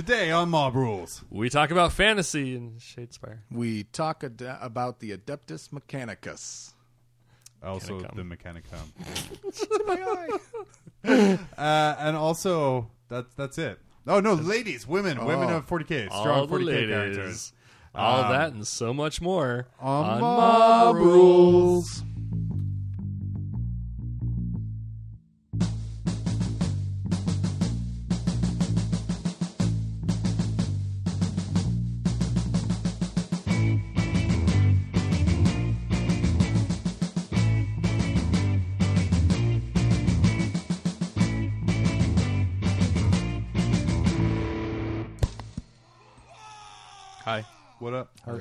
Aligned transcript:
Today 0.00 0.30
on 0.30 0.48
Mob 0.48 0.76
Rules. 0.76 1.22
We 1.28 1.50
talk 1.50 1.70
about 1.70 1.92
fantasy 1.92 2.56
and 2.56 2.80
Shadespire. 2.80 3.40
We 3.50 3.82
talk 3.84 4.24
ad- 4.24 4.40
about 4.62 4.98
the 5.00 5.14
Adeptus 5.14 5.68
Mechanicus. 5.68 6.72
Also, 7.62 8.00
Mechanicum. 8.00 8.16
the 8.16 8.22
Mechanicum. 11.04 11.38
uh, 11.58 11.96
and 11.98 12.16
also, 12.16 12.90
that's 13.10 13.34
that's 13.34 13.58
it. 13.58 13.78
Oh 14.06 14.20
no, 14.20 14.32
ladies, 14.32 14.86
women, 14.88 15.22
women 15.22 15.50
Oh. 15.50 15.56
of 15.58 15.66
40k, 15.66 16.06
strong 16.06 16.28
All 16.28 16.46
the 16.46 16.56
40k 16.56 16.64
ladies. 16.64 16.88
characters. 16.88 17.52
All 17.94 18.24
Um, 18.24 18.32
that 18.32 18.52
and 18.54 18.66
so 18.66 18.94
much 18.94 19.20
more 19.20 19.66
on 19.78 20.18
Mob 20.22 20.22
Mob 20.22 20.96
Rules. 20.96 22.02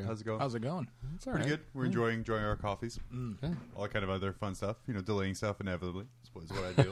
How's 0.10 0.22
it 0.22 0.26
going? 0.26 0.40
How's 0.40 0.56
it 0.56 0.62
going? 0.62 0.88
It's 1.16 1.28
all 1.28 1.34
Pretty 1.34 1.48
right. 1.50 1.58
good. 1.60 1.66
We're 1.76 1.86
enjoying 1.86 2.18
enjoying 2.20 2.44
our 2.44 2.56
coffees. 2.56 3.00
Yeah. 3.14 3.50
All 3.76 3.84
that 3.84 3.94
kind 3.94 4.04
of 4.04 4.10
other 4.10 4.34
fun 4.34 4.56
stuff. 4.56 4.78
You 4.88 4.96
know, 4.96 5.02
delaying 5.02 5.36
stuff 5.36 5.62
inevitably. 5.62 6.06
Is 6.44 6.52
what 6.52 6.74
I 6.78 6.84
do. 6.84 6.92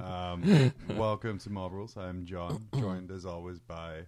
um, 0.04 0.72
welcome 0.98 1.38
to 1.38 1.50
Mob 1.50 1.72
Rules. 1.72 1.96
I'm 1.96 2.26
John, 2.26 2.66
joined 2.78 3.10
as 3.10 3.24
always 3.24 3.58
by 3.60 4.00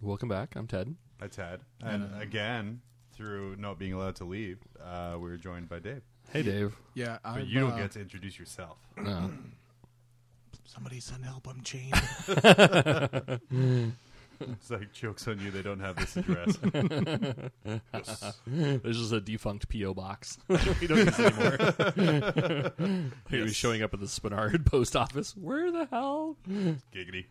Welcome 0.00 0.28
back. 0.28 0.56
I'm 0.56 0.66
Ted. 0.66 0.94
by 1.18 1.28
Ted, 1.28 1.60
and 1.82 2.08
again 2.20 2.80
through 3.12 3.54
not 3.56 3.78
being 3.78 3.92
allowed 3.92 4.16
to 4.16 4.24
leave, 4.24 4.58
uh, 4.82 5.16
we're 5.20 5.36
joined 5.36 5.68
by 5.68 5.78
Dave. 5.78 6.02
Hey, 6.32 6.42
Dave. 6.42 6.74
Yeah, 6.94 7.18
But 7.22 7.30
I've, 7.30 7.46
you 7.48 7.60
don't 7.60 7.72
uh, 7.72 7.76
get 7.76 7.92
to 7.92 8.00
introduce 8.00 8.36
yourself. 8.38 8.78
No. 8.96 9.30
Somebody 10.64 10.98
send 11.00 11.24
help. 11.24 11.46
I'm 11.48 11.60
chained. 11.62 11.92
It's 14.52 14.70
like 14.70 14.92
jokes 14.92 15.28
on 15.28 15.38
you. 15.40 15.50
They 15.50 15.62
don't 15.62 15.80
have 15.80 15.96
this 15.96 16.16
address. 16.16 16.56
This 18.46 18.96
is 18.96 19.12
a 19.12 19.20
defunct 19.20 19.68
PO 19.70 19.94
box. 19.94 20.38
we 20.48 20.56
don't 20.86 20.98
use 20.98 21.18
it 21.18 21.98
anymore. 21.98 22.72
He 23.30 23.38
was 23.40 23.54
showing 23.54 23.82
up 23.82 23.92
at 23.94 24.00
the 24.00 24.06
Spenard 24.06 24.64
post 24.66 24.96
office. 24.96 25.36
Where 25.36 25.70
the 25.70 25.86
hell? 25.90 26.36
Giggity. 26.48 27.26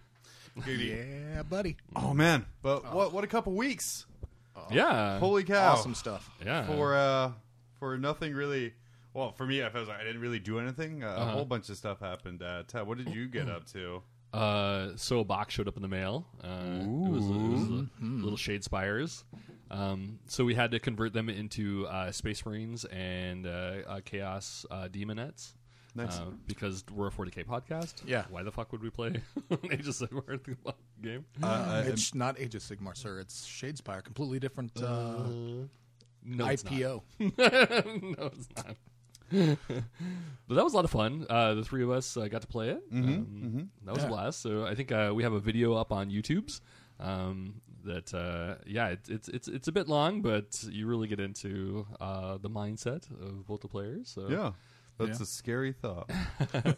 yeah, 0.65 1.43
buddy. 1.43 1.77
Oh 1.95 2.13
man, 2.13 2.45
but 2.61 2.93
what 2.93 3.13
what 3.13 3.23
a 3.23 3.27
couple 3.27 3.53
weeks. 3.53 4.05
Yeah. 4.71 5.19
Holy 5.19 5.43
cow! 5.43 5.73
Awesome 5.73 5.95
stuff. 5.95 6.29
yeah. 6.45 6.67
For 6.67 6.95
uh 6.95 7.31
for 7.79 7.97
nothing 7.97 8.33
really. 8.33 8.73
Well, 9.13 9.31
for 9.31 9.45
me, 9.45 9.61
I 9.63 9.69
was 9.69 9.87
like 9.87 9.99
I 9.99 10.03
didn't 10.03 10.21
really 10.21 10.39
do 10.39 10.59
anything. 10.59 11.03
Uh, 11.03 11.07
A 11.07 11.09
Uh-huh. 11.11 11.31
whole 11.31 11.45
bunch 11.45 11.69
of 11.69 11.77
stuff 11.77 11.99
happened. 11.99 12.43
Uh, 12.43 12.63
Ted, 12.67 12.85
what 12.85 12.97
did 12.97 13.09
you 13.09 13.27
get 13.27 13.49
up 13.49 13.65
to? 13.73 14.01
Uh, 14.33 14.89
so 14.95 15.19
a 15.19 15.23
box 15.23 15.53
showed 15.53 15.67
up 15.67 15.75
in 15.75 15.81
the 15.81 15.87
mail. 15.87 16.25
Uh, 16.43 16.47
it 16.81 16.87
was, 16.87 17.25
it 17.25 17.31
was 17.31 17.61
a 17.69 17.85
little 18.01 18.37
Shadespires. 18.37 19.23
Um, 19.71 20.19
so 20.27 20.45
we 20.45 20.55
had 20.55 20.71
to 20.71 20.79
convert 20.79 21.13
them 21.13 21.29
into 21.29 21.85
uh, 21.87 22.11
Space 22.11 22.45
Marines 22.45 22.85
and 22.85 23.45
uh, 23.45 23.75
uh, 23.87 23.99
Chaos 24.03 24.65
uh, 24.71 24.87
Daemonettes. 24.91 25.53
Nice. 25.95 26.19
Uh, 26.19 26.25
because 26.47 26.83
we're 26.93 27.07
a 27.07 27.11
40k 27.11 27.45
podcast. 27.45 27.95
Yeah. 28.05 28.25
Why 28.29 28.43
the 28.43 28.51
fuck 28.51 28.71
would 28.71 28.83
we 28.83 28.89
play 28.91 29.07
Age 29.71 29.87
of 29.87 29.95
Sigmar 29.95 30.29
in 30.45 30.55
the 30.63 30.73
game? 31.01 31.25
Uh, 31.41 31.83
it's 31.85 32.13
not 32.13 32.39
Age 32.39 32.55
of 32.55 32.61
Sigmar, 32.61 32.95
sir. 32.95 33.19
It's 33.19 33.47
Shadespire. 33.47 34.03
Completely 34.03 34.39
different 34.39 34.71
uh, 34.77 35.23
No, 36.23 36.47
it's 36.47 36.63
not. 36.63 36.73
IPO. 36.73 37.01
no, 37.19 38.25
it's 38.27 38.49
not. 38.55 38.75
but 40.47 40.55
that 40.55 40.63
was 40.63 40.73
a 40.73 40.75
lot 40.75 40.85
of 40.85 40.91
fun. 40.91 41.25
Uh, 41.29 41.53
the 41.55 41.63
three 41.63 41.83
of 41.83 41.91
us 41.91 42.15
uh, 42.17 42.27
got 42.27 42.41
to 42.41 42.47
play 42.47 42.69
it. 42.69 42.83
Um, 42.91 43.69
That 43.85 43.95
was 43.95 44.03
a 44.03 44.07
blast. 44.07 44.41
So 44.41 44.65
I 44.65 44.75
think 44.75 44.91
uh, 44.91 45.11
we 45.15 45.23
have 45.23 45.33
a 45.33 45.39
video 45.39 45.73
up 45.73 45.91
on 45.91 46.09
YouTube's. 46.09 46.61
Um, 46.99 47.61
that 47.85 48.13
uh, 48.13 48.55
yeah, 48.67 48.89
it, 48.89 48.99
it's 49.07 49.29
it's 49.29 49.47
it's 49.47 49.67
a 49.69 49.71
bit 49.71 49.87
long, 49.87 50.21
but 50.21 50.63
you 50.69 50.85
really 50.85 51.07
get 51.07 51.19
into 51.21 51.87
uh, 52.01 52.37
the 52.37 52.49
mindset 52.49 53.09
of 53.21 53.47
both 53.47 53.61
the 53.61 53.69
players. 53.69 54.09
So 54.09 54.27
yeah, 54.29 54.51
that's 54.97 55.19
Yeah. 55.19 55.23
a 55.23 55.25
scary 55.25 55.71
thought. 55.71 56.09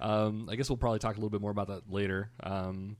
um, 0.00 0.48
I 0.50 0.56
guess 0.56 0.68
we'll 0.68 0.76
probably 0.76 0.98
talk 0.98 1.14
a 1.14 1.18
little 1.18 1.30
bit 1.30 1.40
more 1.40 1.52
about 1.52 1.68
that 1.68 1.90
later. 1.90 2.30
Um, 2.42 2.96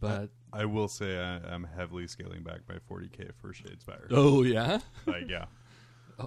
but 0.00 0.30
I 0.52 0.64
will 0.66 0.88
say 0.88 1.18
I, 1.18 1.36
I'm 1.54 1.64
heavily 1.64 2.06
scaling 2.08 2.42
back 2.42 2.60
my 2.68 2.74
40k 2.90 3.30
for 3.40 3.52
Shadespire. 3.54 4.06
oh 4.10 4.42
yeah, 4.42 4.80
like 5.06 5.28
yeah. 5.30 5.46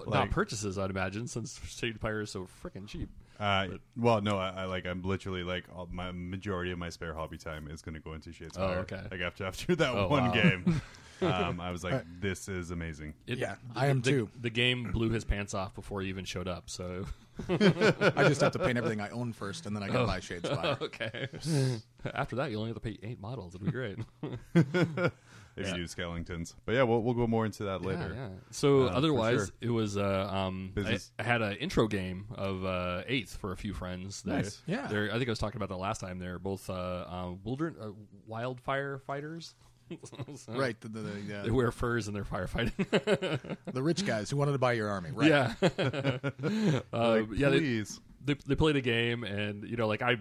Oh, 0.06 0.10
not 0.10 0.30
purchases, 0.30 0.78
I'd 0.78 0.90
imagine, 0.90 1.26
since 1.26 1.58
Shadespire 1.60 2.22
is 2.22 2.30
so 2.30 2.48
freaking 2.62 2.86
cheap. 2.86 3.08
Uh, 3.38 3.68
well, 3.96 4.20
no, 4.22 4.38
I, 4.38 4.48
I 4.48 4.64
like. 4.64 4.86
I'm 4.86 5.02
literally 5.02 5.42
like 5.42 5.64
all, 5.74 5.88
my 5.92 6.10
majority 6.12 6.70
of 6.72 6.78
my 6.78 6.88
spare 6.88 7.12
hobby 7.12 7.36
time 7.36 7.68
is 7.70 7.82
going 7.82 7.94
to 7.94 8.00
go 8.00 8.14
into 8.14 8.30
Shadespire. 8.30 8.58
Oh, 8.58 8.80
okay. 8.80 9.02
Like 9.10 9.20
after 9.20 9.44
after 9.44 9.76
that 9.76 9.94
Oh, 9.94 10.08
one 10.08 10.26
wow. 10.28 10.32
game, 10.32 10.80
um, 11.22 11.60
I 11.60 11.70
was 11.70 11.84
like, 11.84 12.02
this 12.20 12.48
is 12.48 12.70
amazing. 12.70 13.12
It- 13.26 13.36
Yeah, 13.38 13.56
I 13.74 13.88
am 13.88 14.00
the, 14.00 14.10
too. 14.10 14.28
The 14.40 14.48
game 14.50 14.90
blew 14.90 15.10
his 15.10 15.24
pants 15.24 15.52
off 15.52 15.74
before 15.74 16.00
he 16.00 16.08
even 16.08 16.24
showed 16.24 16.48
up. 16.48 16.70
So 16.70 17.04
I 17.50 18.24
just 18.26 18.40
have 18.40 18.52
to 18.52 18.58
paint 18.58 18.78
everything 18.78 19.02
I 19.02 19.10
own 19.10 19.34
first, 19.34 19.66
and 19.66 19.76
then 19.76 19.82
I 19.82 19.88
can 19.88 20.06
buy 20.06 20.20
Shadespire. 20.20 20.80
okay. 20.80 21.28
After 22.14 22.36
that, 22.36 22.50
you 22.50 22.56
only 22.56 22.70
have 22.70 22.76
to 22.76 22.80
pay 22.80 22.98
eight 23.02 23.20
models. 23.20 23.54
It'd 23.54 23.66
be 23.66 23.70
great. 23.70 23.98
If 25.56 25.66
Yeah. 25.68 25.74
you 25.76 25.78
do 25.78 25.84
Skellingtons, 25.84 26.54
but 26.66 26.74
yeah, 26.74 26.82
we'll 26.82 27.02
we'll 27.02 27.14
go 27.14 27.26
more 27.26 27.46
into 27.46 27.64
that 27.64 27.80
later. 27.82 28.12
Yeah, 28.14 28.28
yeah. 28.28 28.34
So 28.50 28.82
Uh, 28.82 28.90
otherwise, 28.90 29.46
sure. 29.46 29.54
it 29.62 29.70
was 29.70 29.96
uh, 29.96 30.28
um, 30.30 30.72
I, 30.76 30.98
I 31.18 31.22
had 31.22 31.40
an 31.40 31.56
intro 31.56 31.88
game 31.88 32.26
of 32.34 32.62
uh, 32.64 33.02
Eighth 33.06 33.36
for 33.38 33.52
a 33.52 33.56
few 33.56 33.72
friends. 33.72 34.20
They're- 34.22 34.36
Nice. 34.36 34.60
Yeah. 34.66 34.86
they're- 34.86 35.08
I 35.10 35.16
think 35.16 35.28
I 35.28 35.32
was 35.32 35.38
talking 35.38 35.56
about 35.56 35.70
that 35.70 35.80
last 35.80 36.00
time. 36.02 36.18
They're 36.18 36.38
both 36.38 36.68
uh, 36.68 37.06
um, 37.08 37.40
wilder, 37.42 37.74
uh, 37.80 37.88
wildfire 38.26 38.98
fighters. 38.98 39.54
So 40.34 40.52
Right, 40.52 40.78
the, 40.80 40.88
the, 40.88 41.00
the, 41.00 41.10
They 41.44 41.48
uh, 41.50 41.54
wear 41.54 41.70
furs 41.72 42.06
and 42.08 42.14
they're 42.16 42.24
firefighting. 42.24 43.56
the 43.72 43.82
rich 43.82 44.04
guys 44.04 44.28
who 44.28 44.36
wanted 44.36 44.52
to 44.52 44.58
buy 44.58 44.72
your 44.74 44.88
army. 44.90 45.10
Right. 45.12 45.28
Yeah. 45.30 45.54
uh, 46.92 47.08
Like, 47.08 47.26
yeah. 47.34 47.48
They, 47.50 47.84
they 48.24 48.34
they 48.46 48.54
played 48.56 48.74
a 48.76 48.80
game 48.80 49.22
and 49.22 49.62
you 49.64 49.76
know 49.76 49.86
like 49.86 50.02
I 50.02 50.16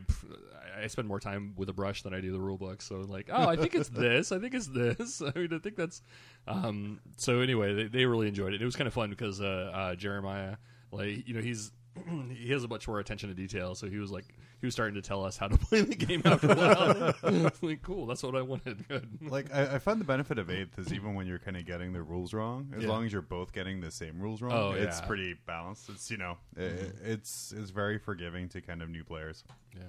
I 0.84 0.88
spend 0.88 1.08
more 1.08 1.20
time 1.20 1.54
with 1.56 1.70
a 1.70 1.74
brush 1.74 2.02
than 2.04 2.14
I 2.14 2.22
do 2.22 2.32
the 2.32 2.40
rule 2.40 2.58
book 2.58 2.82
so 2.82 3.02
like 3.02 3.30
oh 3.32 3.48
I 3.48 3.56
think 3.56 3.76
it's 3.76 3.90
this 4.04 4.32
I 4.32 4.40
think 4.40 4.54
it's 4.54 4.68
this 4.68 5.22
I 5.22 5.32
mean 5.38 5.54
I 5.54 5.60
think 5.60 5.76
that's 5.76 6.02
um 6.48 7.00
so 7.18 7.40
anyway 7.42 7.74
they, 7.74 7.84
they 7.88 8.06
really 8.06 8.28
enjoyed 8.28 8.54
it 8.54 8.62
it 8.62 8.66
was 8.66 8.76
kind 8.76 8.88
of 8.88 8.94
fun 8.94 9.10
because 9.10 9.42
uh, 9.42 9.72
uh 9.74 9.96
Jeremiah 9.96 10.58
like 10.92 11.28
you 11.28 11.34
know 11.34 11.42
he's 11.42 11.72
he 12.30 12.52
has 12.52 12.64
a 12.66 12.68
much 12.68 12.88
more 12.90 13.00
attention 13.00 13.30
to 13.30 13.36
detail 13.36 13.74
so 13.74 13.88
he 13.88 13.98
was 14.00 14.12
like 14.12 14.26
he 14.60 14.66
was 14.68 14.74
starting 14.74 14.96
to 14.96 15.02
tell 15.02 15.24
us 15.24 15.38
how 15.38 15.48
to 15.48 15.58
play 15.66 15.80
the 15.80 15.96
game 15.96 16.22
after 16.26 16.52
a 16.52 16.56
while 16.56 17.52
like 17.62 17.82
cool 17.84 18.06
that's 18.06 18.22
what 18.22 18.36
I 18.36 18.42
wanted 18.42 18.86
good 18.90 19.08
Like 19.22 19.54
I, 19.54 19.76
I 19.76 19.80
find 19.80 20.02
the 20.02 20.06
benefit 20.06 20.38
of 20.38 20.50
eighth 20.50 20.78
is 20.78 20.92
even 20.92 21.16
when 21.16 21.26
you're 21.26 21.40
kind 21.40 21.56
of 21.56 21.66
getting 21.66 21.94
the 21.94 22.02
rules 22.02 22.34
wrong, 22.34 22.74
as 22.76 22.84
Yeah. 22.84 22.90
long 22.90 23.06
as 23.06 23.14
you're 23.14 23.22
both 23.22 23.54
getting 23.54 23.80
the 23.80 23.92
same 23.92 24.20
rules 24.20 24.42
wrong, 24.42 24.52
Oh, 24.54 24.72
it's 24.72 25.00
yeah. 25.00 25.08
pretty 25.08 25.36
balanced. 25.48 25.90
It's 25.90 26.12
you 26.12 26.18
know, 26.18 26.38
i 26.58 26.62
it's 27.06 27.54
it's 27.56 27.70
very 27.72 27.98
forgiving 27.98 28.50
to 28.50 28.60
kind 28.62 28.82
of 28.82 28.90
new 28.90 29.06
players. 29.06 29.46
Yeah. 29.74 29.82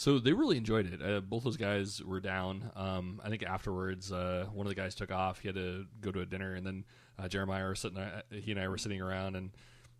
So 0.00 0.18
they 0.18 0.32
really 0.32 0.56
enjoyed 0.56 0.90
it. 0.90 1.02
Uh, 1.02 1.20
both 1.20 1.44
those 1.44 1.58
guys 1.58 2.02
were 2.02 2.20
down. 2.20 2.70
Um, 2.74 3.20
I 3.22 3.28
think 3.28 3.42
afterwards, 3.42 4.10
uh, 4.10 4.46
one 4.50 4.66
of 4.66 4.70
the 4.70 4.74
guys 4.74 4.94
took 4.94 5.12
off. 5.12 5.40
He 5.40 5.48
had 5.48 5.56
to 5.56 5.84
go 6.00 6.10
to 6.10 6.20
a 6.20 6.24
dinner, 6.24 6.54
and 6.54 6.66
then 6.66 6.86
uh, 7.18 7.28
Jeremiah 7.28 7.66
were 7.66 7.74
sitting. 7.74 7.98
Uh, 7.98 8.22
he 8.30 8.50
and 8.52 8.58
I 8.58 8.68
were 8.68 8.78
sitting 8.78 9.02
around, 9.02 9.36
and 9.36 9.50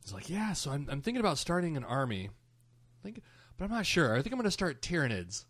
he's 0.02 0.14
like, 0.14 0.30
"Yeah, 0.30 0.54
so 0.54 0.70
I'm, 0.70 0.88
I'm 0.90 1.02
thinking 1.02 1.20
about 1.20 1.36
starting 1.36 1.76
an 1.76 1.84
army. 1.84 2.30
I 2.30 3.02
think, 3.02 3.20
but 3.58 3.66
I'm 3.66 3.70
not 3.70 3.84
sure. 3.84 4.14
I 4.14 4.22
think 4.22 4.32
I'm 4.32 4.38
going 4.38 4.44
to 4.44 4.50
start 4.50 4.80
Tyranids, 4.80 5.44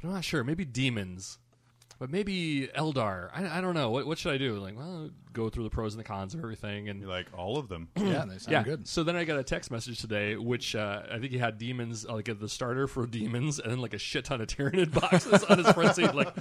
but 0.00 0.08
I'm 0.08 0.14
not 0.14 0.24
sure. 0.24 0.42
Maybe 0.42 0.64
demons." 0.64 1.38
But 2.02 2.10
maybe 2.10 2.68
Eldar. 2.76 3.30
I, 3.32 3.58
I 3.58 3.60
don't 3.60 3.74
know. 3.74 3.90
What 3.90 4.08
what 4.08 4.18
should 4.18 4.32
I 4.32 4.36
do? 4.36 4.56
Like, 4.56 4.76
well, 4.76 5.10
go 5.32 5.48
through 5.48 5.62
the 5.62 5.70
pros 5.70 5.94
and 5.94 6.00
the 6.00 6.04
cons 6.04 6.34
of 6.34 6.40
everything, 6.40 6.88
and 6.88 7.00
You're 7.00 7.08
like 7.08 7.28
all 7.32 7.58
of 7.58 7.68
them. 7.68 7.90
Yeah, 7.96 8.24
they 8.24 8.38
sound 8.38 8.48
yeah. 8.50 8.62
good. 8.64 8.88
So 8.88 9.04
then 9.04 9.14
I 9.14 9.22
got 9.22 9.38
a 9.38 9.44
text 9.44 9.70
message 9.70 10.00
today, 10.00 10.34
which 10.34 10.74
uh, 10.74 11.02
I 11.08 11.20
think 11.20 11.30
he 11.30 11.38
had 11.38 11.58
demons, 11.58 12.04
like 12.04 12.24
the 12.40 12.48
starter 12.48 12.88
for 12.88 13.06
demons, 13.06 13.60
and 13.60 13.70
then 13.70 13.78
like 13.78 13.94
a 13.94 13.98
shit 13.98 14.24
ton 14.24 14.40
of 14.40 14.48
Tyranid 14.48 14.92
boxes 14.92 15.44
on 15.44 15.58
his 15.58 15.70
front 15.70 15.94
seat. 15.94 16.12
Like, 16.12 16.34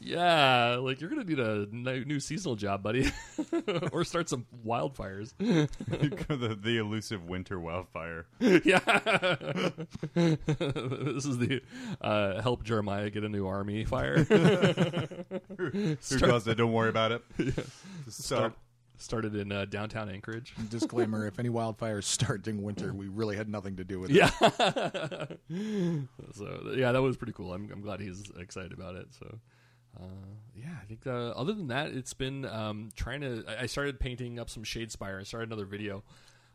yeah, 0.00 0.76
like 0.76 1.00
you're 1.00 1.10
gonna 1.10 1.24
need 1.24 1.38
a 1.38 1.66
new 2.04 2.20
seasonal 2.20 2.56
job, 2.56 2.82
buddy, 2.82 3.10
or 3.92 4.04
start 4.04 4.28
some 4.28 4.46
wildfires. 4.64 5.32
the, 5.38 6.58
the 6.60 6.78
elusive 6.78 7.24
winter 7.24 7.58
wildfire. 7.58 8.26
yeah, 8.40 8.78
this 10.14 11.24
is 11.24 11.38
the 11.38 11.60
uh, 12.00 12.40
help 12.42 12.62
Jeremiah 12.62 13.10
get 13.10 13.24
a 13.24 13.28
new 13.28 13.46
army 13.46 13.84
fire. 13.84 14.24
Who 14.24 15.96
caused 16.20 16.46
it? 16.48 16.56
Don't 16.56 16.72
worry 16.72 16.90
about 16.90 17.12
it. 17.12 17.22
Just 18.04 18.24
Start, 18.24 18.52
started 18.98 19.34
in 19.34 19.50
uh, 19.50 19.64
downtown 19.64 20.08
Anchorage. 20.08 20.54
Disclaimer: 20.70 21.26
If 21.26 21.40
any 21.40 21.48
wildfires 21.48 22.04
start 22.04 22.42
during 22.42 22.62
winter, 22.62 22.92
we 22.92 23.08
really 23.08 23.36
had 23.36 23.48
nothing 23.48 23.76
to 23.76 23.84
do 23.84 23.98
with 23.98 24.10
it. 24.10 24.16
Yeah. 24.16 24.30
so 26.32 26.72
yeah, 26.76 26.92
that 26.92 27.02
was 27.02 27.16
pretty 27.16 27.32
cool. 27.32 27.52
I'm, 27.52 27.68
I'm 27.72 27.80
glad 27.80 28.00
he's 28.00 28.30
excited 28.38 28.72
about 28.72 28.94
it. 28.94 29.08
So 29.18 29.38
uh, 30.00 30.04
yeah, 30.54 30.76
I 30.82 30.84
think 30.86 31.06
uh, 31.06 31.30
other 31.30 31.52
than 31.52 31.68
that, 31.68 31.92
it's 31.92 32.14
been 32.14 32.44
um, 32.44 32.90
trying 32.96 33.20
to. 33.20 33.44
I- 33.60 33.66
started 33.66 34.00
painting 34.00 34.38
up 34.38 34.50
some 34.50 34.64
Shadespire. 34.64 35.20
I 35.20 35.22
started 35.24 35.48
another 35.50 35.66
video 35.66 36.02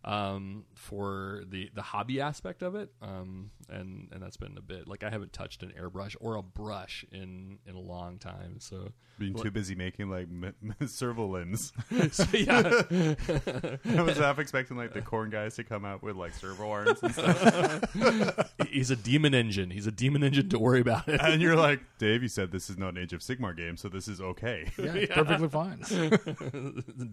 um, 0.06 0.66
for 0.76 1.44
the 1.48 1.70
the 1.74 1.82
hobby 1.82 2.20
aspect 2.20 2.62
of 2.62 2.76
it, 2.76 2.90
um, 3.02 3.52
and 3.70 4.10
and 4.12 4.22
that's 4.22 4.38
been 4.38 4.58
a 4.58 4.62
bit 4.62 4.88
like 4.88 5.04
I 5.04 5.10
haven't 5.10 5.32
touched 5.34 5.64
an 5.64 5.74
airbrush 5.80 6.16
or 6.20 6.36
a 6.36 6.44
brush 6.44 7.06
in 7.12 7.60
in 7.66 7.76
a 7.76 7.80
long 7.80 8.18
time. 8.20 8.60
So, 8.60 8.90
Being 9.18 9.34
too 9.36 9.50
busy 9.52 9.76
making 9.76 10.10
like 10.10 10.28
m- 10.32 10.54
m- 10.80 10.88
servo 10.88 11.28
limbs. 11.28 11.72
so 12.12 12.26
yeah, 12.34 12.82
I 13.98 14.02
was 14.02 14.18
half 14.18 14.40
expecting 14.40 14.76
like 14.76 14.94
the 14.94 15.02
Khorne 15.02 15.32
guys 15.32 15.56
to 15.56 15.64
come 15.64 15.86
out 15.86 16.04
with 16.04 16.18
like 16.18 16.34
servo 16.34 16.70
arms 16.70 17.00
and 17.02 17.14
stuff. 17.14 18.54
he's 18.70 18.92
a 18.92 18.96
demon 18.98 19.34
engine. 19.34 19.70
He's 19.70 19.88
a 19.88 19.92
demon 19.92 20.24
engine. 20.24 20.50
Don't 20.50 20.62
worry 20.62 20.82
about 20.82 21.08
it. 21.08 21.22
and 21.22 21.42
you're 21.42 21.56
like, 21.56 21.80
Dave, 21.98 22.22
you 22.24 22.28
said 22.30 22.52
this 22.52 22.70
is 22.70 22.78
not 22.78 22.90
an 22.90 22.98
Age 22.98 23.14
of 23.14 23.22
Sigmar 23.22 23.56
game, 23.56 23.78
so 23.78 23.88
this 23.88 24.08
is 24.08 24.20
okay. 24.20 24.70
Yeah, 24.78 24.94
it's 24.96 25.14
perfectly 25.14 25.48
fine. 25.48 25.80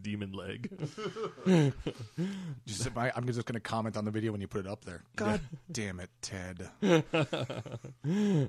demon 0.03 0.33
leg. 0.33 0.71
Just, 2.67 2.80
I, 2.97 3.12
I'm 3.15 3.27
just 3.27 3.44
going 3.47 3.55
to 3.55 3.61
comment 3.61 3.97
on 3.97 4.05
the 4.05 4.11
video 4.11 4.32
when 4.32 4.41
you 4.41 4.47
put 4.49 4.65
it 4.65 4.71
up 4.71 4.85
there. 4.85 5.03
God 5.17 5.41
damn 5.71 6.00
it, 6.00 6.11
Ted. 6.23 6.69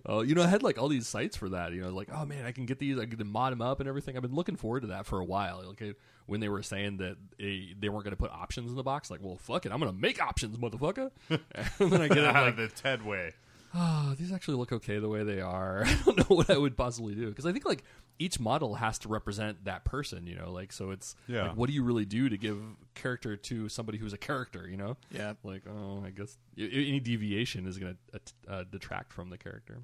Oh, 0.06 0.22
you 0.22 0.34
know, 0.36 0.44
I 0.44 0.48
had 0.48 0.64
like 0.64 0.78
all 0.78 0.88
these 0.88 1.08
sites 1.08 1.36
for 1.36 1.50
that. 1.50 1.74
You 1.74 1.82
know, 1.82 1.90
like, 1.90 2.10
oh 2.14 2.26
man, 2.26 2.46
I 2.46 2.52
can 2.52 2.66
get 2.66 2.80
these, 2.80 2.98
I 2.98 3.06
can 3.06 3.28
mod 3.28 3.52
them 3.52 3.62
up 3.62 3.80
and 3.80 3.88
everything. 3.90 4.16
I've 4.16 4.22
been 4.22 4.34
looking 4.36 4.56
forward 4.56 4.82
to 4.82 4.88
that 4.88 5.06
for 5.06 5.20
a 5.20 5.26
while. 5.26 5.64
Like 5.68 5.82
it- 5.82 6.00
when 6.28 6.40
they 6.40 6.48
were 6.50 6.64
saying 6.64 6.98
that 6.98 7.18
they, 7.38 7.74
they 7.78 7.90
weren't 7.90 8.06
going 8.06 8.12
to 8.16 8.18
put 8.18 8.32
options 8.32 8.70
in 8.70 8.78
the 8.78 8.84
box, 8.84 9.12
like, 9.12 9.20
well, 9.22 9.36
fuck 9.38 9.66
it, 9.66 9.72
I'm 9.72 9.80
going 9.80 9.92
to 9.92 9.98
make 9.98 10.22
options, 10.22 10.56
motherfucker. 10.56 11.12
and 11.30 11.92
then 11.92 12.02
I 12.02 12.08
get 12.08 12.20
it, 12.20 12.26
Out 12.36 12.36
like, 12.36 12.48
of 12.52 12.58
the 12.58 12.68
Ted 12.70 13.04
way. 13.06 13.34
Oh, 13.76 14.16
these 14.18 14.32
actually 14.32 14.58
look 14.58 14.72
okay 14.72 15.00
the 15.00 15.10
way 15.10 15.24
they 15.24 15.42
are. 15.42 15.84
I 15.86 15.94
don't 16.06 16.18
know 16.18 16.36
what 16.36 16.50
I 16.50 16.58
would 16.58 16.76
possibly 16.78 17.16
do 17.16 17.28
because 17.30 17.46
I 17.46 17.52
think 17.52 17.66
like 17.66 17.84
each 18.20 18.40
model 18.40 18.76
has 18.76 19.00
to 19.00 19.08
represent 19.10 19.66
that 19.66 19.86
person. 19.86 20.28
You 20.28 20.36
know, 20.36 20.52
like 20.52 20.72
so 20.74 20.92
it's 20.92 21.16
Yeah. 21.28 21.48
like, 21.50 21.58
what 21.58 21.68
do 21.68 21.74
you 21.74 21.84
really 21.84 22.06
do 22.06 22.30
to 22.30 22.38
give 22.38 22.60
character 22.96 23.36
to 23.38 23.70
somebody 23.70 23.98
who's 23.98 24.14
a 24.14 24.18
character? 24.18 24.68
You 24.70 24.78
know, 24.78 24.98
Yeah. 25.12 25.34
like 25.44 25.64
oh, 25.68 26.04
I 26.06 26.10
guess 26.12 26.38
i- 26.58 26.62
any 26.62 27.00
deviation 27.00 27.66
is 27.68 27.78
going 27.78 27.98
to 28.14 28.22
uh, 28.52 28.64
detract 28.70 29.14
from 29.14 29.30
the 29.30 29.38
character. 29.38 29.80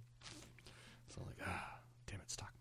So 1.15 1.21
like 1.25 1.37
ah, 1.45 1.79
damn 2.07 2.19
it, 2.19 2.29
stock. 2.29 2.51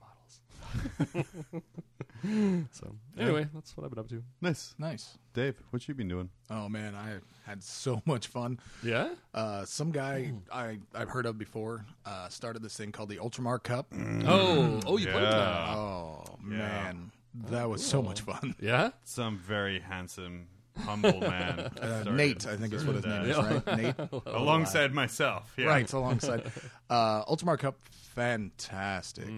so 2.73 2.95
anyway, 3.19 3.47
that's 3.55 3.77
what 3.77 3.85
I've 3.85 3.91
been 3.91 3.99
up 3.99 4.09
to. 4.09 4.23
Nice. 4.41 4.75
Nice. 4.79 5.19
Dave, 5.35 5.55
what 5.71 5.87
you 5.87 5.95
been 5.95 6.09
doing? 6.09 6.31
Oh, 6.51 6.69
man, 6.69 6.95
I 6.95 7.19
had 7.49 7.63
so 7.63 8.03
much 8.07 8.27
fun. 8.29 8.59
Yeah. 8.83 9.11
Uh, 9.35 9.65
some 9.65 9.91
guy 9.93 10.33
I, 10.53 10.79
I've 10.95 11.09
heard 11.09 11.27
of 11.27 11.39
before 11.39 11.85
uh, 12.05 12.29
started 12.29 12.63
this 12.63 12.77
thing 12.77 12.93
called 12.93 13.09
the 13.11 13.19
Ultramar 13.19 13.63
Cup. 13.63 13.93
Oh, 14.27 14.81
oh, 14.87 14.97
you 14.97 15.07
played 15.07 15.23
Yeah. 15.23 15.31
that. 15.31 15.69
Oh, 15.77 16.25
man. 16.43 17.13
That 17.51 17.69
was 17.69 17.85
so 17.85 18.01
much 18.03 18.23
fun. 18.23 18.55
Yeah. 18.61 18.91
Some 19.05 19.37
very 19.39 19.81
handsome, 19.81 20.47
humble 20.79 21.21
man. 21.21 21.71
Uh, 21.87 22.05
Nate, 22.11 22.47
I 22.47 22.57
think 22.57 22.73
is 22.73 22.85
what 22.85 22.97
his 22.97 23.05
name 23.05 23.23
is, 23.23 23.37
right? 23.37 23.67
Nate? 23.77 23.95
Alongside 24.27 24.93
myself. 24.93 25.53
Yeah. 25.57 25.67
Right, 25.67 25.93
alongside. 25.93 26.51
Uh, 26.91 27.25
Ultramar 27.25 27.59
Cup, 27.59 27.77
fantastic. 27.91 29.29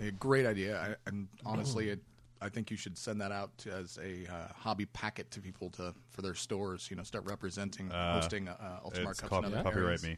A 0.00 0.10
great 0.10 0.46
idea. 0.46 0.78
I, 0.78 1.08
and 1.08 1.28
honestly, 1.44 1.90
it, 1.90 2.00
I 2.40 2.48
think 2.48 2.70
you 2.70 2.76
should 2.76 2.98
send 2.98 3.20
that 3.20 3.32
out 3.32 3.56
to, 3.58 3.72
as 3.72 3.98
a 3.98 4.30
uh, 4.30 4.48
hobby 4.54 4.86
packet 4.86 5.30
to 5.32 5.40
people 5.40 5.70
to 5.70 5.94
for 6.10 6.22
their 6.22 6.34
stores. 6.34 6.88
You 6.90 6.96
know, 6.96 7.02
start 7.02 7.24
representing, 7.26 7.88
hosting 7.90 8.48
uh, 8.48 8.80
Ultramar 8.84 9.12
It's 9.12 9.20
Cups 9.20 9.32
other 9.32 9.62
copyright 9.62 9.76
areas. 9.76 10.02
me. 10.04 10.16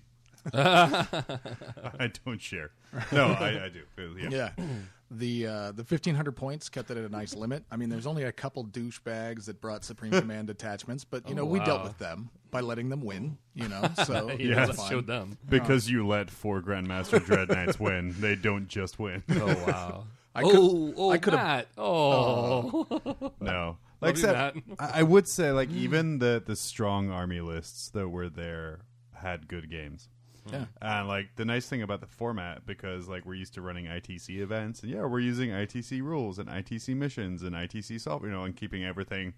I 2.00 2.10
don't 2.24 2.40
share. 2.40 2.70
No, 3.12 3.26
I, 3.26 3.64
I 3.64 3.68
do. 3.68 3.82
Uh, 3.98 4.28
yeah. 4.28 4.50
Yeah. 4.56 4.64
The 5.10 5.46
uh, 5.46 5.72
the 5.72 5.84
fifteen 5.84 6.14
hundred 6.14 6.36
points 6.36 6.68
kept 6.68 6.90
it 6.90 6.98
at 6.98 7.04
a 7.04 7.08
nice 7.08 7.34
limit. 7.34 7.64
I 7.70 7.76
mean, 7.76 7.88
there's 7.88 8.06
only 8.06 8.24
a 8.24 8.32
couple 8.32 8.64
douchebags 8.66 9.46
that 9.46 9.60
brought 9.60 9.82
Supreme 9.84 10.12
Command 10.20 10.50
attachments, 10.50 11.04
but 11.04 11.26
you 11.26 11.34
oh, 11.34 11.38
know 11.38 11.44
we 11.46 11.60
dealt 11.60 11.80
wow. 11.80 11.86
with 11.86 11.98
them 11.98 12.30
by 12.50 12.60
letting 12.60 12.90
them 12.90 13.00
win. 13.00 13.38
You 13.54 13.68
know, 13.68 13.88
so 14.04 14.30
You 14.32 14.50
Yes. 14.50 14.68
just 14.68 14.88
showed 14.88 15.06
them. 15.06 15.38
Because 15.48 15.86
uh-huh. 15.86 15.96
you 15.96 16.06
let 16.06 16.30
four 16.30 16.60
Grandmaster 16.60 17.24
Dread 17.24 17.48
Knights 17.48 17.80
win, 17.80 18.14
they 18.20 18.34
don't 18.34 18.68
just 18.68 18.98
win. 18.98 19.22
Oh 19.30 19.46
wow. 19.66 20.04
I 20.34 20.42
oh, 20.42 20.50
could- 20.50 20.60
oh, 20.60 20.94
oh 20.96 21.10
I 21.10 21.18
could've- 21.18 21.38
Matt. 21.38 21.68
Oh. 21.78 22.86
oh, 22.90 23.32
No. 23.40 23.78
Like 24.00 24.16
you, 24.16 24.22
I 24.22 24.26
said, 24.26 24.62
I 24.78 24.90
I 25.00 25.02
would 25.02 25.26
say 25.26 25.50
like 25.52 25.70
mm. 25.70 25.76
even 25.76 26.18
the 26.18 26.42
the 26.44 26.54
strong 26.54 27.10
army 27.10 27.40
lists 27.40 27.88
that 27.90 28.08
were 28.08 28.28
there 28.28 28.80
had 29.14 29.48
good 29.48 29.70
games. 29.70 30.08
Yeah. 30.52 30.64
And 30.80 31.08
like 31.08 31.36
the 31.36 31.44
nice 31.44 31.66
thing 31.68 31.82
about 31.82 32.00
the 32.00 32.06
format, 32.06 32.66
because 32.66 33.08
like 33.08 33.24
we're 33.24 33.34
used 33.34 33.54
to 33.54 33.62
running 33.62 33.86
ITC 33.86 34.38
events, 34.38 34.82
and 34.82 34.90
yeah, 34.92 35.04
we're 35.04 35.20
using 35.20 35.50
ITC 35.50 36.02
rules 36.02 36.38
and 36.38 36.48
ITC 36.48 36.96
missions 36.96 37.42
and 37.42 37.54
ITC 37.54 38.00
solve, 38.00 38.24
you 38.24 38.30
know, 38.30 38.44
and 38.44 38.56
keeping 38.56 38.84
everything 38.84 39.34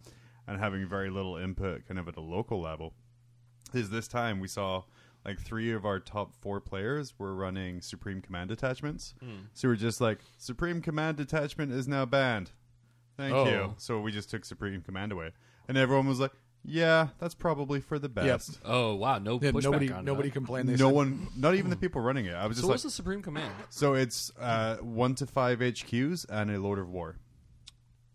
and 0.47 0.59
having 0.59 0.87
very 0.87 1.11
little 1.11 1.37
input 1.37 1.87
kind 1.87 1.99
of 1.99 2.09
at 2.09 2.17
a 2.17 2.21
local 2.21 2.61
level. 2.61 2.95
Is 3.73 3.91
this 3.91 4.09
time 4.09 4.41
we 4.41 4.49
saw 4.49 4.85
like 5.25 5.39
three 5.39 5.71
of 5.73 5.85
our 5.85 6.01
top 6.01 6.35
four 6.35 6.61
players 6.61 7.13
were 7.19 7.35
running 7.35 7.81
Supreme 7.83 8.23
Command 8.23 8.51
attachments. 8.51 9.15
Hmm. 9.23 9.45
So 9.53 9.69
we're 9.69 9.77
just 9.77 10.01
like 10.01 10.19
Supreme 10.39 10.81
Command 10.81 11.19
detachment 11.19 11.73
is 11.73 11.87
now 11.87 12.07
banned. 12.07 12.53
Thank 13.19 13.35
Oh. 13.35 13.45
you. 13.45 13.75
So 13.77 14.01
we 14.01 14.13
just 14.13 14.31
took 14.31 14.45
Supreme 14.47 14.81
Command 14.81 15.13
away, 15.13 15.33
and 15.69 15.77
everyone 15.77 16.07
was 16.07 16.21
like, 16.21 16.33
"Yeah, 16.65 17.09
that's 17.19 17.35
probably 17.35 17.81
for 17.81 17.99
the 17.99 18.09
best." 18.09 18.59
oh 18.65 18.95
wow. 18.95 19.19
No 19.19 19.39
Yeah, 19.43 19.51
pushback 19.51 19.63
nobody 19.65 19.93
on 19.93 20.05
nobody 20.05 20.29
that. 20.29 20.33
complained. 20.35 20.69
They 20.69 20.73
no 20.77 20.89
said, 20.89 20.95
one, 20.95 21.29
not 21.37 21.55
even 21.55 21.71
the 21.71 21.77
people 21.77 22.01
running 22.01 22.27
it. 22.27 22.35
I 22.35 22.47
was 22.47 22.57
So 22.57 22.63
just 22.63 22.69
what's 22.71 22.85
like, 22.85 22.89
the 22.91 22.95
supreme 22.95 23.23
command? 23.23 23.53
so 23.71 23.95
it's 23.95 24.31
uh, 24.39 24.77
one 24.77 25.15
to 25.17 25.27
five 25.27 25.59
HQs 25.61 26.27
and 26.29 26.51
a 26.51 26.59
Lord 26.61 26.79
of 26.79 26.89
War. 26.91 27.17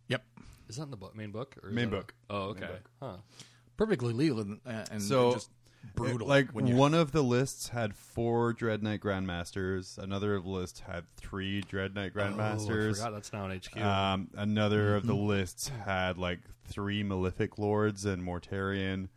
Yep. 0.07 0.23
Is 0.69 0.77
that 0.77 0.83
in 0.83 0.91
the 0.91 0.97
book, 0.97 1.15
main 1.15 1.31
book? 1.31 1.55
Or 1.63 1.69
is 1.69 1.75
Main 1.75 1.89
that- 1.89 1.95
book. 1.97 2.13
Oh 2.29 2.37
okay. 2.49 2.61
book. 2.67 2.89
Huh. 3.01 3.17
Perfectly 3.77 4.13
legal 4.13 4.39
and, 4.39 4.59
and 4.65 5.01
So, 5.01 5.33
just 5.33 5.49
brutal. 5.95 6.27
It- 6.27 6.29
like 6.29 6.51
when 6.51 6.65
you, 6.67 6.75
one 6.75 6.93
of 6.93 7.11
the 7.11 7.21
lists 7.23 7.69
had 7.69 7.93
four 7.95 8.53
Dread 8.53 8.81
Knight 8.81 9.01
Grandmasters. 9.01 9.97
Another 9.97 10.39
list 10.39 10.79
had 10.87 11.03
three 11.17 11.61
Dread 11.61 11.93
Knight 11.93 12.13
Oh, 12.15 12.21
I 12.21 12.27
Grandmasters. 12.27 12.97
forgot 12.97 13.11
that's 13.13 13.33
now 13.33 13.45
an 13.47 13.59
HQ. 13.59 13.77
um, 13.81 14.29
another 14.35 14.95
of 14.95 15.05
the 15.05 15.15
lists 15.15 15.67
had 15.85 16.17
like 16.17 16.39
three 16.67 17.03
Malefic 17.03 17.57
Lords 17.57 18.05
and 18.05 18.23
Mortarion, 18.23 19.09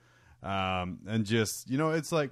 um, 0.42 1.00
and 1.06 1.24
just 1.24 1.68
you 1.70 1.78
know, 1.78 1.90
it's 1.90 2.12
like 2.12 2.30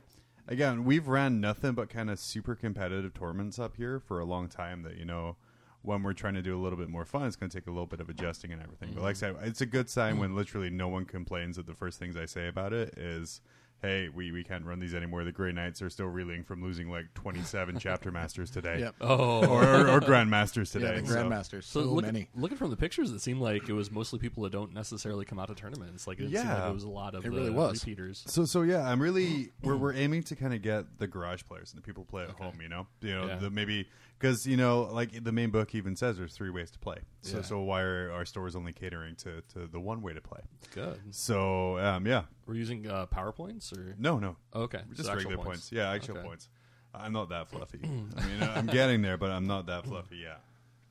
again, 0.49 0.85
we've 0.85 1.09
ran 1.09 1.41
nothing 1.41 1.73
but 1.73 1.89
kind 1.89 2.11
of 2.11 2.19
super 2.19 2.55
competitive 2.55 3.15
tournaments 3.15 3.59
up 3.59 3.77
here 3.77 4.01
for 4.01 4.21
a 4.21 4.25
long 4.25 4.49
time. 4.49 4.83
That 4.83 4.97
you 4.97 5.05
know, 5.05 5.37
when 5.83 6.03
we're 6.03 6.13
trying 6.13 6.35
to 6.35 6.43
do 6.43 6.59
a 6.59 6.61
little 6.61 6.79
bit 6.79 6.89
more 6.89 7.05
fun, 7.05 7.27
it's 7.27 7.37
going 7.37 7.51
to 7.51 7.57
take 7.57 7.67
a 7.67 7.71
little 7.71 7.87
bit 7.87 8.01
of 8.01 8.09
adjusting 8.09 8.53
and 8.53 8.63
everything. 8.63 8.91
But 8.95 9.03
like 9.03 9.17
I 9.17 9.19
said, 9.19 9.37
it's 9.43 9.61
a 9.61 9.67
good 9.67 9.89
sign 9.91 10.19
when 10.19 10.35
literally 10.35 10.71
no 10.71 10.89
one 10.89 11.05
complains 11.05 11.57
that 11.57 11.67
the 11.67 11.75
first 11.75 11.99
things 11.99 12.17
I 12.17 12.27
say 12.27 12.49
about 12.49 12.73
it 12.73 12.97
is. 12.97 13.41
Hey, 13.83 14.09
we, 14.09 14.33
we 14.33 14.43
can't 14.43 14.65
run 14.65 14.79
these 14.79 14.95
anymore. 14.95 15.23
The 15.23 15.33
Grey 15.33 15.53
Knights 15.53 15.83
are 15.83 15.91
still 15.91 16.07
reeling 16.07 16.43
from 16.45 16.63
losing 16.63 16.91
like 16.91 17.13
27 17.15 17.79
chapter 17.81 18.11
masters 18.11 18.51
today. 18.51 18.81
Yep. 18.81 18.95
oh. 19.03 19.47
Or, 19.47 19.63
or, 19.63 19.91
or 19.91 20.01
grandmasters 20.01 20.75
Yeah, 20.75 20.93
today. 20.93 21.01
the 21.01 21.07
grandmasters. 21.13 21.65
So, 21.65 21.83
So, 21.83 21.87
look, 21.93 22.05
many. 22.07 22.29
looking 22.35 22.57
from 22.57 22.71
the 22.71 22.77
pictures, 22.77 23.11
it 23.11 23.21
seemed 23.21 23.41
like 23.41 23.69
it 23.69 23.75
was 23.75 23.91
mostly 23.91 24.19
people 24.19 24.43
that 24.45 24.51
don't 24.53 24.73
necessarily 24.73 25.25
come 25.27 25.39
out 25.39 25.49
to 25.49 25.55
tournaments. 25.55 26.07
Like 26.07 26.19
it 26.19 26.23
seemed 26.23 26.33
Yeah. 26.33 26.61
like 26.63 26.71
it 26.71 26.75
was 26.75 26.85
a 26.85 26.89
lot 26.89 27.15
of 27.15 27.25
It 27.27 27.31
the 27.31 27.37
really 27.37 27.51
was. 27.51 27.85
repeaters. 27.85 28.25
So 28.27 28.45
so 28.47 28.63
yeah, 28.63 28.91
I'm 28.91 29.01
really 29.01 29.51
we're 29.63 29.77
we're 29.77 29.93
aiming 29.95 30.23
to 30.25 30.37
kind 30.37 30.55
of 30.55 30.63
get 30.63 30.99
the 30.99 31.07
garage 31.07 31.43
players 31.47 31.73
and 31.73 31.81
the 31.81 31.87
people 31.87 32.05
who 32.05 32.11
play 32.11 32.23
at 32.25 32.31
Okay. 32.31 32.43
home. 32.45 32.59
You 32.63 32.71
know, 32.71 32.87
you 33.03 33.15
know 33.15 33.27
Yeah. 33.27 33.37
the 33.37 33.51
maybe 33.51 33.89
because 34.19 34.47
you 34.47 34.57
know 34.57 34.83
like 34.93 35.25
the 35.25 35.33
main 35.33 35.51
book 35.51 35.75
even 35.75 35.97
says 35.97 36.17
there's 36.17 36.35
three 36.35 36.51
ways 36.51 36.71
to 36.73 36.79
play. 36.79 36.99
So 37.23 37.37
Yeah. 37.39 37.43
so 37.43 37.61
why 37.61 37.83
are 37.83 38.11
our 38.13 38.25
stores 38.25 38.57
only 38.57 38.73
catering 38.73 39.17
to 39.17 39.43
to 39.55 39.67
the 39.67 39.81
one 39.81 40.03
way 40.03 40.13
to 40.15 40.21
play? 40.21 40.41
Good. 40.75 41.01
So 41.15 41.79
um 41.79 42.07
yeah, 42.07 42.25
We're 42.47 42.55
using 42.55 42.89
uh, 42.89 43.07
powerpoints 43.07 43.77
or 43.77 43.95
no 43.99 44.19
no, 44.19 44.37
Oh, 44.53 44.63
okay, 44.63 44.83
just 44.95 45.09
So 45.09 45.15
regular 45.15 45.37
points. 45.37 45.47
points. 45.47 45.73
Yeah, 45.73 45.91
actual 45.91 46.19
Okay. 46.19 46.27
points. 46.27 46.49
I'm 46.95 47.13
not 47.13 47.29
that 47.29 47.49
fluffy. 47.49 47.81
I 47.85 47.87
mean, 47.89 48.43
I'm 48.43 48.67
getting 48.67 49.03
there, 49.03 49.19
but 49.19 49.31
I'm 49.31 49.47
not 49.47 49.67
that 49.67 49.85
fluffy. 49.87 50.17
Yeah. 50.17 50.37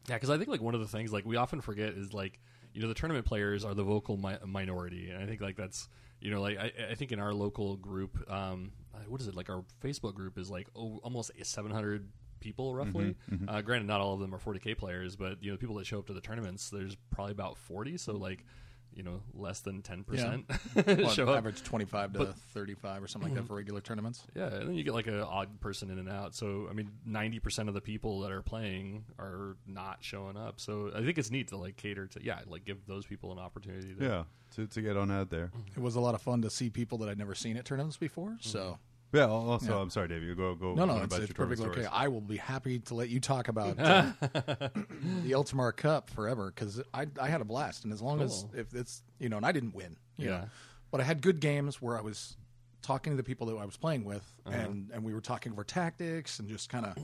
Yeah, 0.08 0.18
because 0.18 0.30
I 0.30 0.38
think 0.38 0.50
like 0.50 0.62
one 0.62 0.76
of 0.76 0.82
the 0.82 0.88
things 0.88 1.12
like 1.12 1.26
we 1.26 1.36
often 1.36 1.62
forget 1.62 1.94
is 1.94 2.14
like 2.14 2.40
you 2.76 2.82
know 2.82 2.88
the 2.88 2.94
tournament 2.94 3.26
players 3.26 3.66
are 3.66 3.74
the 3.74 3.84
vocal 3.84 4.18
mi- 4.18 4.38
minority, 4.46 5.10
and 5.10 5.24
I 5.24 5.26
think 5.26 5.42
like 5.42 5.56
that's 5.56 5.90
you 6.22 6.30
know 6.30 6.42
like 6.42 6.60
I, 6.60 6.72
I 6.92 6.94
think 6.94 7.12
in 7.12 7.20
our 7.20 7.34
local 7.34 7.76
group, 7.76 8.16
um, 8.30 8.72
uh, 8.94 9.00
what 9.08 9.20
is 9.20 9.28
it 9.28 9.34
like 9.36 9.50
our 9.50 9.64
Facebook 9.84 10.14
group 10.14 10.38
is 10.38 10.48
like 10.52 10.68
oh, 10.76 11.00
almost 11.02 11.32
seven 11.42 11.72
hundred 11.72 12.08
people 12.46 12.76
roughly. 12.76 13.06
Mm-hmm, 13.06 13.36
mm-hmm. 13.36 13.50
Uh, 13.50 13.62
granted, 13.62 13.88
not 13.88 14.00
all 14.00 14.14
of 14.14 14.20
them 14.20 14.34
are 14.34 14.40
forty 14.40 14.60
k 14.60 14.76
players, 14.76 15.16
but 15.16 15.44
you 15.44 15.52
know 15.52 15.58
people 15.58 15.76
that 15.76 15.88
show 15.88 16.00
up 16.00 16.08
to 16.08 16.14
the 16.14 16.22
tournaments, 16.22 16.70
there's 16.70 16.96
probably 17.10 17.32
about 17.32 17.58
forty. 17.58 17.98
So 17.98 18.14
mm-hmm. 18.14 18.22
like 18.22 18.46
you 18.94 19.04
know 19.04 19.22
less 19.34 19.60
than 19.60 19.82
ten 19.82 20.04
percent 20.04 20.46
Well, 20.88 21.10
show 21.10 21.28
up. 21.28 21.38
average 21.38 21.64
25 21.64 22.14
to 22.14 22.26
35 22.54 23.04
or 23.04 23.08
something 23.08 23.32
like 23.32 23.42
that 23.42 23.48
for 23.48 23.56
regular 23.56 23.82
tournaments. 23.82 24.22
Yeah, 24.36 24.48
and 24.48 24.70
then 24.70 24.76
you 24.76 24.84
get 24.84 24.94
like 24.94 25.08
an 25.08 25.20
odd 25.20 25.60
person 25.60 25.90
in 25.90 26.00
and 26.00 26.10
out. 26.10 26.34
So 26.36 26.68
I 26.70 26.74
mean, 26.74 26.92
ninety 27.06 27.40
percent 27.40 27.68
of 27.68 27.76
the 27.76 27.82
people 27.82 28.22
that 28.22 28.32
are 28.32 28.42
playing 28.44 29.06
are 29.20 29.58
not 29.68 29.98
showing 30.02 30.38
up. 30.38 30.62
So 30.62 30.92
I 30.96 31.02
think 31.02 31.18
it's 31.18 31.32
neat 31.32 31.50
to 31.50 31.58
like 31.58 31.76
cater 31.76 32.08
to 32.08 32.24
yeah, 32.24 32.40
like 32.48 32.64
give 32.64 32.86
those 32.88 33.06
people 33.06 33.32
an 33.32 33.40
opportunity. 33.40 33.96
To, 33.96 34.04
Yeah. 34.04 34.24
To 34.56 34.68
to 34.68 34.82
get 34.82 34.96
on 34.96 35.12
out 35.12 35.30
there. 35.32 35.52
It 35.76 35.82
was 35.82 35.96
a 35.96 36.00
lot 36.00 36.16
of 36.16 36.22
fun 36.22 36.44
to 36.44 36.50
see 36.50 36.70
people 36.70 37.00
that 37.00 37.10
I'd 37.10 37.18
never 37.18 37.36
seen 37.36 37.58
at 37.58 37.66
tournaments 37.66 37.98
before. 37.98 38.38
So 38.40 38.78
Yeah. 39.14 39.28
Also, 39.28 39.68
Yeah. 39.76 39.82
I'm 39.82 39.90
sorry, 39.90 40.08
Dave. 40.10 40.24
You 40.24 40.36
go 40.36 40.56
go. 40.56 40.74
No, 40.76 40.86
no, 40.86 40.98
it's, 41.04 41.18
it's 41.18 41.32
perfectly 41.34 41.68
okay. 41.68 41.86
I 41.86 42.08
will 42.10 42.22
be 42.22 42.38
happy 42.38 42.80
to 42.80 42.96
let 42.96 43.10
you 43.10 43.20
talk 43.20 43.48
about 43.48 43.80
uh, 43.80 44.12
the 44.22 45.32
Ultramar 45.32 45.76
Cup 45.76 46.10
forever 46.10 46.52
because 46.54 46.82
I 46.94 47.08
I 47.20 47.28
had 47.28 47.42
a 47.42 47.46
blast, 47.46 47.84
and 47.86 47.94
as 47.94 48.02
long 48.02 48.22
as 48.22 48.46
if 48.54 48.74
it's 48.74 49.04
you 49.20 49.30
know, 49.30 49.38
and 49.38 49.46
I 49.46 49.52
didn't 49.52 49.74
win, 49.76 49.96
you 50.18 50.26
Yeah. 50.30 50.32
know, 50.32 50.46
but 50.92 51.00
I 51.02 51.04
had 51.04 51.22
good 51.22 51.40
games 51.40 51.82
where 51.82 51.98
I 51.98 52.02
was 52.02 52.36
talking 52.82 53.14
to 53.14 53.18
the 53.18 53.24
people 53.24 53.48
that 53.48 53.56
I 53.56 53.66
was 53.66 53.78
playing 53.78 54.04
with, 54.04 54.24
Uh-huh. 54.46 54.56
and 54.58 54.92
and 54.94 55.04
we 55.04 55.14
were 55.14 55.22
talking 55.22 55.52
over 55.54 55.64
tactics 55.64 56.40
and 56.40 56.50
just 56.50 56.70
kind 56.70 56.86
of 56.86 56.98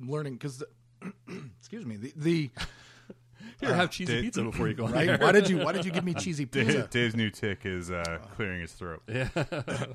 learning 0.00 0.34
because. 0.34 0.62
excuse 1.58 1.84
me. 1.84 1.96
The, 1.96 2.12
the 2.16 2.50
Here, 3.60 3.74
have 3.74 3.90
cheesy 3.90 4.12
Dave- 4.14 4.22
pizza 4.24 4.42
before 4.42 4.68
you 4.68 4.74
go. 4.74 4.86
right? 4.88 5.20
Why 5.20 5.32
did 5.32 5.48
you 5.48 5.58
Why 5.58 5.72
did 5.72 5.84
you 5.84 5.90
give 5.90 6.04
me 6.04 6.14
cheesy 6.24 6.44
Dave, 6.44 6.66
pizza? 6.66 6.88
Dave's 6.90 7.16
new 7.16 7.30
tick 7.30 7.60
is 7.64 7.90
uh, 7.90 8.18
clearing 8.34 8.60
his 8.60 8.72
throat. 8.72 9.02
Yeah. 9.08 9.28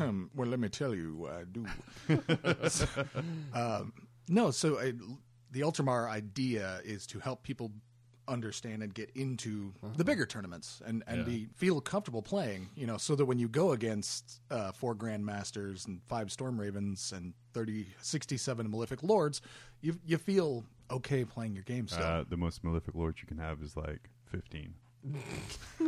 Um, 0.00 0.30
well, 0.34 0.46
let 0.48 0.60
me 0.60 0.68
tell 0.68 0.94
you, 0.94 1.28
I 1.28 1.42
do. 1.44 1.66
um, 3.54 3.92
no, 4.28 4.50
so 4.50 4.78
I, 4.78 4.92
the 5.50 5.60
Ultramar 5.62 6.08
idea 6.08 6.80
is 6.84 7.06
to 7.08 7.18
help 7.18 7.42
people 7.42 7.72
understand 8.28 8.82
and 8.82 8.92
get 8.92 9.10
into 9.14 9.72
the 9.96 10.04
bigger 10.04 10.26
tournaments 10.26 10.82
and, 10.84 11.02
and 11.06 11.18
Yeah. 11.18 11.24
be 11.24 11.48
feel 11.56 11.80
comfortable 11.80 12.22
playing. 12.22 12.68
You 12.76 12.86
know, 12.86 12.96
so 12.98 13.14
that 13.16 13.24
when 13.24 13.38
you 13.38 13.48
go 13.48 13.72
against 13.72 14.40
uh, 14.50 14.70
four 14.72 14.94
Grandmasters 14.94 15.86
and 15.86 16.00
five 16.08 16.30
Storm 16.30 16.60
Ravens 16.60 17.12
and 17.16 17.32
30, 17.54 17.86
67 18.02 18.70
Malefic 18.70 19.02
Lords, 19.02 19.40
you 19.80 19.98
you 20.06 20.18
feel 20.18 20.64
okay 20.90 21.24
playing 21.24 21.54
your 21.54 21.64
game 21.64 21.88
still. 21.88 22.02
Uh, 22.04 22.24
the 22.28 22.36
most 22.36 22.62
malefic 22.64 22.94
lord 22.94 23.16
you 23.20 23.26
can 23.26 23.38
have 23.38 23.62
is 23.62 23.76
like 23.76 24.08
15. 24.26 24.74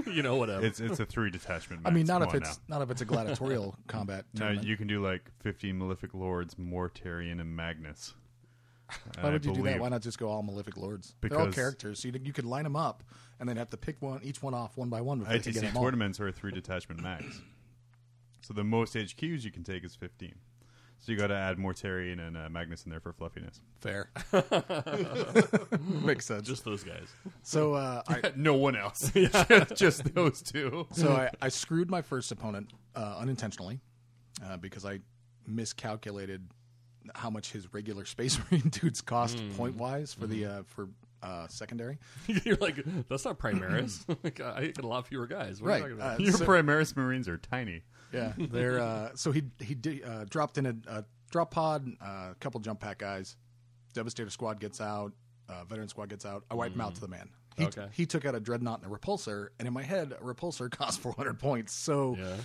you 0.07 0.23
know 0.23 0.37
whatever. 0.37 0.65
It's 0.65 0.81
it's 0.81 1.01
a 1.01 1.05
three 1.07 1.31
detachment. 1.31 1.83
I 1.87 1.91
mean, 1.91 2.07
not 2.07 2.21
Come 2.21 2.29
if 2.29 2.35
on 2.37 2.43
it's 2.43 2.61
not 2.69 2.81
if 2.83 2.91
it's 2.91 3.01
a 3.01 3.05
gladiatorial 3.05 3.77
combat. 3.89 4.25
No, 4.35 4.41
tournament. 4.41 4.67
you 4.67 4.77
can 4.77 4.87
do 4.87 5.03
like 5.03 5.31
15 5.41 5.77
malefic 5.77 6.15
lords, 6.15 6.55
Mortarion, 6.55 7.41
and 7.41 7.55
Magnus. 7.57 8.15
And 9.15 9.23
Why 9.25 9.29
I 9.29 9.33
would 9.33 9.45
you 9.45 9.51
do 9.53 9.57
that? 9.59 9.63
believe- 9.65 9.81
Why 9.81 9.89
not 9.89 10.03
just 10.03 10.19
go 10.19 10.29
all 10.29 10.43
Malefic 10.43 10.77
Lords? 10.77 11.15
They're 11.21 11.33
all 11.39 11.47
Because- 11.47 11.55
characters, 11.55 12.01
so 12.01 12.09
you, 12.09 12.21
you 12.25 12.33
could 12.33 12.45
line 12.45 12.65
them 12.65 12.75
up 12.77 13.05
and 13.39 13.49
then 13.49 13.57
have 13.57 13.71
to 13.71 13.77
pick 13.77 14.01
one, 14.03 14.21
each 14.25 14.43
one 14.43 14.53
off 14.55 14.77
one 14.77 14.89
by 14.89 15.01
one 15.01 15.21
before 15.21 15.35
you 15.35 15.41
get 15.41 15.55
ITC 15.55 15.61
them 15.61 15.77
all. 15.77 15.83
tournaments 15.85 16.19
are 16.19 16.27
a 16.29 16.33
three 16.33 16.51
detachment 16.51 17.01
max. 17.03 17.41
So 18.43 18.53
the 18.55 18.65
most 18.65 18.95
HQs 18.95 19.45
you 19.45 19.53
can 19.53 19.63
take 19.63 19.85
is 19.85 19.95
15. 19.95 20.35
So 21.03 21.13
you 21.13 21.19
got 21.19 21.29
to 21.29 21.35
add 21.35 21.59
more 21.59 21.73
Mortarion 21.73 22.21
and 22.27 22.37
uh, 22.37 22.49
Magnus 22.51 22.85
in 22.85 22.91
there 22.91 23.01
for 23.01 23.13
fluffiness. 23.15 23.63
Fair, 23.81 24.11
makes 25.81 26.27
sense. 26.27 26.47
just 26.47 26.65
those 26.65 26.83
guys. 26.85 27.09
so 27.43 27.75
uh, 27.75 28.03
I, 28.09 28.33
no 28.37 28.55
one 28.55 28.77
else. 28.77 29.11
just, 29.13 29.75
just 29.77 30.15
those 30.15 30.43
two. 30.43 30.87
so 30.93 31.13
I, 31.13 31.31
I 31.41 31.49
screwed 31.49 31.91
my 31.91 32.03
first 32.03 32.31
opponent 32.33 32.71
uh, 32.95 33.17
unintentionally 33.19 33.81
uh, 34.45 34.57
because 34.59 34.85
I 34.85 35.01
miscalculated 35.47 36.47
how 37.15 37.31
much 37.31 37.53
his 37.53 37.73
regular 37.73 38.05
Space 38.05 38.39
Marine 38.51 38.69
dudes 38.69 39.01
cost 39.01 39.39
Hmm. 39.39 39.51
point 39.53 39.77
wise 39.77 40.13
for 40.15 40.27
the 40.27 40.45
uh, 40.47 40.63
for 40.67 40.89
uh, 41.23 41.47
secondary. 41.49 41.99
You're 42.45 42.57
like, 42.57 42.77
that's 43.09 43.25
not 43.25 43.39
Primaris. 43.39 44.05
like, 44.23 44.41
I 44.41 44.67
get 44.67 44.79
a 44.85 44.87
lot 44.87 45.07
fewer 45.07 45.27
guys. 45.27 45.61
What 45.63 45.69
are 45.71 45.71
you 45.71 45.73
Right. 45.73 45.81
talking 45.81 45.97
about? 45.97 46.21
Uh, 46.21 46.23
Your 46.23 46.33
so- 46.33 46.45
Primaris 46.47 46.97
Marines 46.97 47.29
are 47.29 47.39
tiny. 47.39 47.83
Yeah, 48.13 48.33
they're 48.39 48.81
uh, 48.81 49.11
so 49.15 49.33
he 49.33 49.43
he 49.61 49.75
did, 49.75 50.05
uh, 50.05 50.25
dropped 50.25 50.59
in 50.59 50.67
a, 50.67 50.75
a 50.89 51.05
drop 51.31 51.51
pod, 51.51 51.87
uh, 52.01 52.31
a 52.33 52.37
couple 52.41 52.61
jump 52.61 52.81
pack 52.81 52.99
guys. 52.99 53.37
Devastator 53.95 54.31
squad 54.31 54.61
gets 54.61 54.81
out, 54.81 55.13
uh, 55.49 55.65
veteran 55.65 55.89
squad 55.89 56.09
gets 56.09 56.25
out. 56.25 56.45
I 56.51 56.55
wipe 56.55 56.73
him 56.75 56.81
out 56.81 56.95
to 56.95 57.01
the 57.01 57.09
man. 57.09 57.29
He, 57.57 57.67
Okay. 57.67 57.89
he 57.93 58.07
took 58.07 58.25
out 58.25 58.35
a 58.37 58.41
dreadnought 58.41 58.83
and 58.83 58.91
a 58.93 58.95
repulsor, 58.97 59.49
and 59.59 59.67
in 59.67 59.75
my 59.75 59.83
head, 59.83 60.13
a 60.13 60.23
repulsor 60.25 60.71
costs 60.79 60.97
400 60.99 61.39
points, 61.39 61.73
so 61.73 62.17
yeah. 62.19 62.37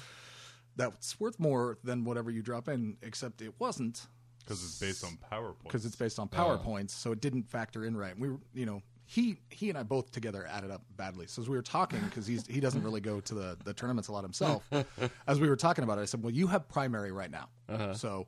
that's 0.76 1.20
worth 1.20 1.40
more 1.40 1.78
than 1.84 2.04
whatever 2.04 2.32
you 2.32 2.42
drop 2.42 2.68
in. 2.68 2.98
Except 3.04 3.42
it 3.42 3.54
wasn't 3.60 4.08
Because 4.44 4.64
it's 4.64 4.80
based 4.80 5.04
on 5.06 5.18
PowerPoint. 5.32 5.64
because 5.64 5.86
it's 5.86 5.96
based 5.96 6.20
on 6.20 6.28
power 6.28 6.54
Oh. 6.56 6.64
points, 6.64 6.94
so 6.94 7.12
it 7.12 7.22
didn't 7.22 7.50
factor 7.50 7.86
in 7.86 7.96
right. 7.96 8.18
We 8.20 8.30
were, 8.32 8.40
you 8.54 8.66
know, 8.66 8.82
he 9.06 9.38
he 9.50 9.70
and 9.70 9.78
I 9.78 9.84
both 9.84 10.12
together 10.12 10.48
added 10.50 10.72
up 10.72 10.82
badly. 10.98 11.28
So 11.28 11.42
as 11.42 11.48
we 11.50 11.56
were 11.56 11.62
talking, 11.62 12.00
because 12.06 12.26
he's 12.26 12.46
he 12.48 12.60
doesn't 12.60 12.84
really 12.84 13.02
go 13.02 13.20
to 13.20 13.34
the 13.34 13.58
the 13.64 13.74
tournaments 13.74 14.08
a 14.08 14.12
lot 14.12 14.24
himself. 14.24 14.64
as 15.28 15.40
we 15.40 15.48
were 15.48 15.56
talking 15.56 15.84
about 15.84 15.98
it, 15.98 16.02
I 16.02 16.06
said, 16.06 16.24
"Well, 16.24 16.34
you 16.34 16.48
have 16.48 16.68
primary 16.68 17.12
right 17.12 17.30
now, 17.32 17.94
so 17.94 18.28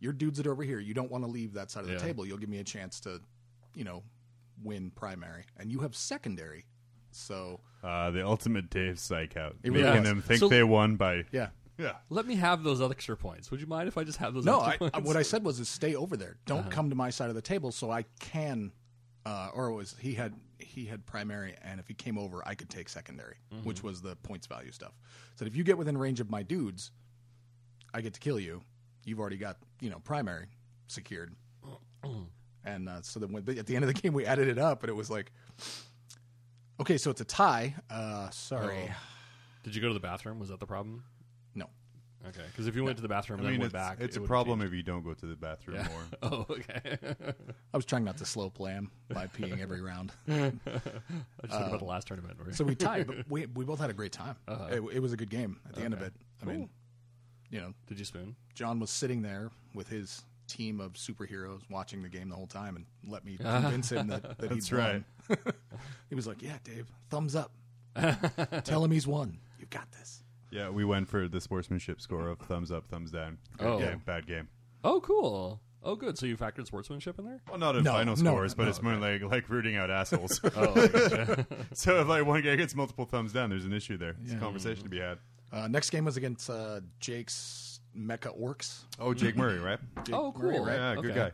your 0.00 0.12
dudes 0.12 0.36
that 0.38 0.46
are 0.46 0.52
over 0.52 0.62
here, 0.62 0.78
you 0.80 0.94
don't 0.94 1.10
want 1.10 1.24
to 1.24 1.30
leave 1.30 1.54
that 1.54 1.70
side 1.70 1.80
of 1.80 1.86
the 1.88 1.94
Yeah. 1.94 1.98
table. 1.98 2.24
You'll 2.26 2.38
give 2.38 2.48
me 2.48 2.58
a 2.60 2.64
chance 2.64 3.00
to, 3.00 3.20
you 3.74 3.82
know, 3.84 4.02
win 4.62 4.90
primary, 4.90 5.44
and 5.56 5.72
you 5.72 5.80
have 5.80 5.96
secondary. 5.96 6.66
So 7.10 7.60
uh, 7.82 8.10
the 8.10 8.24
ultimate 8.24 8.68
Dave 8.70 8.98
psych 8.98 9.36
out. 9.36 9.56
Really 9.64 9.82
making 9.82 10.00
was. 10.00 10.08
them 10.08 10.22
think 10.22 10.40
So- 10.40 10.48
they 10.48 10.62
won 10.62 10.96
by. 10.96 11.24
yeah." 11.32 11.48
Yeah. 11.78 11.92
Let 12.10 12.26
me 12.26 12.34
have 12.34 12.64
those 12.64 12.82
extra 12.82 13.16
points. 13.16 13.52
Would 13.52 13.60
you 13.60 13.68
mind 13.68 13.86
if 13.86 13.96
I 13.96 14.02
just 14.02 14.18
have 14.18 14.34
those 14.34 14.44
No, 14.44 14.56
extra 14.58 14.72
I, 14.74 14.76
points? 14.78 14.96
I- 14.96 15.00
what 15.00 15.16
I 15.16 15.22
said 15.22 15.44
was, 15.44 15.60
is 15.60 15.68
stay 15.68 15.94
over 15.94 16.16
there. 16.16 16.36
Don't 16.44 16.68
come 16.72 16.90
to 16.90 16.96
my 16.96 17.10
side 17.10 17.28
of 17.28 17.36
the 17.36 17.40
table, 17.40 17.70
so 17.70 17.88
I 17.88 18.04
can. 18.18 18.72
Uh, 19.28 19.50
or 19.54 19.68
it 19.68 19.74
was 19.74 19.94
he 20.00 20.14
had 20.14 20.32
he 20.58 20.86
had 20.86 21.04
primary, 21.04 21.54
and 21.62 21.78
if 21.80 21.86
he 21.88 21.94
came 21.94 22.16
over, 22.16 22.42
I 22.46 22.54
could 22.54 22.70
take 22.70 22.88
secondary, 22.88 23.36
which 23.62 23.82
was 23.82 24.00
the 24.00 24.16
points 24.16 24.46
value 24.46 24.72
stuff. 24.72 24.94
So 25.36 25.44
if 25.44 25.54
you 25.54 25.64
get 25.64 25.76
within 25.76 25.98
range 25.98 26.20
of 26.20 26.30
my 26.30 26.42
dudes, 26.42 26.90
I 27.92 28.00
get 28.00 28.14
to 28.14 28.20
kill 28.20 28.40
you. 28.40 28.62
You've 29.04 29.20
already 29.20 29.36
got 29.36 29.56
you 29.80 29.90
know 29.90 29.98
primary 29.98 30.46
secured, 30.86 31.34
and 32.64 32.88
uh, 32.88 33.02
so 33.02 33.20
then 33.20 33.32
when, 33.32 33.46
at 33.58 33.66
the 33.66 33.76
end 33.76 33.84
of 33.84 33.92
the 33.94 34.00
game 34.00 34.14
we 34.14 34.24
added 34.24 34.48
it 34.48 34.58
up, 34.58 34.82
and 34.82 34.88
it 34.90 34.96
was 34.96 35.10
like, 35.10 35.30
okay, 36.80 36.96
so 36.96 37.10
it's 37.10 37.20
a 37.20 37.24
tie. 37.26 37.74
Uh, 37.90 38.30
sorry, 38.30 38.88
Oh. 38.90 38.94
Did 39.64 39.74
you 39.74 39.82
go 39.82 39.88
to 39.88 39.94
the 39.94 40.00
bathroom? 40.00 40.38
Was 40.38 40.48
that 40.48 40.60
the 40.60 40.66
problem? 40.66 41.04
No. 42.22 42.28
Okay, 42.30 42.42
because 42.50 42.66
if 42.66 42.74
you 42.76 42.84
went 42.84 42.96
to 42.96 43.02
the 43.02 43.08
bathroom 43.08 43.40
I 43.40 43.44
and 43.44 43.52
then 43.52 43.60
went 43.60 43.64
it's, 43.66 43.72
back, 43.72 43.98
it's 44.00 44.16
it 44.16 44.18
a 44.18 44.20
would've 44.22 44.28
problem 44.28 44.60
changed. 44.60 44.72
if 44.72 44.76
you 44.76 44.82
don't 44.82 45.02
go 45.04 45.14
to 45.14 45.26
the 45.26 45.36
bathroom 45.36 45.76
Yeah. 45.76 45.88
more. 45.88 46.02
Oh, 46.22 46.46
okay. 46.50 46.98
I 47.72 47.76
was 47.76 47.84
trying 47.84 48.04
not 48.04 48.16
to 48.18 48.24
slow 48.24 48.50
play 48.50 48.72
him 48.72 48.90
by 49.08 49.26
peeing 49.28 49.60
every 49.60 49.80
round. 49.80 50.12
I 50.28 50.32
just 50.50 50.58
thought 51.48 51.68
about 51.68 51.78
the 51.78 51.84
last 51.84 52.08
tournament. 52.08 52.38
Where 52.42 52.52
So 52.52 52.64
we 52.64 52.74
tied, 52.74 53.06
but 53.06 53.28
we 53.28 53.46
we 53.46 53.64
both 53.64 53.78
had 53.80 53.90
a 53.90 53.94
great 53.94 54.12
time. 54.12 54.36
Uh-huh. 54.48 54.66
It, 54.70 54.96
it 54.96 55.00
was 55.00 55.12
a 55.12 55.16
good 55.16 55.30
game 55.30 55.58
at 55.68 55.74
the 55.74 55.82
end 55.82 55.94
of 55.94 56.02
it. 56.02 56.12
I 56.42 56.44
mean, 56.46 56.68
you 57.50 57.60
know, 57.60 57.72
did 57.86 57.98
you 57.98 58.04
spoon? 58.04 58.36
John 58.54 58.80
was 58.80 58.90
sitting 58.90 59.22
there 59.22 59.50
with 59.74 59.88
his 59.88 60.22
team 60.48 60.80
of 60.80 60.94
superheroes 60.94 61.60
watching 61.70 62.02
the 62.02 62.08
game 62.08 62.28
the 62.30 62.34
whole 62.34 62.46
time 62.46 62.74
and 62.76 62.86
let 63.06 63.22
me 63.24 63.36
convince 63.36 63.92
him 63.92 64.06
that, 64.08 64.22
that 64.38 64.48
That's 64.48 64.68
he'd 64.68 64.76
won. 64.76 65.04
he 66.08 66.14
was 66.14 66.26
like, 66.26 66.42
"Yeah, 66.42 66.56
Dave, 66.64 66.86
thumbs 67.10 67.36
up. 67.36 67.52
Tell 68.64 68.82
him 68.84 68.90
he's 68.90 69.06
won. 69.06 69.38
You've 69.58 69.70
got 69.70 69.90
this." 69.92 70.22
Yeah, 70.50 70.70
we 70.70 70.84
went 70.84 71.08
for 71.08 71.28
the 71.28 71.40
sportsmanship 71.40 72.00
score 72.00 72.28
of 72.28 72.38
thumbs 72.38 72.72
up, 72.72 72.86
thumbs 72.88 73.10
down. 73.10 73.38
Good 73.58 73.66
Oh. 73.66 73.78
game, 73.78 74.02
bad 74.06 74.26
game. 74.26 74.48
Oh, 74.84 75.00
cool. 75.00 75.60
Oh, 75.82 75.94
good. 75.94 76.18
So 76.18 76.26
you 76.26 76.36
factored 76.36 76.66
sportsmanship 76.66 77.18
in 77.18 77.24
there? 77.24 77.40
Well, 77.48 77.58
not 77.58 77.76
in 77.76 77.84
No, 77.84 77.92
final 77.92 78.16
no, 78.16 78.30
scores, 78.32 78.54
but 78.54 78.64
no, 78.64 78.68
it's 78.70 78.82
more 78.82 78.96
like 78.96 79.22
like 79.22 79.48
rooting 79.48 79.76
out 79.76 79.90
assholes. 79.90 80.40
Oh, 80.56 80.74
gotcha. 80.88 81.46
so 81.72 82.00
if 82.00 82.08
like 82.08 82.26
one 82.26 82.42
guy 82.42 82.56
gets 82.56 82.74
multiple 82.74 83.04
thumbs 83.04 83.32
down, 83.32 83.50
there's 83.50 83.64
an 83.64 83.72
issue 83.72 83.96
there. 83.96 84.16
It's 84.22 84.32
Yeah. 84.32 84.38
a 84.38 84.40
conversation 84.40 84.82
to 84.84 84.88
be 84.90 84.98
had. 84.98 85.18
Uh, 85.52 85.68
next 85.68 85.90
game 85.90 86.04
was 86.04 86.16
against 86.16 86.50
uh, 86.50 86.80
Jake's 87.00 87.80
Mecha 87.96 88.38
Orcs. 88.40 88.84
Oh, 88.98 89.14
Jake 89.14 89.36
Murray, 89.36 89.58
right? 89.58 89.78
Jake 90.04 90.14
Oh, 90.14 90.34
Murray, 90.36 90.56
cool. 90.56 90.66
right? 90.66 90.74
Yeah, 90.76 90.94
good 90.96 91.04
Okay. 91.06 91.14
guy. 91.14 91.32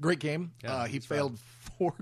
Great 0.00 0.18
game. 0.20 0.52
Yeah, 0.62 0.72
uh, 0.74 0.84
he 0.84 0.92
he's 0.94 1.06
fun. 1.06 1.16
failed 1.18 1.38
four 1.78 1.94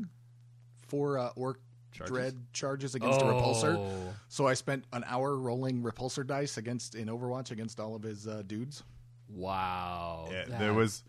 four 0.89 1.19
uh, 1.19 1.31
Orc 1.37 1.61
Charges? 1.93 2.13
dread 2.15 2.37
charges 2.53 2.95
against 2.95 3.21
a 3.21 3.25
repulsor. 3.25 3.77
Oh. 3.79 4.15
So 4.29 4.47
I 4.47 4.55
spent 4.55 4.85
an 4.93 5.05
hour 5.07 5.37
rolling 5.37 5.83
repulsor 5.83 6.27
dice 6.27 6.57
against 6.57 6.95
in 6.95 7.09
Overwatch 7.09 7.51
against 7.51 7.81
all 7.81 7.95
of 7.95 8.03
his 8.03 8.27
uh, 8.29 8.43
dudes. 8.47 8.83
Wow. 9.29 10.29
Yeah, 10.31 10.45
That- 10.47 10.59
there 10.61 10.75
was 10.75 11.03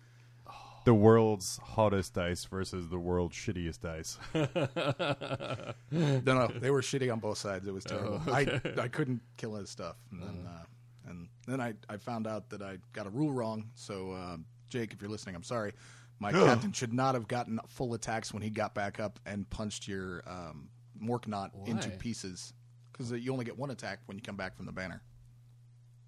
the 0.86 0.94
world's 0.94 1.58
hottest 1.58 2.14
dice 2.16 2.46
versus 2.46 2.88
the 2.90 2.98
world's 3.00 3.36
shittiest 3.36 3.82
dice. 3.82 4.18
No, 5.92 6.22
no, 6.24 6.48
they 6.48 6.72
were 6.72 6.82
shitty 6.82 7.12
on 7.12 7.20
both 7.20 7.38
sides. 7.38 7.68
It 7.68 7.74
was 7.74 7.84
terrible. 7.84 8.22
I 8.32 8.62
I 8.80 8.88
couldn't 8.88 9.22
kill 9.38 9.56
his 9.56 9.70
stuff, 9.70 9.98
and 10.12 10.22
then 10.22 10.48
uh, 10.48 11.10
and 11.10 11.28
then 11.48 11.60
I 11.60 11.74
I 11.90 11.98
found 11.98 12.28
out 12.28 12.50
that 12.50 12.62
I 12.62 12.78
got 12.94 13.08
a 13.08 13.10
rule 13.10 13.32
wrong. 13.34 13.66
So 13.76 14.12
uh, 14.12 14.38
Jake, 14.70 14.94
if 14.94 15.02
you're 15.02 15.12
listening, 15.12 15.36
I'm 15.36 15.44
sorry. 15.44 15.74
My 16.22 16.32
captain 16.32 16.72
should 16.72 16.94
not 16.94 17.16
have 17.16 17.28
gotten 17.28 17.60
full 17.68 17.94
attacks 17.96 18.32
when 18.34 18.44
he 18.44 18.52
got 18.52 18.76
back 18.76 19.00
up 19.00 19.20
and 19.26 19.50
punched 19.50 19.88
your 19.88 20.22
um, 20.28 20.70
Morkanaut 21.04 21.68
into 21.68 21.90
pieces 21.90 22.54
because 22.92 23.12
you 23.12 23.34
only 23.34 23.44
get 23.44 23.58
one 23.58 23.72
attack 23.72 24.00
when 24.06 24.18
you 24.18 24.22
come 24.22 24.36
back 24.36 24.56
from 24.56 24.68
the 24.68 24.72
banner. 24.72 25.02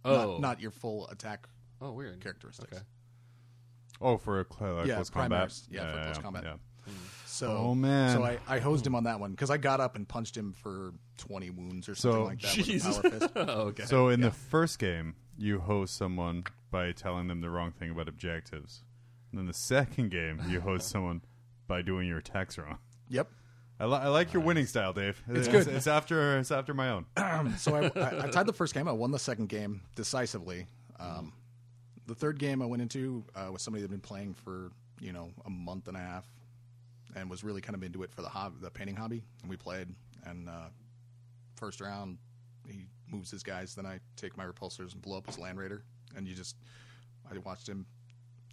Oh. 0.06 0.34
Not, 0.34 0.42
not 0.42 0.62
your 0.62 0.70
full 0.72 1.08
attack 1.10 1.48
oh, 1.82 1.92
weird. 1.94 2.22
characteristics. 2.22 2.72
Okay. 2.72 2.84
Oh, 4.02 4.18
for 4.18 4.42
a 4.42 4.46
cl- 4.46 4.80
uh, 4.80 4.84
Yeah, 4.86 4.96
close 4.96 5.10
combat. 5.10 5.30
primaries. 5.30 5.68
Yeah, 5.72 5.92
for 5.92 6.04
close 6.04 6.18
combat. 6.20 6.44
yeah. 6.46 6.54
So, 7.26 7.48
Oh, 7.48 7.74
man. 7.76 8.16
So 8.16 8.24
I, 8.24 8.38
I 8.48 8.60
hosed 8.60 8.86
him 8.86 8.94
on 8.94 9.06
that 9.06 9.20
one 9.20 9.32
because 9.32 9.50
I 9.50 9.58
got 9.58 9.80
up 9.80 9.96
and 9.96 10.08
punched 10.08 10.38
him 10.38 10.54
for 10.54 10.94
twenty 11.18 11.50
wounds 11.50 11.90
or 11.90 11.96
something 11.96 12.22
So- 12.22 12.26
like 12.26 12.42
that 12.42 12.52
Jesus. 12.54 13.02
with 13.02 13.12
power 13.12 13.20
fist. 13.20 13.32
Oh, 13.36 13.62
okay. 13.70 13.86
So 13.86 14.10
in 14.10 14.22
the 14.22 14.30
first 14.32 14.78
game, 14.78 15.16
you 15.38 15.60
host 15.60 15.96
someone 15.96 16.44
by 16.70 16.92
telling 16.92 17.28
them 17.30 17.42
the 17.42 17.50
wrong 17.50 17.72
thing 17.72 17.90
about 17.90 18.08
objectives. 18.08 18.84
And 19.34 19.40
then 19.40 19.48
the 19.48 19.54
second 19.54 20.12
game, 20.12 20.40
you 20.48 20.62
host 20.62 20.90
someone 20.90 21.24
by 21.68 21.82
doing 21.82 22.08
your 22.08 22.20
attacks 22.20 22.56
wrong. 22.60 22.78
Yep. 23.10 23.32
I, 23.80 23.86
li- 23.86 23.98
I 23.98 24.08
like 24.10 24.32
your 24.32 24.44
winning 24.44 24.68
style, 24.68 24.94
Dave. 24.94 25.20
It's 25.28 25.48
good. 25.48 25.68
It's 25.68 25.88
after 25.88 26.38
it's 26.38 26.52
after 26.52 26.76
my 26.76 26.90
own. 26.92 27.06
So 27.58 27.76
I, 27.76 27.92
I, 28.00 28.26
I 28.26 28.30
tied 28.30 28.46
the 28.46 28.54
first 28.54 28.76
game. 28.76 28.88
I 28.88 28.92
won 28.92 29.10
the 29.10 29.18
second 29.18 29.50
game 29.50 29.82
decisively. 29.96 30.68
Um, 31.00 31.34
the 32.06 32.14
third 32.14 32.38
game 32.38 32.62
I 32.62 32.68
went 32.68 32.84
into 32.84 33.26
uh, 33.36 33.52
was 33.52 33.64
somebody 33.64 33.82
that 33.82 33.86
had 33.86 33.92
been 34.00 34.08
playing 34.08 34.36
for 34.36 34.72
you 35.02 35.14
know 35.14 35.32
a 35.48 35.50
month 35.50 35.88
and 35.88 35.98
a 35.98 36.00
half, 36.00 36.26
and 37.16 37.28
was 37.28 37.44
really 37.44 37.60
kind 37.60 37.76
of 37.76 37.82
into 37.82 38.04
it 38.04 38.12
for 38.14 38.22
the 38.22 38.30
hobby, 38.30 38.58
the 38.62 38.70
painting 38.70 38.96
hobby. 38.96 39.24
And 39.42 39.50
we 39.50 39.58
played, 39.58 39.88
and 40.26 40.48
uh, 40.48 40.68
first 41.56 41.82
round 41.82 42.20
he 42.68 42.86
moves 43.12 43.32
his 43.32 43.42
guys. 43.42 43.74
Then 43.74 43.88
I 43.88 44.00
take 44.16 44.38
my 44.38 44.46
repulsors 44.46 44.94
and 44.94 45.02
blow 45.02 45.18
up 45.18 45.26
his 45.26 45.40
land 45.40 45.58
raider, 45.58 45.84
and 46.16 46.28
you 46.28 46.36
just 46.36 46.56
I 47.30 47.36
watched 47.40 47.68
him 47.68 47.88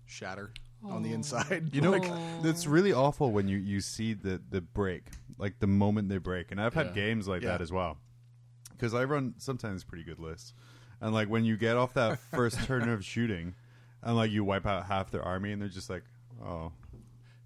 shatter 0.06 0.52
on 0.84 1.02
the 1.02 1.12
inside. 1.12 1.70
You 1.72 1.80
know, 1.80 1.90
Like, 1.90 2.10
it's 2.44 2.66
really 2.66 2.92
awful 2.92 3.30
when 3.32 3.48
you, 3.48 3.58
you 3.58 3.80
see 3.80 4.14
the, 4.14 4.40
the 4.50 4.60
break, 4.60 5.04
like 5.38 5.58
the 5.60 5.66
moment 5.66 6.08
they 6.08 6.18
break. 6.18 6.50
And 6.50 6.60
I've 6.60 6.74
had 6.74 6.88
Yeah. 6.88 6.92
games 6.92 7.28
like 7.28 7.42
Yeah. 7.42 7.48
that 7.50 7.60
as 7.62 7.70
well. 7.72 7.98
Because 8.72 8.94
I 8.94 9.04
run 9.04 9.34
sometimes 9.38 9.84
pretty 9.84 10.04
good 10.04 10.18
lists. 10.18 10.54
And 11.00 11.12
like 11.14 11.28
when 11.28 11.44
you 11.44 11.56
get 11.56 11.76
off 11.76 11.94
that 11.94 12.18
first 12.32 12.62
turn 12.64 12.88
of 12.88 13.04
shooting 13.04 13.54
and 14.02 14.16
like 14.16 14.30
you 14.30 14.44
wipe 14.44 14.66
out 14.66 14.86
half 14.86 15.10
their 15.10 15.22
army 15.22 15.52
and 15.52 15.60
they're 15.60 15.68
just 15.68 15.90
like, 15.90 16.02
oh. 16.44 16.72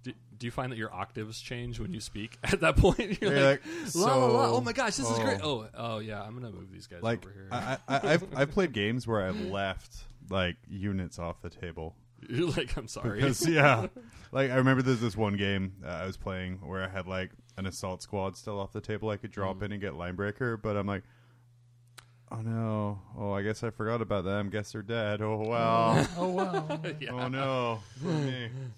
Do, 0.03 0.13
do 0.37 0.45
you 0.47 0.51
find 0.51 0.71
that 0.71 0.77
your 0.77 0.93
octaves 0.93 1.41
change 1.41 1.79
when 1.79 1.91
you 1.93 1.99
speak 1.99 2.37
at 2.43 2.61
that 2.61 2.77
point? 2.77 3.21
You're 3.21 3.33
You're 3.35 3.49
like, 3.51 3.61
like, 3.85 3.95
la, 3.95 4.15
la, 4.15 4.25
la, 4.27 4.45
so- 4.47 4.55
oh 4.55 4.61
my 4.61 4.71
gosh, 4.73 4.95
this 4.97 5.09
is 5.09 5.19
great. 5.19 5.39
oh. 5.43 5.67
Oh, 5.73 5.95
oh 5.95 5.99
yeah, 5.99 6.21
I'm 6.21 6.35
gonna 6.35 6.51
move 6.53 6.71
these 6.71 6.87
guys 6.87 7.01
Like 7.01 7.25
over 7.25 7.33
here. 7.33 7.47
I, 7.51 7.77
I, 7.87 8.13
I've, 8.13 8.23
I've 8.35 8.51
played 8.51 8.71
games 8.71 9.07
where 9.07 9.25
I've 9.27 9.39
left 9.41 9.95
like 10.29 10.55
units 10.69 11.17
off 11.19 11.41
the 11.41 11.49
table. 11.49 11.95
You're 12.29 12.49
like, 12.49 12.75
I'm 12.77 12.87
sorry. 12.87 13.19
Because, 13.21 13.47
yeah, 13.47 13.87
like 14.31 14.51
I 14.51 14.55
remember 14.55 14.81
there's 14.81 15.01
this 15.01 15.15
one 15.17 15.35
game 15.37 15.73
uh, 15.85 15.89
I 15.89 16.05
was 16.05 16.17
playing 16.17 16.59
where 16.65 16.83
I 16.83 16.87
had 16.89 17.07
like 17.07 17.31
an 17.57 17.65
assault 17.65 18.01
squad 18.01 18.35
still 18.37 18.59
off 18.59 18.71
the 18.73 18.81
table. 18.81 19.09
I 19.09 19.17
could 19.17 19.31
drop 19.31 19.61
in 19.63 19.71
and 19.71 19.79
get 19.81 19.95
line 19.95 20.15
breaker, 20.15 20.57
but 20.57 20.75
I'm 20.75 20.87
like, 20.87 21.03
oh 22.31 22.41
no, 22.41 22.99
oh 23.17 23.31
I 23.33 23.43
guess 23.43 23.63
I 23.63 23.69
forgot 23.69 24.01
about 24.01 24.25
them. 24.25 24.49
Guess 24.49 24.71
they're 24.73 24.81
dead. 24.81 25.21
Oh 25.21 25.37
well, 25.47 26.07
oh 26.17 26.29
wow. 26.29 26.79
Yeah. 26.99 27.11
oh 27.11 27.27
no, 27.27 27.79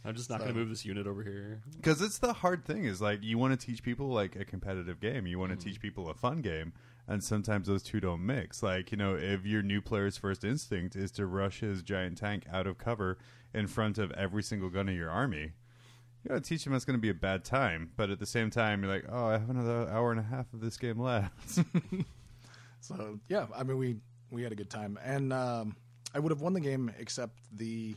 I'm 0.05 0.15
just 0.15 0.29
not 0.29 0.39
So- 0.41 0.47
gonna 0.47 0.57
move 0.59 0.69
this 0.69 0.85
unit 0.85 1.07
over 1.07 1.23
here. 1.23 1.61
because 1.77 2.01
it's 2.01 2.19
the 2.19 2.33
hard 2.33 2.65
thing 2.65 2.85
is 2.85 3.01
like 3.01 3.19
you 3.23 3.37
want 3.37 3.59
to 3.59 3.65
teach 3.65 3.81
people 3.83 4.09
like 4.09 4.35
a 4.35 4.45
competitive 4.45 4.99
game, 4.99 5.25
you 5.27 5.39
want 5.39 5.57
to 5.57 5.63
teach 5.63 5.79
people 5.79 6.09
a 6.09 6.13
fun 6.13 6.41
game. 6.41 6.73
And 7.07 7.23
sometimes 7.23 7.67
those 7.67 7.83
two 7.83 7.99
don't 7.99 8.25
mix. 8.25 8.61
Like, 8.61 8.91
you 8.91 8.97
know, 8.97 9.15
if 9.15 9.45
your 9.45 9.61
new 9.61 9.81
player's 9.81 10.17
first 10.17 10.43
instinct 10.43 10.95
is 10.95 11.11
to 11.11 11.25
rush 11.25 11.61
his 11.61 11.81
giant 11.81 12.17
tank 12.17 12.43
out 12.51 12.67
of 12.67 12.77
cover 12.77 13.17
in 13.53 13.67
front 13.67 13.97
of 13.97 14.11
every 14.11 14.43
single 14.43 14.69
gun 14.69 14.89
in 14.89 14.95
your 14.95 15.09
army, 15.09 15.53
you 16.23 16.29
gotta 16.29 16.41
teach 16.41 16.67
him 16.67 16.73
it's 16.73 16.83
gonna 16.83 16.97
be 16.97 17.09
a 17.09 17.13
bad 17.13 17.45
time. 17.45 17.91
But 17.95 18.09
at 18.09 18.19
the 18.19 18.25
same 18.25 18.49
time, 18.49 18.83
you're 18.83 18.91
like, 18.91 19.05
oh, 19.09 19.27
I 19.27 19.33
have 19.33 19.49
another 19.49 19.89
hour 19.89 20.11
and 20.11 20.19
a 20.19 20.23
half 20.23 20.51
of 20.53 20.59
this 20.59 20.77
game 20.77 20.99
left. 20.99 21.59
So 22.79 23.19
yeah, 23.27 23.47
I 23.55 23.63
mean 23.63 23.77
we 23.77 23.97
we 24.31 24.43
had 24.43 24.51
a 24.51 24.55
good 24.55 24.69
time, 24.69 24.99
and 25.03 25.33
um, 25.33 25.75
I 26.13 26.19
would 26.19 26.31
have 26.31 26.41
won 26.41 26.53
the 26.53 26.59
game 26.59 26.91
except 26.99 27.33
the 27.51 27.95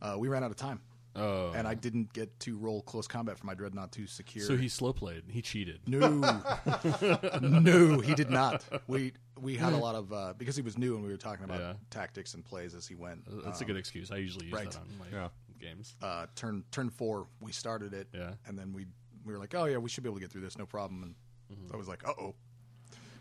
uh, 0.00 0.16
we 0.18 0.28
ran 0.28 0.42
out 0.42 0.50
of 0.50 0.56
time, 0.56 0.80
Oh, 1.14 1.52
and 1.54 1.68
I 1.68 1.74
didn't 1.74 2.12
get 2.14 2.40
to 2.40 2.56
roll 2.56 2.80
close 2.82 3.06
combat 3.06 3.38
for 3.38 3.44
my 3.46 3.52
dreadnought 3.54 3.92
to 3.92 4.06
secure. 4.06 4.46
so 4.46 4.56
he 4.56 4.68
slow 4.68 4.92
played. 4.94 5.24
He 5.28 5.42
cheated. 5.42 5.80
no, 5.86 6.08
no, 7.42 8.00
he 8.00 8.14
did 8.14 8.30
not. 8.30 8.64
We 8.86 9.12
we 9.38 9.56
had 9.56 9.72
a 9.72 9.76
lot 9.76 9.94
of 9.94 10.12
uh, 10.12 10.34
because 10.38 10.56
he 10.56 10.62
was 10.62 10.78
new, 10.78 10.94
and 10.94 11.04
we 11.04 11.10
were 11.10 11.16
talking 11.18 11.44
about 11.44 11.60
Yeah. 11.60 11.72
tactics 11.90 12.34
and 12.34 12.44
plays 12.44 12.74
as 12.74 12.86
he 12.86 12.94
went. 12.94 13.24
That's 13.44 13.60
a 13.60 13.64
good 13.64 13.76
excuse. 13.76 14.10
I 14.10 14.16
usually 14.16 14.46
use 14.46 14.54
right. 14.54 14.70
that 14.70 14.78
on 14.78 14.88
my 14.98 15.06
Yeah. 15.12 15.28
games. 15.60 15.94
uh, 16.02 16.26
turn 16.34 16.64
turn 16.70 16.88
four, 16.90 17.26
we 17.40 17.52
started 17.52 17.92
it, 17.94 18.08
Yeah. 18.14 18.32
and 18.46 18.58
then 18.58 18.72
we 18.72 18.86
we 19.24 19.32
were 19.32 19.38
like, 19.38 19.54
oh 19.54 19.64
yeah, 19.66 19.76
we 19.76 19.88
should 19.88 20.02
be 20.04 20.08
able 20.08 20.16
to 20.16 20.22
get 20.22 20.30
through 20.32 20.40
this, 20.42 20.56
no 20.58 20.66
problem. 20.66 21.02
And 21.02 21.14
Mm-hmm. 21.52 21.74
I 21.74 21.76
was 21.76 21.86
like, 21.88 22.08
uh 22.08 22.12
oh. 22.18 22.34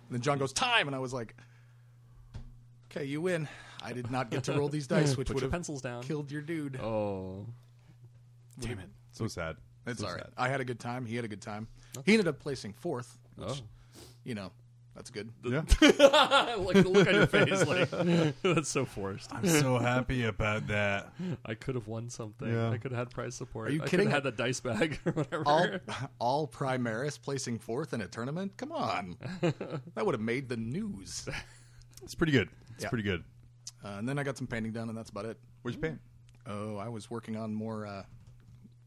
And 0.07 0.11
then 0.11 0.21
John 0.21 0.37
goes 0.37 0.53
time, 0.53 0.87
and 0.87 0.95
I 0.95 0.99
was 0.99 1.11
like, 1.13 1.35
okay, 2.89 3.03
you 3.03 3.19
win. 3.19 3.47
I 3.83 3.91
did 3.93 4.09
not 4.11 4.29
get 4.29 4.45
to 4.45 4.53
roll 4.53 4.69
these 4.69 4.87
dice, 4.95 5.17
which 5.17 5.27
Put 5.27 5.35
would 5.35 5.41
your 5.41 5.47
have 5.47 5.51
pencils 5.51 5.81
down. 5.81 6.03
killed 6.03 6.31
your 6.31 6.41
dude. 6.41 6.79
Oh, 6.79 7.47
damn 8.61 8.79
it! 8.79 8.89
so 9.11 9.27
sad. 9.27 9.57
It's 9.87 9.99
So 9.99 10.07
all 10.07 10.13
right. 10.13 10.23
sad. 10.23 10.33
I 10.37 10.47
had 10.49 10.61
a 10.61 10.65
good 10.65 10.79
time. 10.79 11.05
He 11.05 11.15
had 11.15 11.25
a 11.25 11.27
good 11.27 11.41
time. 11.41 11.67
He 12.05 12.13
ended 12.13 12.27
up 12.27 12.39
placing 12.39 12.73
fourth, 12.73 13.17
which 13.35 13.47
Oh, 13.49 13.55
you 14.23 14.35
know 14.35 14.51
that's 14.95 15.09
good. 15.09 15.29
Yeah. 15.43 15.61
like 15.81 16.75
the 16.83 16.89
look 16.89 17.07
on 17.07 17.15
your 17.15 17.25
face, 17.27 17.65
like 17.65 17.89
that's 18.43 18.69
so 18.69 18.83
forced. 18.85 19.33
I'm 19.33 19.47
so 19.47 19.77
happy 19.79 20.25
about 20.25 20.67
that. 20.67 21.13
I 21.45 21.53
could 21.55 21.75
have 21.75 21.87
won 21.87 22.09
something. 22.09 22.47
Yeah. 22.51 22.69
I 22.69 22.77
could 22.77 22.91
have 22.91 22.99
had 22.99 23.09
prize 23.09 23.35
support. 23.35 23.69
Are 23.69 23.71
you 23.71 23.81
I 23.81 23.87
kidding? 23.87 24.07
Could 24.07 24.13
have 24.13 24.23
had 24.25 24.35
the 24.37 24.43
dice 24.43 24.59
bag 24.59 24.99
or 25.05 25.13
whatever. 25.13 25.43
All 25.45 25.67
all 26.19 26.47
Primaris 26.47 27.19
placing 27.21 27.59
fourth 27.59 27.93
in 27.93 28.01
a 28.01 28.07
tournament. 28.07 28.55
Come 28.57 28.71
on, 28.73 29.15
that 29.41 30.05
would 30.05 30.13
have 30.13 30.21
made 30.21 30.49
the 30.49 30.57
news. 30.57 31.27
It's 32.03 32.15
pretty 32.15 32.33
good. 32.33 32.49
It's 32.75 32.83
Yeah. 32.83 32.89
pretty 32.89 33.03
good. 33.03 33.23
Uh, 33.83 33.95
and 33.97 34.07
then 34.07 34.19
I 34.19 34.23
got 34.23 34.37
some 34.37 34.45
painting 34.47 34.73
done, 34.73 34.89
and 34.89 34.97
that's 34.97 35.09
about 35.09 35.25
it. 35.25 35.37
What'd 35.63 35.77
you 35.81 35.81
paint? 35.89 35.99
Oh, 36.45 36.77
I 36.77 36.89
was 36.89 37.09
working 37.09 37.35
on 37.37 37.53
more, 37.53 37.85
uh, 37.87 38.03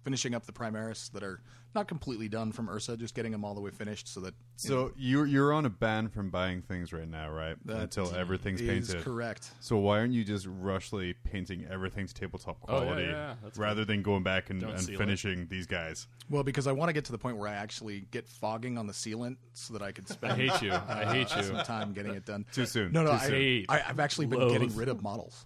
finishing 0.04 0.34
up 0.34 0.46
the 0.46 0.52
Primaris 0.52 1.10
that 1.12 1.22
are 1.22 1.40
not 1.74 1.88
completely 1.88 2.28
done 2.28 2.52
from 2.52 2.68
Ursa, 2.70 2.96
just 2.96 3.16
getting 3.16 3.32
them 3.32 3.44
all 3.44 3.52
the 3.54 3.60
way 3.60 3.70
finished 3.72 4.06
so 4.06 4.20
that 4.20 4.32
So 4.54 4.92
you're 4.96 5.26
you're 5.26 5.52
on 5.52 5.66
a 5.66 5.70
ban 5.70 6.08
from 6.08 6.30
buying 6.30 6.62
things 6.62 6.92
right 6.92 7.08
now, 7.08 7.28
right? 7.30 7.56
That 7.64 7.78
Until 7.82 8.14
everything's 8.14 8.60
is 8.60 8.68
painted. 8.90 9.02
correct. 9.04 9.50
So 9.58 9.78
why 9.78 9.98
aren't 9.98 10.12
you 10.12 10.22
just 10.22 10.46
rushly 10.48 11.14
painting 11.24 11.66
everything 11.68 12.06
to 12.06 12.14
tabletop 12.14 12.58
Oh, 12.68 12.74
yeah, 12.78 12.84
quality 12.84 13.02
yeah, 13.08 13.34
that's 13.42 13.58
rather 13.58 13.84
than 13.84 14.02
going 14.02 14.22
back 14.22 14.50
and, 14.50 14.62
and 14.62 14.78
seal 14.80 14.94
it. 14.94 14.98
finishing 14.98 15.48
these 15.48 15.66
guys? 15.66 16.06
Well, 16.30 16.44
because 16.44 16.68
I 16.68 16.72
want 16.72 16.90
to 16.90 16.92
get 16.92 17.06
to 17.06 17.12
the 17.12 17.18
point 17.18 17.38
where 17.38 17.48
I 17.48 17.54
actually 17.54 18.06
get 18.12 18.28
fogging 18.28 18.78
on 18.78 18.86
the 18.86 18.92
sealant 18.92 19.36
so 19.54 19.72
that 19.72 19.82
I 19.82 19.90
could 19.90 20.08
spend 20.08 20.34
I 20.34 20.36
hate 20.36 20.62
you. 20.62 20.72
I 20.72 21.04
hate 21.12 21.34
you. 21.34 21.42
some 21.42 21.56
you. 21.56 21.62
time 21.64 21.92
getting 21.92 22.14
it 22.14 22.24
done. 22.24 22.44
Too 22.52 22.66
soon. 22.66 22.92
No, 22.92 23.02
no, 23.02 23.10
Too 23.10 23.16
I, 23.16 23.26
soon. 23.26 23.34
Hate. 23.34 23.66
I, 23.68 23.82
I've 23.88 23.98
actually 24.00 24.26
been 24.26 24.38
Loathe. 24.38 24.52
getting 24.52 24.76
rid 24.76 24.88
of 24.88 25.02
models. 25.02 25.44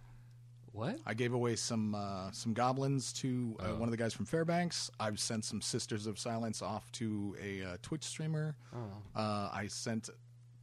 What? 0.78 1.00
I 1.04 1.14
gave 1.14 1.32
away 1.34 1.56
some 1.56 1.94
uh, 1.94 2.30
some 2.30 2.54
goblins 2.54 3.12
to 3.14 3.56
uh, 3.58 3.64
Oh. 3.70 3.74
one 3.74 3.84
of 3.84 3.90
the 3.90 3.96
guys 3.96 4.14
from 4.14 4.26
Fairbanks. 4.26 4.90
I've 5.00 5.18
sent 5.18 5.44
some 5.44 5.60
Sisters 5.60 6.06
of 6.06 6.18
Silence 6.20 6.62
off 6.62 6.90
to 6.92 7.36
a 7.42 7.62
uh, 7.64 7.76
Twitch 7.82 8.04
streamer. 8.04 8.56
Oh. 8.74 8.78
Uh, 9.20 9.50
I 9.52 9.66
sent 9.68 10.08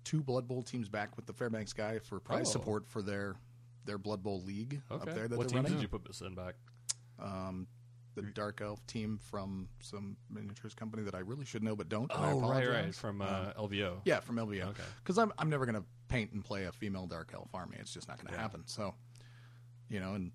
two 0.06 0.22
Blood 0.24 0.48
Bowl 0.48 0.64
teams 0.64 0.88
back 0.88 1.18
with 1.18 1.26
the 1.26 1.34
Fairbanks 1.34 1.74
guy 1.74 2.00
for 2.00 2.20
prize 2.22 2.48
Oh. 2.48 2.52
support 2.52 2.88
for 2.88 3.02
their 3.02 3.36
their 3.84 3.98
Blood 3.98 4.24
Bowl 4.24 4.42
league 4.44 4.82
Okay. 4.90 5.10
up 5.10 5.16
there 5.16 5.28
that 5.28 5.38
what 5.38 5.50
they're 5.50 5.58
team 5.58 5.64
running. 5.64 5.74
did 5.74 5.82
you 5.82 5.88
put 5.90 6.16
send 6.16 6.36
back? 6.38 6.56
Um, 7.20 7.68
the 8.16 8.22
Dark 8.22 8.62
Elf 8.62 8.88
team 8.88 9.20
from 9.22 9.68
some 9.82 10.16
miniatures 10.30 10.74
company 10.74 11.04
that 11.04 11.14
I 11.14 11.20
really 11.20 11.44
should 11.44 11.62
know 11.62 11.76
but 11.76 11.90
don't. 11.90 12.10
and 12.14 12.26
I 12.26 12.32
Oh, 12.32 12.40
right, 12.50 12.66
right, 12.70 12.96
from 12.96 13.22
uh, 13.22 13.52
Um, 13.58 13.68
LVO. 13.70 14.00
yeah, 14.06 14.22
from 14.22 14.38
LVO. 14.38 14.68
Okay. 14.70 14.84
Because 15.04 15.18
I'm 15.18 15.34
I'm 15.38 15.50
never 15.50 15.66
gonna 15.66 15.84
paint 16.08 16.32
and 16.32 16.42
play 16.44 16.64
a 16.66 16.72
female 16.72 17.06
Dark 17.06 17.32
Elf 17.34 17.50
army. 17.54 17.76
It's 17.82 17.94
just 17.94 18.08
not 18.08 18.18
gonna 18.18 18.32
Yeah. 18.34 18.42
happen. 18.42 18.64
So, 18.68 18.96
you 19.90 20.00
know, 20.00 20.14
and 20.14 20.32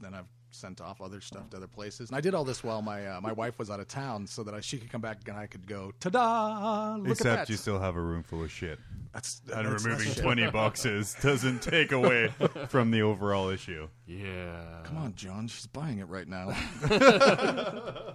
then 0.00 0.14
I've 0.14 0.28
sent 0.52 0.80
off 0.80 1.00
other 1.00 1.20
stuff 1.20 1.48
to 1.50 1.56
other 1.58 1.66
places, 1.66 2.10
and 2.10 2.16
I 2.16 2.20
did 2.20 2.34
all 2.34 2.44
this 2.44 2.62
while 2.64 2.82
my 2.82 3.06
uh, 3.06 3.20
my 3.20 3.32
wife 3.32 3.58
was 3.58 3.70
out 3.70 3.80
of 3.80 3.88
town, 3.88 4.26
so 4.26 4.42
that 4.44 4.54
I, 4.54 4.60
she 4.60 4.78
could 4.78 4.90
come 4.90 5.00
back 5.00 5.18
and 5.28 5.36
I 5.36 5.46
could 5.46 5.66
go, 5.66 5.92
ta-da! 6.00 6.96
Look 6.96 7.12
Except 7.12 7.26
at 7.28 7.36
that. 7.38 7.50
you 7.50 7.56
still 7.56 7.78
have 7.78 7.96
a 7.96 8.00
room 8.00 8.22
full 8.22 8.42
of 8.44 8.50
shit. 8.50 8.78
that's, 9.12 9.40
And 9.54 9.66
that's- 9.66 9.84
removing 9.84 10.04
that's 10.06 10.16
shit. 10.16 10.24
20 10.24 10.50
boxes 10.50 11.16
doesn't 11.22 11.62
take 11.62 11.92
away 11.92 12.32
from 12.68 12.90
the 12.90 13.02
overall 13.02 13.48
issue. 13.48 13.88
Yeah. 14.06 14.80
Come 14.84 14.96
on, 14.98 15.14
John. 15.14 15.46
She's 15.46 15.66
buying 15.66 15.98
it 15.98 16.08
right 16.08 16.26
now. 16.26 16.48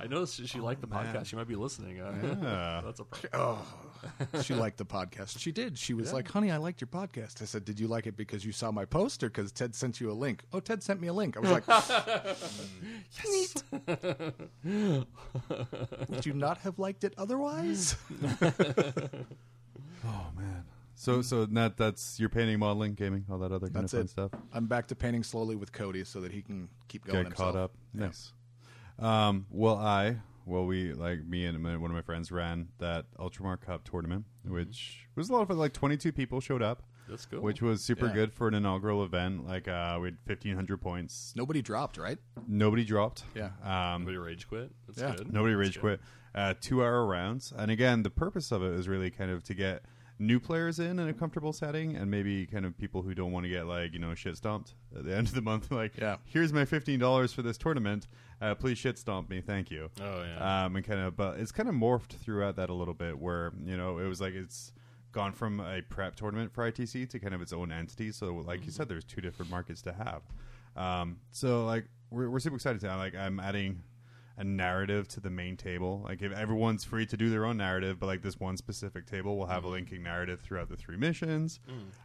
I 0.00 0.06
noticed 0.08 0.36
she, 0.36 0.46
she 0.46 0.60
liked 0.60 0.80
the 0.80 0.88
podcast. 0.88 1.26
She 1.26 1.36
might 1.36 1.48
be 1.48 1.56
listening. 1.56 2.00
Uh, 2.00 2.12
Yeah. 2.42 2.80
That's 2.84 3.00
a 3.00 3.04
problem. 3.04 3.58
oh, 4.34 4.42
she 4.42 4.54
liked 4.54 4.76
the 4.78 4.84
podcast. 4.84 5.38
She 5.38 5.52
did. 5.52 5.78
She 5.78 5.94
was 5.94 6.12
like, 6.12 6.28
"Honey, 6.30 6.50
I 6.50 6.56
liked 6.58 6.80
your 6.80 6.88
podcast." 6.88 7.42
I 7.42 7.44
said, 7.44 7.64
"Did 7.64 7.78
you 7.80 7.88
like 7.88 8.06
it 8.06 8.16
because 8.16 8.44
you 8.44 8.52
saw 8.52 8.70
my 8.70 8.84
poster? 8.84 9.28
because 9.28 9.52
Ted 9.52 9.74
sent 9.74 10.00
you 10.00 10.10
a 10.10 10.12
link?" 10.14 10.44
Oh, 10.52 10.60
Ted 10.60 10.82
sent 10.82 10.95
me 11.00 11.08
a 11.08 11.12
link. 11.12 11.36
I 11.36 11.40
was 11.40 11.50
like, 11.50 11.66
"Neat." 13.30 13.62
Would 16.08 16.26
you 16.26 16.32
not 16.34 16.58
have 16.58 16.78
liked 16.78 17.04
it 17.04 17.14
otherwise? 17.18 17.96
Oh, 20.04 20.26
man. 20.36 20.62
So, 20.94 21.20
so 21.20 21.46
that 21.46 21.76
that's 21.76 22.20
your 22.20 22.28
painting, 22.28 22.60
modeling, 22.60 22.94
gaming, 22.94 23.24
all 23.30 23.38
that 23.38 23.50
other 23.50 23.66
kind 23.68 23.82
That's 23.82 23.92
of 23.92 23.98
fun 23.98 24.04
it. 24.04 24.10
stuff. 24.10 24.30
I'm 24.52 24.66
back 24.66 24.86
to 24.88 24.94
painting 24.94 25.24
slowly 25.24 25.56
with 25.56 25.72
Cody 25.72 26.04
so 26.04 26.20
that 26.20 26.30
he 26.30 26.42
can 26.42 26.68
keep 26.86 27.04
going. 27.04 27.24
Get 27.24 27.26
himself. 27.26 27.54
caught 27.54 27.60
up. 27.60 27.72
Yeah. 27.92 28.06
Nice. 28.06 28.32
Um, 29.00 29.46
well, 29.50 29.76
I, 29.78 30.18
well, 30.44 30.64
we 30.64 30.92
like 30.92 31.24
me 31.26 31.44
and 31.46 31.60
my, 31.60 31.76
one 31.76 31.90
of 31.90 31.94
my 31.96 32.02
friends 32.02 32.30
ran 32.30 32.68
that 32.78 33.06
Ultramar 33.18 33.60
Cup 33.60 33.82
tournament, 33.88 34.26
which 34.46 35.06
was 35.16 35.28
a 35.28 35.32
lot 35.32 35.42
of 35.42 35.48
fun. 35.48 35.58
Like 35.58 35.72
22 35.72 36.12
people 36.12 36.40
showed 36.40 36.62
up, 36.62 36.84
That's 37.08 37.26
cool. 37.26 37.40
which 37.40 37.62
was 37.62 37.82
super 37.82 38.06
Yeah. 38.06 38.12
good 38.14 38.32
for 38.32 38.48
an 38.48 38.54
inaugural 38.54 39.04
event. 39.04 39.46
Like 39.46 39.68
uh, 39.68 39.98
we 40.00 40.08
had 40.08 40.18
1,500 40.26 40.78
points. 40.80 41.32
Nobody 41.36 41.62
dropped, 41.62 41.98
right? 41.98 42.18
Nobody 42.46 42.84
dropped. 42.84 43.24
Yeah. 43.34 43.50
Um, 43.62 44.02
Nobody 44.02 44.18
rage 44.18 44.48
quit. 44.48 44.70
That's 44.86 45.00
Yeah. 45.00 45.16
good. 45.16 45.32
Nobody 45.32 45.54
That's 45.54 45.60
rage 45.66 45.74
good. 45.74 45.80
quit. 45.80 46.00
Uh, 46.34 46.54
two 46.60 46.82
hour 46.82 47.06
rounds. 47.06 47.52
And 47.56 47.70
again, 47.70 48.02
the 48.02 48.10
purpose 48.10 48.52
of 48.52 48.62
it 48.62 48.72
is 48.72 48.88
really 48.88 49.10
kind 49.10 49.30
of 49.30 49.42
to 49.44 49.54
get 49.54 49.82
new 50.18 50.40
players 50.40 50.78
in 50.78 50.98
in 50.98 51.08
a 51.08 51.12
comfortable 51.12 51.52
setting 51.52 51.94
and 51.94 52.10
maybe 52.10 52.46
kind 52.46 52.64
of 52.64 52.76
people 52.78 53.02
who 53.02 53.14
don't 53.14 53.32
want 53.32 53.44
to 53.44 53.50
get 53.50 53.66
like, 53.66 53.92
you 53.92 53.98
know, 53.98 54.14
shit 54.14 54.36
stomped 54.36 54.74
at 54.96 55.04
the 55.04 55.14
end 55.16 55.28
of 55.28 55.34
the 55.34 55.42
month. 55.42 55.70
Like, 55.70 55.96
Yeah. 55.98 56.16
here's 56.24 56.52
my 56.54 56.64
$15 56.64 57.32
for 57.34 57.42
this 57.42 57.58
tournament. 57.58 58.06
Uh, 58.40 58.54
please 58.54 58.76
shit 58.78 58.98
stomp 58.98 59.28
me. 59.30 59.40
Thank 59.40 59.70
you. 59.70 59.90
Oh 60.00 60.22
yeah. 60.22 60.64
Um, 60.64 60.76
and 60.76 60.84
kind 60.84 61.00
of, 61.00 61.16
but 61.16 61.38
it's 61.38 61.52
kind 61.52 61.68
of 61.68 61.74
morphed 61.74 62.12
throughout 62.12 62.56
that 62.56 62.68
a 62.70 62.74
little 62.74 62.94
bit 62.94 63.18
where, 63.18 63.52
you 63.64 63.76
know, 63.76 63.98
it 63.98 64.06
was 64.06 64.20
like 64.20 64.34
it's 64.34 64.72
gone 65.16 65.32
from 65.32 65.58
a 65.58 65.80
prep 65.82 66.14
tournament 66.14 66.52
for 66.52 66.70
ITC 66.70 67.08
to 67.10 67.18
kind 67.18 67.34
of 67.34 67.40
its 67.42 67.52
own 67.52 67.72
entity. 67.72 68.12
So, 68.12 68.34
like 68.46 68.64
you 68.66 68.70
said, 68.70 68.88
there's 68.88 69.02
two 69.04 69.20
different 69.20 69.50
markets 69.50 69.82
to 69.82 69.92
have. 69.92 70.22
Um, 70.76 71.18
so, 71.32 71.64
like, 71.64 71.86
we're, 72.10 72.28
we're 72.30 72.38
super 72.38 72.56
excited 72.56 72.80
to 72.82 72.96
like 72.96 73.14
I'm 73.16 73.40
adding 73.40 73.82
a 74.38 74.44
narrative 74.44 75.08
to 75.08 75.18
the 75.20 75.30
main 75.30 75.56
table. 75.56 76.02
Like, 76.04 76.20
if 76.20 76.30
everyone's 76.30 76.84
free 76.84 77.06
to 77.06 77.16
do 77.16 77.30
their 77.30 77.46
own 77.46 77.56
narrative, 77.56 77.98
but 77.98 78.06
like 78.06 78.20
this 78.20 78.38
one 78.38 78.58
specific 78.58 79.06
table 79.06 79.38
will 79.38 79.46
have 79.46 79.64
a 79.64 79.68
linking 79.68 80.02
narrative 80.02 80.40
throughout 80.42 80.68
the 80.68 80.76
three 80.76 80.98
missions. 80.98 81.58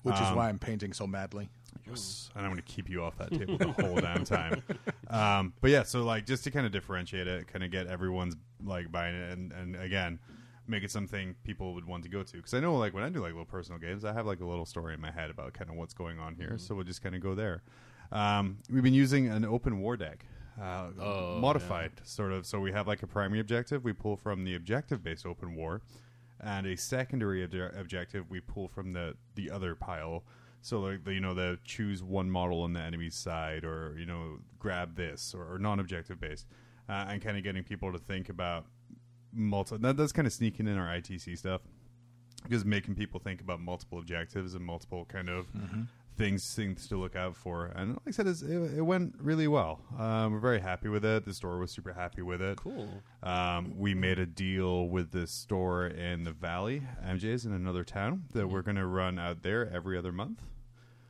Which 0.04 0.16
is 0.16 0.22
Um, 0.22 0.36
why 0.38 0.48
I'm 0.48 0.58
painting 0.58 0.94
so 0.94 1.06
madly. 1.06 1.50
Yes, 1.86 2.30
and 2.36 2.46
I'm 2.46 2.52
going 2.52 2.64
to 2.64 2.74
keep 2.74 2.90
you 2.90 3.04
off 3.04 3.18
that 3.18 3.32
table 3.32 3.58
the 3.58 3.74
whole 3.74 3.96
damn 3.98 4.24
time. 4.24 4.64
Um, 5.12 5.52
but 5.60 5.72
yeah, 5.72 5.84
so 5.84 6.04
like 6.06 6.26
just 6.26 6.46
to 6.46 6.52
kind 6.52 6.66
of 6.66 6.72
differentiate 6.72 7.28
it, 7.28 7.46
kind 7.52 7.66
of 7.66 7.70
get 7.72 7.88
everyone's 7.88 8.38
like 8.64 8.90
buying 8.94 9.14
it, 9.14 9.34
and 9.38 9.52
and 9.52 9.76
again, 9.76 10.20
make 10.68 10.84
it 10.84 10.92
something 10.92 11.36
people 11.44 11.74
would 11.74 11.86
want 11.86 12.04
to 12.04 12.10
go 12.10 12.24
to. 12.24 12.38
Because 12.38 12.54
I 12.54 12.60
know 12.60 12.76
like 12.78 12.94
when 12.94 13.04
I 13.04 13.10
do 13.10 13.20
like 13.20 13.32
little 13.32 13.46
personal 13.46 13.80
games, 13.80 14.06
I 14.06 14.14
have 14.14 14.26
like 14.26 14.40
a 14.42 14.46
little 14.46 14.66
story 14.66 14.94
in 14.94 15.02
my 15.02 15.12
head 15.12 15.30
about 15.30 15.54
kind 15.54 15.70
of 15.70 15.76
what's 15.76 15.94
going 15.94 16.20
on 16.20 16.36
here. 16.36 16.58
So 16.58 16.76
we'll 16.76 16.86
just 16.86 17.02
kind 17.02 17.16
of 17.16 17.22
go 17.22 17.36
there. 17.36 17.64
Um, 18.12 18.58
we've 18.70 18.84
been 18.84 18.94
using 18.94 19.28
an 19.28 19.46
open 19.46 19.80
war 19.80 19.98
deck. 19.98 20.26
Uh, 20.62 20.90
Oh, 21.00 21.40
modified 21.40 21.92
sort 22.04 22.34
of 22.34 22.46
so 22.46 22.60
we 22.60 22.72
have 22.74 22.86
like 22.86 23.02
a 23.04 23.08
primary 23.08 23.40
objective 23.40 23.86
we 23.86 23.94
pull 23.94 24.18
from 24.18 24.44
the 24.44 24.54
objective 24.54 25.02
based 25.02 25.26
open 25.26 25.56
war 25.56 25.82
and 26.42 26.68
a 26.68 26.76
secondary 26.76 27.48
obje- 27.48 27.80
objective 27.80 28.30
we 28.30 28.42
pull 28.42 28.68
from 28.68 28.92
the 28.92 29.16
the 29.36 29.50
other 29.50 29.76
pile 29.76 30.24
so 30.62 30.80
like 30.82 31.06
the, 31.06 31.14
you 31.14 31.22
know 31.22 31.34
the 31.34 31.58
choose 31.64 32.04
one 32.04 32.30
model 32.30 32.62
on 32.64 32.74
the 32.74 32.82
enemy's 32.82 33.16
side 33.16 33.64
or 33.64 33.96
you 33.98 34.06
know 34.06 34.40
grab 34.60 34.96
this 34.98 35.34
or, 35.34 35.54
or 35.54 35.58
non-objective 35.58 36.20
based 36.20 36.46
uh, 36.90 37.06
and 37.08 37.22
kind 37.22 37.38
of 37.38 37.44
getting 37.44 37.64
people 37.64 37.92
to 37.92 37.98
think 37.98 38.28
about 38.28 38.66
multi 39.34 39.78
that, 39.78 39.98
that's 39.98 40.12
kind 40.12 40.26
of 40.28 40.34
sneaking 40.34 40.68
in 40.68 40.78
our 40.78 40.88
itc 40.88 41.38
stuff. 41.38 41.62
Because 42.44 42.66
making 42.66 42.96
people 42.96 43.20
think 43.20 43.40
about 43.40 43.60
multiple 43.62 44.00
objectives 44.00 44.56
and 44.56 44.66
multiple 44.66 45.06
kind 45.06 45.30
of 45.30 45.46
things 46.18 46.54
things 46.56 46.88
to 46.88 46.98
look 46.98 47.16
out 47.16 47.36
for. 47.36 47.68
And 47.76 47.92
like 47.92 48.02
i 48.08 48.12
said 48.12 48.26
it, 48.28 48.42
it 48.78 48.82
went 48.82 49.14
really 49.20 49.48
well. 49.48 49.80
Um, 49.98 50.34
we're 50.34 50.40
very 50.40 50.60
happy 50.60 50.90
with 50.90 51.06
it. 51.06 51.24
The 51.24 51.34
store 51.36 51.60
was 51.60 51.72
super 51.72 51.94
happy 51.94 52.22
with 52.24 52.42
it. 52.42 52.58
Cool. 52.58 52.90
um, 53.24 53.74
we 53.78 53.94
made 53.94 54.18
a 54.20 54.26
deal 54.26 54.88
with 54.90 55.12
this 55.12 55.32
store 55.32 55.86
in 55.88 56.24
the 56.24 56.32
valley, 56.32 56.82
MJ's 57.06 57.46
in 57.46 57.54
another 57.54 57.84
town, 57.84 58.24
that 58.34 58.48
we're 58.48 58.64
going 58.64 58.76
to 58.78 58.88
run 58.88 59.20
out 59.20 59.44
there 59.44 59.72
every 59.72 59.96
other 59.98 60.12
month. 60.12 60.42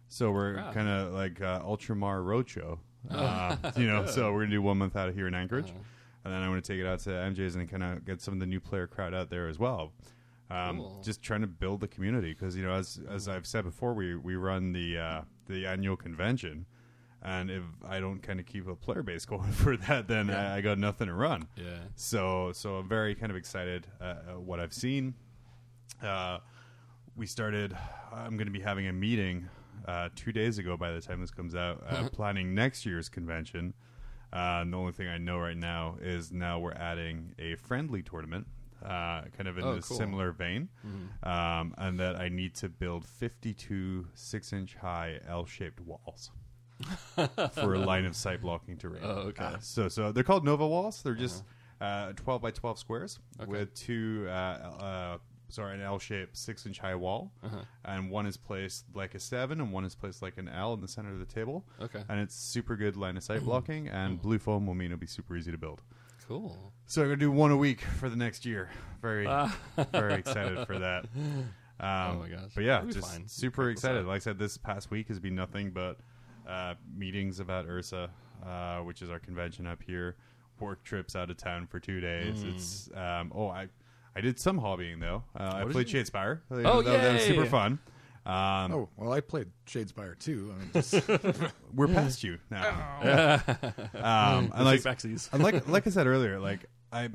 So 0.10 0.32
we're 0.32 0.58
Wow. 0.58 0.72
kind 0.74 0.90
of 0.90 1.14
like 1.14 1.40
uh, 1.42 1.62
Ultramar 1.62 2.22
Roadshow, 2.26 2.78
uh, 3.10 3.56
you 3.78 3.88
know. 3.88 4.06
So 4.06 4.32
we're 4.34 4.40
going 4.40 4.50
to 4.50 4.56
do 4.58 4.62
one 4.62 4.78
month 4.78 4.98
out 4.98 5.08
of 5.08 5.16
here 5.16 5.28
in 5.28 5.34
Anchorage, 5.34 5.72
and 6.24 6.34
then 6.34 6.42
I 6.42 6.50
want 6.50 6.64
to 6.64 6.72
take 6.74 6.80
it 6.80 6.88
out 6.88 7.00
to 7.02 7.10
MJ's 7.10 7.56
and 7.56 7.70
kind 7.70 7.84
of 7.84 8.06
get 8.06 8.22
some 8.22 8.34
of 8.34 8.40
the 8.40 8.46
new 8.46 8.60
player 8.60 8.88
crowd 8.88 9.14
out 9.14 9.30
there 9.30 9.48
as 9.48 9.58
well. 9.60 9.92
Um, 10.50 10.78
Cool. 10.78 11.02
Just 11.04 11.22
trying 11.22 11.42
to 11.42 11.48
build 11.48 11.80
the 11.80 11.88
community 11.88 12.34
because 12.34 12.56
you 12.58 12.64
know, 12.64 12.74
as 12.74 13.00
as 13.10 13.28
I've 13.28 13.48
said 13.48 13.64
before, 13.64 13.94
we 13.94 14.16
we 14.16 14.36
run 14.36 14.74
the 14.74 14.98
uh, 14.98 15.22
the 15.48 15.66
annual 15.66 15.96
convention. 15.96 16.66
And 17.24 17.52
if 17.52 17.64
I 17.88 18.00
don't 18.00 18.20
kind 18.22 18.40
of 18.40 18.48
keep 18.48 18.68
a 18.68 18.76
player 18.76 19.04
base 19.04 19.26
going 19.34 19.52
for 19.52 19.78
that, 19.78 20.08
then 20.08 20.30
I, 20.30 20.58
I 20.58 20.62
got 20.62 20.80
nothing 20.80 21.08
to 21.08 21.14
run. 21.14 21.48
Yeah. 21.56 21.78
So 21.96 22.52
so 22.54 22.76
I'm 22.76 22.90
very 22.90 23.16
kind 23.16 23.32
of 23.32 23.38
excited 23.38 23.88
uh, 24.02 24.04
uh, 24.04 24.40
what 24.40 24.60
I've 24.60 24.74
seen. 24.74 25.14
Uh, 26.04 26.40
we 27.16 27.26
started. 27.28 27.78
I'm 28.12 28.36
going 28.38 28.48
to 28.48 28.52
be 28.52 28.60
having 28.62 28.88
a 28.88 28.94
meeting 28.94 29.48
uh, 29.88 30.10
two 30.16 30.32
days 30.32 30.58
ago. 30.58 30.76
By 30.76 30.92
the 30.92 31.00
time 31.02 31.22
this 31.22 31.32
comes 31.32 31.56
out, 31.56 31.84
uh, 31.88 32.10
planning 32.12 32.54
next 32.54 32.86
year's 32.86 33.08
convention. 33.08 33.74
Uh, 34.34 34.64
the 34.64 34.78
only 34.78 34.92
thing 34.94 35.08
I 35.08 35.18
know 35.18 35.38
right 35.40 35.58
now 35.58 35.98
is 36.02 36.32
now 36.32 36.60
we're 36.60 36.72
adding 36.74 37.36
a 37.38 37.56
friendly 37.56 38.02
tournament, 38.02 38.48
uh, 38.84 39.24
kind 39.36 39.48
of 39.48 39.58
in 39.58 39.64
Oh, 39.66 39.72
a 39.74 39.82
cool. 39.82 39.98
similar 39.98 40.32
vein, 40.32 40.70
um, 41.24 41.74
and 41.78 42.00
that 42.00 42.16
I 42.16 42.30
need 42.30 42.56
to 42.56 42.70
build 42.70 43.06
52 43.06 44.08
six-inch 44.14 44.76
high 44.76 45.20
L-shaped 45.28 45.82
walls 45.82 46.32
for 47.52 47.74
a 47.74 47.80
line 47.80 48.06
of 48.06 48.16
sight 48.16 48.42
blocking 48.42 48.78
terrain. 48.78 49.04
Oh, 49.04 49.30
okay. 49.30 49.44
Uh, 49.44 49.58
so 49.60 49.88
so 49.90 50.12
they're 50.12 50.24
called 50.24 50.46
Nova 50.46 50.68
walls. 50.68 51.02
They're 51.04 51.14
just 51.14 51.44
uh, 51.82 52.14
12 52.14 52.42
by 52.42 52.52
12 52.52 52.80
squares 52.80 53.20
Okay. 53.42 53.50
with 53.52 53.74
two 53.74 54.26
uh, 54.30 54.32
uh, 54.32 55.18
sorry 55.52 55.76
an 55.76 55.82
L-shaped 55.82 56.36
six 56.38 56.66
inch 56.66 56.80
high 56.80 56.96
wall, 56.96 57.32
Uh-huh. 57.44 57.58
and 57.86 58.10
one 58.10 58.26
is 58.26 58.38
placed 58.38 58.86
like 58.94 59.14
a 59.16 59.20
seven, 59.20 59.60
and 59.62 59.72
one 59.72 59.86
is 59.86 59.96
placed 59.96 60.22
like 60.22 60.38
an 60.38 60.48
L 60.50 60.74
in 60.74 60.82
the 60.82 60.88
center 60.88 61.12
of 61.12 61.20
the 61.20 61.26
table. 61.26 61.66
Okay. 61.82 62.04
And 62.10 62.20
it's 62.20 62.36
super 62.36 62.76
good 62.76 62.96
line 62.96 63.18
of 63.18 63.24
sight 63.24 63.44
blocking, 63.44 63.88
and 64.00 64.22
blue 64.22 64.40
foam 64.40 64.66
will 64.66 64.76
mean 64.76 64.88
it'll 64.88 65.00
be 65.00 65.08
super 65.08 65.36
easy 65.36 65.52
to 65.52 65.58
build. 65.58 65.82
Cool. 66.28 66.58
So 66.86 67.02
I'm 67.02 67.08
gonna 67.10 67.18
do 67.18 67.32
one 67.32 67.52
a 67.52 67.58
week 67.58 67.82
for 67.82 68.10
the 68.10 68.16
next 68.16 68.46
year. 68.46 68.70
Very, 69.02 69.28
Ah. 69.28 69.56
very 69.92 70.14
excited 70.16 70.66
for 70.66 70.80
that. 70.80 71.06
Um, 71.80 71.88
Oh 71.90 72.20
my 72.20 72.30
gosh. 72.30 72.52
But 72.54 72.64
yeah, 72.64 72.84
just 72.86 73.12
fine. 73.12 73.28
super 73.28 73.72
excited. 73.72 74.06
Like 74.06 74.18
I 74.18 74.20
said, 74.20 74.38
this 74.38 74.56
past 74.56 74.92
week 74.92 75.08
has 75.08 75.20
been 75.20 75.34
nothing 75.34 75.72
but 75.72 75.98
uh, 76.48 76.76
meetings 76.96 77.40
about 77.40 77.66
Ursa, 77.66 78.12
uh, 78.46 78.82
which 78.82 79.02
is 79.02 79.10
our 79.10 79.18
convention 79.18 79.66
up 79.66 79.82
here. 79.82 80.16
Work 80.60 80.84
trips 80.84 81.16
out 81.16 81.32
of 81.32 81.38
town 81.38 81.66
for 81.66 81.80
two 81.80 82.00
days. 82.00 82.44
It's 82.44 82.90
um, 82.96 83.32
oh 83.34 83.48
I 83.48 83.68
I 84.16 84.22
did 84.22 84.40
some 84.40 84.60
hobbying 84.60 85.00
though. 85.00 85.24
Uh, 85.38 85.54
I 85.56 85.72
played 85.72 85.88
Shadespire. 85.88 86.42
Oh, 86.52 86.82
that, 86.82 87.02
that 87.02 87.14
was 87.14 87.24
super 87.24 87.46
fun. 87.46 87.80
Um, 88.26 88.72
Oh 88.74 88.90
well, 88.98 89.14
I 89.14 89.22
played 89.22 89.48
Shadespire 89.66 90.18
too. 90.20 90.54
I 90.56 90.60
mean, 90.60 90.70
just, 90.74 90.94
We're 91.74 91.88
past 91.88 92.24
you 92.24 92.38
now. 92.52 92.70
um, 93.96 94.52
and 94.54 94.66
like 94.66 94.82
backsies. 94.82 95.30
and 95.34 95.42
like 95.42 95.68
like 95.68 95.88
I 95.88 95.90
said 95.90 96.06
earlier, 96.14 96.40
like 96.40 96.66
I 96.92 97.10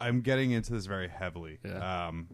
I'm 0.00 0.20
getting 0.20 0.52
into 0.52 0.72
this 0.72 0.86
very 0.86 1.08
heavily. 1.08 1.58
Yeah. 1.64 2.06
Um, 2.08 2.28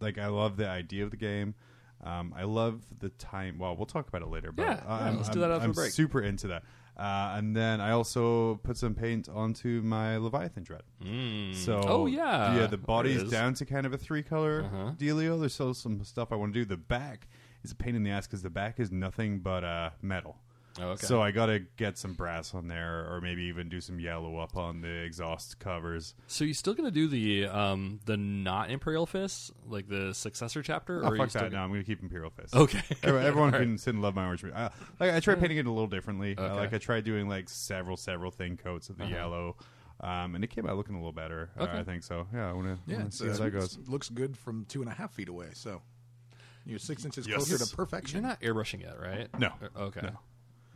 like 0.00 0.18
I 0.18 0.26
love 0.26 0.56
the 0.56 0.68
idea 0.68 1.04
of 1.04 1.10
the 1.10 1.16
game. 1.16 1.54
Um, 2.02 2.34
I 2.36 2.42
love 2.44 2.82
the 2.98 3.08
time. 3.10 3.58
Well, 3.58 3.76
we'll 3.76 3.86
talk 3.86 4.08
about 4.08 4.22
it 4.22 4.28
later. 4.28 4.52
But 4.52 4.64
Yeah, 4.64 4.80
yeah, 4.86 4.94
I'm, 4.94 5.16
let's 5.16 5.28
do 5.30 5.40
I'm- 5.42 5.48
that 5.48 5.54
after 5.54 5.64
I'm 5.64 5.70
the 5.70 5.74
break. 5.74 5.92
super 5.92 6.20
into 6.20 6.48
that. 6.48 6.64
Uh, 6.96 7.34
and 7.36 7.56
then 7.56 7.80
I 7.80 7.90
also 7.90 8.56
put 8.62 8.76
some 8.76 8.94
paint 8.94 9.28
onto 9.28 9.82
my 9.82 10.16
Leviathan 10.16 10.62
Dread. 10.62 10.82
Mm. 11.04 11.54
So 11.54 11.80
oh 11.84 12.06
yeah, 12.06 12.54
yeah, 12.54 12.60
the 12.62 12.76
There 12.76 12.78
body's 12.78 13.22
is. 13.22 13.30
down 13.30 13.54
to 13.54 13.64
kind 13.66 13.84
of 13.84 13.92
a 13.92 13.98
three 13.98 14.22
color 14.22 14.62
Uh-huh. 14.64 14.92
dealio. 14.96 15.38
There's 15.40 15.54
still 15.54 15.74
some 15.74 16.04
stuff 16.04 16.30
I 16.30 16.36
want 16.36 16.54
to 16.54 16.60
do. 16.60 16.64
The 16.64 16.76
back 16.76 17.26
is 17.64 17.72
a 17.72 17.74
pain 17.74 17.96
in 17.96 18.04
the 18.04 18.10
ass 18.10 18.26
because 18.28 18.42
the 18.42 18.50
back 18.50 18.78
is 18.78 18.92
nothing 18.92 19.40
but 19.40 19.64
uh, 19.64 19.90
metal. 20.02 20.36
Oh, 20.80 20.88
okay. 20.90 21.06
So 21.06 21.22
I 21.22 21.30
got 21.30 21.46
to 21.46 21.60
get 21.76 21.96
some 21.98 22.14
brass 22.14 22.52
on 22.54 22.66
there, 22.66 23.06
or 23.12 23.20
maybe 23.20 23.44
even 23.44 23.68
do 23.68 23.80
some 23.80 24.00
yellow 24.00 24.38
up 24.38 24.56
on 24.56 24.80
the 24.80 24.88
exhaust 25.04 25.60
covers. 25.60 26.14
So 26.26 26.44
you 26.44 26.52
still 26.52 26.74
gonna 26.74 26.90
do 26.90 27.06
the 27.06 27.46
um 27.46 28.00
the 28.06 28.16
not 28.16 28.70
Imperial 28.70 29.06
Fist, 29.06 29.52
like 29.68 29.88
the 29.88 30.12
successor 30.14 30.62
chapter? 30.62 31.04
Oh 31.04 31.08
are 31.08 31.14
you 31.16 31.22
fuck 31.22 31.30
that! 31.30 31.38
gonna- 31.44 31.50
No, 31.54 31.58
I'm 31.60 31.70
going 31.70 31.80
to 31.82 31.86
keep 31.86 32.02
Imperial 32.02 32.30
Fist. 32.30 32.54
Okay. 32.56 32.82
Everyone, 33.04 33.24
everyone 33.26 33.48
All 33.54 33.60
right. 33.60 33.66
can 33.66 33.78
sit 33.78 33.94
and 33.94 34.02
love 34.02 34.14
my 34.16 34.24
orange. 34.26 34.44
I, 34.44 34.70
like, 34.98 35.12
I 35.14 35.20
tried 35.20 35.38
painting 35.40 35.58
it 35.58 35.66
a 35.66 35.70
little 35.70 35.86
differently. 35.86 36.36
Uh, 36.36 36.56
like 36.56 36.72
I 36.74 36.78
tried 36.78 37.04
doing 37.04 37.28
like 37.28 37.48
several, 37.48 37.96
several 37.96 38.30
thin 38.32 38.56
coats 38.56 38.88
of 38.90 38.98
the 38.98 39.04
Uh-huh. 39.04 39.14
yellow, 39.14 39.56
um, 40.00 40.34
and 40.34 40.42
it 40.42 40.48
came 40.48 40.66
out 40.66 40.76
looking 40.76 40.96
a 40.96 40.98
little 40.98 41.12
better. 41.12 41.50
Uh, 41.56 41.68
I 41.70 41.84
think 41.84 42.02
so. 42.02 42.26
Yeah, 42.34 42.50
I 42.50 42.52
want 42.52 42.66
to 42.66 42.92
yeah, 42.92 43.08
see 43.10 43.26
it's, 43.26 43.38
how 43.38 43.44
that 43.44 43.50
goes. 43.52 43.78
looks 43.86 44.08
good 44.08 44.36
from 44.36 44.64
two 44.64 44.80
and 44.82 44.90
a 44.90 44.94
half 44.94 45.12
feet 45.12 45.28
away. 45.28 45.50
So 45.52 45.82
you're 46.66 46.80
six 46.80 47.04
inches 47.04 47.28
Yes. 47.28 47.36
closer 47.48 47.64
to 47.64 47.76
perfection. 47.76 48.20
You're 48.22 48.28
not 48.28 48.40
airbrushing 48.40 48.80
yet, 48.82 48.98
right? 49.00 49.28
No. 49.38 49.52
Uh, 49.76 49.82
Okay. 49.84 50.00
No. 50.02 50.18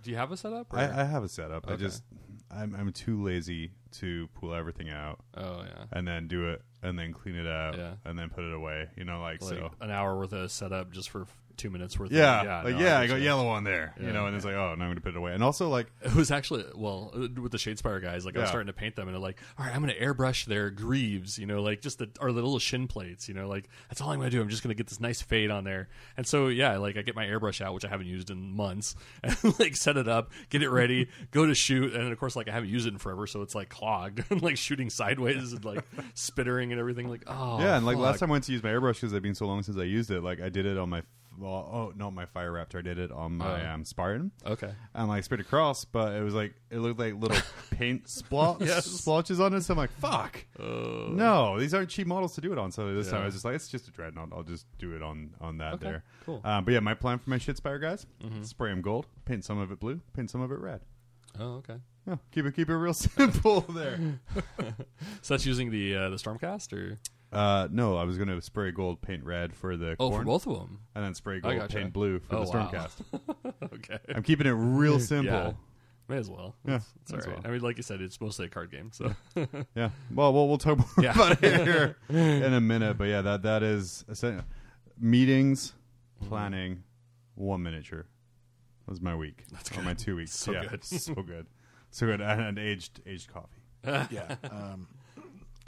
Do 0.02 0.11
you 0.11 0.16
have 0.16 0.30
a 0.32 0.37
setup? 0.37 0.68
I, 0.72 0.84
I 0.84 1.04
have 1.04 1.24
a 1.24 1.28
setup. 1.28 1.68
I 1.70 1.76
just 1.76 2.02
I'm, 2.50 2.74
I'm 2.74 2.92
too 2.92 3.22
lazy 3.22 3.72
to 3.92 4.28
pull 4.34 4.54
everything 4.54 4.90
out 4.90 5.18
oh 5.37 5.62
yeah. 5.62 5.84
and 5.92 6.06
then 6.06 6.28
do 6.28 6.48
it 6.50 6.62
and 6.82 6.98
then 6.98 7.12
clean 7.12 7.34
it 7.34 7.46
out 7.46 7.76
Yeah. 7.76 7.94
and 8.04 8.18
then 8.18 8.30
put 8.30 8.44
it 8.44 8.54
away. 8.54 8.88
You 8.96 9.04
know, 9.04 9.20
like, 9.20 9.42
Like 9.42 9.50
so. 9.50 9.70
an 9.80 9.90
hour 9.90 10.16
worth 10.16 10.32
of 10.32 10.50
setup 10.50 10.92
just 10.92 11.11
for 11.11 11.26
two 11.59 11.71
minutes 11.71 11.99
worth. 11.99 12.11
Yeah, 12.11 12.40
of, 12.40 12.47
yeah, 12.47 12.62
like 12.62 12.75
no, 12.77 12.81
yeah, 12.81 12.99
I 12.99 13.07
get 13.07 13.14
got 13.14 13.21
yellow 13.21 13.49
on 13.49 13.64
there, 13.64 13.94
you 14.01 14.12
know, 14.12 14.27
and 14.27 14.37
it's 14.37 14.44
like, 14.44 14.55
oh, 14.55 14.75
now 14.77 14.85
I'm 14.85 14.90
gonna 14.90 15.01
put 15.01 15.14
it 15.14 15.16
away. 15.16 15.35
And 15.35 15.42
also, 15.42 15.68
like, 15.68 15.88
It 16.03 16.14
was 16.14 16.31
actually 16.31 16.64
well 16.75 17.12
with 17.14 17.53
the 17.53 17.59
Shadespire 17.59 18.01
guys. 18.01 18.25
Like 18.25 18.37
I 18.37 18.40
was 18.40 18.49
starting 18.49 18.68
to 18.68 18.73
paint 18.73 18.97
them, 18.97 19.09
and 19.09 19.14
they're 19.14 19.21
like, 19.23 19.38
"All 19.59 19.64
right, 19.66 19.75
I'm 19.75 19.83
going 19.83 19.94
to 19.94 20.01
airbrush 20.01 20.47
their 20.47 20.71
greaves, 20.71 21.38
you 21.38 21.47
know, 21.47 21.62
like 21.62 21.83
just 21.83 21.99
the 21.99 22.09
or 22.21 22.33
the 22.33 22.40
little 22.40 22.59
shin 22.59 22.87
plates, 22.87 23.29
you 23.29 23.35
know, 23.35 23.49
like 23.49 23.68
that's 23.88 24.01
all 24.01 24.11
I'm 24.11 24.18
going 24.18 24.31
to 24.31 24.37
do. 24.37 24.40
I'm 24.40 24.49
just 24.49 24.62
going 24.62 24.71
to 24.71 24.75
get 24.75 24.87
this 24.88 25.01
nice 25.01 25.21
fade 25.21 25.51
on 25.51 25.64
there." 25.64 25.88
And 26.16 26.27
so 26.27 26.49
yeah, 26.49 26.79
like 26.79 26.97
I 26.97 27.03
get 27.03 27.14
my 27.16 27.25
airbrush 27.25 27.61
out, 27.61 27.75
which 27.75 27.85
I 27.85 27.88
haven't 27.88 28.07
used 28.07 28.31
in 28.31 28.55
months, 28.57 28.94
and 29.23 29.37
like 29.59 29.77
set 29.77 29.97
it 29.97 30.09
up, 30.09 30.33
get 30.51 30.62
it 30.62 30.71
ready, 30.71 31.09
go 31.31 31.47
to 31.47 31.55
shoot, 31.55 31.94
and 31.94 32.11
of 32.11 32.18
course, 32.18 32.37
like 32.37 32.49
I 32.49 32.53
haven't 32.53 32.71
used 32.71 32.87
it 32.87 32.92
in 32.94 32.99
forever, 32.99 33.27
so 33.27 33.42
it's 33.42 33.55
like 33.55 33.68
clogged, 33.68 34.25
and 34.31 34.42
like 34.42 34.57
shooting 34.57 34.90
sideways 34.90 35.53
and 35.53 35.64
like 35.64 35.85
spittering 36.14 36.71
and 36.71 36.79
everything. 36.79 37.09
Like 37.09 37.25
oh 37.27 37.61
yeah, 37.61 37.77
and 37.77 37.85
like 37.85 37.97
last 37.97 38.21
time 38.21 38.31
I 38.31 38.33
went 38.33 38.44
to 38.44 38.53
use 38.53 38.62
my 38.62 38.71
airbrush 38.71 38.94
because 38.94 39.12
it's 39.12 39.23
been 39.23 39.35
so 39.35 39.47
long 39.47 39.62
since 39.62 39.77
I 39.77 39.85
used 39.85 40.11
it. 40.11 40.23
Like 40.23 40.40
I 40.40 40.49
did 40.49 40.66
it 40.66 40.79
on 40.79 40.88
my, 40.90 41.03
well, 41.38 41.70
oh 41.72 41.92
no, 41.96 42.11
my 42.11 42.27
Fire 42.27 42.53
Raptor. 42.53 42.79
I 42.79 42.83
did 42.83 42.98
it 42.98 43.11
on 43.12 43.37
my 43.38 43.64
Oh. 43.68 43.74
um, 43.74 43.85
Spartan. 43.85 44.33
okay, 44.44 44.72
And 44.94 45.09
like 45.09 45.24
spit 45.24 45.40
across, 45.40 45.85
but 45.85 46.14
it 46.14 46.22
was 46.22 46.35
like 46.35 46.55
it 46.70 46.79
looked 46.79 46.98
like 46.98 47.14
little 47.14 47.38
paint 47.70 48.05
splot 48.07 48.61
Yes. 48.61 48.87
splotches 48.87 49.40
on 49.40 49.55
it. 49.55 49.62
So 49.62 49.74
I'm 49.74 49.79
like, 49.79 49.92
fuck, 49.92 50.44
uh, 50.59 50.64
no, 51.11 51.59
these 51.59 51.72
aren't 51.74 51.90
cheap 51.90 52.07
models 52.07 52.35
to 52.35 52.40
do 52.40 52.53
it 52.53 52.59
on. 52.59 52.72
So 52.72 52.94
this 52.94 53.07
time 53.09 53.16
Yeah. 53.16 53.22
I 53.22 53.24
was 53.27 53.35
just 53.35 53.44
like, 53.44 53.55
it's 53.55 53.68
just 53.68 53.88
a 53.88 53.90
dreadnought. 53.90 54.29
I'll 54.33 54.42
just 54.42 54.66
do 54.79 54.94
it 54.96 55.03
on 55.03 55.31
on 55.40 55.59
that 55.59 55.74
Okay, 55.74 55.85
there. 55.85 56.05
cool. 56.27 56.40
Um, 56.44 56.64
but 56.64 56.74
yeah, 56.74 56.81
my 56.81 56.94
plan 56.94 57.18
for 57.18 57.31
my 57.31 57.38
Shitspire 57.38 57.81
guys: 57.81 58.07
Mm-hmm. 58.22 58.42
spray 58.42 58.70
them 58.70 58.83
gold, 58.83 59.07
paint 59.24 59.44
some 59.44 59.59
of 59.59 59.70
it 59.72 59.79
blue, 59.81 60.01
paint 60.14 60.31
some 60.31 60.40
of 60.40 60.51
it 60.53 60.59
red. 60.59 60.81
oh 61.38 61.57
okay. 61.57 61.77
Yeah, 62.07 62.16
keep 62.33 62.46
it 62.46 62.57
keep 62.57 62.70
it 62.70 62.77
real 62.77 62.94
simple 62.94 63.61
there. 63.61 63.98
So 65.22 65.35
that's 65.35 65.44
using 65.46 65.70
the 65.70 65.94
uh, 65.94 66.09
the 66.11 66.16
Stormcast 66.16 66.72
or 66.72 66.98
Uh, 67.30 67.68
no, 67.70 67.96
I 67.96 68.04
was 68.04 68.16
going 68.16 68.28
to 68.28 68.40
spray 68.40 68.70
gold, 68.70 69.02
paint 69.02 69.22
red 69.24 69.54
for 69.54 69.76
the 69.76 69.96
Oh, 70.00 70.10
Khorne, 70.10 70.18
for 70.20 70.24
both 70.24 70.46
of 70.46 70.58
them. 70.60 70.80
and 70.94 71.04
then 71.04 71.14
spray 71.14 71.36
I 71.36 71.40
gold, 71.40 71.56
gotcha. 71.58 71.76
paint 71.76 71.92
blue 71.92 72.18
for 72.20 72.36
Oh, 72.36 72.44
the 72.44 72.50
wow. 72.50 72.70
Stormcast. 72.72 73.52
okay. 73.74 73.98
I'm 74.14 74.22
keeping 74.22 74.46
it 74.46 74.52
real 74.52 74.98
simple. 74.98 75.34
Yeah. 75.34 75.52
May 76.08 76.16
as 76.16 76.30
well. 76.30 76.54
Yeah, 76.66 76.76
It's, 76.76 76.86
it's 77.02 77.12
all 77.12 77.18
as 77.18 77.26
right. 77.26 77.36
well. 77.36 77.42
I 77.46 77.50
mean, 77.52 77.60
like 77.60 77.76
you 77.76 77.82
said, 77.82 78.00
it's 78.00 78.18
mostly 78.18 78.46
a 78.46 78.48
card 78.48 78.70
game. 78.70 78.90
So 78.92 79.14
Yeah. 79.74 79.90
Well, 80.14 80.32
we'll, 80.32 80.48
we'll 80.48 80.56
talk 80.56 80.78
more 80.78 80.88
Yeah. 81.04 81.12
about 81.12 81.42
it 81.44 81.60
here 81.66 81.96
in 82.08 82.54
a 82.54 82.60
minute. 82.62 82.96
But 82.96 83.04
yeah, 83.08 83.20
that 83.20 83.42
that 83.42 83.62
is 83.62 84.04
essen- 84.10 84.42
meetings, 84.98 85.74
Mm-hmm. 86.20 86.28
planning, 86.30 86.82
one 87.36 87.62
miniature. 87.62 88.06
That 88.86 88.90
was 88.90 89.00
my 89.00 89.14
week. 89.14 89.44
That's 89.52 89.70
or 89.76 89.82
my 89.82 89.94
two 89.94 90.16
weeks. 90.16 90.32
So 90.34 90.50
Yeah, 90.52 90.64
good. 90.64 90.82
so 90.82 91.14
good, 91.14 91.46
so 91.90 92.06
good, 92.06 92.20
and, 92.20 92.40
and 92.40 92.58
aged 92.58 93.00
aged 93.06 93.30
coffee. 93.32 93.62
yeah. 94.12 94.34
Um, 94.50 94.88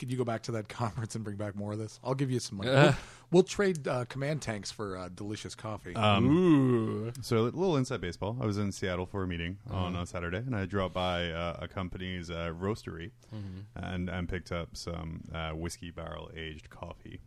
could 0.01 0.11
you 0.11 0.17
go 0.17 0.25
back 0.25 0.43
to 0.45 0.53
that 0.53 0.69
conference 0.81 1.15
and 1.15 1.23
bring 1.23 1.37
back 1.37 1.55
more 1.55 1.73
of 1.73 1.79
this? 1.79 2.01
I'll 2.03 2.15
give 2.15 2.31
you 2.31 2.41
some 2.41 2.59
money. 2.59 2.71
Uh. 2.71 2.83
We'll, 2.83 2.95
we'll 3.31 3.43
trade 3.45 3.87
uh, 3.87 4.07
command 4.07 4.43
tanks 4.43 4.71
for 4.73 4.97
uh, 4.97 5.09
delicious 5.15 5.55
coffee. 5.55 5.95
Um, 5.95 6.27
ooh, 6.29 7.13
So 7.21 7.39
a 7.39 7.43
little 7.43 7.77
inside 7.77 8.01
baseball. 8.01 8.37
I 8.41 8.47
was 8.47 8.59
in 8.59 8.73
Seattle 8.73 9.07
for 9.07 9.23
a 9.23 9.27
meeting 9.29 9.59
on 9.71 9.95
a 9.95 10.05
Saturday, 10.07 10.39
and 10.39 10.57
I 10.57 10.65
drove 10.67 10.93
by 10.93 11.31
uh, 11.31 11.59
a 11.61 11.69
company's 11.69 12.31
uh, 12.31 12.53
roastery 12.59 13.11
and 13.77 14.09
and 14.09 14.29
picked 14.29 14.51
up 14.51 14.77
some 14.77 15.25
uh, 15.33 15.51
whiskey 15.51 15.91
barrel 15.91 16.31
aged 16.37 16.71
coffee. 16.71 17.21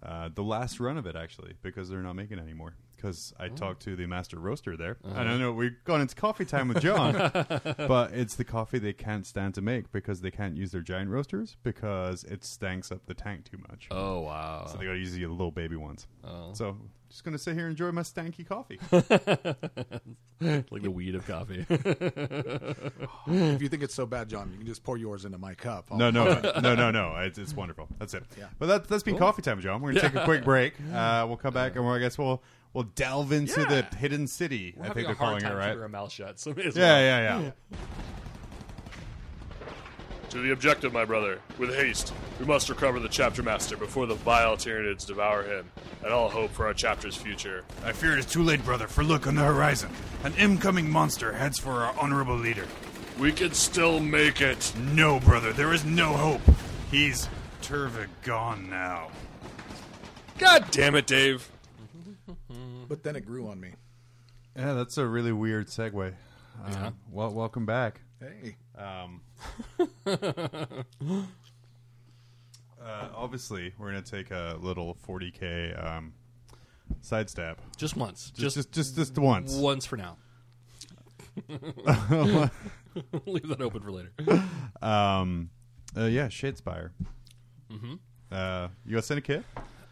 Uh, 0.00 0.28
the 0.32 0.44
last 0.44 0.78
run 0.78 0.96
of 0.96 1.06
it, 1.06 1.16
actually, 1.16 1.54
because 1.60 1.88
they're 1.88 2.02
not 2.02 2.14
making 2.14 2.38
it 2.38 2.42
anymore. 2.42 2.74
Because 3.00 3.32
I 3.38 3.46
talked 3.48 3.82
to 3.82 3.94
the 3.94 4.06
master 4.06 4.40
roaster 4.40 4.76
there, 4.76 4.96
and 5.04 5.28
I 5.28 5.36
know 5.38 5.52
we've 5.52 5.76
gone 5.84 6.00
into 6.00 6.16
coffee 6.16 6.44
time 6.44 6.66
with 6.66 6.80
John, 6.82 7.12
but 7.78 8.12
it's 8.12 8.34
the 8.34 8.42
coffee 8.44 8.80
they 8.80 8.92
can't 8.92 9.24
stand 9.24 9.54
to 9.54 9.62
make 9.62 9.92
because 9.92 10.20
they 10.20 10.32
can't 10.32 10.56
use 10.56 10.72
their 10.72 10.80
giant 10.82 11.08
roasters 11.10 11.56
because 11.62 12.24
it 12.24 12.42
stanks 12.44 12.90
up 12.90 13.06
the 13.06 13.14
tank 13.14 13.44
too 13.48 13.58
much. 13.68 13.86
oh 13.92 14.20
wow. 14.20 14.66
So 14.70 14.78
they 14.78 14.84
got 14.86 14.92
to 14.94 14.98
use 14.98 15.12
the 15.12 15.24
little 15.26 15.52
baby 15.52 15.76
ones. 15.76 16.08
Oh. 16.24 16.50
So 16.54 16.76
just 17.08 17.22
gonna 17.24 17.38
sit 17.38 17.54
here 17.54 17.66
and 17.66 17.70
enjoy 17.70 17.90
my 17.92 18.02
stanky 18.02 18.44
coffee. 18.46 18.78
like 20.40 20.82
the 20.82 20.90
weed 20.90 21.14
of 21.14 21.26
coffee. 21.26 21.64
if 21.70 23.62
you 23.62 23.68
think 23.68 23.82
it's 23.82 23.94
so 23.94 24.06
bad, 24.06 24.28
John, 24.28 24.50
you 24.52 24.58
can 24.58 24.66
just 24.66 24.82
pour 24.84 24.96
yours 24.96 25.24
into 25.24 25.38
my 25.38 25.54
cup. 25.54 25.88
I'll- 25.90 25.98
No, 25.98 26.10
no, 26.10 26.40
no, 26.60 26.74
no, 26.74 26.90
no. 26.90 27.14
It's, 27.18 27.38
it's 27.38 27.54
wonderful. 27.54 27.88
That's 27.98 28.14
it. 28.14 28.24
Yeah. 28.38 28.46
But 28.58 28.66
that, 28.66 28.88
that's 28.88 29.02
been 29.02 29.16
coffee 29.16 29.42
time, 29.42 29.60
John. 29.60 29.80
We're 29.80 29.92
gonna 29.94 30.08
take 30.08 30.20
a 30.20 30.24
quick 30.24 30.44
break. 30.44 30.74
Uh, 30.92 31.24
we'll 31.26 31.36
come 31.38 31.54
back 31.54 31.76
and 31.76 31.84
we'll, 31.84 31.94
I 31.94 31.98
guess 31.98 32.18
we'll 32.18 32.42
we'll 32.72 32.84
delve 32.84 33.32
into 33.32 33.64
the 33.64 33.86
hidden 33.96 34.26
city. 34.26 34.74
We're 34.76 34.84
I 34.84 34.88
having 34.88 35.04
think 35.04 35.16
a 35.16 35.18
they're 35.18 35.26
hard 35.26 35.42
calling 35.42 35.44
it, 35.44 35.48
time 35.48 35.56
right? 35.56 35.68
keeping 35.68 35.82
our 35.82 35.88
mouth 35.88 36.12
shut. 36.12 36.38
So 36.38 36.54
may 36.54 36.64
as 36.64 36.76
Yeah, 36.76 36.98
yeah, 36.98 37.40
yeah. 37.40 37.50
To 40.30 40.38
the 40.42 40.52
objective, 40.52 40.92
my 40.92 41.06
brother. 41.06 41.40
With 41.56 41.74
haste, 41.74 42.12
we 42.38 42.44
must 42.44 42.68
recover 42.68 43.00
the 43.00 43.08
chapter 43.08 43.42
master 43.42 43.78
before 43.78 44.04
the 44.06 44.14
vile 44.14 44.58
Tyranids 44.58 45.06
devour 45.06 45.42
him, 45.42 45.70
and 46.04 46.12
all 46.12 46.28
hope 46.28 46.50
for 46.50 46.66
our 46.66 46.74
chapter's 46.74 47.16
future. 47.16 47.64
I 47.82 47.92
fear 47.92 48.12
it 48.12 48.18
is 48.18 48.26
too 48.26 48.42
late, 48.42 48.62
brother, 48.62 48.86
for 48.86 49.02
look 49.02 49.26
on 49.26 49.36
the 49.36 49.42
horizon. 49.42 49.88
An 50.24 50.34
incoming 50.34 50.90
monster 50.90 51.32
heads 51.32 51.58
for 51.58 51.82
our 51.82 51.98
honorable 51.98 52.36
leader. 52.36 52.66
We 53.18 53.32
can 53.32 53.54
still 53.54 54.00
make 54.00 54.42
it. 54.42 54.74
No, 54.92 55.18
brother, 55.18 55.52
there 55.52 55.72
is 55.72 55.86
no 55.86 56.12
hope. 56.12 56.42
He's 56.90 57.26
Turva 57.62 58.06
gone 58.22 58.68
now. 58.68 59.08
God 60.36 60.66
damn 60.70 60.94
it, 60.94 61.06
Dave. 61.06 61.50
But 62.88 63.02
then 63.02 63.16
it 63.16 63.26
grew 63.26 63.48
on 63.48 63.60
me. 63.60 63.70
Yeah, 64.56 64.74
that's 64.74 64.98
a 64.98 65.06
really 65.06 65.32
weird 65.32 65.68
segue. 65.68 66.14
Uh, 66.64 66.90
well, 67.10 67.32
welcome 67.32 67.66
back. 67.66 68.00
Hey. 68.20 68.56
Um, 68.76 69.20
uh, 70.06 70.82
obviously, 73.14 73.74
we're 73.78 73.88
gonna 73.90 74.02
take 74.02 74.30
a 74.30 74.56
little 74.60 74.96
40k 75.06 75.84
um, 75.86 76.12
sidestep. 77.00 77.60
Just 77.76 77.96
once. 77.96 78.30
Just, 78.30 78.56
Just, 78.56 78.72
just, 78.72 78.74
just, 78.74 78.96
just 78.96 79.18
once. 79.18 79.54
once 79.54 79.86
for 79.86 79.96
now. 79.96 80.16
Leave 83.26 83.48
that 83.48 83.60
open 83.60 83.80
for 83.82 83.92
later. 83.92 84.10
Um, 84.82 85.50
uh, 85.96 86.06
yeah, 86.06 86.26
Shadespire. 86.26 86.90
Mm-hmm. 87.70 87.94
Uh, 88.32 88.68
you 88.84 88.94
got 88.96 89.04
sent 89.04 89.18
a 89.18 89.22
kit? 89.22 89.44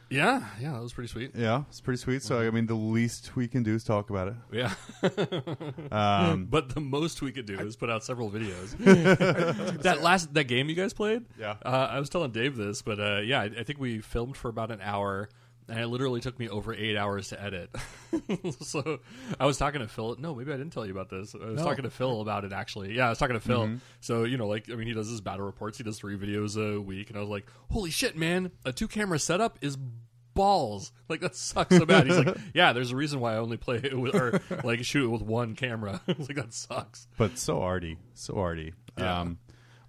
Yeah, 0.09 0.45
yeah, 0.61 0.73
that 0.73 0.83
was 0.83 0.93
pretty 0.93 1.09
sweet. 1.09 1.33
Yeah, 1.35 1.65
it's 1.69 1.81
pretty 1.81 1.99
sweet. 1.99 2.23
So 2.23 2.41
I 2.41 2.51
mean, 2.51 2.67
the 2.67 2.75
least 2.75 3.35
we 3.35 3.49
can 3.49 3.63
do 3.65 3.75
is 3.75 3.83
talk 3.83 4.11
about 4.11 4.29
it. 4.29 4.35
Yeah. 4.53 4.73
Um, 5.91 6.47
but 6.47 6.75
the 6.75 6.81
most 6.81 7.23
we 7.23 7.33
could 7.33 7.47
do 7.47 7.59
is 7.59 7.77
put 7.77 7.89
out 7.91 8.05
several 8.05 8.31
videos. 8.31 8.77
that 9.83 10.03
last 10.03 10.35
that 10.35 10.45
game 10.45 10.69
you 10.69 10.75
guys 10.75 10.93
played, 10.93 11.25
Yeah. 11.39 11.57
Uh, 11.65 11.89
I 11.91 11.99
was 12.01 12.09
telling 12.09 12.33
Dave 12.33 12.57
this, 12.57 12.83
but 12.83 13.01
uh, 13.01 13.21
yeah, 13.21 13.41
I, 13.43 13.45
I 13.45 13.63
think 13.63 13.79
we 13.79 14.01
filmed 14.01 14.37
for 14.37 14.49
about 14.49 14.71
an 14.71 14.81
hour, 14.83 15.29
and 15.69 15.79
it 15.81 15.87
literally 15.89 16.21
took 16.21 16.39
me 16.39 16.49
over 16.49 16.73
eight 16.75 16.97
hours 16.97 17.29
to 17.29 17.43
edit. 17.43 17.71
so 18.61 19.01
I 19.41 19.47
was 19.47 19.59
talking 19.59 19.81
to 19.81 19.89
Phil. 19.89 20.17
No, 20.19 20.35
maybe 20.35 20.53
I 20.53 20.57
didn't 20.57 20.73
tell 20.73 20.87
you 20.87 20.93
about 20.93 21.11
this. 21.11 21.35
I 21.35 21.45
was 21.47 21.59
No. 21.61 21.65
talking 21.65 21.83
to 21.85 21.91
Phil 21.91 22.21
about 22.21 22.45
it 22.45 22.53
actually. 22.53 22.95
Yeah, 22.95 23.07
I 23.07 23.09
was 23.11 23.19
talking 23.19 23.35
to 23.35 23.41
Phil. 23.41 23.71
So 24.01 24.25
you 24.25 24.37
know, 24.37 24.47
like 24.47 24.71
I 24.71 24.75
mean, 24.75 24.87
he 24.87 24.95
does 24.95 25.09
his 25.09 25.21
battle 25.21 25.45
reports. 25.45 25.79
He 25.79 25.85
does 25.85 25.99
three 25.99 26.17
videos 26.17 26.57
a 26.57 26.81
week, 26.81 27.09
and 27.11 27.17
I 27.17 27.21
was 27.21 27.29
like, 27.31 27.47
"Holy 27.71 27.91
shit, 27.91 28.17
man! 28.17 28.51
A 28.65 28.73
two 28.73 28.89
camera 28.89 29.19
setup 29.19 29.59
is." 29.61 29.77
balls 30.35 30.93
like 31.09 31.21
that 31.23 31.35
sucks 31.35 31.75
so 31.75 31.87
bad 31.87 32.07
he's 32.07 32.19
like 32.19 32.37
yeah 32.53 32.75
there's 32.75 32.91
a 32.93 32.95
reason 32.97 33.21
why 33.21 33.33
i 33.33 33.37
only 33.39 33.57
play 33.57 33.77
it 33.83 33.99
with 33.99 34.15
or 34.15 34.39
like 34.65 34.85
shoot 34.85 35.07
it 35.07 35.09
with 35.09 35.23
one 35.23 35.55
camera 35.55 35.99
I 36.07 36.15
was 36.19 36.29
like 36.29 36.37
that 36.37 36.53
sucks 36.53 37.07
but 37.17 37.39
so 37.39 37.63
arty, 37.63 37.97
so 38.13 38.35
arty. 38.37 38.75
Yeah. 38.99 39.21
Um, 39.23 39.39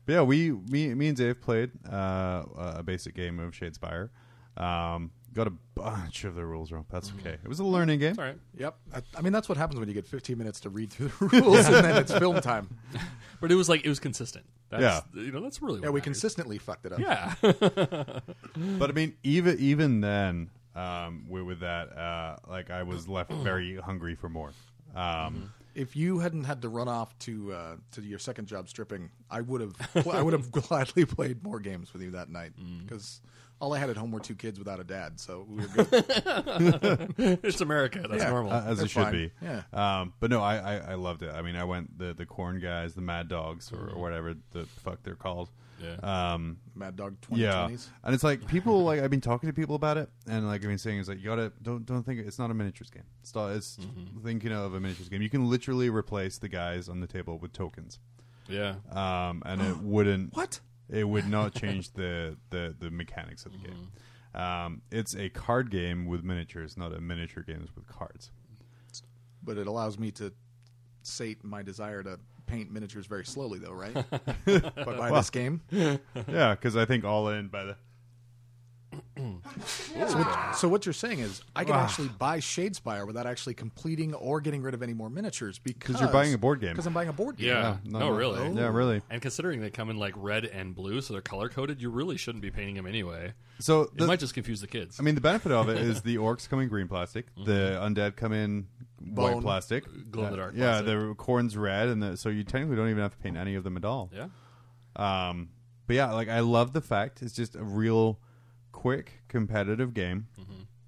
but 0.06 0.14
yeah, 0.14 0.22
we 0.22 0.52
me 0.52 0.94
me 0.94 1.10
and 1.10 1.18
Dave 1.18 1.42
played 1.42 1.72
uh, 1.86 2.44
a 2.56 2.82
basic 2.82 3.14
game 3.14 3.40
of 3.40 3.52
Shadespire. 3.52 4.08
Um, 4.56 5.12
got 5.38 5.48
a 5.48 5.54
bunch 5.76 6.24
of 6.26 6.36
the 6.36 6.44
rules 6.46 6.72
wrong. 6.72 6.86
That's 6.90 7.12
okay. 7.20 7.38
It 7.42 7.48
was 7.48 7.60
a 7.60 7.64
learning 7.64 8.00
game. 8.00 8.16
all 8.18 8.26
right 8.26 8.38
Yep. 8.58 8.76
I, 8.94 9.02
I 9.18 9.22
mean, 9.22 9.32
that's 9.32 9.48
what 9.48 9.58
happens 9.58 9.80
when 9.80 9.88
you 9.88 9.94
get 9.94 10.06
15 10.06 10.38
minutes 10.38 10.60
to 10.62 10.70
read 10.70 10.92
through 10.92 11.08
the 11.08 11.40
rules 11.42 11.66
and 11.68 11.76
then 11.86 11.96
it's 11.98 12.12
film 12.18 12.42
time. 12.42 12.68
But 13.40 13.52
it 13.52 13.56
was 13.56 13.70
like 13.70 13.86
it 13.86 13.90
was 13.90 14.00
consistent. 14.00 14.46
That's, 14.72 15.06
you 15.14 15.32
know 15.32 15.42
that's 15.42 15.62
really 15.62 15.76
Yeah, 15.80 15.90
what 15.90 15.94
we 15.94 16.00
matters. 16.00 16.04
consistently 16.06 16.58
fucked 16.58 16.88
it 16.88 16.92
up. 16.94 17.00
Yeah, 17.00 17.36
But 18.80 18.90
I 18.90 18.94
mean, 18.94 19.16
even 19.24 19.58
even 19.60 20.02
then, 20.02 20.50
um, 20.76 21.26
with, 21.30 21.44
with 21.44 21.60
that, 21.60 21.96
uh, 21.96 22.38
like 22.50 22.72
I 22.72 22.82
was 22.82 23.08
left 23.08 23.32
very 23.32 23.78
hungry 23.78 24.16
for 24.16 24.28
more. 24.30 24.54
Um, 24.98 25.52
If 25.76 25.96
you 25.96 26.20
hadn't 26.20 26.46
had 26.46 26.64
to 26.64 26.70
run 26.70 26.88
off 26.88 27.18
to 27.20 27.54
uh, 27.54 27.76
to 27.92 28.02
your 28.02 28.18
second 28.20 28.48
job 28.48 28.68
stripping, 28.68 29.12
I 29.30 29.42
would 29.42 29.62
have 29.62 30.08
I 30.12 30.22
would 30.24 30.34
have 30.34 30.52
gladly 30.52 31.06
played 31.06 31.44
more 31.44 31.60
games 31.60 31.94
with 31.94 32.02
you 32.02 32.12
that 32.12 32.30
night 32.30 32.54
because 32.84 33.22
all 33.60 33.74
I 33.74 33.80
had 33.80 33.90
at 33.90 33.98
home 33.98 34.12
were 34.12 34.20
two 34.20 34.36
kids 34.36 34.58
without 34.60 34.80
a 34.80 34.84
dad, 34.84 35.20
so 35.20 35.46
we 35.50 35.58
were 35.66 35.84
good. 35.86 37.16
it's 37.44 37.62
America. 37.62 38.06
That's 38.10 38.24
Yeah. 38.24 38.30
normal. 38.30 38.52
uh, 38.54 38.64
as 38.66 38.78
They're 38.78 38.86
it 38.86 38.90
should 38.90 39.04
fine. 39.04 39.12
be. 39.14 39.32
Yeah. 39.42 39.62
Um, 39.74 40.14
but 40.20 40.30
no, 40.30 40.42
I, 40.42 40.58
I, 40.58 40.76
I 40.92 40.94
loved 40.96 41.24
it. 41.24 41.32
I 41.34 41.42
mean, 41.42 41.56
I 41.56 41.64
went 41.64 41.98
the 41.98 42.14
the 42.14 42.26
Khorne 42.26 42.62
guys, 42.62 42.94
the 42.96 43.02
Mad 43.02 43.28
Dogs, 43.28 43.72
or, 43.72 43.90
or 43.92 44.02
whatever 44.02 44.36
the 44.52 44.66
fuck 44.66 45.04
they're 45.04 45.16
called. 45.16 45.50
Yeah. 45.82 46.34
Um, 46.34 46.58
Mad 46.76 46.96
Dog 46.96 47.18
yeah, 47.32 47.68
and 47.68 48.16
it's 48.16 48.24
like 48.24 48.48
people 48.48 48.84
like 48.84 49.00
I've 49.00 49.10
been 49.10 49.22
talking 49.22 49.48
to 49.48 49.54
people 49.54 49.76
about 49.76 49.98
it, 49.98 50.10
and 50.28 50.48
like 50.48 50.62
I've 50.62 50.70
been 50.70 50.78
saying, 50.78 51.00
it's 51.00 51.10
like 51.10 51.20
you 51.20 51.26
gotta 51.26 51.52
don't 51.62 51.86
don't 51.86 52.04
think 52.04 52.20
it's 52.20 52.40
not 52.40 52.52
a 52.52 52.54
miniatures 52.54 52.90
game. 52.90 53.04
It's 53.22 53.34
not, 53.36 53.50
it's 53.52 53.78
thinking 54.24 54.52
of 54.52 54.74
a 54.74 54.80
miniatures 54.80 55.10
game. 55.10 55.22
You 55.22 55.30
can 55.30 55.50
literally 55.50 55.90
replace 55.90 56.38
the 56.38 56.50
guys 56.50 56.90
on 56.90 57.00
the 57.00 57.08
table 57.08 57.38
with 57.38 57.54
tokens, 57.54 58.00
yeah. 58.48 58.76
um, 58.92 59.44
and 59.46 59.62
it 59.62 59.78
wouldn't 59.82 60.36
What? 60.36 60.60
it 60.90 61.08
would 61.08 61.28
not 61.30 61.54
change 61.62 61.92
the, 61.94 62.38
the, 62.50 62.76
the 62.80 62.90
mechanics 62.90 63.46
of 63.46 63.52
the 63.52 63.58
game. 63.60 63.92
Um, 64.34 64.82
it's 64.92 65.16
a 65.16 65.30
card 65.30 65.72
game 65.72 66.06
with 66.06 66.24
miniatures, 66.24 66.78
not 66.78 66.94
a 66.94 67.02
miniature 67.02 67.44
games 67.44 67.70
with 67.76 67.88
cards. 67.88 68.32
But 69.44 69.58
it 69.58 69.68
allows 69.68 69.98
me 69.98 70.12
to 70.12 70.34
sate 71.02 71.44
my 71.44 71.64
desire 71.64 72.04
to 72.04 72.20
paint 72.48 72.72
miniatures 72.72 73.06
very 73.06 73.26
slowly, 73.26 73.60
though, 73.60 73.74
right? 73.74 73.94
but 74.46 74.76
by 74.98 75.12
this 75.12 75.30
game, 75.30 75.62
yeah, 75.72 76.56
because 76.56 76.76
I 76.76 76.86
think 76.86 77.04
all 77.04 77.30
in 77.30 77.48
by 77.50 77.66
the 77.66 77.76
so 79.66 80.18
what, 80.18 80.56
so 80.56 80.68
what 80.68 80.86
you're 80.86 80.94
saying 80.94 81.20
is 81.20 81.42
I 81.56 81.64
can 81.64 81.76
actually 81.76 82.10
ah. 82.12 82.18
buy 82.18 82.38
Shadespire 82.40 83.06
without 83.06 83.26
actually 83.26 83.56
completing 83.56 84.14
or 84.14 84.40
getting 84.42 84.62
rid 84.62 84.74
of 84.74 84.84
any 84.84 84.94
more 84.94 85.10
miniatures 85.10 85.60
because 85.60 86.00
you're 86.00 86.10
buying 86.10 86.34
a 86.34 86.38
board 86.38 86.62
game. 86.62 86.72
Because 86.72 86.86
I'm 86.86 86.94
buying 86.94 87.10
a 87.10 87.14
board 87.14 87.38
game. 87.38 87.50
Yeah. 87.50 87.78
no, 87.84 88.00
no, 88.00 88.10
no. 88.10 88.16
really. 88.16 88.54
Yeah, 88.54 88.68
really. 88.70 89.02
And 89.10 89.22
considering 89.22 89.60
they 89.62 89.70
come 89.70 89.90
in 89.90 89.98
like 89.98 90.14
red 90.16 90.46
and 90.46 90.76
blue, 90.76 91.02
so 91.02 91.14
they're 91.14 91.22
color 91.22 91.50
coded, 91.50 91.82
you 91.82 91.90
really 91.90 92.18
shouldn't 92.18 92.42
be 92.42 92.52
painting 92.52 92.76
them 92.76 92.86
anyway. 92.86 93.34
So 93.60 93.84
It 93.84 93.98
the, 93.98 94.08
might 94.08 94.20
just 94.20 94.34
confuse 94.34 94.62
the 94.62 94.68
kids. 94.68 95.00
I 95.00 95.04
mean, 95.04 95.16
the 95.16 95.22
benefit 95.22 95.52
of 95.52 95.70
it 95.70 95.78
is 95.78 96.02
the 96.04 96.18
orcs 96.18 96.48
come 96.48 96.60
in 96.60 96.70
green 96.70 96.88
plastic, 96.88 97.26
the 97.36 97.52
mm-hmm. 97.52 97.84
undead 97.84 98.16
come 98.16 98.34
in 98.34 98.68
white 99.00 99.42
plastic, 99.42 99.86
Glow 100.12 100.26
in 100.26 100.32
the 100.32 100.38
dark 100.38 100.54
Yeah, 100.56 100.82
plastic. 100.82 100.86
the 100.88 101.16
Khorne's 101.16 101.56
red, 101.58 101.88
and 101.90 102.02
the, 102.04 102.18
so 102.18 102.30
you 102.30 102.44
technically 102.44 102.76
don't 102.76 102.90
even 102.90 103.02
have 103.02 103.12
to 103.12 103.18
paint 103.18 103.38
any 103.38 103.56
of 103.56 103.64
them 103.64 103.78
at 103.78 103.86
all. 103.86 104.12
yeah. 104.14 104.28
Um, 104.96 105.50
but 105.86 105.96
yeah, 105.96 106.12
like 106.14 106.28
I 106.30 106.40
love 106.42 106.74
the 106.74 106.82
fact 106.82 107.22
it's 107.22 107.34
just 107.34 107.56
a 107.56 107.64
real 107.64 108.20
quick 108.72 109.24
competitive 109.28 109.94
game, 109.94 110.28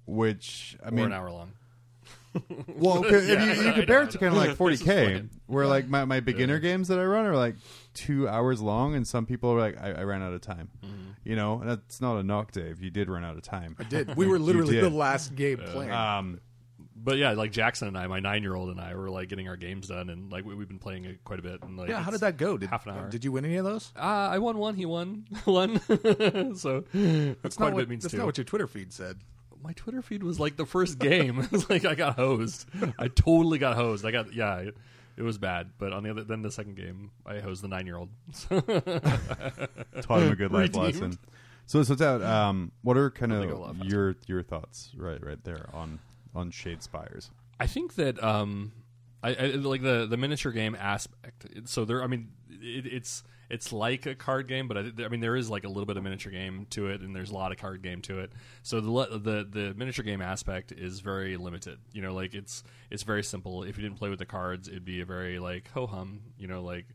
which 0.06 0.76
I 0.84 0.88
or 0.88 0.92
mean, 0.92 1.04
an 1.06 1.12
hour 1.12 1.30
long. 1.30 1.52
Well, 2.76 3.04
if 3.04 3.10
you, 3.10 3.18
Yeah, 3.34 3.44
you 3.66 3.72
compare 3.72 4.02
it 4.02 4.10
to 4.12 4.18
kind 4.18 4.32
of 4.32 4.38
like 4.38 4.50
40k, 4.56 5.28
where 5.46 5.66
like 5.66 5.88
my, 5.88 6.04
my 6.04 6.20
beginner 6.20 6.60
games 6.60 6.86
that 6.88 6.98
I 7.00 7.04
run 7.04 7.26
are 7.26 7.34
like 7.36 7.56
two 7.92 8.28
hours 8.28 8.60
long, 8.60 8.94
and 8.94 9.06
some 9.06 9.26
people 9.26 9.50
are 9.50 9.58
like, 9.58 9.76
I, 9.80 9.92
I 9.92 10.02
ran 10.04 10.22
out 10.22 10.32
of 10.32 10.40
time. 10.40 10.70
Mm-hmm. 10.84 10.96
You 11.24 11.34
know, 11.36 11.60
and 11.60 11.68
that's 11.68 12.00
not 12.00 12.16
a 12.18 12.22
knock, 12.22 12.52
Dave. 12.52 12.80
You 12.80 12.90
did 12.90 13.08
run 13.10 13.24
out 13.24 13.36
of 13.36 13.42
time. 13.42 13.74
I 13.80 13.82
did. 13.82 14.16
We 14.16 14.26
were 14.26 14.38
literally 14.38 14.80
the 14.80 14.90
last 14.90 15.34
game 15.34 15.58
playing. 15.58 15.90
Um, 15.90 16.40
But 17.02 17.16
yeah, 17.16 17.32
like 17.32 17.50
Jackson 17.50 17.88
and 17.88 17.96
I, 17.96 18.06
my 18.06 18.20
nine 18.20 18.42
year 18.42 18.54
old 18.54 18.68
and 18.68 18.80
I, 18.80 18.94
were 18.94 19.08
like 19.08 19.28
getting 19.28 19.48
our 19.48 19.56
games 19.56 19.88
done, 19.88 20.10
and 20.10 20.30
like 20.30 20.44
we, 20.44 20.54
we've 20.54 20.68
been 20.68 20.78
playing 20.78 21.04
it 21.06 21.24
quite 21.24 21.38
a 21.38 21.42
bit. 21.42 21.62
And 21.62 21.76
like, 21.76 21.88
yeah, 21.88 22.02
how 22.02 22.10
did 22.10 22.20
that 22.20 22.36
go? 22.36 22.58
Did, 22.58 22.68
half 22.68 22.86
an 22.86 22.92
hour. 22.94 23.08
Did 23.08 23.24
you 23.24 23.32
win 23.32 23.44
any 23.44 23.56
of 23.56 23.64
those? 23.64 23.92
Uh, 23.96 24.00
I 24.00 24.38
won 24.38 24.58
one. 24.58 24.74
He 24.74 24.84
won 24.84 25.26
one. 25.44 25.80
so 26.56 26.84
That's 26.92 27.56
quite 27.56 27.66
not 27.66 27.72
a 27.72 27.74
what, 27.74 27.76
bit 27.76 27.88
means 27.88 28.02
that's 28.02 28.12
two. 28.12 28.18
not 28.18 28.26
what 28.26 28.36
your 28.36 28.44
Twitter 28.44 28.66
feed 28.66 28.92
said. 28.92 29.18
my 29.62 29.72
Twitter 29.72 30.02
feed 30.02 30.22
was 30.22 30.38
like 30.38 30.56
the 30.56 30.66
first 30.66 30.98
game. 30.98 31.38
it 31.44 31.52
was 31.52 31.70
like 31.70 31.84
I 31.84 31.94
got 31.94 32.16
hosed. 32.16 32.66
I 32.98 33.08
totally 33.08 33.58
got 33.58 33.76
hosed. 33.76 34.04
I 34.04 34.10
got 34.10 34.34
yeah, 34.34 34.58
it, 34.58 34.76
it 35.16 35.22
was 35.22 35.38
bad. 35.38 35.70
But 35.78 35.92
on 35.92 36.02
the 36.02 36.10
other, 36.10 36.24
then 36.24 36.42
the 36.42 36.50
second 36.50 36.76
game, 36.76 37.10
I 37.24 37.40
hosed 37.40 37.62
the 37.62 37.68
nine 37.68 37.86
year 37.86 37.96
old. 37.96 38.10
taught 38.50 40.22
him 40.22 40.32
a 40.32 40.36
good 40.36 40.52
life 40.52 40.74
Redeemed. 40.74 40.76
lesson. 40.84 41.18
So, 41.66 41.82
so 41.82 41.92
it's 41.92 42.02
out. 42.02 42.20
Um, 42.22 42.72
what 42.82 42.96
are 42.96 43.10
kind 43.10 43.32
Really 43.32 43.46
go 43.46 43.56
a 43.56 43.58
lot 43.58 43.70
of 43.70 43.84
your 43.84 44.16
your 44.26 44.42
thoughts, 44.42 44.90
right, 44.96 45.24
right 45.24 45.42
there 45.44 45.68
on 45.72 46.00
on 46.34 46.50
Shadespires? 46.50 47.30
I 47.58 47.66
think 47.66 47.94
that 47.96 48.22
um, 48.22 48.72
I, 49.22 49.34
I 49.34 49.46
like 49.52 49.82
the 49.82 50.06
the 50.06 50.16
miniature 50.16 50.52
game 50.52 50.74
aspect. 50.78 51.46
So 51.66 51.84
there, 51.84 52.02
I 52.02 52.06
mean, 52.06 52.28
it, 52.48 52.86
it's 52.86 53.22
it's 53.50 53.72
like 53.72 54.06
a 54.06 54.14
card 54.14 54.46
game, 54.46 54.68
but 54.68 54.78
I, 54.78 54.92
I 55.04 55.08
mean, 55.08 55.20
there 55.20 55.34
is 55.34 55.50
like 55.50 55.64
a 55.64 55.68
little 55.68 55.84
bit 55.84 55.96
of 55.96 56.04
miniature 56.04 56.30
game 56.32 56.66
to 56.70 56.86
it, 56.86 57.00
and 57.00 57.14
there's 57.14 57.30
a 57.30 57.34
lot 57.34 57.50
of 57.52 57.58
card 57.58 57.82
game 57.82 58.00
to 58.02 58.20
it. 58.20 58.32
So 58.62 58.80
the 58.80 59.18
the 59.18 59.46
the 59.50 59.74
miniature 59.74 60.04
game 60.04 60.22
aspect 60.22 60.72
is 60.72 61.00
very 61.00 61.36
limited. 61.36 61.78
You 61.92 62.02
know, 62.02 62.14
like 62.14 62.32
it's 62.34 62.62
it's 62.90 63.02
very 63.02 63.22
simple. 63.24 63.62
If 63.64 63.76
you 63.76 63.82
didn't 63.82 63.98
play 63.98 64.08
with 64.08 64.20
the 64.20 64.26
cards, 64.26 64.68
it'd 64.68 64.84
be 64.84 65.00
a 65.00 65.04
very 65.04 65.38
like 65.38 65.68
ho 65.72 65.86
hum. 65.86 66.20
You 66.38 66.46
know, 66.48 66.62
like 66.62 66.86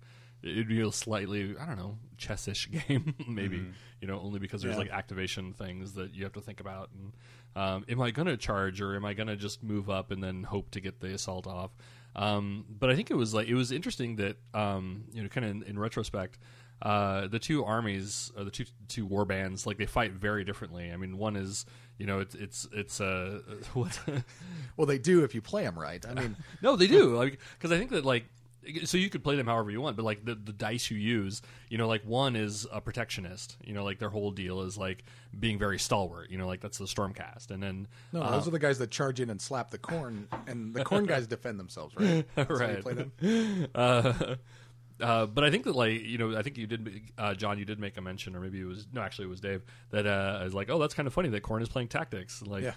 it'd 0.42 0.68
be 0.68 0.82
a 0.82 0.92
slightly 0.92 1.56
I 1.60 1.66
don't 1.66 1.78
know 1.78 1.98
chessish 2.18 2.70
game 2.88 3.14
maybe. 3.28 3.66
You 4.02 4.08
know, 4.08 4.20
only 4.20 4.40
because 4.40 4.62
there's 4.62 4.76
Yeah. 4.76 4.80
like 4.80 4.92
activation 4.92 5.54
things 5.54 5.94
that 5.94 6.14
you 6.16 6.24
have 6.24 6.34
to 6.34 6.42
think 6.42 6.60
about. 6.60 6.90
And 6.94 7.14
um, 7.56 7.86
am 7.88 8.02
I 8.02 8.12
going 8.12 8.28
to 8.28 8.38
charge 8.38 8.82
or 8.82 8.96
am 8.96 9.06
I 9.06 9.14
going 9.14 9.28
to 9.28 9.36
just 9.36 9.64
move 9.64 9.90
up 9.90 10.12
and 10.12 10.24
then 10.24 10.44
hope 10.44 10.72
to 10.72 10.80
get 10.82 11.00
the 11.00 11.14
assault 11.14 11.48
off? 11.48 11.72
Um, 12.16 12.66
but 12.70 12.90
I 12.90 12.96
think 12.96 13.12
it 13.12 13.16
was 13.16 13.34
like 13.34 13.48
it 13.48 13.56
was 13.56 13.72
interesting 13.72 14.16
that 14.18 14.38
um, 14.54 15.06
you 15.12 15.22
know, 15.22 15.30
kind 15.30 15.46
of 15.46 15.52
in, 15.52 15.64
in 15.64 15.80
retrospect, 15.80 16.40
uh, 16.82 17.28
the 17.28 17.40
two 17.40 17.64
armies 17.64 18.32
or 18.38 18.44
the 18.44 18.52
two 18.52 18.66
two 18.88 19.06
war 19.06 19.26
bands 19.26 19.66
like 19.66 19.78
they 19.78 19.86
fight 19.86 20.12
very 20.14 20.44
differently. 20.44 20.92
I 20.92 20.98
mean, 20.98 21.18
one 21.18 21.36
is 21.36 21.66
you 21.98 22.06
know 22.06 22.20
it's 22.20 22.36
it's 22.36 22.68
it's 22.72 23.02
uh, 23.02 23.42
what 23.74 24.00
Well, 24.78 24.88
they 24.88 24.98
do 24.98 25.24
if 25.24 25.36
you 25.36 25.42
play 25.42 25.64
them 25.64 25.78
right. 25.78 26.06
I 26.06 26.14
mean, 26.14 26.36
no, 26.62 26.76
they 26.76 26.88
do. 26.88 27.16
Like, 27.16 27.40
because 27.58 27.72
I 27.72 27.78
think 27.78 27.92
that 27.92 28.06
like, 28.06 28.26
so 28.84 28.98
you 28.98 29.10
could 29.10 29.24
play 29.24 29.36
them 29.36 29.48
however 29.48 29.72
you 29.72 29.82
want, 29.82 29.96
but 29.96 30.04
like 30.04 30.26
the, 30.26 30.36
the 30.36 30.54
dice 30.54 30.90
you 30.90 30.98
use, 30.98 31.42
you 31.70 31.78
know, 31.78 31.88
like 31.88 32.04
one 32.04 32.36
is 32.36 32.68
a 32.72 32.82
protectionist. 32.82 33.58
You 33.64 33.74
know, 33.74 33.84
like 33.84 34.00
their 34.00 34.10
whole 34.10 34.32
deal 34.32 34.62
is 34.62 34.78
like 34.78 35.04
being 35.40 35.58
very 35.58 35.80
stalwart. 35.80 36.30
You 36.30 36.38
know, 36.38 36.48
like 36.48 36.62
that's 36.62 36.78
the 36.78 36.86
stormcast, 36.86 37.52
and 37.52 37.62
then 37.62 37.88
no, 38.14 38.22
uh, 38.22 38.32
those 38.32 38.48
are 38.48 38.52
the 38.52 38.60
guys 38.60 38.78
that 38.80 38.92
charge 38.92 39.20
in 39.20 39.30
and 39.30 39.42
slap 39.42 39.72
the 39.72 39.78
Khorne, 39.78 40.26
and 40.48 40.74
the 40.74 40.84
Khorne 40.84 41.08
guys 41.08 41.28
defend 41.28 41.60
themselves, 41.60 41.96
right? 41.96 42.26
That's 42.36 42.50
Right. 42.50 42.82
play 42.82 42.94
them? 42.94 43.68
uh, 43.76 44.36
uh, 45.02 45.26
but 45.26 45.44
I 45.44 45.52
think 45.52 45.66
that 45.66 45.76
like 45.76 46.02
you 46.04 46.18
know 46.18 46.38
I 46.38 46.42
think 46.42 46.58
you 46.58 46.68
did 46.68 47.02
uh, 47.18 47.34
John 47.34 47.60
you 47.60 47.66
did 47.66 47.80
make 47.80 47.98
a 47.98 48.02
mention 48.02 48.36
or 48.36 48.40
maybe 48.40 48.62
it 48.62 48.66
was 48.66 48.88
no 48.94 49.02
actually 49.02 49.26
it 49.26 49.30
was 49.30 49.42
Dave 49.42 49.64
that 49.90 50.08
uh, 50.08 50.38
I 50.40 50.44
was 50.46 50.54
like 50.54 50.70
oh 50.70 50.80
that's 50.80 50.94
kind 50.94 51.06
of 51.08 51.14
funny 51.14 51.30
that 51.30 51.44
Khorne 51.44 51.62
is 51.62 51.70
playing 51.70 51.90
tactics 51.90 52.42
like 52.42 52.64
Yeah. 52.64 52.74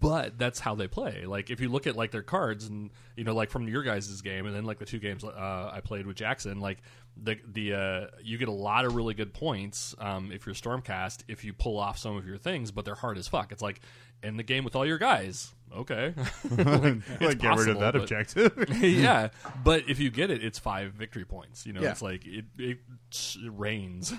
But 0.00 0.38
that's 0.38 0.60
how 0.60 0.74
they 0.74 0.88
play. 0.88 1.24
Like 1.24 1.50
if 1.50 1.60
you 1.60 1.68
look 1.68 1.86
at 1.86 1.96
like 1.96 2.10
their 2.10 2.22
cards 2.22 2.66
and 2.66 2.90
you 3.16 3.24
know 3.24 3.34
like 3.34 3.50
from 3.50 3.68
your 3.68 3.82
guys' 3.82 4.20
game 4.22 4.46
and 4.46 4.54
then 4.54 4.64
like 4.64 4.78
the 4.78 4.84
two 4.84 4.98
games 4.98 5.24
uh, 5.24 5.70
I 5.72 5.80
played 5.80 6.06
with 6.06 6.16
Jackson 6.16 6.60
like 6.60 6.78
the 7.16 7.38
the 7.46 7.74
uh, 7.74 8.06
you 8.22 8.38
get 8.38 8.48
a 8.48 8.52
lot 8.52 8.84
of 8.84 8.94
really 8.94 9.14
good 9.14 9.34
points 9.34 9.94
um, 9.98 10.30
if 10.32 10.46
you're 10.46 10.54
Stormcast 10.54 11.24
if 11.28 11.44
you 11.44 11.52
pull 11.52 11.78
off 11.78 11.98
some 11.98 12.16
of 12.16 12.26
your 12.26 12.38
things 12.38 12.70
but 12.70 12.84
they're 12.84 12.94
hard 12.94 13.18
as 13.18 13.28
fuck. 13.28 13.52
It's 13.52 13.62
like 13.62 13.80
in 14.22 14.36
the 14.36 14.42
game 14.42 14.64
with 14.64 14.74
all 14.76 14.84
your 14.86 14.98
guys 14.98 15.52
okay 15.76 16.14
like, 16.50 17.38
get 17.38 17.56
rid 17.58 17.68
of 17.68 17.78
that 17.80 17.92
but- 17.92 17.96
objective. 17.96 18.52
yeah, 18.82 19.28
but 19.62 19.84
if 19.88 19.98
you 20.00 20.10
get 20.10 20.30
it, 20.30 20.42
it's 20.42 20.58
five 20.58 20.92
victory 20.94 21.26
points. 21.26 21.66
You 21.66 21.74
know, 21.74 21.82
Yeah. 21.82 21.90
it's 21.90 22.00
like 22.00 22.26
it, 22.26 22.46
it, 22.56 22.78
rains, 23.46 24.14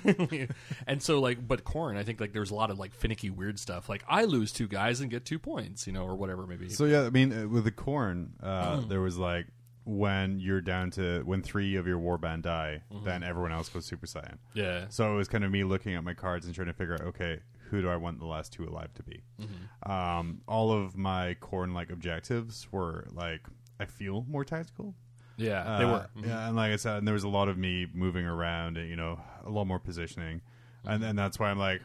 and 0.87 1.01
so 1.01 1.19
like, 1.19 1.45
but 1.47 1.63
Khorne, 1.63 1.97
I 1.97 2.03
think 2.03 2.19
like 2.19 2.33
there's 2.33 2.51
a 2.51 2.55
lot 2.55 2.69
of 2.69 2.77
like 2.79 2.93
finicky 2.93 3.29
weird 3.31 3.57
stuff. 3.59 3.89
Like 3.89 4.03
I 4.07 4.25
lose 4.25 4.51
two 4.51 4.67
guys 4.67 5.01
and 5.01 5.09
get 5.09 5.25
two 5.25 5.39
points, 5.39 5.87
you 5.87 5.93
know, 5.93 6.03
or 6.03 6.15
whatever 6.15 6.45
maybe. 6.45 6.69
So 6.69 6.85
yeah, 6.85 7.01
I 7.03 7.09
mean, 7.09 7.33
uh, 7.33 7.47
with 7.47 7.63
the 7.63 7.71
Khorne, 7.71 8.29
uh, 8.43 8.77
Mm. 8.77 8.89
there 8.89 9.01
was 9.01 9.17
like 9.17 9.47
when 9.85 10.39
you're 10.39 10.61
down 10.61 10.91
to 10.91 11.23
when 11.23 11.41
three 11.41 11.75
of 11.77 11.87
your 11.87 11.97
warband 11.99 12.43
die, 12.43 12.83
Mm-hmm. 12.93 13.05
then 13.05 13.23
everyone 13.23 13.51
else 13.51 13.69
goes 13.69 13.85
Super 13.85 14.05
Saiyan. 14.05 14.37
yeah, 14.53 14.85
So 14.89 15.11
it 15.13 15.15
was 15.17 15.27
kind 15.27 15.43
of 15.43 15.49
me 15.51 15.63
looking 15.63 15.95
at 15.95 16.03
my 16.03 16.13
cards 16.13 16.45
and 16.45 16.53
trying 16.53 16.67
to 16.67 16.73
figure 16.73 16.93
out, 16.93 17.01
okay, 17.01 17.39
who 17.69 17.81
do 17.81 17.89
I 17.89 17.95
want 17.95 18.19
the 18.19 18.25
last 18.25 18.53
two 18.53 18.65
alive 18.67 18.93
to 18.95 19.03
be? 19.03 19.21
Mm-hmm. 19.41 19.91
Um, 19.91 20.41
all 20.47 20.71
of 20.71 20.97
my 20.97 21.35
Khorne 21.41 21.73
like 21.73 21.89
objectives 21.91 22.67
were 22.71 23.07
like 23.13 23.41
I 23.79 23.85
feel 23.85 24.25
more 24.27 24.43
tactical. 24.43 24.95
yeah, 25.37 25.77
they 25.77 25.85
Uh, 25.85 25.91
were. 25.91 26.09
Mhm. 26.17 26.27
Yeah, 26.27 26.47
and 26.47 26.55
like 26.55 26.71
I 26.73 26.75
said, 26.75 26.97
and 26.97 27.07
there 27.07 27.13
was 27.13 27.23
a 27.23 27.29
lot 27.29 27.47
of 27.47 27.57
me 27.57 27.87
moving 27.93 28.25
around, 28.25 28.77
and 28.77 28.89
you 28.89 28.95
know, 28.97 29.19
a 29.45 29.49
lot 29.49 29.65
more 29.67 29.79
positioning, 29.79 30.41
and 30.85 31.03
and 31.03 31.17
that's 31.17 31.39
why 31.39 31.49
I'm 31.49 31.57
like, 31.59 31.81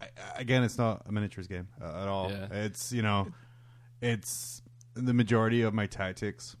I, 0.00 0.06
again, 0.36 0.62
it's 0.62 0.78
not 0.78 1.02
a 1.06 1.12
miniatures 1.12 1.46
game 1.48 1.68
uh, 1.82 2.02
at 2.02 2.08
all. 2.08 2.30
Yeah. 2.30 2.46
It's 2.52 2.92
you 2.92 3.02
know, 3.02 3.26
it's 4.00 4.62
the 4.94 5.14
majority 5.14 5.62
of 5.62 5.74
my 5.74 5.86
tactics. 5.86 6.56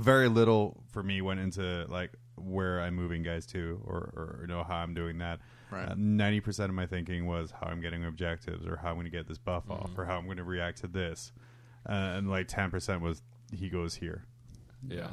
Very 0.00 0.28
little 0.28 0.82
for 0.92 1.02
me 1.02 1.20
went 1.20 1.40
into 1.40 1.84
like 1.88 2.12
where 2.36 2.80
I'm 2.80 2.94
moving 2.94 3.22
guys 3.22 3.46
to, 3.46 3.80
or 3.84 3.96
or 4.16 4.38
you 4.42 4.46
know 4.46 4.62
how 4.64 4.76
I'm 4.76 4.94
doing 4.94 5.18
that. 5.18 5.40
Right. 5.70 5.96
Ninety 5.96 6.40
percent 6.40 6.70
of 6.70 6.74
my 6.74 6.86
thinking 6.86 7.26
was 7.26 7.50
how 7.50 7.66
I'm 7.66 7.80
getting 7.80 8.04
objectives, 8.04 8.66
or 8.66 8.76
how 8.76 8.88
I'm 8.90 8.94
going 8.94 9.04
to 9.04 9.10
get 9.10 9.26
this 9.28 9.38
buff 9.38 9.70
off, 9.70 9.90
or 9.96 10.04
how 10.04 10.16
I'm 10.16 10.24
going 10.24 10.38
to 10.38 10.44
react 10.44 10.78
to 10.78 10.86
this, 10.88 11.32
uh, 11.88 11.92
and 11.92 12.30
like 12.30 12.48
ten 12.48 12.70
percent 12.70 13.02
was 13.02 13.22
he 13.52 13.68
goes 13.68 13.94
here. 13.94 14.24
yeah. 14.88 15.08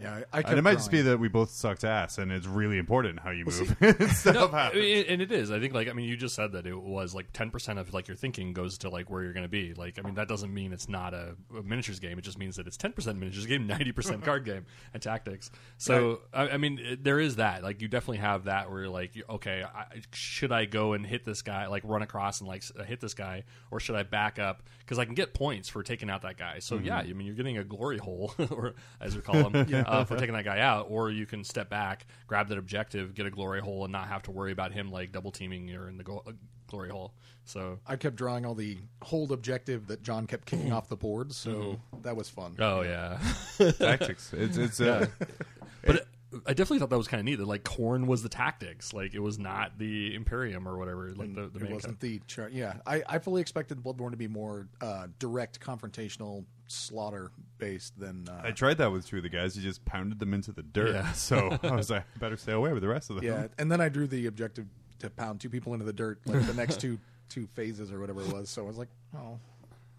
Yeah, 0.00 0.22
I, 0.32 0.38
I 0.38 0.40
And 0.42 0.58
it 0.58 0.62
might 0.62 0.74
just 0.78 0.90
be 0.90 1.02
that 1.02 1.20
we 1.20 1.28
both 1.28 1.50
sucked 1.50 1.84
ass, 1.84 2.16
and 2.16 2.32
it's 2.32 2.46
really 2.46 2.78
important 2.78 3.20
how 3.20 3.30
you 3.30 3.44
move. 3.44 3.76
Stuff 4.16 4.34
No, 4.34 4.48
I 4.48 4.62
happens. 4.64 4.82
mean, 4.82 5.04
and 5.08 5.20
it 5.20 5.30
is. 5.30 5.50
I 5.50 5.60
think, 5.60 5.74
like, 5.74 5.88
I 5.88 5.92
mean, 5.92 6.08
you 6.08 6.16
just 6.16 6.34
said 6.34 6.52
that 6.52 6.66
it 6.66 6.74
was 6.74 7.14
like 7.14 7.32
ten 7.34 7.50
percent 7.50 7.78
of 7.78 7.92
like 7.92 8.08
your 8.08 8.16
thinking 8.16 8.54
goes 8.54 8.78
to 8.78 8.88
like 8.88 9.10
where 9.10 9.22
you're 9.22 9.34
going 9.34 9.44
to 9.44 9.48
be. 9.48 9.74
Like, 9.74 9.98
I 9.98 10.02
mean, 10.02 10.14
that 10.14 10.26
doesn't 10.26 10.54
mean 10.54 10.72
it's 10.72 10.88
not 10.88 11.12
a, 11.12 11.36
a 11.54 11.62
miniatures 11.62 12.00
game. 12.00 12.18
It 12.18 12.22
just 12.22 12.38
means 12.38 12.56
that 12.56 12.66
it's 12.66 12.78
ten 12.78 12.92
percent 12.92 13.18
miniatures 13.18 13.44
game, 13.44 13.66
ninety 13.66 13.92
percent 13.92 14.24
card 14.24 14.46
game, 14.46 14.64
and 14.94 15.02
tactics. 15.02 15.50
So, 15.76 16.22
I, 16.32 16.50
I 16.50 16.56
mean, 16.56 16.78
it, 16.78 17.04
there 17.04 17.20
is 17.20 17.36
that. 17.36 17.62
Like, 17.62 17.82
you 17.82 17.88
definitely 17.88 18.18
have 18.18 18.44
that 18.44 18.70
where 18.70 18.80
you're 18.80 18.88
like, 18.88 19.12
okay, 19.28 19.64
I, 19.64 20.00
should 20.14 20.50
I 20.50 20.64
go 20.64 20.94
and 20.94 21.04
hit 21.04 21.24
this 21.26 21.42
guy, 21.42 21.66
like 21.66 21.82
run 21.84 22.00
across 22.00 22.40
and 22.40 22.48
like 22.48 22.64
uh, 22.78 22.84
hit 22.84 23.00
this 23.00 23.12
guy, 23.12 23.44
or 23.70 23.80
should 23.80 23.96
I 23.96 24.04
back 24.04 24.38
up 24.38 24.62
because 24.78 24.98
I 24.98 25.04
can 25.04 25.14
get 25.14 25.34
points 25.34 25.68
for 25.68 25.82
taking 25.82 26.08
out 26.08 26.22
that 26.22 26.38
guy? 26.38 26.60
So, 26.60 26.78
yeah, 26.78 26.96
I 26.98 27.12
mean, 27.12 27.26
you're 27.26 27.36
getting 27.36 27.58
a 27.58 27.64
glory 27.64 27.98
hole, 27.98 28.32
or 28.50 28.74
as 28.98 29.14
we 29.14 29.20
call 29.22 29.50
them, 29.50 29.66
uh, 29.90 30.04
for 30.04 30.16
taking 30.16 30.34
that 30.34 30.44
guy 30.44 30.60
out, 30.60 30.86
or 30.88 31.10
you 31.10 31.26
can 31.26 31.44
step 31.44 31.68
back, 31.70 32.06
grab 32.26 32.48
that 32.48 32.58
objective, 32.58 33.14
get 33.14 33.26
a 33.26 33.30
glory 33.30 33.60
hole, 33.60 33.84
and 33.84 33.92
not 33.92 34.08
have 34.08 34.22
to 34.24 34.30
worry 34.30 34.52
about 34.52 34.72
him 34.72 34.90
like 34.90 35.12
double 35.12 35.30
teaming 35.30 35.68
you 35.68 35.82
in 35.84 35.96
the 35.98 36.04
go- 36.04 36.22
uh, 36.26 36.32
glory 36.66 36.90
hole. 36.90 37.14
So, 37.44 37.80
I 37.86 37.96
kept 37.96 38.16
drawing 38.16 38.46
all 38.46 38.54
the 38.54 38.78
hold 39.02 39.32
objective 39.32 39.88
that 39.88 40.02
John 40.02 40.26
kept 40.26 40.46
kicking 40.46 40.72
off 40.72 40.88
the 40.88 40.96
board, 40.96 41.32
so 41.32 41.80
that 42.02 42.14
was 42.14 42.28
fun. 42.28 42.54
oh 42.60 42.82
yeah, 42.82 43.18
Tactics. 43.78 44.32
It's 44.32 44.56
it's 44.56 44.80
uh, 44.80 45.06
but 45.84 45.96
it, 45.96 46.06
I 46.46 46.52
definitely 46.52 46.78
thought 46.78 46.90
that 46.90 46.98
was 46.98 47.08
kind 47.08 47.18
of 47.18 47.24
neat. 47.24 47.36
That 47.36 47.48
like 47.48 47.64
Khorne 47.64 48.06
was 48.06 48.22
the 48.22 48.28
tactics, 48.28 48.92
like 48.94 49.14
it 49.14 49.18
was 49.18 49.36
not 49.38 49.78
the 49.78 50.14
Imperium 50.14 50.68
or 50.68 50.78
whatever. 50.78 51.12
Like 51.12 51.34
the, 51.34 51.48
the 51.48 51.58
it 51.58 51.62
main 51.62 51.74
wasn't 51.74 51.98
the 51.98 52.20
char- 52.28 52.50
yeah. 52.50 52.74
I, 52.86 53.02
I 53.08 53.18
fully 53.18 53.40
expected 53.40 53.82
Bloodbound 53.82 54.12
to 54.12 54.16
be 54.16 54.28
more 54.28 54.68
uh, 54.80 55.08
direct, 55.18 55.58
confrontational, 55.58 56.44
slaughter 56.70 57.30
based 57.58 57.98
than 57.98 58.28
uh, 58.28 58.42
I 58.44 58.50
tried 58.52 58.78
that 58.78 58.90
with 58.92 59.06
two 59.06 59.18
of 59.18 59.22
the 59.22 59.28
guys. 59.28 59.56
You 59.56 59.62
just 59.62 59.84
pounded 59.84 60.18
them 60.18 60.32
into 60.34 60.52
the 60.52 60.62
dirt. 60.62 60.94
Yeah. 60.94 61.12
So 61.12 61.58
I 61.62 61.72
was 61.74 61.90
like, 61.90 62.04
better 62.18 62.36
stay 62.36 62.52
away 62.52 62.72
with 62.72 62.82
the 62.82 62.88
rest 62.88 63.10
of 63.10 63.16
them. 63.16 63.24
yeah. 63.24 63.46
And 63.58 63.70
then 63.70 63.80
I 63.80 63.88
drew 63.88 64.06
the 64.06 64.26
objective 64.26 64.66
to 65.00 65.10
pound 65.10 65.40
two 65.40 65.48
people 65.50 65.72
into 65.74 65.84
the 65.84 65.92
dirt, 65.92 66.20
like 66.26 66.46
the 66.46 66.54
next 66.54 66.80
two 66.80 66.98
two 67.28 67.46
phases 67.54 67.92
or 67.92 68.00
whatever 68.00 68.20
it 68.22 68.32
was. 68.32 68.50
So 68.50 68.62
I 68.62 68.66
was 68.66 68.76
like, 68.78 68.88
oh, 69.16 69.38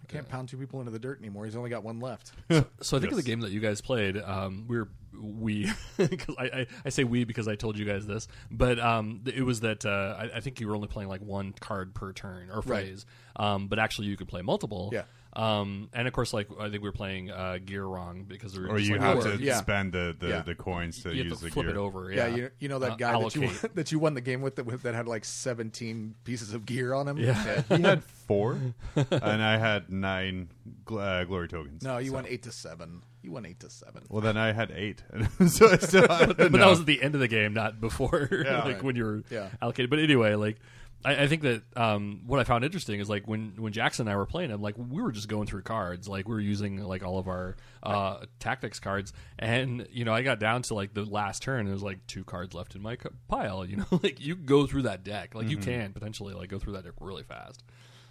I 0.01 0.05
can't 0.11 0.27
pound 0.27 0.49
two 0.49 0.57
people 0.57 0.79
into 0.81 0.91
the 0.91 0.99
dirt 0.99 1.19
anymore. 1.19 1.45
He's 1.45 1.55
only 1.55 1.69
got 1.69 1.83
one 1.83 1.99
left. 1.99 2.31
So 2.81 2.97
I 2.97 2.99
think 2.99 3.11
of 3.11 3.17
the 3.17 3.23
game 3.23 3.41
that 3.41 3.51
you 3.51 3.59
guys 3.59 3.79
played, 3.79 4.17
um, 4.17 4.65
we 4.67 4.77
were 4.77 4.89
we 5.21 5.71
because 5.97 6.35
I, 6.39 6.43
I, 6.45 6.67
I 6.85 6.89
say 6.89 7.03
we 7.03 7.23
because 7.25 7.47
I 7.47 7.55
told 7.55 7.77
you 7.77 7.85
guys 7.85 8.07
this, 8.07 8.27
but 8.49 8.79
um, 8.79 9.21
it 9.25 9.43
was 9.43 9.59
that 9.61 9.85
uh, 9.85 10.15
I, 10.17 10.37
I 10.37 10.39
think 10.39 10.59
you 10.59 10.67
were 10.67 10.75
only 10.75 10.87
playing 10.87 11.09
like 11.09 11.21
one 11.21 11.53
card 11.59 11.93
per 11.93 12.11
turn 12.11 12.49
or 12.49 12.61
Right. 12.61 12.85
phase, 12.87 13.05
um, 13.35 13.67
but 13.67 13.77
actually 13.79 14.07
you 14.07 14.17
could 14.17 14.27
play 14.27 14.41
multiple. 14.41 14.89
Yeah. 14.91 15.03
Um, 15.33 15.89
and 15.93 16.07
of 16.07 16.13
course, 16.13 16.33
like 16.33 16.49
I 16.59 16.63
think 16.69 16.83
we 16.83 16.89
were 16.89 16.91
playing 16.91 17.31
uh, 17.31 17.57
gear 17.63 17.85
wrong 17.85 18.25
because 18.27 18.57
we 18.57 18.65
were 18.65 18.71
Or 18.73 18.77
just 18.77 18.89
you 18.89 18.95
like, 18.97 19.01
have 19.03 19.17
Or- 19.25 19.37
to 19.37 19.41
yeah. 19.41 19.57
spend 19.61 19.93
the 19.93 20.13
the, 20.19 20.27
Yeah. 20.27 20.41
the 20.41 20.55
coins 20.55 21.01
to 21.03 21.15
you 21.15 21.23
use 21.23 21.39
to 21.39 21.45
the 21.45 21.51
flip 21.51 21.67
gear. 21.67 21.75
it 21.75 21.77
over. 21.79 22.11
Yeah, 22.11 22.27
Yeah, 22.27 22.35
you, 22.35 22.49
you 22.59 22.67
know 22.67 22.79
that 22.79 22.91
Uh, 22.91 22.95
guy 22.95 23.21
that 23.21 23.35
you 23.35 23.49
that 23.75 23.91
you 23.93 23.99
won 23.99 24.13
the 24.13 24.19
game 24.21 24.41
with 24.41 24.57
that, 24.57 24.65
with 24.65 24.81
that 24.83 24.93
had 24.93 25.07
like 25.07 25.23
seventeen 25.23 26.15
pieces 26.25 26.53
of 26.53 26.65
gear 26.65 26.93
on 26.93 27.07
him. 27.07 27.17
Yeah. 27.17 27.61
He 27.69 27.81
had 27.81 28.03
four, 28.03 28.57
and 28.95 29.41
I 29.41 29.57
had 29.57 29.89
nine 29.89 30.49
gl- 30.85 31.21
uh, 31.21 31.23
glory 31.23 31.47
tokens. 31.47 31.81
No, 31.83 31.97
you 31.97 32.09
So- 32.09 32.15
went 32.15 32.27
eight 32.27 32.43
to 32.43 32.51
seven. 32.51 33.03
You 33.23 33.31
went 33.31 33.45
eight 33.45 33.59
to 33.59 33.69
seven. 33.69 34.01
Well, 34.09 34.21
then 34.21 34.35
I 34.35 34.51
had 34.51 34.71
eight, 34.71 35.03
so 35.47 35.69
I 35.71 35.77
still 35.77 36.07
had 36.07 36.35
but 36.37 36.51
that 36.51 36.67
was 36.67 36.79
at 36.79 36.85
the 36.87 37.03
end 37.03 37.13
of 37.13 37.21
the 37.21 37.27
game, 37.27 37.53
not 37.53 37.79
before, 37.79 38.27
Yeah. 38.31 38.63
like 38.63 38.81
when 38.83 38.95
you 38.95 39.03
were 39.05 39.23
Yeah. 39.29 39.49
allocated. 39.61 39.91
But 39.91 39.99
anyway, 39.99 40.33
like 40.33 40.57
I, 41.03 41.23
I 41.23 41.27
think 41.27 41.41
that 41.43 41.63
um, 41.75 42.21
what 42.27 42.39
I 42.39 42.43
found 42.43 42.63
interesting 42.63 42.99
is 42.99 43.09
like 43.09 43.27
when 43.27 43.53
when 43.57 43.73
Jackson 43.73 44.07
and 44.07 44.13
I 44.13 44.17
were 44.17 44.25
playing 44.25 44.49
him, 44.51 44.61
like 44.61 44.75
we 44.77 45.01
were 45.01 45.11
just 45.11 45.27
going 45.27 45.47
through 45.47 45.63
cards, 45.63 46.07
like 46.07 46.27
we 46.27 46.33
were 46.33 46.39
using 46.41 46.77
like 46.83 47.03
all 47.03 47.17
of 47.17 47.27
our 47.27 47.55
uh, 47.83 48.25
tactics 48.39 48.79
cards, 48.79 49.13
and 49.39 49.87
you 49.91 50.05
know 50.05 50.13
I 50.13 50.21
got 50.21 50.39
down 50.39 50.61
to 50.63 50.73
like 50.75 50.93
the 50.93 51.03
last 51.05 51.41
turn, 51.41 51.61
and 51.61 51.67
there 51.67 51.73
was 51.73 51.83
like 51.83 52.05
two 52.07 52.23
cards 52.23 52.53
left 52.53 52.75
in 52.75 52.81
my 52.81 52.97
pile. 53.27 53.65
You 53.65 53.77
know, 53.77 53.85
like 54.03 54.19
you 54.19 54.35
go 54.35 54.65
through 54.67 54.83
that 54.83 55.03
deck, 55.03 55.33
like 55.35 55.49
you 55.49 55.57
can 55.57 55.93
potentially 55.93 56.33
like 56.33 56.49
go 56.49 56.59
through 56.59 56.73
that 56.73 56.83
deck 56.83 56.93
really 56.99 57.23
fast. 57.23 57.63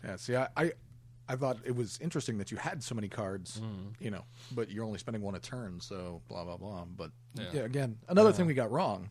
Yeah. 0.04 0.16
See, 0.16 0.34
I, 0.36 0.48
I 0.56 0.72
I 1.28 1.36
thought 1.36 1.58
it 1.64 1.76
was 1.76 1.96
interesting 2.00 2.38
that 2.38 2.50
you 2.50 2.56
had 2.56 2.82
so 2.82 2.96
many 2.96 3.08
cards. 3.08 3.58
Hmm. 3.58 3.90
You 4.00 4.10
know, 4.10 4.24
but 4.50 4.70
you're 4.70 4.84
only 4.84 4.98
spending 4.98 5.22
one 5.22 5.36
a 5.36 5.38
turn, 5.38 5.80
so 5.80 6.22
blah 6.28 6.44
blah 6.44 6.56
blah. 6.56 6.84
But 6.86 7.12
yeah, 7.34 7.44
Yeah. 7.52 7.60
again, 7.62 7.98
another 8.08 8.32
thing 8.32 8.46
we 8.46 8.54
got 8.54 8.72
wrong. 8.72 9.10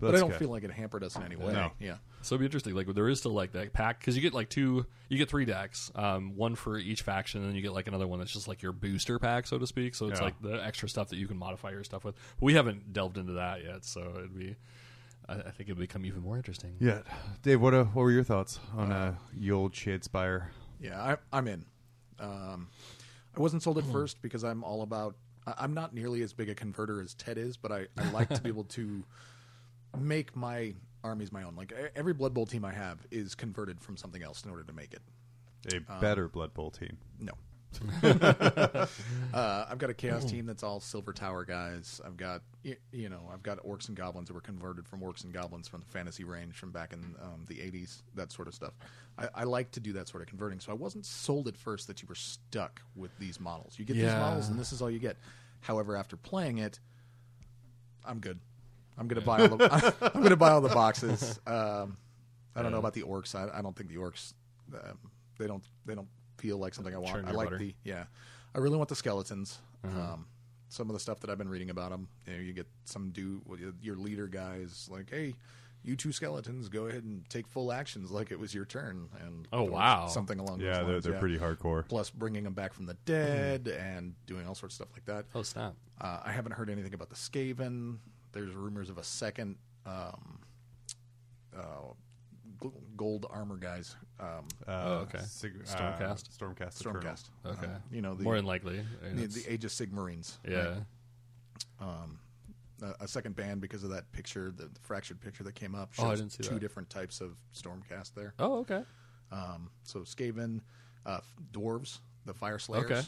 But 0.00 0.14
I 0.14 0.18
don't 0.18 0.30
okay. 0.30 0.38
feel 0.38 0.48
like 0.48 0.64
it 0.64 0.70
hampered 0.70 1.04
us 1.04 1.16
in 1.16 1.22
any 1.22 1.36
way. 1.36 1.52
No. 1.52 1.72
Yeah. 1.78 1.96
So 2.22 2.34
it'd 2.34 2.40
be 2.40 2.46
interesting. 2.46 2.74
Like 2.74 2.86
there 2.94 3.08
is 3.08 3.18
still 3.18 3.32
like 3.32 3.52
that 3.52 3.72
pack 3.72 4.00
because 4.00 4.16
you 4.16 4.22
get 4.22 4.32
like 4.32 4.48
two, 4.48 4.86
you 5.08 5.18
get 5.18 5.28
three 5.28 5.44
decks, 5.44 5.90
um, 5.94 6.36
one 6.36 6.54
for 6.54 6.78
each 6.78 7.02
faction, 7.02 7.40
and 7.40 7.50
then 7.50 7.56
you 7.56 7.62
get 7.62 7.72
like 7.72 7.86
another 7.86 8.06
one 8.06 8.18
that's 8.18 8.32
just 8.32 8.48
like 8.48 8.62
your 8.62 8.72
booster 8.72 9.18
pack, 9.18 9.46
so 9.46 9.58
to 9.58 9.66
speak. 9.66 9.94
So 9.94 10.08
it's 10.08 10.20
Yeah. 10.20 10.24
like 10.24 10.40
the 10.40 10.64
extra 10.64 10.88
stuff 10.88 11.08
that 11.08 11.16
you 11.16 11.26
can 11.26 11.36
modify 11.36 11.70
your 11.70 11.84
stuff 11.84 12.04
with. 12.04 12.14
We 12.40 12.54
haven't 12.54 12.92
delved 12.92 13.18
into 13.18 13.34
that 13.34 13.62
yet, 13.62 13.84
so 13.84 14.00
it'd 14.16 14.38
be. 14.38 14.56
I, 15.28 15.34
I 15.34 15.50
think 15.50 15.68
it'd 15.68 15.78
become 15.78 16.04
even 16.06 16.22
more 16.22 16.36
interesting. 16.36 16.76
Yeah, 16.80 17.00
Dave. 17.42 17.60
What 17.60 17.74
uh, 17.74 17.84
what 17.84 18.02
were 18.02 18.10
your 18.10 18.24
thoughts 18.24 18.58
on 18.76 18.90
uh, 18.90 19.14
ye 19.36 19.50
old 19.50 19.72
Shadespire? 19.72 20.46
Yeah, 20.80 21.00
I, 21.00 21.16
I'm 21.32 21.46
in. 21.46 21.66
Um, 22.18 22.68
I 23.36 23.40
wasn't 23.40 23.62
sold 23.62 23.78
at 23.78 23.84
first 23.84 24.22
because 24.22 24.44
I'm 24.44 24.64
all 24.64 24.82
about. 24.82 25.14
I- 25.46 25.54
I'm 25.58 25.74
not 25.74 25.94
nearly 25.94 26.22
as 26.22 26.32
big 26.32 26.48
a 26.48 26.54
converter 26.54 27.00
as 27.00 27.14
Ted 27.14 27.38
is, 27.38 27.56
but 27.56 27.72
I, 27.72 27.86
I 27.96 28.10
like 28.10 28.28
to 28.30 28.40
be 28.42 28.48
able 28.48 28.64
to 28.64 29.04
make 29.98 30.36
my 30.36 30.74
armies 31.02 31.32
my 31.32 31.42
own. 31.42 31.56
Like 31.56 31.72
every 31.96 32.12
Blood 32.12 32.34
Bowl 32.34 32.46
team 32.46 32.64
I 32.64 32.72
have 32.72 32.98
is 33.10 33.34
converted 33.34 33.80
from 33.80 33.96
something 33.96 34.22
else 34.22 34.44
in 34.44 34.50
order 34.50 34.62
to 34.64 34.72
make 34.72 34.92
it. 34.92 35.02
A 35.72 35.92
Um, 35.92 36.00
better 36.00 36.28
Blood 36.28 36.54
Bowl 36.54 36.70
team. 36.70 36.98
No. 37.18 37.32
uh, 38.02 38.86
I've 39.70 39.78
got 39.78 39.90
a 39.90 39.94
chaos 39.94 40.24
team 40.24 40.46
that's 40.46 40.62
all 40.62 40.80
silver 40.80 41.12
tower 41.12 41.44
guys. 41.44 42.00
I've 42.04 42.16
got 42.16 42.42
y- 42.64 42.76
you 42.92 43.08
know 43.08 43.20
I've 43.32 43.42
got 43.42 43.58
orcs 43.64 43.88
and 43.88 43.96
goblins 43.96 44.28
that 44.28 44.34
were 44.34 44.40
converted 44.40 44.88
from 44.88 45.00
orcs 45.00 45.24
and 45.24 45.32
goblins 45.32 45.68
from 45.68 45.80
the 45.80 45.86
fantasy 45.86 46.24
range 46.24 46.56
from 46.56 46.70
back 46.72 46.92
in 46.92 47.14
um, 47.22 47.44
the 47.48 47.56
'80s. 47.56 48.02
That 48.14 48.32
sort 48.32 48.48
of 48.48 48.54
stuff. 48.54 48.72
I, 49.18 49.28
I 49.34 49.44
like 49.44 49.70
to 49.72 49.80
do 49.80 49.92
that 49.94 50.08
sort 50.08 50.22
of 50.22 50.28
converting. 50.28 50.60
So 50.60 50.72
I 50.72 50.74
wasn't 50.74 51.06
sold 51.06 51.48
at 51.48 51.56
first 51.56 51.86
that 51.86 52.02
you 52.02 52.08
were 52.08 52.14
stuck 52.14 52.82
with 52.96 53.10
these 53.18 53.38
models. 53.40 53.78
You 53.78 53.84
get 53.84 53.94
these 53.94 54.04
models 54.20 54.48
and 54.48 54.58
this 54.58 54.72
is 54.72 54.82
all 54.82 54.90
you 54.90 54.98
get. 54.98 55.16
However, 55.60 55.96
after 55.96 56.16
playing 56.16 56.58
it, 56.58 56.80
I'm 58.04 58.18
good. 58.20 58.40
I'm 58.98 59.08
gonna 59.08 59.20
buy 59.20 59.46
all 59.46 59.56
the 59.56 59.94
I'm 60.14 60.22
gonna 60.22 60.36
buy 60.36 60.50
all 60.50 60.60
the 60.60 60.68
boxes. 60.68 61.38
Um, 61.46 61.96
I 62.56 62.62
don't 62.62 62.72
know 62.72 62.78
about 62.78 62.94
the 62.94 63.02
orcs. 63.02 63.34
I, 63.34 63.56
I 63.58 63.62
don't 63.62 63.76
think 63.76 63.88
the 63.88 63.96
orcs 63.96 64.34
um, 64.74 64.98
they 65.38 65.46
don't 65.46 65.64
they 65.86 65.94
don't 65.94 66.08
feel 66.40 66.58
like 66.58 66.74
something 66.74 66.94
I 66.94 66.98
want. 66.98 67.26
I 67.26 67.30
like 67.32 67.46
butter. 67.50 67.58
the 67.58 67.74
yeah. 67.84 68.04
I 68.54 68.58
really 68.58 68.76
want 68.76 68.88
the 68.88 68.96
skeletons. 68.96 69.58
Um, 69.84 70.26
some 70.68 70.88
of 70.88 70.94
the 70.94 71.00
stuff 71.00 71.20
that 71.20 71.30
I've 71.30 71.38
been 71.38 71.48
reading 71.48 71.70
about 71.70 71.90
them, 71.90 72.08
you, 72.26 72.32
know, 72.32 72.38
you 72.40 72.52
get 72.52 72.66
some 72.84 73.10
dude, 73.10 73.42
your- 73.82 73.96
leader 73.96 74.26
guys, 74.26 74.88
like, 74.90 75.10
hey. 75.10 75.34
You 75.82 75.96
two 75.96 76.12
skeletons, 76.12 76.68
go 76.68 76.88
ahead 76.88 77.04
and 77.04 77.26
take 77.30 77.46
full 77.48 77.72
actions 77.72 78.10
like 78.10 78.30
it 78.30 78.38
was 78.38 78.52
your 78.54 78.66
turn, 78.66 79.08
and 79.24 79.48
Oh, 79.50 79.62
wow. 79.62 80.08
something 80.08 80.38
along 80.38 80.60
Yeah, 80.60 80.82
those 80.82 80.86
they're 80.86 81.00
they're 81.00 81.12
yeah. 81.14 81.18
pretty 81.20 81.38
hardcore. 81.38 81.88
Plus, 81.88 82.10
bringing 82.10 82.44
them 82.44 82.52
back 82.52 82.74
from 82.74 82.84
the 82.84 82.98
dead 83.06 83.66
and 83.66 84.14
doing 84.26 84.46
all 84.46 84.54
sorts 84.54 84.74
of 84.74 84.86
stuff 84.86 84.88
like 84.92 85.06
that. 85.06 85.24
Oh 85.34 85.40
snap! 85.42 85.72
Uh, 85.98 86.20
I 86.22 86.32
haven't 86.32 86.52
heard 86.52 86.68
anything 86.68 86.92
about 86.92 87.08
the 87.08 87.14
Skaven. 87.16 87.96
There's 88.32 88.54
rumors 88.54 88.90
of 88.90 88.98
a 88.98 89.02
second 89.02 89.56
um, 89.86 90.40
uh, 91.56 91.94
gold 92.96 93.26
armor 93.30 93.56
guys. 93.56 93.96
Um, 94.18 94.46
Uh, 94.66 94.70
Oh, 94.84 94.92
okay. 95.08 95.20
Sig- 95.24 95.64
Stormcast? 95.64 96.00
Uh, 96.00 96.46
Stormcast. 96.46 96.80
Eternal. 96.80 97.02
Stormcast. 97.02 97.28
Okay, 97.46 97.66
Uh, 97.66 97.78
you 97.90 98.02
know 98.02 98.14
the, 98.14 98.22
more 98.24 98.36
than 98.36 98.44
likely. 98.46 98.84
the, 99.02 99.26
the 99.26 99.44
Age 99.52 99.64
of 99.64 99.70
Sigmarines. 99.70 100.38
yeah. 100.46 100.68
right? 100.68 100.76
Um, 101.80 102.18
a, 102.82 103.04
a 103.04 103.08
second 103.08 103.36
band 103.36 103.60
because 103.60 103.84
of 103.84 103.90
that 103.90 104.10
picture, 104.12 104.50
the, 104.50 104.64
the 104.64 104.80
fractured 104.80 105.20
picture 105.20 105.42
that 105.44 105.54
came 105.54 105.74
up. 105.74 105.90
Oh, 105.98 106.06
I 106.08 106.14
didn't 106.16 106.30
see 106.32 106.42
two 106.42 106.54
that. 106.54 106.60
different 106.60 106.88
types 106.90 107.20
of 107.20 107.36
Stormcast 107.54 108.14
there. 108.14 108.34
Oh 108.38 108.58
okay. 108.60 108.82
Um, 109.32 109.70
so 109.82 110.00
Skaven, 110.00 110.60
uh, 111.06 111.20
dwarves, 111.52 111.98
the 112.26 112.34
Fyreslayers. 112.34 112.84
Okay. 112.84 113.02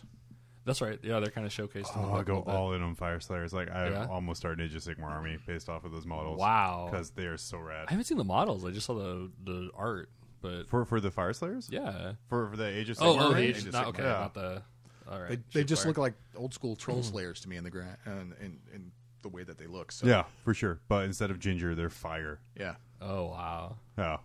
That's 0.64 0.80
right. 0.80 0.98
Yeah, 1.02 1.18
they're 1.20 1.30
kind 1.30 1.46
of 1.46 1.52
showcased. 1.52 1.94
in 1.96 2.02
the 2.02 2.08
Oh, 2.08 2.10
book 2.10 2.18
I 2.18 2.20
a 2.20 2.24
go 2.24 2.40
all 2.42 2.72
in 2.72 2.82
on 2.82 2.94
Fyreslayers. 2.94 3.52
Like 3.52 3.70
I 3.70 3.90
Yeah? 3.90 4.06
almost 4.08 4.38
started 4.40 4.70
Ninja 4.70 4.80
Sigma 4.80 5.06
army 5.06 5.38
based 5.46 5.68
off 5.68 5.84
of 5.84 5.90
those 5.92 6.06
models. 6.06 6.38
Wow. 6.38 6.88
because 6.90 7.10
they 7.10 7.26
are 7.26 7.36
so 7.36 7.58
rad. 7.58 7.86
I 7.88 7.90
haven't 7.92 8.04
seen 8.04 8.18
the 8.18 8.24
models. 8.24 8.64
I 8.64 8.70
just 8.70 8.86
saw 8.86 8.94
the 8.94 9.30
the 9.44 9.70
art, 9.74 10.08
but 10.40 10.68
For 10.68 10.84
for 10.84 11.00
the 11.00 11.10
Fyreslayers, 11.10 11.70
yeah. 11.70 12.12
For 12.28 12.48
for 12.50 12.56
the 12.56 12.66
Age 12.66 12.90
of 12.90 12.98
Sigmar. 12.98 13.02
Oh, 13.02 13.18
oh, 13.28 13.32
the 13.34 13.40
Age 13.40 13.56
Age, 13.58 13.66
of 13.66 13.72
not, 13.72 13.86
okay, 13.88 14.02
Yeah. 14.04 14.08
not 14.10 14.34
the. 14.34 14.62
All 15.10 15.20
right. 15.20 15.30
They, 15.30 15.60
they 15.60 15.64
just 15.64 15.82
Shipwire. 15.82 15.86
look 15.88 15.98
like 15.98 16.14
old 16.36 16.54
school 16.54 16.76
troll 16.76 17.00
mm. 17.00 17.04
slayers 17.04 17.40
to 17.40 17.48
me 17.48 17.56
in 17.56 17.64
the 17.64 17.70
gra- 17.70 17.98
and 18.04 18.32
in, 18.40 18.60
in 18.72 18.92
the 19.22 19.28
way 19.28 19.42
that 19.42 19.58
they 19.58 19.66
look. 19.66 19.90
So 19.90 20.06
yeah, 20.06 20.24
for 20.44 20.54
sure. 20.54 20.80
But 20.88 21.04
instead 21.06 21.30
of 21.32 21.40
ginger, 21.40 21.74
they're 21.74 21.90
fire. 21.90 22.38
yeah. 22.58 22.76
Oh 23.00 23.26
wow. 23.26 23.76
Yeah, 23.98 24.18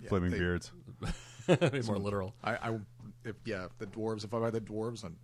Yeah, 0.00 0.08
flaming 0.08 0.30
they- 0.30 0.38
beards. 0.38 0.70
More 1.48 1.98
literal. 1.98 2.34
I, 2.44 2.52
I 2.54 2.78
if 3.24 3.34
yeah 3.44 3.66
the 3.78 3.86
dwarves. 3.86 4.22
If 4.24 4.32
I 4.32 4.38
buy 4.38 4.50
the 4.50 4.60
dwarves, 4.60 5.02
I'm 5.04 5.16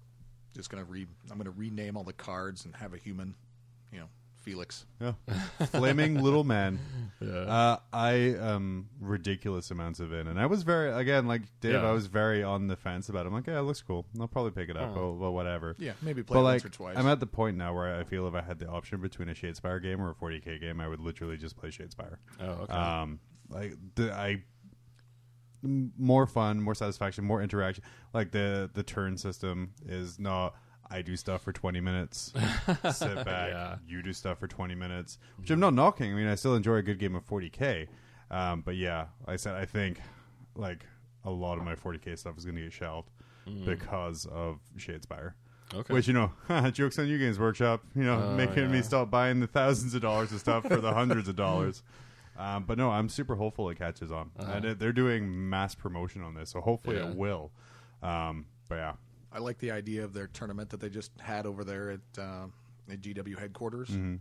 just 0.54 0.70
gonna 0.70 0.84
re 0.84 1.06
I'm 1.30 1.38
gonna 1.38 1.50
rename 1.50 1.96
all 1.96 2.04
the 2.04 2.12
cards 2.12 2.64
and 2.64 2.74
have 2.76 2.94
a 2.94 2.98
human, 2.98 3.34
you 3.92 4.00
know, 4.00 4.06
Felix. 4.36 4.86
Yeah, 5.00 5.12
flaming 5.66 6.22
little 6.22 6.44
man. 6.44 6.78
Yeah. 7.20 7.28
Uh, 7.32 7.76
I 7.92 8.34
um 8.36 8.88
ridiculous 9.00 9.70
amounts 9.70 10.00
of 10.00 10.12
it, 10.12 10.26
and 10.26 10.38
I 10.40 10.46
was 10.46 10.62
very 10.62 10.90
again 10.92 11.26
like 11.26 11.42
Dave. 11.60 11.74
Yeah. 11.74 11.88
I 11.88 11.92
was 11.92 12.06
very 12.06 12.42
on 12.42 12.66
the 12.66 12.76
fence 12.76 13.08
about. 13.08 13.26
it. 13.26 13.28
I'm 13.28 13.34
like, 13.34 13.46
yeah, 13.46 13.58
it 13.58 13.62
looks 13.62 13.82
cool. 13.82 14.06
I'll 14.20 14.28
probably 14.28 14.52
pick 14.52 14.68
it 14.70 14.76
up, 14.76 14.96
Oh. 14.96 15.12
but, 15.14 15.20
but 15.26 15.30
whatever. 15.32 15.74
Yeah, 15.78 15.92
maybe 16.02 16.22
play 16.22 16.34
But 16.34 16.40
it 16.40 16.44
like, 16.44 16.52
once 16.54 16.64
or 16.64 16.68
twice. 16.70 16.96
I'm 16.96 17.06
at 17.08 17.20
the 17.20 17.26
point 17.26 17.56
now 17.56 17.74
where 17.74 17.94
I 17.98 18.04
feel 18.04 18.26
if 18.26 18.34
I 18.34 18.40
had 18.42 18.58
the 18.58 18.68
option 18.68 19.00
between 19.00 19.28
a 19.28 19.34
Shadespire 19.34 19.82
game 19.82 20.00
or 20.00 20.10
a 20.10 20.14
40k 20.14 20.60
game, 20.60 20.80
I 20.80 20.88
would 20.88 21.00
literally 21.00 21.36
just 21.36 21.56
play 21.56 21.68
Shadespire. 21.70 22.16
oh 22.40 22.46
okay. 22.46 22.72
Um, 22.72 23.20
like 23.50 23.74
the 23.96 24.12
I 24.12 24.28
m- 24.30 24.42
more 25.62 26.26
fun, 26.26 26.60
more 26.60 26.74
satisfaction, 26.74 27.24
more 27.24 27.42
interaction. 27.42 27.84
Like 28.14 28.30
the 28.32 28.70
the 28.72 28.82
turn 28.82 29.16
system 29.16 29.72
is 29.86 30.18
not. 30.18 30.54
I 30.90 31.02
do 31.02 31.16
stuff 31.16 31.42
for 31.42 31.52
20 31.52 31.80
minutes, 31.82 32.32
sit 32.92 33.14
back. 33.26 33.50
Yeah. 33.50 33.76
You 33.86 34.00
do 34.02 34.14
stuff 34.14 34.38
for 34.38 34.46
20 34.48 34.74
minutes, 34.74 35.18
which 35.36 35.50
I'm 35.50 35.60
not 35.60 35.74
knocking. 35.74 36.10
I 36.10 36.14
mean, 36.16 36.28
I 36.28 36.34
still 36.34 36.54
enjoy 36.54 36.76
a 36.76 36.82
good 36.82 36.98
game 36.98 37.14
of 37.14 37.26
40k. 37.26 37.88
Um, 38.30 38.62
but 38.62 38.76
yeah, 38.76 39.06
like 39.26 39.34
I 39.34 39.36
said 39.36 39.54
I 39.54 39.66
think 39.66 40.00
like 40.54 40.86
a 41.24 41.30
lot 41.30 41.58
of 41.58 41.64
my 41.64 41.74
40k 41.74 42.18
stuff 42.18 42.38
is 42.38 42.44
going 42.46 42.56
to 42.56 42.62
get 42.62 42.72
shelved 42.72 43.10
because 43.66 44.24
of 44.26 44.60
Shadespire. 44.78 45.32
Mm. 45.72 45.78
okay. 45.80 45.92
Which 45.92 46.06
you 46.08 46.14
know, 46.14 46.32
jokes 46.70 46.98
on 46.98 47.06
you, 47.06 47.18
Games 47.18 47.38
Workshop. 47.38 47.82
You 47.94 48.04
know, 48.04 48.30
Oh, 48.30 48.34
making 48.36 48.70
me 48.70 48.80
stop 48.80 49.10
buying 49.10 49.40
the 49.40 49.46
thousands 49.46 49.94
of 49.94 50.00
dollars 50.00 50.32
of 50.32 50.40
stuff 50.40 50.66
for 50.66 50.80
the 50.80 50.92
hundreds 50.94 51.28
of 51.28 51.36
dollars. 51.36 51.82
Um, 52.38 52.64
but 52.64 52.78
no, 52.78 52.90
I'm 52.90 53.08
super 53.08 53.34
hopeful 53.34 53.68
it 53.68 53.76
catches 53.78 54.10
on. 54.12 54.30
And 54.38 54.64
it- 54.64 54.78
they're 54.78 54.92
doing 54.92 55.50
mass 55.50 55.74
promotion 55.74 56.22
on 56.22 56.34
this, 56.34 56.50
so 56.50 56.60
hopefully 56.60 56.96
Uh-huh. 56.96 57.06
Yeah. 57.06 57.12
it 57.12 57.18
will. 57.18 57.50
Um, 58.02 58.46
but 58.68 58.76
yeah, 58.76 58.92
I 59.32 59.38
like 59.40 59.58
the 59.58 59.72
idea 59.72 60.04
of 60.04 60.12
their 60.14 60.28
tournament 60.28 60.70
that 60.70 60.80
they 60.80 60.88
just 60.88 61.10
had 61.20 61.46
over 61.46 61.64
there 61.64 61.90
at, 61.90 62.00
uh, 62.18 62.46
at 62.88 63.00
GW 63.00 63.36
headquarters. 63.38 63.90
Um, 63.90 64.20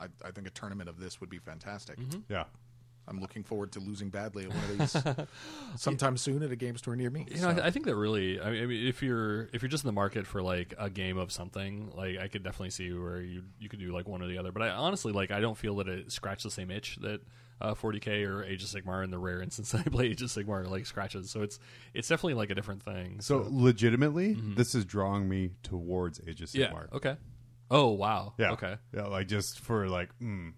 I, 0.00 0.06
I 0.24 0.30
think 0.30 0.46
a 0.46 0.50
tournament 0.50 0.88
of 0.88 0.98
this 1.00 1.20
would 1.20 1.28
be 1.28 1.38
fantastic. 1.38 1.98
yeah, 2.28 2.44
I'm 3.10 3.20
looking 3.20 3.42
forward 3.42 3.72
to 3.72 3.80
losing 3.80 4.08
badly 4.08 4.44
at 4.44 4.50
one 4.54 4.64
of 4.64 4.78
these 4.78 5.26
sometime 5.76 6.16
soon 6.16 6.42
at 6.42 6.50
a 6.50 6.56
game 6.56 6.76
store 6.76 6.96
near 6.96 7.10
me. 7.10 7.26
You 7.28 7.40
know, 7.42 7.54
So- 7.56 7.62
I, 7.62 7.66
I 7.66 7.70
think 7.70 7.86
that 7.86 7.96
really. 7.96 8.40
I 8.40 8.50
mean, 8.50 8.86
if 8.86 9.02
you're 9.02 9.48
if 9.52 9.62
you're 9.62 9.68
just 9.68 9.84
in 9.84 9.88
the 9.88 9.92
market 9.92 10.26
for 10.26 10.42
like 10.42 10.74
a 10.78 10.88
game 10.88 11.18
of 11.18 11.32
something, 11.32 11.90
like 11.94 12.18
I 12.18 12.28
could 12.28 12.42
definitely 12.42 12.70
see 12.70 12.92
where 12.92 13.20
you 13.20 13.42
you 13.58 13.68
could 13.68 13.80
do 13.80 13.92
like 13.92 14.06
one 14.08 14.22
or 14.22 14.28
the 14.28 14.38
other. 14.38 14.52
But 14.52 14.62
I 14.62 14.68
honestly 14.70 15.12
like 15.12 15.30
I 15.30 15.40
don't 15.40 15.58
feel 15.58 15.76
that 15.76 15.88
it 15.88 16.12
scratched 16.12 16.44
the 16.44 16.50
same 16.50 16.70
itch 16.70 16.96
that 17.02 17.20
uh, 17.60 17.74
40k 17.74 18.26
or 18.26 18.42
Age 18.44 18.62
of 18.62 18.68
Sigmar 18.70 19.04
in 19.04 19.10
the 19.10 19.18
rare 19.18 19.42
instance 19.42 19.72
that 19.72 19.80
I 19.86 19.90
play 19.90 20.06
Age 20.06 20.22
of 20.22 20.28
Sigmar 20.28 20.66
like 20.68 20.86
scratches. 20.86 21.30
So 21.30 21.42
it's 21.42 21.58
it's 21.94 22.08
definitely 22.08 22.34
like 22.34 22.50
a 22.50 22.54
different 22.54 22.82
thing. 22.82 23.20
So 23.20 23.46
legitimately, 23.50 24.34
this 24.56 24.74
is 24.74 24.84
drawing 24.84 25.28
me 25.28 25.50
towards 25.62 26.20
Age 26.26 26.42
of 26.42 26.48
Mm-hmm. 26.50 26.60
yeah, 26.60 26.68
Sigmar. 26.70 26.92
okay. 26.94 27.16
Oh 27.72 27.90
wow. 27.90 28.34
Yeah. 28.38 28.52
Okay. 28.52 28.76
Yeah, 28.94 29.06
like 29.06 29.28
just 29.28 29.60
for 29.60 29.88
like, 29.88 30.08
mm, 30.20 30.52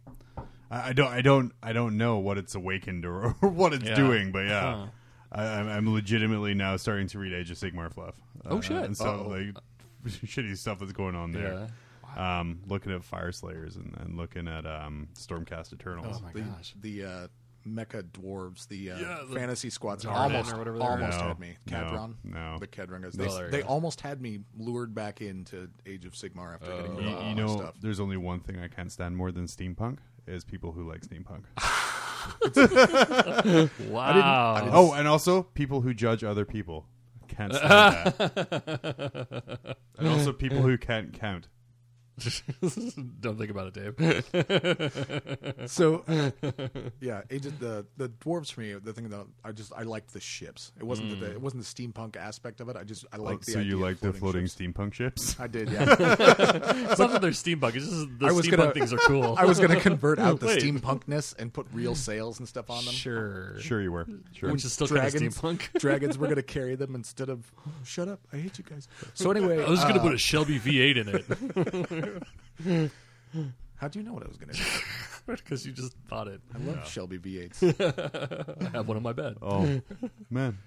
I, 0.72 0.88
I 0.88 0.92
don't, 0.92 1.08
I 1.12 1.20
don't, 1.20 1.52
I 1.62 1.72
don't 1.72 1.96
know 1.96 2.18
what 2.18 2.38
it's 2.38 2.54
awakened 2.54 3.04
or, 3.04 3.34
or 3.42 3.48
what 3.48 3.72
it's 3.74 3.84
Yeah. 3.84 3.94
doing, 3.94 4.32
but 4.32 4.46
yeah. 4.46 4.86
I, 5.30 5.44
I'm, 5.44 5.68
I'm 5.68 5.92
legitimately 5.94 6.54
now 6.54 6.76
starting 6.76 7.06
to 7.08 7.18
read 7.18 7.32
Age 7.32 7.50
of 7.50 7.58
Sigmar 7.58 7.92
fluff. 7.92 8.14
Oh, 8.44 8.60
shit. 8.60 8.76
And 8.78 8.96
stuff 8.96 9.20
Uh-oh. 9.20 9.28
like 9.28 9.56
shitty 10.06 10.56
stuff 10.56 10.78
that's 10.80 10.92
going 10.92 11.14
on 11.14 11.32
there. 11.32 11.68
Wow. 12.16 12.40
Um, 12.40 12.60
looking 12.66 12.92
at 12.92 13.00
Fyreslayers 13.02 13.76
and, 13.76 13.96
and 14.00 14.16
looking 14.16 14.46
at 14.48 14.66
um, 14.66 15.08
Stormcast 15.14 15.72
Eternals. 15.72 16.18
Oh 16.20 16.22
my 16.24 16.32
the, 16.32 16.40
gosh. 16.42 16.74
the 16.80 17.04
uh, 17.04 17.26
mecha 17.66 18.02
dwarves, 18.02 18.68
the, 18.68 18.90
uh, 18.90 18.98
Yeah, 18.98 19.20
the 19.26 19.34
fantasy 19.36 19.70
squads, 19.70 20.04
Zardan 20.04 20.16
almost 20.16 20.52
or 20.52 20.58
whatever 20.58 20.78
they 20.78 20.84
almost 20.84 21.18
No, 21.18 21.28
had 21.28 21.38
me. 21.38 21.56
no, 21.70 21.76
Kharadron, 21.78 22.14
no. 22.24 22.58
the 22.58 22.66
Kharadron 22.66 23.02
guys. 23.02 23.12
They, 23.14 23.28
there 23.28 23.44
you 23.46 23.50
they 23.52 23.62
almost 23.62 24.00
had 24.02 24.20
me 24.20 24.40
lured 24.58 24.94
back 24.94 25.22
into 25.22 25.70
Age 25.86 26.04
of 26.04 26.12
Sigmar 26.12 26.54
after 26.54 26.66
getting 26.76 26.92
Oh. 26.92 26.96
rid 26.96 27.04
You, 27.06 27.10
of 27.12 27.18
all 27.22 27.28
you 27.30 27.34
know, 27.36 27.56
stuff. 27.56 27.74
there's 27.80 28.00
only 28.00 28.16
one 28.18 28.40
thing 28.40 28.58
I 28.58 28.68
can't 28.68 28.92
stand 28.92 29.16
more 29.16 29.32
than 29.32 29.46
steampunk 29.46 29.98
is 30.26 30.44
people 30.44 30.72
who 30.72 30.88
like 30.88 31.02
steampunk. 31.02 31.44
Wow. 33.88 34.68
oh, 34.72 34.92
and 34.92 35.08
also 35.08 35.42
people 35.42 35.80
who 35.80 35.92
judge 35.92 36.22
other 36.22 36.44
people. 36.44 36.86
Can't 37.28 37.52
stand 37.52 37.70
that. 38.18 39.76
and 39.98 40.08
also 40.08 40.32
people 40.32 40.62
who 40.62 40.78
can't 40.78 41.12
count. 41.12 41.48
Don't 43.20 43.38
think 43.38 43.50
about 43.50 43.74
it, 43.76 43.96
Dave. 43.96 45.66
So, 45.66 46.04
yeah, 47.00 47.22
Age 47.30 47.46
of, 47.46 47.58
the 47.58 47.86
the 47.96 48.08
dwarves 48.08 48.52
for 48.52 48.60
me. 48.60 48.72
The 48.74 48.92
thing 48.92 49.08
that 49.10 49.26
I 49.44 49.52
just 49.52 49.72
I 49.74 49.82
liked 49.82 50.12
the 50.12 50.20
ships. 50.20 50.72
It 50.78 50.84
wasn't 50.84 51.18
the 51.20 51.30
it 51.32 51.40
wasn't 51.40 51.64
the 51.64 51.68
steampunk 51.68 52.16
aspect 52.16 52.60
of 52.60 52.68
it. 52.68 52.76
I 52.76 52.84
just 52.84 53.06
I 53.12 53.16
Oh, 53.18 53.22
liked 53.22 53.46
the 53.46 53.52
so 53.52 53.58
idea 53.60 53.70
you 53.70 53.76
of 53.76 53.82
like 53.82 54.00
the 54.00 54.12
floating 54.12 54.44
ships. 54.46 54.56
steampunk 54.56 54.94
ships? 54.94 55.36
I 55.40 55.46
did, 55.46 55.70
yeah. 55.70 55.82
it's 55.98 56.98
not 56.98 57.12
that 57.12 57.20
they're 57.22 57.30
steampunk. 57.30 57.76
It's 57.76 57.86
just 57.88 58.18
the 58.18 58.26
I 58.26 58.32
was 58.32 58.46
steampunk 58.46 58.56
gonna- 58.56 58.72
things 58.72 58.92
are 58.92 58.98
cool. 58.98 59.34
I 59.38 59.44
was 59.44 59.58
going 59.58 59.70
to 59.70 59.80
convert 59.80 60.18
out 60.18 60.40
the 60.40 60.46
Wait. 60.46 60.62
steampunkness 60.62 61.34
and 61.38 61.52
put 61.52 61.66
real 61.72 61.94
sails 61.94 62.38
and 62.40 62.48
stuff 62.48 62.68
on 62.70 62.84
them. 62.84 62.92
sure. 62.94 63.58
Sure, 63.60 63.80
you 63.80 63.92
were. 63.92 64.06
Sure. 64.32 64.50
Which 64.52 64.64
is 64.64 64.72
still 64.72 64.88
kind 64.88 65.06
of 65.06 65.12
dragons, 65.12 65.38
steampunk. 65.40 65.72
dragons 65.78 66.18
were 66.18 66.26
going 66.26 66.36
to 66.36 66.42
carry 66.42 66.74
them 66.74 66.94
instead 66.94 67.28
of 67.28 67.50
shut 67.84 68.08
up. 68.08 68.20
I 68.32 68.36
hate 68.38 68.58
you 68.58 68.64
guys. 68.68 68.88
So 69.14 69.30
anyway, 69.30 69.64
I 69.64 69.68
was 69.70 69.80
going 69.82 69.94
to 69.94 70.00
uh, 70.00 70.04
put 70.04 70.14
a 70.14 70.18
Shelby 70.18 70.58
V8 70.58 70.96
in 70.96 71.08
it 71.08 72.01
How 73.76 73.88
do 73.88 73.98
you 73.98 74.04
know 74.04 74.12
what 74.12 74.22
I 74.22 74.28
was 74.28 74.36
going 74.36 74.52
to 74.52 74.58
do? 74.58 74.64
because 75.26 75.66
you 75.66 75.72
just 75.72 75.96
thought 76.08 76.28
it. 76.28 76.40
I 76.54 76.58
love 76.58 76.88
Shelby 76.88 77.18
V8s. 77.18 78.60
I 78.66 78.76
have 78.76 78.86
one 78.86 78.96
on 78.96 79.02
my 79.02 79.12
bed. 79.12 79.36
Oh 79.42 79.80
man. 80.30 80.58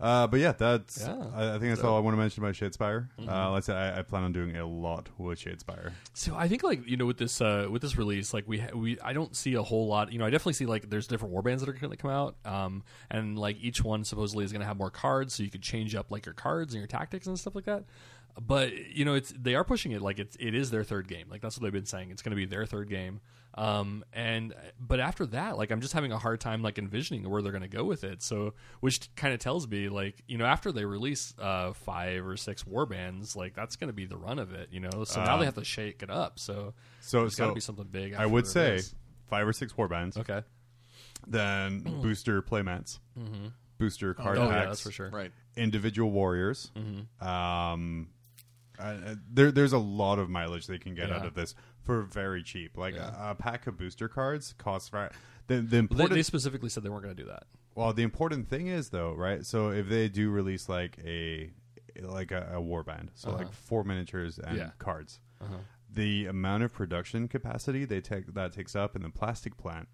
Uh, 0.00 0.26
but 0.26 0.40
yeah, 0.40 0.52
that's. 0.52 1.00
Yeah. 1.00 1.08
Mm-hmm. 1.08 1.36
I, 1.36 1.48
I 1.54 1.58
think 1.58 1.74
that's 1.74 1.82
all 1.82 1.96
I 1.96 2.00
want 2.00 2.14
to 2.14 2.18
mention 2.18 2.42
about 2.42 2.54
Shadespire. 2.54 3.08
Uh, 3.26 3.52
let's 3.52 3.66
say 3.66 3.74
I, 3.74 4.00
I 4.00 4.02
plan 4.02 4.24
on 4.24 4.32
doing 4.32 4.56
a 4.56 4.66
lot 4.66 5.08
with 5.18 5.40
Shadespire. 5.40 5.92
So 6.12 6.34
I 6.36 6.48
think 6.48 6.62
like 6.62 6.86
you 6.86 6.96
know 6.96 7.06
with 7.06 7.18
this 7.18 7.40
uh, 7.40 7.68
with 7.70 7.82
this 7.82 7.96
release 7.96 8.34
like 8.34 8.46
we 8.46 8.58
ha- 8.58 8.74
we 8.74 8.98
I 9.00 9.12
don't 9.12 9.34
see 9.34 9.54
a 9.54 9.62
whole 9.62 9.86
lot 9.86 10.12
you 10.12 10.18
know 10.18 10.26
I 10.26 10.30
definitely 10.30 10.54
see 10.54 10.66
like 10.66 10.90
there's 10.90 11.06
different 11.06 11.34
warbands 11.34 11.60
that 11.60 11.68
are 11.68 11.72
going 11.72 11.90
to 11.90 11.96
come 11.96 12.10
out 12.10 12.36
um 12.44 12.82
and 13.10 13.38
like 13.38 13.56
each 13.60 13.82
one 13.82 14.04
supposedly 14.04 14.44
is 14.44 14.52
going 14.52 14.60
to 14.60 14.66
have 14.66 14.76
more 14.76 14.90
cards 14.90 15.34
so 15.34 15.42
you 15.42 15.50
could 15.50 15.62
change 15.62 15.94
up 15.94 16.10
like 16.10 16.26
your 16.26 16.34
cards 16.34 16.74
and 16.74 16.80
your 16.80 16.88
tactics 16.88 17.26
and 17.26 17.38
stuff 17.38 17.54
like 17.54 17.64
that 17.64 17.84
but 18.40 18.72
you 18.94 19.04
know 19.04 19.14
it's 19.14 19.32
they 19.38 19.54
are 19.54 19.64
pushing 19.64 19.92
it 19.92 20.02
like 20.02 20.18
it's 20.18 20.36
it 20.40 20.54
is 20.54 20.70
their 20.70 20.82
third 20.84 21.06
game 21.08 21.26
like 21.30 21.40
that's 21.40 21.56
what 21.56 21.62
they've 21.62 21.72
been 21.72 21.86
saying 21.86 22.10
it's 22.10 22.20
going 22.22 22.30
to 22.30 22.36
be 22.36 22.46
their 22.46 22.66
third 22.66 22.88
game 22.88 23.20
um 23.56 24.04
and 24.12 24.52
but 24.80 24.98
after 24.98 25.24
that 25.26 25.56
like 25.56 25.70
I'm 25.70 25.80
just 25.80 25.92
having 25.92 26.10
a 26.10 26.18
hard 26.18 26.40
time 26.40 26.60
like 26.60 26.76
envisioning 26.76 27.28
where 27.30 27.40
they're 27.42 27.52
going 27.52 27.62
to 27.62 27.68
go 27.68 27.84
with 27.84 28.02
it 28.02 28.22
so 28.24 28.54
which 28.80 29.14
kind 29.14 29.32
of 29.32 29.38
tells 29.38 29.68
me 29.68 29.88
like 29.88 30.24
you 30.26 30.36
know 30.36 30.46
after 30.46 30.72
they 30.72 30.84
release 30.84 31.32
uh 31.38 31.72
five 31.74 32.26
or 32.26 32.36
six 32.36 32.64
warbands 32.64 33.36
like 33.36 33.54
that's 33.54 33.76
going 33.76 33.86
to 33.88 33.94
be 33.94 34.06
the 34.06 34.16
run 34.16 34.40
of 34.40 34.52
it 34.52 34.68
you 34.72 34.80
know 34.80 35.04
so 35.04 35.22
now 35.22 35.36
they 35.36 35.44
have 35.44 35.54
to 35.54 35.64
shake 35.64 36.02
it 36.02 36.10
up 36.10 36.40
so 36.40 36.74
So, 37.00 37.20
there's 37.20 37.36
got 37.36 37.44
to 37.44 37.50
so 37.50 37.54
be 37.54 37.60
something 37.60 37.86
big. 37.88 38.14
I 38.14 38.26
would 38.26 38.48
say 38.48 38.76
this. 38.76 38.94
five 39.28 39.46
or 39.46 39.52
six 39.52 39.74
warbands, 39.74 40.16
okay. 40.18 40.42
then 41.28 41.80
booster 42.02 42.42
playmats, 42.42 42.98
booster 43.78 44.14
card 44.14 44.38
Oh 44.38 44.48
packs, 44.48 44.54
yeah, 44.54 44.66
that's 44.66 44.80
for 44.80 44.90
sure. 44.90 45.10
right. 45.10 45.30
individual 45.56 46.10
warriors. 46.10 46.72
Um, 47.20 48.08
uh, 48.78 49.14
there, 49.30 49.50
there's 49.52 49.72
a 49.72 49.78
lot 49.78 50.18
of 50.18 50.28
mileage 50.30 50.66
they 50.66 50.78
can 50.78 50.94
get 50.94 51.08
Yeah. 51.08 51.16
out 51.18 51.26
of 51.26 51.34
this 51.34 51.54
for 51.82 52.02
very 52.02 52.42
cheap. 52.42 52.76
Like 52.76 52.94
Yeah. 52.94 53.30
a, 53.30 53.34
pack 53.34 53.66
of 53.66 53.76
booster 53.76 54.08
cards 54.08 54.54
costs. 54.58 54.92
Right, 54.92 55.10
the 55.46 55.56
the 55.56 55.60
Well, 55.60 55.68
they, 55.70 55.78
important 55.78 56.14
they 56.14 56.22
specifically 56.22 56.68
said 56.68 56.82
they 56.82 56.88
weren't 56.88 57.04
going 57.04 57.16
to 57.16 57.22
do 57.22 57.28
that. 57.28 57.44
Well, 57.74 57.92
the 57.92 58.02
important 58.02 58.48
thing 58.48 58.68
is 58.68 58.90
though, 58.90 59.12
right? 59.14 59.44
So 59.44 59.70
if 59.70 59.88
they 59.88 60.08
do 60.08 60.30
release 60.30 60.68
like 60.68 60.98
a 61.04 61.50
like 62.02 62.32
a, 62.32 62.50
a 62.54 62.60
warband, 62.60 63.10
so 63.14 63.30
like 63.32 63.52
four 63.52 63.84
miniatures 63.84 64.38
and 64.38 64.56
Yeah. 64.56 64.70
cards, 64.78 65.20
the 65.92 66.26
amount 66.26 66.64
of 66.64 66.72
production 66.72 67.28
capacity 67.28 67.84
they 67.84 68.00
take 68.00 68.34
that 68.34 68.52
takes 68.52 68.74
up 68.74 68.96
in 68.96 69.02
the 69.02 69.10
plastic 69.10 69.56
plant 69.56 69.88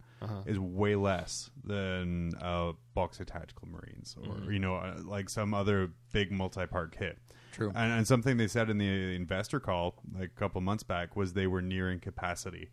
is 0.46 0.58
way 0.58 0.94
less 0.96 1.50
than 1.64 2.32
a 2.40 2.72
box 2.94 3.20
of 3.20 3.26
tactical 3.26 3.66
marines 3.68 4.16
or 4.26 4.52
you 4.52 4.58
know 4.58 4.76
uh, 4.76 4.98
like 5.04 5.28
some 5.30 5.52
other 5.54 5.90
big 6.12 6.30
multi-part 6.30 6.96
kit. 6.96 7.18
True. 7.52 7.72
And, 7.74 7.92
and 7.92 8.06
something 8.06 8.36
they 8.36 8.48
said 8.48 8.70
in 8.70 8.78
the 8.78 9.14
investor 9.14 9.60
call 9.60 9.94
like 10.14 10.30
a 10.36 10.38
couple 10.40 10.60
months 10.60 10.82
back 10.82 11.16
was 11.16 11.32
they 11.32 11.46
were 11.46 11.62
nearing 11.62 12.00
capacity 12.00 12.70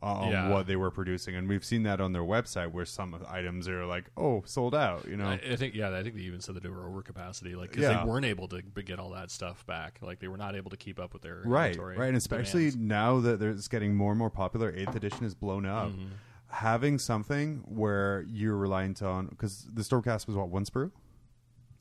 on 0.00 0.30
Yeah. 0.32 0.48
what 0.48 0.66
they 0.66 0.74
were 0.74 0.90
producing, 0.90 1.36
and 1.36 1.48
we've 1.48 1.64
seen 1.64 1.84
that 1.84 2.00
on 2.00 2.12
their 2.12 2.22
website 2.24 2.72
where 2.72 2.84
some 2.84 3.14
items 3.28 3.68
are 3.68 3.86
like, 3.86 4.10
"Oh, 4.16 4.42
sold 4.44 4.74
out," 4.74 5.06
you 5.06 5.16
know. 5.16 5.26
I, 5.26 5.40
I 5.52 5.54
think 5.54 5.76
yeah, 5.76 5.96
I 5.96 6.02
think 6.02 6.16
they 6.16 6.22
even 6.22 6.40
said 6.40 6.56
that 6.56 6.64
they 6.64 6.68
were 6.68 6.88
over 6.88 7.02
capacity, 7.02 7.54
like 7.54 7.70
because 7.70 7.84
Yeah. 7.84 8.02
they 8.02 8.10
weren't 8.10 8.26
able 8.26 8.48
to 8.48 8.62
get 8.62 8.98
all 8.98 9.10
that 9.10 9.30
stuff 9.30 9.64
back. 9.64 10.00
Like 10.02 10.18
they 10.18 10.26
were 10.26 10.36
not 10.36 10.56
able 10.56 10.70
to 10.70 10.76
keep 10.76 10.98
up 10.98 11.12
with 11.12 11.22
their 11.22 11.42
right, 11.44 11.66
inventory 11.68 11.98
right, 11.98 12.08
and 12.08 12.16
especially 12.16 12.70
demands. 12.72 12.76
now 12.78 13.20
that 13.20 13.40
it's 13.42 13.68
getting 13.68 13.94
more 13.94 14.10
and 14.10 14.18
more 14.18 14.28
popular. 14.30 14.74
Eighth 14.74 14.96
edition 14.96 15.24
is 15.24 15.36
blown 15.36 15.66
up. 15.66 15.90
Mm-hmm. 15.90 16.06
Having 16.48 16.98
something 16.98 17.62
where 17.68 18.24
you're 18.28 18.56
reliant 18.56 19.02
on 19.02 19.26
because 19.28 19.68
the 19.72 19.82
Stormcast 19.82 20.26
was 20.26 20.34
what 20.34 20.48
one 20.48 20.64
sprue. 20.64 20.90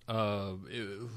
Uh, 0.07 0.53
it- 0.69 0.77
ooh, 0.79 1.09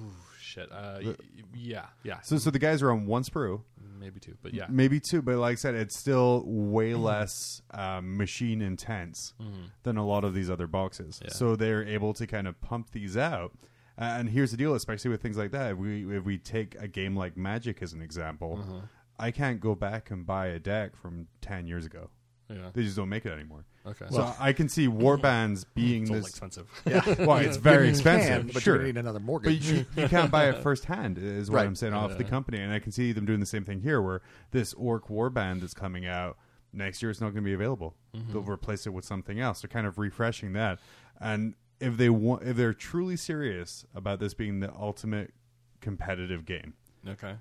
shit. 0.55 0.71
Uh, 0.73 0.99
y- 1.05 1.15
yeah, 1.55 1.87
yeah, 2.03 2.21
So, 2.23 2.39
so 2.39 2.51
the 2.51 2.59
guys 2.59 2.83
are 2.83 2.91
on 2.91 3.07
one 3.07 3.23
sprue, 3.25 3.63
maybe 3.99 4.21
two, 4.21 4.37
but 4.43 4.55
yeah, 4.55 4.67
maybe 4.69 5.01
two, 5.01 5.23
but 5.23 5.37
like 5.37 5.53
I 5.53 5.55
said, 5.57 5.75
it's 5.75 5.97
still 5.97 6.43
way 6.47 6.95
less 6.95 7.63
um, 7.73 8.17
machine 8.17 8.63
intense 8.63 9.35
than 9.83 9.97
a 9.97 10.07
lot 10.07 10.25
of 10.25 10.35
these 10.35 10.51
other 10.51 10.67
boxes. 10.67 11.17
Mm-hmm. 11.17 11.25
Yeah. 11.27 11.33
So 11.33 11.57
they're 11.57 11.87
able 11.87 12.13
to 12.15 12.27
kind 12.27 12.47
of 12.47 12.61
pump 12.61 12.91
these 12.91 13.17
out. 13.17 13.53
And 13.97 14.29
here's 14.29 14.51
the 14.51 14.57
deal, 14.57 14.75
especially 14.75 15.11
with 15.13 15.23
things 15.23 15.37
like 15.39 15.53
that. 15.53 15.73
If 15.73 15.79
we 15.79 16.17
if 16.17 16.25
we 16.25 16.37
take 16.39 16.75
a 16.81 16.89
game 16.89 17.15
like 17.17 17.37
Magic 17.37 17.81
as 17.83 17.93
an 17.93 18.03
example, 18.03 18.59
Uh-huh. 18.61 18.81
I 19.19 19.31
can't 19.31 19.61
go 19.61 19.77
back 19.77 20.11
and 20.11 20.27
buy 20.27 20.47
a 20.49 20.59
deck 20.59 20.97
from 20.97 21.29
ten 21.41 21.69
years 21.69 21.87
ago. 21.87 22.11
Yeah. 22.51 22.71
They 22.73 22.83
just 22.83 22.97
don't 22.97 23.09
make 23.09 23.25
it 23.27 23.33
anymore. 23.33 23.65
Okay, 23.87 24.07
So 24.11 24.33
I 24.39 24.53
can 24.53 24.69
see 24.69 24.89
warbands 24.89 25.65
being 25.75 26.03
it's 26.03 26.11
all 26.11 26.17
this. 26.17 26.29
expensive. 26.29 26.69
Yeah. 26.87 27.03
Well, 27.27 27.39
it's 27.39 27.57
very 27.57 27.85
You 27.87 27.91
expensive, 27.93 28.47
can, 28.47 28.47
but 28.53 28.63
sure. 28.63 28.75
you're 28.75 28.83
going 28.83 28.95
to 28.95 29.01
need 29.01 29.01
another 29.01 29.19
But 29.19 29.25
mortgage. 29.27 29.71
you, 29.71 29.87
you 29.97 30.09
can't 30.09 30.31
buy 30.31 30.49
it 30.49 30.63
firsthand, 30.63 31.19
is 31.19 31.51
what 31.51 31.59
Right. 31.59 31.67
I'm 31.67 31.75
saying 31.75 31.93
off 31.95 32.17
the 32.19 32.25
company. 32.25 32.59
And 32.59 32.73
I 32.73 32.79
can 32.79 32.93
see 32.93 33.13
them 33.13 33.25
doing 33.27 33.41
the 33.41 33.47
same 33.47 33.65
thing 33.65 33.81
here, 33.81 34.01
where 34.03 34.21
this 34.51 34.73
Orc 34.75 35.09
Warband 35.09 35.61
that's 35.61 35.75
coming 35.75 36.07
out 36.07 36.37
next 36.73 37.03
year 37.03 37.11
It's 37.11 37.21
not 37.21 37.27
going 37.33 37.45
to 37.45 37.49
be 37.49 37.55
available. 37.55 37.95
Mm-hmm. 38.17 38.33
They'll 38.33 38.43
replace 38.43 38.87
it 38.87 38.91
with 38.91 39.05
something 39.05 39.39
else. 39.41 39.61
They're 39.63 39.69
kind 39.69 39.87
of 39.87 39.99
refreshing 39.99 40.53
that. 40.55 40.81
And 41.21 41.55
if 41.81 41.97
they 41.97 42.09
want, 42.11 42.43
if 42.43 42.57
they're 42.57 42.75
truly 42.75 43.17
serious 43.17 43.85
about 43.95 44.19
this 44.21 44.35
being 44.35 44.61
the 44.61 44.73
ultimate 44.75 45.33
competitive 45.81 46.45
game, 46.45 46.75
Okay, 47.07 47.35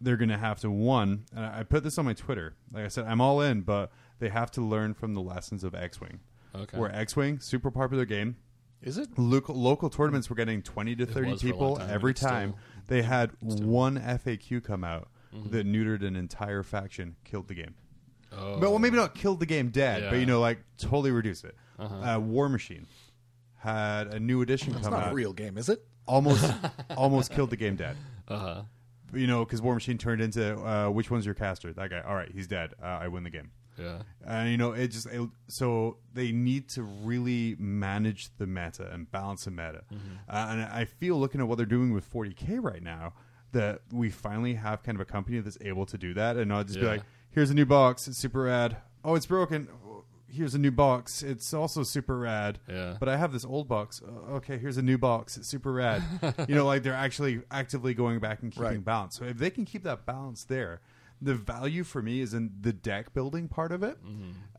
they're 0.00 0.16
going 0.18 0.28
to 0.28 0.36
have 0.38 0.60
to 0.60 0.70
one. 0.70 1.24
And 1.34 1.44
I 1.44 1.60
I 1.60 1.62
put 1.62 1.82
this 1.84 1.96
on 1.98 2.04
my 2.04 2.12
Twitter. 2.12 2.54
Like 2.72 2.84
I 2.84 2.88
said, 2.88 3.06
I'm 3.06 3.20
all 3.20 3.40
in, 3.40 3.62
but 3.62 3.90
they 4.18 4.28
have 4.28 4.50
to 4.52 4.60
learn 4.60 4.94
from 4.94 5.14
the 5.14 5.20
lessons 5.20 5.62
of 5.64 5.74
X-wing. 5.74 6.20
okay. 6.54 6.78
Where 6.78 6.94
X-wing, 6.94 7.38
super 7.40 7.70
popular 7.70 8.04
game, 8.04 8.36
Is 8.82 8.98
it? 8.98 9.08
local, 9.18 9.54
local 9.54 9.90
tournaments 9.90 10.30
were 10.30 10.36
getting 10.36 10.62
20 10.62 10.96
to 10.96 11.06
30 11.06 11.30
was 11.30 11.40
for 11.42 11.46
a 11.46 11.50
long 11.50 11.58
people 11.58 11.76
time, 11.76 11.90
every 11.90 12.12
but 12.12 12.18
still- 12.18 12.30
time 12.30 12.54
they 12.88 13.02
had 13.02 13.30
one 13.40 13.98
FAQ 13.98 14.62
come 14.64 14.84
out 14.84 15.08
Mm-hmm. 15.34 15.50
that 15.50 15.66
neutered 15.66 16.06
an 16.06 16.16
entire 16.16 16.62
faction 16.62 17.16
killed 17.24 17.48
the 17.48 17.54
game 17.54 17.74
Oh, 18.32 18.58
but 18.58 18.70
well 18.70 18.78
maybe 18.78 18.96
not 18.96 19.14
killed 19.14 19.40
the 19.40 19.44
game 19.44 19.68
dead 19.68 20.08
but 20.08 20.16
you 20.18 20.24
know 20.24 20.40
like 20.40 20.60
totally 20.78 21.10
reduced 21.10 21.44
it 21.44 21.54
Uh-huh. 21.78 21.94
uh, 21.96 22.18
warmachine 22.20 22.86
had 23.56 24.06
a 24.14 24.20
new 24.20 24.40
edition 24.40 24.72
It's 24.74 24.82
come 24.84 24.92
not 24.94 25.10
a 25.10 25.14
real 25.14 25.32
game, 25.34 25.58
is 25.58 25.68
it? 25.68 25.84
almost 26.06 26.50
almost 26.96 27.32
killed 27.32 27.50
the 27.50 27.56
game 27.56 27.74
dead 27.76 27.96
uh 28.28 28.38
huh. 28.38 28.62
you 29.12 29.26
know 29.26 29.44
because 29.44 29.60
warmachine 29.60 29.98
turned 29.98 30.22
into 30.22 30.56
uh, 30.64 30.88
which 30.88 31.10
one's 31.10 31.26
your 31.26 31.34
caster 31.34 31.72
that 31.72 31.90
guy 31.90 32.00
all 32.06 32.14
right 32.14 32.30
he's 32.32 32.46
dead 32.46 32.72
uh, 32.82 32.86
i 32.86 33.08
win 33.08 33.24
the 33.24 33.30
game 33.30 33.50
Yeah. 33.78 34.02
and 34.26 34.50
you 34.50 34.56
know 34.56 34.72
it 34.72 34.88
just 34.88 35.06
it, 35.06 35.28
so 35.48 35.98
they 36.14 36.32
need 36.32 36.68
to 36.70 36.82
really 36.82 37.56
manage 37.58 38.30
the 38.38 38.46
meta 38.46 38.90
and 38.92 39.10
balance 39.10 39.44
the 39.44 39.50
meta. 39.50 39.82
Uh, 40.28 40.46
and 40.50 40.62
i 40.62 40.84
feel 40.84 41.18
looking 41.18 41.40
at 41.40 41.48
what 41.48 41.56
they're 41.56 41.66
doing 41.66 41.92
with 41.92 42.10
40k 42.12 42.58
right 42.62 42.82
now 42.82 43.12
that 43.52 43.80
we 43.92 44.10
finally 44.10 44.54
have 44.54 44.82
kind 44.82 44.96
of 44.96 45.00
a 45.00 45.04
company 45.10 45.40
that's 45.40 45.58
able 45.60 45.86
to 45.86 45.96
do 45.98 46.14
that 46.14 46.36
and 46.36 46.48
not 46.48 46.66
just 46.66 46.80
be 46.80 46.86
like 46.86 47.02
here's 47.30 47.50
a 47.50 47.54
new 47.54 47.66
box 47.66 48.08
it's 48.08 48.18
super 48.18 48.42
rad. 48.42 48.76
Oh 49.04 49.14
it's 49.14 49.26
broken. 49.26 49.68
Here's 50.28 50.54
a 50.54 50.58
new 50.58 50.72
box 50.72 51.22
it's 51.22 51.54
also 51.54 51.82
super 51.82 52.18
rad. 52.18 52.58
Yeah. 52.68 52.96
but 53.00 53.08
i 53.08 53.16
have 53.16 53.32
this 53.32 53.44
old 53.44 53.68
box. 53.68 54.02
Uh, 54.06 54.32
okay 54.34 54.58
here's 54.58 54.76
a 54.76 54.82
new 54.82 54.98
box 54.98 55.36
it's 55.36 55.48
super 55.48 55.72
rad. 55.72 56.02
You 56.48 56.54
know 56.56 56.66
like 56.66 56.82
they're 56.82 56.92
actually 56.92 57.42
actively 57.50 57.94
going 57.94 58.18
back 58.18 58.42
and 58.42 58.50
keeping 58.52 58.64
Right. 58.66 58.84
balance. 58.84 59.16
So 59.18 59.24
if 59.24 59.38
they 59.38 59.50
can 59.50 59.64
keep 59.64 59.84
that 59.84 60.04
balance 60.04 60.44
there 60.44 60.80
the 61.22 61.34
value 61.34 61.82
for 61.82 62.02
me 62.02 62.20
is 62.20 62.34
in 62.34 62.50
the 62.60 62.72
deck 62.72 63.14
building 63.14 63.48
part 63.48 63.72
of 63.72 63.82
it. 63.82 63.98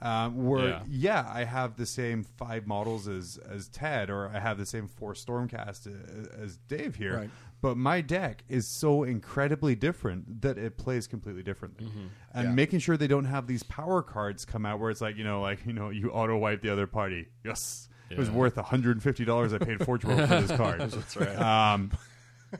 Um, 0.01 0.45
where 0.45 0.67
Yeah. 0.69 0.83
yeah. 0.89 1.31
I 1.31 1.43
have 1.43 1.75
the 1.75 1.85
same 1.85 2.23
five 2.23 2.65
models 2.67 3.07
as 3.07 3.37
as 3.49 3.67
Ted, 3.67 4.09
or 4.09 4.29
I 4.29 4.39
have 4.39 4.57
the 4.57 4.65
same 4.65 4.87
four 4.87 5.13
Stormcast 5.13 5.87
a- 5.87 6.39
as 6.41 6.57
Dave 6.67 6.95
here. 6.95 7.17
Right. 7.17 7.29
But 7.61 7.75
my 7.77 8.01
deck 8.01 8.43
is 8.49 8.67
so 8.67 9.03
incredibly 9.03 9.75
different 9.75 10.41
that 10.41 10.57
it 10.59 10.77
plays 10.77 11.07
completely 11.07 11.41
differently. 11.43 11.87
And 12.33 12.49
Yeah. 12.49 12.53
making 12.53 12.79
sure 12.79 12.97
they 12.97 13.07
don't 13.07 13.25
have 13.25 13.47
these 13.47 13.63
power 13.63 14.01
cards 14.03 14.45
come 14.45 14.65
out 14.65 14.79
where 14.79 14.91
it's 14.91 15.01
like, 15.01 15.15
you 15.17 15.23
know, 15.23 15.41
like, 15.41 15.65
you 15.65 15.73
know, 15.73 15.89
you 15.89 16.11
auto 16.11 16.37
wipe 16.37 16.61
the 16.61 16.69
other 16.69 16.85
party. 16.87 17.29
Yes. 17.43 17.89
It 18.09 18.17
was 18.17 18.29
worth 18.31 18.55
$150 18.57 19.53
I 19.53 19.57
paid 19.57 19.83
Forge 19.83 20.05
World 20.05 20.29
for 20.29 20.41
this 20.41 20.55
card. 20.55 20.79
That's 20.91 21.17
right. 21.17 21.35
Um, 21.37 21.91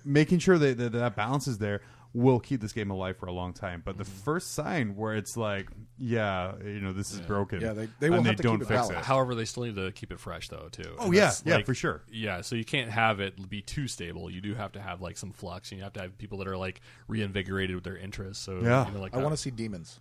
making 0.04 0.40
sure 0.40 0.58
that, 0.58 0.78
that 0.78 0.92
that 0.94 1.16
balance 1.16 1.48
is 1.48 1.60
there 1.60 1.82
will 2.18 2.40
keep 2.40 2.60
this 2.62 2.74
game 2.74 2.90
alive 2.90 3.16
for 3.18 3.28
a 3.28 3.32
long 3.32 3.54
time. 3.54 3.82
But 3.86 3.98
the 3.98 4.04
Mm-hmm. 4.04 4.24
first 4.24 4.54
sign 4.54 4.96
where 4.96 5.14
it's 5.14 5.38
like, 5.38 5.70
yeah, 6.00 6.54
you 6.64 6.80
know, 6.82 6.92
this 6.92 7.14
is 7.14 7.20
broken. 7.22 7.62
Yeah, 7.62 7.74
they- 7.74 7.90
they 8.00 8.10
will 8.10 8.18
and 8.18 8.26
have 8.28 8.38
they 8.38 8.42
to 8.42 8.44
don't 8.44 8.56
keep 8.60 8.62
it 8.64 8.68
fix 8.70 8.78
balanced. 8.82 9.00
it. 9.02 9.06
However, 9.06 9.36
they 9.36 9.46
still 9.46 9.64
need 9.64 9.76
to 9.76 9.92
keep 9.92 10.12
it 10.12 10.20
fresh 10.20 10.50
though 10.50 10.68
too. 10.72 10.96
Oh, 10.98 11.06
And 11.06 11.14
yeah. 11.14 11.22
that's, 11.26 11.44
Yeah, 11.46 11.62
for 11.64 11.74
sure. 11.76 12.02
Yeah, 12.12 12.42
so 12.42 12.56
you 12.56 12.66
can't 12.66 12.90
have 12.90 13.20
it 13.20 13.50
be 13.50 13.62
too 13.62 13.88
stable. 13.88 14.30
You 14.32 14.42
do 14.42 14.56
have 14.56 14.72
to 14.74 14.82
have 14.82 15.00
like 15.02 15.18
some 15.18 15.32
flux, 15.32 15.72
and 15.72 15.78
you 15.78 15.84
have 15.84 15.94
to 15.94 16.02
have 16.02 16.18
people 16.18 16.40
that 16.40 16.48
are 16.48 16.58
like 16.58 16.82
reinvigorated 17.08 17.76
with 17.76 17.84
their 17.84 17.98
interests. 17.98 18.44
So 18.44 18.60
Yeah. 18.62 18.88
you 18.88 18.94
know, 18.94 19.00
like 19.00 19.14
I 19.16 19.18
want 19.22 19.34
to 19.34 19.38
see 19.38 19.52
demons. 19.52 20.00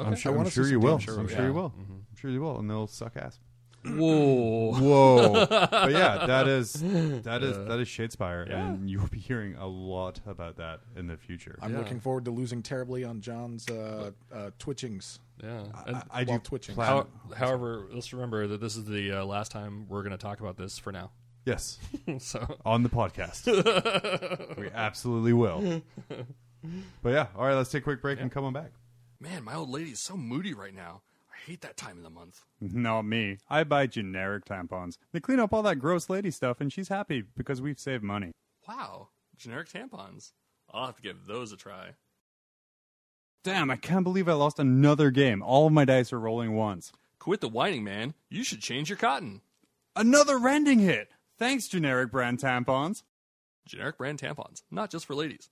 I'm 0.00 0.14
sure, 0.16 0.30
I 0.30 0.32
I'm 0.32 0.36
wanna 0.38 0.50
see 0.50 0.54
sure 0.54 0.64
some 0.64 0.72
you 0.72 0.80
will. 0.80 0.98
damn 0.98 1.04
sure 1.06 1.18
I'm 1.20 1.26
we 1.26 1.32
sure 1.32 1.38
will. 1.40 1.46
you 1.48 1.54
will. 1.54 1.70
Mm-hmm. 1.70 1.92
I'm 1.92 2.16
sure 2.16 2.30
you 2.30 2.40
will, 2.40 2.58
and 2.58 2.70
they'll 2.70 2.86
suck 2.86 3.16
ass. 3.16 3.38
Whoa. 3.96 4.72
Whoa! 4.78 5.46
but 5.50 5.92
yeah, 5.92 6.26
that 6.26 6.48
is 6.48 6.72
that 6.74 7.42
is 7.42 7.56
that 7.66 7.78
is 7.80 7.88
Shadespire, 7.88 8.48
Yeah. 8.48 8.66
and 8.68 8.88
you 8.90 9.00
will 9.00 9.08
be 9.08 9.18
hearing 9.18 9.54
a 9.56 9.66
lot 9.66 10.20
about 10.26 10.56
that 10.56 10.80
in 10.96 11.06
the 11.06 11.16
future. 11.16 11.58
I'm 11.62 11.72
Yeah. 11.72 11.78
looking 11.78 12.00
forward 12.00 12.24
to 12.26 12.30
losing 12.30 12.62
terribly 12.62 13.04
on 13.04 13.20
John's 13.20 13.68
uh, 13.68 14.10
uh, 14.32 14.50
twitchings. 14.58 15.18
Yeah. 15.42 15.62
And 15.86 15.96
I, 15.96 16.02
I 16.12 16.24
do 16.24 16.38
twitching. 16.38 16.74
plan- 16.74 16.86
how, 16.88 17.06
however, 17.36 17.86
let's 17.92 18.12
remember 18.12 18.46
that 18.48 18.60
this 18.60 18.76
is 18.76 18.84
the 18.86 19.12
uh, 19.12 19.24
last 19.24 19.52
time 19.52 19.86
we're 19.88 20.02
going 20.02 20.10
to 20.10 20.18
talk 20.18 20.40
about 20.40 20.56
this 20.56 20.78
for 20.78 20.90
now. 20.92 21.10
yes, 21.44 21.78
so 22.18 22.58
on 22.66 22.82
the 22.82 22.88
podcast. 22.88 23.46
we 24.58 24.68
absolutely 24.74 25.32
will. 25.32 25.82
But 27.02 27.10
yeah, 27.10 27.26
all 27.36 27.46
right. 27.46 27.54
Let's 27.54 27.70
take 27.70 27.82
a 27.82 27.84
quick 27.84 28.02
break 28.02 28.20
and 28.20 28.30
come 28.32 28.44
on 28.44 28.52
back. 28.52 28.72
Man, 29.20 29.44
my 29.44 29.54
old 29.54 29.70
lady 29.70 29.90
is 29.90 30.00
so 30.00 30.16
moody 30.16 30.54
right 30.54 30.74
now. 30.74 31.02
Hate 31.48 31.62
that 31.62 31.78
time 31.78 31.96
of 31.96 32.02
the 32.02 32.10
month. 32.10 32.44
Not 32.60 33.06
me. 33.06 33.38
I 33.48 33.64
buy 33.64 33.86
generic 33.86 34.44
tampons. 34.44 34.98
They 35.12 35.20
clean 35.20 35.40
up 35.40 35.54
all 35.54 35.62
that 35.62 35.76
gross 35.76 36.10
lady 36.10 36.30
stuff, 36.30 36.60
and 36.60 36.70
she's 36.70 36.90
happy 36.90 37.22
because 37.22 37.62
we've 37.62 37.78
saved 37.78 38.02
money. 38.04 38.32
Wow, 38.68 39.08
generic 39.34 39.70
tampons. 39.70 40.32
I'll 40.70 40.84
have 40.84 40.96
to 40.96 41.02
give 41.02 41.24
those 41.26 41.50
a 41.50 41.56
try. 41.56 41.92
Damn, 43.44 43.70
I 43.70 43.76
can't 43.76 44.04
believe 44.04 44.28
I 44.28 44.34
lost 44.34 44.58
another 44.58 45.10
game. 45.10 45.42
All 45.42 45.66
of 45.66 45.72
my 45.72 45.86
dice 45.86 46.12
are 46.12 46.20
rolling 46.20 46.54
once. 46.54 46.92
Quit 47.18 47.40
the 47.40 47.48
whining, 47.48 47.82
man. 47.82 48.12
You 48.28 48.44
should 48.44 48.60
change 48.60 48.90
your 48.90 48.98
cotton. 48.98 49.40
Another 49.96 50.36
rending 50.36 50.80
hit! 50.80 51.08
Thanks, 51.38 51.66
generic 51.66 52.12
brand 52.12 52.40
tampons. 52.40 53.04
Generic 53.64 53.96
brand 53.96 54.18
tampons, 54.18 54.64
not 54.70 54.90
just 54.90 55.06
for 55.06 55.14
ladies. 55.14 55.48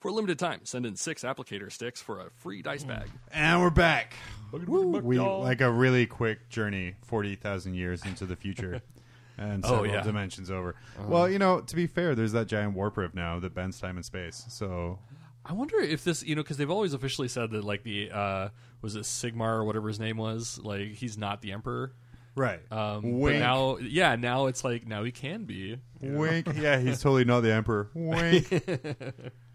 For 0.00 0.08
a 0.08 0.12
limited 0.12 0.38
time, 0.38 0.60
send 0.64 0.86
in 0.86 0.96
six 0.96 1.24
applicator 1.24 1.70
sticks 1.70 2.00
for 2.00 2.20
a 2.20 2.30
free 2.38 2.62
dice 2.62 2.84
bag. 2.84 3.08
And 3.32 3.60
we're 3.60 3.68
back. 3.68 4.14
Woo. 4.50 4.98
We 4.98 5.18
like 5.20 5.60
a 5.60 5.70
really 5.70 6.06
quick 6.06 6.48
journey, 6.48 6.94
forty 7.02 7.34
thousand 7.36 7.74
years 7.74 8.04
into 8.06 8.24
the 8.24 8.34
future, 8.34 8.80
and 9.38 9.62
several 9.62 9.86
yeah. 9.86 10.00
dimensions 10.00 10.50
over. 10.50 10.74
Well, 11.06 11.28
you 11.28 11.38
know, 11.38 11.60
to 11.60 11.76
be 11.76 11.86
fair, 11.86 12.14
there's 12.14 12.32
that 12.32 12.46
giant 12.46 12.74
warp 12.74 12.96
rift 12.96 13.14
now 13.14 13.40
that 13.40 13.54
bends 13.54 13.78
time 13.78 13.96
and 13.96 14.04
space. 14.04 14.46
So 14.48 14.98
I 15.44 15.52
wonder 15.52 15.78
if 15.80 16.02
this, 16.02 16.22
you 16.22 16.34
know, 16.34 16.42
because 16.42 16.56
they've 16.56 16.70
always 16.70 16.94
officially 16.94 17.28
said 17.28 17.50
that, 17.50 17.62
like, 17.64 17.82
the, 17.82 18.10
uh, 18.10 18.48
was 18.82 18.96
it 18.96 19.02
Sigmar 19.02 19.58
or 19.58 19.64
whatever 19.64 19.88
his 19.88 20.00
name 20.00 20.16
was? 20.16 20.58
Like, 20.62 20.92
he's 20.92 21.16
not 21.18 21.42
the 21.42 21.52
Emperor. 21.52 21.92
right, 22.36 22.60
Um, 22.70 23.02
but 23.02 23.10
wink, 23.10 23.38
now, 23.38 23.78
yeah, 23.78 24.16
now 24.16 24.46
it's 24.46 24.64
like, 24.64 24.86
now 24.86 25.02
he 25.02 25.12
can 25.12 25.44
be. 25.44 25.78
wink. 26.00 26.46
Yeah, 26.56 26.78
he's 26.78 27.00
totally 27.02 27.24
not 27.24 27.40
the 27.40 27.52
emperor. 27.52 27.90
Wink. 27.94 28.48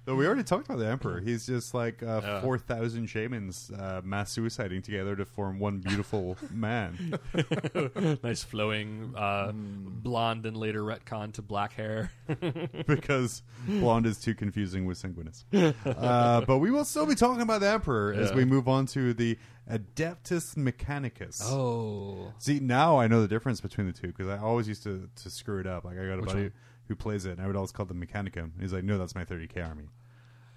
Though 0.06 0.16
we 0.16 0.28
already 0.28 0.44
talked 0.44 0.66
about 0.68 0.78
the 0.78 0.88
emperor. 0.88 1.20
He's 1.20 1.48
just 1.48 1.74
like 1.74 2.04
uh, 2.04 2.22
Yeah. 2.24 2.42
four 2.42 2.58
thousand 2.60 3.08
shamans 3.08 3.72
uh, 3.72 4.02
mass 4.04 4.36
suiciding 4.36 4.84
together 4.84 5.16
to 5.16 5.26
form 5.26 5.58
one 5.60 5.80
beautiful 5.80 6.38
man. 6.52 7.20
nice 8.24 8.44
flowing, 8.44 9.14
uh, 9.18 9.52
blonde 9.54 10.46
and 10.46 10.56
later 10.56 10.82
retcon 10.84 11.34
to 11.34 11.42
black 11.42 11.74
hair. 11.74 12.12
because 12.88 13.42
blonde 13.68 14.06
is 14.06 14.20
too 14.20 14.36
confusing 14.36 14.86
with 14.86 15.02
Sanguinius. 15.02 15.44
Uh, 15.86 16.42
but 16.42 16.60
we 16.60 16.70
will 16.72 16.86
still 16.86 17.06
be 17.06 17.16
talking 17.16 17.42
about 17.42 17.62
the 17.62 17.68
Emperor 17.70 18.14
as 18.14 18.32
we 18.34 18.46
move 18.46 18.68
on 18.68 18.86
to 18.88 19.14
the 19.14 19.38
Adeptus 19.70 20.56
Mechanicus. 20.56 21.42
oh. 21.44 22.32
See, 22.38 22.60
now 22.60 23.00
I 23.00 23.08
know 23.08 23.22
the 23.22 23.28
difference 23.28 23.62
between 23.62 23.88
the 23.88 23.94
two 23.94 24.08
because 24.08 24.28
I 24.28 24.38
always 24.38 24.68
used 24.68 24.84
to, 24.84 25.10
to 25.24 25.30
screw 25.32 25.60
it 25.60 25.66
up. 25.68 25.84
Like, 25.86 25.98
I 25.98 26.06
got 26.06 26.14
a 26.14 26.22
Which 26.22 26.26
buddy 26.28 26.42
one? 26.44 26.52
Who 26.88 26.96
plays 26.96 27.26
it, 27.26 27.32
and 27.34 27.42
I 27.42 27.48
would 27.48 27.56
always 27.56 27.72
call 27.72 27.86
them 27.86 28.06
Mechanicum. 28.06 28.52
He's 28.60 28.74
like, 28.74 28.84
no, 28.84 28.98
that's 28.98 29.16
my 29.16 29.26
30k 29.26 29.68
army. 29.68 29.90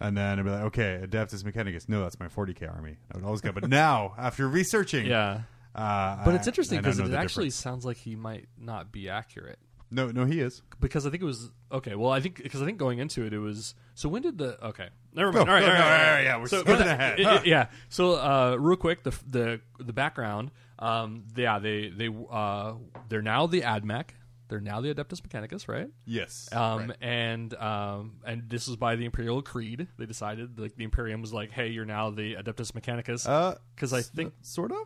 And 0.01 0.17
then 0.17 0.39
I'd 0.39 0.45
be 0.45 0.51
like, 0.51 0.63
okay, 0.65 1.01
Adeptus 1.03 1.43
Mechanicus. 1.43 1.89
No, 1.89 2.03
that's 2.03 2.21
my 2.21 2.29
40k 2.29 2.73
army. 2.73 2.97
I 3.13 3.17
would 3.17 3.25
always 3.25 3.41
go, 3.41 3.51
but 3.53 3.69
now, 3.69 4.15
after 4.19 4.47
researching, 4.49 5.07
Yeah. 5.07 5.41
uh, 5.75 6.25
But 6.25 6.35
I- 6.35 6.37
it's 6.37 6.47
interesting 6.47 6.79
because 6.79 6.99
it 6.99 7.13
actually 7.15 7.47
difference. 7.47 7.55
sounds 7.57 7.85
like 7.85 7.97
he 7.97 8.15
might 8.15 8.47
not 8.59 8.93
be 8.93 9.09
accurate. 9.09 9.59
no, 9.91 10.11
no, 10.11 10.25
he 10.25 10.39
is. 10.41 10.63
because 10.81 11.07
I 11.07 11.11
think 11.11 11.23
it 11.23 11.27
was 11.27 11.51
okay. 11.73 11.95
Well, 11.95 12.11
I 12.11 12.21
think 12.21 12.43
because 12.43 12.61
I 12.63 12.65
think 12.67 12.77
going 12.79 12.99
into 12.99 13.25
it, 13.25 13.33
it 13.33 13.39
was 13.39 13.75
so. 13.95 14.09
When 14.09 14.21
did 14.23 14.37
the 14.39 14.63
okay? 14.67 14.89
Never 15.15 15.33
Go, 15.33 15.39
mind. 15.39 15.49
all 15.49 15.55
right, 15.57 15.61
go, 15.63 15.67
all 15.67 15.73
right, 15.73 15.79
go, 15.79 15.85
all 15.85 15.91
right, 15.91 15.95
all 15.95 15.99
all 15.99 16.07
right, 16.07 16.15
right. 16.17 16.25
yeah, 16.25 16.37
we're 16.39 16.47
so, 16.47 16.61
skipping 16.61 16.77
but- 16.79 16.87
ahead. 16.87 17.21
it- 17.21 17.27
it- 17.27 17.47
yeah. 17.47 17.67
So, 17.89 18.13
uh, 18.17 18.57
real 18.61 18.77
quick, 18.77 19.03
the 19.03 19.19
the 19.27 19.61
the 19.81 19.93
background. 19.95 20.51
Um, 20.79 21.25
yeah, 21.35 21.59
they 21.59 21.89
they 21.89 22.09
uh, 22.31 22.75
they're 23.09 23.23
now 23.23 23.47
the 23.47 23.63
AdMech. 23.63 24.11
They're 24.49 24.61
now 24.61 24.81
the 24.81 24.95
Adeptus 24.95 25.21
Mechanicus, 25.21 25.69
right? 25.69 25.89
Yes. 26.07 26.49
Um, 26.53 26.93
and 27.01 27.55
um, 27.55 28.15
and 28.25 28.49
this 28.49 28.67
was 28.67 28.77
by 28.77 28.97
the 28.97 29.05
Imperial 29.05 29.43
Creed. 29.43 29.89
They 29.99 30.07
decided 30.07 30.59
like 30.59 30.77
the 30.77 30.85
Imperium 30.85 31.21
was 31.21 31.33
like, 31.33 31.51
hey, 31.51 31.69
you're 31.69 31.85
now 31.85 32.11
the 32.11 32.35
Adeptus 32.35 32.73
Mechanicus. 32.73 33.29
Uh, 33.29 33.57
because 33.75 33.93
I 33.93 34.03
think 34.03 34.33
sort 34.43 34.73
of. 34.73 34.79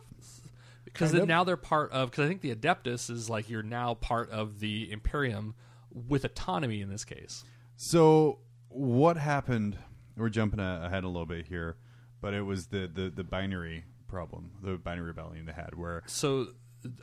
because 0.83 1.13
now 1.13 1.43
they're 1.43 1.57
part 1.57 1.91
of 1.91 2.11
because 2.11 2.25
I 2.25 2.27
think 2.27 2.41
the 2.41 2.53
Adeptus 2.53 3.09
is 3.09 3.29
like 3.29 3.49
you're 3.49 3.63
now 3.63 3.93
part 3.95 4.29
of 4.31 4.59
the 4.59 4.91
Imperium 4.91 5.55
with 5.91 6.25
autonomy 6.25 6.81
in 6.81 6.89
this 6.89 7.05
case. 7.05 7.43
So 7.77 8.39
what 8.69 9.17
happened? 9.17 9.77
We're 10.15 10.29
jumping 10.29 10.59
ahead 10.59 11.03
a 11.03 11.07
little 11.07 11.25
bit 11.25 11.47
here, 11.47 11.77
but 12.21 12.33
it 12.33 12.41
was 12.41 12.67
the 12.67 12.89
the, 12.93 13.09
the 13.09 13.23
binary 13.23 13.85
problem, 14.07 14.51
the 14.61 14.77
binary 14.77 15.07
rebellion 15.07 15.45
they 15.45 15.53
had, 15.53 15.75
where 15.75 16.03
So, 16.05 16.47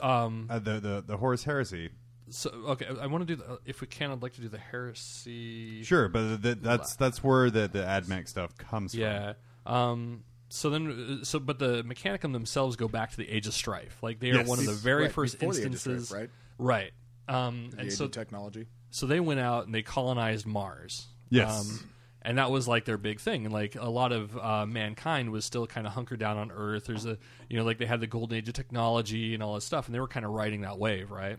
um, 0.00 0.46
uh, 0.50 0.58
the 0.58 0.78
the 0.78 1.04
the 1.06 1.16
Horus 1.16 1.44
Heresy. 1.44 1.90
So 2.30 2.50
okay, 2.68 2.86
I 3.00 3.06
want 3.06 3.26
to 3.26 3.36
do 3.36 3.42
the, 3.42 3.58
if 3.66 3.80
we 3.80 3.86
can, 3.86 4.10
I'd 4.10 4.22
like 4.22 4.34
to 4.34 4.40
do 4.40 4.48
the 4.48 4.58
heresy. 4.58 5.82
Sure, 5.82 6.08
but 6.08 6.42
the, 6.42 6.54
that's 6.54 6.96
that's 6.96 7.22
where 7.22 7.50
the 7.50 7.68
the 7.68 7.80
AdMech 7.80 8.28
stuff 8.28 8.56
comes 8.56 8.92
from. 8.92 9.00
Yeah. 9.02 9.32
Um. 9.66 10.24
So 10.48 10.68
then, 10.70 11.18
uh, 11.20 11.24
so 11.24 11.38
but 11.38 11.58
the 11.58 11.84
Mechanicum 11.84 12.32
themselves 12.32 12.76
go 12.76 12.88
back 12.88 13.10
to 13.12 13.16
the 13.16 13.28
Age 13.28 13.46
of 13.46 13.54
Strife. 13.54 14.02
Like 14.02 14.18
they 14.20 14.30
are 14.32 14.42
one 14.44 14.58
of 14.58 14.66
the 14.66 14.72
very 14.72 15.04
Right, 15.04 15.12
first 15.12 15.38
before 15.38 15.52
the 15.54 15.60
Age 15.60 15.66
of 15.66 15.72
instances, 15.72 16.08
Strife, 16.08 16.30
right? 16.58 16.92
Right. 17.28 17.34
Um. 17.36 17.70
The 17.70 17.78
And 17.78 17.86
age 17.88 17.94
so 17.94 18.06
of 18.06 18.10
technology. 18.10 18.66
so 18.90 19.06
they 19.06 19.20
went 19.20 19.40
out 19.40 19.66
and 19.66 19.74
they 19.74 19.82
colonized 19.82 20.46
Mars. 20.46 21.06
Yes. 21.28 21.60
Um, 21.60 21.90
and 22.22 22.36
that 22.38 22.50
was 22.50 22.68
like 22.68 22.84
their 22.84 22.98
big 22.98 23.18
thing. 23.20 23.44
And 23.46 23.52
like 23.54 23.76
a 23.76 23.88
lot 23.88 24.12
of 24.12 24.36
uh, 24.36 24.66
mankind 24.66 25.30
was 25.30 25.44
still 25.44 25.66
kind 25.66 25.86
of 25.86 25.92
hunkered 25.94 26.18
down 26.20 26.36
on 26.36 26.50
Earth. 26.50 26.84
There's 26.86 27.06
a, 27.06 27.16
you 27.48 27.56
know, 27.56 27.64
like 27.64 27.78
they 27.78 27.86
had 27.86 28.00
the 28.00 28.06
golden 28.06 28.36
age 28.36 28.46
of 28.48 28.54
technology 28.54 29.32
and 29.32 29.42
all 29.42 29.54
this 29.54 29.64
stuff, 29.64 29.86
and 29.86 29.94
they 29.94 30.00
were 30.00 30.08
kind 30.08 30.26
of 30.26 30.32
riding 30.32 30.60
that 30.62 30.78
wave, 30.78 31.10
right? 31.10 31.38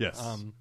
Yes. 0.00 0.20
Um, 0.20 0.54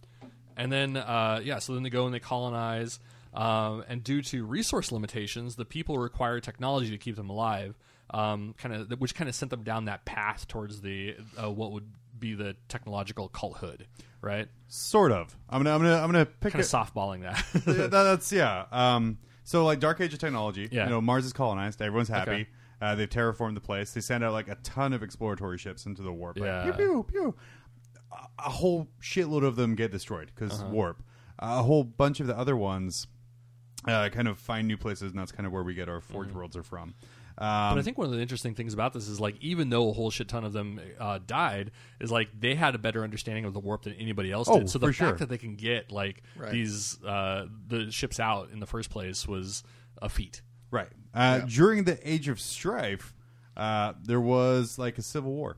and 0.58 0.72
then, 0.72 0.98
uh, 0.98 1.40
yeah, 1.44 1.58
so 1.60 1.74
then 1.74 1.82
they 1.84 1.90
go 1.90 2.06
and 2.06 2.14
they 2.14 2.20
colonize. 2.20 3.00
Um, 3.34 3.84
and 3.88 4.04
due 4.04 4.22
to 4.24 4.44
resource 4.46 4.92
limitations, 4.92 5.56
the 5.56 5.66
people 5.66 5.98
require 5.98 6.40
technology 6.40 6.92
to 6.92 6.98
keep 6.98 7.16
them 7.16 7.30
alive. 7.30 7.76
Um, 8.12 8.56
kind 8.58 8.74
of, 8.76 9.00
which 9.00 9.14
kind 9.16 9.30
of 9.30 9.36
sent 9.36 9.52
them 9.52 9.64
down 9.64 9.86
that 9.86 10.04
path 10.04 10.48
towards 10.48 10.82
the 10.82 11.16
uh, 11.42 11.50
what 11.52 11.72
would 11.72 11.88
be 12.18 12.34
the 12.34 12.56
technological 12.68 13.30
culthood, 13.30 13.82
right? 14.20 14.48
sort 14.68 15.12
of. 15.12 15.36
I'm 15.48 15.62
gonna 15.64 15.76
I'm 15.76 15.82
gonna 15.82 15.96
I'm 16.04 16.12
gonna 16.12 16.26
pick 16.26 16.54
Kind 16.54 16.64
of 16.64 16.70
softballing 16.70 17.22
that. 17.22 17.44
Yeah, 17.68 17.88
that- 17.88 17.90
that's 17.92 18.32
yeah. 18.32 18.66
Um, 18.72 19.20
so 19.44 19.64
like 19.64 19.80
Dark 19.80 20.02
Age 20.02 20.12
of 20.14 20.20
technology. 20.20 20.68
Yeah. 20.72 20.86
You 20.86 20.90
know, 20.90 21.02
Mars 21.02 21.24
is 21.26 21.34
colonized. 21.34 21.82
Everyone's 21.84 22.10
happy. 22.10 22.32
Okay. 22.32 22.48
Uh, 22.82 22.96
they've 22.96 23.10
terraformed 23.10 23.54
the 23.56 23.62
place. 23.62 23.92
They 23.94 24.02
send 24.02 24.24
out 24.24 24.34
like 24.34 24.48
a 24.48 24.56
ton 24.64 24.94
of 24.94 25.04
exploratory 25.04 25.58
ships 25.60 25.86
into 25.86 26.02
the 26.02 26.12
warp. 26.12 26.38
Like, 26.40 26.48
Yeah. 26.48 26.64
pew 26.64 26.74
pew 26.74 27.06
pew. 27.08 27.36
A, 28.44 28.48
a 28.48 28.50
whole 28.50 28.88
shitload 29.02 29.44
of 29.44 29.56
them 29.56 29.76
get 29.76 29.92
destroyed 29.92 30.32
because 30.34 30.60
Uh-huh. 30.62 30.70
warp. 30.72 31.04
a 31.42 31.64
whole 31.64 31.84
bunch 31.86 32.20
of 32.20 32.28
the 32.28 32.38
other 32.38 32.56
ones 32.58 33.08
uh, 33.88 34.10
kind 34.10 34.28
of 34.28 34.38
find 34.38 34.68
new 34.68 34.76
places, 34.78 35.12
and 35.12 35.20
that's 35.20 35.32
kind 35.32 35.48
of 35.48 35.54
where 35.54 35.64
we 35.64 35.74
get 35.74 35.88
our 35.88 36.02
Forge 36.02 36.32
worlds 36.34 36.58
are 36.58 36.64
from. 36.64 36.94
Um, 37.38 37.74
But 37.76 37.78
I 37.78 37.82
think 37.82 37.98
one 37.98 38.08
of 38.08 38.12
the 38.14 38.20
interesting 38.22 38.54
things 38.54 38.74
about 38.74 38.92
this 38.92 39.08
is 39.08 39.22
like 39.22 39.38
even 39.40 39.70
though 39.70 39.90
a 39.90 39.94
whole 39.94 40.12
shit 40.12 40.28
ton 40.28 40.44
of 40.44 40.52
them 40.52 40.82
uh, 41.00 41.20
died, 41.26 41.72
is 42.02 42.12
like 42.12 42.28
they 42.38 42.56
had 42.56 42.76
a 42.76 42.78
better 42.78 43.04
understanding 43.06 43.46
of 43.46 43.54
the 43.54 43.62
warp 43.62 43.84
than 43.84 43.94
anybody 43.94 44.34
else 44.34 44.50
Oh, 44.52 44.60
did. 44.60 44.70
So 44.70 44.80
the 44.80 44.88
fact 44.88 44.98
sure. 44.98 45.12
that 45.14 45.30
they 45.30 45.38
can 45.38 45.56
get 45.56 45.94
like 45.94 46.24
Right. 46.36 46.52
these 46.52 47.02
uh, 47.06 47.46
the 47.68 47.90
ships 47.90 48.20
out 48.20 48.50
in 48.52 48.60
the 48.60 48.68
first 48.68 48.90
place 48.90 49.26
was 49.26 49.64
a 50.02 50.10
feat. 50.10 50.42
Right. 50.72 50.90
Uh, 51.14 51.40
During 51.40 51.86
the 51.86 51.98
Age 52.08 52.28
of 52.28 52.42
Strife, 52.42 53.14
uh, 53.56 53.94
there 54.04 54.20
was 54.22 54.78
like 54.78 54.98
a 54.98 55.02
civil 55.02 55.32
war 55.32 55.56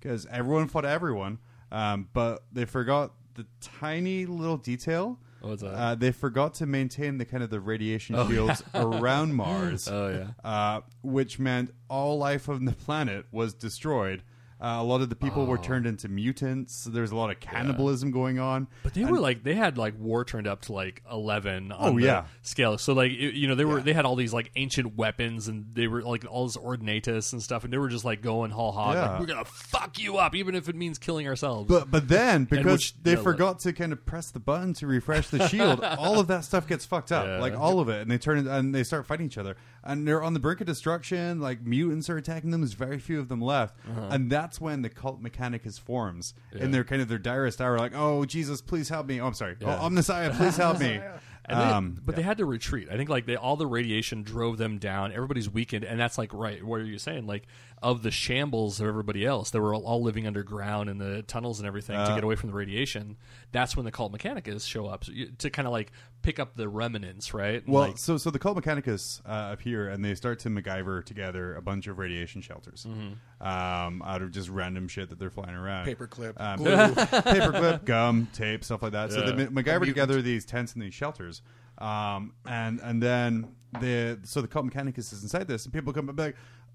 because 0.00 0.24
everyone 0.30 0.68
fought 0.68 0.86
everyone, 0.86 1.38
um, 1.72 2.08
but 2.12 2.44
they 2.52 2.64
forgot 2.66 3.12
the 3.34 3.46
tiny 3.60 4.26
little 4.26 4.58
detail. 4.58 5.18
What's 5.40 5.62
that? 5.62 5.74
Uh, 5.74 5.94
they 5.96 6.12
forgot 6.12 6.54
to 6.54 6.66
maintain 6.66 7.18
the 7.18 7.24
kind 7.24 7.42
of 7.42 7.50
the 7.50 7.60
radiation 7.60 8.14
shields 8.28 8.62
around 8.74 9.34
Mars. 9.34 9.88
Oh, 9.88 10.08
yeah. 10.08 10.48
uh, 10.48 10.82
which 11.02 11.38
meant 11.40 11.74
all 11.88 12.18
life 12.18 12.48
on 12.48 12.64
the 12.64 12.72
planet 12.72 13.26
was 13.32 13.54
destroyed. 13.54 14.22
Uh, 14.62 14.76
a 14.80 14.84
lot 14.84 15.00
of 15.00 15.08
the 15.08 15.16
people 15.16 15.44
were 15.44 15.58
turned 15.58 15.86
into 15.86 16.08
mutants. 16.08 16.84
There 16.84 17.02
was 17.02 17.10
a 17.10 17.16
lot 17.16 17.30
of 17.30 17.40
cannibalism 17.40 18.12
going 18.12 18.38
on. 18.38 18.68
But 18.84 18.94
they 18.94 19.04
were 19.04 19.18
like 19.18 19.42
they 19.42 19.54
had 19.54 19.76
like 19.76 19.98
war 19.98 20.24
turned 20.24 20.46
up 20.46 20.62
to 20.62 20.72
like 20.72 21.02
eleven 21.10 21.72
on 21.72 21.88
Oh, 21.94 21.98
the 21.98 22.04
yeah. 22.04 22.24
scale. 22.42 22.78
So 22.78 22.92
like 22.92 23.10
it- 23.10 23.34
you 23.34 23.48
know 23.48 23.56
they 23.56 23.64
were 23.64 23.80
they 23.80 23.92
had 23.92 24.04
all 24.04 24.14
these 24.14 24.32
like 24.32 24.52
ancient 24.54 24.94
weapons 24.96 25.48
and 25.48 25.66
they 25.74 25.88
were 25.88 26.02
like 26.02 26.24
all 26.30 26.46
this 26.46 26.56
ordinatus 26.56 27.32
and 27.32 27.42
stuff 27.42 27.64
and 27.64 27.72
they 27.72 27.78
were 27.78 27.88
just 27.88 28.04
like 28.04 28.22
going 28.22 28.52
whole 28.52 28.70
hog. 28.70 28.94
Yeah. 28.94 29.10
Like, 29.10 29.20
we're 29.20 29.26
gonna 29.26 29.44
fuck 29.44 29.98
you 29.98 30.18
up 30.18 30.34
even 30.36 30.54
if 30.54 30.68
it 30.68 30.76
means 30.76 30.96
killing 30.98 31.26
ourselves. 31.26 31.68
But 31.68 31.90
but 31.90 32.06
then 32.06 32.44
because 32.50 32.64
which- 32.72 33.02
they 33.02 33.10
yeah, 33.12 33.16
like- 33.16 33.24
forgot 33.24 33.58
to 33.60 33.72
kind 33.72 33.92
of 33.92 34.06
press 34.06 34.30
the 34.30 34.38
button 34.40 34.74
to 34.74 34.86
refresh 34.86 35.28
the 35.28 35.48
shield, 35.48 35.82
all 35.98 36.20
of 36.20 36.28
that 36.28 36.44
stuff 36.44 36.68
gets 36.68 36.84
fucked 36.86 37.10
up, 37.10 37.26
Yeah. 37.26 37.40
like 37.40 37.58
all 37.58 37.80
of 37.80 37.88
it, 37.88 38.02
and 38.02 38.10
they 38.10 38.18
turn 38.18 38.38
it 38.38 38.46
and 38.46 38.72
they 38.72 38.84
start 38.84 39.06
fighting 39.06 39.26
each 39.26 39.38
other, 39.38 39.56
and 39.84 40.06
they're 40.06 40.22
on 40.22 40.34
the 40.34 40.40
brink 40.40 40.60
of 40.60 40.66
destruction. 40.66 41.40
Like 41.40 41.62
mutants 41.62 42.08
are 42.10 42.16
attacking 42.16 42.50
them. 42.50 42.60
There's 42.60 42.74
very 42.74 42.98
few 42.98 43.18
of 43.20 43.28
them 43.28 43.40
left, 43.40 43.76
Uh-huh. 43.90 44.08
and 44.10 44.30
that's 44.30 44.60
when 44.60 44.82
the 44.82 44.88
cult 44.88 45.22
mechanicus 45.22 45.78
forms 45.80 46.34
in 46.52 46.70
their 46.70 46.84
kind 46.84 47.02
of 47.02 47.08
their 47.08 47.18
direst 47.18 47.60
hour. 47.60 47.78
Like, 47.78 47.92
oh 47.94 48.24
Jesus, 48.24 48.60
please 48.60 48.88
help 48.88 49.06
me. 49.06 49.20
Oh, 49.20 49.26
I'm 49.26 49.34
sorry, 49.34 49.56
Yeah. 49.60 49.78
oh, 49.80 49.88
Omnissiah, 49.88 50.36
please 50.36 50.56
help 50.56 50.78
me. 50.80 51.00
And 51.44 51.58
they- 51.58 51.64
um, 51.64 52.00
but 52.04 52.14
they 52.14 52.22
had 52.22 52.38
to 52.38 52.44
retreat. 52.46 52.86
I 52.88 52.96
think 52.96 53.10
like 53.10 53.26
they, 53.26 53.34
all 53.34 53.56
the 53.56 53.66
radiation 53.66 54.22
drove 54.22 54.58
them 54.58 54.78
down. 54.78 55.10
Everybody's 55.12 55.50
weakened, 55.50 55.84
and 55.84 55.98
that's 55.98 56.16
like 56.16 56.32
right. 56.32 56.62
What 56.62 56.80
are 56.80 56.84
you 56.84 56.98
saying? 56.98 57.26
Like 57.26 57.48
of 57.82 58.04
the 58.04 58.12
shambles 58.12 58.80
of 58.80 58.86
everybody 58.86 59.26
else, 59.26 59.50
they 59.50 59.58
were 59.58 59.74
all, 59.74 59.84
all 59.84 60.00
living 60.00 60.24
underground 60.24 60.88
in 60.88 60.98
the 60.98 61.22
tunnels 61.22 61.58
and 61.58 61.66
everything 61.66 61.96
Uh. 61.96 62.06
to 62.06 62.14
get 62.14 62.22
away 62.22 62.36
from 62.36 62.50
the 62.50 62.54
radiation. 62.54 63.16
That's 63.50 63.76
when 63.76 63.84
the 63.84 63.90
cult 63.90 64.12
mechanicus 64.16 64.64
show 64.68 64.86
up 64.86 65.02
so 65.04 65.10
you, 65.10 65.32
to 65.38 65.50
kind 65.50 65.66
of 65.66 65.72
like 65.72 65.90
pick 66.22 66.38
up 66.38 66.56
the 66.56 66.68
remnants, 66.68 67.34
right? 67.34 67.62
Well, 67.68 67.88
like, 67.88 67.98
so 67.98 68.16
so 68.16 68.30
the 68.30 68.38
Cult 68.38 68.56
Mechanicus 68.56 69.20
uh, 69.26 69.52
appear 69.52 69.88
and 69.88 70.04
they 70.04 70.14
start 70.14 70.38
to 70.40 70.48
MacGyver 70.48 71.04
together 71.04 71.54
a 71.56 71.62
bunch 71.62 71.86
of 71.86 71.98
radiation 71.98 72.40
shelters 72.42 72.86
Mm-hmm. 72.88 73.46
um, 73.46 74.02
out 74.02 74.22
of 74.22 74.30
just 74.30 74.48
random 74.48 74.88
shit 74.88 75.08
that 75.10 75.18
they're 75.18 75.30
flying 75.30 75.54
around. 75.54 75.86
Paperclip, 75.86 76.40
um, 76.40 76.58
glue. 76.58 76.70
paperclip, 76.76 77.84
gum, 77.84 78.28
tape, 78.32 78.64
stuff 78.64 78.82
like 78.82 78.92
that. 78.92 79.12
So 79.12 79.24
Yeah. 79.24 79.32
they 79.32 79.46
MacGyver 79.46 79.84
together 79.84 80.22
these 80.22 80.44
tents 80.44 80.74
and 80.74 80.82
these 80.82 80.94
shelters, 80.94 81.42
um, 81.78 82.34
and 82.46 82.80
and 82.80 83.02
then 83.02 83.54
the 83.80 84.18
so 84.22 84.40
the 84.40 84.48
Cult 84.48 84.66
Mechanicus 84.70 85.12
is 85.12 85.22
inside 85.22 85.48
this, 85.48 85.64
and 85.64 85.74
people 85.74 85.92
come 85.92 86.06
back. 86.06 86.34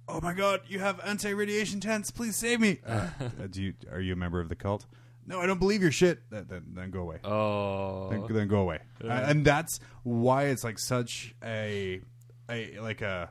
Oh 0.09 0.21
my 0.21 0.33
God! 0.33 0.61
You 0.67 0.79
have 0.79 0.99
anti-radiation 1.01 1.79
tents. 1.81 2.11
Please 2.11 2.35
save 2.35 2.59
me. 2.61 2.79
Uh, 2.87 3.07
do 3.49 3.61
you 3.61 3.73
are 3.91 3.99
you 3.99 4.13
a 4.13 4.15
member 4.15 4.39
of 4.39 4.47
the 4.49 4.55
cult? 4.55 4.85
No, 5.27 5.41
I 5.41 5.45
don't 5.45 5.59
believe 5.59 5.81
your 5.81 5.91
shit. 5.91 6.21
Then, 6.29 6.45
then, 6.49 6.63
then 6.73 6.89
go 6.89 7.01
away 7.01 7.19
oh, 7.23 8.09
then, 8.09 8.25
then 8.29 8.47
go 8.47 8.59
away. 8.61 8.79
Uh, 9.03 9.07
and 9.09 9.43
that's 9.45 9.79
why 10.03 10.45
it's 10.45 10.63
like 10.63 10.79
such 10.79 11.35
a 11.43 12.01
a 12.49 12.79
like 12.79 13.01
a 13.01 13.29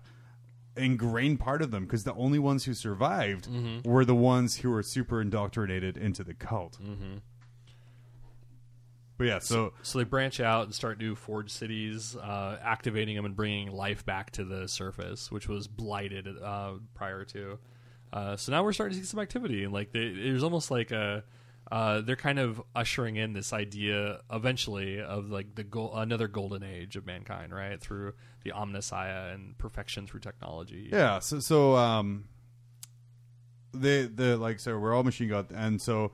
ingrained 0.77 1.41
part 1.41 1.63
of 1.63 1.71
them 1.71 1.85
because 1.85 2.05
the 2.05 2.13
only 2.15 2.39
ones 2.39 2.65
who 2.65 2.75
survived 2.75 3.49
were 3.87 4.05
the 4.05 4.15
ones 4.15 4.59
who 4.59 4.69
were 4.71 4.83
super 4.83 5.23
indoctrinated 5.23 5.97
into 5.97 6.23
the 6.23 6.35
cult. 6.35 6.79
But 9.19 9.25
yeah, 9.27 9.39
so 9.39 9.73
So 9.81 9.99
they 9.99 10.05
branch 10.05 10.41
out 10.41 10.65
and 10.65 10.75
start 10.75 10.99
new 10.99 11.15
forge 11.15 11.51
cities, 11.51 12.15
uh, 12.17 12.59
activating 12.63 13.17
them 13.17 13.25
and 13.25 13.35
bringing 13.35 13.71
life 13.73 14.05
back 14.05 14.31
to 14.33 14.45
the 14.45 14.69
surface, 14.69 15.33
which 15.33 15.49
was 15.49 15.67
blighted 15.67 16.29
uh, 16.43 16.73
prior 16.95 17.25
to. 17.25 17.59
Uh, 18.13 18.37
so 18.37 18.53
now 18.53 18.63
we're 18.63 18.75
starting 18.75 18.99
to 18.99 19.03
see 19.03 19.09
some 19.09 19.19
activity, 19.21 19.65
and 19.65 19.73
like 19.73 19.93
they, 19.93 20.01
it 20.01 20.33
was 20.33 20.45
almost 20.45 20.71
like 20.71 20.91
a. 20.91 21.25
Uh, 21.71 22.01
they're 22.01 22.15
kind 22.15 22.39
of 22.39 22.63
ushering 22.77 23.17
in 23.17 23.33
this 23.33 23.53
idea 23.53 24.21
eventually 24.31 25.01
of 25.01 25.31
like 25.31 25.55
the 25.57 25.65
go- 25.65 25.93
another 25.95 26.29
golden 26.29 26.63
age 26.63 26.95
of 26.97 27.05
mankind, 27.05 27.53
right? 27.53 27.81
Through 27.81 28.13
the 28.45 28.53
omnissiah 28.53 29.35
and 29.35 29.59
perfection 29.59 30.07
through 30.07 30.21
technology. 30.21 30.89
yeah, 30.93 31.19
so 31.19 31.41
so 31.41 31.75
um, 31.75 32.29
they 33.73 34.03
the 34.07 34.37
like 34.37 34.61
so 34.61 34.79
we're 34.79 34.95
all 34.95 35.03
machine 35.05 35.29
god, 35.29 35.51
and 35.53 35.81
so 35.83 36.13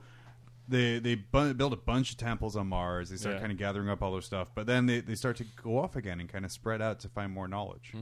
they 0.67 0.97
they 0.99 1.15
bu- 1.15 1.53
build 1.53 1.73
a 1.73 1.77
bunch 1.77 2.11
of 2.11 2.17
temples 2.17 2.55
on 2.55 2.67
Mars. 2.67 3.09
They 3.09 3.17
start 3.17 3.35
Yeah. 3.35 3.41
kind 3.41 3.51
of 3.51 3.57
gathering 3.57 3.89
up 3.89 4.01
all 4.01 4.11
their 4.11 4.21
stuff, 4.21 4.49
but 4.55 4.65
then 4.65 4.85
they, 4.85 5.01
they 5.01 5.15
start 5.15 5.37
to 5.37 5.45
go 5.61 5.77
off 5.77 5.95
again 5.95 6.19
and 6.19 6.27
kind 6.29 6.45
of 6.45 6.51
spread 6.51 6.81
out 6.81 6.99
to 7.01 7.09
find 7.09 7.31
more 7.31 7.47
knowledge. 7.47 7.93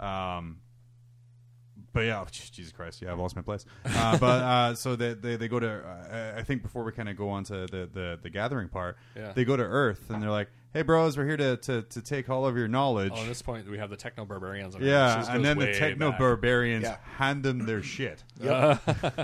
Um, 0.00 0.60
but 1.94 2.00
yeah, 2.00 2.20
oh, 2.20 2.26
Jesus 2.30 2.72
Christ, 2.72 3.00
yeah, 3.00 3.12
I've 3.12 3.18
lost 3.18 3.34
my 3.36 3.40
place. 3.42 3.64
Uh, 3.86 4.18
but 4.18 4.42
uh, 4.42 4.74
so 4.84 4.94
they, 4.96 5.14
they 5.14 5.36
they 5.36 5.48
go 5.48 5.58
to 5.58 5.70
uh, 5.70 6.34
I 6.36 6.42
think 6.42 6.62
before 6.62 6.84
we 6.84 6.92
kind 6.92 7.08
of 7.08 7.16
go 7.16 7.30
on 7.30 7.44
to 7.44 7.66
the, 7.66 7.88
the 7.90 8.18
the 8.22 8.28
gathering 8.28 8.68
part, 8.68 8.98
Yeah. 9.16 9.32
they 9.32 9.46
go 9.46 9.56
to 9.56 9.62
Earth 9.62 10.10
and 10.10 10.22
they're 10.22 10.30
like, 10.30 10.48
"Hey, 10.74 10.82
bros, 10.82 11.16
we're 11.16 11.24
here 11.26 11.36
to 11.38 11.56
to, 11.56 11.82
to 11.82 12.02
take 12.02 12.28
all 12.28 12.44
of 12.46 12.56
your 12.58 12.68
knowledge." 12.68 13.12
Oh, 13.14 13.22
at 13.22 13.28
this 13.28 13.40
point, 13.40 13.70
we 13.70 13.78
have 13.78 13.88
the 13.88 13.96
techno 13.96 14.26
barbarians. 14.26 14.76
yeah, 14.78 15.24
and 15.34 15.42
then 15.44 15.56
the 15.58 15.72
techno 15.72 16.12
barbarians 16.12 16.82
Yeah. 16.84 16.96
hand 17.16 17.42
them 17.42 17.64
their 17.64 17.82
shit. 17.82 18.22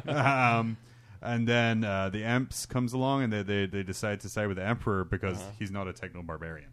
um, 0.09 0.77
and 1.23 1.47
then 1.47 1.85
uh, 1.85 2.09
the 2.09 2.23
Emps 2.23 2.67
comes 2.69 2.93
along 2.93 3.25
and 3.25 3.33
they, 3.33 3.43
they, 3.43 3.67
they 3.67 3.83
decide 3.83 4.21
to 4.21 4.29
side 4.29 4.49
with 4.49 4.57
the 4.57 4.65
Emperor 4.67 5.05
because 5.05 5.37
Uh-huh. 5.39 5.51
he's 5.59 5.71
not 5.71 5.87
a 5.89 5.93
techno 5.93 6.23
barbarian. 6.23 6.71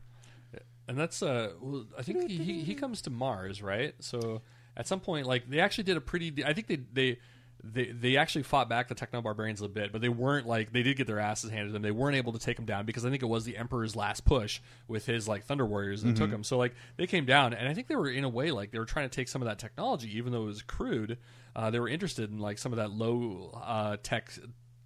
and 0.88 0.98
that's 0.98 1.22
uh 1.22 1.52
well, 1.62 1.86
i 1.98 2.02
think 2.02 2.30
he, 2.30 2.38
he 2.38 2.64
he 2.64 2.74
comes 2.74 3.02
to 3.02 3.10
mars 3.10 3.62
right 3.62 3.94
so 4.00 4.42
at 4.78 4.88
some 4.88 5.02
point 5.02 5.26
like 5.26 5.50
they 5.50 5.60
actually 5.60 5.84
did 5.84 5.98
a 5.98 6.02
pretty 6.02 6.34
i 6.46 6.54
think 6.54 6.68
they 6.68 6.80
they 6.94 7.20
they, 7.64 7.86
they 7.86 8.18
actually 8.18 8.44
fought 8.44 8.70
back 8.70 8.88
the 8.88 8.94
techno 8.94 9.20
barbarians 9.20 9.62
a 9.62 9.68
bit 9.68 9.92
but 9.92 10.00
they 10.00 10.10
weren't 10.10 10.46
like 10.48 10.72
they 10.72 10.84
did 10.84 10.96
get 10.96 11.08
their 11.08 11.20
asses 11.20 11.50
handed 11.50 11.70
to 11.70 11.74
them. 11.74 11.82
They 11.82 11.92
weren't 11.92 12.16
able 12.16 12.32
to 12.34 12.40
take 12.40 12.56
them 12.56 12.66
down 12.66 12.86
because 12.86 13.04
i 13.04 13.10
think 13.10 13.24
it 13.24 13.26
was 13.26 13.46
the 13.46 13.58
emperor's 13.58 13.96
last 13.96 14.26
push 14.26 14.62
with 14.88 15.08
his 15.08 15.28
like 15.28 15.44
thunder 15.44 15.66
warriors 15.66 16.04
that 16.04 16.16
took 16.16 16.30
them. 16.30 16.44
So 16.44 16.58
like 16.60 16.76
they 16.98 17.08
came 17.08 17.26
down 17.26 17.54
and 17.54 17.68
i 17.68 17.74
think 17.74 17.88
they 17.88 17.96
were 17.96 18.10
in 18.10 18.24
a 18.24 18.30
way 18.30 18.52
like 18.52 18.72
they 18.72 18.80
were 18.80 18.86
trying 18.86 19.10
to 19.10 19.14
take 19.14 19.28
some 19.28 19.42
of 19.42 19.48
that 19.48 19.58
technology 19.60 20.16
even 20.18 20.32
though 20.32 20.44
it 20.44 20.48
was 20.48 20.62
crude 20.62 21.18
uh, 21.56 21.72
they 21.72 21.80
were 21.80 21.90
interested 21.90 22.32
in 22.32 22.38
like 22.38 22.60
some 22.60 22.72
of 22.72 22.78
that 22.78 22.92
low 22.92 23.60
uh, 23.66 23.98
tech 24.04 24.32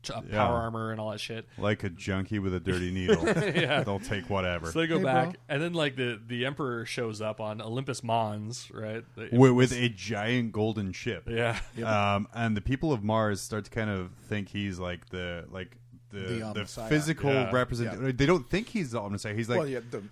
uh, 0.10 0.22
power 0.22 0.26
Yeah. 0.32 0.44
armor 0.44 0.92
and 0.92 1.00
all 1.00 1.12
that 1.12 1.20
shit 1.20 1.46
Like 1.58 1.84
a 1.84 1.90
junkie 1.90 2.40
with 2.40 2.54
a 2.54 2.60
dirty 2.60 2.92
needle. 2.92 3.24
Yeah. 3.26 3.84
They'll 3.84 4.00
take 4.00 4.30
whatever. 4.30 4.72
So 4.72 4.80
they 4.80 4.88
go 4.88 4.98
Hey, 4.98 5.04
back, 5.04 5.26
bro. 5.32 5.36
and 5.50 5.62
then 5.62 5.74
like 5.74 5.96
the 5.96 6.20
the 6.26 6.46
emperor 6.46 6.86
shows 6.86 7.22
up 7.22 7.40
on 7.40 7.62
Olympus 7.62 8.04
Mons, 8.04 8.70
right? 8.74 9.04
The 9.16 9.30
with, 9.32 9.52
with 9.52 9.72
a 9.74 9.90
giant 9.90 10.52
golden 10.54 10.92
ship. 10.94 11.28
yeah, 11.30 11.60
Um, 11.84 12.28
and 12.34 12.56
the 12.58 12.62
people 12.62 12.92
of 12.94 13.04
Mars 13.04 13.42
start 13.42 13.66
to 13.66 13.72
kind 13.72 13.90
of 13.90 14.12
think 14.28 14.50
he's 14.50 14.80
like 14.80 15.10
the 15.10 15.46
like 15.52 15.78
the 16.12 16.20
The 16.20 16.26
the, 16.26 16.42
Omnissiah. 16.62 16.90
physical 16.90 17.32
Yeah. 17.32 17.52
represent. 17.52 18.18
They 18.18 18.26
don't 18.26 18.50
think 18.50 18.70
he's 18.70 18.92
the 18.92 19.00
Omnissiah. 19.02 19.36
He's 19.36 19.50
like 19.50 19.60
well, 19.60 19.68
yeah, 19.68 19.80
the, 19.90 20.04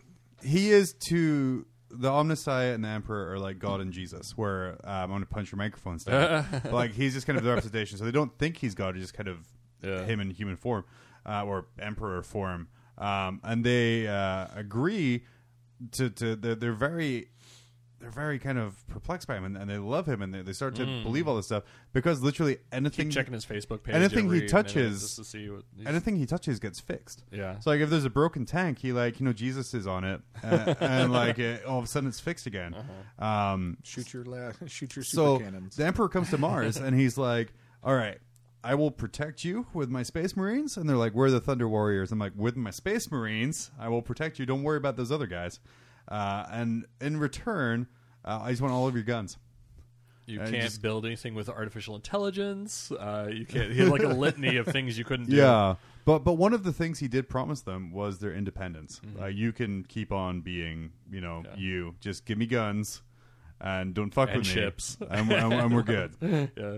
he 0.44 0.70
is 0.72 0.94
to 1.10 1.66
the 1.92 2.10
Omnissiah 2.10 2.76
and 2.76 2.84
the 2.84 2.88
Emperor 2.88 3.34
are 3.34 3.40
like 3.40 3.58
God 3.60 3.82
and 3.82 3.92
Jesus. 3.92 4.38
Where 4.38 4.74
um, 4.84 5.04
I'm 5.04 5.10
going 5.10 5.22
to 5.22 5.26
punch 5.28 5.52
your 5.52 5.58
microphone 5.58 5.98
down. 5.98 6.46
But, 6.64 6.72
like 6.72 6.92
he's 6.94 7.14
just 7.16 7.26
kind 7.28 7.38
of 7.38 7.44
the 7.44 7.50
representation. 7.50 7.98
So 7.98 8.06
they 8.06 8.12
don't 8.12 8.32
think 8.38 8.58
he's 8.58 8.76
God. 8.76 8.96
He's 8.96 9.04
just 9.06 9.14
kind 9.16 9.28
of 9.28 9.40
Yeah. 9.82 10.04
him 10.06 10.20
in 10.20 10.30
human 10.32 10.56
form 10.58 10.84
uh, 11.26 11.44
or 11.46 11.68
Emperor 11.80 12.22
form. 12.24 12.68
Um, 12.98 13.40
and 13.44 13.64
they 13.64 14.08
uh, 14.08 14.48
agree 14.56 15.24
to 15.94 16.10
to 16.10 16.36
they're, 16.36 16.56
they're 16.56 16.74
very. 16.74 17.30
They're 18.02 18.10
very 18.10 18.40
kind 18.40 18.58
of 18.58 18.88
perplexed 18.88 19.28
by 19.28 19.36
him, 19.36 19.44
and, 19.44 19.58
and 19.58 19.70
they 19.70 19.78
love 19.78 20.06
him, 20.08 20.22
and 20.22 20.34
they, 20.34 20.42
they 20.42 20.54
start 20.54 20.74
to 20.76 20.86
believe 21.04 21.28
all 21.28 21.36
this 21.36 21.48
stuff 21.48 21.64
because 21.92 22.22
literally 22.22 22.60
anything 22.72 23.08
keep 23.08 23.14
checking 23.14 23.34
his 23.34 23.46
Facebook 23.46 23.84
page. 23.84 23.94
anything 23.94 24.20
he 24.20 24.26
every 24.28 24.38
minute 24.38 24.50
touches- 24.52 25.02
just 25.02 25.16
to 25.18 25.26
see 25.26 25.50
what. 25.50 25.64
anything 25.86 26.16
he 26.16 26.26
touches 26.26 26.62
gets 26.62 26.80
fixed. 26.80 27.26
Yeah. 27.30 27.60
So 27.60 27.72
like 27.72 27.82
if 27.82 27.90
there's 27.90 28.06
a 28.06 28.10
broken 28.10 28.46
tank, 28.46 28.80
he 28.80 28.94
like 28.94 29.20
you 29.20 29.26
know 29.26 29.34
Jesus 29.34 29.74
is 29.74 29.86
on 29.86 30.06
it, 30.06 30.22
and, 30.42 30.78
and 30.80 31.12
like 31.22 31.40
it, 31.40 31.66
all 31.66 31.78
of 31.80 31.84
a 31.84 31.88
sudden 31.88 32.08
it's 32.08 32.22
fixed 32.22 32.46
again. 32.46 32.74
Um, 33.18 33.76
shoot 33.84 34.14
your 34.14 34.24
la- 34.24 34.54
shoot 34.68 34.96
your 34.96 35.04
super 35.04 35.04
so 35.04 35.40
cannons. 35.40 35.76
the 35.76 35.86
Emperor 35.86 36.08
comes 36.08 36.30
to 36.30 36.38
Mars 36.38 36.78
and 36.78 36.98
he's 36.98 37.18
like, 37.18 37.52
"All 37.84 37.94
right, 37.96 38.20
I 38.64 38.76
will 38.76 38.92
protect 38.92 39.44
you 39.44 39.68
with 39.74 39.90
my 39.90 40.04
Space 40.04 40.36
Marines." 40.36 40.78
And 40.78 40.90
they're 40.90 40.98
like, 40.98 41.14
"We're 41.14 41.30
the 41.32 41.40
Thunder 41.40 41.68
Warriors." 41.68 42.12
I'm 42.12 42.20
like, 42.20 42.34
"With 42.36 42.56
my 42.58 42.72
Space 42.72 43.10
Marines, 43.12 43.72
I 43.80 43.90
will 43.90 44.02
protect 44.02 44.40
you. 44.40 44.46
Don't 44.46 44.64
worry 44.64 44.78
about 44.78 44.98
those 44.98 45.12
other 45.12 45.28
guys." 45.28 45.60
Uh, 46.08 46.46
and 46.52 46.86
in 47.00 47.18
return, 47.18 47.88
uh, 48.26 48.40
I 48.44 48.50
just 48.50 48.62
want 48.62 48.74
all 48.74 48.88
of 48.88 48.96
your 48.96 49.04
guns. 49.04 49.38
you 50.26 50.40
I 50.42 50.44
can't 50.50 50.64
just- 50.64 50.82
build 50.82 51.06
anything 51.06 51.34
with 51.36 51.50
artificial 51.50 51.96
intelligence. 51.96 52.92
Uh, 52.92 53.30
you 53.32 53.46
can't. 53.46 53.72
He 53.72 53.80
had 53.80 53.90
like 53.90 54.04
a 54.04 54.08
litany 54.10 54.58
of 54.58 54.68
things 54.68 54.98
you 54.98 55.04
couldn't 55.06 55.30
do. 55.30 55.36
Yeah, 55.38 55.76
but 56.06 56.20
but 56.20 56.34
one 56.34 56.54
of 56.54 56.64
the 56.64 56.72
things 56.74 57.00
he 57.00 57.08
did 57.08 57.30
promise 57.30 57.62
them 57.62 57.92
was 57.92 58.20
their 58.20 58.34
independence. 58.34 59.02
Mm-hmm. 59.06 59.24
Uh, 59.24 59.28
you 59.28 59.52
can 59.52 59.84
keep 59.86 60.12
on 60.12 60.42
being, 60.42 60.92
you 61.12 61.22
know, 61.22 61.44
you. 61.56 61.96
Just 62.00 62.26
give 62.26 62.38
me 62.38 62.46
guns, 62.46 63.02
and 63.62 63.94
don't 63.96 64.14
fuck 64.14 64.30
And 64.30 64.40
with 64.40 64.48
ships. 64.48 65.00
me, 65.00 65.08
and, 65.10 65.32
and, 65.32 65.54
and 65.54 65.74
we're 65.76 65.82
good. 65.98 66.14
yeah. 66.22 66.78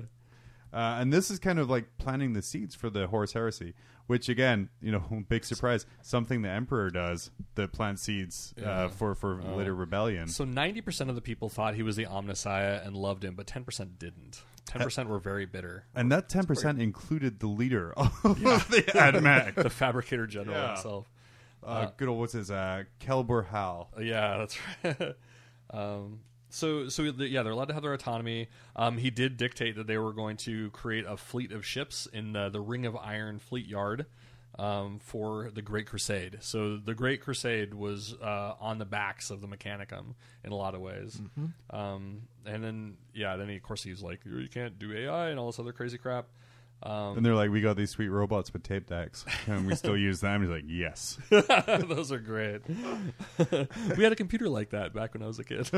Uh, 0.73 0.97
and 0.99 1.11
this 1.11 1.29
is 1.29 1.37
kind 1.39 1.59
of 1.59 1.69
like 1.69 1.85
planting 1.97 2.33
the 2.33 2.41
seeds 2.41 2.75
for 2.75 2.89
the 2.89 3.07
Horus 3.07 3.33
Heresy, 3.33 3.73
which 4.07 4.29
again, 4.29 4.69
you 4.81 4.91
know, 4.91 5.03
big 5.29 5.43
surprise, 5.43 5.85
something 6.01 6.41
the 6.41 6.49
Emperor 6.49 6.89
does 6.89 7.29
that 7.55 7.71
plants 7.73 8.03
seeds 8.03 8.53
Yeah. 8.57 8.69
uh, 8.83 8.87
for 8.89 9.15
for 9.15 9.41
later 9.41 9.75
rebellion. 9.75 10.27
So 10.29 10.45
ninety 10.45 10.81
percent 10.81 11.09
of 11.09 11.15
the 11.15 11.21
people 11.21 11.49
thought 11.49 11.75
he 11.75 11.83
was 11.83 11.95
the 11.97 12.05
Omnissiah 12.05 12.85
and 12.85 12.95
loved 12.95 13.23
him, 13.25 13.35
but 13.35 13.47
ten 13.47 13.63
percent 13.65 13.99
didn't. 13.99 14.41
Ten 14.65 14.81
percent 14.81 15.09
were 15.09 15.19
very 15.19 15.45
bitter. 15.45 15.85
and 15.95 16.11
that 16.11 16.29
ten 16.29 16.45
percent 16.45 16.81
included 16.81 17.39
the 17.39 17.47
leader 17.47 17.91
of 17.97 18.11
the 18.23 18.83
AdMech, 18.95 19.55
The 19.55 19.69
fabricator 19.69 20.25
general 20.27 20.55
Yeah. 20.55 20.73
himself. 20.75 21.09
uh, 21.63 21.87
good 21.97 22.07
old 22.07 22.19
what's 22.19 22.33
his 22.33 22.49
uh, 22.49 22.83
Kelbor 23.01 23.47
Hal. 23.47 23.89
Yeah, 23.99 24.37
that's 24.37 24.57
right. 24.83 25.15
um, 25.71 26.19
so, 26.51 26.89
so 26.89 27.01
yeah, 27.03 27.43
they're 27.43 27.53
allowed 27.53 27.69
to 27.69 27.73
have 27.73 27.81
their 27.83 27.93
autonomy. 27.93 28.47
Um, 28.75 28.97
he 28.97 29.09
did 29.09 29.37
dictate 29.37 29.75
that 29.77 29.87
they 29.87 29.97
were 29.97 30.13
going 30.13 30.37
to 30.37 30.69
create 30.71 31.05
a 31.07 31.17
fleet 31.17 31.51
of 31.51 31.65
ships 31.65 32.07
in 32.11 32.33
the, 32.33 32.49
the 32.49 32.61
Ring 32.61 32.85
of 32.85 32.95
Iron 32.95 33.39
Fleet 33.39 33.65
Yard 33.65 34.05
um, 34.59 34.99
for 34.99 35.49
the 35.53 35.61
Great 35.61 35.87
Crusade. 35.87 36.37
So, 36.41 36.77
the 36.77 36.93
Great 36.93 37.21
Crusade 37.21 37.73
was 37.73 38.15
uh, 38.21 38.53
on 38.59 38.77
the 38.77 38.85
backs 38.85 39.29
of 39.31 39.41
the 39.41 39.47
Mechanicum 39.47 40.13
in 40.43 40.51
a 40.51 40.55
lot 40.55 40.75
of 40.75 40.81
ways. 40.81 41.19
Um, 41.69 42.23
and 42.45 42.63
then, 42.63 42.97
yeah, 43.13 43.37
then 43.37 43.47
he, 43.49 43.55
of 43.55 43.63
course 43.63 43.81
he's 43.83 44.01
like, 44.01 44.19
"You 44.25 44.47
can't 44.49 44.77
do 44.77 44.93
AI 44.93 45.29
and 45.29 45.39
all 45.39 45.47
this 45.47 45.59
other 45.59 45.71
crazy 45.71 45.97
crap." 45.97 46.27
Um, 46.83 47.17
And 47.17 47.25
they're 47.25 47.35
like, 47.35 47.51
we 47.51 47.61
got 47.61 47.75
these 47.77 47.91
sweet 47.91 48.09
robots 48.09 48.51
with 48.53 48.63
tape 48.63 48.87
decks, 48.87 49.23
and 49.47 49.67
we 49.67 49.75
still 49.75 49.95
use 50.09 50.19
them. 50.21 50.41
He's 50.41 50.49
like, 50.49 50.63
yes. 50.67 51.17
Those 51.29 52.11
are 52.11 52.17
great. 52.19 52.61
we 53.97 54.03
had 54.03 54.11
a 54.11 54.15
computer 54.15 54.49
like 54.49 54.71
that 54.71 54.93
back 54.93 55.13
when 55.13 55.21
I 55.23 55.27
was 55.27 55.37
a 55.39 55.43
kid. 55.43 55.69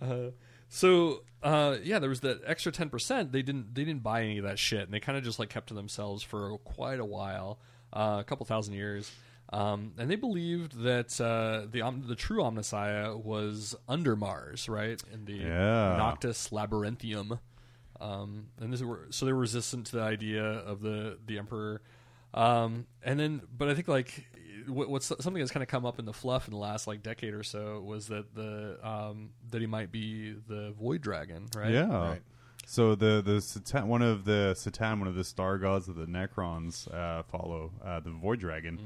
uh, 0.00 0.30
so 0.68 1.22
uh, 1.42 1.76
yeah, 1.82 1.98
there 1.98 2.08
was 2.08 2.20
that 2.20 2.40
extra 2.46 2.72
ten 2.72 2.88
percent. 2.90 3.30
They 3.32 3.42
didn't 3.42 3.74
they 3.74 3.84
didn't 3.84 4.02
buy 4.02 4.22
any 4.22 4.38
of 4.38 4.44
that 4.44 4.58
shit, 4.58 4.80
and 4.80 4.92
they 4.92 5.00
kind 5.00 5.16
of 5.16 5.22
just 5.24 5.38
like 5.38 5.48
kept 5.50 5.68
to 5.68 5.74
themselves 5.74 6.22
for 6.22 6.58
quite 6.58 6.98
a 6.98 7.04
while, 7.04 7.58
uh, 7.92 8.16
a 8.20 8.24
couple 8.24 8.44
thousand 8.46 8.74
years. 8.74 9.10
Um, 9.52 9.92
and 9.96 10.10
they 10.10 10.16
believed 10.16 10.82
that 10.82 11.20
uh, 11.20 11.68
the 11.70 11.82
Om- 11.82 12.08
the 12.08 12.16
true 12.16 12.42
Omnissiah 12.42 13.22
was 13.22 13.76
under 13.88 14.16
Mars, 14.16 14.68
right 14.68 15.00
in 15.12 15.24
the 15.24 15.34
Yeah. 15.34 15.94
Noctis 15.96 16.50
Labyrinthus. 16.50 17.38
Um, 18.00 18.48
and 18.60 18.72
this 18.72 18.82
were 18.82 19.06
so 19.10 19.26
they 19.26 19.32
were 19.32 19.40
resistant 19.40 19.86
to 19.86 19.96
the 19.96 20.02
idea 20.02 20.44
of 20.44 20.80
the 20.80 21.18
the 21.24 21.38
emperor. 21.38 21.82
Um, 22.34 22.86
and 23.02 23.18
then, 23.18 23.42
but 23.56 23.68
I 23.68 23.74
think 23.74 23.88
like 23.88 24.26
what, 24.68 24.88
what's 24.90 25.06
something 25.06 25.34
that's 25.34 25.50
kind 25.50 25.62
of 25.62 25.68
come 25.68 25.86
up 25.86 25.98
in 25.98 26.04
the 26.04 26.12
fluff 26.12 26.46
in 26.48 26.52
the 26.52 26.58
last 26.58 26.86
like 26.86 27.02
decade 27.02 27.34
or 27.34 27.42
so 27.42 27.80
was 27.80 28.08
that 28.08 28.34
the 28.34 28.78
um, 28.86 29.30
that 29.50 29.60
he 29.60 29.66
might 29.66 29.92
be 29.92 30.34
the 30.48 30.72
Void 30.78 31.00
Dragon, 31.00 31.46
right? 31.54 31.70
Yeah. 31.70 32.08
Right. 32.10 32.22
So 32.66 32.94
the 32.94 33.22
the 33.24 33.36
C'tan, 33.36 33.86
one 33.86 34.02
of 34.02 34.24
the 34.24 34.54
C'tan, 34.56 34.98
one 34.98 35.08
of 35.08 35.14
the 35.14 35.24
star 35.24 35.56
gods 35.56 35.86
that 35.86 35.96
the 35.96 36.06
Necrons 36.06 36.92
uh, 36.92 37.22
follow, 37.22 37.70
uh, 37.84 38.00
the 38.00 38.10
Void 38.10 38.40
Dragon, 38.40 38.80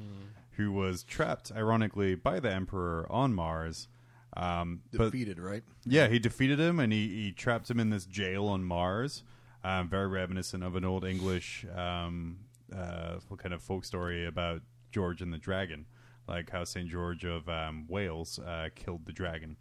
who 0.53 0.71
was 0.71 1.03
trapped, 1.03 1.51
ironically, 1.57 2.15
by 2.15 2.41
the 2.41 2.53
Emperor 2.53 3.07
on 3.11 3.33
Mars. 3.33 3.89
Um, 4.37 4.83
but 4.93 5.07
Defeated, 5.11 5.41
right? 5.41 5.63
yeah, 5.85 6.09
he 6.09 6.19
defeated 6.19 6.61
him 6.61 6.79
and 6.79 6.93
he, 6.93 7.09
he 7.09 7.33
trapped 7.33 7.71
him 7.71 7.81
in 7.81 7.91
this 7.91 8.07
jail 8.07 8.47
on 8.47 8.63
Mars. 8.65 9.25
Um, 9.63 9.89
very 9.89 10.07
reminiscent 10.07 10.63
of 10.63 10.77
an 10.77 10.85
old 10.85 11.05
English 11.05 11.67
um, 11.77 12.39
uh, 12.75 13.17
kind 13.37 13.53
of 13.53 13.63
folk 13.63 13.85
story 13.85 14.27
about 14.27 14.63
George 14.93 15.21
and 15.21 15.33
the 15.33 15.39
dragon, 15.39 15.87
like 16.27 16.51
how 16.51 16.65
Saint 16.65 16.89
George 16.89 17.25
of 17.25 17.49
um, 17.49 17.87
Wales 17.89 18.39
uh, 18.39 18.69
killed 18.75 19.05
the 19.05 19.13
dragon. 19.13 19.57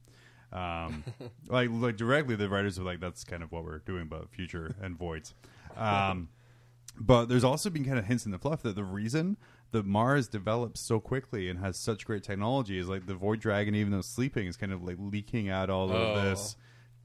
Um, 0.54 1.04
like, 1.48 1.70
like 1.72 1.98
directly, 1.98 2.36
the 2.36 2.48
writers 2.48 2.80
were 2.80 2.86
like, 2.86 3.00
"That's 3.00 3.24
kind 3.24 3.44
of 3.44 3.52
what 3.52 3.64
we're 3.66 3.80
doing 3.80 4.04
about 4.04 4.30
future 4.30 4.76
and 4.82 4.98
voids." 4.98 5.34
Um, 5.76 6.30
but 7.00 7.26
there's 7.26 7.44
also 7.44 7.70
been 7.70 7.86
kind 7.86 8.00
of 8.00 8.06
hints 8.06 8.26
in 8.26 8.32
the 8.32 8.40
fluff 8.40 8.62
that 8.64 8.76
the 8.76 8.84
reason 8.84 9.38
that 9.72 9.86
Mars 9.86 10.28
develops 10.28 10.80
so 10.80 11.00
quickly 11.00 11.50
and 11.50 11.60
has 11.60 11.78
such 11.78 12.06
great 12.06 12.24
technology 12.24 12.78
is 12.80 12.88
like 12.90 13.06
the 13.06 13.14
Void 13.16 13.40
Dragon, 13.40 13.76
even 13.76 13.92
though 13.92 14.02
sleeping, 14.02 14.48
is 14.48 14.58
kind 14.58 14.72
of 14.72 14.84
like 14.84 14.98
leaking 15.00 15.50
out 15.50 15.70
all 15.70 15.92
of 15.92 16.18
Oh. 16.18 16.22
this 16.30 16.56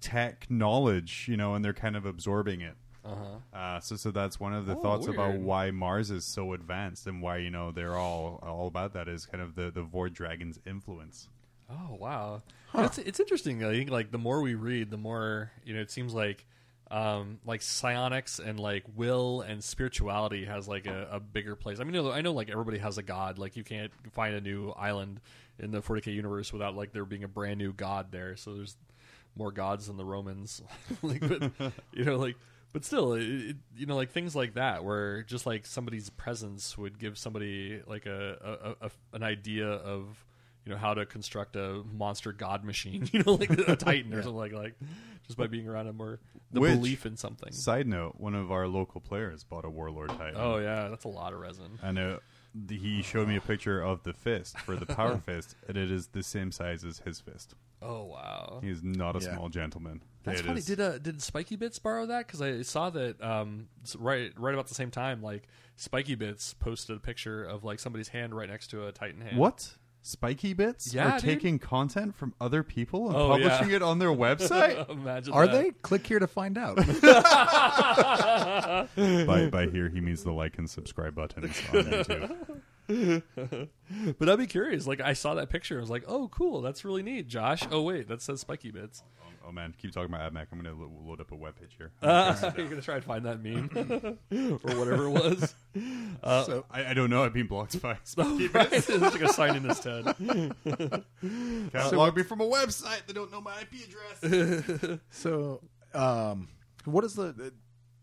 tech 0.01 0.47
knowledge, 0.51 1.27
you 1.29 1.37
know, 1.37 1.55
and 1.55 1.65
they're 1.65 1.73
kind 1.73 1.97
of 1.97 2.07
absorbing 2.07 2.61
it. 2.61 2.75
Uh-huh. 3.05 3.57
Uh, 3.59 3.81
so, 3.81 3.97
so 3.97 4.11
that's 4.11 4.41
one 4.41 4.55
of 4.55 4.65
the 4.65 4.75
Oh, 4.77 4.81
thoughts 4.81 5.07
about 5.07 5.33
weird. 5.33 5.43
why 5.43 5.71
Mars 5.71 6.11
is 6.11 6.25
so 6.25 6.55
advanced 6.55 7.07
and 7.07 7.21
why 7.21 7.37
you 7.37 7.51
know 7.51 7.71
they're 7.71 7.97
all 7.97 8.39
all 8.43 8.67
about 8.67 8.95
that 8.95 9.09
is 9.09 9.27
kind 9.27 9.43
of 9.43 9.55
the 9.57 9.71
the 9.71 9.83
Void 9.83 10.15
Dragon's 10.15 10.59
influence. 10.67 11.29
Oh 11.71 11.97
wow, 12.01 12.43
it's 12.75 12.97
it's 12.97 13.21
interesting. 13.21 13.63
I 13.63 13.73
think 13.73 13.91
like 13.91 14.11
the 14.11 14.17
more 14.19 14.41
we 14.41 14.55
read, 14.55 14.91
the 14.91 14.97
more 14.97 15.51
you 15.67 15.75
know. 15.75 15.81
It 15.81 15.91
seems 15.91 16.15
like 16.15 16.47
um, 16.95 17.41
like 17.45 17.61
psionics 17.61 18.39
and 18.39 18.61
like 18.61 18.85
will 18.95 19.41
and 19.41 19.65
spirituality 19.65 20.45
has 20.45 20.69
like 20.69 20.87
a, 20.87 21.09
a 21.11 21.19
bigger 21.19 21.57
place. 21.57 21.81
I 21.81 21.85
mean, 21.85 21.97
I 21.97 21.99
know, 21.99 22.13
I 22.13 22.21
know 22.21 22.33
like 22.33 22.51
everybody 22.51 22.79
has 22.79 22.99
a 22.99 23.03
god. 23.03 23.37
Like 23.37 23.57
you 23.57 23.65
can't 23.65 23.91
find 24.13 24.33
a 24.33 24.41
new 24.41 24.71
island 24.71 25.21
in 25.59 25.73
the 25.73 25.83
40k 25.83 26.15
universe 26.15 26.53
without 26.53 26.77
like 26.77 26.93
there 26.93 27.05
being 27.05 27.25
a 27.25 27.29
brand 27.29 27.59
new 27.59 27.73
god 27.73 28.13
there. 28.13 28.37
So 28.37 28.55
there's 28.55 28.77
more 29.35 29.51
gods 29.51 29.89
than 29.89 29.97
the 29.97 30.05
Romans. 30.05 30.63
like, 31.03 31.21
but 31.21 31.73
you 31.93 32.05
know, 32.05 32.17
like. 32.17 32.37
But 32.73 32.85
still, 32.85 33.13
it, 33.13 33.23
it, 33.23 33.57
you 33.77 33.87
know, 33.87 33.95
like 33.95 34.11
things 34.11 34.35
like 34.35 34.55
that, 34.55 34.83
where 34.83 35.23
just 35.23 35.47
like 35.47 35.65
somebody's 35.65 36.11
presence 36.11 36.77
would 36.77 36.99
give 36.99 37.17
somebody 37.17 37.81
like 37.87 38.05
a, 38.05 38.75
a, 38.83 38.87
a 38.87 38.91
an 39.13 39.23
idea 39.23 39.69
of 39.69 40.25
you 40.65 40.73
know 40.73 40.79
how 40.79 40.95
to 40.95 41.05
construct 41.07 41.57
a 41.57 41.83
monster 41.93 42.33
god 42.33 42.65
machine 42.65 43.09
you 43.13 43.23
know 43.23 43.35
like 43.35 43.51
a 43.51 43.77
titan 43.77 44.13
or 44.15 44.23
something 44.23 44.37
like 44.37 44.53
like 44.53 44.75
just 45.27 45.39
by 45.39 45.47
being 45.47 45.67
around 45.69 45.87
him 45.87 46.01
or 46.01 46.21
the 46.53 46.61
Which- 46.61 46.75
belief 46.75 47.07
in 47.07 47.17
something 47.17 47.51
Side 47.53 47.87
note: 47.87 48.15
One 48.19 48.35
of 48.35 48.53
our 48.53 48.69
local 48.69 49.01
players 49.01 49.43
bought 49.43 49.65
a 49.65 49.71
Warlord 49.71 50.11
Titan. 50.11 50.35
oh 50.37 50.59
yeah 50.59 50.89
that's 50.89 51.05
a 51.05 51.09
lot 51.09 51.33
of 51.33 51.41
resin 51.41 51.79
And 51.83 51.99
uh, 51.99 52.19
the, 52.55 52.77
he 52.77 53.03
showed 53.03 53.27
me 53.27 53.37
a 53.37 53.41
picture 53.41 53.81
of 53.81 54.03
the 54.05 54.13
fist 54.13 54.59
for 54.61 54.77
the 54.77 54.87
power 54.87 55.19
fist, 55.27 55.57
and 55.67 55.77
it 55.77 55.91
is 55.91 56.09
the 56.09 56.23
same 56.23 56.53
size 56.53 56.85
as 56.85 56.99
his 56.99 57.21
fist. 57.21 57.55
oh 57.83 58.05
wow 58.05 58.61
He 58.63 58.69
is 58.71 58.83
not 58.85 59.17
a 59.17 59.25
Yeah. 59.25 59.35
small 59.35 59.49
gentleman. 59.49 60.03
that's 60.25 60.41
It 60.41 60.47
funny 60.47 60.59
is- 60.59 60.67
did 60.67 60.81
uh 60.81 60.99
did 60.99 61.23
spikey 61.23 61.57
bits 61.57 61.79
borrow 61.79 62.05
that 62.07 62.27
because 62.27 62.41
i 62.43 62.61
saw 62.63 62.91
that 62.91 63.23
um 63.23 63.69
right 63.99 64.31
right 64.39 64.55
about 64.55 64.69
the 64.69 64.75
same 64.75 64.91
time 64.91 65.23
like 65.23 65.49
spikey 65.77 66.15
bits 66.17 66.53
posted 66.55 66.97
a 66.97 67.01
picture 67.01 67.45
of 67.45 67.65
like 67.65 67.81
somebody's 67.81 68.09
hand 68.09 68.35
right 68.35 68.49
next 68.49 68.69
to 68.69 68.87
a 68.87 68.93
titan 68.93 69.21
hand 69.23 69.37
what? 69.39 69.75
Spikey 70.07 70.53
bits 70.53 70.93
Yeah, 70.93 71.15
are 71.15 71.19
dude. 71.19 71.31
taking 71.31 71.59
content 71.59 72.15
from 72.15 72.35
other 72.39 72.63
people 72.63 73.07
and 73.09 73.17
Oh, 73.17 73.29
publishing 73.31 73.71
yeah. 73.71 73.77
it 73.77 73.83
on 73.83 73.99
their 73.99 74.11
website. 74.11 74.87
imagine 74.91 75.33
Are 75.33 75.47
that. 75.47 75.63
they? 75.63 75.71
Click 75.81 76.07
here 76.07 76.19
to 76.19 76.27
find 76.27 76.59
out. 76.59 76.77
by 76.77 76.85
by 79.51 79.67
here, 79.73 79.89
he 79.89 80.03
means 80.03 80.23
the 80.23 80.31
like 80.33 80.59
and 80.59 80.69
subscribe 80.69 81.15
buttons 81.15 81.59
on 81.73 81.85
YouTube. 81.85 82.37
but 84.19 84.29
i'd 84.29 84.37
be 84.39 84.47
curious 84.47 84.87
like 84.87 85.01
i 85.01 85.15
saw 85.15 85.33
that 85.33 85.49
picture 85.49 85.79
i 85.79 85.81
was 85.81 85.89
like 85.89 86.05
oh 86.07 86.29
cool 86.29 86.61
that's 86.61 86.85
really 86.85 87.03
neat 87.03 87.27
josh 87.27 87.63
oh 87.71 87.81
wait 87.81 88.07
that 88.09 88.21
says 88.21 88.41
spikey 88.41 88.71
bits 88.71 89.03
Oh 89.47 89.53
man, 89.53 89.75
keep 89.77 89.93
talking 89.93 90.13
about 90.13 90.33
AdMech. 90.33 90.47
I'm 90.53 90.61
going 90.63 90.75
to 90.77 90.91
load 91.07 91.21
up 91.21 91.31
a 91.33 91.35
webpage 91.37 91.77
here. 91.77 91.93
Uh, 92.03 92.51
you're 92.57 92.69
gonna 92.69 92.81
try 92.81 92.95
and 92.97 93.05
find 93.05 93.25
that 93.27 93.43
meme 93.43 93.69
or 94.31 94.77
whatever 94.79 95.05
it 95.07 95.11
was. 95.11 95.55
so, 96.47 96.65
I, 96.71 96.87
I 96.87 96.95
don't 96.95 97.11
know. 97.11 97.23
I've 97.25 97.35
been 97.35 97.47
blocked 97.47 97.81
by 97.83 97.99
Spiky 98.05 98.49
right? 98.49 98.71
bits. 98.71 98.89
It's 98.89 99.01
like 99.03 99.21
a 99.23 99.33
sign 99.33 99.57
in 99.57 99.67
instead. 99.67 100.05
Can't 100.17 101.93
log 101.93 102.17
me 102.17 102.23
from 102.23 102.41
a 102.41 102.47
website. 102.47 103.07
They 103.07 103.13
don't 103.13 103.31
know 103.33 103.41
my 103.41 103.53
IP 103.61 103.87
address. 104.23 104.99
so 105.11 105.61
um, 105.95 106.49
what 106.85 107.05
is 107.05 107.15
the? 107.15 107.33
the- 107.33 107.53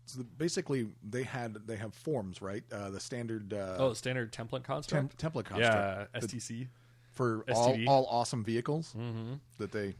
so 0.04 0.22
basically, 0.36 0.88
they 1.08 1.22
had 1.22 1.56
they 1.66 1.76
have 1.76 1.94
forms, 1.94 2.42
right? 2.42 2.62
Uh, 2.72 2.90
the 2.90 3.00
standard 3.00 3.54
uh, 3.54 3.76
Oh, 3.78 3.92
standard 3.94 4.32
template 4.32 4.50
tem- 4.50 4.62
construct. 4.64 5.16
template 5.16 5.44
construct 5.44 5.58
yeah, 5.60 6.04
that- 6.12 6.22
STC. 6.22 6.68
for 7.12 7.44
all, 7.50 7.72
STD. 7.72 7.86
all 7.88 8.06
awesome 8.10 8.44
vehicles 8.44 8.94
that 9.58 9.70
they 9.72 9.94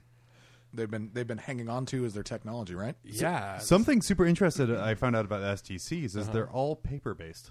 they've 0.75 0.91
been 0.91 1.11
they've 1.12 1.27
been 1.27 1.39
hanging 1.39 1.68
on 1.68 1.87
to 1.87 2.05
as 2.05 2.14
their 2.14 2.23
technology, 2.23 2.75
right? 2.75 2.95
Yeah. 3.05 3.59
Something 3.59 4.03
super 4.03 4.25
interesting 4.27 4.75
I 4.77 4.95
found 4.95 5.16
out 5.16 5.25
about 5.25 5.43
STCs 5.43 6.16
is 6.16 6.29
they're 6.29 6.51
all 6.51 6.77
paper 6.77 7.14
based. 7.14 7.51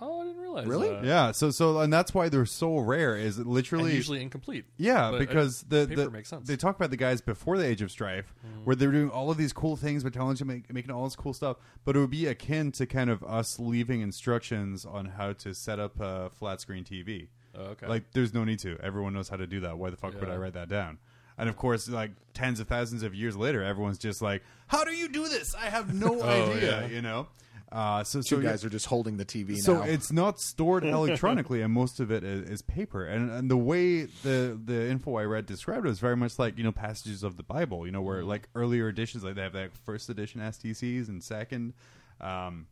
oh, 0.00 0.20
I 0.20 0.24
didn't 0.24 0.40
realize. 0.40 0.66
Really? 0.66 0.88
that. 0.88 1.04
Yeah, 1.04 1.32
so 1.32 1.50
so 1.50 1.78
and 1.80 1.92
that's 1.92 2.12
why 2.12 2.28
they're 2.28 2.46
so 2.46 2.78
rare. 2.78 3.16
Is 3.16 3.38
it 3.38 3.42
And 3.42 3.50
literally 3.50 3.94
usually 3.94 4.22
incomplete. 4.22 4.64
Yeah, 4.76 5.10
But, 5.10 5.16
uh, 5.16 5.18
because 5.20 5.62
the, 5.62 5.86
paper 5.86 6.04
the 6.04 6.10
makes 6.10 6.28
sense. 6.28 6.46
they 6.48 6.56
talk 6.56 6.76
about 6.76 6.90
the 6.90 6.96
guys 6.96 7.20
before 7.20 7.58
the 7.58 7.66
Age 7.66 7.80
of 7.82 7.90
Strife, 7.90 8.34
where 8.64 8.76
they're 8.76 8.90
doing 8.92 9.10
all 9.10 9.30
of 9.30 9.36
these 9.36 9.52
cool 9.52 9.76
things 9.76 10.04
with 10.04 10.12
technology, 10.12 10.44
make, 10.44 10.72
making 10.72 10.90
all 10.90 11.04
this 11.04 11.16
cool 11.16 11.32
stuff. 11.32 11.56
But 11.84 11.96
it 11.96 12.00
would 12.00 12.10
be 12.10 12.26
akin 12.26 12.72
to 12.72 12.86
kind 12.86 13.08
of 13.10 13.22
us 13.24 13.58
leaving 13.58 14.00
instructions 14.00 14.84
on 14.84 15.06
how 15.06 15.32
to 15.34 15.54
set 15.54 15.78
up 15.78 15.98
a 16.00 16.30
flat 16.30 16.60
screen 16.60 16.84
TV. 16.84 17.28
Oh, 17.56 17.62
okay. 17.66 17.86
Like, 17.86 18.10
there's 18.12 18.34
no 18.34 18.42
need 18.42 18.58
to. 18.60 18.76
Everyone 18.82 19.12
knows 19.14 19.28
how 19.28 19.36
to 19.36 19.46
do 19.46 19.60
that. 19.60 19.78
Why 19.78 19.90
the 19.90 19.96
fuck 19.96 20.18
would 20.20 20.28
I 20.28 20.36
write 20.36 20.54
that 20.54 20.68
down? 20.68 20.98
And 21.36 21.48
of 21.48 21.56
course, 21.56 21.88
like 21.88 22.12
tens 22.32 22.60
of 22.60 22.68
thousands 22.68 23.02
of 23.02 23.14
years 23.14 23.36
later, 23.36 23.62
everyone's 23.62 23.98
just 23.98 24.22
like, 24.22 24.42
"How 24.68 24.84
do 24.84 24.92
you 24.92 25.08
do 25.08 25.28
this? 25.28 25.54
I 25.54 25.70
have 25.70 25.92
no 25.92 26.22
idea." 26.22 26.82
yeah. 26.82 26.86
You 26.86 27.02
know. 27.02 27.28
Uh, 27.72 28.04
so, 28.04 28.20
Two 28.20 28.36
so 28.36 28.40
guys 28.40 28.64
are 28.64 28.68
just 28.68 28.86
holding 28.86 29.16
the 29.16 29.24
TV 29.24 29.56
so 29.58 29.78
now. 29.78 29.82
it's 29.82 30.12
not 30.12 30.38
stored 30.38 30.84
electronically, 30.84 31.60
and 31.60 31.72
most 31.72 31.98
of 31.98 32.12
it 32.12 32.22
is, 32.22 32.48
is 32.48 32.62
paper. 32.62 33.04
And, 33.04 33.32
and 33.32 33.50
the 33.50 33.56
way 33.56 34.02
the 34.04 34.56
the 34.64 34.88
info 34.88 35.16
I 35.16 35.24
read 35.24 35.46
described 35.46 35.84
it 35.84 35.88
was 35.88 35.98
very 35.98 36.16
much 36.16 36.38
like 36.38 36.56
you 36.56 36.62
know 36.62 36.70
passages 36.70 37.24
of 37.24 37.36
the 37.36 37.42
Bible. 37.42 37.84
You 37.84 37.90
know 37.90 38.02
where 38.02 38.22
like 38.22 38.48
earlier 38.54 38.88
editions, 38.88 39.24
like 39.24 39.34
they 39.34 39.42
have 39.42 39.54
like 39.56 39.74
first 39.84 40.08
edition 40.08 40.40
STCs 40.40 41.08
and 41.08 41.20
second. 41.24 41.74
Um, 42.20 42.68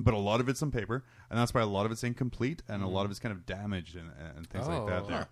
but 0.00 0.14
a 0.14 0.18
lot 0.18 0.40
of 0.40 0.48
it's 0.48 0.60
on 0.64 0.72
paper, 0.72 1.04
and 1.30 1.38
that's 1.38 1.54
why 1.54 1.60
a 1.60 1.66
lot 1.66 1.86
of 1.86 1.92
it's 1.92 2.02
incomplete, 2.02 2.60
and 2.66 2.82
a 2.82 2.88
lot 2.88 3.04
of 3.04 3.12
it's 3.12 3.20
kind 3.20 3.32
of 3.32 3.46
damaged 3.46 3.94
and, 3.94 4.10
and 4.36 4.50
things 4.50 4.66
like 4.66 4.84
that. 4.88 5.02
Oh. 5.04 5.06
There, 5.06 5.28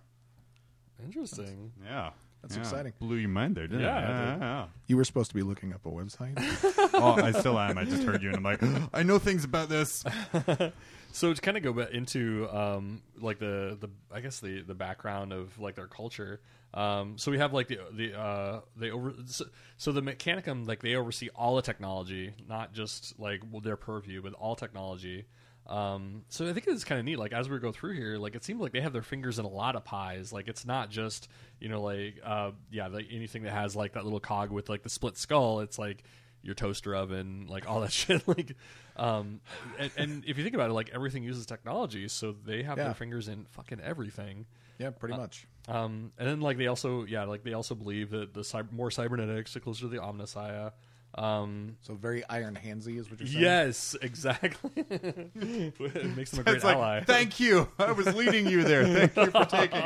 Interesting. 1.03 1.73
yeah, 1.83 2.11
That's 2.43 2.55
Yeah. 2.55 2.61
exciting. 2.61 2.93
Blew 2.99 3.15
your 3.15 3.29
mind 3.29 3.55
there, 3.55 3.67
didn't 3.67 3.81
Yeah, 3.81 3.97
it? 3.99 4.03
it 4.03 4.07
Yeah, 4.07 4.37
yeah. 4.39 4.65
you 4.87 4.97
were 4.97 5.05
supposed 5.05 5.29
to 5.31 5.35
be 5.35 5.41
looking 5.41 5.73
up 5.73 5.85
a 5.85 5.89
website. 5.89 6.33
oh, 6.93 7.13
I 7.13 7.31
still 7.31 7.57
am. 7.57 7.77
I 7.79 7.85
just 7.85 8.03
heard 8.03 8.21
you, 8.21 8.29
and 8.29 8.37
I'm 8.37 8.43
like, 8.43 8.61
I 8.93 9.01
know 9.01 9.17
things 9.17 9.43
about 9.43 9.69
this. 9.69 10.03
So 11.15 11.31
to 11.31 11.39
kind 11.39 11.55
of 11.57 11.61
go 11.61 11.73
back 11.73 11.91
into 11.91 12.49
um, 12.51 13.03
like 13.19 13.37
the 13.37 13.77
the 13.79 13.87
I 14.11 14.19
guess 14.19 14.39
the 14.39 14.61
the 14.63 14.73
background 14.73 15.31
of 15.31 15.59
like 15.59 15.75
their 15.75 15.85
culture. 15.85 16.41
Um, 16.73 17.19
so 17.19 17.29
we 17.31 17.37
have 17.37 17.53
like 17.53 17.67
the 17.67 17.77
the 17.91 18.19
uh, 18.19 18.61
they 18.75 18.89
over 18.89 19.13
so, 19.27 19.45
so 19.77 19.91
the 19.91 20.01
Mechanicum 20.01 20.67
like 20.67 20.81
they 20.81 20.95
oversee 20.95 21.29
all 21.35 21.55
the 21.55 21.61
technology, 21.61 22.33
not 22.49 22.73
just 22.73 23.19
like 23.19 23.41
well, 23.51 23.61
their 23.61 23.77
purview, 23.77 24.23
but 24.23 24.33
all 24.33 24.55
technology. 24.55 25.25
Um, 25.67 26.23
so 26.29 26.47
I 26.47 26.53
think 26.53 26.67
it's 26.67 26.83
kind 26.83 26.99
of 26.99 27.05
neat. 27.05 27.17
Like 27.17 27.31
as 27.33 27.49
we 27.49 27.57
go 27.59 27.71
through 27.71 27.93
here, 27.93 28.17
like 28.17 28.35
it 28.35 28.43
seems 28.43 28.59
like 28.59 28.73
they 28.73 28.81
have 28.81 28.93
their 28.93 29.01
fingers 29.01 29.39
in 29.39 29.45
a 29.45 29.49
lot 29.49 29.75
of 29.75 29.85
pies. 29.85 30.33
Like 30.33 30.47
it's 30.47 30.65
not 30.65 30.89
just 30.89 31.27
you 31.59 31.69
know 31.69 31.81
like 31.81 32.19
uh, 32.23 32.51
yeah 32.71 32.87
like 32.87 33.07
anything 33.11 33.43
that 33.43 33.53
has 33.53 33.75
like 33.75 33.93
that 33.93 34.03
little 34.03 34.19
cog 34.19 34.51
with 34.51 34.67
like 34.69 34.83
the 34.83 34.89
split 34.89 35.17
skull. 35.17 35.61
It's 35.61 35.79
like 35.79 36.03
your 36.41 36.53
toaster 36.55 36.93
oven, 36.93 37.47
like 37.49 37.69
all 37.69 37.79
that 37.81 37.91
shit. 37.93 38.27
Like, 38.27 38.55
um, 38.97 39.39
and, 39.79 39.91
and 39.95 40.25
if 40.27 40.37
you 40.37 40.43
think 40.43 40.55
about 40.55 40.69
it, 40.69 40.73
like 40.73 40.89
everything 40.93 41.23
uses 41.23 41.45
technology, 41.45 42.09
so 42.09 42.35
they 42.45 42.63
have 42.63 42.77
Yeah. 42.77 42.83
their 42.85 42.93
fingers 42.93 43.29
in 43.29 43.45
fucking 43.51 43.79
everything. 43.79 44.45
yeah, 44.77 44.89
pretty 44.89 45.15
much. 45.15 45.47
Um, 45.69 46.11
and 46.17 46.27
then 46.27 46.41
like 46.41 46.57
they 46.57 46.67
also, 46.67 47.05
yeah, 47.05 47.23
like 47.23 47.43
they 47.43 47.53
also 47.53 47.75
believe 47.75 48.09
that 48.09 48.33
the 48.33 48.41
cyber, 48.41 48.69
more 48.73 48.91
cybernetics, 48.91 49.53
the 49.53 49.61
closer 49.61 49.81
to 49.83 49.87
the 49.87 49.99
Omnissiah. 49.99 50.73
Um, 51.15 51.77
So 51.81 51.93
very 51.93 52.23
iron 52.27 52.57
handsy 52.61 52.97
is 52.97 53.09
what 53.11 53.19
you're 53.19 53.27
saying. 53.27 53.41
yes, 53.43 53.95
exactly. 54.01 54.71
it 54.75 56.15
makes 56.17 56.31
them 56.31 56.39
a 56.39 56.43
great 56.43 56.55
It's 56.55 56.65
like, 56.65 56.75
ally. 56.77 57.03
thank 57.03 57.39
you. 57.39 57.67
I 57.77 57.91
was 57.91 58.13
leading 58.15 58.47
you 58.47 58.63
there. 58.63 58.85
Thank 59.07 59.15
you 59.15 59.31
for 59.31 59.45
taking 59.45 59.81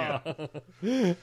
it. 0.84 1.18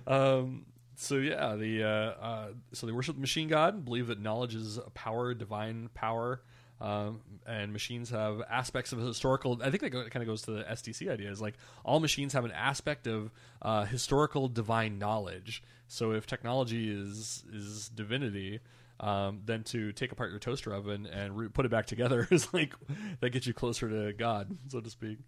Um, 0.06 0.66
so 0.94 1.16
yeah, 1.16 1.56
the 1.56 1.82
uh, 1.84 1.88
uh, 1.88 2.48
so 2.72 2.86
they 2.86 2.92
worship 2.92 3.16
the 3.16 3.20
machine 3.20 3.48
god, 3.48 3.84
believe 3.84 4.06
that 4.06 4.20
knowledge 4.20 4.54
is 4.54 4.78
a 4.78 4.88
power, 4.90 5.34
divine 5.34 5.90
power, 5.94 6.40
um, 6.80 7.20
and 7.46 7.72
machines 7.72 8.10
have 8.10 8.42
aspects 8.48 8.92
of 8.92 8.98
historical. 9.00 9.60
I 9.62 9.70
think 9.70 9.82
that 9.82 9.92
kind 9.92 10.22
of 10.22 10.26
goes 10.26 10.42
to 10.42 10.52
the 10.52 10.62
STC 10.64 11.10
idea. 11.10 11.30
Is 11.30 11.40
like 11.40 11.54
all 11.84 12.00
machines 12.00 12.32
have 12.32 12.44
an 12.44 12.52
aspect 12.52 13.06
of 13.06 13.30
uh, 13.60 13.84
historical 13.84 14.48
divine 14.48 14.98
knowledge. 14.98 15.62
So 15.88 16.12
if 16.12 16.26
technology 16.26 16.90
is 16.90 17.44
is 17.52 17.88
divinity. 17.88 18.60
Um, 18.98 19.42
then 19.44 19.62
to 19.64 19.92
take 19.92 20.10
apart 20.12 20.30
your 20.30 20.38
toaster 20.38 20.72
oven 20.72 21.04
and 21.06 21.36
re- 21.36 21.48
put 21.48 21.66
it 21.66 21.70
back 21.70 21.84
together 21.86 22.26
is 22.30 22.52
like 22.54 22.74
that 23.20 23.30
gets 23.30 23.46
you 23.46 23.52
closer 23.52 23.88
to 23.90 24.12
God, 24.14 24.56
so 24.68 24.80
to 24.80 24.88
speak. 24.88 25.18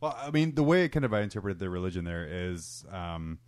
Well, 0.00 0.16
I 0.20 0.30
mean, 0.30 0.54
the 0.56 0.64
way 0.64 0.88
kind 0.88 1.04
of 1.04 1.14
I 1.14 1.20
interpreted 1.20 1.58
the 1.60 1.70
religion 1.70 2.04
there 2.04 2.26
is 2.28 2.84
um, 2.90 3.38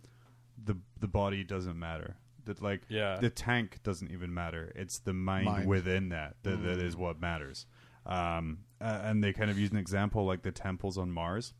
the 0.63 0.77
the 0.99 1.07
body 1.07 1.43
doesn't 1.43 1.77
matter. 1.77 2.15
That 2.45 2.61
like 2.61 2.83
Yeah. 2.87 3.17
the 3.19 3.29
tank 3.29 3.79
doesn't 3.83 4.11
even 4.11 4.33
matter. 4.33 4.71
It's 4.75 4.99
the 4.99 5.13
mind, 5.13 5.45
Mind. 5.45 5.67
within 5.67 6.09
that 6.09 6.35
that, 6.43 6.63
that 6.63 6.79
is 6.79 6.95
what 6.95 7.19
matters. 7.19 7.65
Um, 8.05 8.59
uh, 8.81 9.01
and 9.03 9.21
they 9.23 9.33
kind 9.33 9.51
of 9.51 9.59
use 9.59 9.71
an 9.71 9.77
example 9.77 10.25
like 10.25 10.41
the 10.41 10.51
temples 10.53 10.97
on 10.97 11.11
Mars. 11.11 11.53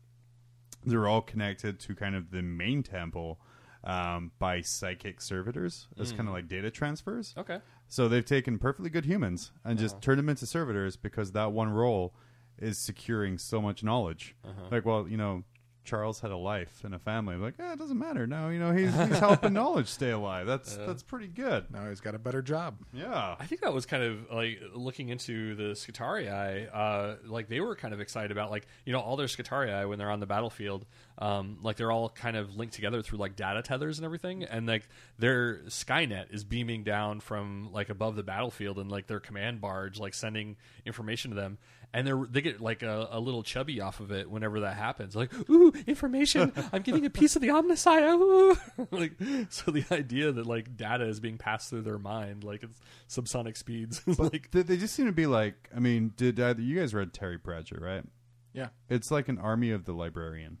They're 0.84 1.06
all 1.06 1.20
connected 1.20 1.78
to 1.80 1.94
kind 1.94 2.14
of 2.16 2.30
the 2.30 2.40
main 2.42 2.82
temple 2.82 3.38
um, 3.84 4.30
by 4.38 4.60
psychic 4.60 5.20
servitors 5.20 5.88
as 5.98 6.12
kind 6.12 6.28
of 6.28 6.34
like 6.34 6.48
data 6.48 6.70
transfers. 6.70 7.34
Okay. 7.38 7.58
So 7.88 8.08
they've 8.08 8.24
taken 8.24 8.58
perfectly 8.58 8.90
good 8.90 9.04
humans 9.06 9.52
and 9.64 9.78
Uh-huh. 9.78 9.82
just 9.82 10.00
turned 10.02 10.18
them 10.18 10.28
into 10.28 10.46
servitors 10.46 10.96
because 10.96 11.32
that 11.32 11.52
one 11.52 11.70
role 11.70 12.14
is 12.58 12.76
securing 12.78 13.38
so 13.38 13.60
much 13.62 13.82
knowledge. 13.82 14.36
Uh-huh. 14.44 14.68
Like, 14.70 14.84
well, 14.84 15.08
you 15.08 15.16
know, 15.16 15.44
Charles 15.90 16.20
had 16.20 16.30
a 16.30 16.36
life 16.36 16.84
and 16.84 16.94
a 16.94 17.00
family. 17.00 17.34
Like, 17.34 17.54
eh, 17.58 17.72
it 17.72 17.78
doesn't 17.80 17.98
matter. 17.98 18.24
No, 18.24 18.48
you 18.48 18.60
know, 18.60 18.72
he's, 18.72 18.94
he's 18.94 19.18
helping 19.18 19.52
knowledge 19.52 19.88
stay 19.88 20.10
alive. 20.12 20.46
That's 20.46 20.76
that's 20.76 21.02
pretty 21.02 21.26
good. 21.26 21.66
Now 21.72 21.88
he's 21.88 22.00
got 22.00 22.14
a 22.14 22.18
better 22.18 22.42
job. 22.42 22.76
Yeah. 22.92 23.34
I 23.40 23.46
think 23.46 23.62
that 23.62 23.74
was 23.74 23.86
kind 23.86 24.04
of 24.04 24.30
like 24.30 24.60
looking 24.72 25.08
into 25.08 25.56
the 25.56 25.74
Skitarii. 25.74 26.68
Uh, 26.72 27.16
like 27.26 27.48
they 27.48 27.60
were 27.60 27.74
kind 27.74 27.92
of 27.92 28.00
excited 28.00 28.30
about 28.30 28.52
like 28.52 28.68
you 28.84 28.92
know 28.92 29.00
all 29.00 29.16
their 29.16 29.26
Skitarii 29.26 29.88
when 29.88 29.98
they're 29.98 30.12
on 30.12 30.20
the 30.20 30.26
battlefield. 30.26 30.86
Um, 31.18 31.58
like 31.60 31.76
they're 31.76 31.90
all 31.90 32.08
kind 32.08 32.36
of 32.36 32.56
linked 32.56 32.74
together 32.74 33.02
through 33.02 33.18
like 33.18 33.34
data 33.34 33.60
tethers 33.60 33.98
and 33.98 34.04
everything, 34.04 34.44
and 34.44 34.68
like 34.68 34.88
their 35.18 35.56
Skynet 35.66 36.32
is 36.32 36.44
beaming 36.44 36.84
down 36.84 37.18
from 37.18 37.72
like 37.72 37.88
above 37.88 38.14
the 38.14 38.22
battlefield, 38.22 38.78
and 38.78 38.92
like 38.92 39.08
their 39.08 39.20
command 39.20 39.60
barge 39.60 39.98
like 39.98 40.14
sending 40.14 40.56
information 40.86 41.30
to 41.32 41.36
them. 41.36 41.58
And 41.92 42.06
they 42.06 42.12
they 42.30 42.40
get 42.40 42.60
like 42.60 42.82
a, 42.82 43.08
a 43.10 43.18
little 43.18 43.42
chubby 43.42 43.80
off 43.80 43.98
of 43.98 44.12
it 44.12 44.30
whenever 44.30 44.60
that 44.60 44.76
happens. 44.76 45.16
Like, 45.16 45.32
ooh, 45.50 45.72
information! 45.88 46.52
I'm 46.72 46.82
getting 46.82 47.04
a 47.04 47.10
piece 47.10 47.34
of 47.34 47.42
the 47.42 47.48
Omnissiah. 47.48 48.14
Ooh. 48.20 48.88
like, 48.92 49.12
so 49.50 49.72
the 49.72 49.84
idea 49.90 50.30
that 50.30 50.46
like 50.46 50.76
data 50.76 51.04
is 51.04 51.18
being 51.18 51.36
passed 51.36 51.68
through 51.70 51.82
their 51.82 51.98
mind, 51.98 52.44
like 52.44 52.62
it's 52.62 52.80
subsonic 53.08 53.56
speeds, 53.56 54.02
like 54.18 54.52
They, 54.52 54.62
they 54.62 54.76
just 54.76 54.94
seem 54.94 55.06
to 55.06 55.12
be 55.12 55.26
like, 55.26 55.68
I 55.74 55.80
mean, 55.80 56.12
did 56.16 56.38
either 56.38 56.62
you 56.62 56.78
guys 56.78 56.94
read 56.94 57.12
Terry 57.12 57.38
Pratchett, 57.38 57.80
right? 57.80 58.04
Yeah. 58.52 58.68
It's 58.88 59.10
like 59.10 59.28
an 59.28 59.38
army 59.38 59.70
of 59.70 59.84
the 59.84 59.92
librarian. 59.92 60.58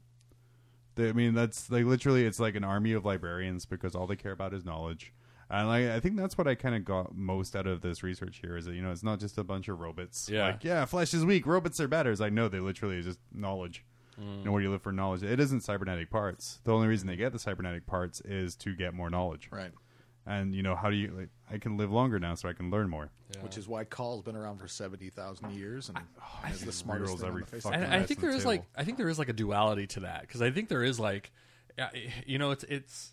They, 0.96 1.08
I 1.08 1.12
mean, 1.12 1.34
that's 1.34 1.70
like 1.70 1.84
literally, 1.84 2.24
it's 2.24 2.40
like 2.40 2.54
an 2.56 2.64
army 2.64 2.92
of 2.92 3.04
librarians 3.04 3.66
because 3.66 3.94
all 3.94 4.06
they 4.06 4.16
care 4.16 4.32
about 4.32 4.54
is 4.54 4.64
knowledge. 4.64 5.12
And 5.50 5.66
like, 5.68 5.86
I 5.88 5.98
think 6.00 6.16
that's 6.16 6.38
what 6.38 6.46
I 6.46 6.54
kind 6.54 6.74
of 6.76 6.84
got 6.84 7.16
most 7.16 7.56
out 7.56 7.66
of 7.66 7.80
this 7.80 8.02
research 8.04 8.38
here 8.40 8.56
is 8.56 8.66
that 8.66 8.74
you 8.74 8.82
know 8.82 8.92
it's 8.92 9.02
not 9.02 9.18
just 9.18 9.36
a 9.36 9.42
bunch 9.44 9.68
of 9.68 9.80
robots. 9.80 10.28
Yeah. 10.28 10.46
like 10.46 10.64
yeah, 10.64 10.84
flesh 10.84 11.12
is 11.12 11.24
weak, 11.24 11.46
robots 11.46 11.80
are 11.80 11.88
better. 11.88 12.12
It's 12.12 12.20
like 12.20 12.32
no, 12.32 12.48
they 12.48 12.60
literally 12.60 12.98
is 12.98 13.06
just 13.06 13.18
knowledge. 13.34 13.84
Mm. 14.20 14.38
You 14.38 14.44
know, 14.44 14.52
where 14.52 14.60
do 14.60 14.66
you 14.66 14.70
live 14.72 14.82
for 14.82 14.92
knowledge? 14.92 15.22
It 15.22 15.40
isn't 15.40 15.62
cybernetic 15.62 16.10
parts. 16.10 16.60
The 16.64 16.72
only 16.72 16.86
reason 16.88 17.08
they 17.08 17.16
get 17.16 17.32
the 17.32 17.38
cybernetic 17.38 17.86
parts 17.86 18.20
is 18.20 18.54
to 18.56 18.74
get 18.74 18.94
more 18.94 19.10
knowledge. 19.10 19.48
Right. 19.50 19.72
And 20.26 20.54
you 20.54 20.62
know, 20.62 20.76
how 20.76 20.90
do 20.90 20.96
you? 20.96 21.12
Like, 21.18 21.28
I 21.50 21.58
can 21.58 21.76
live 21.76 21.90
longer 21.90 22.20
now, 22.20 22.34
so 22.36 22.48
I 22.48 22.52
can 22.52 22.70
learn 22.70 22.88
more. 22.88 23.10
Which 23.40 23.56
is 23.58 23.66
why 23.66 23.84
Cawl's 23.84 24.22
been 24.22 24.36
around 24.36 24.58
for 24.58 24.68
seventy 24.68 25.08
thousand 25.10 25.52
years 25.52 25.88
and 25.88 25.98
is 26.52 26.60
the 26.60 26.70
smartest 26.70 27.08
rolls 27.08 27.20
thing 27.20 27.26
on 27.28 27.32
every 27.32 27.42
the 27.44 27.50
face. 27.50 27.62
fucking- 27.62 27.78
of 27.78 27.84
and 27.86 27.92
I 27.94 27.98
that's 27.98 28.08
think 28.08 28.20
the 28.20 28.26
there 28.26 28.36
is 28.36 28.42
table. 28.42 28.50
like 28.52 28.64
I 28.76 28.84
think 28.84 28.98
there 28.98 29.08
is 29.08 29.18
like 29.18 29.30
a 29.30 29.32
duality 29.32 29.86
to 29.88 30.00
that 30.00 30.20
because 30.22 30.42
I 30.42 30.50
think 30.52 30.68
there 30.68 30.84
is 30.84 31.00
like, 31.00 31.32
you 32.26 32.38
know, 32.38 32.50
it's 32.50 32.64
it's 32.64 33.12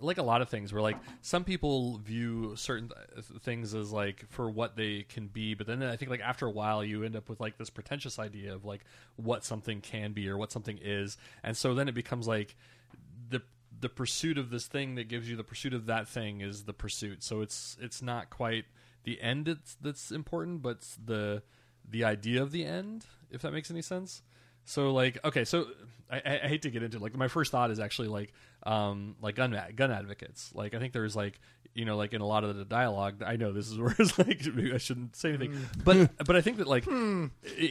like 0.00 0.18
a 0.18 0.22
lot 0.22 0.42
of 0.42 0.48
things 0.48 0.72
where 0.72 0.82
like 0.82 0.96
some 1.22 1.44
people 1.44 1.98
view 1.98 2.54
certain 2.56 2.90
th- 3.14 3.42
things 3.42 3.74
as 3.74 3.92
like 3.92 4.24
for 4.28 4.50
what 4.50 4.76
they 4.76 5.04
can 5.08 5.26
be, 5.26 5.54
but 5.54 5.66
then 5.66 5.82
I 5.82 5.96
think 5.96 6.10
like 6.10 6.20
after 6.20 6.46
a 6.46 6.50
while 6.50 6.84
you 6.84 7.02
end 7.04 7.16
up 7.16 7.28
with 7.28 7.40
like 7.40 7.58
this 7.58 7.70
pretentious 7.70 8.18
idea 8.18 8.54
of 8.54 8.64
like 8.64 8.84
what 9.16 9.44
something 9.44 9.80
can 9.80 10.12
be 10.12 10.28
or 10.28 10.36
what 10.36 10.52
something 10.52 10.78
is, 10.82 11.16
and 11.42 11.56
so 11.56 11.74
then 11.74 11.88
it 11.88 11.94
becomes 11.94 12.28
like 12.28 12.56
the 13.28 13.42
the 13.80 13.88
pursuit 13.88 14.38
of 14.38 14.50
this 14.50 14.66
thing 14.66 14.94
that 14.96 15.08
gives 15.08 15.28
you 15.28 15.36
the 15.36 15.44
pursuit 15.44 15.74
of 15.74 15.86
that 15.86 16.08
thing 16.08 16.40
is 16.40 16.64
the 16.64 16.72
pursuit. 16.72 17.22
So 17.22 17.40
it's 17.40 17.76
it's 17.80 18.02
not 18.02 18.30
quite 18.30 18.64
the 19.04 19.20
end 19.20 19.46
that's 19.46 19.76
that's 19.80 20.10
important, 20.10 20.62
but 20.62 20.86
the 21.04 21.42
the 21.88 22.04
idea 22.04 22.42
of 22.42 22.52
the 22.52 22.64
end, 22.64 23.06
if 23.30 23.42
that 23.42 23.52
makes 23.52 23.70
any 23.70 23.82
sense. 23.82 24.22
So 24.68 24.92
like 24.92 25.18
okay, 25.24 25.46
so 25.46 25.66
I, 26.10 26.40
I 26.44 26.48
hate 26.48 26.62
to 26.62 26.70
get 26.70 26.82
into 26.82 26.98
like 26.98 27.16
my 27.16 27.28
first 27.28 27.50
thought 27.50 27.70
is 27.70 27.80
actually 27.80 28.08
like 28.08 28.34
um 28.64 29.16
like 29.22 29.34
gun 29.34 29.58
gun 29.74 29.90
advocates. 29.90 30.50
Like 30.54 30.74
I 30.74 30.78
think 30.78 30.92
there's 30.92 31.16
like 31.16 31.40
you 31.74 31.86
know 31.86 31.96
like 31.96 32.12
in 32.12 32.20
a 32.20 32.26
lot 32.26 32.44
of 32.44 32.54
the 32.54 32.66
dialogue. 32.66 33.22
I 33.24 33.36
know 33.36 33.50
this 33.50 33.70
is 33.70 33.78
where 33.78 33.96
it's 33.98 34.18
like 34.18 34.44
maybe 34.44 34.74
I 34.74 34.76
shouldn't 34.76 35.16
say 35.16 35.30
anything, 35.30 35.58
but 35.84 36.10
but 36.26 36.36
I 36.36 36.42
think 36.42 36.58
that 36.58 36.66
like 36.66 36.86
in 36.86 37.30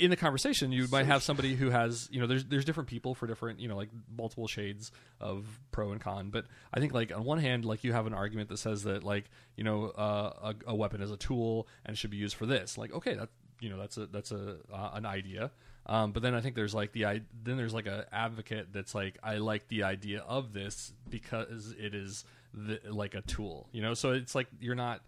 the 0.10 0.16
conversation 0.16 0.72
you 0.72 0.88
might 0.92 1.06
have 1.06 1.22
somebody 1.22 1.56
who 1.56 1.70
has 1.70 2.10
you 2.12 2.20
know 2.20 2.26
there's 2.26 2.46
there's 2.46 2.66
different 2.66 2.90
people 2.90 3.14
for 3.14 3.28
different 3.28 3.60
you 3.60 3.68
know 3.68 3.76
like 3.76 3.90
multiple 4.18 4.48
shades 4.48 4.92
of 5.22 5.46
pro 5.70 5.92
and 5.92 6.02
con. 6.02 6.32
But 6.32 6.46
I 6.74 6.80
think 6.80 6.96
like 6.96 7.16
on 7.16 7.24
one 7.26 7.38
hand 7.38 7.64
like 7.64 7.84
you 7.84 7.94
have 7.94 8.08
an 8.08 8.14
argument 8.16 8.50
that 8.50 8.58
says 8.58 8.84
that 8.84 9.04
like 9.04 9.30
you 9.56 9.64
know 9.64 9.90
uh, 9.90 10.54
a, 10.68 10.72
a 10.72 10.76
weapon 10.76 11.02
is 11.04 11.12
a 11.12 11.18
tool 11.18 11.68
and 11.86 11.96
should 11.96 12.10
be 12.10 12.18
used 12.18 12.36
for 12.36 12.48
this. 12.48 12.76
Like 12.76 12.92
okay 12.92 13.14
that 13.14 13.30
you 13.60 13.70
know 13.70 13.78
that's 13.78 13.98
a 13.98 14.08
that's 14.08 14.32
a 14.32 14.58
uh, 14.74 14.92
an 14.94 15.06
idea. 15.06 15.52
Um, 15.90 16.12
but 16.12 16.22
then 16.22 16.36
I 16.36 16.42
think 16.42 16.56
there's 16.56 16.76
like 16.76 16.92
the 16.92 17.06
i- 17.06 17.22
then 17.44 17.56
there's 17.58 17.74
like 17.74 17.88
a 17.88 18.06
advocate 18.12 18.74
that's 18.74 18.94
like 18.94 19.18
I 19.24 19.38
like 19.38 19.68
the 19.70 19.84
idea 19.84 20.20
of 20.20 20.52
this 20.54 20.92
because 21.10 21.74
it 21.80 21.96
is 21.96 22.26
the, 22.54 22.80
like 22.90 23.16
a 23.16 23.22
tool, 23.22 23.70
you 23.72 23.82
know. 23.82 23.94
So 23.94 24.12
it's 24.12 24.36
like 24.36 24.48
you're 24.60 24.76
not 24.76 25.02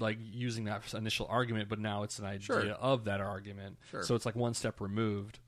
like 0.00 0.18
using 0.20 0.64
that 0.64 0.92
initial 0.94 1.26
argument, 1.30 1.68
but 1.68 1.78
now 1.78 2.02
it's 2.02 2.18
an 2.18 2.24
idea 2.26 2.44
Sure. 2.46 2.68
of 2.70 3.04
that 3.04 3.20
argument. 3.20 3.78
Sure. 3.90 4.02
So 4.02 4.14
it's 4.16 4.26
like 4.26 4.34
one 4.36 4.54
step 4.54 4.80
removed. 4.80 5.38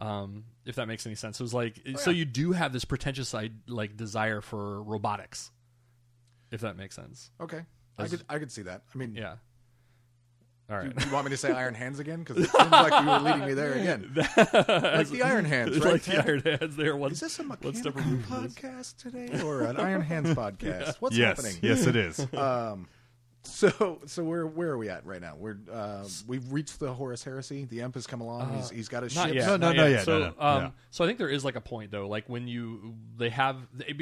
Um, 0.00 0.44
if 0.64 0.76
that 0.76 0.86
makes 0.88 1.06
any 1.06 1.14
sense, 1.14 1.38
it 1.40 1.42
was 1.42 1.54
like 1.54 1.80
Oh, 1.88 1.96
so 1.96 2.10
you 2.10 2.24
do 2.24 2.52
have 2.52 2.72
this 2.72 2.84
pretentious 2.84 3.32
like 3.68 3.96
desire 3.96 4.40
for 4.40 4.82
robotics, 4.82 5.50
if 6.50 6.60
that 6.62 6.76
makes 6.76 6.94
sense. 6.96 7.30
Okay. 7.40 7.60
I 7.98 8.06
could 8.08 8.22
I 8.28 8.38
could 8.38 8.50
see 8.52 8.62
that. 8.62 8.82
I 8.94 8.98
mean, 8.98 9.14
Yeah. 9.14 9.36
All 10.70 10.76
right. 10.76 10.94
Do 10.94 11.06
you 11.06 11.12
want 11.12 11.24
me 11.24 11.30
to 11.30 11.36
say 11.36 11.50
Iron 11.56 11.74
Hands 11.74 11.98
again? 11.98 12.18
Because 12.22 12.44
it 12.44 12.50
seems 12.50 12.70
like 12.70 13.02
you 13.02 13.08
were 13.10 13.18
leading 13.20 13.46
me 13.46 13.54
there 13.54 13.72
again. 13.72 14.12
like 14.16 15.08
the 15.08 15.22
Iron 15.24 15.44
Hands, 15.46 15.70
It's 15.76 15.84
right? 15.84 15.92
like 15.94 16.02
the 16.02 16.18
Iron 16.22 16.40
Hands 16.40 16.76
there. 16.76 16.94
One, 16.96 17.12
Is 17.12 17.20
this 17.20 17.38
a 17.38 17.42
one 17.42 17.48
mechanical 17.48 17.80
step 17.80 17.96
removed 17.96 18.26
from 18.26 18.42
this. 18.42 18.54
podcast 18.54 18.96
today 18.98 19.40
or 19.42 19.62
an 19.62 19.78
Iron 19.78 20.02
Hands 20.02 20.28
podcast? 20.34 20.96
What's 21.00 21.16
yes, 21.16 21.36
happening? 21.38 21.58
yes, 21.62 21.86
it 21.86 21.96
is. 21.96 22.20
Um, 22.34 22.86
So, 23.48 23.98
so 24.06 24.22
where 24.24 24.46
where 24.46 24.68
are 24.70 24.78
we 24.78 24.88
at 24.88 25.04
right 25.04 25.20
now? 25.20 25.34
We're 25.36 25.58
uh, 25.72 26.04
we've 26.26 26.52
reached 26.52 26.78
the 26.78 26.92
Horus 26.92 27.24
Heresy. 27.24 27.64
The 27.64 27.80
Emp 27.82 27.94
has 27.94 28.06
come 28.06 28.20
along. 28.20 28.54
he's, 28.56 28.70
he's 28.70 28.88
got 28.88 29.02
his 29.02 29.16
Not 29.16 29.28
ship. 29.28 29.36
yet. 29.36 29.46
No, 29.46 29.56
no, 29.56 29.66
not 29.68 29.76
no, 29.76 29.82
yet. 29.86 29.90
yeah, 29.90 30.02
So, 30.04 30.18
no, 30.18 30.24
no, 30.26 30.34
um, 30.38 30.62
yeah. 30.64 30.70
so 30.90 31.04
I 31.04 31.06
think 31.06 31.18
there 31.18 31.28
is 31.28 31.44
like 31.44 31.56
a 31.56 31.60
point 31.60 31.90
though, 31.90 32.06
like 32.08 32.28
when 32.28 32.46
you 32.46 32.94
they 33.16 33.30
have, 33.30 33.56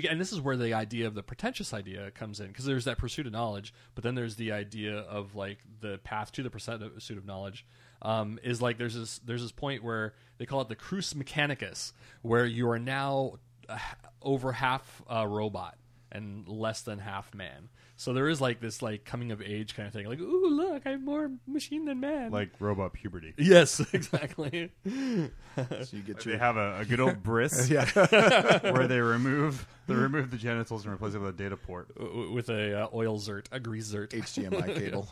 and 0.09 0.20
this 0.20 0.32
is 0.32 0.40
where 0.40 0.57
the 0.57 0.74
idea 0.74 1.07
of 1.07 1.14
the 1.14 1.22
pretentious 1.22 1.72
idea 1.72 2.11
comes 2.11 2.40
in, 2.40 2.49
because 2.49 2.64
there's 2.64 2.84
that 2.84 2.99
pursuit 2.99 3.26
of 3.26 3.32
knowledge, 3.32 3.72
but 3.94 4.05
then 4.05 4.14
there's 4.14 4.36
the 4.36 4.53
idea 4.53 4.99
of 4.99 5.34
like 5.34 5.59
the 5.80 5.99
path 6.05 6.32
to 6.32 6.42
the 6.42 6.51
pursuit 6.51 7.16
of 7.18 7.24
knowledge. 7.24 7.64
Um, 8.03 8.38
is 8.42 8.61
like 8.61 8.76
there's 8.76 8.94
this 8.94 9.18
there's 9.20 9.42
this 9.42 9.53
point 9.53 9.82
where 9.82 10.12
they 10.38 10.44
call 10.44 10.61
it 10.61 10.68
the 10.68 10.76
Crus 10.76 11.14
Mechanicus, 11.14 11.92
where 12.22 12.44
you 12.44 12.68
are 12.68 12.78
now 12.78 13.38
uh, 13.68 13.78
over 14.20 14.53
half 14.53 15.01
uh, 15.11 15.26
robot 15.26 15.78
and 16.12 16.47
less 16.47 16.82
than 16.82 16.99
half 16.99 17.34
man. 17.34 17.68
So 17.99 18.12
there 18.12 18.28
is 18.28 18.42
like 18.42 18.61
this 18.61 18.82
like 18.82 19.05
coming 19.07 19.32
of 19.32 19.40
age 19.40 19.74
kind 19.74 19.86
of 19.86 19.92
thing, 19.94 20.07
like 20.07 20.20
ooh 20.20 20.49
look, 20.51 20.82
I'm 20.86 21.03
more 21.05 21.30
machine 21.47 21.86
than 21.86 22.01
man. 22.01 22.30
like 22.30 22.51
robot 22.61 22.92
puberty. 22.92 23.32
yes, 23.38 23.80
exactly. 23.94 24.70
So 24.84 25.97
you 25.97 26.03
get 26.03 26.20
They 26.20 26.36
have 26.36 26.57
a, 26.59 26.80
a 26.80 26.84
good 26.84 27.01
old 27.01 27.22
bris 27.22 27.70
yeah. 27.70 27.86
where 28.70 28.86
they 28.86 29.01
remove 29.01 29.66
they 29.86 29.94
remove 29.94 30.30
the 30.30 30.36
genitals 30.36 30.84
and 30.84 30.92
replace 30.92 31.14
it 31.14 31.20
with 31.20 31.30
a 31.34 31.38
data 31.42 31.57
port. 31.57 31.88
with 32.32 32.51
a 32.51 32.82
uh, 32.82 32.88
oil 32.92 33.18
zert, 33.18 33.47
a 33.51 33.59
grease 33.61 33.90
zert. 33.90 34.09
HDMI 34.11 34.74
cable. 34.74 35.09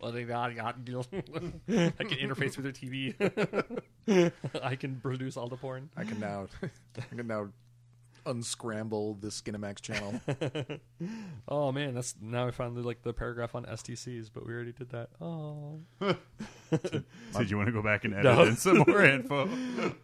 Well, 0.00 0.12
they 0.12 0.24
got- 0.24 0.56
got- 0.56 0.76
I 0.88 2.04
can 2.04 2.18
interface 2.18 2.56
with 2.56 2.64
their 2.64 2.72
TV. 2.72 4.32
I 4.62 4.76
can 4.76 4.96
produce 5.00 5.36
all 5.36 5.48
the 5.48 5.56
porn. 5.56 5.90
I 5.96 6.04
can 6.04 6.18
now 6.20 6.46
I 6.96 7.14
can 7.14 7.26
now 7.26 7.48
unscramble 8.26 9.14
the 9.14 9.28
Skinamax 9.28 9.80
channel. 9.80 10.20
Oh 11.48 11.72
man, 11.72 11.94
that's 11.94 12.14
now 12.20 12.46
I 12.46 12.52
found 12.52 12.76
the, 12.76 12.82
like 12.82 13.02
the 13.02 13.12
paragraph 13.12 13.54
on 13.56 13.64
STCs, 13.64 14.30
but 14.32 14.46
we 14.46 14.52
already 14.54 14.72
did 14.72 14.90
that. 14.90 15.08
Oh, 15.20 15.80
Did 16.70 17.50
you 17.50 17.56
want 17.56 17.66
to 17.66 17.72
go 17.72 17.82
back 17.82 18.04
and 18.04 18.14
edit 18.14 18.24
No. 18.24 18.44
in 18.44 18.56
some 18.56 18.78
more 18.86 19.04
info? 19.04 19.48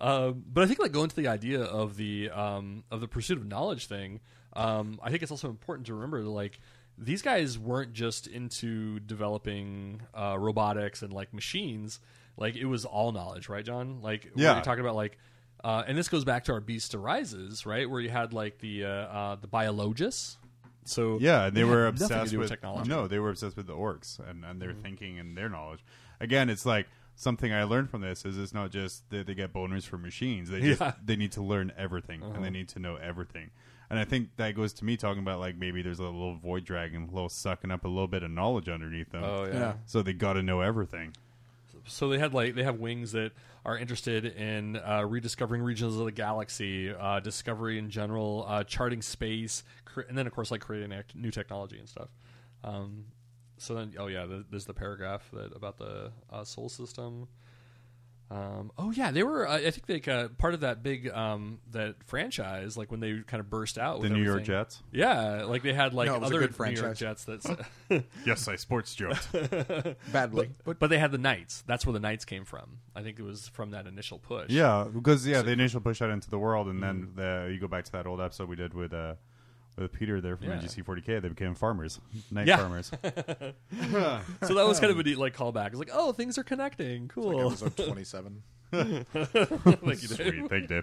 um, 0.00 0.42
but 0.52 0.64
I 0.64 0.66
think 0.66 0.80
like 0.80 0.92
going 0.92 1.08
to 1.08 1.16
the 1.16 1.28
idea 1.28 1.62
of 1.62 1.96
the 1.96 2.30
um, 2.30 2.82
of 2.90 3.00
the 3.00 3.08
pursuit 3.08 3.38
of 3.38 3.46
knowledge 3.46 3.86
thing. 3.86 4.20
Um, 4.54 4.98
I 5.02 5.10
think 5.10 5.22
it's 5.22 5.30
also 5.30 5.48
important 5.48 5.86
to 5.86 5.94
remember 5.94 6.22
that, 6.22 6.28
like 6.30 6.58
these 6.98 7.22
guys 7.22 7.56
weren't 7.58 7.92
just 7.92 8.26
into 8.26 8.98
developing 9.00 10.02
uh, 10.14 10.36
robotics 10.38 11.02
and 11.02 11.12
like 11.12 11.32
machines. 11.32 12.00
Like 12.36 12.56
it 12.56 12.64
was 12.66 12.84
all 12.84 13.12
knowledge, 13.12 13.48
right, 13.48 13.64
John? 13.64 14.00
Like 14.02 14.30
Yeah. 14.34 14.54
you're 14.54 14.62
talking 14.64 14.80
about 14.84 14.96
like. 14.96 15.16
Uh, 15.64 15.82
and 15.86 15.96
this 15.98 16.08
goes 16.08 16.24
back 16.24 16.44
to 16.44 16.52
our 16.52 16.60
Beast 16.60 16.94
Arises, 16.94 17.66
right? 17.66 17.88
Where 17.88 18.00
you 18.00 18.10
had 18.10 18.32
like 18.32 18.58
the 18.58 18.84
uh, 18.84 18.88
uh, 18.88 19.36
the 19.36 19.46
biologists. 19.48 20.36
So 20.84 21.18
Yeah, 21.20 21.50
they 21.50 21.64
were 21.64 21.84
had 21.86 21.94
nothing 21.94 22.08
to 22.08 22.14
obsessed 22.14 22.30
do 22.32 22.38
with, 22.38 22.48
technology. 22.48 22.88
No, 22.88 23.06
they 23.08 23.18
were 23.18 23.30
obsessed 23.30 23.56
with 23.56 23.66
the 23.66 23.74
orcs 23.74 24.18
and, 24.26 24.44
and 24.44 24.60
their 24.62 24.72
thinking 24.72 25.18
and 25.18 25.36
their 25.36 25.48
knowledge. 25.50 25.84
Again, 26.20 26.48
it's 26.48 26.64
like 26.64 26.86
something 27.14 27.52
I 27.52 27.64
learned 27.64 27.90
from 27.90 28.00
this 28.00 28.24
is 28.24 28.38
it's 28.38 28.54
not 28.54 28.70
just 28.70 29.08
that 29.10 29.26
they 29.26 29.34
get 29.34 29.52
boners 29.52 29.84
for 29.84 29.98
machines. 29.98 30.48
They 30.48 30.60
just 30.60 30.80
Yeah. 30.80 30.92
they 31.04 31.16
need 31.16 31.32
to 31.32 31.42
learn 31.42 31.72
everything 31.76 32.22
and 32.22 32.42
they 32.44 32.50
need 32.50 32.68
to 32.70 32.78
know 32.78 32.96
everything. 32.96 33.50
And 33.90 33.98
I 33.98 34.04
think 34.04 34.36
that 34.36 34.54
goes 34.54 34.72
to 34.74 34.84
me 34.84 34.96
talking 34.96 35.22
about 35.22 35.40
like 35.40 35.56
maybe 35.56 35.82
there's 35.82 35.98
a 35.98 36.04
little 36.04 36.36
void 36.36 36.64
dragon, 36.64 37.08
a 37.10 37.14
little 37.14 37.28
sucking 37.28 37.70
up 37.70 37.84
a 37.84 37.88
little 37.88 38.06
bit 38.08 38.22
of 38.22 38.30
knowledge 38.30 38.68
underneath 38.68 39.10
them. 39.10 39.24
Oh 39.24 39.44
yeah. 39.44 39.52
Yeah. 39.58 39.72
So 39.86 40.02
they 40.02 40.12
got 40.14 40.34
to 40.34 40.42
know 40.42 40.60
everything. 40.60 41.14
So 41.86 42.08
they 42.08 42.18
had 42.18 42.34
like 42.34 42.54
they 42.54 42.62
have 42.64 42.78
wings 42.78 43.12
that 43.12 43.32
are 43.64 43.76
interested 43.76 44.24
in 44.24 44.76
uh, 44.76 45.04
rediscovering 45.06 45.62
regions 45.62 45.96
of 45.96 46.04
the 46.04 46.12
galaxy, 46.12 46.92
uh, 46.94 47.20
discovery 47.20 47.78
in 47.78 47.90
general, 47.90 48.44
uh, 48.48 48.64
charting 48.64 49.02
space, 49.02 49.62
cre- 49.84 50.02
and 50.08 50.16
then 50.16 50.26
of 50.26 50.32
course 50.34 50.50
like 50.50 50.60
creating 50.60 50.92
act- 50.92 51.14
new 51.14 51.30
technology 51.30 51.78
and 51.78 51.88
stuff. 51.88 52.08
Um, 52.64 53.04
so 53.58 53.74
then, 53.74 53.94
oh 53.98 54.06
yeah, 54.06 54.26
th- 54.26 54.46
there's 54.50 54.64
the 54.66 54.74
paragraph 54.74 55.28
that 55.32 55.54
about 55.54 55.78
the 55.78 56.12
uh, 56.30 56.44
Sol 56.44 56.68
system. 56.68 57.28
Um, 58.30 58.72
oh 58.76 58.90
yeah, 58.90 59.10
they 59.10 59.22
were. 59.22 59.48
Uh, 59.48 59.56
I 59.56 59.70
think 59.70 59.86
they 59.86 60.12
uh, 60.12 60.28
part 60.28 60.52
of 60.52 60.60
that 60.60 60.82
big 60.82 61.08
um, 61.08 61.60
that 61.70 61.96
franchise, 62.04 62.76
like 62.76 62.90
when 62.90 63.00
they 63.00 63.20
kind 63.26 63.40
of 63.40 63.48
burst 63.48 63.78
out. 63.78 63.96
The 63.96 64.02
with 64.02 64.12
New 64.12 64.22
York. 64.22 64.42
Jets. 64.42 64.82
Yeah, 64.92 65.44
like 65.44 65.62
they 65.62 65.72
had 65.72 65.94
like 65.94 66.08
No, 66.08 66.16
it 66.16 66.20
was 66.20 66.30
a 66.30 66.34
other 66.34 66.46
good 66.46 66.58
New 66.58 66.64
York 66.74 66.96
franchise. 66.96 66.98
Jets. 66.98 67.24
That's 67.24 67.46
Yes, 68.26 68.46
I 68.46 68.56
sports 68.56 68.94
joked. 68.94 69.32
Badly. 70.12 70.50
But, 70.64 70.78
but 70.78 70.90
they 70.90 70.98
had 70.98 71.10
the 71.10 71.18
Knights. 71.18 71.64
That's 71.66 71.86
where 71.86 71.94
the 71.94 72.00
Knights 72.00 72.26
came 72.26 72.44
from. 72.44 72.78
I 72.94 73.02
think 73.02 73.18
it 73.18 73.22
was 73.22 73.48
from 73.48 73.70
that 73.70 73.86
initial 73.86 74.18
push. 74.18 74.50
yeah, 74.50 74.86
because 74.92 75.26
yeah, 75.26 75.40
the 75.40 75.52
initial 75.52 75.80
push 75.80 76.02
out 76.02 76.10
into 76.10 76.28
the 76.28 76.38
world, 76.38 76.66
and 76.68 76.82
then 76.82 77.12
the, 77.14 77.48
you 77.50 77.58
go 77.58 77.68
back 77.68 77.84
to 77.84 77.92
that 77.92 78.06
old 78.06 78.20
episode 78.20 78.48
we 78.48 78.56
did 78.56 78.74
with 78.74 78.92
uh, 78.92 79.14
with 79.78 79.92
Peter 79.92 80.20
there 80.20 80.36
from 80.36 80.48
Yeah. 80.48 80.56
NGC40K. 80.60 81.20
They 81.22 81.28
became 81.28 81.54
farmers, 81.54 82.00
night 82.30 82.46
Yeah. 82.46 82.56
farmers. 82.58 82.90
So 84.46 84.54
that 84.54 84.66
was 84.66 84.80
kind 84.80 84.90
of 84.92 84.98
a 84.98 85.02
neat 85.02 85.18
like 85.18 85.36
callback. 85.36 85.68
It's 85.68 85.76
like, 85.78 85.90
oh, 85.92 86.12
things 86.12 86.38
are 86.38 86.42
connecting. 86.44 87.02
like 87.02 87.10
Cool. 87.14 87.46
episode 87.52 87.76
27. 87.86 88.42
Thank 88.70 89.06
you, 90.02 90.08
Dave. 90.08 90.08
Sweet, 90.08 90.48
thank 90.50 90.70
you, 90.70 90.82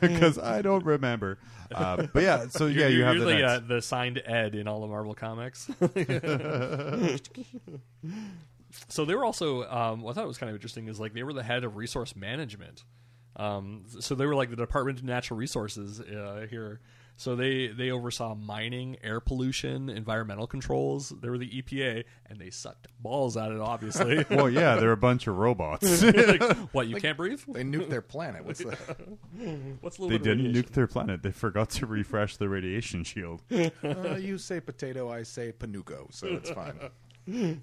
Because 0.00 0.38
I 0.42 0.60
don't 0.62 0.84
remember. 0.84 1.38
Uh, 1.72 2.06
but 2.12 2.22
yeah, 2.22 2.46
so 2.48 2.66
yeah, 2.66 2.86
you 2.88 2.98
You're- 2.98 3.06
have 3.06 3.16
you're 3.16 3.24
the, 3.26 3.32
the, 3.36 3.44
uh, 3.44 3.60
the 3.60 3.80
signed 3.82 4.20
Ed 4.24 4.54
in 4.54 4.66
all 4.68 4.80
the 4.80 4.86
Marvel 4.88 5.14
comics. 5.14 5.70
so 8.88 9.04
they 9.04 9.14
were 9.14 9.24
also, 9.24 9.68
um, 9.70 10.02
what 10.02 10.12
I 10.12 10.14
thought 10.14 10.26
was 10.26 10.38
kind 10.38 10.50
of 10.50 10.56
interesting 10.56 10.88
is 10.88 10.98
like 10.98 11.14
they 11.14 11.22
were 11.22 11.32
the 11.32 11.42
head 11.42 11.64
of 11.64 11.76
resource 11.76 12.16
management. 12.16 12.84
Um, 13.36 13.84
so 14.00 14.14
they 14.14 14.26
were 14.26 14.34
like 14.34 14.50
the 14.50 14.56
Department 14.56 14.98
of 14.98 15.04
Natural 15.04 15.38
Resources 15.38 16.00
uh, 16.00 16.46
here. 16.50 16.80
So 17.16 17.36
they 17.36 17.68
they 17.68 17.90
oversaw 17.92 18.34
mining, 18.34 18.96
air 19.02 19.20
pollution, 19.20 19.88
environmental 19.88 20.48
controls. 20.48 21.10
They 21.10 21.28
were 21.30 21.38
the 21.38 21.48
EPA, 21.62 22.04
and 22.26 22.40
they 22.40 22.50
sucked 22.50 22.88
balls 23.00 23.36
at 23.36 23.52
it. 23.52 23.60
Obviously, 23.60 24.24
well, 24.30 24.50
yeah, 24.50 24.74
they're 24.76 24.90
a 24.92 24.96
bunch 24.96 25.28
of 25.28 25.36
robots. 25.38 26.02
like, 26.02 26.42
what 26.72 26.88
you 26.88 26.96
can't 26.96 27.16
breathe? 27.16 27.40
They 27.46 27.62
nuked 27.62 27.88
their 27.88 28.02
planet. 28.02 28.44
What's 28.44 28.58
the 28.58 28.76
What's 29.80 29.98
a 29.98 30.02
little 30.02 30.08
they 30.10 30.18
bit 30.18 30.24
didn't 30.24 30.44
radiation? 30.46 30.70
nuke 30.70 30.74
their 30.74 30.86
planet. 30.88 31.22
They 31.22 31.30
forgot 31.30 31.70
to 31.70 31.86
refresh 31.86 32.36
the 32.36 32.48
radiation 32.48 33.04
shield. 33.04 33.42
uh, 33.50 34.16
you 34.16 34.36
say 34.36 34.60
potato, 34.60 35.10
I 35.12 35.22
say 35.22 35.52
panuco, 35.52 36.12
so 36.12 36.26
it's 36.26 36.50
fine. 36.50 37.60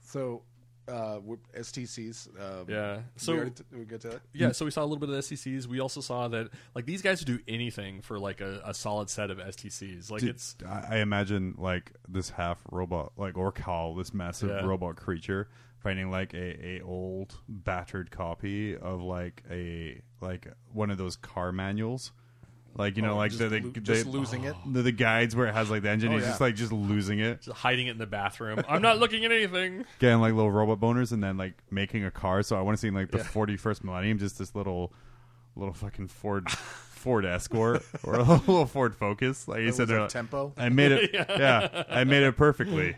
so, 0.00 0.42
uh, 0.88 1.18
STCs. 1.56 2.28
Um, 2.40 2.66
Yeah. 2.68 2.96
So 3.16 3.26
So 3.26 3.32
we, 3.32 3.38
already 3.38 3.54
t- 3.54 3.64
we 3.78 3.84
get 3.84 4.00
to 4.02 4.08
that. 4.10 4.20
Yeah, 4.32 4.52
so 4.52 4.64
we 4.64 4.70
saw 4.70 4.82
a 4.82 4.86
little 4.86 4.98
bit 4.98 5.08
of 5.10 5.16
STCs. 5.16 5.66
We 5.66 5.80
also 5.80 6.00
saw 6.00 6.28
that 6.28 6.50
like 6.74 6.86
these 6.86 7.02
guys 7.02 7.20
would 7.20 7.26
do 7.38 7.42
anything 7.48 8.00
for 8.02 8.18
like 8.18 8.40
a, 8.40 8.60
a 8.64 8.74
solid 8.74 9.08
set 9.10 9.30
of 9.30 9.38
STCs. 9.38 10.10
Like 10.10 10.22
it's 10.22 10.56
I, 10.66 10.86
I 10.90 10.96
imagine 10.98 11.54
like 11.58 11.92
this 12.08 12.30
half 12.30 12.60
robot, 12.70 13.12
like 13.16 13.34
Orcal, 13.34 13.96
this 13.96 14.12
massive 14.14 14.50
Yeah. 14.50 14.64
robot 14.66 14.96
creature, 14.96 15.48
finding 15.78 16.10
like 16.10 16.34
a, 16.34 16.66
a 16.78 16.80
old 16.82 17.34
battered 17.48 18.10
copy 18.10 18.76
of 18.76 19.00
like 19.02 19.42
a 19.50 20.00
like 20.20 20.46
one 20.72 20.90
of 20.90 20.98
those 20.98 21.16
car 21.16 21.52
manuals. 21.52 22.12
Like 22.74 22.96
you 22.96 23.02
know, 23.02 23.12
Oh, 23.12 23.16
like 23.16 23.30
just 23.32 23.38
the, 23.40 23.48
the, 23.48 23.60
lo- 23.60 23.70
the- 23.70 23.80
just 23.80 24.06
losing 24.06 24.44
it? 24.44 24.56
the, 24.66 24.80
the 24.82 24.92
guides 24.92 25.36
where 25.36 25.46
it 25.46 25.52
has 25.54 25.68
like 25.70 25.82
the 25.82 25.90
engine. 25.90 26.10
Oh, 26.10 26.14
he's 26.14 26.22
yeah. 26.22 26.28
just 26.30 26.40
like 26.40 26.54
just 26.54 26.72
losing 26.72 27.18
it, 27.20 27.42
just 27.42 27.56
hiding 27.58 27.86
it 27.86 27.90
in 27.90 27.98
the 27.98 28.06
bathroom. 28.06 28.62
I'm 28.68 28.80
not 28.80 28.98
looking 28.98 29.24
at 29.26 29.32
anything. 29.32 29.84
getting 29.98 30.20
like 30.20 30.32
little 30.32 30.50
robot 30.50 30.80
boners, 30.80 31.12
and 31.12 31.22
then 31.22 31.36
like 31.36 31.54
making 31.70 32.04
a 32.04 32.10
car. 32.10 32.42
So 32.42 32.56
I 32.56 32.62
want 32.62 32.76
to 32.76 32.80
see 32.80 32.88
in, 32.88 32.94
like 32.94 33.10
the 33.10 33.18
forty 33.22 33.56
first 33.58 33.84
millennium, 33.84 34.18
just 34.18 34.38
this 34.38 34.54
little 34.54 34.92
little 35.54 35.74
fucking 35.74 36.08
Ford 36.08 36.50
Ford 36.50 37.26
Escort 37.26 37.82
or 38.04 38.14
a 38.14 38.22
little 38.22 38.64
Ford 38.64 38.94
Focus. 38.96 39.46
Like 39.48 39.60
you 39.60 39.72
said, 39.72 39.80
was 39.82 39.88
they're 39.88 39.98
like 39.98 40.04
like, 40.04 40.10
tempo. 40.12 40.52
I 40.56 40.68
made 40.70 40.92
it. 40.92 41.10
yeah, 41.28 41.84
I 41.90 42.04
made 42.04 42.22
it 42.22 42.36
perfectly. 42.38 42.96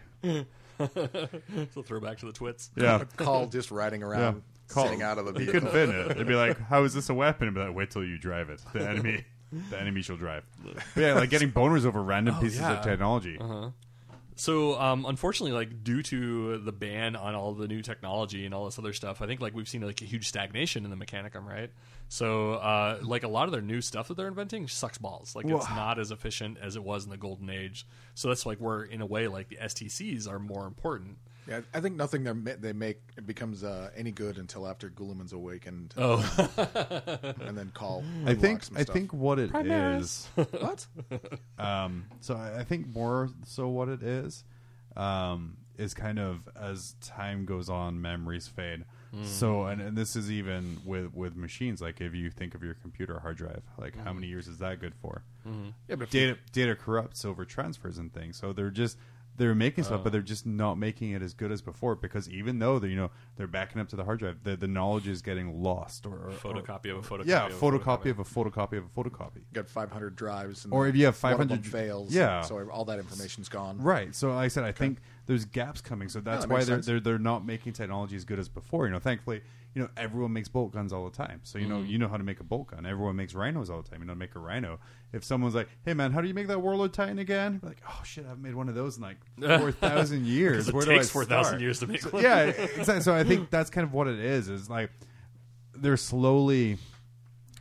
So 1.72 1.82
throwback 1.82 2.18
to 2.18 2.26
the 2.26 2.32
twits. 2.32 2.70
Yeah. 2.76 3.04
Cawl 3.16 3.46
just 3.46 3.70
riding 3.70 4.02
around, 4.02 4.42
Cawl- 4.68 4.84
sitting 4.84 5.02
out 5.02 5.18
of 5.18 5.24
the 5.26 5.32
You 5.32 5.38
vehicle. 5.50 5.52
couldn't 5.68 5.72
fit 5.72 5.88
in 5.88 6.10
it. 6.10 6.16
They'd 6.16 6.26
be 6.26 6.34
like, 6.34 6.58
"How 6.60 6.84
is 6.84 6.94
this 6.94 7.08
a 7.10 7.14
weapon?" 7.14 7.48
I'd 7.48 7.54
be 7.54 7.60
like, 7.60 7.74
"Wait 7.74 7.90
till 7.90 8.04
you 8.04 8.18
drive 8.18 8.50
it. 8.50 8.60
The 8.72 8.88
enemy, 8.88 9.24
the 9.70 9.80
enemy 9.80 10.02
shall 10.02 10.16
drive." 10.16 10.44
But 10.64 10.82
yeah, 10.96 11.14
like 11.14 11.30
getting 11.30 11.52
boners 11.52 11.84
over 11.84 12.02
random 12.02 12.36
pieces 12.40 12.60
yeah. 12.60 12.78
of 12.78 12.84
technology. 12.84 13.38
So 14.36 14.78
um, 14.80 15.06
unfortunately, 15.06 15.52
like 15.52 15.84
due 15.84 16.02
to 16.04 16.58
the 16.58 16.72
ban 16.72 17.14
on 17.14 17.34
all 17.34 17.54
the 17.54 17.68
new 17.68 17.82
technology 17.82 18.44
and 18.44 18.54
all 18.54 18.64
this 18.64 18.78
other 18.78 18.92
stuff, 18.92 19.22
I 19.22 19.26
think 19.26 19.40
like 19.40 19.54
we've 19.54 19.68
seen 19.68 19.82
like 19.82 20.02
a 20.02 20.04
huge 20.04 20.26
stagnation 20.26 20.84
in 20.84 20.90
the 20.90 20.96
Mechanicum, 20.96 21.46
right? 21.46 21.70
So 22.08 22.54
uh, 22.54 22.98
like 23.02 23.22
a 23.22 23.28
lot 23.28 23.46
of 23.46 23.52
their 23.52 23.62
new 23.62 23.80
stuff 23.80 24.08
that 24.08 24.16
they're 24.16 24.28
inventing 24.28 24.66
sucks 24.66 24.98
balls. 24.98 25.36
Like 25.36 25.46
it's 25.46 25.70
not 25.70 25.98
as 25.98 26.10
efficient 26.10 26.58
as 26.60 26.74
it 26.74 26.82
was 26.82 27.04
in 27.04 27.10
the 27.10 27.16
golden 27.16 27.48
age. 27.48 27.86
So 28.14 28.28
that's 28.28 28.44
like 28.44 28.58
where 28.58 28.82
in 28.82 29.00
a 29.00 29.06
way 29.06 29.28
like 29.28 29.48
the 29.48 29.56
STCs 29.56 30.28
are 30.28 30.38
more 30.38 30.66
important. 30.66 31.18
Yeah, 31.46 31.60
I 31.74 31.80
think 31.80 31.96
nothing 31.96 32.24
they 32.44 32.54
they 32.54 32.72
make 32.72 33.00
becomes 33.26 33.62
uh, 33.64 33.90
any 33.96 34.10
good 34.12 34.38
until 34.38 34.66
after 34.66 34.88
Guilliman's 34.88 35.32
awakened, 35.34 35.92
Oh, 35.96 36.18
and 37.46 37.56
then 37.56 37.70
Cawl. 37.74 38.02
I 38.24 38.34
think 38.34 38.44
unlocks 38.44 38.66
some 38.68 38.76
I 38.78 38.82
stuff. 38.82 38.94
think 38.94 39.12
what 39.12 39.38
it 39.38 39.50
is. 39.54 40.28
Primaris. 40.36 40.60
what? 40.60 40.86
Um, 41.58 42.06
so 42.20 42.34
I 42.36 42.60
I 42.60 42.64
think 42.64 42.86
more 42.94 43.28
so 43.46 43.68
what 43.68 43.88
it 43.88 44.02
is 44.02 44.44
um, 44.96 45.56
is 45.76 45.92
kind 45.94 46.18
of 46.18 46.48
as 46.56 46.94
time 47.00 47.44
goes 47.44 47.68
on, 47.68 48.00
memories 48.00 48.48
fade. 48.48 48.84
So, 49.22 49.66
and, 49.66 49.80
and 49.80 49.96
this 49.96 50.16
is 50.16 50.28
even 50.28 50.78
with 50.84 51.14
with 51.14 51.36
machines. 51.36 51.80
Like 51.80 52.00
if 52.00 52.16
you 52.16 52.30
think 52.30 52.56
of 52.56 52.64
your 52.64 52.74
computer 52.74 53.20
hard 53.20 53.36
drive, 53.36 53.62
like 53.78 53.96
how 54.02 54.12
many 54.12 54.26
years 54.26 54.48
is 54.48 54.58
that 54.58 54.80
good 54.80 54.92
for? 55.00 55.22
Yeah, 55.46 55.94
but 55.96 56.02
if 56.08 56.14
you- 56.14 56.20
Data 56.28 56.38
data 56.52 56.74
corrupts 56.74 57.24
over 57.24 57.44
transfers 57.44 57.98
and 57.98 58.12
things. 58.12 58.36
So 58.36 58.52
they're 58.52 58.70
just 58.70 58.98
they're 59.36 59.54
making 59.54 59.84
stuff, 59.84 60.02
but 60.02 60.10
oh. 60.10 60.12
they're 60.12 60.22
just 60.22 60.46
not 60.46 60.78
making 60.78 61.10
it 61.10 61.22
as 61.22 61.34
good 61.34 61.50
as 61.50 61.60
before 61.60 61.96
because 61.96 62.28
even 62.28 62.58
though 62.58 62.78
they're 62.78 62.90
you 62.90 62.96
know 62.96 63.10
they're 63.36 63.46
backing 63.46 63.80
up 63.80 63.88
to 63.88 63.96
the 63.96 64.04
hard 64.04 64.20
drive, 64.20 64.42
the 64.44 64.56
the 64.56 64.68
knowledge 64.68 65.08
is 65.08 65.22
getting 65.22 65.62
lost 65.62 66.06
or, 66.06 66.28
or 66.28 66.30
photocopy 66.30 66.90
of 66.90 67.04
a 67.04 67.08
photocopy. 67.08 67.26
yeah, 67.26 67.46
of 67.46 67.52
a 67.52 67.56
photocopy 67.56 68.10
of 68.10 68.18
a 68.18 68.24
photocopy 68.24 68.78
of 68.78 68.84
a 68.84 68.88
photocopy. 68.88 69.36
you 69.36 69.42
got 69.52 69.68
500 69.68 70.16
drives, 70.16 70.64
and 70.64 70.72
Or 70.72 70.86
if 70.86 70.96
you 70.96 71.06
have 71.06 71.16
500 71.16 71.66
fails, 71.66 72.14
yeah. 72.14 72.42
so 72.42 72.68
all 72.70 72.84
that 72.86 72.98
information's 72.98 73.48
gone. 73.48 73.78
Right. 73.78 74.14
So, 74.14 74.28
like 74.28 74.44
I 74.44 74.48
said, 74.48 74.64
I 74.64 74.72
think 74.72 74.98
there's 75.26 75.44
gaps 75.44 75.80
coming. 75.80 76.08
So 76.08 76.20
that's 76.20 76.44
that 76.44 76.50
why 76.50 76.58
they're, 76.58 76.76
sense. 76.76 76.86
they're 76.86 77.00
they're 77.00 77.18
not 77.18 77.44
making 77.44 77.72
technology 77.72 78.16
as 78.16 78.24
good 78.24 78.38
as 78.38 78.48
before. 78.48 78.86
You 78.86 78.92
know, 78.92 78.98
thankfully, 78.98 79.42
you 79.74 79.82
know, 79.82 79.88
everyone 79.96 80.32
makes 80.32 80.48
bolt 80.48 80.72
guns 80.72 80.92
all 80.92 81.04
the 81.04 81.16
time. 81.16 81.40
So 81.42 81.58
you 81.58 81.66
know, 81.66 81.78
mm-hmm. 81.78 81.90
you 81.90 81.98
know 81.98 82.08
how 82.08 82.16
to 82.16 82.22
make 82.22 82.40
a 82.40 82.44
bolt 82.44 82.68
gun. 82.68 82.86
Everyone 82.86 83.16
makes 83.16 83.34
rhinos 83.34 83.70
all 83.70 83.82
the 83.82 83.88
time. 83.88 84.00
You 84.00 84.06
know, 84.06 84.12
how 84.12 84.14
to 84.14 84.18
make 84.18 84.34
a 84.34 84.38
rhino. 84.38 84.78
If 85.12 85.24
someone's 85.24 85.54
like, 85.54 85.68
"Hey, 85.84 85.94
man, 85.94 86.12
how 86.12 86.20
do 86.20 86.28
you 86.28 86.34
make 86.34 86.48
that 86.48 86.60
Warlord 86.60 86.92
Titan 86.92 87.18
again?" 87.18 87.60
We're 87.62 87.70
like, 87.70 87.82
"Oh 87.88 88.00
shit, 88.04 88.24
I 88.24 88.28
haven't 88.28 88.42
made 88.42 88.54
one 88.54 88.68
of 88.68 88.74
those 88.74 88.96
in 88.96 89.02
like 89.02 89.18
four 89.60 89.72
thousand 89.72 90.26
years. 90.26 90.68
It 90.68 90.74
Where 90.74 90.84
takes 90.84 91.06
do 91.06 91.10
I 91.10 91.12
four 91.12 91.24
thousand 91.24 91.60
years 91.60 91.80
to 91.80 91.86
make 91.86 92.02
one. 92.12 92.22
yeah, 92.22 92.44
exactly. 92.44 93.00
So 93.00 93.14
I 93.14 93.24
think 93.24 93.50
that's 93.50 93.70
kind 93.70 93.86
of 93.86 93.92
what 93.92 94.06
it 94.06 94.18
is. 94.18 94.48
Is 94.48 94.68
like 94.70 94.90
they're 95.74 95.96
slowly 95.96 96.78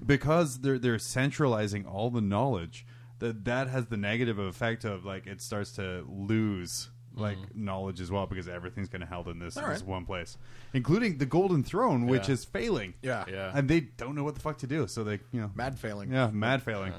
because 0.05 0.59
they're 0.59 0.79
they're 0.79 0.99
centralizing 0.99 1.85
all 1.85 2.09
the 2.09 2.21
knowledge. 2.21 2.85
That 3.19 3.45
that 3.45 3.69
has 3.69 3.85
the 3.85 3.95
negative 3.95 4.37
effect 4.37 4.83
of 4.83 5.05
like 5.05 5.27
it 5.27 5.41
starts 5.41 5.71
to 5.73 6.03
lose 6.09 6.89
like 7.15 7.37
knowledge 7.55 8.01
as 8.01 8.09
well 8.11 8.25
because 8.25 8.47
everything's 8.47 8.89
going 8.89 9.01
to 9.01 9.07
held 9.07 9.27
in 9.27 9.39
this, 9.39 9.55
All 9.57 9.67
this 9.69 9.83
one 9.83 10.05
place, 10.05 10.37
including 10.73 11.17
the 11.19 11.25
Golden 11.25 11.63
Throne, 11.63 12.07
which 12.07 12.27
Yeah. 12.27 12.33
is 12.33 12.45
failing. 12.45 12.93
Yeah. 13.01 13.25
Yeah. 13.29 13.51
and 13.53 13.69
they 13.69 13.81
don't 13.81 14.15
know 14.15 14.23
what 14.23 14.35
the 14.35 14.41
fuck 14.41 14.57
to 14.59 14.67
do. 14.67 14.87
So 14.87 15.03
they, 15.03 15.19
you 15.31 15.41
know, 15.41 15.51
Mad 15.55 15.77
failing. 15.77 16.11
yeah, 16.11 16.29
mad 16.31 16.61
failing. 16.63 16.93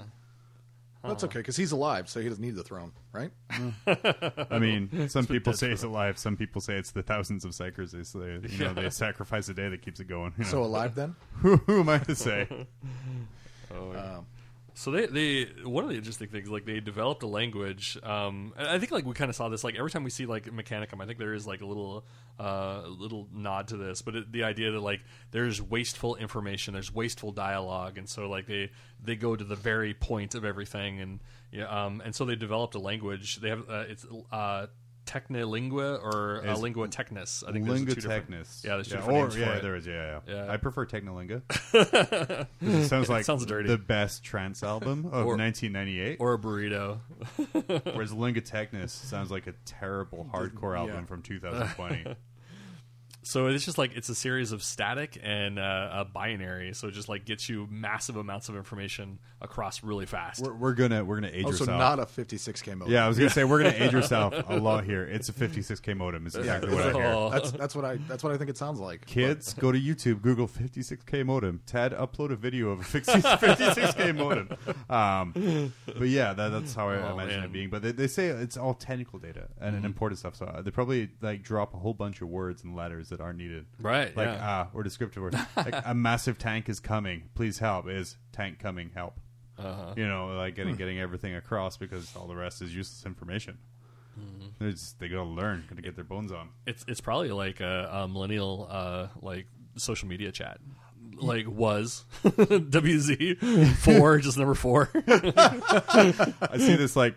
That's 1.03 1.23
okay 1.25 1.41
because 1.41 1.57
he's 1.59 1.73
alive, 1.73 2.09
so 2.09 2.19
he 2.19 2.31
doesn't 2.31 2.43
need 2.43 2.55
the 2.55 2.63
throne, 2.65 2.93
right? 3.13 3.31
I 4.49 4.59
mean, 4.59 5.09
some 5.11 5.27
people 5.27 5.53
say 5.53 5.69
he's 5.69 5.83
alive. 5.83 6.17
Some 6.19 6.35
people 6.35 6.63
say 6.63 6.77
it's 6.77 6.93
the 6.93 7.03
thousands 7.03 7.45
of 7.45 7.51
psykers. 7.51 7.91
They, 7.91 8.05
say, 8.05 8.41
you 8.57 8.65
know, 8.65 8.73
they 8.73 8.89
sacrifice 9.05 9.51
a 9.51 9.55
day 9.55 9.69
that 9.69 9.83
keeps 9.83 10.01
it 10.01 10.09
going. 10.09 10.33
You 10.39 10.45
know? 10.45 10.51
So 10.51 10.65
alive 10.65 10.95
then? 10.95 11.15
who, 11.35 11.59
who 11.59 11.81
am 11.81 11.91
I 11.91 11.99
to 11.99 12.15
say? 12.15 12.49
Um, 13.71 14.25
So 14.77 14.91
they, 14.91 15.07
they 15.07 15.45
one 15.63 15.85
of 15.85 15.91
the 15.91 15.97
interesting 15.97 16.27
things 16.27 16.51
like 16.51 16.65
they 16.65 16.81
developed 16.81 17.23
a 17.23 17.29
language. 17.29 17.97
Um, 18.03 18.53
I 18.59 18.79
think 18.81 18.91
like 18.91 19.07
we 19.07 19.15
kind 19.15 19.29
of 19.29 19.37
saw 19.37 19.49
this 19.49 19.63
like 19.63 19.77
every 19.77 19.91
time 19.91 20.03
we 20.03 20.11
see 20.11 20.27
like 20.27 20.47
Mechanicum, 20.47 21.01
I 21.01 21.07
think 21.07 21.21
there 21.21 21.33
is 21.33 21.47
like 21.47 21.61
a 21.61 21.67
little 21.67 22.05
uh, 22.41 22.83
little 22.89 23.29
nod 23.33 23.69
to 23.69 23.77
this, 23.77 24.03
but 24.03 24.17
it, 24.17 24.33
the 24.33 24.43
idea 24.43 24.73
that 24.73 24.81
like 24.81 25.01
there's 25.31 25.63
wasteful 25.63 26.17
information, 26.17 26.75
there's 26.75 26.93
wasteful 26.93 27.31
dialogue, 27.31 27.99
and 27.99 28.09
so 28.09 28.29
like 28.29 28.47
they 28.47 28.73
they 29.01 29.15
go 29.15 29.37
to 29.37 29.45
the 29.45 29.55
very 29.55 29.95
point 29.95 30.35
of 30.35 30.45
everything, 30.45 31.01
and 31.01 31.21
yeah, 31.53 31.67
um, 31.67 32.03
and 32.05 32.13
so 32.13 32.25
they 32.25 32.35
developed 32.35 32.75
a 32.75 32.81
language. 32.81 33.37
They 33.37 33.51
have 33.51 33.71
uh, 33.71 33.85
it's 33.89 34.05
uh, 34.33 34.67
Technilingua 35.07 36.03
or 36.03 36.43
uh, 36.47 36.57
Lingua 36.57 36.89
Technis. 36.89 37.43
I 37.47 37.53
think 37.53 37.65
there's 37.67 37.79
Lingua 37.79 37.95
two 37.95 38.01
different- 38.03 38.31
Technis. 38.31 38.65
Yeah, 38.65 38.75
there's 38.75 38.89
two 38.89 38.95
yeah, 38.95 39.01
different 39.01 39.19
or, 39.19 39.23
names 39.23 39.37
yeah, 39.37 39.47
for 39.47 39.53
it. 39.55 39.63
there 39.63 39.77
is. 39.77 39.87
Yeah, 39.87 40.21
yeah, 40.27 40.35
Yeah. 40.47 40.53
I 40.53 40.57
prefer 40.57 40.87
Technolinga. 40.87 41.43
'Cause 41.49 42.47
it 42.61 42.89
sounds 42.89 43.09
like 43.09 43.25
sounds 43.25 43.47
dirty. 43.47 43.69
the 43.69 43.79
best 43.79 44.25
trance 44.25 44.63
album 44.63 45.07
of 45.07 45.27
Or- 45.27 45.37
1998. 45.37 46.17
or 46.21 46.35
a 46.35 46.39
burrito. 46.39 46.99
whereas 47.95 48.13
Lingua 48.13 48.43
Technis 48.43 48.91
sounds 48.91 49.31
like 49.31 49.47
a 49.47 49.55
terrible 49.65 50.29
hardcore 50.33 50.77
album 50.77 51.07
from 51.07 51.23
2020. 51.23 52.17
So 53.27 53.47
it's 53.47 53.65
just 53.65 53.79
like 53.79 53.97
it's 53.97 54.09
a 54.09 54.15
series 54.15 54.53
of 54.53 54.63
static 54.63 55.19
and 55.23 55.59
uh, 55.59 55.89
a 55.93 56.05
binary. 56.05 56.73
So 56.75 56.89
it 56.89 56.93
just 56.93 57.09
like 57.09 57.25
gets 57.25 57.49
you 57.49 57.67
massive 57.71 58.17
amounts 58.17 58.49
of 58.49 58.57
information 58.57 59.19
across 59.41 59.83
really 59.83 60.07
fast. 60.07 60.43
we're, 60.43 60.55
we're 60.55 60.73
gonna 60.75 61.05
we're 61.05 61.17
gonna 61.17 61.31
age 61.33 61.45
also, 61.45 61.65
yourself. 61.65 61.79
not 61.79 61.99
a 62.01 62.05
56k 62.07 62.77
modem. 62.77 62.93
yeah, 62.93 63.05
I 63.05 63.09
was 63.09 63.19
gonna 63.19 63.31
say 63.31 63.45
we're 63.45 63.63
gonna 63.63 63.75
age 63.85 63.93
yourself 63.93 64.35
a 64.49 64.57
lot 64.57 64.85
here. 64.85 65.05
It's 65.05 65.29
a 65.29 65.33
56k 65.33 65.97
modem. 65.97 66.27
Is 66.27 66.35
yeah. 66.35 66.41
exactly 66.41 66.75
what 66.75 66.85
I 66.87 66.93
hear. 66.93 67.31
That's 67.31 67.51
that's 67.53 67.75
what 67.75 67.85
I 67.85 67.97
that's 68.09 68.23
what 68.23 68.33
I 68.33 68.37
think 68.37 68.51
it 68.51 68.57
sounds 68.59 68.79
like. 68.81 69.07
Kids, 69.07 69.55
go 69.55 69.73
to 69.73 69.79
YouTube, 69.81 70.21
Google 70.23 70.47
56k 70.49 71.25
modem. 71.27 71.61
Tad, 71.67 71.93
upload 71.93 72.31
a 72.31 72.37
video 72.37 72.71
of 72.71 72.81
a 72.81 72.85
56k 72.85 74.17
modem. 74.17 74.49
Um, 74.91 75.73
but 75.87 76.09
yeah, 76.09 76.33
that, 76.35 76.51
that's 76.51 76.75
how 76.75 76.89
I 76.89 76.97
Oh, 77.03 77.15
imagine 77.15 77.37
man. 77.41 77.45
it 77.45 77.53
being. 77.53 77.71
But 77.71 77.83
they, 77.83 77.93
they 77.93 78.07
say 78.07 78.27
it's 78.29 78.57
all 78.57 78.75
technical 78.75 79.19
data 79.19 79.49
and 79.61 79.75
Mm-hmm. 79.75 79.87
important 79.87 80.19
stuff. 80.21 80.37
So 80.37 80.47
uh, 80.47 80.63
they 80.63 80.71
probably 80.71 81.11
like 81.21 81.43
drop 81.43 81.75
a 81.75 81.79
whole 81.79 81.95
bunch 81.95 82.21
of 82.23 82.29
words 82.29 82.63
and 82.63 82.77
letters 82.77 83.09
that 83.17 83.23
aren't 83.23 83.39
needed. 83.39 83.67
Right, 83.79 84.15
Like 84.17 84.27
yeah. 84.27 84.39
ah, 84.43 84.69
or 84.75 84.83
descriptive 84.83 85.23
words. 85.23 85.37
like 85.57 85.75
a 85.85 85.95
massive 85.95 86.37
tank 86.39 86.69
is 86.69 86.81
coming. 86.81 87.31
Please 87.35 87.59
help. 87.59 87.89
Is 87.89 88.17
tank 88.33 88.59
coming? 88.59 88.91
Help. 88.95 89.19
Uh-huh. 89.57 89.95
You 89.97 90.09
know, 90.09 90.35
like 90.37 90.57
getting 90.57 90.75
getting 90.75 90.99
everything 90.99 91.37
across 91.37 91.77
because 91.77 92.15
all 92.17 92.27
the 92.27 92.35
rest 92.35 92.61
is 92.61 92.75
useless 92.75 93.07
information. 93.07 93.59
Mm-hmm. 94.19 94.47
They're 94.59 94.71
just, 94.73 94.99
they 94.99 95.09
gotta 95.09 95.23
learn, 95.29 95.65
gotta 95.69 95.83
get 95.83 95.95
their 95.95 96.05
bones 96.05 96.33
on. 96.33 96.49
It's 96.67 96.85
it's 96.89 97.01
probably 97.01 97.31
like 97.31 97.61
a, 97.61 97.89
a 97.93 98.09
millennial 98.09 98.67
uh, 98.71 99.09
like 99.23 99.47
social 99.77 100.09
media 100.09 100.33
chat. 100.33 100.59
Like 101.17 101.47
was 101.49 102.05
WZ 102.25 103.69
four 103.77 104.19
just 104.19 104.37
number 104.37 104.55
four. 104.55 104.91
I 105.07 106.57
see 106.59 106.75
this 106.75 106.97
like 106.97 107.15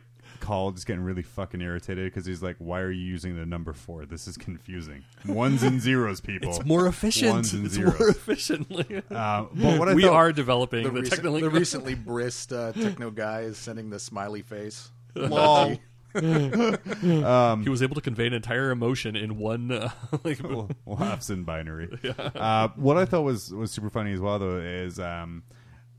Cawl 0.48 0.72
just 0.72 0.88
getting 0.88 1.04
really 1.04 1.24
fucking 1.24 1.60
irritated 1.60 2.06
because 2.06 2.26
he's 2.26 2.42
like, 2.42 2.56
"Why 2.58 2.80
are 2.80 2.90
you 2.90 3.04
using 3.04 3.36
the 3.36 3.46
number 3.46 3.74
four? 3.74 4.06
This 4.06 4.30
is 4.30 4.38
confusing. 4.38 5.04
Ones 5.26 5.62
and 5.62 5.82
zeros, 5.82 6.22
people. 6.22 6.50
It's 6.50 6.64
more 6.64 6.88
efficient. 6.88 7.34
Ones 7.34 7.54
and 7.54 7.66
it's 7.66 7.76
zeros. 7.76 8.00
more 8.00 8.08
efficient. 8.08 8.72
Uh, 8.72 9.48
but 9.54 9.78
what 9.78 9.90
I 9.90 9.94
we 9.94 10.04
thought, 10.04 10.14
are 10.14 10.32
developing 10.32 10.84
The, 10.84 10.90
the, 10.90 11.02
recent, 11.02 11.16
technical. 11.16 11.42
the 11.42 11.50
recently 11.50 11.96
brist 11.98 12.56
uh, 12.56 12.72
techno 12.72 13.12
guy 13.12 13.42
is 13.42 13.58
sending 13.58 13.90
the 13.90 14.00
smiley 14.00 14.42
face. 14.42 14.90
Lol. 15.16 15.76
he 16.14 17.70
was 17.70 17.84
able 17.84 17.96
to 17.96 18.02
convey 18.02 18.28
an 18.28 18.34
entire 18.34 18.72
emotion 18.72 19.18
in 19.18 19.38
one. 19.38 19.70
Uh, 19.70 19.90
like, 20.24 20.40
laughs 20.86 21.30
in 21.30 21.44
binary. 21.44 21.90
Uh, 22.18 22.70
what 22.78 22.96
I 22.96 23.04
thought 23.04 23.24
was 23.24 23.54
was 23.54 23.70
super 23.70 23.90
funny 23.90 24.14
as 24.14 24.22
well, 24.22 24.40
though, 24.40 24.60
is 24.60 24.98
um, 24.98 25.44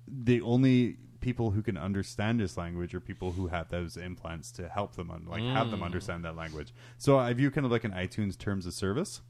the 0.07 0.41
only 0.41 0.97
people 1.21 1.51
who 1.51 1.63
can 1.63 1.77
understand 1.77 2.41
this 2.41 2.57
language 2.57 2.95
or 2.95 3.01
people 3.01 3.33
who 3.33 3.49
have 3.49 3.69
those 3.69 3.97
implants 3.97 4.51
to 4.53 4.69
help 4.69 4.95
them 4.97 5.11
un- 5.11 5.27
like 5.29 5.43
have 5.43 5.71
them 5.71 5.83
understand 5.83 6.25
that 6.25 6.37
language. 6.37 6.73
So 6.97 7.19
I 7.19 7.33
view 7.33 7.51
kind 7.51 7.65
of 7.65 7.73
like 7.73 7.85
an 7.85 7.93
iTunes 7.93 8.39
terms 8.39 8.67
of 8.67 8.75
service 8.75 9.21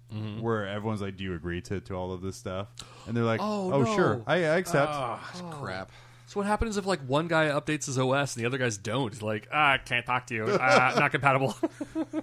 where 0.40 0.66
everyone's 0.66 1.02
like, 1.02 1.16
"Do 1.16 1.24
you 1.24 1.34
agree 1.34 1.60
to, 1.62 1.80
to 1.80 1.94
all 1.94 2.12
of 2.12 2.22
this 2.22 2.36
stuff?" 2.36 2.68
And 3.06 3.16
they're 3.16 3.24
like, 3.24 3.40
Oh, 3.42 3.72
"Oh, 3.72 3.78
no. 3.80 3.84
sure, 3.84 4.22
I, 4.26 4.36
I 4.36 4.58
accept." 4.58 4.92
That's 4.92 5.42
crap. 5.50 5.90
So 6.26 6.40
what 6.40 6.46
happens 6.46 6.76
if 6.76 6.84
like 6.84 7.00
one 7.00 7.26
guy 7.26 7.46
updates 7.46 7.86
his 7.86 7.98
OS 7.98 8.36
and 8.36 8.42
the 8.42 8.46
other 8.46 8.58
guys 8.58 8.76
don't? 8.76 9.12
He's 9.12 9.22
like, 9.22 9.48
ah, 9.50 9.72
I 9.72 9.78
can't 9.78 10.04
talk 10.04 10.26
to 10.26 10.34
you. 10.34 10.58
Ah, 10.60 10.94
not 10.98 11.10
compatible. 11.10 11.56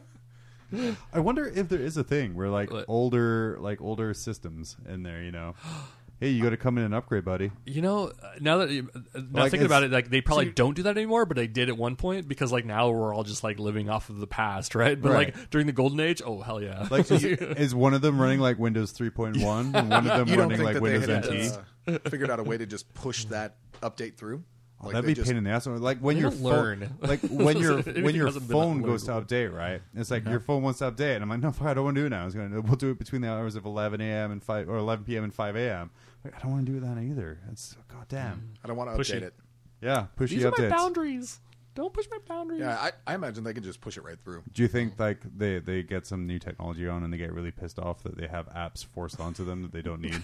I 1.13 1.19
wonder 1.19 1.47
if 1.47 1.69
there 1.69 1.79
is 1.79 1.97
a 1.97 2.03
thing 2.03 2.35
where 2.35 2.49
like 2.49 2.69
What? 2.69 2.85
older 2.87 3.57
like 3.59 3.81
older 3.81 4.13
systems 4.13 4.75
in 4.87 5.03
there, 5.03 5.23
you 5.23 5.31
know. 5.31 5.55
hey, 6.19 6.29
you 6.29 6.41
got 6.43 6.51
to 6.51 6.57
come 6.57 6.77
in 6.77 6.83
and 6.85 6.93
upgrade, 6.95 7.25
buddy. 7.25 7.51
you 7.65 7.81
know, 7.81 8.07
uh, 8.07 8.31
now 8.39 8.57
that 8.59 8.69
you- 8.69 8.89
uh, 8.95 8.99
now 9.31 9.41
Like, 9.41 9.51
thinking 9.51 9.65
about 9.65 9.83
it's- 9.83 9.91
it, 9.91 9.93
like 9.93 10.09
they 10.09 10.21
probably 10.21 10.49
don't 10.51 10.73
do 10.75 10.83
that 10.83 10.97
anymore, 10.97 11.25
but 11.25 11.35
they 11.37 11.47
did 11.47 11.69
at 11.69 11.77
one 11.77 11.95
point 11.95 12.27
because 12.27 12.51
like 12.51 12.65
now 12.65 12.89
we're 12.89 13.13
all 13.13 13.23
just 13.23 13.43
like 13.43 13.59
living 13.59 13.89
off 13.89 14.09
of 14.09 14.17
the 14.19 14.27
past, 14.27 14.75
right? 14.75 14.99
But 15.01 15.11
Right. 15.11 15.35
like 15.35 15.49
during 15.49 15.67
the 15.67 15.73
golden 15.73 15.99
age, 15.99 16.21
oh 16.25 16.41
hell 16.41 16.61
yeah! 16.61 16.87
Like, 16.89 17.09
is, 17.11 17.23
is 17.23 17.75
one 17.75 17.93
of 17.93 18.01
them 18.01 18.19
running 18.19 18.39
like 18.39 18.57
Windows 18.57 18.91
3.1 18.93 19.35
and 19.75 19.89
one 19.89 20.07
of 20.07 20.17
them 20.17 20.27
You 20.29 20.35
don't 20.35 20.49
running 20.49 20.57
think 20.57 20.65
like 20.65 20.73
that 20.75 20.81
Windows 20.81 21.05
they 21.07 21.17
NT? 21.47 21.59
had 21.87 21.95
uh, 22.05 22.09
figured 22.09 22.29
out 22.31 22.39
a 22.39 22.43
way 22.43 22.57
to 22.57 22.65
just 22.65 22.93
push 22.93 23.25
that 23.25 23.57
update 23.81 24.15
through? 24.15 24.43
Oh, 24.81 24.87
Like, 24.87 24.93
that'd 24.95 25.05
they 25.05 25.07
be 25.07 25.11
a 25.13 25.15
just- 25.15 25.27
pain 25.29 25.37
in 25.37 25.43
the 25.45 25.49
ass. 25.51 25.67
Like 25.67 25.99
when 25.99 26.15
They 26.15 26.21
your 26.21 26.31
don't 26.31 26.41
phone, 26.41 26.51
learn. 26.51 26.95
like 27.01 27.21
when 27.21 27.57
your 27.61 27.73
Anything 27.73 28.03
when 28.03 28.13
your 28.15 28.25
hasn't 28.25 28.47
been 28.49 28.57
phone 28.57 28.81
goes 28.81 29.03
to 29.05 29.11
update, 29.11 29.53
right? 29.55 29.81
It's 29.95 30.11
like 30.11 30.27
your 30.27 30.41
phone 30.41 30.63
wants 30.63 30.79
to 30.79 30.91
update, 30.91 31.15
and 31.15 31.23
I'm 31.23 31.29
like, 31.29 31.39
no, 31.39 31.51
fuck, 31.51 31.67
I 31.67 31.73
don't 31.73 31.85
want 31.85 31.95
to 31.95 32.01
do 32.01 32.05
it 32.07 32.09
now. 32.09 32.23
I 32.23 32.25
was 32.25 32.35
gonna, 32.35 32.59
we'll 32.61 32.75
do 32.75 32.91
it 32.91 32.99
between 32.99 33.21
the 33.21 33.29
hours 33.31 33.55
of 33.55 33.65
11 33.65 34.01
a.m. 34.01 34.31
and 34.31 34.43
five 34.43 34.67
or 34.69 34.75
11 34.77 35.05
p.m. 35.05 35.23
and 35.23 35.33
5 35.33 35.55
a.m. 35.55 35.91
Like, 36.26 36.35
I 36.35 36.39
don't 36.39 36.52
want 36.52 36.65
to 36.65 36.72
do 36.72 36.80
that 36.81 36.97
either. 36.99 37.39
It's 37.52 37.76
goddamn. 37.88 38.38
Mm. 38.38 38.57
I 38.64 38.68
don't 38.68 38.77
want 38.77 38.89
to 38.91 38.97
Pushy. 39.02 39.19
update 39.19 39.23
it. 39.23 39.34
Yeah, 39.81 40.07
pushy 40.18 40.26
updates. 40.26 40.30
These 40.30 40.45
are 40.45 40.52
my 40.52 40.57
updates. 40.57 40.69
boundaries. 40.69 41.39
Don't 41.76 41.93
push 41.93 42.06
my 42.10 42.19
boundaries. 42.26 42.61
Yeah, 42.61 42.77
I, 42.80 42.91
I 43.06 43.15
imagine 43.15 43.43
they 43.43 43.53
can 43.53 43.61
just 43.64 43.81
push 43.81 43.97
it 43.97 44.03
right 44.06 44.18
through. 44.23 44.43
Do 44.53 44.61
you 44.61 44.69
think 44.69 44.97
like 44.97 45.19
they 45.38 45.60
they 45.60 45.84
get 45.84 46.07
some 46.07 46.26
new 46.26 46.39
technology 46.39 46.88
on 46.88 47.03
and 47.03 47.11
they 47.11 47.18
get 47.18 47.34
really 47.34 47.52
pissed 47.52 47.77
off 47.80 48.02
that 48.03 48.18
they 48.18 48.27
have 48.27 48.47
apps 48.53 48.85
forced 48.85 49.19
onto 49.19 49.43
them 49.43 49.61
that 49.64 49.73
they 49.73 49.81
don't 49.81 49.99
need? 49.99 50.23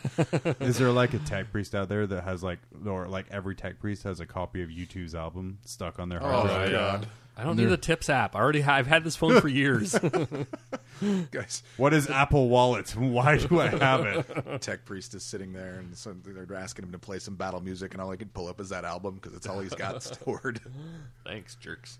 Is 0.61 0.77
there 0.77 0.91
like 0.91 1.13
a 1.13 1.19
tech 1.19 1.51
priest 1.51 1.75
out 1.75 1.89
there 1.89 2.07
that 2.07 2.23
has 2.23 2.41
like 2.41 2.59
or 2.85 3.07
like 3.09 3.25
every 3.31 3.53
tech 3.53 3.79
priest 3.79 4.03
has 4.03 4.21
a 4.21 4.25
copy 4.25 4.63
of 4.63 4.69
U2's 4.69 5.13
album 5.13 5.59
stuck 5.65 5.99
on 5.99 6.07
their 6.07 6.21
hard 6.21 6.47
drive? 6.47 6.67
Oh, 6.69 6.71
drive? 6.71 6.71
my 6.71 6.77
God. 6.77 7.07
I 7.37 7.43
don't 7.43 7.55
need 7.55 7.71
a 7.71 7.77
tips 7.77 8.09
app. 8.09 8.35
I 8.35 8.39
already 8.39 8.61
have, 8.61 8.75
I've 8.79 8.87
had 8.87 9.03
this 9.03 9.15
phone 9.15 9.39
for 9.41 9.47
years. 9.47 9.95
Guys, 11.31 11.63
What 11.77 11.93
is 11.93 12.09
Apple 12.09 12.49
Wallet? 12.49 12.95
Why 12.95 13.37
do 13.37 13.59
I 13.59 13.67
have 13.69 14.01
it? 14.05 14.61
Tech 14.61 14.85
Priest 14.85 15.15
is 15.15 15.23
sitting 15.23 15.51
there, 15.53 15.75
and 15.75 15.97
so 15.97 16.13
they're 16.23 16.55
asking 16.55 16.85
him 16.85 16.91
to 16.91 16.99
play 16.99 17.17
some 17.17 17.35
battle 17.35 17.59
music, 17.61 17.93
and 17.93 18.01
all 18.01 18.11
I 18.11 18.17
can 18.17 18.29
pull 18.29 18.47
up 18.47 18.59
is 18.61 18.69
that 18.69 18.85
album 18.85 19.15
because 19.15 19.33
it's 19.35 19.47
all 19.47 19.59
he's 19.59 19.73
got 19.73 20.03
stored. 20.03 20.59
Thanks, 21.25 21.55
jerks. 21.55 21.97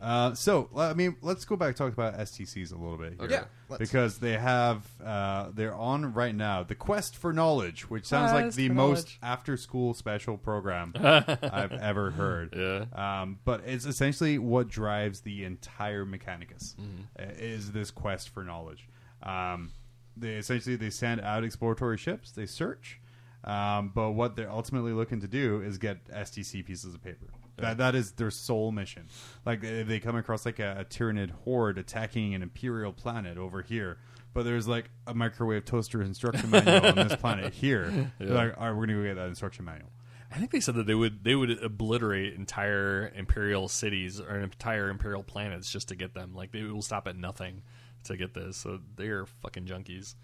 Uh, 0.00 0.34
so, 0.34 0.68
I 0.76 0.92
mean, 0.92 1.16
let's 1.22 1.44
go 1.46 1.56
back 1.56 1.68
and 1.68 1.76
talk 1.76 1.92
about 1.94 2.18
STCs 2.18 2.72
a 2.72 2.76
little 2.76 2.98
bit. 2.98 3.14
Here. 3.18 3.30
Yeah, 3.30 3.44
let's. 3.70 3.78
because 3.78 4.18
they 4.18 4.36
have 4.36 4.86
uh, 5.02 5.48
they're 5.54 5.74
on 5.74 6.12
right 6.12 6.34
now 6.34 6.62
the 6.62 6.74
quest 6.74 7.16
for 7.16 7.32
knowledge 7.32 7.88
which 7.88 8.04
sounds 8.04 8.32
like 8.32 8.44
Quest 8.44 8.56
the 8.56 8.68
for 8.68 8.74
most 8.74 8.94
knowledge. 8.96 9.18
after 9.22 9.56
school 9.56 9.94
special 9.94 10.36
program 10.36 10.92
i've 11.00 11.72
ever 11.72 12.10
heard 12.10 12.54
Yeah. 12.56 13.22
um, 13.22 13.38
but 13.44 13.62
it's 13.66 13.84
essentially 13.86 14.38
what 14.38 14.68
drives 14.72 15.20
the 15.20 15.44
entire 15.44 16.04
mechanicus 16.04 16.74
Mm-hmm. 16.74 17.02
uh, 17.18 17.22
is 17.38 17.70
this 17.72 17.90
quest 17.90 18.28
for 18.30 18.42
knowledge 18.42 18.88
um, 19.22 19.70
they 20.16 20.34
essentially 20.34 20.76
they 20.76 20.90
send 20.90 21.20
out 21.20 21.44
exploratory 21.44 21.96
ships 21.98 22.32
they 22.32 22.46
search 22.46 22.98
um, 23.44 23.90
but 23.94 24.12
what 24.12 24.36
they're 24.36 24.50
ultimately 24.50 24.92
looking 24.92 25.20
to 25.20 25.28
do 25.28 25.60
is 25.62 25.78
get 25.78 26.04
stc 26.06 26.64
pieces 26.64 26.94
of 26.94 27.02
paper 27.02 27.26
that, 27.58 27.76
that 27.78 27.94
is 27.94 28.12
their 28.12 28.30
sole 28.30 28.72
mission. 28.72 29.08
Like 29.44 29.62
if 29.62 29.86
they 29.86 30.00
come 30.00 30.16
across 30.16 30.46
like 30.46 30.58
a, 30.58 30.78
a 30.80 30.84
Tyranid 30.86 31.30
horde 31.44 31.76
attacking 31.76 32.34
an 32.34 32.42
imperial 32.42 32.94
planet 32.94 33.36
over 33.36 33.60
here, 33.60 33.98
but 34.32 34.44
there's 34.44 34.66
like 34.66 34.88
a 35.06 35.12
microwave 35.14 35.66
toaster 35.66 36.00
instruction 36.02 36.48
manual 36.50 36.86
on 36.86 36.94
this 36.96 37.14
planet 37.14 37.52
here. 37.64 38.10
They're 38.18 38.28
like, 38.34 38.54
all 38.58 38.68
right, 38.68 38.72
we're 38.76 38.86
gonna 38.86 38.98
go 38.98 39.04
get 39.04 39.16
that 39.16 39.28
instruction 39.28 39.66
manual. 39.66 39.90
I 40.32 40.38
think 40.38 40.50
they 40.50 40.60
said 40.60 40.74
that 40.76 40.86
they 40.86 40.94
would 40.94 41.24
they 41.24 41.34
would 41.34 41.50
obliterate 41.62 42.34
entire 42.34 43.12
imperial 43.14 43.68
cities 43.68 44.20
or 44.20 44.38
entire 44.40 44.88
imperial 44.88 45.22
planets 45.22 45.70
just 45.70 45.88
to 45.88 45.94
get 45.94 46.14
them. 46.14 46.34
Like 46.34 46.52
they 46.52 46.62
will 46.62 46.82
stop 46.82 47.06
at 47.06 47.16
nothing 47.16 47.62
to 48.04 48.16
get 48.16 48.34
this. 48.34 48.56
So 48.56 48.80
they're 48.96 49.26
fucking 49.26 49.66
junkies. 49.66 50.14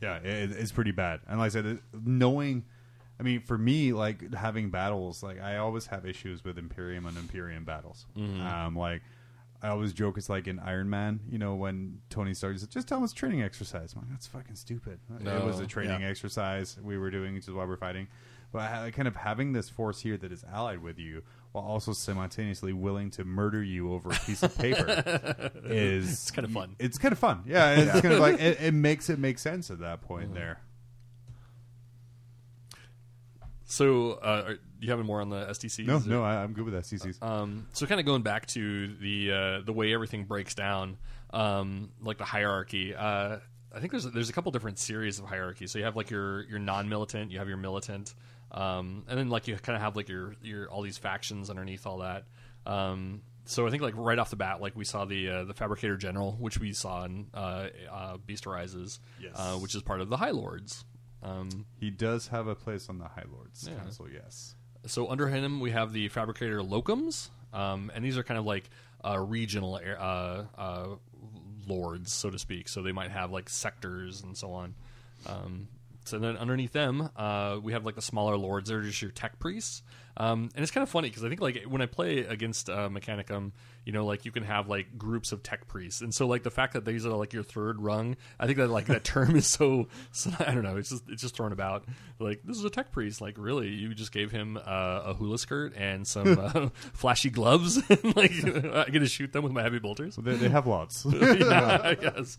Yeah, 0.00 0.16
it, 0.16 0.52
it's 0.52 0.72
pretty 0.72 0.92
bad. 0.92 1.20
And 1.28 1.38
like 1.38 1.46
I 1.46 1.50
said, 1.50 1.66
it- 1.66 1.80
knowing, 2.04 2.64
I 3.18 3.22
mean, 3.22 3.40
for 3.42 3.58
me, 3.58 3.92
like 3.92 4.32
having 4.34 4.70
battles, 4.70 5.22
like 5.22 5.40
I 5.40 5.58
always 5.58 5.86
have 5.86 6.06
issues 6.06 6.42
with 6.42 6.56
Imperium 6.56 7.04
and 7.04 7.18
Imperium 7.18 7.64
battles. 7.64 8.06
Um, 8.16 8.74
like 8.76 9.02
I 9.62 9.68
always 9.68 9.92
joke, 9.92 10.16
it's 10.16 10.30
like 10.30 10.46
in 10.48 10.58
Iron 10.58 10.88
Man, 10.88 11.20
you 11.30 11.36
know, 11.38 11.54
when 11.54 11.98
Tony 12.08 12.32
Stark 12.32 12.56
said, 12.58 12.70
"Just 12.70 12.88
tell 12.88 12.96
him 12.96 13.04
it's 13.04 13.12
training 13.12 13.42
exercise." 13.42 13.92
I'm 13.94 14.00
like, 14.00 14.10
that's 14.10 14.26
fucking 14.26 14.54
stupid. 14.56 15.00
it 15.22 15.44
was 15.44 15.60
a 15.60 15.66
training 15.66 16.00
Yeah. 16.00 16.08
exercise 16.08 16.78
we 16.82 16.96
were 16.96 17.10
doing, 17.10 17.34
which 17.34 17.46
is 17.46 17.52
why 17.52 17.66
we're 17.66 17.76
fighting. 17.76 18.08
But 18.52 18.92
kind 18.94 19.06
of 19.06 19.14
having 19.14 19.52
this 19.52 19.68
force 19.68 20.00
here 20.00 20.16
that 20.16 20.32
is 20.32 20.44
allied 20.52 20.82
with 20.82 20.98
you, 20.98 21.22
while 21.52 21.64
also 21.64 21.92
simultaneously 21.92 22.72
willing 22.72 23.10
to 23.12 23.24
murder 23.24 23.62
you 23.62 23.92
over 23.92 24.10
a 24.10 24.14
piece 24.18 24.42
of 24.42 24.56
paper, 24.58 25.50
is 25.64 26.10
It's 26.10 26.30
kind 26.32 26.44
of 26.44 26.50
fun. 26.50 26.74
it's 26.80 26.98
kind 26.98 27.12
of 27.12 27.18
fun. 27.18 27.42
Yeah, 27.46 27.70
it's 27.72 28.00
kind 28.00 28.12
of 28.14 28.18
like 28.20 28.40
it, 28.40 28.60
it 28.60 28.74
makes 28.74 29.08
it 29.08 29.18
make 29.20 29.38
sense 29.38 29.70
at 29.70 29.78
that 29.80 30.00
point 30.02 30.34
there. 30.34 30.60
So 33.64 34.12
uh, 34.14 34.44
are 34.48 34.58
you 34.80 34.90
having 34.90 35.06
more 35.06 35.20
on 35.20 35.28
the 35.30 35.46
STCs? 35.46 35.86
No, 35.86 35.98
no, 35.98 36.24
I, 36.24 36.42
I'm 36.42 36.52
good 36.54 36.64
with 36.64 36.74
STCs. 36.74 37.22
Um, 37.22 37.68
so 37.72 37.86
kind 37.86 38.00
of 38.00 38.06
going 38.06 38.22
back 38.22 38.46
to 38.46 38.88
the 38.96 39.30
uh, 39.32 39.60
the 39.64 39.72
way 39.72 39.94
everything 39.94 40.24
breaks 40.24 40.56
down, 40.56 40.98
um, 41.32 41.90
like 42.02 42.18
the 42.18 42.24
hierarchy. 42.24 42.94
Uh, 42.96 43.36
I 43.72 43.78
think 43.78 43.92
there's 43.92 44.04
there's 44.06 44.28
a 44.28 44.32
couple 44.32 44.50
different 44.50 44.80
series 44.80 45.20
of 45.20 45.26
hierarchy. 45.26 45.68
So 45.68 45.78
you 45.78 45.84
have 45.84 45.94
like 45.94 46.10
your 46.10 46.42
your 46.48 46.58
non 46.58 46.88
militant, 46.88 47.30
you 47.30 47.38
have 47.38 47.46
your 47.46 47.58
militant, 47.58 48.12
um, 48.52 49.04
and 49.08 49.18
then 49.18 49.28
like 49.28 49.48
you 49.48 49.56
kind 49.56 49.76
of 49.76 49.82
have 49.82 49.96
like 49.96 50.08
your 50.08 50.34
your 50.42 50.68
all 50.68 50.82
these 50.82 50.98
factions 50.98 51.50
underneath 51.50 51.86
all 51.86 51.98
that. 51.98 52.24
Um, 52.66 53.22
so 53.46 53.66
I 53.66 53.70
think 53.70 53.82
like 53.82 53.94
right 53.96 54.18
off 54.18 54.30
the 54.30 54.36
bat, 54.36 54.60
like 54.60 54.76
we 54.76 54.84
saw 54.84 55.04
the 55.04 55.28
uh, 55.28 55.44
the 55.44 55.54
fabricator 55.54 55.96
general, 55.96 56.32
which 56.38 56.58
we 56.60 56.72
saw 56.72 57.04
in 57.04 57.26
uh, 57.34 57.68
uh, 57.90 58.16
Beast 58.18 58.46
Arises, 58.46 59.00
Yes. 59.20 59.32
uh, 59.34 59.54
which 59.54 59.74
is 59.74 59.82
part 59.82 60.00
of 60.00 60.08
the 60.08 60.16
High 60.16 60.30
Lords. 60.30 60.84
Um, 61.22 61.66
he 61.78 61.90
does 61.90 62.28
have 62.28 62.46
a 62.46 62.54
place 62.54 62.88
on 62.88 62.98
the 62.98 63.04
High 63.08 63.24
Lords 63.30 63.66
Yeah. 63.68 63.76
Council. 63.78 64.06
Yes. 64.12 64.54
So 64.86 65.08
under 65.10 65.28
him, 65.28 65.60
we 65.60 65.70
have 65.72 65.92
the 65.92 66.08
fabricator 66.08 66.60
locums, 66.60 67.28
um, 67.52 67.90
and 67.94 68.04
these 68.04 68.16
are 68.16 68.22
kind 68.22 68.38
of 68.38 68.46
like 68.46 68.70
uh, 69.04 69.18
regional 69.18 69.74
uh, 69.74 70.44
uh, 70.56 70.86
lords, 71.66 72.12
so 72.12 72.30
to 72.30 72.38
speak. 72.38 72.68
So 72.68 72.82
they 72.82 72.92
might 72.92 73.10
have 73.10 73.30
like 73.30 73.48
sectors 73.48 74.22
and 74.22 74.36
so 74.36 74.52
on. 74.52 74.74
Um, 75.26 75.68
so 76.10 76.18
then 76.18 76.36
underneath 76.36 76.72
them, 76.72 77.08
uh, 77.16 77.58
we 77.62 77.72
have 77.72 77.84
like 77.84 77.94
the 77.94 78.02
smaller 78.02 78.36
lords. 78.36 78.68
They're 78.68 78.82
just 78.82 79.00
your 79.00 79.10
tech 79.10 79.38
priests, 79.38 79.82
um, 80.16 80.50
and 80.54 80.62
it's 80.62 80.70
kind 80.70 80.82
of 80.82 80.88
funny 80.88 81.08
because 81.08 81.24
I 81.24 81.28
think 81.28 81.40
like 81.40 81.62
when 81.68 81.80
I 81.80 81.86
play 81.86 82.18
against 82.18 82.68
uh, 82.68 82.88
Mechanicum, 82.88 83.52
you 83.86 83.92
know, 83.92 84.04
like 84.04 84.24
you 84.24 84.32
can 84.32 84.42
have 84.42 84.68
like 84.68 84.98
groups 84.98 85.32
of 85.32 85.42
tech 85.42 85.68
priests, 85.68 86.00
and 86.00 86.14
so 86.14 86.26
like 86.26 86.42
the 86.42 86.50
fact 86.50 86.74
that 86.74 86.84
these 86.84 87.06
are 87.06 87.10
like 87.10 87.32
your 87.32 87.42
third 87.42 87.80
rung, 87.80 88.16
I 88.38 88.46
think 88.46 88.58
that 88.58 88.68
like 88.68 88.86
that 88.86 89.04
term 89.04 89.36
is 89.36 89.46
so, 89.46 89.88
so 90.10 90.30
I 90.40 90.52
don't 90.52 90.64
know, 90.64 90.76
it's 90.76 90.90
just 90.90 91.04
it's 91.08 91.22
just 91.22 91.36
thrown 91.36 91.52
about. 91.52 91.84
Like 92.18 92.42
this 92.44 92.58
is 92.58 92.64
a 92.64 92.70
tech 92.70 92.92
priest, 92.92 93.20
like 93.20 93.36
really, 93.38 93.68
you 93.68 93.94
just 93.94 94.12
gave 94.12 94.30
him 94.30 94.58
uh, 94.58 95.02
a 95.06 95.14
hula 95.14 95.38
skirt 95.38 95.74
and 95.76 96.06
some 96.06 96.38
uh, 96.54 96.68
flashy 96.92 97.30
gloves, 97.30 97.76
and 97.88 98.16
like 98.16 98.32
I 98.44 98.90
get 98.90 98.98
to 98.98 99.06
shoot 99.06 99.32
them 99.32 99.44
with 99.44 99.52
my 99.52 99.62
heavy 99.62 99.78
bolters. 99.78 100.16
They, 100.16 100.34
they 100.34 100.48
have 100.48 100.66
lots. 100.66 101.06
yeah, 101.06 101.80
I 101.82 101.94
guess. 101.94 102.38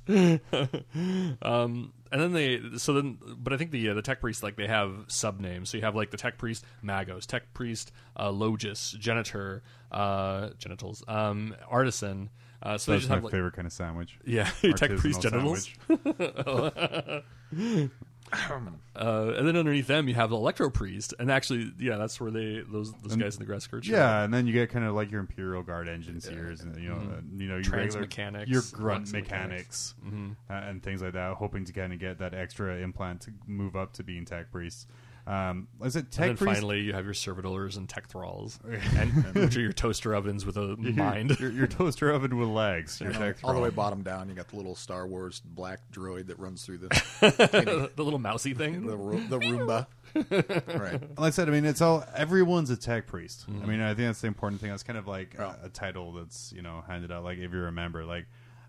um, 1.41 1.93
and 2.11 2.21
then 2.21 2.33
they, 2.33 2.59
so 2.77 2.93
then, 2.93 3.17
but 3.37 3.53
I 3.53 3.57
think 3.57 3.71
the 3.71 3.89
uh, 3.89 3.93
the 3.93 4.01
tech 4.01 4.19
priest 4.21 4.43
like 4.43 4.55
they 4.55 4.67
have 4.67 5.05
sub 5.07 5.39
names. 5.39 5.69
So 5.69 5.77
you 5.77 5.83
have 5.83 5.95
like 5.95 6.11
the 6.11 6.17
tech 6.17 6.37
priest 6.37 6.65
Magos, 6.83 7.25
tech 7.25 7.53
priest 7.53 7.91
uh, 8.17 8.29
Logis, 8.31 8.97
Genitor, 8.99 9.63
uh, 9.91 10.49
genitals, 10.57 11.03
um, 11.07 11.55
artisan. 11.69 12.29
Uh, 12.63 12.77
so 12.77 12.91
they 12.91 12.95
That's 12.95 13.03
just 13.03 13.09
my 13.09 13.15
have 13.15 13.23
like 13.23 13.31
favorite 13.31 13.53
kind 13.55 13.65
of 13.65 13.73
sandwich. 13.73 14.19
yeah, 14.25 14.43
tech 14.75 14.95
priest 14.97 15.21
Artisanal 15.21 15.67
genitals. 17.51 17.91
sandwich. 18.35 18.73
Uh, 18.95 19.33
and 19.37 19.47
then 19.47 19.55
underneath 19.55 19.87
them 19.87 20.07
you 20.07 20.13
have 20.13 20.29
the 20.29 20.35
electro 20.35 20.69
priest, 20.69 21.13
and 21.19 21.31
actually, 21.31 21.71
yeah, 21.79 21.97
that's 21.97 22.19
where 22.19 22.31
they 22.31 22.61
those 22.69 22.93
those 23.01 23.15
guys 23.15 23.35
in 23.35 23.39
the 23.39 23.45
grass 23.45 23.63
skirts. 23.63 23.87
show 23.87 23.93
up. 23.93 23.99
Yeah, 23.99 24.23
and 24.23 24.33
then 24.33 24.47
you 24.47 24.53
get 24.53 24.69
kind 24.69 24.85
of 24.85 24.93
like 24.95 25.11
your 25.11 25.19
Imperial 25.21 25.63
Guard 25.63 25.87
engine 25.87 26.19
seers, 26.19 26.61
and 26.61 26.75
you 26.81 26.89
know, 26.89 26.95
uh, 26.95 27.21
you 27.35 27.47
know, 27.47 27.55
your 27.55 27.63
Trans 27.63 27.95
regular, 27.95 28.01
mechanics, 28.01 28.51
your 28.51 28.61
grunt 28.71 29.01
Lux 29.01 29.13
mechanics, 29.13 29.95
uh, 30.49 30.53
and 30.53 30.83
things 30.83 31.01
like 31.01 31.13
that, 31.13 31.35
hoping 31.35 31.65
to 31.65 31.73
kind 31.73 31.93
of 31.93 31.99
get 31.99 32.19
that 32.19 32.33
extra 32.33 32.77
implant 32.77 33.21
to 33.21 33.31
move 33.47 33.75
up 33.75 33.93
to 33.93 34.03
being 34.03 34.25
tech 34.25 34.51
priests. 34.51 34.87
Um, 35.31 35.67
is 35.83 35.95
it 35.95 35.99
And 35.99 36.11
tech 36.11 36.27
then 36.27 36.37
priest? 36.37 36.53
finally, 36.55 36.81
you 36.81 36.91
have 36.93 37.05
your 37.05 37.13
servitors 37.13 37.77
and 37.77 37.87
tech 37.87 38.09
thralls, 38.09 38.59
and 38.97 39.11
which 39.35 39.55
are 39.55 39.61
your 39.61 39.71
toaster 39.71 40.13
ovens 40.13 40.45
with 40.45 40.57
a 40.57 40.75
mind. 40.77 41.39
your, 41.39 41.51
your 41.51 41.67
toaster 41.67 42.11
oven 42.11 42.37
with 42.37 42.49
legs. 42.49 42.99
Your 42.99 43.13
tech 43.13 43.37
All 43.43 43.53
the 43.53 43.59
way 43.61 43.69
bottom 43.69 44.01
down, 44.03 44.27
you 44.27 44.35
got 44.35 44.49
the 44.49 44.57
little 44.57 44.75
Star 44.75 45.07
Wars 45.07 45.41
black 45.45 45.79
droid 45.93 46.27
that 46.27 46.37
runs 46.39 46.65
through 46.65 46.79
the 46.79 47.89
the 47.95 48.03
little 48.03 48.19
mousy 48.19 48.53
thing. 48.53 48.85
Ro- 48.85 49.19
the 49.29 49.39
Roomba. 49.39 49.87
right. 50.77 51.01
Like 51.17 51.27
I 51.27 51.29
said, 51.29 51.47
I 51.47 51.51
mean, 51.51 51.63
it's 51.63 51.79
all 51.81 52.03
everyone's 52.15 52.69
a 52.69 52.75
tech 52.75 53.07
priest. 53.07 53.49
Mm-hmm. 53.49 53.63
I 53.63 53.65
mean, 53.65 53.79
I 53.81 53.87
think 53.93 54.09
that's 54.09 54.21
the 54.21 54.27
important 54.27 54.59
thing. 54.59 54.69
That's 54.71 54.83
kind 54.83 54.99
of 54.99 55.07
like 55.07 55.35
a, 55.37 55.55
a 55.63 55.69
title 55.69 56.11
that's 56.11 56.51
you 56.53 56.61
know 56.61 56.83
handed 56.87 57.11
out. 57.11 57.23
Like 57.23 57.37
if 57.37 57.53
you 57.53 57.59
remember, 57.59 58.03
like 58.03 58.25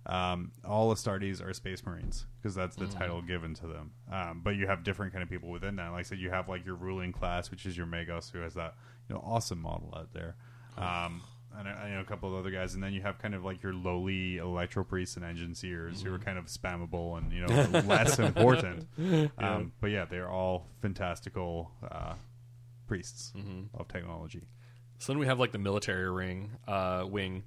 um, 0.07 0.53
all 0.65 0.93
Astartes 0.95 1.45
are 1.45 1.53
space 1.53 1.85
marines 1.87 2.27
because 2.41 2.55
that's 2.55 2.77
Mm-hmm. 2.77 2.91
the 2.91 2.97
title 2.97 3.23
given 3.23 3.55
to 3.55 3.67
them. 3.67 3.93
Um, 4.11 4.41
but 4.43 4.57
you 4.57 4.67
have 4.67 4.83
different 4.85 5.13
kind 5.13 5.23
of 5.23 5.29
people 5.31 5.49
within 5.51 5.77
that. 5.77 5.91
Like 5.93 6.01
I 6.01 6.03
said, 6.03 6.19
you 6.19 6.31
have 6.31 6.49
like 6.49 6.65
your 6.67 6.75
ruling 6.75 7.13
class, 7.13 7.51
which 7.51 7.67
is 7.67 7.77
your 7.77 7.87
Magos, 7.87 8.31
who 8.33 8.39
has 8.41 8.55
that 8.55 8.75
you 9.09 9.15
know 9.15 9.23
awesome 9.25 9.61
model 9.61 9.95
out 9.97 10.13
there. 10.13 10.35
Um, 10.77 11.23
and 11.57 11.69
I, 11.69 11.73
I 11.73 11.91
know 11.91 12.01
a 12.01 12.05
couple 12.05 12.31
of 12.31 12.35
other 12.39 12.51
guys, 12.51 12.73
and 12.75 12.83
then 12.83 12.95
you 12.95 13.03
have 13.03 13.19
kind 13.19 13.35
of 13.35 13.45
like 13.45 13.63
your 13.63 13.75
lowly 13.75 14.39
electro 14.39 14.85
priests 14.85 15.17
and 15.17 15.25
engine 15.25 15.55
seers 15.55 16.01
who 16.03 16.13
are 16.15 16.19
kind 16.19 16.39
of 16.39 16.47
spammable 16.47 17.19
and 17.19 17.31
you 17.31 17.47
know 17.47 17.81
less 17.81 18.19
important. 18.19 18.87
Um, 19.39 19.73
but 19.81 19.91
yeah, 19.91 20.07
they're 20.07 20.31
all 20.31 20.67
fantastical 20.81 21.71
uh, 21.91 22.15
priests 22.87 23.33
of 23.75 23.87
technology. 23.89 24.43
So 24.99 25.13
then 25.13 25.19
we 25.21 25.27
have 25.27 25.39
like 25.39 25.53
the 25.53 25.59
military 25.59 26.11
ring, 26.11 26.51
uh, 26.67 27.05
wing, 27.09 27.43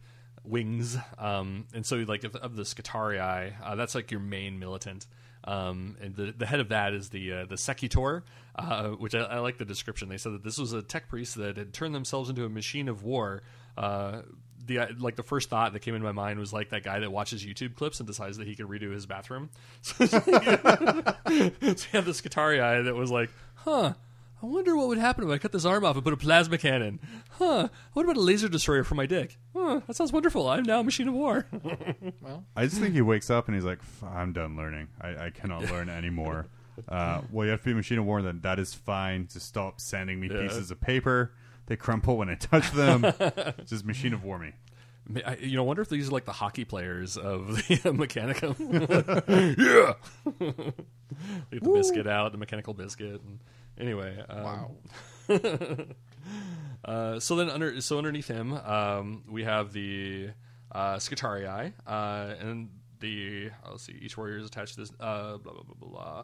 wings, 0.48 0.98
um, 1.18 1.66
and 1.74 1.86
so 1.86 1.98
like 1.98 2.24
of, 2.24 2.36
of 2.36 2.56
the 2.56 2.64
Skitarii, 2.64 3.54
uh, 3.64 3.76
that's 3.76 3.96
like 3.96 4.12
your 4.12 4.20
main 4.20 4.60
militant. 4.60 5.08
Um, 5.46 5.96
and 6.02 6.16
the, 6.16 6.34
the 6.36 6.46
head 6.46 6.60
of 6.60 6.70
that 6.70 6.94
is 6.94 7.10
the 7.10 7.32
uh, 7.32 7.46
the 7.46 7.58
Secutor, 7.58 8.24
uh, 8.56 8.90
which 8.90 9.14
I, 9.14 9.20
I 9.20 9.40
like 9.40 9.58
the 9.58 9.66
description. 9.66 10.10
They 10.10 10.18
said 10.18 10.34
that 10.34 10.44
this 10.44 10.58
was 10.58 10.74
a 10.74 10.82
tech 10.82 11.08
priest 11.08 11.36
that 11.36 11.58
had 11.58 11.74
turned 11.74 11.94
themselves 11.94 12.30
into 12.30 12.46
a 12.46 12.50
machine 12.50 12.90
of 12.90 13.04
war. 13.04 13.44
Uh, 13.78 14.22
the 14.66 14.80
uh, 14.80 14.88
like 14.98 15.16
the 15.16 15.24
first 15.24 15.50
thought 15.50 15.74
that 15.74 15.82
came 15.82 15.94
into 15.94 16.06
my 16.06 16.12
mind 16.12 16.40
was 16.40 16.52
like 16.52 16.70
that 16.70 16.84
guy 16.84 17.00
that 17.00 17.12
watches 17.12 17.46
YouTube 17.46 17.76
clips 17.76 18.00
and 18.00 18.08
decides 18.08 18.38
that 18.38 18.48
he 18.48 18.56
can 18.56 18.68
redo 18.68 18.92
his 18.92 19.06
bathroom. 19.06 19.50
So, 19.82 20.06
so 20.08 20.22
you 21.28 21.92
have 21.92 22.06
this 22.06 22.22
Skitarii 22.22 22.86
that 22.86 22.96
was 22.96 23.12
like, 23.12 23.30
huh. 23.56 23.94
I 24.46 24.48
wonder 24.48 24.76
what 24.78 24.88
would 24.90 24.98
happen 25.00 25.24
if 25.24 25.30
I 25.32 25.38
cut 25.40 25.52
this 25.52 25.66
arm 25.66 25.84
off 25.84 25.96
and 25.96 26.04
put 26.04 26.14
a 26.14 26.18
plasma 26.18 26.58
cannon. 26.58 27.00
Huh. 27.32 27.70
What 27.94 28.04
about 28.04 28.18
a 28.18 28.22
laser 28.22 28.48
destroyer 28.48 28.84
for 28.84 28.94
my 28.96 29.06
dick? 29.08 29.38
Huh. 29.56 29.82
That 29.88 29.96
sounds 29.96 30.14
wonderful. 30.14 30.48
I'm 30.48 30.64
now 30.64 30.82
a 30.82 30.84
machine 30.84 31.08
of 31.08 31.16
war. 31.16 31.48
well, 32.22 32.46
I 32.56 32.66
just 32.66 32.78
think 32.80 32.94
he 32.94 33.02
wakes 33.02 33.30
up 33.30 33.48
and 33.48 33.56
he's 33.56 33.66
like, 33.66 33.80
"F- 33.80 34.04
"I'm 34.04 34.34
done 34.34 34.56
learning. 34.56 34.90
I, 35.02 35.26
I 35.26 35.30
cannot 35.32 35.70
learn 35.72 35.90
anymore." 35.90 36.46
Uh, 36.90 37.22
well, 37.32 37.46
you 37.46 37.52
have 37.52 37.62
to 37.62 37.66
be 37.68 37.72
a 37.72 37.76
machine 37.76 37.98
of 38.00 38.04
war. 38.06 38.22
Then 38.22 38.42
that 38.42 38.60
is 38.60 38.74
fine. 38.74 39.30
Just 39.32 39.46
stop 39.48 39.80
sending 39.80 40.20
me 40.20 40.28
Yeah. 40.30 40.42
pieces 40.42 40.72
of 40.72 40.82
paper. 40.82 41.32
They 41.68 41.78
crumple 41.78 42.18
when 42.18 42.28
I 42.28 42.36
touch 42.36 42.70
them. 42.72 43.02
Just 43.66 43.86
machine 43.86 44.14
of 44.14 44.26
war 44.26 44.38
me. 44.38 44.52
I, 45.26 45.38
you 45.38 45.56
know, 45.56 45.64
I 45.64 45.66
wonder 45.68 45.82
if 45.84 45.88
these 45.88 46.10
are 46.10 46.12
like 46.12 46.26
the 46.26 46.34
hockey 46.34 46.66
players 46.66 47.16
of 47.16 47.48
the 47.68 47.94
Mechanicum. 47.94 48.58
yeah, 49.58 49.94
Get 51.50 51.64
the 51.64 51.70
biscuit 51.72 52.08
out, 52.08 52.34
the 52.34 52.38
mechanical 52.38 52.74
biscuit. 52.74 53.22
And 53.22 53.40
anyway, 53.80 54.24
um, 54.30 54.44
Wow. 54.44 54.72
uh, 56.86 57.20
so 57.20 57.36
then 57.36 57.50
under 57.50 57.82
so 57.82 57.98
underneath 57.98 58.28
him, 58.28 58.54
um, 58.54 59.24
we 59.30 59.44
have 59.44 59.74
the 59.74 60.30
uh, 60.72 60.96
Skitarii, 60.96 61.74
uh, 61.88 62.34
and 62.40 62.70
the 63.00 63.50
uh, 63.66 63.72
let's 63.72 63.84
see, 63.84 63.98
each 64.02 64.18
warrior 64.18 64.38
is 64.38 64.46
attached 64.46 64.76
to 64.76 64.82
this. 64.82 64.92
Uh, 65.00 65.38
blah 65.38 65.54
blah 65.54 65.64
blah 65.64 65.76
blah. 65.80 65.90
blah. 65.90 66.24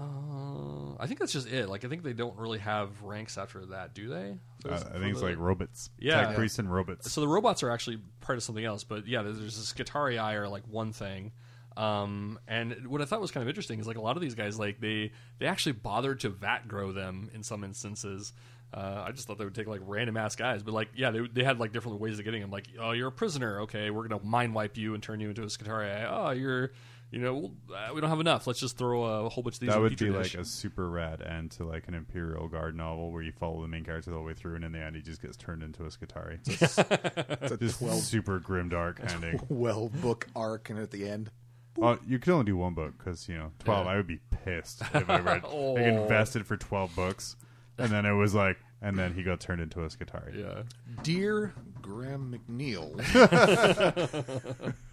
Uh, 0.00 0.96
I 0.98 1.06
think 1.06 1.20
that's 1.20 1.32
just 1.32 1.48
it. 1.48 1.68
Like 1.68 1.84
I 1.84 1.88
think 1.88 2.02
they 2.02 2.14
don't 2.14 2.36
really 2.38 2.58
have 2.60 3.02
ranks 3.02 3.36
after 3.36 3.66
that, 3.66 3.94
do 3.94 4.08
they? 4.08 4.38
Uh, 4.66 4.74
I 4.74 4.78
think 4.98 5.10
it's 5.12 5.20
the- 5.20 5.26
like 5.26 5.38
robots. 5.38 5.90
Yeah. 5.98 6.28
like 6.28 6.36
priests 6.36 6.58
and 6.58 6.72
robots. 6.72 7.12
So 7.12 7.20
the 7.20 7.28
robots 7.28 7.62
are 7.62 7.70
actually 7.70 7.98
part 8.20 8.38
of 8.38 8.42
something 8.42 8.64
else, 8.64 8.84
but 8.84 9.06
yeah, 9.06 9.22
there's 9.22 9.38
this 9.38 9.72
Skitarii 9.72 10.18
are 10.22 10.48
like 10.48 10.66
one 10.66 10.92
thing. 10.92 11.32
Um, 11.76 12.38
and 12.46 12.86
what 12.86 13.00
I 13.00 13.04
thought 13.04 13.20
was 13.20 13.30
kind 13.30 13.42
of 13.42 13.48
interesting 13.48 13.80
is 13.80 13.86
like 13.86 13.96
a 13.96 14.00
lot 14.00 14.16
of 14.16 14.22
these 14.22 14.34
guys, 14.34 14.58
like 14.58 14.80
they 14.80 15.12
they 15.38 15.46
actually 15.46 15.72
bothered 15.72 16.20
to 16.20 16.28
vat 16.30 16.68
grow 16.68 16.92
them 16.92 17.30
in 17.34 17.42
some 17.42 17.64
instances. 17.64 18.32
Uh, 18.74 19.04
I 19.06 19.12
just 19.12 19.26
thought 19.26 19.36
they 19.38 19.44
would 19.44 19.54
take 19.54 19.66
like 19.66 19.80
random 19.84 20.16
ass 20.16 20.34
guys, 20.34 20.62
but 20.62 20.72
like 20.72 20.88
yeah, 20.94 21.10
they, 21.10 21.20
they 21.32 21.44
had 21.44 21.58
like 21.58 21.72
different 21.72 22.00
ways 22.00 22.18
of 22.18 22.24
getting 22.24 22.40
them. 22.40 22.50
Like 22.50 22.68
oh, 22.80 22.92
you're 22.92 23.08
a 23.08 23.12
prisoner, 23.12 23.60
okay, 23.62 23.90
we're 23.90 24.06
gonna 24.08 24.22
mind 24.24 24.54
wipe 24.54 24.76
you 24.76 24.94
and 24.94 25.02
turn 25.02 25.20
you 25.20 25.28
into 25.28 25.42
a 25.42 25.46
Skitarii. 25.46 26.08
Oh, 26.10 26.30
you're 26.30 26.72
you 27.10 27.18
know 27.20 27.52
uh, 27.74 27.90
we 27.94 28.00
don't 28.00 28.08
have 28.08 28.20
enough. 28.20 28.46
Let's 28.46 28.60
just 28.60 28.78
throw 28.78 29.04
a 29.04 29.28
whole 29.28 29.42
bunch 29.44 29.56
of 29.56 29.60
these. 29.60 29.68
that 29.68 29.76
in 29.76 29.82
would 29.82 29.98
be 29.98 30.06
dish. 30.06 30.34
like 30.34 30.42
a 30.42 30.44
super 30.46 30.88
rad 30.88 31.20
end 31.20 31.50
to 31.52 31.64
like 31.64 31.86
an 31.86 31.92
Imperial 31.92 32.48
Guard 32.48 32.74
novel 32.74 33.12
where 33.12 33.20
you 33.22 33.32
follow 33.32 33.60
the 33.60 33.68
main 33.68 33.84
character 33.84 34.10
the 34.10 34.16
whole 34.16 34.24
way 34.24 34.32
through, 34.34 34.54
and 34.56 34.64
in 34.64 34.72
the 34.72 34.78
end 34.80 34.96
he 34.96 35.02
just 35.02 35.20
gets 35.20 35.36
turned 35.36 35.62
into 35.62 35.84
a 35.84 35.88
Skitari. 35.88 36.38
It's 37.42 37.52
a 37.52 37.56
just 37.58 37.78
12, 37.80 38.00
super 38.00 38.38
grim 38.38 38.70
dark 38.70 39.00
ending. 39.06 39.38
12 39.38 40.00
book 40.00 40.26
arc, 40.34 40.70
and 40.70 40.78
at 40.78 40.90
the 40.90 41.06
end, 41.06 41.30
well, 41.76 41.98
you 42.06 42.18
could 42.18 42.32
only 42.32 42.44
do 42.46 42.56
one 42.56 42.74
book 42.74 42.94
because 42.98 43.28
you 43.28 43.36
know 43.36 43.50
twelve. 43.60 43.86
Yeah. 43.86 43.92
I 43.92 43.96
would 43.96 44.06
be 44.06 44.20
pissed 44.44 44.82
if 44.94 45.08
I 45.08 45.18
read 45.20 45.42
Oh. 45.46 45.72
like 45.74 45.84
invested 45.84 46.46
for 46.46 46.56
twelve 46.56 46.94
books, 46.94 47.36
and 47.78 47.90
then 47.90 48.04
it 48.06 48.12
was 48.12 48.34
like, 48.34 48.58
and 48.80 48.98
then 48.98 49.14
he 49.14 49.22
got 49.22 49.40
turned 49.40 49.60
into 49.60 49.82
a 49.82 49.86
Skitari. 49.88 50.38
yeah. 50.40 50.62
Dear 51.02 51.52
Graham 51.80 52.38
McNeill, 52.48 52.98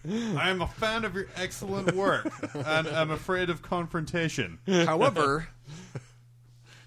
I 0.37 0.49
am 0.49 0.61
a 0.61 0.67
fan 0.67 1.05
of 1.05 1.13
your 1.15 1.27
excellent 1.35 1.93
work, 1.95 2.31
and 2.53 2.87
I'm 2.87 3.11
afraid 3.11 3.49
of 3.49 3.61
confrontation. 3.61 4.59
however, 4.67 5.47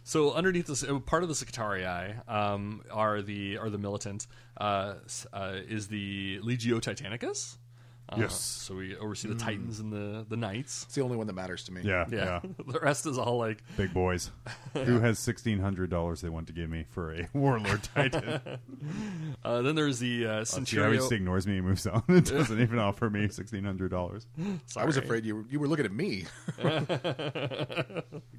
So 0.05 0.32
underneath 0.32 0.66
this, 0.66 0.82
uh, 0.82 0.98
part 0.98 1.23
of 1.23 1.28
the 1.28 1.35
Secretarii 1.36 2.28
um, 2.28 2.82
are 2.90 3.23
the 3.23 3.56
are 3.59 3.70
the 3.70 3.78
militant 3.78 4.27
uh, 4.60 4.94
uh, 5.32 5.52
is 5.69 5.86
the 5.86 6.40
Legio 6.40 6.81
Titanicus. 6.81 7.56
Uh, 8.12 8.16
Yes. 8.20 8.39
So 8.39 8.76
we 8.76 8.97
oversee 8.97 9.28
the 9.28 9.34
Titans 9.34 9.80
and 9.80 9.93
the 9.93 10.24
the 10.28 10.36
Knights. 10.36 10.84
it's 10.84 10.94
the 10.94 11.01
only 11.02 11.16
one 11.16 11.26
that 11.28 11.32
matters 11.32 11.64
to 11.64 11.72
me. 11.72 11.80
Yeah, 11.84 12.05
Yeah. 12.10 12.40
yeah, 12.44 12.51
the 12.72 12.78
rest 12.80 13.06
is 13.06 13.16
all 13.18 13.39
like 13.39 13.62
big 13.76 13.94
boys. 13.94 14.30
Who 14.74 15.01
has 15.01 15.18
sixteen 15.18 15.59
hundred 15.60 15.90
dollars 15.90 16.20
they 16.20 16.28
want 16.28 16.47
to 16.48 16.52
give 16.52 16.68
me 16.70 16.84
for 16.90 17.14
a 17.14 17.28
warlord 17.34 17.82
titan? 17.94 18.40
uh, 19.44 19.62
then 19.62 19.74
there's 19.74 19.98
the 19.98 20.26
uh, 20.26 20.44
See 20.44 20.56
how 20.76 20.90
he 20.90 20.97
Centurio. 20.97 20.97
just 20.97 21.12
ignores 21.12 21.47
me 21.47 21.59
and 21.59 21.66
moves 21.66 21.86
on. 21.86 22.02
It 22.09 22.26
doesn't 22.26 22.60
even 22.60 22.78
offer 22.78 23.09
me 23.10 23.28
sixteen 23.28 23.64
hundred 23.64 23.90
dollars. 23.90 24.26
I 24.76 24.84
was 24.84 24.97
afraid 24.97 25.24
you 25.24 25.36
were, 25.36 25.44
you 25.51 25.59
were 25.60 25.68
looking 25.68 25.86
at 25.86 25.93
me. 25.93 26.26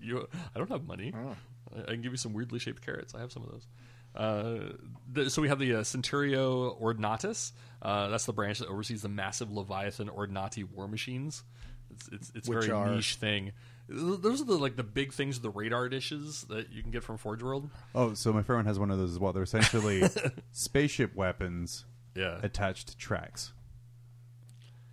you, 0.01 0.27
I 0.55 0.57
don't 0.59 0.69
have 0.69 0.85
money. 0.85 1.13
Oh. 1.15 1.35
I, 1.75 1.81
I 1.81 1.85
can 1.85 2.01
give 2.01 2.11
you 2.13 2.17
some 2.17 2.33
weirdly 2.33 2.59
shaped 2.59 2.85
carrots. 2.85 3.15
I 3.15 3.19
have 3.19 3.31
some 3.31 3.43
of 3.43 3.49
those. 3.51 3.67
Uh, 4.15 4.73
the, 5.11 5.29
so 5.29 5.41
we 5.41 5.47
have 5.49 5.57
the 5.59 5.75
uh, 5.75 5.81
Centurio 5.81 6.79
Ordinatus. 6.79 7.51
Uh, 7.83 8.07
that's 8.07 8.25
the 8.25 8.33
branch 8.33 8.59
that 8.59 8.69
oversees 8.69 9.01
the 9.03 9.09
massive 9.09 9.51
Leviathan 9.51 10.09
Ordinati 10.09 10.63
war 10.63 10.87
machines. 10.87 11.43
It's 11.91 12.07
it's, 12.11 12.31
it's 12.33 12.47
a 12.47 12.51
Which 12.51 12.65
very 12.65 12.71
are- 12.71 12.89
niche 12.95 13.15
thing. 13.15 13.51
Those 13.89 14.41
are 14.41 14.45
the 14.45 14.53
like 14.57 14.77
the 14.77 14.83
big 14.83 15.11
things, 15.11 15.41
the 15.41 15.49
radar 15.49 15.89
dishes 15.89 16.45
that 16.49 16.71
you 16.71 16.81
can 16.81 16.89
get 16.91 17.03
from 17.03 17.17
Forge 17.17 17.43
World. 17.43 17.69
Oh, 17.93 18.13
so 18.13 18.31
my 18.31 18.41
friend 18.41 18.65
has 18.65 18.79
one 18.79 18.89
of 18.89 18.97
those 18.97 19.11
as 19.11 19.19
well. 19.19 19.33
They're 19.33 19.43
essentially 19.43 20.01
spaceship 20.53 21.13
weapons 21.13 21.83
Yeah, 22.15 22.39
attached 22.41 22.87
to 22.87 22.97
tracks. 22.97 23.51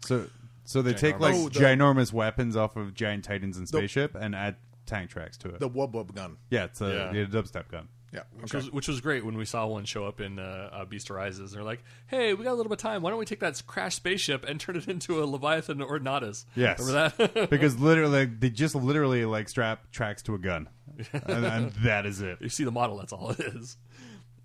So, 0.04 0.26
so 0.64 0.82
they 0.82 0.92
take 0.92 1.16
Ginormous. 1.16 1.20
like 1.20 1.34
Oh, 1.36 1.48
the- 1.48 1.60
ginormous 1.60 2.12
weapons 2.12 2.56
off 2.56 2.76
of 2.76 2.94
giant 2.94 3.24
titans 3.24 3.56
and 3.56 3.68
spaceship 3.68 4.16
and 4.16 4.34
add 4.34 4.56
tank 4.86 5.10
tracks 5.10 5.36
to 5.38 5.50
it. 5.50 5.60
The 5.60 5.70
wub 5.70 5.92
wub 5.92 6.12
gun. 6.14 6.38
yeah, 6.50 6.64
it's 6.64 6.80
a, 6.80 6.88
Yeah. 6.88 7.12
yeah, 7.12 7.22
a 7.22 7.26
dubstep 7.26 7.68
gun. 7.68 7.88
Yeah. 8.12 8.22
which 8.40 8.54
okay. 8.54 8.58
was 8.58 8.72
which 8.72 8.88
was 8.88 9.00
great 9.00 9.24
when 9.24 9.36
we 9.36 9.44
saw 9.44 9.66
one 9.66 9.84
show 9.84 10.04
up 10.04 10.20
in 10.20 10.38
uh, 10.38 10.70
uh, 10.72 10.84
Beast 10.84 11.10
Arises. 11.10 11.52
They're 11.52 11.62
like, 11.62 11.84
"Hey, 12.08 12.34
we 12.34 12.44
got 12.44 12.52
a 12.52 12.54
little 12.54 12.70
bit 12.70 12.78
of 12.78 12.82
time. 12.82 13.02
Why 13.02 13.10
don't 13.10 13.18
we 13.18 13.24
take 13.24 13.40
that 13.40 13.62
crash 13.66 13.94
spaceship 13.94 14.44
and 14.44 14.58
turn 14.58 14.76
it 14.76 14.88
into 14.88 15.22
a 15.22 15.24
Leviathan 15.24 15.78
Ordinatus?" 15.78 16.44
Yes. 16.56 16.80
remember 16.80 17.12
that? 17.16 17.50
because 17.50 17.78
literally, 17.78 18.24
they 18.24 18.50
just 18.50 18.74
literally 18.74 19.24
like 19.24 19.48
strap 19.48 19.90
tracks 19.92 20.22
to 20.22 20.34
a 20.34 20.38
gun, 20.38 20.68
and, 21.12 21.44
and 21.44 21.70
that 21.84 22.06
is 22.06 22.20
it. 22.20 22.38
you 22.40 22.48
see 22.48 22.64
the 22.64 22.72
model. 22.72 22.96
That's 22.96 23.12
all 23.12 23.30
it 23.30 23.40
is. 23.40 23.76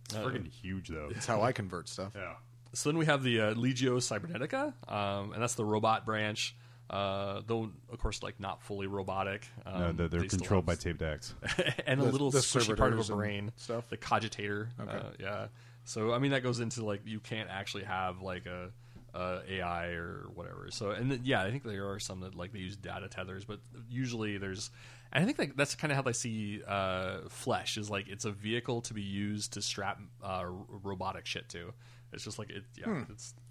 It's 0.05 0.13
freaking 0.13 0.47
huge 0.47 0.89
though. 0.89 1.09
It's 1.11 1.25
how 1.25 1.41
I 1.41 1.51
convert 1.51 1.89
stuff. 1.89 2.13
Yeah. 2.15 2.33
So 2.73 2.89
then 2.89 2.97
we 2.97 3.05
have 3.05 3.23
the 3.23 3.39
uh, 3.39 3.53
Legio 3.53 3.97
Cybernetica, 3.97 4.73
um, 4.91 5.31
and 5.31 5.41
that's 5.41 5.55
the 5.55 5.65
robot 5.65 6.05
branch. 6.05 6.55
Uh, 6.89 7.41
though, 7.47 7.71
of 7.91 7.99
course, 7.99 8.21
like 8.21 8.39
not 8.39 8.61
fully 8.61 8.85
robotic. 8.87 9.47
Um, 9.65 9.79
No, 9.81 9.91
they're, 9.93 10.07
they're 10.07 10.19
they 10.21 10.27
controlled 10.27 10.65
by 10.65 10.75
tape 10.75 10.97
decks. 10.99 11.33
and 11.87 11.99
a 11.99 12.05
The- 12.05 12.11
little 12.11 12.29
the 12.31 12.39
squishy 12.39 12.77
part 12.77 12.93
of 12.93 13.09
a 13.09 13.15
brain 13.15 13.51
stuff? 13.55 13.89
the 13.89 13.97
cogitator. 13.97 14.67
Okay. 14.79 14.91
Uh, 14.97 15.09
yeah. 15.19 15.47
So 15.83 16.13
I 16.13 16.19
mean 16.19 16.31
that 16.31 16.43
goes 16.43 16.59
into 16.59 16.83
like 16.85 17.01
you 17.05 17.19
can't 17.19 17.49
actually 17.49 17.83
have 17.85 18.21
like 18.21 18.45
a, 18.45 18.69
a 19.13 19.41
AI 19.49 19.87
or 19.93 20.27
whatever. 20.33 20.67
So 20.71 20.91
and 20.91 21.11
then, 21.11 21.21
yeah, 21.23 21.41
I 21.43 21.49
think 21.51 21.63
there 21.63 21.89
are 21.89 21.99
some 21.99 22.19
that 22.21 22.35
like 22.35 22.53
they 22.53 22.59
use 22.59 22.75
data 22.75 23.07
tethers, 23.07 23.45
but 23.45 23.59
usually 23.89 24.37
there's. 24.37 24.69
And 25.13 25.23
I 25.23 25.25
think 25.25 25.39
like, 25.39 25.55
that's 25.55 25.75
kind 25.75 25.91
of 25.91 25.95
how 25.95 26.01
they 26.01 26.11
see 26.13 26.61
uh, 26.67 27.19
flesh 27.29 27.77
is 27.77 27.89
like 27.89 28.07
it's 28.09 28.25
a 28.25 28.31
vehicle 28.31 28.81
to 28.81 28.93
be 28.93 29.01
used 29.03 29.53
to 29.53 29.61
strap 29.61 29.99
uh, 30.23 30.43
robotic 30.83 31.25
shit 31.25 31.47
to. 31.49 31.73
It's 32.13 32.23
just 32.23 32.37
like 32.39 32.49
it. 32.49 32.63
Yeah. 32.77 32.85
Hmm. 32.85 33.11
It's 33.11 33.33
It- 33.33 33.41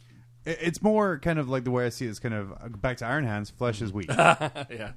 It's 0.47 0.83
more 0.83 1.19
kind 1.19 1.39
of 1.39 1.49
like 1.49 1.65
the 1.65 1.71
way 1.71 1.87
I 1.87 1.89
see 1.89 2.07
it 2.07 2.11
is 2.11 2.19
kind 2.19 2.35
of 2.35 2.53
uh, 2.53 2.69
back 2.69 2.99
to 2.99 3.07
Iron 3.07 3.25
Hands. 3.25 3.49
Flesh 3.49 3.81
is 3.81 3.93
weak. 3.93 4.09
yeah. 4.11 4.93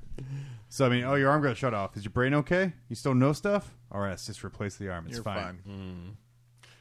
so 0.69 0.85
I 0.85 0.89
mean, 0.89 1.03
oh, 1.03 1.15
your 1.15 1.29
arm 1.29 1.41
got 1.41 1.55
shut 1.55 1.73
off. 1.73 1.95
Is 1.95 2.03
your 2.03 2.11
brain 2.11 2.33
okay? 2.33 2.73
You 2.89 2.95
still 2.95 3.15
know 3.15 3.31
stuff? 3.33 3.73
All 3.91 4.01
right, 4.01 4.09
let's 4.09 4.25
just 4.25 4.43
replace 4.43 4.75
the 4.75 4.89
arm. 4.89 5.05
It's 5.07 5.15
You're 5.15 5.23
fine. 5.23 5.59
fine. 5.65 6.17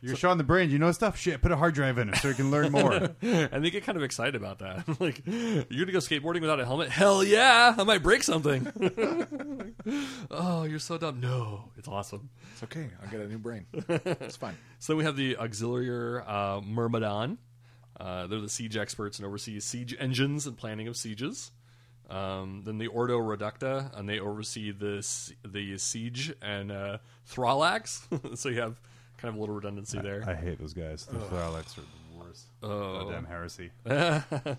You're 0.02 0.16
shot 0.16 0.32
in 0.32 0.38
the 0.38 0.44
brain. 0.44 0.70
You 0.70 0.78
know 0.78 0.92
stuff. 0.92 1.16
Shit, 1.16 1.42
put 1.42 1.50
a 1.50 1.56
hard 1.56 1.74
drive 1.74 1.98
in 1.98 2.10
it 2.10 2.16
so 2.16 2.28
you 2.28 2.34
can 2.34 2.50
learn 2.50 2.70
more. 2.70 2.92
and 3.22 3.64
they 3.64 3.70
get 3.70 3.84
kind 3.84 3.96
of 3.96 4.04
excited 4.04 4.34
about 4.36 4.60
that. 4.60 4.84
like, 5.00 5.22
you're 5.26 5.84
gonna 5.84 5.92
go 5.92 5.98
skateboarding 5.98 6.40
without 6.40 6.60
a 6.60 6.64
helmet? 6.64 6.90
Hell 6.90 7.24
yeah! 7.24 7.74
I 7.76 7.82
might 7.82 8.02
break 8.02 8.22
something. 8.22 8.70
oh, 10.30 10.64
you're 10.64 10.78
so 10.78 10.98
dumb. 10.98 11.20
No, 11.20 11.70
it's 11.76 11.88
awesome. 11.88 12.30
It's 12.52 12.62
okay. 12.64 12.88
I'll 13.02 13.10
get 13.10 13.20
a 13.20 13.28
new 13.28 13.38
brain. 13.38 13.66
It's 13.72 14.36
fine. 14.36 14.56
So 14.78 14.92
then 14.92 14.98
we 14.98 15.04
have 15.04 15.16
the 15.16 15.36
auxiliary 15.38 16.22
uh, 16.26 16.60
Myrmidon. 16.60 17.38
Uh, 17.98 18.26
they're 18.26 18.40
the 18.40 18.48
siege 18.48 18.76
experts 18.76 19.18
and 19.18 19.26
oversee 19.26 19.58
siege 19.60 19.96
engines 19.98 20.46
and 20.46 20.56
planning 20.56 20.86
of 20.88 20.96
sieges. 20.96 21.50
Um, 22.10 22.62
then 22.64 22.78
the 22.78 22.86
Ordo 22.88 23.18
Reductor, 23.18 23.90
and 23.94 24.08
they 24.08 24.20
oversee 24.20 24.70
the 24.70 25.06
the 25.44 25.76
siege 25.78 26.32
and 26.42 26.70
uh, 26.70 26.98
Thallax. 27.26 28.06
so 28.34 28.48
you 28.48 28.60
have 28.60 28.80
kind 29.18 29.30
of 29.32 29.36
a 29.36 29.40
little 29.40 29.54
redundancy 29.56 29.98
there. 29.98 30.22
I 30.26 30.34
hate 30.34 30.58
those 30.60 30.74
guys. 30.74 31.06
The 31.06 31.18
Thallax 31.18 31.76
are 31.78 31.80
the 31.80 32.18
worst. 32.24 32.44
Oh. 32.62 33.00
Goddamn 33.04 33.24
heresy. 33.24 33.70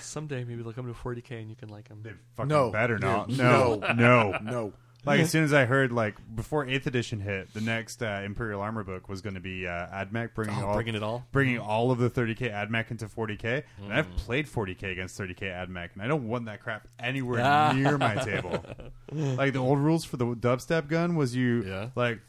Someday 0.00 0.44
maybe 0.44 0.62
they'll 0.62 0.72
come 0.72 0.86
to 0.92 0.98
40k 0.98 1.40
and 1.40 1.48
you 1.48 1.56
can 1.56 1.68
like 1.68 1.88
them. 1.88 2.00
They 2.02 2.10
fucking 2.36 2.48
No. 2.48 2.70
better 2.70 2.98
not. 2.98 3.28
Dude, 3.28 3.38
No, 3.38 3.76
no, 3.96 4.36
No. 4.42 4.72
Like 5.04 5.20
as 5.20 5.30
soon 5.30 5.44
as 5.44 5.54
I 5.54 5.64
heard, 5.64 5.90
like 5.92 6.16
before 6.34 6.66
Eighth 6.66 6.86
Edition 6.86 7.20
hit, 7.20 7.54
the 7.54 7.60
next 7.60 8.02
uh, 8.02 8.20
Imperial 8.24 8.60
Armor 8.60 8.82
book 8.84 9.08
was 9.08 9.22
going 9.22 9.34
to 9.34 9.40
be 9.40 9.66
uh, 9.66 9.70
AdMech 9.86 10.34
bringing 10.34 10.56
Oh, 10.62 10.66
all, 10.68 10.74
bringing 10.74 10.94
it 10.96 11.02
all? 11.02 11.24
bringing 11.32 11.58
all 11.58 11.90
of 11.90 11.98
the 11.98 12.10
30k 12.10 12.52
AdMech 12.52 12.90
into 12.90 13.06
40k. 13.06 13.62
And 13.78 13.88
Mm. 13.90 13.92
I've 13.94 14.10
played 14.16 14.46
40k 14.46 14.92
against 14.92 15.18
30k 15.18 15.42
AdMech, 15.42 15.90
and 15.94 16.02
I 16.02 16.08
don't 16.08 16.28
want 16.28 16.44
that 16.46 16.60
crap 16.60 16.88
anywhere 16.98 17.40
Ah. 17.42 17.72
near 17.76 17.96
my 17.96 18.16
table. 18.16 18.62
Like 19.12 19.54
the 19.54 19.60
old 19.60 19.78
rules 19.78 20.04
for 20.04 20.18
the 20.18 20.26
dubstep 20.26 20.88
gun 20.88 21.14
was 21.16 21.34
you 21.34 21.62
Yeah. 21.62 21.88
like 21.96 22.20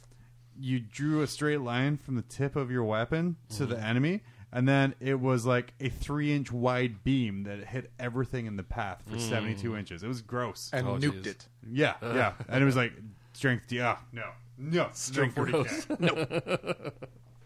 you 0.58 0.80
drew 0.80 1.22
a 1.22 1.28
straight 1.28 1.60
line 1.62 1.98
from 1.98 2.16
the 2.16 2.22
tip 2.22 2.56
of 2.56 2.72
your 2.72 2.84
weapon 2.86 3.36
to 3.50 3.64
Mm-hmm. 3.64 3.72
the 3.74 3.80
enemy. 3.84 4.22
And 4.52 4.68
then 4.68 4.96
it 5.00 5.20
was 5.20 5.46
like 5.46 5.74
a 5.80 5.90
three 5.90 6.34
inch 6.34 6.52
wide 6.52 7.04
beam 7.04 7.44
that 7.44 7.66
hit 7.66 7.92
everything 8.00 8.46
in 8.48 8.56
the 8.56 8.64
path 8.64 9.04
for 9.08 9.16
Mm. 9.18 9.30
72 9.30 9.76
inches. 9.78 10.02
It 10.04 10.08
was 10.08 10.22
gross. 10.24 10.72
And 10.74 10.88
Oh, 10.88 10.96
nuked 10.98 11.22
jeez. 11.24 11.28
it. 11.28 11.48
Yeah, 11.70 11.94
yeah, 12.02 12.34
and 12.50 12.62
it 12.62 12.66
was 12.66 12.76
like 12.76 12.94
strength. 13.34 13.72
Yeah, 13.72 13.98
no, 14.12 14.24
no, 14.58 14.90
Strength 14.94 15.38
no 16.00 16.14
40K. 16.16 16.94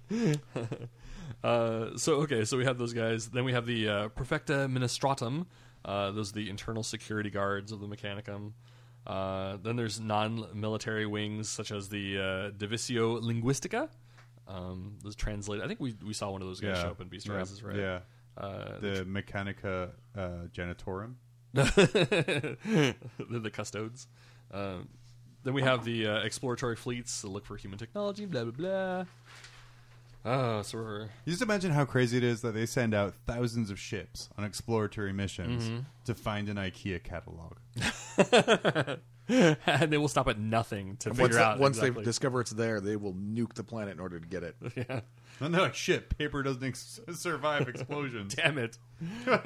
Uh, 1.44 1.98
so 1.98 2.22
okay, 2.22 2.46
so 2.46 2.56
we 2.58 2.64
have 2.64 2.78
those 2.78 2.94
guys. 2.94 3.28
Then 3.28 3.44
we 3.44 3.52
have 3.52 3.66
the 3.66 3.90
uh, 3.90 4.08
Perfecta 4.10 4.66
Ministratum. 4.70 5.46
Uh, 5.84 6.12
those 6.12 6.30
are 6.32 6.36
the 6.36 6.50
internal 6.50 6.84
security 6.84 7.30
guards 7.30 7.74
of 7.74 7.82
the 7.82 7.88
Mechanicum. 7.88 8.54
Uh, 9.06 9.58
then 9.62 9.76
there's 9.76 10.00
non-military 10.00 11.06
wings 11.06 11.50
such 11.50 11.72
as 11.74 11.90
the 11.90 12.18
uh, 12.18 12.52
Divisio 12.52 13.22
Linguistica. 13.22 13.90
Um, 14.48 14.98
those 15.04 15.16
translated. 15.16 15.64
I 15.64 15.68
think 15.68 15.80
we 15.80 15.96
we 16.06 16.14
saw 16.14 16.30
one 16.32 16.42
of 16.42 16.48
those 16.48 16.60
guys 16.60 16.78
Yeah. 16.78 16.84
show 16.84 16.90
up 16.90 17.02
in 17.02 17.08
Beast 17.08 17.28
Yeah. 17.28 17.36
Rises, 17.36 17.64
right? 17.64 17.76
Yeah. 17.78 18.00
Uh, 18.38 18.80
The 18.80 19.06
Mechanica 19.08 19.92
uh, 20.18 20.48
Genitorum. 20.52 21.16
the, 21.54 22.96
the 23.18 23.52
custodes. 23.52 24.08
Um, 24.52 24.90
then 25.44 25.54
we 25.54 25.62
have 25.62 25.86
the 25.86 26.08
uh, 26.08 26.18
exploratory 26.24 26.76
fleets 26.76 27.22
that 27.22 27.28
look 27.30 27.46
for 27.46 27.56
human 27.58 27.78
technology. 27.78 28.26
Blah 28.26 28.46
blah 28.46 28.52
blah. 28.52 29.06
Uh, 30.32 30.64
so 30.64 30.78
we're 30.78 31.02
You 31.26 31.32
just 31.34 31.42
imagine 31.42 31.72
how 31.72 31.84
crazy 31.86 32.16
it 32.18 32.24
is 32.24 32.42
that 32.42 32.54
they 32.54 32.66
send 32.66 32.94
out 32.94 33.14
thousands 33.28 33.70
of 33.70 33.78
ships 33.80 34.30
on 34.38 34.46
exploratory 34.46 35.12
missions 35.14 35.66
Mm-hmm. 35.66 35.80
to 36.06 36.16
find 36.16 36.48
an 36.50 36.56
IKEA 36.58 37.04
catalog. 37.04 37.58
and 39.30 39.92
they 39.92 39.98
will 39.98 40.08
stop 40.10 40.28
at 40.28 40.38
nothing 40.38 40.98
to 40.98 41.10
figure 41.12 41.24
Once, 41.24 41.36
out. 41.38 41.60
once 41.60 41.78
exactly. 41.78 42.02
they 42.02 42.06
discover 42.06 42.42
it's 42.42 42.52
there, 42.52 42.82
they 42.82 42.96
will 42.98 43.14
nuke 43.14 43.54
the 43.54 43.64
planet 43.64 43.94
in 43.94 44.00
order 44.02 44.20
to 44.20 44.28
get 44.28 44.44
it. 44.44 44.56
yeah. 44.76 45.00
And 45.40 45.54
they're 45.54 45.62
like, 45.62 45.76
shit, 45.76 46.16
paper 46.18 46.44
doesn't 46.44 46.64
ex- 46.64 47.00
survive 47.14 47.68
explosions. 47.70 48.36
Damn 48.36 48.58
it! 48.58 48.78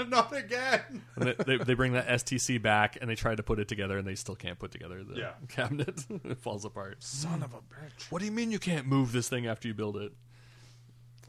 Not 0.08 0.36
again. 0.36 1.04
And 1.16 1.28
they, 1.30 1.36
they, 1.46 1.58
they 1.64 1.74
bring 1.76 1.94
that 1.94 2.08
STC 2.08 2.62
back, 2.62 2.98
and 3.00 3.10
they 3.10 3.16
try 3.16 3.36
to 3.36 3.44
put 3.44 3.60
it 3.60 3.68
together, 3.68 3.98
and 3.98 4.06
they 4.08 4.16
still 4.16 4.36
can't 4.36 4.60
put 4.60 4.72
together 4.72 5.04
the 5.04 5.16
Yeah. 5.20 5.32
cabinet. 5.48 6.04
it 6.10 6.40
falls 6.40 6.66
apart. 6.66 7.04
Son 7.04 7.42
of 7.44 7.54
a 7.54 7.58
bitch. 7.58 8.10
What 8.12 8.20
do 8.20 8.26
you 8.26 8.32
mean 8.32 8.52
you 8.52 8.60
can't 8.60 8.86
move 8.88 9.12
this 9.12 9.30
thing 9.30 9.48
after 9.48 9.68
you 9.68 9.74
build 9.74 9.96
it? 9.98 10.12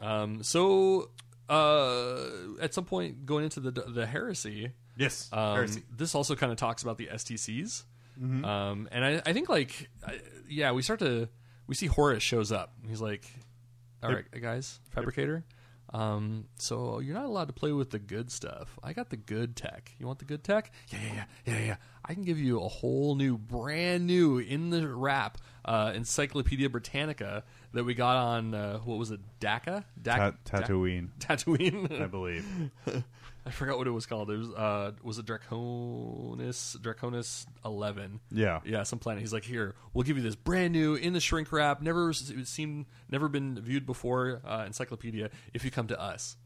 Um. 0.01 0.43
So, 0.43 1.11
uh, 1.49 2.17
at 2.61 2.73
some 2.75 2.85
point 2.85 3.27
going 3.27 3.45
into 3.45 3.61
the 3.61 3.71
the 3.71 4.07
heresy, 4.07 4.73
Yes. 4.97 5.29
um, 5.33 5.55
Heresy. 5.57 5.83
this 5.97 6.15
also 6.15 6.35
kind 6.35 6.51
of 6.53 6.59
talks 6.59 6.83
about 6.83 6.99
the 6.99 7.07
STCs. 7.13 7.85
Mm-hmm. 8.21 8.45
Um, 8.45 8.89
and 8.91 9.05
I, 9.05 9.23
I 9.25 9.33
think 9.33 9.49
like, 9.49 9.89
I, 10.07 10.21
yeah, 10.49 10.73
we 10.73 10.83
start 10.83 11.01
to 11.01 11.29
we 11.67 11.75
see 11.75 11.87
Horus 11.87 12.23
shows 12.23 12.51
up. 12.51 12.73
He's 12.89 13.01
like, 13.01 13.25
"All 14.03 14.13
right, 14.13 14.25
guys, 14.41 14.81
fabricator. 14.91 15.45
Um, 15.93 16.45
so 16.59 16.99
you're 16.99 17.15
not 17.15 17.25
allowed 17.25 17.47
to 17.47 17.55
play 17.55 17.73
with 17.73 17.91
the 17.91 17.99
good 17.99 18.31
stuff. 18.31 18.79
I 18.83 18.93
got 18.93 19.09
the 19.09 19.17
good 19.17 19.57
tech. 19.57 19.95
You 19.99 20.07
want 20.07 20.19
the 20.19 20.27
good 20.27 20.45
tech? 20.45 20.71
Yeah, 20.89 20.99
yeah, 21.03 21.15
yeah, 21.15 21.25
yeah, 21.47 21.67
yeah. 21.67 21.77
I 22.05 22.15
can 22.15 22.25
give 22.25 22.39
you 22.39 22.61
a 22.61 22.69
whole 22.69 23.15
new, 23.15 23.39
brand 23.39 24.07
new 24.07 24.39
in 24.39 24.71
the 24.71 24.87
wrap 24.87 25.39
uh, 25.65 25.93
Encyclopedia 25.95 26.69
Britannica 26.69 27.45
that 27.73 27.85
we 27.85 27.95
got 27.95 28.17
on 28.17 28.55
uh, 28.55 28.79
what 28.79 28.99
was 28.99 29.11
it, 29.11 29.21
DACA? 29.41 29.85
Ta- 30.03 30.33
DAC- 30.33 30.37
Tatooine, 30.45 31.09
Tatooine. 31.21 32.03
I 32.03 32.07
believe. 32.07 32.47
I 33.49 33.51
forgot 33.51 33.79
what 33.79 33.87
it 33.87 33.91
was 33.93 34.07
called. 34.07 34.31
It 34.31 34.37
was 34.37 34.51
uh 34.51 34.93
was 35.03 35.19
it 35.19 35.27
Draconis 35.27 36.77
Draconis 36.79 37.47
eleven. 37.65 38.21
Yeah. 38.31 38.61
Yeah, 38.65 38.83
some 38.83 38.99
planet. 38.99 39.23
He's 39.23 39.33
like, 39.33 39.45
here, 39.45 39.75
we'll 39.95 40.05
give 40.05 40.17
you 40.17 40.23
this 40.23 40.37
brand 40.37 40.73
new 40.73 40.95
in 40.95 41.13
the 41.15 41.21
shrink 41.21 41.51
wrap, 41.51 41.81
never 41.83 42.13
seen, 42.13 42.87
never 43.11 43.29
been 43.29 43.61
viewed 43.61 43.87
before 43.87 44.41
uh, 44.47 44.65
encyclopedia. 44.67 45.31
If 45.55 45.65
you 45.65 45.71
come 45.71 45.87
to 45.89 46.01
us, 46.01 46.37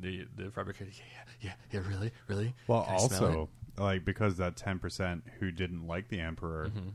the 0.00 0.26
the 0.34 0.50
fabricator, 0.50 0.90
yeah, 0.92 1.32
yeah, 1.40 1.52
yeah, 1.70 1.88
really, 1.88 2.12
really. 2.28 2.54
Well, 2.66 2.84
Can 2.84 2.94
also, 2.94 3.48
like, 3.78 4.04
because 4.04 4.36
that 4.38 4.56
10% 4.56 5.22
who 5.38 5.50
didn't 5.50 5.86
like 5.86 6.08
the 6.08 6.20
Emperor, 6.20 6.68
Mm-hmm. 6.68 6.88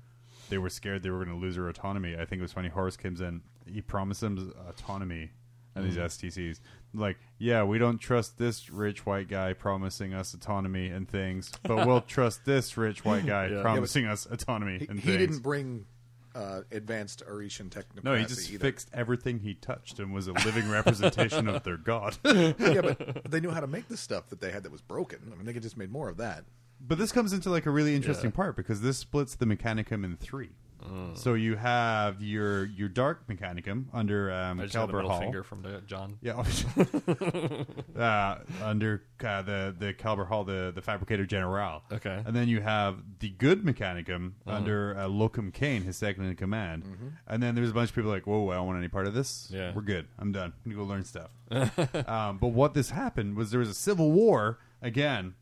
they 0.50 0.58
were 0.58 0.70
scared 0.70 1.04
they 1.04 1.10
were 1.10 1.24
going 1.24 1.36
to 1.38 1.42
lose 1.42 1.56
their 1.56 1.68
autonomy. 1.70 2.16
I 2.16 2.26
think 2.26 2.40
it 2.40 2.42
was 2.42 2.54
funny. 2.54 2.70
Horus 2.70 2.98
comes 2.98 3.22
in, 3.22 3.42
he 3.66 3.82
promised 3.82 4.22
them 4.22 4.54
autonomy 4.68 5.32
and 5.76 5.86
these 5.86 5.96
Mm. 5.98 6.06
STCs. 6.06 6.60
Like, 6.94 7.18
yeah, 7.38 7.64
we 7.64 7.78
don't 7.78 7.98
trust 8.00 8.38
this 8.38 8.70
rich 8.70 9.06
white 9.06 9.30
guy 9.30 9.54
promising 9.54 10.14
us 10.14 10.34
autonomy 10.34 10.88
and 10.90 11.08
things, 11.08 11.52
but 11.64 11.88
we'll 11.88 12.02
trust 12.08 12.44
this 12.46 12.76
rich 12.78 13.06
white 13.06 13.26
guy 13.26 13.48
Yeah. 13.48 13.62
promising 13.62 14.06
us 14.06 14.26
autonomy 14.30 14.80
He, 14.80 14.88
and 14.88 15.00
he 15.00 15.06
things. 15.08 15.12
He 15.12 15.18
didn't 15.28 15.40
bring 15.42 15.86
uh, 16.36 16.62
advanced 16.72 17.24
Orishan 17.30 17.70
technology. 17.70 18.02
no, 18.04 18.16
he 18.16 18.26
just 18.26 18.50
either. 18.52 18.60
fixed 18.62 18.90
everything 18.94 19.40
he 19.40 19.54
touched 19.54 20.00
and 20.00 20.14
was 20.14 20.28
a 20.28 20.34
living 20.34 20.70
representation 20.70 21.48
of 21.48 21.64
their 21.64 21.78
god. 21.78 22.18
yeah, 22.26 22.82
but 22.82 23.22
they 23.32 23.40
knew 23.40 23.52
how 23.52 23.60
to 23.60 23.68
make 23.68 23.88
the 23.88 23.98
stuff 23.98 24.30
that 24.30 24.40
they 24.42 24.52
had 24.52 24.64
that 24.64 24.72
was 24.72 24.82
broken. 24.82 25.20
I 25.32 25.36
mean, 25.36 25.46
they 25.46 25.54
could 25.54 25.64
just 25.64 25.78
made 25.78 25.92
more 25.92 26.08
of 26.10 26.18
that. 26.18 26.46
But 26.80 26.98
this 26.98 27.12
comes 27.12 27.32
into 27.32 27.50
like 27.50 27.66
a 27.66 27.70
really 27.70 27.96
interesting 27.96 28.32
Yeah. 28.32 28.36
part 28.38 28.56
because 28.56 28.82
this 28.82 28.98
splits 28.98 29.36
the 29.36 29.46
Mechanicum 29.46 30.04
in 30.04 30.18
three. 30.18 30.52
Mm. 30.90 31.18
So 31.18 31.34
you 31.34 31.56
have 31.56 32.22
your 32.22 32.66
your 32.66 32.90
dark 32.90 33.28
Mechanicum 33.28 33.86
under 33.94 34.32
um, 34.32 34.60
I 34.60 34.64
just 34.64 34.76
had 34.76 34.88
middle 34.88 35.10
Hall. 35.10 35.20
finger 35.20 35.44
from 35.44 35.62
the, 35.62 35.82
John. 35.86 36.18
Yeah, 36.22 36.44
uh, 37.98 38.40
under 38.64 39.04
uh, 39.24 39.42
the 39.42 39.76
the 39.78 39.94
Kelbor-Hal, 39.94 40.44
the 40.44 40.72
the 40.74 40.82
Fabricator 40.82 41.26
General. 41.26 41.84
Okay. 41.92 42.22
And 42.26 42.36
then 42.36 42.48
you 42.48 42.62
have 42.62 42.98
the 43.20 43.30
good 43.30 43.64
Mechanicum 43.64 44.34
under 44.48 44.98
uh, 44.98 45.08
Locum 45.08 45.52
Kane, 45.52 45.84
his 45.84 45.98
second 45.98 46.26
in 46.26 46.36
command. 46.36 46.84
And 47.28 47.42
then 47.42 47.56
there's 47.56 47.70
a 47.70 47.74
bunch 47.74 47.90
of 47.90 47.96
people 47.96 48.12
like, 48.12 48.28
"Whoa, 48.28 48.50
I 48.50 48.56
don't 48.56 48.68
want 48.68 48.80
any 48.80 48.88
part 48.88 49.08
of 49.08 49.14
this. 49.14 49.48
Mm-hmm. 49.48 49.56
Yeah. 49.56 49.74
we're 49.76 49.82
good. 49.82 50.08
I'm 50.20 50.32
done. 50.32 50.54
I'm 50.66 50.72
gonna 50.72 50.84
go 50.84 50.90
learn 50.90 51.04
stuff." 51.04 51.32
um, 52.08 52.38
but 52.38 52.50
what 52.50 52.74
this 52.74 52.90
happened 52.92 53.36
was 53.36 53.52
there 53.52 53.60
was 53.60 53.70
a 53.70 53.74
civil 53.74 54.12
war 54.12 54.60
again. 54.82 55.36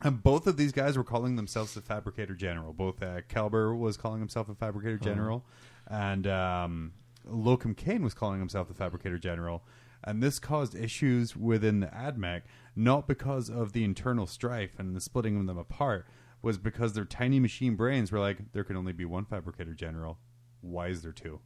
And 0.00 0.22
both 0.22 0.46
of 0.46 0.56
these 0.56 0.72
guys 0.72 0.96
were 0.96 1.04
calling 1.04 1.36
themselves 1.36 1.74
the 1.74 1.80
Fabricator 1.80 2.34
General. 2.34 2.72
Both 2.72 3.02
uh, 3.02 3.22
Kelbor 3.22 3.76
was 3.76 3.96
calling 3.96 4.20
himself 4.20 4.48
a 4.48 4.54
Fabricator 4.54 4.96
General, 4.98 5.44
and 5.88 6.26
um, 6.26 6.92
Locum 7.24 7.74
Kane 7.74 8.02
was 8.02 8.14
calling 8.14 8.38
himself 8.38 8.68
the 8.68 8.74
Fabricator 8.74 9.18
General. 9.18 9.64
And 10.04 10.22
this 10.22 10.38
caused 10.38 10.76
issues 10.76 11.34
within 11.36 11.80
the 11.80 11.88
AdMech, 11.88 12.42
not 12.76 13.08
because 13.08 13.50
of 13.50 13.72
the 13.72 13.82
internal 13.82 14.28
strife 14.28 14.78
and 14.78 14.94
the 14.94 15.00
splitting 15.00 15.36
of 15.36 15.46
them 15.46 15.58
apart, 15.58 16.06
was 16.40 16.58
because 16.58 16.92
their 16.92 17.04
tiny 17.04 17.40
machine 17.40 17.74
brains 17.74 18.12
were 18.12 18.20
like, 18.20 18.52
there 18.52 18.62
can 18.62 18.76
only 18.76 18.92
be 18.92 19.04
one 19.04 19.24
Fabricator 19.24 19.74
General. 19.74 20.18
Why 20.60 20.88
is 20.88 21.02
there 21.02 21.12
two? 21.12 21.40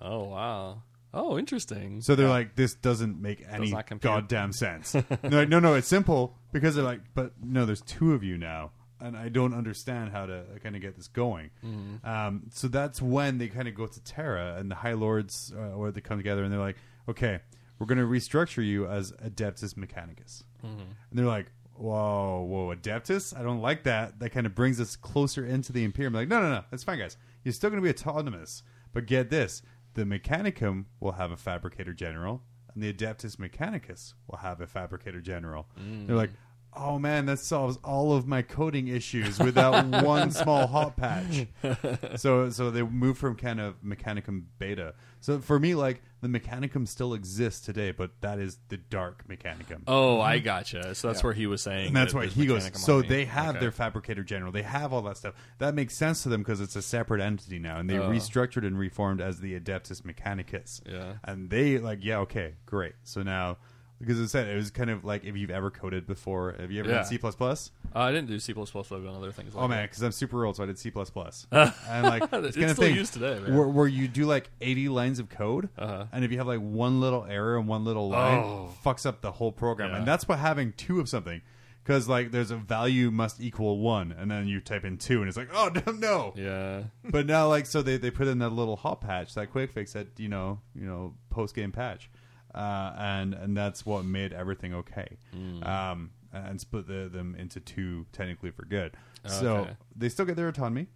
Oh 0.00 0.24
wow. 0.24 0.82
Oh, 1.14 1.38
interesting. 1.38 2.00
So 2.02 2.14
they're 2.14 2.28
like, 2.28 2.54
this 2.54 2.74
doesn't 2.74 3.20
make 3.20 3.44
any 3.50 3.70
not 3.70 3.86
compute. 3.86 4.02
goddamn 4.12 4.52
sense. 4.52 4.92
they're 4.92 5.06
like, 5.30 5.48
no, 5.48 5.58
no, 5.58 5.74
it's 5.74 5.88
simple 5.88 6.36
because 6.52 6.74
they're 6.74 6.84
like, 6.84 7.00
but 7.14 7.32
no, 7.42 7.64
there's 7.64 7.80
two 7.80 8.12
of 8.12 8.22
you 8.22 8.36
now, 8.36 8.72
and 9.00 9.16
I 9.16 9.28
don't 9.30 9.54
understand 9.54 10.10
how 10.12 10.26
to 10.26 10.44
kind 10.62 10.76
of 10.76 10.82
get 10.82 10.96
this 10.96 11.08
going. 11.08 11.50
Mm-hmm. 11.64 12.06
Um, 12.06 12.42
so 12.52 12.68
that's 12.68 13.00
when 13.00 13.38
they 13.38 13.48
kind 13.48 13.68
of 13.68 13.74
go 13.74 13.86
to 13.86 14.00
Terra 14.04 14.56
and 14.58 14.70
the 14.70 14.74
High 14.74 14.92
Lords, 14.92 15.52
uh, 15.56 15.72
or 15.74 15.90
they 15.90 16.00
come 16.02 16.18
together 16.18 16.44
and 16.44 16.52
they're 16.52 16.60
like, 16.60 16.76
okay, 17.08 17.40
we're 17.78 17.86
going 17.86 17.98
to 17.98 18.04
restructure 18.04 18.64
you 18.64 18.86
as 18.86 19.12
Adeptus 19.12 19.74
Mechanicus, 19.74 20.42
Mm-hmm. 20.64 20.80
and 20.80 21.18
they're 21.18 21.26
like. 21.26 21.46
Whoa, 21.80 22.44
whoa, 22.48 22.74
Adeptus? 22.74 23.38
I 23.38 23.44
don't 23.44 23.60
like 23.60 23.84
that. 23.84 24.18
That 24.18 24.30
kind 24.30 24.46
of 24.46 24.54
brings 24.56 24.80
us 24.80 24.96
closer 24.96 25.46
into 25.46 25.72
the 25.72 25.84
Imperium. 25.84 26.12
Like, 26.12 26.26
no, 26.26 26.40
no, 26.40 26.48
no, 26.50 26.64
that's 26.72 26.82
fine, 26.82 26.98
guys. 26.98 27.16
You're 27.44 27.52
still 27.52 27.70
going 27.70 27.80
to 27.80 27.84
be 27.84 27.96
autonomous, 27.96 28.64
but 28.92 29.06
get 29.06 29.30
this: 29.30 29.62
the 29.98 30.04
Mechanicum 30.04 30.84
will 31.00 31.12
have 31.12 31.32
a 31.32 31.36
Fabricator 31.36 31.92
General, 31.92 32.40
and 32.72 32.80
the 32.80 32.92
Adeptus 32.92 33.34
Mechanicus 33.36 34.14
will 34.28 34.38
have 34.38 34.60
a 34.60 34.66
Fabricator 34.68 35.20
General. 35.20 35.66
They're 36.06 36.14
like, 36.14 36.30
oh 36.78 36.98
man, 36.98 37.26
that 37.26 37.38
solves 37.40 37.78
all 37.84 38.12
of 38.14 38.26
my 38.26 38.42
coding 38.42 38.88
issues 38.88 39.38
without 39.38 39.86
one 40.04 40.30
small 40.30 40.66
hot 40.66 40.96
patch. 40.96 41.46
So, 42.16 42.50
so 42.50 42.70
they 42.70 42.82
moved 42.82 43.18
from 43.18 43.36
kind 43.36 43.60
of 43.60 43.82
Mechanicum 43.82 44.44
Beta. 44.58 44.94
So 45.20 45.40
for 45.40 45.58
me, 45.58 45.74
like 45.74 46.00
the 46.20 46.28
Mechanicum 46.28 46.86
still 46.88 47.14
exists 47.14 47.64
today, 47.64 47.90
but 47.92 48.10
that 48.20 48.38
is 48.38 48.58
the 48.68 48.76
Dark 48.76 49.26
Mechanicum. 49.28 49.82
oh, 49.86 50.20
I 50.20 50.36
mm-hmm. 50.36 50.44
gotcha. 50.44 50.94
So 50.94 51.08
that's 51.08 51.20
Yeah. 51.20 51.24
where 51.26 51.32
he 51.34 51.46
was 51.46 51.62
saying. 51.62 51.88
And 51.88 51.96
that's 51.96 52.12
that 52.12 52.18
why 52.18 52.22
there's 52.24 52.34
he 52.34 52.46
goes. 52.46 52.68
Mechanicum 52.68 52.76
So 52.78 52.96
army. 52.96 53.08
they 53.08 53.24
have 53.26 53.50
Okay. 53.50 53.60
their 53.60 53.70
fabricator 53.72 54.22
general. 54.24 54.50
They 54.52 54.62
have 54.62 54.92
all 54.92 55.02
that 55.02 55.16
stuff. 55.16 55.34
That 55.58 55.74
makes 55.74 55.94
sense 55.94 56.22
to 56.24 56.28
them 56.28 56.42
because 56.42 56.60
it's 56.60 56.76
a 56.76 56.82
separate 56.82 57.20
entity 57.20 57.58
now, 57.58 57.78
and 57.78 57.88
they 57.90 57.98
Oh. 57.98 58.08
restructured 58.10 58.66
and 58.66 58.78
reformed 58.78 59.20
as 59.20 59.40
the 59.40 59.58
Adeptus 59.58 60.02
Mechanicus. 60.02 60.80
Yeah. 60.86 61.14
and 61.24 61.50
they 61.50 61.78
like, 61.78 62.04
yeah, 62.04 62.18
okay, 62.20 62.54
great. 62.66 62.94
So 63.04 63.22
now, 63.22 63.58
because 64.00 64.20
I 64.20 64.26
said 64.26 64.46
it 64.48 64.54
was 64.56 64.70
kind 64.70 64.90
of 64.90 65.04
like 65.04 65.24
if 65.24 65.36
you've 65.36 65.50
ever 65.50 65.70
coded 65.70 66.06
before. 66.06 66.54
Have 66.58 66.70
you 66.70 66.80
ever 66.80 66.88
Yeah. 66.88 66.94
done 66.96 67.04
C 67.06 67.18
plus 67.18 67.34
plus? 67.34 67.70
Uh, 67.94 68.00
I 68.00 68.12
didn't 68.12 68.28
do 68.28 68.38
C 68.38 68.52
plus 68.54 68.70
plus. 68.70 68.90
I've 68.92 69.02
done 69.04 69.14
other 69.14 69.32
things. 69.32 69.54
Like 69.54 69.64
Oh 69.64 69.68
man, 69.68 69.84
because 69.86 70.02
I'm 70.02 70.12
super 70.12 70.44
old, 70.44 70.56
so 70.56 70.62
I 70.62 70.66
did 70.66 70.78
C 70.78 70.90
plus 70.90 71.10
plus. 71.10 71.46
And 71.52 72.04
like 72.06 72.22
it's 72.22 72.32
It's 72.32 72.56
kind 72.56 72.70
of 72.70 72.76
still 72.76 72.88
thing 72.88 72.94
used 72.96 73.12
today, 73.14 73.38
man. 73.40 73.56
Where, 73.56 73.66
where 73.68 73.86
you 73.88 74.08
do 74.08 74.24
like 74.26 74.50
80 74.60 74.88
lines 74.88 75.18
of 75.18 75.28
code, 75.28 75.68
Uh-huh. 75.78 76.04
and 76.12 76.24
if 76.24 76.30
you 76.30 76.38
have 76.38 76.46
like 76.46 76.60
one 76.60 77.00
little 77.00 77.24
error 77.24 77.56
and 77.58 77.66
one 77.66 77.84
little 77.84 78.08
line, 78.08 78.38
Oh. 78.38 78.70
fucks 78.84 79.04
up 79.06 79.20
the 79.20 79.32
whole 79.32 79.52
program. 79.52 79.90
Yeah. 79.90 79.96
And 79.98 80.06
that's 80.06 80.28
what 80.28 80.38
having 80.38 80.72
two 80.74 81.00
of 81.00 81.08
something. 81.08 81.40
Because 81.82 82.06
like 82.06 82.32
there's 82.32 82.50
a 82.50 82.56
value 82.56 83.10
must 83.10 83.40
equal 83.40 83.78
one, 83.78 84.12
and 84.12 84.30
then 84.30 84.46
you 84.46 84.60
type 84.60 84.84
in 84.84 84.98
two, 84.98 85.20
and 85.20 85.28
it's 85.28 85.38
like, 85.38 85.48
oh 85.54 85.70
no, 85.86 85.92
no. 85.92 86.32
Yeah. 86.36 86.82
But 87.02 87.24
now, 87.24 87.48
like, 87.48 87.64
so 87.64 87.80
they, 87.80 87.96
they 87.96 88.10
put 88.10 88.26
in 88.28 88.40
that 88.40 88.50
little 88.50 88.76
hot 88.76 89.00
patch, 89.00 89.34
that 89.36 89.50
quick 89.50 89.72
fix, 89.72 89.94
that 89.94 90.08
you 90.18 90.28
know, 90.28 90.60
you 90.74 90.86
know, 90.86 91.14
post 91.30 91.54
game 91.54 91.72
patch, 91.72 92.10
uh, 92.54 92.92
and 92.98 93.34
and 93.34 93.56
that's 93.56 93.84
what 93.86 94.04
made 94.04 94.32
everything 94.32 94.74
okay, 94.74 95.18
Hmm. 95.32 95.62
um, 95.62 96.10
and 96.32 96.60
split 96.60 96.86
the, 96.86 97.08
them 97.08 97.34
into 97.34 97.60
two 97.60 98.06
technically 98.12 98.50
for 98.50 98.64
good. 98.64 98.96
Okay. 99.24 99.34
So 99.34 99.68
they 99.96 100.08
still 100.08 100.24
get 100.26 100.36
their 100.36 100.48
autonomy. 100.48 100.88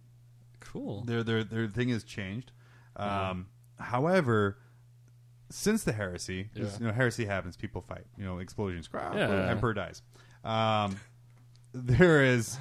Cool. 0.59 1.03
Their 1.05 1.23
their 1.23 1.43
their 1.43 1.67
thing 1.67 1.89
has 1.89 2.03
changed. 2.03 2.51
Um, 2.95 3.47
However, 3.79 4.59
since 5.49 5.83
the 5.83 5.91
heresy, 5.93 6.49
Yeah. 6.53 6.69
you 6.79 6.85
know, 6.87 6.93
heresy 6.93 7.25
happens, 7.25 7.57
people 7.57 7.81
fight, 7.81 8.05
you 8.17 8.23
know, 8.23 8.37
explosions, 8.39 8.87
crap, 8.87 9.15
Yeah. 9.15 9.49
emperor 9.49 9.73
dies. 9.73 10.01
Um, 10.43 10.95
there 11.73 12.23
is 12.23 12.57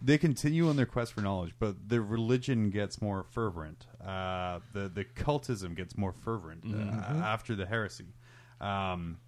they 0.00 0.18
continue 0.18 0.68
on 0.68 0.76
their 0.76 0.86
quest 0.86 1.12
for 1.12 1.20
knowledge, 1.22 1.54
but 1.58 1.88
the 1.88 2.00
religion 2.00 2.70
gets 2.70 3.00
more 3.02 3.22
fervent. 3.24 3.86
Uh, 4.04 4.60
the 4.72 4.88
the 4.88 5.04
cultism 5.04 5.74
gets 5.76 5.96
more 5.96 6.12
fervent 6.12 6.64
uh, 6.66 7.22
after 7.24 7.54
the 7.56 7.66
heresy. 7.66 8.14
Um, 8.60 9.18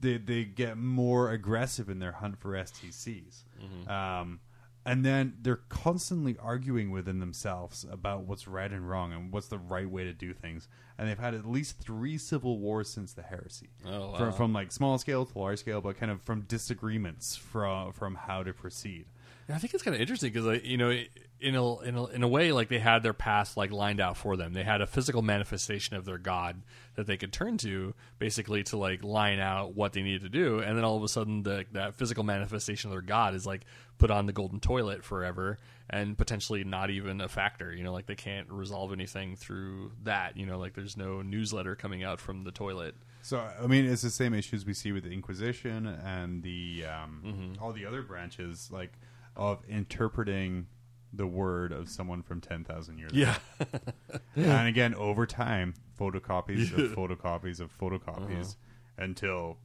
they 0.00 0.18
they 0.18 0.44
get 0.44 0.76
more 0.76 1.30
aggressive 1.30 1.88
in 1.88 1.98
their 1.98 2.12
hunt 2.12 2.38
for 2.38 2.52
STCs. 2.52 3.42
Um, 3.88 4.40
and 4.84 5.04
then 5.04 5.38
they're 5.42 5.62
constantly 5.68 6.36
arguing 6.40 6.90
within 6.92 7.18
themselves 7.18 7.84
about 7.90 8.22
what's 8.22 8.46
right 8.46 8.70
and 8.70 8.88
wrong 8.88 9.12
and 9.12 9.32
what's 9.32 9.48
the 9.48 9.58
right 9.58 9.90
way 9.90 10.04
to 10.04 10.12
do 10.12 10.32
things. 10.32 10.68
And 10.96 11.08
they've 11.08 11.18
had 11.18 11.34
at 11.34 11.44
least 11.44 11.80
three 11.80 12.18
civil 12.18 12.60
wars 12.60 12.88
since 12.88 13.12
the 13.12 13.22
heresy, 13.22 13.70
Oh, 13.84 14.10
wow. 14.12 14.16
from, 14.16 14.32
from 14.32 14.52
like 14.52 14.70
small 14.70 14.96
scale 14.98 15.26
to 15.26 15.38
large 15.38 15.58
scale, 15.58 15.80
but 15.80 15.96
kind 15.98 16.12
of 16.12 16.22
from 16.22 16.42
disagreements 16.42 17.34
from 17.34 17.92
from 17.92 18.14
how 18.14 18.42
to 18.44 18.52
proceed. 18.52 19.06
I 19.48 19.58
think 19.58 19.74
it's 19.74 19.82
kind 19.82 19.94
of 19.94 20.00
interesting 20.00 20.32
because, 20.32 20.46
like, 20.46 20.64
you 20.64 20.76
know, 20.76 20.90
in 21.40 21.54
a, 21.54 21.78
in 21.80 21.96
a 21.96 22.04
in 22.06 22.22
a 22.22 22.28
way, 22.28 22.52
like 22.52 22.68
they 22.68 22.78
had 22.78 23.02
their 23.02 23.12
past 23.12 23.56
like 23.56 23.70
lined 23.70 24.00
out 24.00 24.16
for 24.16 24.36
them. 24.36 24.52
They 24.52 24.62
had 24.64 24.80
a 24.80 24.86
physical 24.86 25.22
manifestation 25.22 25.96
of 25.96 26.04
their 26.04 26.18
god 26.18 26.62
that 26.94 27.06
they 27.06 27.16
could 27.16 27.32
turn 27.32 27.58
to, 27.58 27.94
basically 28.18 28.62
to 28.64 28.78
like 28.78 29.04
line 29.04 29.38
out 29.38 29.74
what 29.74 29.92
they 29.92 30.02
needed 30.02 30.22
to 30.22 30.28
do, 30.28 30.60
and 30.60 30.76
then 30.76 30.84
all 30.84 30.96
of 30.96 31.02
a 31.02 31.08
sudden, 31.08 31.42
the, 31.42 31.66
that 31.72 31.94
physical 31.94 32.24
manifestation 32.24 32.88
of 32.90 32.94
their 32.94 33.02
god 33.02 33.34
is 33.34 33.46
like 33.46 33.62
put 33.98 34.10
on 34.10 34.26
the 34.26 34.32
golden 34.32 34.60
toilet 34.60 35.04
forever 35.04 35.58
and 35.90 36.16
potentially 36.16 36.64
not 36.64 36.90
even 36.90 37.20
a 37.20 37.28
factor. 37.28 37.72
You 37.72 37.84
know, 37.84 37.92
like 37.92 38.06
they 38.06 38.14
can't 38.14 38.50
resolve 38.50 38.92
anything 38.92 39.36
through 39.36 39.92
that. 40.04 40.36
You 40.36 40.46
know, 40.46 40.58
like 40.58 40.74
there's 40.74 40.96
no 40.96 41.22
newsletter 41.22 41.76
coming 41.76 42.02
out 42.02 42.20
from 42.20 42.44
the 42.44 42.50
toilet. 42.50 42.94
So 43.22 43.46
I 43.62 43.66
mean, 43.66 43.84
it's 43.84 44.02
the 44.02 44.10
same 44.10 44.32
issues 44.32 44.64
we 44.64 44.72
see 44.72 44.92
with 44.92 45.04
the 45.04 45.10
Inquisition 45.10 45.86
and 45.86 46.42
the 46.42 46.84
um, 46.86 47.54
all 47.60 47.72
the 47.72 47.84
other 47.84 48.02
branches, 48.02 48.70
like 48.72 48.92
of 49.36 49.62
interpreting 49.68 50.66
the 51.12 51.26
word 51.26 51.72
of 51.72 51.88
someone 51.88 52.22
from 52.22 52.40
ten 52.40 52.64
thousand 52.64 52.98
years. 52.98 53.12
ago. 53.12 54.20
and 54.36 54.68
again, 54.68 54.94
over 54.94 55.26
time, 55.26 55.74
photocopies 55.98 56.72
of 56.72 56.96
photocopies 56.96 57.60
of 57.60 57.76
photocopies 57.78 58.50
uh-huh. 58.50 59.04
until 59.04 59.58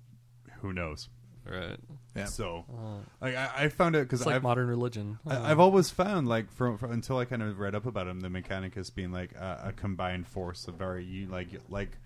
who 0.61 0.73
knows. 0.73 1.09
right. 1.45 1.77
Yeah. 2.15 2.25
So, 2.25 2.65
uh-huh. 2.71 2.97
like, 3.19 3.35
I, 3.35 3.51
I 3.55 3.69
found 3.69 3.95
it 3.95 4.03
because 4.03 4.25
like 4.25 4.35
I've 4.35 4.43
modern 4.43 4.67
religion. 4.67 5.19
I, 5.25 5.35
uh-huh. 5.35 5.51
I've 5.51 5.59
always 5.59 5.89
found 5.89 6.27
like 6.27 6.51
from, 6.51 6.77
from 6.77 6.91
until 6.91 7.17
I 7.17 7.25
kind 7.25 7.41
of 7.41 7.59
read 7.59 7.75
up 7.75 7.85
about 7.85 8.07
him, 8.07 8.19
the 8.19 8.29
Mechanicus 8.29 8.93
being 8.93 9.11
like 9.11 9.33
a, 9.33 9.67
a 9.67 9.73
combined 9.73 10.27
force 10.27 10.67
of 10.67 10.75
very 10.75 11.27
like 11.29 11.49
like 11.69 11.97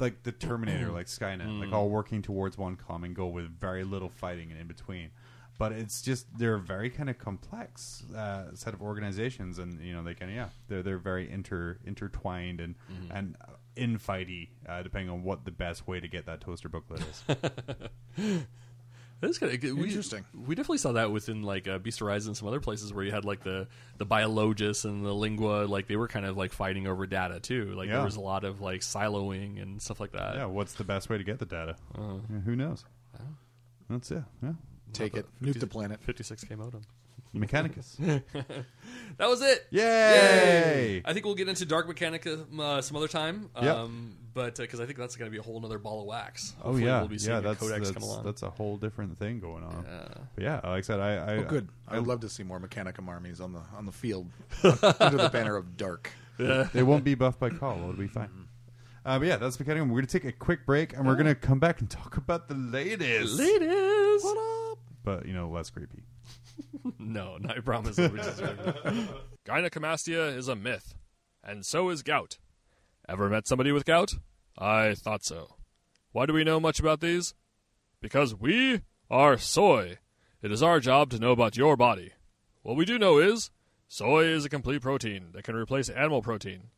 like 0.00 0.22
the 0.22 0.32
Terminator, 0.32 0.88
mm. 0.88 0.94
like 0.94 1.06
Skynet, 1.06 1.58
like 1.58 1.70
mm. 1.70 1.72
all 1.72 1.88
working 1.88 2.22
towards 2.22 2.56
one 2.56 2.76
common 2.76 3.14
goal 3.14 3.32
with 3.32 3.48
very 3.58 3.84
little 3.84 4.08
fighting 4.08 4.50
and 4.50 4.60
in 4.60 4.66
between. 4.66 5.10
But 5.58 5.72
it's 5.72 6.02
just 6.02 6.26
they're 6.38 6.54
a 6.54 6.60
very 6.60 6.88
kind 6.88 7.10
of 7.10 7.18
complex 7.18 8.04
uh, 8.16 8.54
set 8.54 8.74
of 8.74 8.80
organizations, 8.80 9.58
and 9.58 9.80
you 9.80 9.92
know 9.92 10.04
they 10.04 10.14
kind 10.14 10.30
of 10.30 10.36
yeah 10.36 10.48
they're 10.68 10.82
they're 10.84 10.98
very 10.98 11.28
inter 11.30 11.78
intertwined 11.84 12.60
and 12.60 12.76
and 13.10 13.36
infighty, 13.74 14.50
uh, 14.68 14.82
depending 14.82 15.10
on 15.10 15.22
what 15.24 15.44
the 15.44 15.50
best 15.50 15.86
way 15.88 15.98
to 16.00 16.06
get 16.08 16.26
that 16.26 16.40
toaster 16.40 16.68
booklet 16.68 17.00
is. 17.00 17.24
That's 19.20 19.36
kind 19.38 19.52
of 19.52 19.64
Interesting. 19.64 20.24
We 20.46 20.54
definitely 20.54 20.78
saw 20.78 20.92
that 20.92 21.10
within 21.10 21.42
like 21.42 21.66
uh, 21.66 21.78
Beast 21.78 22.00
Arises 22.02 22.28
and 22.28 22.36
some 22.36 22.46
other 22.46 22.60
places 22.60 22.92
where 22.94 23.02
you 23.04 23.10
had 23.10 23.24
like 23.24 23.42
the 23.42 23.66
the 23.96 24.04
biologists 24.04 24.84
and 24.84 25.04
the 25.04 25.12
lingua, 25.12 25.64
like 25.66 25.88
they 25.88 25.96
were 25.96 26.06
kind 26.06 26.24
of 26.24 26.36
like 26.36 26.52
fighting 26.52 26.86
over 26.86 27.04
data 27.04 27.40
too. 27.40 27.72
Like 27.74 27.88
Yeah. 27.88 27.96
there 27.96 28.04
was 28.04 28.14
a 28.14 28.20
lot 28.20 28.44
of 28.44 28.60
like 28.60 28.82
siloing 28.82 29.60
and 29.60 29.82
stuff 29.82 29.98
like 29.98 30.12
that. 30.12 30.36
yeah, 30.36 30.44
what's 30.44 30.74
the 30.74 30.84
best 30.84 31.10
way 31.10 31.18
to 31.18 31.24
get 31.24 31.40
the 31.40 31.46
data? 31.46 31.74
Yeah, 31.98 32.18
who 32.44 32.54
knows? 32.54 32.84
That's 33.90 34.10
it. 34.12 34.22
Yeah. 34.40 34.52
Take 34.92 35.16
it. 35.16 35.26
Nuke 35.42 35.60
the 35.60 35.66
planet. 35.66 36.00
56k 36.06 36.56
modem. 36.56 36.82
Mechanicus. 37.34 37.98
That 39.18 39.28
was 39.28 39.42
it. 39.42 39.66
Yay! 39.70 41.02
I 41.04 41.12
think 41.12 41.26
we'll 41.26 41.34
get 41.34 41.48
into 41.48 41.66
Dark 41.66 41.88
Mechanicum 41.88 42.60
uh, 42.60 42.80
some 42.80 42.96
other 42.96 43.08
time. 43.08 43.50
Yep. 43.60 43.76
Um, 43.76 44.16
but 44.32 44.54
because 44.54 44.78
I 44.78 44.86
think 44.86 44.96
that's 44.96 45.16
going 45.16 45.28
to 45.28 45.32
be 45.32 45.38
a 45.38 45.42
whole 45.42 45.60
other 45.64 45.78
ball 45.78 46.02
of 46.02 46.06
wax. 46.06 46.54
Oh 46.60 46.66
Hopefully 46.66 46.84
yeah, 46.84 47.00
we'll 47.00 47.08
be 47.08 47.18
seeing 47.18 47.32
yeah. 47.32 47.38
a 47.38 47.42
That's 47.42 47.58
codex 47.58 47.88
that's, 47.88 47.90
come 47.90 48.04
along. 48.08 48.24
that's 48.24 48.44
a 48.44 48.50
whole 48.50 48.76
different 48.76 49.18
thing 49.18 49.40
going 49.40 49.64
on. 49.64 49.84
Yeah. 49.88 50.08
But 50.36 50.44
yeah, 50.44 50.54
like 50.56 50.64
I 50.64 50.80
said, 50.82 51.00
I, 51.00 51.14
I 51.16 51.36
Oh, 51.38 51.42
good. 51.44 51.68
I, 51.88 51.96
I 51.96 51.98
would 51.98 52.06
love 52.06 52.20
to 52.20 52.28
see 52.28 52.44
more 52.44 52.60
Mechanicum 52.60 53.08
armies 53.08 53.40
on 53.40 53.52
the 53.52 53.60
on 53.76 53.86
the 53.86 53.92
field 53.92 54.30
under 54.62 55.16
the 55.16 55.30
banner 55.32 55.56
of 55.56 55.76
dark. 55.76 56.12
They 56.38 56.84
won't 56.84 57.02
be 57.02 57.16
buffed 57.16 57.40
by 57.40 57.50
Cawl. 57.50 57.78
It'll 57.78 57.92
be 57.94 58.06
fine. 58.06 58.30
Uh, 59.04 59.18
but 59.18 59.26
yeah, 59.26 59.36
that's 59.36 59.56
Mechanicum. 59.56 59.88
We're 59.88 59.96
gonna 59.96 60.06
take 60.06 60.26
a 60.26 60.32
quick 60.32 60.64
break, 60.64 60.96
and 60.96 61.04
we're 61.04 61.16
gonna 61.16 61.34
come 61.34 61.58
back 61.58 61.80
and 61.80 61.90
talk 61.90 62.16
about 62.16 62.46
the 62.46 62.54
latest. 62.54 63.36
Ladies. 63.36 64.24
What 65.02 65.12
up? 65.12 65.20
But 65.20 65.26
you 65.28 65.34
know, 65.34 65.48
less 65.48 65.70
creepy. 65.70 66.04
No, 66.98 67.38
no, 67.38 67.50
I 67.50 67.60
promise. 67.60 67.96
Gynecomastia 69.46 70.36
is 70.36 70.48
a 70.48 70.56
myth, 70.56 70.94
and 71.44 71.64
so 71.64 71.88
is 71.90 72.02
gout. 72.02 72.38
Ever 73.08 73.28
met 73.28 73.46
somebody 73.46 73.72
with 73.72 73.84
gout? 73.84 74.14
I 74.58 74.94
thought 74.94 75.24
so. 75.24 75.54
Why 76.12 76.26
do 76.26 76.32
we 76.32 76.44
know 76.44 76.60
much 76.60 76.80
about 76.80 77.00
these? 77.00 77.34
Because 78.00 78.34
we 78.34 78.82
are 79.10 79.38
soy. 79.38 79.98
It 80.42 80.52
is 80.52 80.62
our 80.62 80.80
job 80.80 81.10
to 81.10 81.18
know 81.18 81.30
about 81.32 81.56
your 81.56 81.76
body. 81.76 82.12
What 82.62 82.76
we 82.76 82.84
do 82.84 82.98
know 82.98 83.18
is 83.18 83.50
soy 83.86 84.24
is 84.24 84.44
a 84.44 84.50
complete 84.50 84.82
protein 84.82 85.28
that 85.32 85.44
can 85.44 85.54
replace 85.56 85.88
animal 85.88 86.20
protein. 86.22 86.70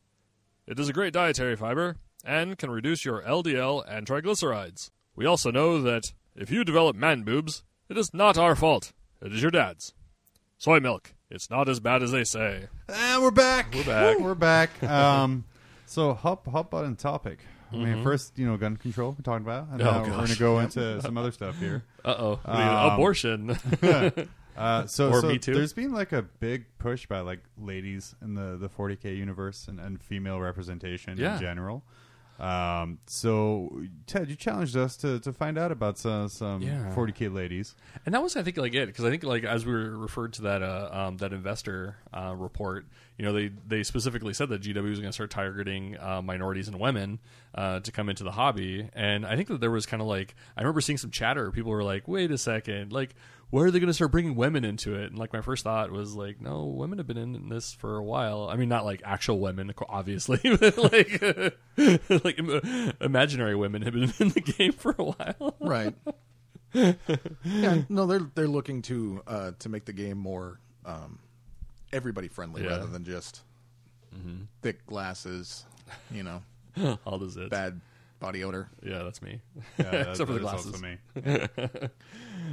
It 0.67 0.79
is 0.79 0.89
a 0.89 0.93
great 0.93 1.13
dietary 1.13 1.57
fiber 1.57 1.97
and 2.25 2.59
can 2.59 2.71
reduce 2.71 3.05
your 3.05 3.23
LDL 3.23 3.83
and 3.89 4.07
triglycerides. 4.07 4.91
We 5.17 5.27
also 5.27 5.51
know 5.51 5.81
that 5.83 6.13
if 6.37 6.51
you 6.51 6.65
develop 6.65 6.95
man 6.95 7.23
boobs, 7.23 7.65
it 7.91 7.99
is 7.99 8.15
not 8.15 8.39
our 8.39 8.55
fault. 8.57 8.93
It 9.21 9.33
is 9.33 9.43
your 9.43 9.51
dad's. 9.51 9.93
Soy 10.59 10.81
milk. 10.81 11.13
It's 11.31 11.51
not 11.51 11.69
as 11.69 11.81
bad 11.81 12.03
as 12.03 12.11
they 12.13 12.25
say. 12.25 12.69
And 12.89 13.23
we're 13.23 13.31
back. 13.31 13.75
We're 13.75 13.85
back. 13.85 14.19
We're 14.19 14.35
back. 14.35 14.71
Um, 14.83 15.45
so 15.87 16.15
hop 16.15 16.47
hop 16.47 16.71
button 16.71 16.97
topic. 16.97 17.41
I 17.73 17.77
mean, 17.77 18.03
first, 18.03 18.37
you 18.37 18.47
know, 18.47 18.57
gun 18.57 18.77
control 18.77 19.11
we're 19.13 19.23
talking 19.23 19.45
about, 19.47 19.69
and. 19.71 19.81
Oh, 19.81 19.85
now 19.85 19.99
we're 20.01 20.07
going 20.09 20.19
gosh. 20.21 20.33
to 20.33 20.39
go 20.39 20.59
into 20.61 21.03
some 21.03 21.17
other 21.19 21.31
stuff 21.33 21.59
here. 21.59 21.85
Uh 22.05 22.15
oh. 22.19 22.41
Um, 22.47 22.93
Abortion. 22.95 23.59
Uh, 24.57 24.87
so, 24.87 25.09
Or 25.11 25.21
so 25.23 25.29
Me 25.29 25.39
Too. 25.39 25.55
there's 25.55 25.73
been 25.73 25.93
like 25.93 26.13
a 26.13 26.21
big 26.21 26.67
push 26.79 27.07
by 27.07 27.21
like 27.21 27.39
ladies 27.57 28.15
in 28.21 28.35
the 28.35 28.59
the 28.59 28.69
40k 28.69 29.17
universe 29.17 29.69
and, 29.69 29.81
and 29.81 30.03
female 30.03 30.39
representation 30.39 31.17
Yeah. 31.17 31.35
in 31.37 31.41
general. 31.41 31.83
Um, 32.41 32.99
so 33.07 33.83
Ted, 34.07 34.31
you 34.31 34.37
challenged 34.37 34.77
us 34.77 34.97
to, 34.99 35.21
to 35.21 35.33
find 35.33 35.59
out 35.59 35.71
about 35.71 35.99
some, 35.99 36.29
some 36.29 36.63
Yeah. 36.63 36.93
40k 36.97 37.33
ladies. 37.33 37.75
And 38.07 38.15
that 38.15 38.23
was, 38.23 38.35
I 38.37 38.43
think, 38.43 38.57
like 38.57 38.75
it 38.75 38.87
because 38.87 39.05
I 39.05 39.11
think, 39.11 39.23
like 39.25 39.45
as 39.45 39.67
we 39.67 39.73
were 39.73 39.97
referred 39.97 40.33
to 40.35 40.43
that 40.43 40.63
uh, 40.63 40.89
um, 40.91 41.17
that 41.19 41.33
investor 41.33 41.97
uh, 42.15 42.35
report, 42.37 42.87
you 43.19 43.25
know, 43.25 43.33
they 43.35 43.51
they 43.67 43.83
specifically 43.83 44.33
said 44.33 44.49
that 44.49 44.63
GW 44.63 44.83
was 44.83 44.99
going 45.01 45.11
to 45.11 45.13
start 45.13 45.31
targeting 45.31 45.99
uh, 45.99 46.23
minorities 46.23 46.67
and 46.69 46.81
women 46.81 47.19
uh, 47.55 47.81
to 47.81 47.93
come 47.93 48.09
into 48.09 48.25
the 48.25 48.33
hobby, 48.33 48.89
and 48.95 49.27
I 49.27 49.37
think 49.37 49.49
that 49.49 49.61
there 49.61 49.71
was 49.71 49.85
kind 49.85 50.01
of 50.01 50.09
like 50.09 50.35
I 50.57 50.63
remember 50.63 50.81
seeing 50.81 50.97
some 50.99 51.11
chatter. 51.11 51.51
People 51.51 51.73
were 51.73 51.85
like, 51.85 52.09
"Wait 52.09 52.31
a 52.31 52.39
second, 52.39 52.93
like." 52.93 53.15
Where 53.51 53.67
are 53.67 53.71
they 53.73 53.81
going 53.81 53.89
to 53.89 53.95
start 53.95 54.13
bringing 54.13 54.37
women 54.37 54.65
into 54.65 54.95
it? 54.95 55.11
And 55.11 55.19
like 55.19 55.33
my 55.33 55.41
first 55.41 55.65
thought 55.65 55.91
was 55.91 56.15
like, 56.15 56.41
no, 56.41 56.67
women 56.67 56.99
have 56.99 57.07
been 57.09 57.17
in 57.17 57.49
this 57.49 57.73
for 57.73 57.97
a 57.97 58.03
while. 58.03 58.49
I 58.49 58.55
mean, 58.57 58.69
not 58.69 58.85
like 58.85 59.03
actual 59.05 59.41
women, 59.41 59.73
obviously, 59.89 60.39
but 60.61 60.79
like 60.79 61.21
like 62.25 62.39
im- 62.39 62.93
imaginary 63.01 63.57
women 63.57 63.83
have 63.83 63.93
been 63.95 64.05
in 64.21 64.29
the 64.29 64.41
game 64.41 64.73
for 64.73 64.95
a 64.99 65.03
while. 65.05 65.57
Right. 65.61 65.95
yeah. 66.73 67.83
No, 67.89 68.07
they're 68.07 68.31
they're 68.35 68.47
looking 68.49 68.83
to 68.83 69.23
uh, 69.27 69.51
to 69.59 69.69
make 69.69 69.85
the 69.85 69.93
game 69.93 70.19
more 70.19 70.61
um, 70.87 71.19
everybody 71.93 72.29
friendly 72.29 72.63
Yeah. 72.63 72.71
rather 72.71 72.87
than 72.87 73.05
just 73.05 73.41
thick 74.63 74.87
glasses. 74.87 75.65
You 76.13 76.23
know, 76.23 76.43
All 77.05 77.19
the 77.19 77.27
zits. 77.27 77.51
bad 77.51 77.81
body 78.21 78.45
odor. 78.45 78.69
Yeah, 78.83 79.03
that's 79.03 79.21
me. 79.23 79.41
Yeah, 79.79 79.91
that- 79.91 80.09
Except 80.11 80.29
for 80.29 80.35
the 80.35 80.41
glasses. 80.41 80.73
also 80.73 80.79
me. 80.83 81.89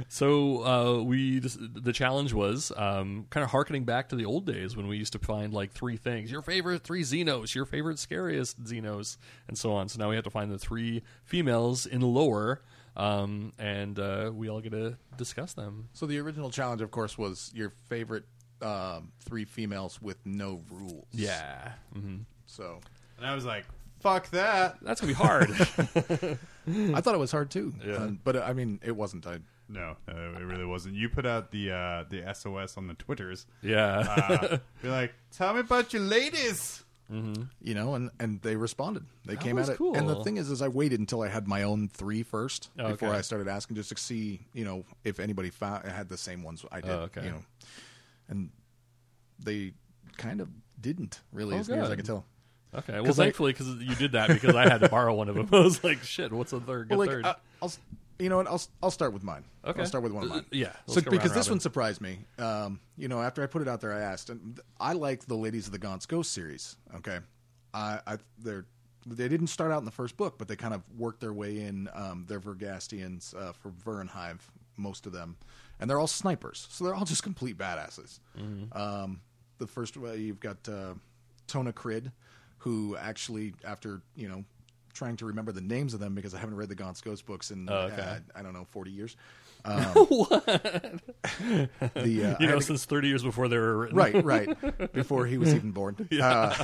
So 0.08 0.64
uh, 0.64 1.02
we 1.02 1.40
just, 1.40 1.58
the 1.60 1.92
challenge 1.92 2.32
was 2.32 2.70
um, 2.76 3.26
kind 3.30 3.42
of 3.42 3.50
harkening 3.50 3.84
back 3.84 4.10
to 4.10 4.16
the 4.16 4.24
old 4.26 4.46
days 4.46 4.76
when 4.76 4.86
we 4.86 4.96
used 4.96 5.12
to 5.14 5.18
find 5.18 5.52
like 5.52 5.72
three 5.72 5.96
things: 5.96 6.30
your 6.30 6.42
favorite 6.42 6.82
three 6.84 7.02
Xenos, 7.02 7.54
your 7.54 7.64
favorite 7.64 7.98
scariest 7.98 8.62
Xenos, 8.62 9.16
and 9.48 9.58
so 9.58 9.72
on. 9.72 9.88
So 9.88 9.98
now 9.98 10.08
we 10.08 10.14
have 10.14 10.24
to 10.24 10.30
find 10.30 10.52
the 10.52 10.58
three 10.58 11.02
females 11.24 11.84
in 11.84 12.00
lore, 12.00 12.62
um, 12.96 13.52
and 13.58 13.98
uh, 13.98 14.30
we 14.32 14.48
all 14.48 14.60
get 14.60 14.70
to 14.72 14.96
discuss 15.16 15.54
them. 15.54 15.88
So 15.94 16.06
the 16.06 16.18
original 16.18 16.50
challenge, 16.50 16.80
of 16.80 16.90
course, 16.92 17.18
was 17.18 17.50
your 17.54 17.70
favorite 17.88 18.24
um, 18.62 19.10
three 19.20 19.44
females 19.46 20.00
with 20.00 20.18
no 20.24 20.62
rules. 20.70 21.06
Yeah, 21.12 21.72
hmm 21.92 22.18
So 22.46 22.78
And 23.16 23.26
I 23.26 23.34
was 23.34 23.44
like, 23.44 23.66
fuck 24.00 24.30
that. 24.30 24.78
that's 24.82 25.00
gonna 25.00 25.12
be 25.12 25.16
hard. 25.16 25.50
I 26.94 27.00
thought 27.00 27.14
it 27.14 27.18
was 27.18 27.30
hard 27.32 27.50
too. 27.50 27.72
Yeah. 27.84 27.94
Uh, 27.94 28.10
but 28.24 28.36
I 28.36 28.52
mean, 28.52 28.80
it 28.84 28.94
wasn't. 28.94 29.26
I 29.26 29.38
No, 29.68 29.96
no, 30.06 30.14
it 30.38 30.44
really 30.44 30.64
wasn't. 30.66 30.94
You 30.94 31.08
put 31.08 31.26
out 31.26 31.50
the 31.50 31.70
uh, 31.72 32.04
the 32.08 32.22
SOS 32.34 32.76
on 32.76 32.86
the 32.86 32.94
Twitters. 32.94 33.46
yeah, 33.62 34.26
Uh, 34.50 34.58
be 34.82 34.88
like, 34.88 35.14
tell 35.30 35.54
me 35.54 35.60
about 35.60 35.92
your 35.92 36.02
ladies. 36.02 36.84
you 37.10 37.74
know, 37.74 37.94
and 37.94 38.10
and 38.20 38.42
they 38.42 38.54
responded. 38.56 39.04
They 39.24 39.34
That 39.34 39.42
came 39.42 39.56
was 39.56 39.70
at 39.70 39.74
it. 39.74 39.78
cool. 39.78 39.94
And 39.96 40.06
the 40.08 40.22
thing 40.24 40.36
is, 40.36 40.50
is 40.50 40.60
I 40.60 40.68
waited 40.68 41.00
until 41.00 41.22
I 41.22 41.28
had 41.28 41.48
my 41.48 41.62
own 41.62 41.88
three 41.88 42.22
first 42.22 42.68
Oh, 42.78 42.90
before 42.90 43.08
okay. 43.08 43.18
I 43.18 43.20
started 43.22 43.48
asking, 43.48 43.76
just 43.76 43.88
to 43.88 43.96
see, 43.96 44.40
you 44.52 44.64
know, 44.66 44.84
if 45.04 45.18
anybody 45.18 45.48
found 45.48 45.86
had 45.88 46.10
the 46.10 46.18
same 46.18 46.42
ones 46.42 46.64
I 46.70 46.82
did. 46.82 46.90
Oh, 46.90 46.98
okay. 47.08 47.24
You 47.24 47.30
know, 47.30 47.42
and 48.28 48.50
they 49.42 49.72
kind 50.18 50.42
of 50.42 50.48
didn't 50.78 51.20
really, 51.32 51.56
Oh, 51.56 51.60
as 51.60 51.68
near 51.70 51.78
as 51.78 51.86
I 51.86 51.90
good. 51.92 51.96
can 52.04 52.06
tell. 52.06 52.24
Okay, 52.74 53.00
Well, 53.00 53.12
thankfully, 53.14 53.52
because 53.52 53.68
you 53.80 53.94
did 53.94 54.12
that 54.12 54.28
because 54.28 54.54
I 54.54 54.68
had 54.68 54.80
to 54.82 54.88
borrow 54.88 55.14
one 55.14 55.28
of 55.28 55.34
them. 55.36 55.48
I 55.52 55.60
was 55.60 55.82
like, 55.82 56.02
shit, 56.02 56.32
what's 56.32 56.52
a 56.52 56.60
third? 56.60 56.88
Good 56.88 56.98
Well, 56.98 57.06
like, 57.06 57.10
third. 57.10 57.24
I, 57.26 57.34
I'll, 57.62 57.72
you 58.18 58.28
know 58.28 58.36
what? 58.38 58.46
I'll 58.46 58.60
I'll 58.82 58.90
start 58.90 59.12
with 59.12 59.22
mine. 59.24 59.44
Okay. 59.64 59.80
I'll 59.80 59.86
start 59.86 60.04
with 60.04 60.12
one 60.12 60.24
of 60.24 60.30
Uh, 60.30 60.34
mine. 60.36 60.44
yeah, 60.50 60.72
So 60.86 60.96
because 61.00 61.06
round 61.06 61.22
this 61.30 61.36
robin. 61.36 61.50
one 61.52 61.60
surprised 61.60 62.00
me. 62.00 62.18
Um, 62.38 62.80
you 62.96 63.08
know, 63.08 63.22
after 63.22 63.42
I 63.42 63.46
put 63.46 63.62
it 63.62 63.68
out 63.68 63.80
there, 63.80 63.92
I 63.94 64.00
asked, 64.00 64.28
and 64.28 64.60
I 64.80 64.92
like 64.92 65.24
the 65.26 65.36
Ladies 65.36 65.66
of 65.66 65.72
the 65.72 65.78
Gaunt's 65.78 66.04
Ghost 66.04 66.32
series. 66.32 66.76
Okay, 66.96 67.18
I, 67.72 68.00
I 68.06 68.16
they're 68.38 68.66
they 69.06 69.28
didn't 69.28 69.46
start 69.46 69.70
out 69.72 69.78
in 69.78 69.84
the 69.86 69.90
first 69.90 70.16
book, 70.18 70.36
but 70.36 70.48
they 70.48 70.56
kind 70.56 70.74
of 70.74 70.82
worked 70.98 71.20
their 71.20 71.32
way 71.32 71.60
in. 71.60 71.88
Um, 71.94 72.26
they're 72.28 72.40
Vergastians 72.40 73.34
uh, 73.34 73.52
for 73.52 73.70
Vernhive, 73.70 74.40
most 74.76 75.06
of 75.06 75.12
them, 75.12 75.36
and 75.80 75.88
they're 75.88 75.98
all 76.00 76.06
snipers, 76.08 76.66
so 76.70 76.84
they're 76.84 76.94
all 76.94 77.04
just 77.06 77.22
complete 77.22 77.56
badasses. 77.56 78.18
Mm-hmm. 78.38 78.76
Um, 78.76 79.20
the 79.58 79.66
first 79.66 79.96
uh, 79.96 80.10
you've 80.12 80.40
got 80.40 80.68
uh, 80.68 80.94
Tona 81.46 81.72
Criid, 81.72 82.10
who 82.58 82.96
actually 82.96 83.54
after 83.64 84.00
you 84.16 84.28
know 84.28 84.44
trying 84.94 85.16
to 85.16 85.26
remember 85.26 85.52
the 85.52 85.60
names 85.60 85.94
of 85.94 86.00
them 86.00 86.14
because 86.14 86.34
I 86.34 86.38
haven't 86.38 86.56
read 86.56 86.68
the 86.68 86.74
Gaunt's 86.74 87.00
Ghost 87.00 87.24
books 87.26 87.50
in 87.50 87.68
Oh, 87.70 87.74
okay. 87.92 88.02
uh, 88.02 88.18
I 88.34 88.42
don't 88.42 88.52
know 88.52 88.66
forty 88.70 88.90
years. 88.90 89.16
Um, 89.64 89.82
the 91.42 92.24
uh, 92.24 92.36
you 92.40 92.46
know, 92.46 92.56
to- 92.58 92.62
since 92.62 92.84
30 92.84 93.08
years 93.08 93.22
before 93.24 93.48
they 93.48 93.58
were 93.58 93.76
written. 93.78 93.96
right, 93.96 94.24
right, 94.24 94.92
before 94.92 95.26
he 95.26 95.36
was 95.38 95.52
even 95.54 95.72
born. 95.72 96.08
Uh, 96.20 96.54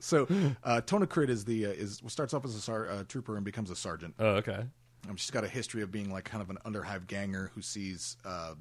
so 0.00 0.22
uh, 0.64 0.80
Tona 0.80 1.06
Criid 1.06 1.28
is 1.28 1.44
the 1.44 1.66
uh, 1.66 1.70
is 1.70 2.00
starts 2.08 2.32
off 2.34 2.44
as 2.44 2.54
a 2.54 2.60
sar- 2.60 2.88
uh, 2.88 3.04
trooper 3.08 3.36
and 3.36 3.44
becomes 3.44 3.70
a 3.70 3.76
sergeant. 3.76 4.14
Oh, 4.18 4.36
okay. 4.36 4.64
Um, 5.08 5.16
she's 5.16 5.30
got 5.30 5.44
a 5.44 5.48
history 5.48 5.82
of 5.82 5.90
being 5.90 6.10
like 6.10 6.24
kind 6.24 6.42
of 6.42 6.50
an 6.50 6.58
underhive 6.64 7.06
ganger 7.06 7.50
who 7.54 7.62
sees 7.62 8.16
uh, 8.24 8.54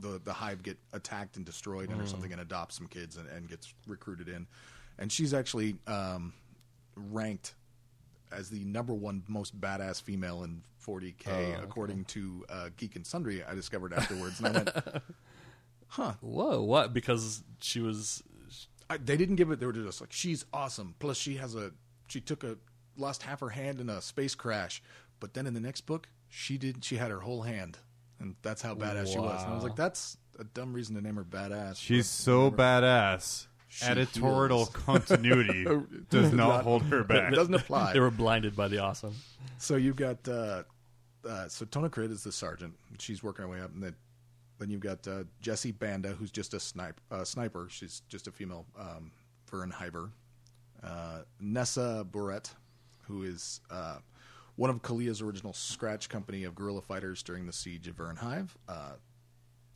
the 0.00 0.20
the 0.22 0.32
hive 0.32 0.62
get 0.62 0.78
attacked 0.92 1.36
and 1.36 1.44
destroyed 1.44 1.90
and 1.90 2.00
or 2.00 2.06
something, 2.06 2.30
and 2.32 2.40
adopts 2.40 2.76
some 2.76 2.86
kids 2.86 3.16
and, 3.16 3.28
and 3.28 3.48
gets 3.48 3.72
recruited 3.86 4.28
in. 4.28 4.46
And 4.98 5.12
she's 5.12 5.34
actually 5.34 5.76
um, 5.86 6.32
ranked 6.96 7.54
as 8.32 8.50
the 8.50 8.64
number 8.64 8.94
one 8.94 9.22
most 9.28 9.58
badass 9.60 10.00
female 10.02 10.42
in 10.44 10.62
40k, 10.86 11.62
according 11.62 12.04
to 12.06 12.44
uh, 12.48 12.68
Geek 12.76 12.96
and 12.96 13.06
Sundry. 13.06 13.42
I 13.44 13.54
discovered 13.54 13.92
afterwards, 13.92 14.38
and 14.40 14.48
I 14.48 14.50
went, 14.52 14.70
"Huh? 15.88 16.12
Whoa, 16.20 16.62
what? 16.62 16.92
Because 16.92 17.42
she 17.60 17.80
was. 17.80 18.22
I, 18.88 18.98
they 18.98 19.16
didn't 19.16 19.36
give 19.36 19.50
it. 19.50 19.58
They 19.58 19.66
were 19.66 19.72
just 19.72 20.00
like, 20.00 20.12
she's 20.12 20.44
awesome. 20.52 20.94
Plus, 20.98 21.16
she 21.16 21.36
has 21.36 21.54
a 21.54 21.72
she 22.08 22.20
took 22.20 22.44
a 22.44 22.56
lost 22.96 23.22
half 23.22 23.40
her 23.40 23.48
hand 23.48 23.80
in 23.80 23.88
a 23.88 24.00
space 24.00 24.34
crash, 24.34 24.82
but 25.20 25.34
then 25.34 25.46
in 25.46 25.54
the 25.54 25.60
next 25.60 25.82
book, 25.82 26.08
she 26.28 26.56
did. 26.56 26.84
She 26.84 26.96
had 26.96 27.10
her 27.10 27.20
whole 27.20 27.42
hand, 27.42 27.78
and 28.20 28.36
that's 28.42 28.62
how 28.62 28.74
badass 28.74 29.12
she 29.12 29.18
was. 29.18 29.42
And 29.42 29.52
I 29.52 29.54
was 29.54 29.64
like, 29.64 29.76
that's 29.76 30.16
a 30.38 30.44
dumb 30.44 30.72
reason 30.72 30.94
to 30.94 31.00
name 31.00 31.16
her 31.16 31.24
badass. 31.24 31.76
She's 31.76 32.08
so 32.08 32.48
whatever. 32.48 32.86
badass. 32.86 33.46
She 33.68 33.84
Editorial 33.84 34.58
heals. 34.58 34.68
continuity 34.70 35.66
does 36.10 36.32
not 36.32 36.62
hold 36.62 36.82
her 36.84 37.02
back. 37.04 37.32
It 37.32 37.36
doesn't 37.36 37.54
apply. 37.54 37.92
They 37.92 38.00
were 38.00 38.10
blinded 38.10 38.54
by 38.54 38.68
the 38.68 38.78
awesome. 38.78 39.14
So 39.58 39.76
you've 39.76 39.96
got 39.96 40.26
uh, 40.28 40.62
uh, 41.28 41.48
so 41.48 41.64
Tona 41.64 41.90
Criid 41.90 42.10
is 42.10 42.22
the 42.22 42.32
sergeant. 42.32 42.74
She's 42.98 43.22
working 43.22 43.44
her 43.44 43.50
way 43.50 43.60
up, 43.60 43.72
and 43.74 43.82
then 43.82 43.96
then 44.58 44.70
you've 44.70 44.80
got 44.80 45.06
uh, 45.06 45.24
Jessie 45.40 45.72
Banda, 45.72 46.10
who's 46.10 46.30
just 46.30 46.54
a 46.54 46.60
snipe, 46.60 47.00
uh, 47.10 47.24
sniper. 47.24 47.66
She's 47.70 48.02
just 48.08 48.26
a 48.26 48.32
female 48.32 48.66
um, 48.78 49.10
Vernhiver. 49.50 50.10
Uh, 50.82 51.20
Nessa 51.40 52.06
Burett, 52.10 52.54
who 53.06 53.22
is 53.22 53.60
uh, 53.70 53.96
one 54.56 54.70
of 54.70 54.80
Kalia's 54.82 55.20
original 55.20 55.52
scratch 55.52 56.08
company 56.08 56.44
of 56.44 56.54
guerrilla 56.54 56.80
fighters 56.80 57.22
during 57.22 57.46
the 57.46 57.52
siege 57.52 57.86
of 57.88 57.96
Vernhive. 57.96 58.56
Uh, 58.68 58.92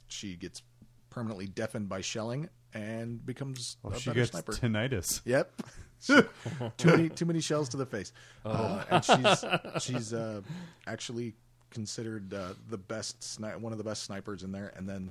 she 0.08 0.36
gets 0.36 0.62
permanently 1.10 1.46
deafened 1.46 1.88
by 1.88 2.00
shelling 2.00 2.48
and 2.74 3.24
becomes 3.24 3.76
Oh, 3.84 3.90
a 3.90 3.98
she 3.98 4.10
better 4.10 4.20
gets 4.20 4.30
sniper. 4.32 4.52
tinnitus. 4.52 5.20
Yep. 5.24 5.62
too 6.78 6.86
many 6.86 7.08
too 7.10 7.26
many 7.26 7.40
shells 7.40 7.68
to 7.70 7.76
the 7.76 7.86
face. 7.86 8.12
Uh, 8.44 8.82
and 8.90 9.04
she's 9.04 9.44
she's 9.82 10.14
uh, 10.14 10.40
actually 10.86 11.34
considered 11.70 12.32
uh, 12.32 12.54
the 12.68 12.78
best 12.78 13.20
sni- 13.20 13.58
one 13.60 13.72
of 13.72 13.78
the 13.78 13.84
best 13.84 14.04
snipers 14.04 14.42
in 14.42 14.50
there. 14.52 14.72
And 14.76 14.88
then 14.88 15.10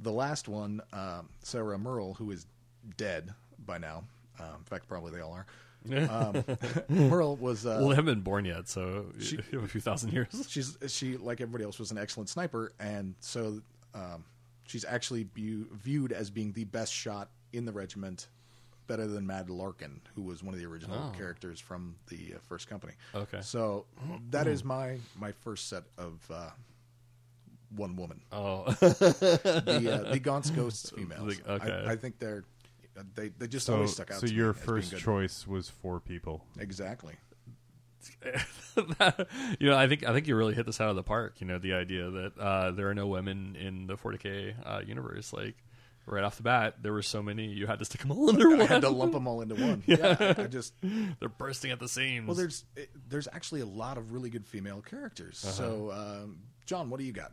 the 0.00 0.12
last 0.12 0.48
one, 0.48 0.80
um, 0.92 1.28
Sarah 1.42 1.78
Merle, 1.78 2.14
who 2.14 2.30
is 2.30 2.46
dead 2.96 3.32
by 3.64 3.78
now. 3.78 4.04
Um, 4.40 4.46
in 4.58 4.64
fact, 4.64 4.88
probably 4.88 5.12
they 5.12 5.20
all 5.20 5.32
are. 5.32 5.46
Um, 6.10 6.44
Merle 6.88 7.36
was 7.36 7.64
uh, 7.64 7.76
well, 7.80 7.90
they 7.90 7.94
haven't 7.94 8.12
been 8.16 8.20
born 8.22 8.44
yet, 8.44 8.68
so 8.68 9.06
she- 9.20 9.38
a 9.52 9.66
few 9.68 9.80
thousand 9.80 10.12
years. 10.12 10.28
she's 10.48 10.76
she 10.88 11.16
like 11.16 11.40
everybody 11.40 11.62
else 11.64 11.78
was 11.78 11.92
an 11.92 11.98
excellent 11.98 12.28
sniper, 12.28 12.72
and 12.80 13.14
so 13.20 13.60
um, 13.94 14.24
she's 14.68 14.84
actually 14.84 15.24
view, 15.34 15.66
viewed 15.72 16.12
as 16.12 16.30
being 16.30 16.52
the 16.52 16.64
best 16.64 16.92
shot 16.92 17.30
in 17.52 17.64
the 17.64 17.72
regiment, 17.72 18.28
better 18.86 19.06
than 19.06 19.26
Mad 19.26 19.50
Larkin, 19.50 20.00
who 20.14 20.22
was 20.22 20.42
one 20.42 20.54
of 20.54 20.60
the 20.60 20.66
original 20.66 20.96
Oh. 21.12 21.18
characters 21.18 21.58
from 21.60 21.96
the 22.08 22.34
uh, 22.36 22.38
first 22.48 22.68
company. 22.68 22.92
Okay. 23.14 23.40
so 23.42 23.84
that 24.30 24.46
is 24.46 24.62
my 24.64 24.98
my 25.18 25.32
first 25.32 25.68
set 25.68 25.82
of 25.98 26.20
uh, 26.32 26.50
one 27.76 27.96
woman. 27.96 28.20
Oh, 28.32 28.64
The 28.80 30.02
uh, 30.06 30.10
the 30.12 30.18
Gaunt's 30.18 30.50
Ghosts 30.50 30.90
females. 30.96 31.36
The- 31.38 31.52
okay. 31.54 31.84
I, 31.86 31.92
I 31.92 31.96
think 31.96 32.18
they're 32.18 32.44
they 33.14 33.28
they 33.28 33.46
just 33.46 33.66
So, 33.66 33.74
always 33.74 33.92
stuck 33.92 34.10
out. 34.10 34.20
so 34.20 34.26
to 34.26 34.32
me 34.32 34.36
your 34.38 34.50
as 34.50 34.56
being 34.56 34.66
first 34.66 34.90
good. 34.92 35.00
choice 35.00 35.46
was 35.46 35.68
four 35.68 36.00
people. 36.00 36.44
exactly. 36.58 37.14
you 39.58 39.70
know, 39.70 39.76
I 39.76 39.88
think 39.88 40.06
I 40.06 40.12
think 40.12 40.26
you 40.26 40.36
really 40.36 40.54
hit 40.54 40.66
this 40.66 40.80
out 40.80 40.90
of 40.90 40.96
the 40.96 41.02
park. 41.02 41.40
You 41.40 41.46
know, 41.46 41.58
the 41.58 41.74
idea 41.74 42.10
that 42.10 42.38
uh, 42.38 42.70
there 42.72 42.88
are 42.88 42.94
no 42.94 43.06
women 43.06 43.56
in 43.58 43.86
the 43.86 43.96
40k 43.96 44.54
uh, 44.64 44.80
universe. 44.86 45.32
Like 45.32 45.56
right 46.06 46.24
off 46.24 46.36
the 46.36 46.42
bat, 46.42 46.76
there 46.82 46.92
were 46.92 47.02
so 47.02 47.22
many 47.22 47.46
you 47.46 47.66
had 47.66 47.78
to 47.78 47.84
stick 47.84 48.00
them 48.00 48.12
all 48.12 48.28
under 48.28 48.48
I 48.48 48.58
one. 48.58 48.66
had 48.66 48.82
to 48.82 48.88
lump 48.90 49.12
them 49.12 49.26
all 49.26 49.40
into 49.40 49.54
one. 49.54 49.82
Yeah, 49.86 50.16
I, 50.18 50.42
I 50.42 50.46
just 50.46 50.74
They're 50.82 51.28
bursting 51.28 51.70
at 51.70 51.80
the 51.80 51.88
seams. 51.88 52.26
Well, 52.26 52.36
there's 52.36 52.64
it, 52.76 52.90
there's 53.08 53.28
actually 53.32 53.60
a 53.60 53.66
lot 53.66 53.98
of 53.98 54.12
really 54.12 54.30
good 54.30 54.46
female 54.46 54.80
characters. 54.80 55.42
Uh-huh. 55.44 55.52
So, 55.54 55.92
um, 55.92 56.38
John, 56.66 56.90
what 56.90 56.98
do 57.00 57.06
you 57.06 57.12
got? 57.12 57.32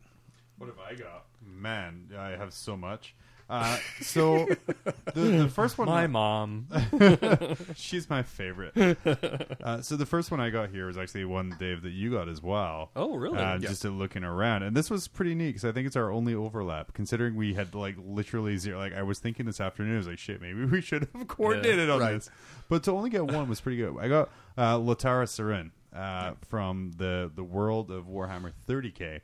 What 0.57 0.67
have 0.67 0.79
I 0.79 0.95
got? 0.95 1.25
Man, 1.45 2.09
I 2.17 2.29
have 2.31 2.53
so 2.53 2.77
much. 2.77 3.13
Uh, 3.47 3.77
so 4.01 4.47
the, 5.13 5.21
the 5.21 5.49
first 5.53 5.77
one, 5.77 5.87
my 5.87 6.07
mom. 6.07 6.65
she's 7.75 8.09
my 8.09 8.23
favorite. 8.23 8.75
Uh, 9.63 9.81
so 9.81 9.95
the 9.95 10.05
first 10.05 10.31
one 10.31 10.39
I 10.39 10.49
got 10.49 10.69
here 10.69 10.87
was 10.87 10.97
actually 10.97 11.25
one, 11.25 11.55
Dave, 11.59 11.83
that 11.83 11.91
you 11.91 12.11
got 12.11 12.27
as 12.27 12.41
well. 12.41 12.89
Oh, 12.95 13.15
really? 13.15 13.37
Uh, 13.37 13.59
Yes. 13.59 13.69
Just 13.71 13.85
looking 13.85 14.23
around, 14.23 14.63
and 14.63 14.75
this 14.75 14.89
was 14.89 15.07
pretty 15.07 15.35
neat 15.35 15.47
because 15.49 15.65
I 15.65 15.71
think 15.71 15.85
it's 15.87 15.95
our 15.95 16.11
only 16.11 16.33
overlap. 16.33 16.93
Considering 16.93 17.35
we 17.35 17.53
had 17.53 17.75
like 17.75 17.95
literally 18.03 18.57
zero. 18.57 18.77
Like 18.79 18.93
I 18.93 19.03
was 19.03 19.19
thinking 19.19 19.45
this 19.45 19.61
afternoon, 19.61 19.93
I 19.93 19.97
was 19.97 20.07
like, 20.07 20.17
shit, 20.19 20.41
maybe 20.41 20.65
we 20.65 20.81
should 20.81 21.07
have 21.13 21.27
coordinated 21.27 21.89
on 21.89 21.99
Right. 21.99 22.13
this. 22.13 22.29
But 22.67 22.83
to 22.83 22.91
only 22.91 23.09
get 23.11 23.25
one 23.27 23.47
was 23.47 23.61
pretty 23.61 23.77
good. 23.77 23.95
I 23.99 24.07
got 24.07 24.29
uh, 24.57 24.77
Lotara 24.77 25.25
Sarrin. 25.25 25.69
Uh, 25.95 26.33
from 26.49 26.91
the 26.97 27.31
the 27.35 27.43
world 27.43 27.89
of 27.89 28.05
Warhammer 28.05 28.51
30k, 28.67 29.21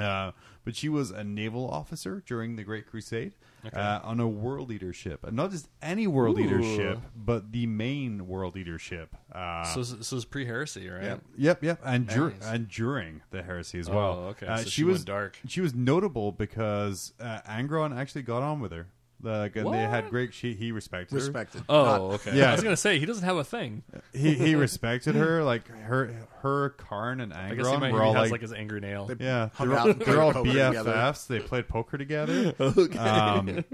uh, 0.00 0.30
but 0.64 0.76
she 0.76 0.88
was 0.88 1.10
a 1.10 1.24
naval 1.24 1.68
officer 1.68 2.22
during 2.24 2.54
the 2.54 2.62
Great 2.62 2.86
Crusade 2.86 3.34
uh, 3.74 3.98
on 4.04 4.20
a 4.20 4.28
World 4.28 4.70
Eater 4.70 4.92
ship, 4.92 5.24
and 5.24 5.34
not 5.36 5.50
just 5.50 5.68
any 5.82 6.06
world 6.06 6.38
Ooh. 6.38 6.76
ship, 6.76 6.98
but 7.16 7.50
the 7.50 7.66
main 7.66 8.28
World 8.28 8.56
Eater 8.56 8.78
ship. 8.78 9.16
Uh, 9.32 9.64
so, 9.64 9.82
so 9.82 10.16
it's 10.16 10.24
pre-heresy, 10.24 10.88
right? 10.88 11.02
Yep. 11.02 11.20
Yep, 11.36 11.64
yep, 11.64 11.80
and, 11.84 12.06
dur- 12.06 12.30
Nice. 12.30 12.46
and 12.48 12.68
during 12.68 13.22
the 13.30 13.42
heresy 13.42 13.80
as 13.80 13.88
Oh, 13.88 13.94
well. 13.96 14.12
okay, 14.30 14.46
Uh, 14.46 14.58
so 14.58 14.64
she, 14.64 14.70
she 14.70 14.84
was 14.84 15.04
dark. 15.04 15.38
She 15.48 15.60
was 15.60 15.74
notable 15.74 16.30
because 16.30 17.12
uh, 17.20 17.40
Angron 17.48 17.96
actually 17.96 18.22
got 18.22 18.42
on 18.42 18.60
with 18.60 18.70
her. 18.72 18.86
Like, 19.22 19.54
and 19.56 19.72
they 19.72 19.78
had 19.78 20.10
great. 20.10 20.34
She 20.34 20.54
he 20.54 20.72
respected 20.72 21.14
her. 21.14 21.20
Respected. 21.20 21.62
Oh, 21.68 21.84
Not- 21.84 22.00
okay. 22.14 22.36
Yeah. 22.36 22.50
I 22.50 22.54
was 22.54 22.62
gonna 22.62 22.76
say 22.76 22.98
he 22.98 23.06
doesn't 23.06 23.24
have 23.24 23.36
a 23.36 23.44
thing. 23.44 23.84
He 24.12 24.34
he 24.34 24.54
respected 24.56 25.14
her. 25.14 25.44
Like 25.44 25.68
her 25.68 26.28
her 26.40 26.70
Kharn 26.70 27.22
and 27.22 27.32
I 27.32 27.54
guess 27.54 27.66
he 27.66 27.72
Angron 27.72 27.80
might 27.80 27.92
were 27.92 28.00
he 28.00 28.06
all 28.06 28.14
has 28.14 28.22
like, 28.22 28.32
like, 28.32 28.40
his 28.40 28.52
angry 28.52 28.80
nail. 28.80 29.06
They 29.06 29.24
yeah, 29.24 29.50
hung 29.54 29.68
they're, 29.68 29.78
out 29.78 29.82
all, 29.82 29.90
and 29.90 30.00
they're 30.00 30.06
played 30.06 30.18
all 30.18 30.32
poker 30.32 30.50
BFFs. 30.50 30.68
together. 30.68 31.24
They 31.28 31.40
played 31.40 31.68
poker 31.68 31.98
together. 31.98 32.54
Um, 32.98 33.64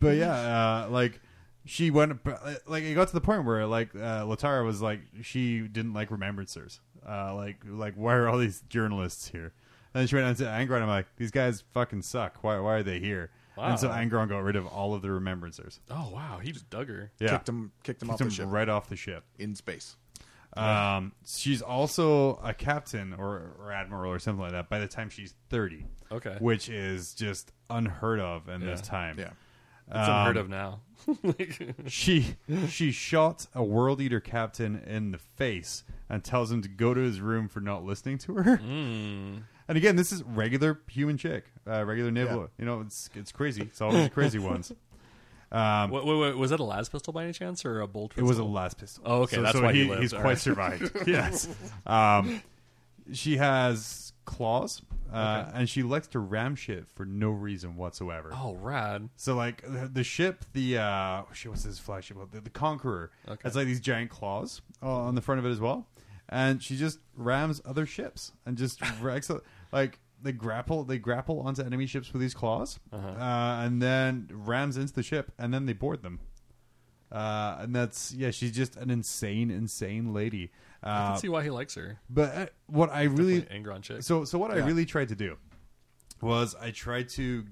but 0.00 0.16
yeah, 0.16 0.84
uh, 0.86 0.88
like 0.90 1.20
she 1.64 1.90
went 1.90 2.18
like 2.66 2.82
it 2.84 2.94
got 2.94 3.08
to 3.08 3.14
the 3.14 3.20
point 3.20 3.44
where 3.44 3.66
like 3.66 3.94
uh, 3.94 4.24
Lotara 4.24 4.64
was 4.64 4.82
like 4.82 5.00
she 5.22 5.60
didn't 5.60 5.92
like 5.94 6.10
remembrancers. 6.10 6.80
Uh, 7.06 7.34
like 7.34 7.58
like 7.66 7.94
why 7.94 8.14
are 8.14 8.28
all 8.28 8.38
these 8.38 8.62
journalists 8.68 9.28
here? 9.28 9.52
And 9.94 10.00
then 10.00 10.06
she 10.06 10.16
went 10.16 10.26
on 10.26 10.34
to 10.36 10.44
Angron. 10.44 10.82
I'm 10.82 10.88
like 10.88 11.06
these 11.16 11.30
guys 11.30 11.62
fucking 11.72 12.02
suck. 12.02 12.42
Why 12.42 12.58
why 12.58 12.74
are 12.74 12.82
they 12.82 12.98
here? 12.98 13.30
And 13.58 13.78
so 13.80 13.88
Wow. 13.88 13.96
Angron 13.96 14.28
got 14.28 14.38
rid 14.42 14.56
of 14.56 14.66
all 14.66 14.94
of 14.94 15.02
the 15.02 15.08
remembrancers. 15.08 15.78
oh 15.90 16.10
wow, 16.12 16.38
he 16.42 16.52
just 16.52 16.68
dug 16.70 16.88
her. 16.88 17.10
Yeah, 17.18 17.28
Kicked 17.30 17.48
him, 17.48 17.72
kicked 17.82 18.02
him 18.02 18.10
off 18.10 18.14
Kicked 18.18 18.30
the 18.30 18.36
them 18.36 18.46
ship 18.46 18.46
right 18.54 18.68
off 18.68 18.88
the 18.88 18.96
ship. 18.96 19.24
in 19.38 19.54
space. 19.54 19.96
Um, 20.56 21.12
she's 21.26 21.60
also 21.60 22.36
a 22.42 22.54
captain 22.54 23.12
or, 23.12 23.52
or 23.58 23.72
admiral 23.72 24.10
or 24.10 24.18
something 24.18 24.40
like 24.40 24.52
that 24.52 24.70
by 24.70 24.78
the 24.78 24.88
time 24.88 25.10
she's 25.10 25.34
30. 25.50 25.84
Okay. 26.10 26.36
Which 26.40 26.70
is 26.70 27.12
just 27.14 27.52
unheard 27.68 28.20
of 28.20 28.48
in 28.48 28.60
this 28.62 28.80
Yeah. 28.80 28.86
time. 28.90 29.18
Yeah. 29.18 29.30
It's 29.88 30.08
unheard 30.08 30.36
of 30.38 30.48
now. 30.48 30.80
Like, 31.22 31.60
she 31.86 32.36
she 32.68 32.90
shot 32.90 33.46
a 33.54 33.62
world 33.62 34.00
eater 34.00 34.18
captain 34.18 34.76
in 34.86 35.10
the 35.12 35.18
face 35.18 35.84
and 36.08 36.24
tells 36.24 36.50
him 36.50 36.62
to 36.62 36.68
go 36.68 36.94
to 36.94 37.00
his 37.00 37.20
room 37.20 37.48
for 37.48 37.60
not 37.60 37.84
listening 37.84 38.18
to 38.18 38.34
her. 38.34 38.56
Hmm. 38.56 39.36
And 39.68 39.76
again, 39.76 39.96
this 39.96 40.12
is 40.12 40.22
regular 40.22 40.80
human 40.88 41.16
chick, 41.16 41.44
uh, 41.66 41.84
regular 41.84 42.10
Nibla. 42.10 42.48
You 42.58 42.64
know, 42.64 42.80
it's 42.82 43.10
it's 43.14 43.32
crazy. 43.32 43.62
It's 43.62 43.80
always 43.80 44.04
the 44.04 44.10
crazy 44.10 44.38
ones. 44.38 44.72
Um, 45.52 45.90
wait, 45.90 46.04
wait, 46.04 46.18
wait, 46.18 46.36
was 46.36 46.50
that 46.50 46.58
a 46.60 46.64
las 46.64 46.88
pistol 46.88 47.12
by 47.12 47.24
any 47.24 47.32
chance 47.32 47.64
or 47.64 47.80
a 47.80 47.86
bolt? 47.86 48.12
it 48.16 48.22
was 48.22 48.38
a 48.38 48.42
pistol? 48.42 48.52
las 48.52 48.74
pistol. 48.74 49.02
Oh, 49.06 49.22
okay, 49.22 49.40
that's 49.40 49.58
why 49.58 49.72
he 49.72 49.84
lived. 49.84 50.02
he's 50.02 50.12
All 50.12 50.20
quite 50.20 50.30
right. 50.30 50.38
survived. 50.38 50.90
yes. 51.06 51.48
Um, 51.86 52.42
she 53.12 53.36
has 53.36 54.12
claws, 54.24 54.82
uh, 55.12 55.44
Okay. 55.46 55.58
and 55.60 55.68
she 55.68 55.84
likes 55.84 56.08
to 56.08 56.18
ram 56.18 56.56
shit 56.56 56.88
for 56.88 57.04
no 57.06 57.30
reason 57.30 57.76
whatsoever. 57.76 58.30
Oh, 58.34 58.54
rad. 58.56 59.08
So 59.16 59.36
like 59.36 59.62
the, 59.62 59.88
the 59.92 60.02
ship, 60.02 60.44
the 60.52 60.78
uh, 60.78 61.22
shit, 61.32 61.50
what's 61.52 61.62
his 61.62 61.78
flagship? 61.78 62.16
The, 62.32 62.40
the 62.40 62.50
Conqueror 62.50 63.10
Okay. 63.28 63.40
has 63.44 63.54
like 63.54 63.66
these 63.66 63.80
giant 63.80 64.10
claws 64.10 64.62
uh, 64.82 64.88
on 64.90 65.14
the 65.14 65.22
front 65.22 65.38
of 65.38 65.46
it 65.46 65.50
as 65.50 65.60
well, 65.60 65.86
and 66.28 66.60
she 66.60 66.76
just 66.76 66.98
rams 67.16 67.62
other 67.64 67.86
ships 67.86 68.32
and 68.44 68.56
just 68.58 68.80
wrecks 69.00 69.30
it. 69.30 69.40
Like 69.72 69.98
they 70.22 70.32
grapple 70.32 70.84
they 70.84 70.98
grapple 70.98 71.40
onto 71.40 71.62
enemy 71.62 71.86
ships 71.86 72.12
with 72.12 72.20
these 72.22 72.34
claws, 72.34 72.78
Uh-huh. 72.92 73.06
uh, 73.08 73.64
and 73.64 73.82
then 73.82 74.28
rams 74.32 74.76
into 74.76 74.92
the 74.94 75.02
ship, 75.02 75.32
and 75.38 75.52
then 75.52 75.66
they 75.66 75.72
board 75.74 76.02
them. 76.02 76.20
Uh, 77.12 77.58
and 77.60 77.74
that's 77.74 78.12
yeah, 78.12 78.30
she's 78.30 78.52
just 78.52 78.76
an 78.76 78.90
insane, 78.90 79.50
insane 79.50 80.12
lady. 80.12 80.50
I 80.82 80.90
Uh, 80.90 81.10
can 81.12 81.20
see 81.20 81.28
why 81.28 81.42
he 81.44 81.50
likes 81.50 81.74
her. 81.74 81.98
but 82.10 82.34
uh, 82.34 82.46
what 82.66 82.90
I 82.90 83.04
really 83.04 83.40
Definitely 83.40 83.62
Angron 83.72 83.82
chick. 83.82 84.02
so 84.02 84.24
so 84.24 84.38
what 84.38 84.50
I 84.50 84.56
really 84.56 84.84
tried 84.86 85.08
to 85.10 85.14
do 85.16 85.36
was 86.20 86.54
I 86.54 86.70
tried 86.70 87.08
to 87.10 87.44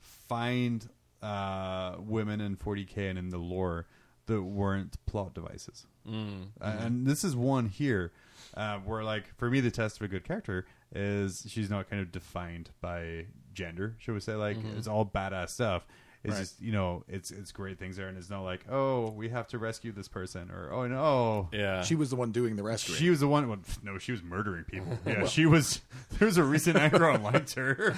find 0.00 0.88
uh, 1.22 1.96
women 1.98 2.40
in 2.40 2.56
40k 2.56 3.10
and 3.10 3.18
in 3.18 3.30
the 3.30 3.38
lore 3.38 3.86
that 4.26 4.42
weren't 4.42 4.96
plot 5.06 5.34
devices. 5.34 5.86
Mm, 6.08 6.48
Uh, 6.60 6.64
and 6.80 7.06
this 7.06 7.22
is 7.24 7.36
one 7.36 7.66
here 7.66 8.12
uh, 8.54 8.78
where 8.78 9.04
like 9.04 9.32
for 9.36 9.48
me 9.50 9.60
the 9.60 9.70
test 9.70 9.96
of 9.96 10.02
a 10.02 10.08
good 10.08 10.24
character 10.24 10.66
is 10.94 11.44
she's 11.48 11.70
not 11.70 11.88
kind 11.88 12.02
of 12.02 12.12
defined 12.12 12.70
by 12.80 13.26
gender, 13.54 13.96
should 13.98 14.14
we 14.14 14.20
say? 14.20 14.34
Like 14.34 14.58
it's 14.76 14.86
all 14.88 15.04
badass 15.06 15.50
stuff. 15.50 15.86
It's 16.24 16.34
Right. 16.34 16.40
just 16.40 16.60
you 16.62 16.70
know 16.70 17.02
it's 17.08 17.32
it's 17.32 17.50
great 17.50 17.80
things 17.80 17.96
there, 17.96 18.06
and 18.06 18.16
it's 18.16 18.30
not 18.30 18.42
like 18.42 18.64
oh 18.70 19.10
we 19.10 19.28
have 19.30 19.48
to 19.48 19.58
rescue 19.58 19.90
this 19.90 20.06
person 20.06 20.52
or 20.52 20.72
oh 20.72 20.86
no 20.86 21.48
yeah. 21.52 21.82
She 21.82 21.96
was 21.96 22.10
the 22.10 22.16
one 22.16 22.30
doing 22.30 22.54
the 22.54 22.62
rescue. 22.62 22.94
she 22.94 23.10
was 23.10 23.18
the 23.18 23.26
one. 23.26 23.48
Well, 23.48 23.58
no, 23.82 23.98
she 23.98 24.12
was 24.12 24.22
murdering 24.22 24.62
people. 24.64 24.96
Yeah, 25.06 25.26
she 25.26 25.46
was. 25.46 25.80
There 26.18 26.26
was 26.26 26.36
a 26.36 26.44
recent 26.44 26.76
Angron 26.76 27.22
liked 27.22 27.54
her. 27.54 27.96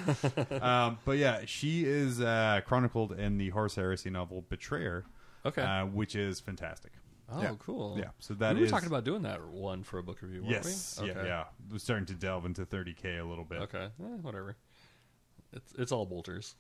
Um, 0.65 0.99
but 1.05 1.19
yeah, 1.19 1.43
she 1.45 1.85
is 1.85 2.21
uh, 2.21 2.61
chronicled 2.65 3.13
in 3.13 3.37
the 3.37 3.51
Horus 3.51 3.75
Heresy 3.75 4.09
novel 4.09 4.43
Betrayer, 4.49 5.05
okay. 5.45 5.61
uh, 5.63 5.85
which 5.87 6.15
is 6.17 6.41
fantastic. 6.41 6.93
Oh, 7.31 7.41
yeah. 7.43 7.55
cool. 7.59 7.97
Yeah, 7.99 8.11
so 8.19 8.35
that 8.35 8.55
we 8.55 8.61
were 8.61 8.65
is- 8.67 8.71
talking 8.71 8.89
about 8.89 9.05
doing 9.05 9.23
that 9.23 9.43
one 9.45 9.83
for 9.83 9.99
a 9.99 10.03
book 10.03 10.21
review, 10.23 10.41
weren't 10.43 10.53
Yes, 10.53 10.99
we? 11.01 11.09
yeah, 11.09 11.25
yeah. 11.25 11.45
We're 11.73 11.79
starting 11.79 12.07
to 12.07 12.15
delve 12.15 12.45
into 12.45 12.67
30k 12.67 13.21
a 13.21 13.25
little 13.25 13.45
bit. 13.45 13.63
Okay, 13.63 13.85
eh, 13.85 14.07
whatever. 14.23 14.57
It's 15.53 15.73
it's 15.79 15.93
all 15.93 16.05
bolters. 16.05 16.55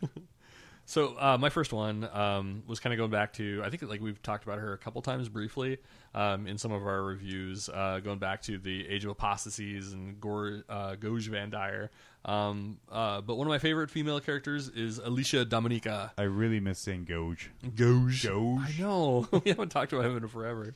so 0.86 1.16
uh, 1.18 1.38
my 1.38 1.48
first 1.50 1.72
one 1.72 2.08
um, 2.12 2.62
was 2.66 2.80
kind 2.80 2.92
of 2.92 2.98
going 2.98 3.10
back 3.10 3.32
to 3.34 3.62
I 3.64 3.70
think 3.70 3.82
like 3.82 4.00
we've 4.00 4.20
talked 4.22 4.44
about 4.44 4.58
her 4.58 4.72
a 4.72 4.78
couple 4.78 5.00
times 5.02 5.28
briefly 5.28 5.78
um, 6.14 6.46
in 6.46 6.58
some 6.58 6.72
of 6.72 6.86
our 6.86 7.02
reviews, 7.02 7.68
uh, 7.68 8.00
going 8.02 8.18
back 8.18 8.42
to 8.42 8.58
the 8.58 8.88
Age 8.88 9.04
of 9.04 9.10
Apostasies 9.10 9.92
and 9.92 10.20
Gore, 10.20 10.64
uh, 10.68 10.96
Goge 10.96 11.28
Vandire. 11.30 11.88
Um, 12.24 12.78
uh, 12.90 13.22
but 13.22 13.36
one 13.36 13.46
of 13.46 13.50
my 13.50 13.58
favorite 13.58 13.90
female 13.90 14.20
characters 14.20 14.68
is 14.68 14.98
Alicia 14.98 15.44
Dominica. 15.46 16.12
I 16.18 16.22
really 16.22 16.60
miss 16.60 16.78
saying 16.78 17.06
Goge. 17.06 17.50
Goge. 17.74 18.22
Goge. 18.22 18.60
I 18.60 18.80
know. 18.80 19.28
we 19.44 19.50
haven't 19.50 19.70
talked 19.70 19.92
about 19.92 20.04
him 20.04 20.16
in 20.16 20.28
forever. 20.28 20.74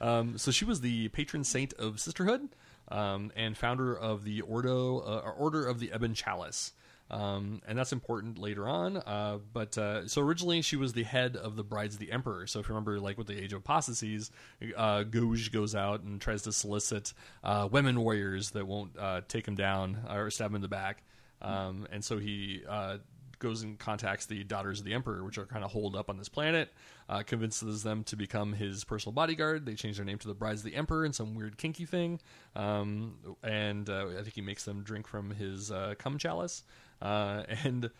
Um, 0.00 0.38
so 0.38 0.50
she 0.50 0.64
was 0.64 0.80
the 0.80 1.08
patron 1.08 1.44
saint 1.44 1.74
of 1.74 2.00
sisterhood 2.00 2.48
um, 2.88 3.30
and 3.36 3.56
founder 3.56 3.96
of 3.96 4.24
the 4.24 4.40
Ordo 4.40 5.00
uh, 5.00 5.32
Order 5.36 5.66
of 5.66 5.80
the 5.80 5.90
Ebon 5.94 6.14
Chalice. 6.14 6.72
Um, 7.10 7.62
and 7.66 7.78
that's 7.78 7.92
important 7.92 8.38
later 8.38 8.68
on. 8.68 8.96
Uh, 8.96 9.38
but 9.52 9.78
uh, 9.78 10.08
so 10.08 10.22
originally 10.22 10.62
she 10.62 10.76
was 10.76 10.92
the 10.92 11.04
head 11.04 11.36
of 11.36 11.56
the 11.56 11.62
Brides 11.62 11.94
of 11.94 12.00
the 12.00 12.10
Emperor. 12.10 12.46
So 12.46 12.58
if 12.58 12.68
you 12.68 12.74
remember, 12.74 12.98
like 12.98 13.16
with 13.16 13.28
the 13.28 13.40
Age 13.40 13.52
of 13.52 13.60
Apostasies, 13.60 14.30
uh, 14.76 15.04
Goge 15.04 15.52
goes 15.52 15.74
out 15.74 16.02
and 16.02 16.20
tries 16.20 16.42
to 16.42 16.52
solicit 16.52 17.12
uh, 17.44 17.68
women 17.70 18.00
warriors 18.00 18.50
that 18.50 18.66
won't 18.66 18.98
uh, 18.98 19.20
take 19.28 19.46
him 19.46 19.54
down 19.54 19.98
or 20.10 20.30
stab 20.30 20.50
him 20.50 20.56
in 20.56 20.62
the 20.62 20.68
back. 20.68 21.02
Um, 21.42 21.86
and 21.92 22.04
so 22.04 22.18
he 22.18 22.62
uh, 22.68 22.98
goes 23.38 23.62
and 23.62 23.78
contacts 23.78 24.26
the 24.26 24.44
daughters 24.44 24.80
of 24.80 24.84
the 24.84 24.94
emperor, 24.94 25.22
which 25.24 25.38
are 25.38 25.46
kind 25.46 25.64
of 25.64 25.70
holed 25.70 25.94
up 25.96 26.08
on 26.08 26.16
this 26.16 26.28
planet, 26.28 26.72
uh, 27.08 27.22
convinces 27.22 27.82
them 27.82 28.04
to 28.04 28.16
become 28.16 28.52
his 28.52 28.84
personal 28.84 29.12
bodyguard. 29.12 29.66
They 29.66 29.74
change 29.74 29.96
their 29.96 30.04
name 30.04 30.18
to 30.18 30.28
the 30.28 30.34
brides 30.34 30.60
of 30.60 30.64
the 30.64 30.76
emperor 30.76 31.04
in 31.04 31.12
some 31.12 31.34
weird 31.34 31.58
kinky 31.58 31.84
thing, 31.84 32.20
um, 32.54 33.16
and 33.42 33.88
uh, 33.88 34.06
I 34.18 34.22
think 34.22 34.34
he 34.34 34.40
makes 34.40 34.64
them 34.64 34.82
drink 34.82 35.06
from 35.06 35.30
his 35.30 35.70
uh, 35.70 35.94
cum 35.98 36.18
chalice, 36.18 36.62
uh, 37.02 37.42
and 37.64 37.90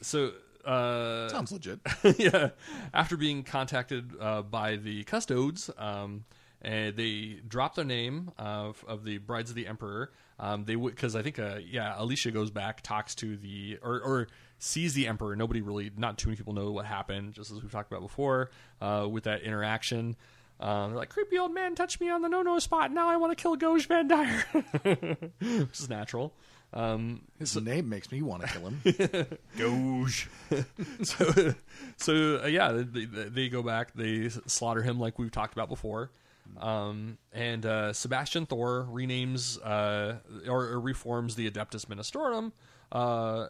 so. 0.00 0.32
Uh, 0.64 1.28
Sounds 1.28 1.52
legit. 1.52 1.78
yeah. 2.18 2.50
After 2.92 3.16
being 3.16 3.44
contacted 3.44 4.10
uh, 4.20 4.42
by 4.42 4.74
the 4.74 5.04
custodes, 5.04 5.70
um, 5.78 6.24
and 6.60 6.96
they 6.96 7.38
drop 7.46 7.76
their 7.76 7.84
name 7.84 8.32
of, 8.36 8.84
of 8.88 9.04
the 9.04 9.18
brides 9.18 9.50
of 9.50 9.56
the 9.56 9.68
emperor. 9.68 10.10
Um, 10.38 10.64
they 10.64 10.76
would 10.76 10.94
because 10.94 11.16
I 11.16 11.22
think 11.22 11.38
uh, 11.38 11.58
yeah, 11.64 11.94
Alicia 11.96 12.30
goes 12.30 12.50
back, 12.50 12.82
talks 12.82 13.14
to 13.16 13.36
the 13.36 13.78
or, 13.82 14.00
or 14.00 14.28
sees 14.58 14.92
the 14.92 15.06
emperor. 15.06 15.34
Nobody 15.36 15.62
really, 15.62 15.90
not 15.96 16.18
too 16.18 16.28
many 16.28 16.36
people 16.36 16.52
know 16.52 16.72
what 16.72 16.84
happened, 16.84 17.34
just 17.34 17.50
as 17.50 17.62
we've 17.62 17.72
talked 17.72 17.90
about 17.90 18.02
before 18.02 18.50
uh, 18.80 19.06
with 19.10 19.24
that 19.24 19.42
interaction. 19.42 20.16
Um, 20.58 20.90
they're 20.90 20.98
like, 20.98 21.10
creepy 21.10 21.38
old 21.38 21.54
man 21.54 21.74
touched 21.74 22.00
me 22.00 22.10
on 22.10 22.22
the 22.22 22.28
no 22.28 22.42
no 22.42 22.58
spot. 22.58 22.92
Now 22.92 23.08
I 23.08 23.16
want 23.16 23.36
to 23.36 23.40
kill 23.40 23.56
Goge 23.56 23.88
Vandire, 23.88 25.30
which 25.68 25.80
is 25.80 25.88
natural. 25.88 26.34
Um, 26.72 27.22
His 27.38 27.56
name 27.56 27.88
makes 27.88 28.10
me 28.12 28.22
want 28.22 28.42
to 28.42 28.48
kill 28.48 28.68
him. 28.68 28.80
Goge. 29.56 30.28
so, 31.02 31.54
so 31.96 32.40
uh, 32.42 32.46
yeah, 32.46 32.72
they, 32.72 33.04
they, 33.04 33.24
they 33.24 33.48
go 33.48 33.62
back. 33.62 33.94
They 33.94 34.28
slaughter 34.28 34.82
him 34.82 35.00
like 35.00 35.18
we've 35.18 35.30
talked 35.30 35.54
about 35.54 35.68
before. 35.68 36.10
Um, 36.58 37.18
and 37.32 37.66
uh, 37.66 37.92
Sebastian 37.92 38.46
Thor 38.46 38.88
renames 38.90 39.58
uh, 39.64 40.16
or, 40.48 40.64
or 40.66 40.80
reforms 40.80 41.34
the 41.34 41.50
Adeptus 41.50 41.86
Ministorum, 41.86 42.52
uh, 42.92 43.48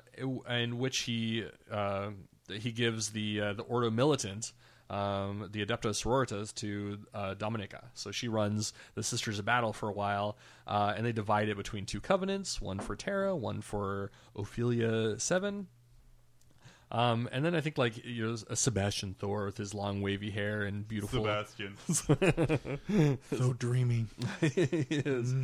in 0.49 0.79
which 0.79 1.01
he 1.01 1.45
uh, 1.71 2.11
he 2.51 2.73
gives 2.73 3.11
the 3.11 3.41
uh, 3.41 3.53
the 3.55 3.63
Ordo 3.63 3.91
Militant. 3.91 4.53
Um, 4.89 5.49
the 5.51 5.67
Adepta 5.67 5.91
Sororitas 5.91 6.55
to 6.57 6.99
uh, 7.13 7.35
Dominica. 7.35 7.91
So 7.95 8.13
she 8.13 8.29
runs 8.29 8.73
the 8.95 9.03
Sisters 9.03 9.39
of 9.41 9.45
Battle 9.45 9.73
for 9.73 9.89
a 9.89 9.93
while, 9.93 10.37
uh, 10.67 10.95
and 10.97 11.05
they 11.05 11.13
divide 11.13 11.49
it 11.49 11.57
between 11.57 11.87
two 11.87 12.01
covenants 12.01 12.61
one 12.61 12.79
for 12.79 12.95
Terra, 12.95 13.35
one 13.35 13.63
for 13.63 14.13
Ophelia 14.37 15.19
7, 15.19 15.67
um, 16.93 17.29
and 17.33 17.45
then 17.45 17.57
I 17.57 17.61
think 17.61 17.79
like 17.79 18.05
you 18.05 18.29
know 18.29 18.37
a 18.49 18.55
Sebastian 18.55 19.15
Thor 19.15 19.45
with 19.47 19.57
his 19.57 19.75
long 19.75 20.03
wavy 20.03 20.31
hair 20.31 20.63
and 20.63 20.87
beautiful. 20.87 21.25
Sebastian. 21.25 21.77
so 23.37 23.53
dreamy. 23.55 24.07
He 24.41 24.87
is. 24.91 25.35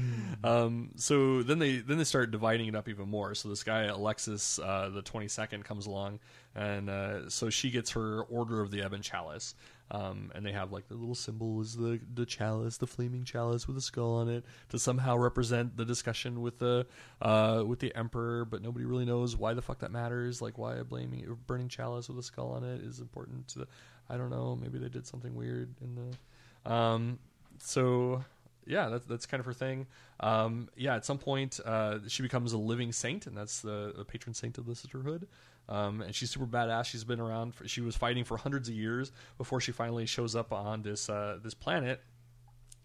Um, 0.44 0.90
so 0.96 1.42
then 1.42 1.58
they 1.58 1.78
then 1.78 1.98
they 1.98 2.04
start 2.04 2.30
dividing 2.30 2.68
it 2.68 2.76
up 2.76 2.88
even 2.88 3.08
more. 3.08 3.34
So 3.34 3.48
this 3.48 3.64
guy 3.64 3.84
Alexis, 3.84 4.60
uh, 4.60 4.90
the 4.90 5.02
twenty 5.02 5.26
second, 5.26 5.64
comes 5.64 5.86
along, 5.86 6.20
and 6.54 6.90
uh, 6.90 7.28
so 7.28 7.50
she 7.50 7.70
gets 7.70 7.90
her 7.92 8.22
Order 8.22 8.60
of 8.60 8.70
the 8.70 8.84
Ebon 8.84 9.02
Chalice. 9.02 9.54
Um, 9.90 10.32
and 10.34 10.44
they 10.44 10.52
have 10.52 10.72
like 10.72 10.88
the 10.88 10.94
little 10.94 11.14
symbol 11.14 11.60
is 11.60 11.76
the 11.76 12.00
the 12.14 12.24
chalice, 12.24 12.78
the 12.78 12.86
flaming 12.86 13.24
chalice 13.24 13.68
with 13.68 13.76
a 13.76 13.82
skull 13.82 14.14
on 14.14 14.28
it, 14.30 14.42
to 14.70 14.78
somehow 14.78 15.18
represent 15.18 15.76
the 15.76 15.84
discussion 15.84 16.40
with 16.40 16.58
the 16.58 16.86
uh, 17.20 17.62
with 17.66 17.78
the 17.78 17.94
emperor. 17.94 18.46
But 18.46 18.62
nobody 18.62 18.86
really 18.86 19.04
knows 19.04 19.36
why 19.36 19.52
the 19.52 19.60
fuck 19.60 19.80
that 19.80 19.90
matters. 19.90 20.40
Like 20.40 20.56
why 20.56 20.76
a 20.76 20.84
blaming 20.84 21.36
burning 21.46 21.68
chalice 21.68 22.08
with 22.08 22.18
a 22.18 22.22
skull 22.22 22.52
on 22.52 22.64
it 22.64 22.80
is 22.80 23.00
important 23.00 23.48
to 23.48 23.60
the. 23.60 23.68
I 24.08 24.16
don't 24.16 24.30
know. 24.30 24.56
Maybe 24.60 24.78
they 24.78 24.88
did 24.88 25.06
something 25.06 25.34
weird 25.34 25.74
in 25.82 25.94
the. 25.94 26.72
Um, 26.72 27.18
so 27.58 28.24
yeah, 28.66 28.88
that's 28.88 29.04
that's 29.06 29.26
kind 29.26 29.40
of 29.40 29.46
her 29.46 29.52
thing. 29.52 29.86
Um, 30.20 30.68
yeah, 30.76 30.96
at 30.96 31.04
some 31.04 31.18
point 31.18 31.60
uh, 31.64 31.98
she 32.08 32.22
becomes 32.22 32.52
a 32.52 32.58
living 32.58 32.92
saint, 32.92 33.26
and 33.26 33.36
that's 33.36 33.60
the, 33.60 33.92
the 33.96 34.04
patron 34.04 34.34
saint 34.34 34.58
of 34.58 34.66
the 34.66 34.74
sisterhood. 34.74 35.28
Um, 35.68 36.02
and 36.02 36.14
she's 36.14 36.30
super 36.30 36.46
badass. 36.46 36.86
She's 36.86 37.04
been 37.04 37.20
around. 37.20 37.54
For, 37.54 37.66
she 37.66 37.80
was 37.80 37.96
fighting 37.96 38.24
for 38.24 38.36
hundreds 38.36 38.68
of 38.68 38.74
years 38.74 39.12
before 39.38 39.60
she 39.60 39.72
finally 39.72 40.06
shows 40.06 40.34
up 40.36 40.52
on 40.52 40.82
this 40.82 41.08
uh, 41.08 41.38
this 41.42 41.54
planet. 41.54 42.00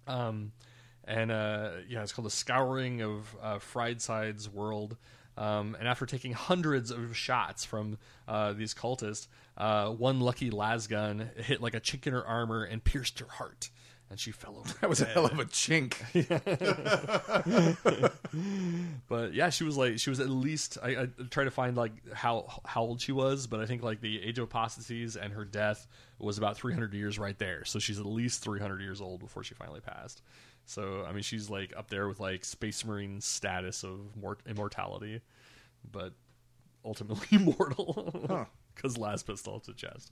Um, 0.08 0.52
and 1.04 1.32
uh, 1.32 1.72
yeah, 1.88 2.04
it's 2.04 2.12
called 2.12 2.26
the 2.26 2.32
Scouring 2.32 3.02
of 3.02 3.36
uh, 3.42 3.60
World. 4.54 4.98
Um, 5.38 5.76
and 5.78 5.88
after 5.88 6.06
taking 6.06 6.34
hundreds 6.34 6.90
of 6.90 7.16
shots 7.16 7.64
from 7.64 7.98
uh, 8.28 8.54
these 8.54 8.74
cultists, 8.74 9.28
uh, 9.56 9.90
one 9.90 10.20
lucky 10.20 10.50
lasgun 10.50 11.36
hit 11.38 11.62
like 11.62 11.76
a 11.76 11.80
chink 11.80 12.08
in 12.08 12.14
her 12.14 12.26
armor 12.26 12.64
and 12.64 12.84
pierced 12.84 13.20
her 13.20 13.28
heart. 13.30 13.70
And 14.10 14.20
she 14.20 14.32
fell 14.32 14.58
over. 14.58 14.74
That 14.82 14.90
was 14.90 15.02
a 15.02 15.06
hell 15.06 15.26
of 15.26 15.40
a 15.40 15.46
chink. 15.46 15.94
But 19.08 19.34
yeah, 19.34 19.50
she 19.50 19.64
was 19.64 19.78
like 19.78 20.00
she 20.00 20.10
was 20.10 20.20
at 20.20 20.30
least 20.30 20.78
I, 20.84 20.90
I 20.90 21.08
tried 21.30 21.46
to 21.46 21.52
find 21.52 21.78
like 21.78 21.92
how 22.14 22.62
how 22.66 22.82
old 22.82 23.02
she 23.02 23.12
was, 23.12 23.48
but 23.48 23.60
I 23.60 23.66
think 23.66 23.84
like 23.84 24.02
the 24.02 24.22
age 24.22 24.38
of 24.38 24.46
apostates 24.46 25.16
and 25.16 25.34
her 25.34 25.46
death 25.46 25.88
was 26.20 26.38
about 26.38 26.58
300 26.58 26.94
years 26.94 27.18
right 27.18 27.38
there. 27.38 27.64
So 27.66 27.80
she's 27.80 28.00
at 28.00 28.06
least 28.06 28.44
300 28.44 28.82
years 28.82 29.02
old 29.02 29.22
before 29.22 29.44
she 29.44 29.56
finally 29.56 29.80
passed. 29.80 30.22
So 30.66 31.06
I 31.08 31.14
mean, 31.14 31.24
she's 31.24 31.50
like 31.50 31.74
up 31.76 31.90
there 31.90 32.08
with 32.08 32.20
like 32.20 32.44
Space 32.44 32.84
Marine 32.86 33.22
status 33.22 33.84
of 33.84 34.16
mort- 34.18 34.42
immortality, 34.48 35.22
but 35.90 36.14
ultimately 36.84 37.38
mortal 37.38 38.48
because 38.76 38.98
las 38.98 39.24
pistol 39.24 39.60
to 39.62 39.74
chest. 39.74 40.12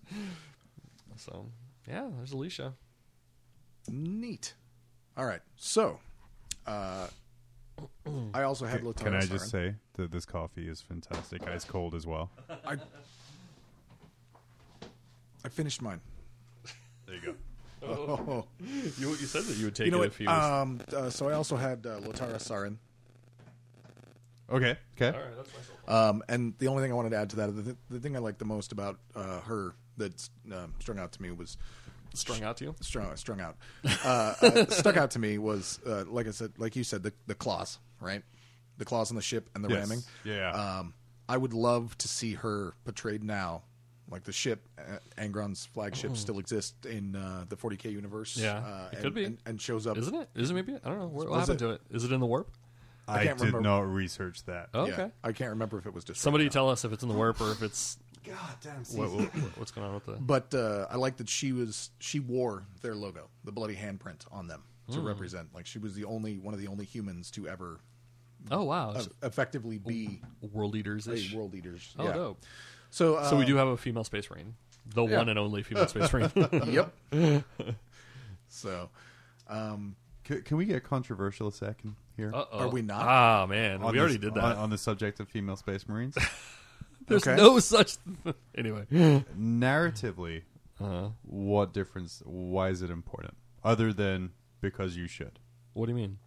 So 1.18 1.48
yeah, 1.88 2.08
there's 2.16 2.32
Alicia. 2.32 2.74
Neat. 3.90 4.54
All 5.18 5.26
right. 5.26 5.42
So, 5.58 6.00
uh, 6.68 7.08
I 8.34 8.44
also 8.44 8.66
had 8.66 8.82
Lotara 8.82 8.96
Can 9.04 9.14
I 9.16 9.22
just 9.26 9.50
say 9.50 9.76
that 9.94 10.12
this 10.12 10.26
coffee 10.26 10.68
is 10.68 10.82
fantastic, 10.82 11.48
ice 11.48 11.66
cold 11.66 11.94
as 11.96 12.06
well. 12.08 12.30
I, 12.66 12.78
I 15.44 15.50
finished 15.50 15.82
mine. 15.82 16.02
There 17.06 17.16
you 17.16 17.22
go. 17.22 17.36
Oh, 17.88 18.46
You 18.60 19.10
you 19.10 19.16
said 19.16 19.44
that 19.44 19.58
you 19.58 19.66
would 19.66 19.76
take 19.76 19.86
you 19.86 19.92
know 19.92 19.98
it 19.98 20.00
what? 20.00 20.08
if 20.08 20.18
he 20.18 20.26
was. 20.26 20.44
Um, 20.44 20.80
uh, 20.92 21.10
so 21.12 21.30
I 21.30 21.34
also 21.34 21.56
had 21.56 21.86
uh, 21.86 22.00
Lotara 22.00 22.38
Sarrin. 22.38 22.78
Okay. 24.50 24.76
Okay. 24.96 25.16
All 25.16 25.24
right, 25.24 25.36
that's 25.36 25.52
myself. 25.54 25.90
Um, 25.90 26.24
and 26.28 26.56
the 26.58 26.68
only 26.68 26.82
thing 26.82 26.92
I 26.92 26.96
wanted 26.96 27.12
to 27.12 27.18
add 27.18 27.30
to 27.32 27.36
that, 27.36 27.56
the, 27.56 27.62
th- 27.62 27.76
the 27.92 28.00
thing 28.00 28.16
I 28.16 28.20
liked 28.20 28.40
the 28.40 28.46
most 28.46 28.72
about 28.72 28.98
uh, 29.16 29.42
her 29.42 29.76
that 29.98 30.28
uh, 30.52 30.66
strung 30.80 30.98
out 30.98 31.12
to 31.12 31.22
me 31.22 31.30
was 31.30 31.58
Strung 32.16 32.44
out 32.44 32.58
to 32.58 32.66
you. 32.66 32.76
strung 32.82 33.16
strung 33.18 33.42
out. 33.42 33.58
Uh, 34.04 34.34
uh, 34.42 34.66
stuck 34.68 34.98
out 34.98 35.12
to 35.12 35.20
me 35.20 35.38
was 35.38 35.80
uh, 35.86 36.04
like 36.08 36.28
I 36.28 36.32
said, 36.32 36.54
like 36.58 36.76
you 36.76 36.84
said, 36.84 37.04
the 37.04 37.14
the 37.28 37.36
claws, 37.36 37.80
right? 38.00 38.24
The 38.78 38.86
claws 38.86 39.10
on 39.10 39.16
the 39.16 39.22
ship 39.22 39.50
and 39.56 39.64
the 39.64 39.70
Yes. 39.70 39.80
ramming. 39.88 40.04
Yeah. 40.24 40.52
Um, 40.80 40.94
I 41.30 41.38
would 41.38 41.54
love 41.54 41.98
to 42.00 42.08
see 42.08 42.34
her 42.34 42.74
portrayed 42.84 43.24
now. 43.24 43.64
Like 44.12 44.24
the 44.24 44.32
ship, 44.32 44.68
uh, 44.78 44.98
Angron's 45.18 45.66
flagship, 45.66 46.16
still 46.16 46.38
exists 46.38 46.86
in 46.86 47.16
uh, 47.16 47.46
the 47.50 47.56
40k 47.58 47.92
universe. 47.92 48.38
Yeah, 48.38 48.58
uh, 48.58 48.90
it 48.92 48.96
and, 48.96 49.04
could 49.04 49.14
be. 49.16 49.24
and, 49.26 49.38
and 49.48 49.60
shows 49.60 49.88
up. 49.88 49.98
Isn't 49.98 50.14
it? 50.14 50.30
Is 50.36 50.52
it 50.52 50.54
maybe? 50.54 50.76
I 50.84 50.90
don't 50.90 51.00
know. 51.00 51.08
What, 51.08 51.28
what 51.28 51.40
Was 51.40 51.40
happened 51.48 51.62
it- 51.62 51.66
to 51.66 51.72
it? 51.72 51.82
Is 51.90 52.04
it 52.04 52.12
in 52.12 52.20
the 52.20 52.28
warp? 52.28 52.52
I, 53.08 53.24
can't 53.26 53.38
did 53.38 53.46
remember. 53.48 53.62
not 53.62 53.82
research 53.92 54.44
that. 54.46 54.70
Oh, 54.74 54.86
Yeah, 54.88 54.94
okay. 54.94 55.12
I 55.24 55.32
can't 55.32 55.52
remember 55.52 55.78
if 55.80 55.86
it 55.86 55.94
was 55.94 56.04
destroyed. 56.04 56.22
Somebody 56.24 56.46
or 56.48 56.50
tell 56.50 56.70
us 56.70 56.86
if 56.86 56.92
it's 56.92 57.02
in 57.04 57.10
the 57.10 57.16
warp 57.16 57.40
or 57.40 57.52
if 57.52 57.62
it's 57.64 57.98
God 58.28 58.56
damn. 58.64 58.84
what, 59.00 59.12
what, 59.12 59.28
what's 59.58 59.72
going 59.72 59.88
on 59.88 59.94
with 59.94 60.06
that? 60.08 60.26
But 60.26 60.54
uh, 60.54 60.88
I 60.90 60.96
like 60.98 61.18
that 61.18 61.30
she 61.30 61.52
was 61.52 61.90
she 62.00 62.20
wore 62.20 62.66
their 62.82 62.96
logo, 62.96 63.30
the 63.44 63.52
bloody 63.52 63.76
handprint 63.76 64.26
on 64.32 64.48
them 64.48 64.64
to 64.92 65.00
Hmm. 65.00 65.08
represent. 65.08 65.50
Like 65.54 65.66
she 65.66 65.80
was 65.80 65.96
the 65.96 66.06
only 66.06 66.38
one 66.38 66.54
of 66.54 66.60
the 66.60 66.68
only 66.68 66.86
humans 66.86 67.32
to 67.32 67.48
ever 67.48 67.80
Oh 68.52 68.64
wow, 68.64 68.92
uh, 68.92 69.04
effectively 69.24 69.80
be 69.80 70.22
World 70.54 70.76
Eaters. 70.76 71.08
World 71.34 71.56
Eaters. 71.56 71.96
Oh, 71.98 72.04
yeah. 72.04 72.14
dope. 72.14 72.44
So 72.92 73.16
uh, 73.16 73.28
So 73.30 73.38
we 73.38 73.46
do 73.46 73.56
have 73.56 73.68
a 73.68 73.78
female 73.78 74.04
space 74.04 74.30
marine, 74.30 74.54
the 74.86 75.04
yeah. 75.06 75.18
one 75.18 75.30
and 75.30 75.40
only 75.40 75.64
female 75.64 75.88
space 75.88 76.14
marine. 76.14 76.32
yep. 76.68 76.94
so 78.48 78.90
um, 79.48 79.96
Can, 80.24 80.42
can 80.44 80.58
we 80.58 80.66
get 80.66 80.84
controversial 80.84 81.48
a 81.48 81.52
second 81.52 81.96
here? 82.16 82.32
Uh-oh. 82.34 82.60
Are 82.60 82.70
we 82.70 82.82
not? 82.82 83.06
Ah 83.06 83.46
man, 83.48 83.82
On 83.82 83.92
we 83.92 84.00
already 84.00 84.18
did 84.18 84.34
that. 84.36 84.44
on, 84.44 84.56
on 84.58 84.70
the 84.70 84.78
subject 84.78 85.20
of 85.20 85.28
female 85.28 85.56
space 85.56 85.88
marines. 85.88 86.16
There's 87.08 87.26
Okay. 87.28 87.36
no 87.36 87.60
such. 87.60 87.98
anyway, 88.58 88.86
Narratively, 89.38 90.44
uh, 90.80 91.10
what 91.24 91.74
difference? 91.74 92.22
Why 92.26 92.70
is 92.70 92.82
it 92.82 92.90
important? 92.90 93.36
Other 93.64 93.94
than 93.94 94.32
because 94.62 94.96
you 94.98 95.08
should 95.08 95.40
what 95.74 95.86
do 95.88 95.92
you 95.92 95.96
mean? 95.98 96.18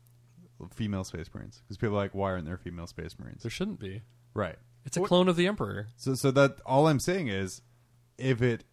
female 0.75 1.05
space 1.05 1.31
marines? 1.33 1.63
Because 1.65 1.77
people 1.79 1.95
are 1.95 1.99
like, 1.99 2.15
why 2.15 2.33
aren't 2.33 2.45
there 2.47 2.57
female 2.59 2.87
space 2.89 3.17
marines? 3.19 3.43
There 3.45 3.51
shouldn't 3.51 3.79
be. 3.81 4.03
Right. 4.35 4.57
It's 4.85 4.97
a 4.97 5.01
clone 5.01 5.29
of 5.29 5.37
the 5.37 5.47
emperor. 5.47 5.87
So, 5.97 6.15
so 6.17 6.31
that 6.33 6.61
all 6.67 6.89
I'm 6.89 6.99
saying 7.01 7.29
is, 7.29 7.63
if 8.19 8.43
it 8.43 8.65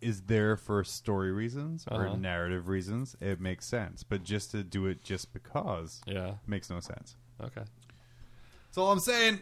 is 0.00 0.22
there 0.22 0.56
for 0.56 0.82
story 0.84 1.30
reasons 1.32 1.84
or 1.90 2.06
Uh-huh. 2.06 2.16
narrative 2.16 2.66
reasons, 2.68 3.14
it 3.20 3.40
makes 3.40 3.66
sense. 3.66 4.02
But 4.02 4.24
just 4.24 4.50
to 4.52 4.64
do 4.64 4.86
it 4.86 5.04
just 5.04 5.32
because 5.34 6.00
Yeah. 6.06 6.36
makes 6.46 6.70
no 6.70 6.80
sense. 6.80 7.16
Okay. 7.40 7.62
That's 8.66 8.78
all 8.78 8.90
I'm 8.90 8.98
saying. 9.00 9.40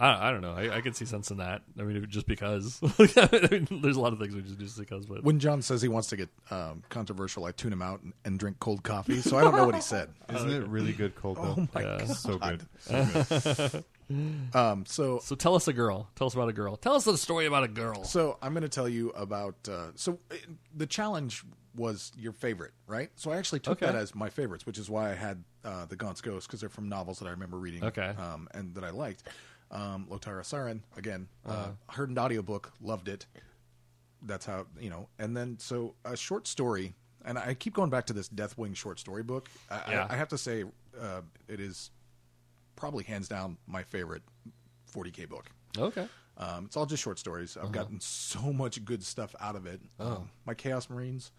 I, 0.00 0.28
I 0.28 0.30
don't 0.32 0.40
know. 0.40 0.52
I, 0.52 0.76
I 0.76 0.80
could 0.80 0.96
see 0.96 1.04
sense 1.04 1.30
in 1.30 1.36
that. 1.38 1.62
I 1.78 1.82
mean, 1.82 2.04
just 2.08 2.26
because. 2.26 2.80
I 2.98 3.48
mean, 3.50 3.80
there's 3.82 3.96
a 3.96 4.00
lot 4.00 4.12
of 4.12 4.18
things 4.18 4.34
we 4.34 4.42
just 4.42 4.58
do 4.58 4.64
just 4.64 4.78
because, 4.78 5.06
but 5.06 5.22
when 5.22 5.38
John 5.38 5.62
says 5.62 5.80
he 5.82 5.88
wants 5.88 6.08
to 6.08 6.16
get 6.16 6.28
um, 6.50 6.82
controversial, 6.88 7.44
I 7.44 7.52
tune 7.52 7.72
him 7.72 7.80
out 7.82 8.02
and, 8.02 8.12
and 8.24 8.38
drink 8.38 8.58
cold 8.58 8.82
coffee. 8.82 9.20
So 9.20 9.38
I 9.38 9.42
don't 9.42 9.54
know 9.56 9.64
what 9.66 9.76
he 9.76 9.80
said. 9.80 10.10
Isn't 10.34 10.50
it 10.50 10.66
really 10.66 10.92
good 10.92 11.14
cold 11.14 11.36
though? 11.38 11.54
Oh 11.58 11.68
my 11.74 11.80
Yeah. 11.82 12.04
so 12.06 12.38
good. 12.38 13.84
Um, 14.52 14.84
so 14.86 15.18
so 15.20 15.34
tell 15.34 15.54
us 15.54 15.66
a 15.66 15.72
girl. 15.72 16.10
Tell 16.14 16.26
us 16.26 16.34
about 16.34 16.50
a 16.50 16.52
girl. 16.52 16.76
Tell 16.76 16.94
us 16.94 17.04
the 17.04 17.16
story 17.16 17.46
about 17.46 17.64
a 17.64 17.68
girl. 17.68 18.04
So 18.04 18.36
I'm 18.42 18.52
going 18.52 18.60
to 18.62 18.68
tell 18.68 18.86
you 18.88 19.08
about. 19.10 19.54
Uh, 19.66 19.92
so 19.94 20.18
uh, 20.30 20.34
the 20.76 20.86
challenge 20.86 21.42
was 21.74 22.12
your 22.14 22.32
favorite, 22.32 22.72
right? 22.86 23.08
So 23.16 23.32
I 23.32 23.38
actually 23.38 23.60
took 23.60 23.78
Okay. 23.82 23.86
that 23.86 23.96
as 23.96 24.14
my 24.14 24.28
favorites, 24.28 24.66
which 24.66 24.76
is 24.78 24.90
why 24.90 25.10
I 25.10 25.14
had 25.14 25.42
uh, 25.64 25.86
the 25.86 25.96
Gaunt's 25.96 26.20
Ghost 26.20 26.46
because 26.46 26.60
they're 26.60 26.68
from 26.68 26.90
novels 26.90 27.18
that 27.20 27.26
I 27.26 27.30
remember 27.30 27.56
reading, 27.58 27.82
Okay. 27.82 28.14
um, 28.18 28.46
and 28.52 28.74
that 28.74 28.84
I 28.84 28.90
liked. 28.90 29.22
Um, 29.74 30.06
Lotara 30.08 30.42
Sarrin 30.42 30.80
again, 30.96 31.26
uh 31.44 31.50
Uh-huh. 31.50 31.70
heard 31.90 32.08
an 32.10 32.16
audiobook, 32.18 32.72
loved 32.80 33.08
it. 33.08 33.26
That's 34.22 34.46
how 34.46 34.66
you 34.80 34.88
know. 34.88 35.08
And 35.18 35.36
then 35.36 35.58
so 35.58 35.94
a 36.04 36.16
short 36.16 36.46
story, 36.46 36.94
and 37.24 37.36
I 37.38 37.54
keep 37.54 37.74
going 37.74 37.90
back 37.90 38.06
to 38.06 38.12
this 38.12 38.28
Deathwing 38.28 38.74
short 38.76 38.98
story 39.00 39.22
book. 39.22 39.48
I, 39.70 39.82
Yeah. 39.90 40.06
I, 40.08 40.14
I 40.14 40.16
have 40.16 40.28
to 40.28 40.38
say, 40.38 40.64
uh, 40.98 41.22
it 41.48 41.58
is 41.60 41.90
probably 42.76 43.04
hands 43.04 43.28
down 43.28 43.58
my 43.66 43.82
favorite 43.82 44.22
40k 44.92 45.28
book. 45.28 45.50
Okay. 45.76 46.06
Um, 46.38 46.64
it's 46.66 46.76
all 46.76 46.86
just 46.86 47.02
short 47.02 47.18
stories. 47.18 47.56
Uh-huh. 47.56 47.66
I've 47.66 47.72
gotten 47.72 48.00
so 48.00 48.52
much 48.52 48.84
good 48.84 49.02
stuff 49.04 49.34
out 49.40 49.56
of 49.56 49.66
it. 49.66 49.80
Um, 50.00 50.30
my 50.46 50.54
Chaos 50.54 50.88
Marines, 50.88 51.32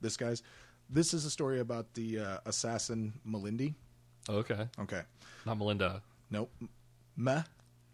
this 0.00 0.16
guy's. 0.16 0.42
This 0.88 1.12
is 1.14 1.24
a 1.24 1.30
story 1.30 1.60
about 1.60 1.94
the 1.94 2.18
uh, 2.20 2.38
assassin 2.46 3.12
Melindy. 3.28 3.74
Okay. 4.28 4.66
Okay, 4.80 5.02
Not 5.46 5.58
Melinda. 5.58 6.02
nope, 6.30 6.50
meh, 7.16 7.42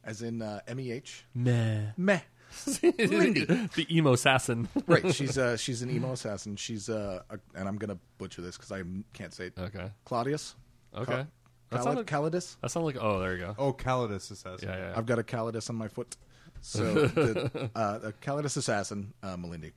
as 0.07 0.23
in 0.23 0.41
uh, 0.41 0.61
M 0.67 0.81
E 0.81 0.93
H. 0.93 1.25
Meh. 1.35 1.89
Meh. 1.97 2.21
Melindy. 2.57 3.71
the 3.75 3.87
emo 3.95 4.13
assassin. 4.15 4.69
right. 4.87 5.13
She's 5.15 5.37
uh, 5.37 5.57
she's 5.57 5.83
an 5.83 5.91
emo 5.91 6.13
assassin. 6.13 6.57
She's 6.57 6.89
uh, 6.89 7.21
a, 7.29 7.39
and 7.55 7.69
I'm 7.69 7.77
gonna 7.77 7.99
butcher 8.19 8.41
this 8.41 8.57
because 8.57 8.73
I 8.73 8.83
can't 9.13 9.35
say 9.35 9.47
it. 9.47 9.55
okay. 9.59 9.91
Claudius. 10.05 10.55
Okay. 10.97 11.27
That 11.71 11.77
Cal- 11.77 11.83
sounded- 11.85 12.07
Calidus. 12.07 12.57
That 12.63 12.71
sounds 12.71 12.87
like. 12.87 12.97
Oh, 12.99 13.19
there 13.19 13.35
you 13.35 13.41
go. 13.41 13.55
Oh, 13.59 13.73
Calidus 13.73 14.31
assassin. 14.31 14.69
Yeah, 14.69 14.77
yeah. 14.77 14.95
I've 14.97 15.07
got 15.07 15.19
a 15.19 15.23
Calidus 15.25 15.69
on 15.69 15.77
my 15.77 15.89
foot. 15.89 16.17
So 16.63 17.07
the, 17.09 17.71
uh, 17.75 17.99
the 17.99 18.13
Calidus 18.15 18.57
assassin, 18.57 19.13
uh, 19.23 19.37
Melindy, 19.37 19.73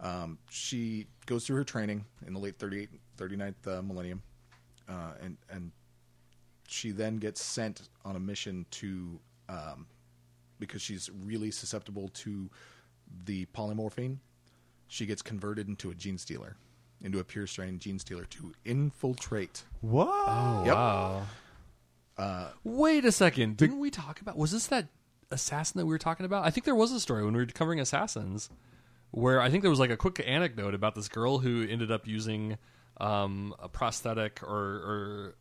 um, 0.00 0.38
she 0.48 1.06
goes 1.26 1.46
through 1.46 1.56
her 1.56 1.64
training 1.64 2.04
in 2.26 2.32
the 2.32 2.38
late 2.40 2.58
38, 2.58 2.88
39th 3.18 3.54
uh, 3.66 3.82
millennium, 3.82 4.22
uh, 4.88 5.12
and 5.20 5.36
and 5.50 5.72
she 6.68 6.90
then 6.90 7.16
gets 7.16 7.42
sent 7.42 7.82
on 8.04 8.16
a 8.16 8.20
mission 8.20 8.64
to 8.70 9.20
um, 9.48 9.86
because 10.58 10.82
she's 10.82 11.10
really 11.24 11.50
susceptible 11.50 12.08
to 12.08 12.50
the 13.24 13.46
polymorphine. 13.46 14.18
She 14.88 15.06
gets 15.06 15.22
converted 15.22 15.68
into 15.68 15.90
a 15.90 15.94
gene 15.94 16.18
stealer, 16.18 16.56
into 17.00 17.18
a 17.18 17.24
pure 17.24 17.46
strain 17.46 17.78
gene 17.78 17.98
stealer 17.98 18.24
to 18.26 18.52
infiltrate. 18.64 19.62
Whoa! 19.80 20.06
Oh, 20.08 20.62
Yep. 20.66 20.74
wow. 20.74 21.26
Wait 22.64 23.04
a 23.04 23.12
second. 23.12 23.56
Didn't 23.56 23.78
we 23.78 23.90
talk 23.90 24.20
about? 24.20 24.36
Was 24.36 24.52
this 24.52 24.66
that 24.68 24.88
assassin 25.30 25.78
that 25.78 25.86
we 25.86 25.92
were 25.92 25.98
talking 25.98 26.26
about? 26.26 26.44
I 26.44 26.50
think 26.50 26.64
there 26.64 26.74
was 26.74 26.92
a 26.92 27.00
story 27.00 27.24
when 27.24 27.34
we 27.34 27.40
were 27.40 27.46
covering 27.46 27.80
assassins, 27.80 28.48
where 29.10 29.40
I 29.40 29.50
think 29.50 29.62
there 29.62 29.70
was 29.70 29.80
like 29.80 29.90
a 29.90 29.96
quick 29.96 30.22
anecdote 30.24 30.74
about 30.74 30.94
this 30.94 31.08
girl 31.08 31.38
who 31.38 31.66
ended 31.68 31.90
up 31.90 32.06
using 32.06 32.58
um, 33.00 33.54
a 33.58 33.68
prosthetic 33.68 34.42
or, 34.42 34.56
or 34.56 35.34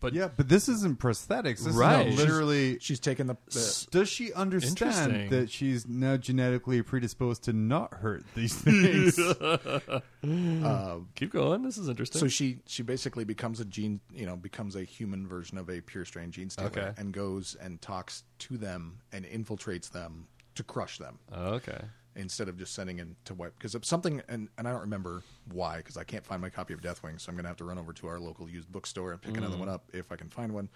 but 0.00 0.12
Yeah, 0.12 0.28
but 0.36 0.48
this 0.48 0.68
isn't 0.68 0.98
prosthetics. 0.98 1.64
This 1.64 1.74
Right. 1.74 2.06
is 2.08 2.16
literally. 2.18 2.78
She's 2.80 3.00
taking 3.00 3.26
the, 3.26 3.36
the 3.46 3.86
Does 3.90 4.08
she 4.08 4.26
Interesting. 4.26 4.38
understand 4.86 5.30
that 5.30 5.50
she's 5.50 5.86
now 5.88 6.16
genetically 6.16 6.82
predisposed 6.82 7.44
to 7.44 7.52
not 7.52 7.94
hurt 7.94 8.24
these 8.34 8.54
things? 8.60 9.18
Um, 10.24 11.08
keep 11.14 11.30
going. 11.32 11.62
This 11.62 11.78
is 11.78 11.88
interesting. 11.88 12.18
So 12.20 12.28
she 12.28 12.58
she 12.66 12.82
basically 12.82 13.24
becomes 13.24 13.60
a 13.60 13.64
gene, 13.64 14.00
you 14.12 14.26
know, 14.26 14.36
becomes 14.36 14.74
a 14.74 14.82
human 14.82 15.26
version 15.28 15.56
of 15.58 15.68
a 15.70 15.80
pure 15.80 16.04
strain 16.04 16.30
gene 16.32 16.50
stealer, 16.50 16.68
Okay. 16.68 16.92
and 16.98 17.12
goes 17.12 17.56
and 17.60 17.80
talks 17.80 18.24
to 18.40 18.56
them 18.58 18.98
and 19.12 19.24
infiltrates 19.24 19.90
them 19.90 20.26
to 20.56 20.64
crush 20.64 20.98
them 20.98 21.18
okay. 21.36 21.78
Instead 22.16 22.48
of 22.48 22.56
just 22.56 22.74
sending 22.74 22.98
in 22.98 23.14
to 23.26 23.34
wipe. 23.34 23.54
Because 23.58 23.76
something, 23.86 24.22
and, 24.28 24.48
and 24.58 24.66
I 24.66 24.72
don't 24.72 24.80
remember 24.80 25.22
why, 25.52 25.76
because 25.78 25.96
I 25.96 26.04
can't 26.04 26.24
find 26.24 26.40
my 26.40 26.48
copy 26.48 26.74
of 26.74 26.80
Deathwing, 26.80 27.20
so 27.20 27.28
I'm 27.30 27.36
going 27.36 27.44
to 27.44 27.48
have 27.48 27.58
to 27.58 27.64
run 27.64 27.78
over 27.78 27.92
to 27.92 28.06
our 28.08 28.18
local 28.18 28.48
used 28.48 28.72
bookstore 28.72 29.12
and 29.12 29.20
pick 29.20 29.36
another 29.36 29.56
one 29.56 29.68
up 29.68 29.84
if 29.92 30.10
I 30.10 30.16
can 30.16 30.28
find 30.28 30.52
one. 30.52 30.68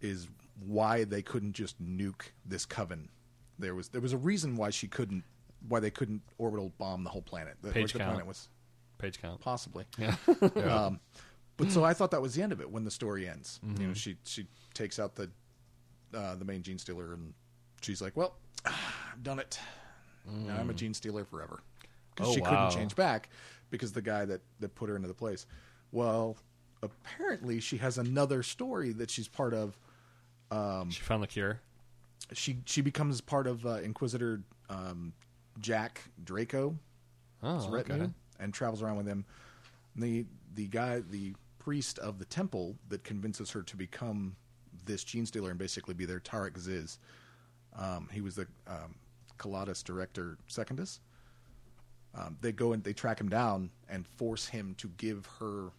Is 0.00 0.28
why 0.64 1.04
they 1.04 1.22
couldn't 1.22 1.54
just 1.54 1.82
nuke 1.82 2.30
this 2.44 2.64
coven. 2.66 3.08
There 3.58 3.74
was 3.74 3.88
there 3.88 4.00
was 4.02 4.12
a 4.12 4.18
reason 4.18 4.56
why 4.56 4.70
she 4.70 4.86
couldn't, 4.88 5.24
why 5.68 5.80
they 5.80 5.90
couldn't 5.90 6.22
orbital 6.38 6.72
bomb 6.78 7.02
the 7.02 7.10
whole 7.10 7.22
planet. 7.22 7.56
The, 7.62 7.70
Page 7.70 7.92
the 7.94 7.98
count. 7.98 8.10
planet 8.10 8.26
was 8.26 8.48
Page 8.98 9.20
count. 9.20 9.40
possibly. 9.40 9.84
Yeah. 9.98 10.16
Um, 10.66 11.00
but 11.56 11.72
so 11.72 11.82
I 11.82 11.94
thought 11.94 12.10
that 12.10 12.20
was 12.20 12.34
the 12.34 12.42
end 12.42 12.52
of 12.52 12.60
it 12.60 12.70
when 12.70 12.84
the 12.84 12.90
story 12.90 13.26
ends. 13.26 13.58
Mm-hmm. 13.64 13.80
You 13.80 13.88
know, 13.88 13.94
she 13.94 14.16
she 14.24 14.46
takes 14.74 14.98
out 14.98 15.14
the 15.14 15.30
uh, 16.14 16.34
the 16.34 16.44
main 16.44 16.62
gene 16.62 16.78
stealer 16.78 17.14
and 17.14 17.32
she's 17.80 18.02
like, 18.02 18.14
"Well, 18.14 18.36
I've 18.66 19.22
done 19.22 19.38
it. 19.38 19.58
Now 20.30 20.56
I'm 20.58 20.70
a 20.70 20.74
gene 20.74 20.94
stealer 20.94 21.24
forever." 21.24 21.60
Because 22.14 22.28
Mm. 22.28 22.30
Oh, 22.30 22.34
she 22.34 22.40
wow. 22.40 22.48
couldn't 22.68 22.70
change 22.80 22.96
back 22.96 23.28
because 23.70 23.92
the 23.92 24.02
guy 24.02 24.24
that 24.24 24.40
that 24.60 24.74
put 24.74 24.88
her 24.88 24.96
into 24.96 25.08
the 25.08 25.14
place. 25.14 25.46
Well, 25.92 26.36
apparently 26.82 27.60
she 27.60 27.76
has 27.78 27.98
another 27.98 28.42
story 28.42 28.92
that 28.92 29.10
she's 29.10 29.28
part 29.28 29.54
of. 29.54 29.78
she 30.88 31.00
found 31.00 31.22
the 31.22 31.26
cure. 31.26 31.60
She 32.32 32.58
she 32.64 32.80
becomes 32.80 33.20
part 33.20 33.46
of 33.46 33.64
uh, 33.66 33.74
Inquisitor 33.82 34.42
um, 34.68 35.12
Jaq 35.60 35.98
Draco. 36.24 36.76
Oh, 37.42 37.68
retinue 37.70 38.04
okay. 38.04 38.12
and 38.40 38.52
travels 38.54 38.82
around 38.82 38.96
with 38.96 39.06
him. 39.06 39.24
The 39.94 40.26
the 40.54 40.66
guy, 40.68 41.00
the 41.00 41.34
priest 41.58 41.98
of 41.98 42.18
the 42.18 42.24
temple 42.24 42.76
that 42.88 43.04
convinces 43.04 43.50
her 43.50 43.62
to 43.62 43.76
become 43.76 44.36
this 44.84 45.04
gene 45.04 45.26
stealer 45.26 45.50
and 45.50 45.58
basically 45.58 45.94
be 45.94 46.04
their 46.06 46.20
Tarek 46.20 46.58
Ziz. 46.58 46.98
Um, 47.76 48.08
he 48.12 48.20
was 48.20 48.36
the 48.36 48.46
um, 48.66 48.94
Calidus 49.38 49.82
director 49.84 50.38
Secondus. 50.48 51.00
Um, 52.14 52.38
they 52.40 52.52
go 52.52 52.72
and 52.72 52.82
they 52.82 52.92
track 52.94 53.20
him 53.20 53.28
down 53.28 53.70
and 53.88 54.06
force 54.06 54.46
him 54.46 54.74
to 54.78 54.88
give 54.96 55.26
her 55.38 55.70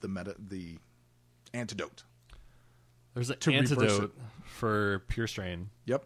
the 0.00 0.08
meta 0.08 0.34
the 0.38 0.76
antidote. 1.54 2.04
There's 3.14 3.30
an 3.30 3.36
antidote 3.46 4.12
for 4.44 5.04
pure 5.08 5.26
strain. 5.26 5.70
Yep. 5.86 6.04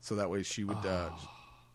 So 0.00 0.14
that 0.16 0.30
way 0.30 0.42
she 0.42 0.64
would, 0.64 0.76
uh, 0.86 1.10
Oh. 1.12 1.30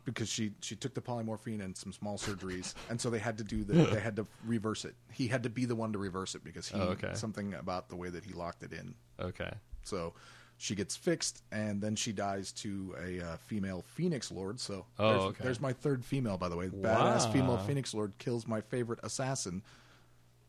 because 0.05 0.29
she 0.29 0.53
she 0.61 0.75
took 0.75 0.93
the 0.93 1.01
polymorphine 1.01 1.61
and 1.63 1.75
some 1.77 1.91
small 1.91 2.17
surgeries, 2.17 2.73
and 2.89 2.99
so 2.99 3.09
they 3.09 3.19
had 3.19 3.37
to 3.39 3.43
do 3.43 3.63
the 3.63 3.73
they 3.87 3.99
had 3.99 4.15
to 4.15 4.25
reverse 4.45 4.85
it. 4.85 4.95
He 5.11 5.27
had 5.27 5.43
to 5.43 5.49
be 5.49 5.65
the 5.65 5.75
one 5.75 5.91
to 5.93 5.99
reverse 5.99 6.33
it 6.35 6.43
because 6.43 6.67
he 6.69 6.79
Oh, 6.79 6.89
okay. 6.89 7.11
something 7.13 7.53
about 7.53 7.89
the 7.89 7.95
way 7.95 8.09
that 8.09 8.23
he 8.23 8.33
locked 8.33 8.63
it 8.63 8.71
in. 8.73 8.95
Okay. 9.19 9.51
So 9.83 10.13
she 10.61 10.75
gets 10.75 10.95
fixed, 10.95 11.41
and 11.53 11.81
then 11.81 11.95
she 11.95 12.11
dies 12.11 12.51
to 12.51 12.93
a 13.01 13.21
uh, 13.25 13.37
female 13.37 13.81
Phoenix 13.95 14.29
Lord. 14.29 14.59
So 14.59 14.85
Oh, 14.99 15.09
there's, 15.09 15.23
okay. 15.23 15.43
there's 15.45 15.61
my 15.61 15.71
third 15.73 16.03
female, 16.03 16.37
by 16.37 16.49
the 16.49 16.57
way. 16.57 16.67
Badass 16.67 17.31
female 17.31 17.57
Phoenix 17.57 17.93
Lord 17.93 18.17
kills 18.17 18.45
my 18.45 18.59
favorite 18.61 18.99
assassin, 19.01 19.63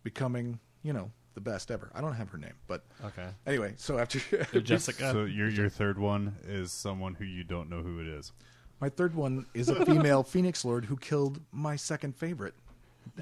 becoming 0.02 0.58
you 0.82 0.92
know 0.92 1.10
the 1.34 1.40
best 1.40 1.70
ever. 1.70 1.90
I 1.94 2.00
don't 2.00 2.14
have 2.14 2.28
her 2.30 2.38
name, 2.38 2.54
but 2.66 2.84
Okay. 3.04 3.28
anyway. 3.46 3.74
So 3.76 3.98
after 3.98 4.18
Jessica. 4.60 5.12
So 5.12 5.24
your 5.24 5.48
your 5.48 5.68
third 5.68 5.98
one 5.98 6.34
is 6.44 6.72
someone 6.72 7.14
who 7.14 7.24
you 7.24 7.44
don't 7.44 7.70
know 7.70 7.82
who 7.82 8.00
it 8.00 8.08
is. 8.08 8.32
My 8.80 8.88
third 8.88 9.14
one 9.14 9.46
is 9.54 9.68
a 9.68 9.84
female 9.84 10.22
Phoenix 10.32 10.64
Lord 10.64 10.86
who 10.86 10.96
killed 10.96 11.40
my 11.52 11.76
second 11.76 12.16
favorite. 12.16 12.54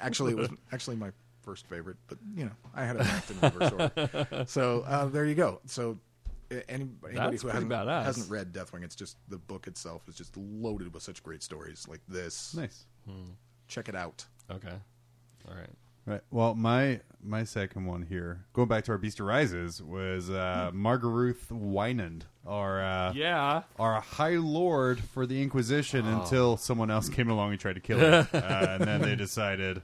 Actually, 0.00 0.32
it 0.32 0.38
was 0.38 0.48
actually 0.72 0.96
my 0.96 1.10
first 1.42 1.66
favorite, 1.66 1.96
but 2.08 2.16
you 2.34 2.44
know, 2.46 2.52
I 2.74 2.84
had 2.84 2.96
it 2.96 3.00
ranked 3.00 3.30
in 3.30 3.40
reverse 3.40 3.72
order. 3.72 4.44
So 4.46 4.84
uh, 4.86 5.06
there 5.06 5.26
you 5.26 5.34
go. 5.34 5.60
So 5.66 5.98
uh, 6.50 6.54
any, 6.68 6.88
anybody 7.04 7.36
who 7.42 7.48
hasn't, 7.48 7.72
hasn't 8.04 8.30
read 8.30 8.52
Deathwing, 8.52 8.82
it's 8.84 8.94
just 8.96 9.16
the 9.28 9.38
book 9.38 9.66
itself 9.66 10.08
is 10.08 10.14
just 10.14 10.36
loaded 10.36 10.92
with 10.94 11.02
such 11.02 11.22
great 11.22 11.42
stories 11.42 11.86
like 11.88 12.00
this. 12.08 12.54
Nice. 12.54 12.84
Check 13.68 13.88
it 13.88 13.94
out. 13.94 14.24
Okay. 14.50 14.74
All 15.48 15.54
right. 15.54 15.70
Right. 16.06 16.22
Well, 16.30 16.54
my 16.54 17.00
my 17.22 17.44
second 17.44 17.84
one 17.84 18.00
here, 18.00 18.46
going 18.54 18.66
back 18.68 18.84
to 18.84 18.92
our 18.92 18.98
Beast 18.98 19.20
Arises, 19.20 19.82
was 19.82 20.30
uh, 20.30 20.70
Margaruth 20.74 21.48
Wienand, 21.50 22.22
our 22.46 22.82
uh, 22.82 23.12
Yeah. 23.12 23.62
our 23.78 24.00
High 24.00 24.36
Lord 24.36 25.00
for 25.00 25.26
the 25.26 25.42
Inquisition, 25.42 26.06
until 26.06 26.56
someone 26.56 26.90
else 26.90 27.10
came 27.10 27.28
along 27.28 27.50
and 27.50 27.60
tried 27.60 27.74
to 27.74 27.80
kill 27.80 27.98
her, 27.98 28.26
uh, 28.32 28.38
and 28.80 28.84
then 28.84 29.02
they 29.02 29.16
decided, 29.16 29.82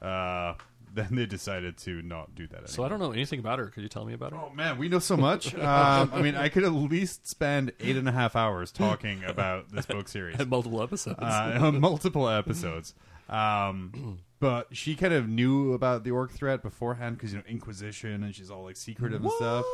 uh, 0.00 0.54
then 0.94 1.08
they 1.12 1.26
decided 1.26 1.76
to 1.78 2.02
not 2.02 2.34
do 2.34 2.46
that. 2.48 2.54
Anymore. 2.56 2.68
So 2.68 2.84
I 2.84 2.88
don't 2.88 2.98
know 2.98 3.12
anything 3.12 3.38
about 3.38 3.58
her. 3.58 3.66
Could 3.66 3.82
you 3.82 3.88
tell 3.88 4.04
me 4.04 4.12
about 4.14 4.32
her? 4.32 4.38
Oh 4.38 4.50
man, 4.54 4.78
we 4.78 4.88
know 4.88 4.98
so 4.98 5.16
much. 5.16 5.54
Um, 5.62 6.10
I 6.12 6.20
mean, 6.22 6.34
I 6.34 6.48
could 6.48 6.64
at 6.64 6.72
least 6.72 7.26
spend 7.26 7.72
eight 7.80 7.96
and 7.96 8.08
a 8.08 8.12
half 8.12 8.36
hours 8.36 8.70
talking 8.72 9.22
about 9.24 9.70
this 9.70 9.86
book 9.86 10.08
series 10.08 10.36
Had 10.38 10.48
multiple 10.50 10.82
episodes. 10.82 11.18
uh, 11.20 11.70
multiple 11.72 12.28
episodes. 12.28 12.94
Um, 13.28 14.18
but 14.40 14.68
she 14.72 14.94
kind 14.94 15.14
of 15.14 15.28
knew 15.28 15.72
about 15.72 16.04
the 16.04 16.10
orc 16.10 16.32
threat 16.32 16.62
beforehand 16.62 17.16
because 17.16 17.32
you 17.32 17.38
know 17.38 17.44
Inquisition 17.48 18.22
and 18.24 18.34
she's 18.34 18.50
all 18.50 18.64
like 18.64 18.76
secretive 18.76 19.22
and 19.22 19.32
stuff. 19.32 19.64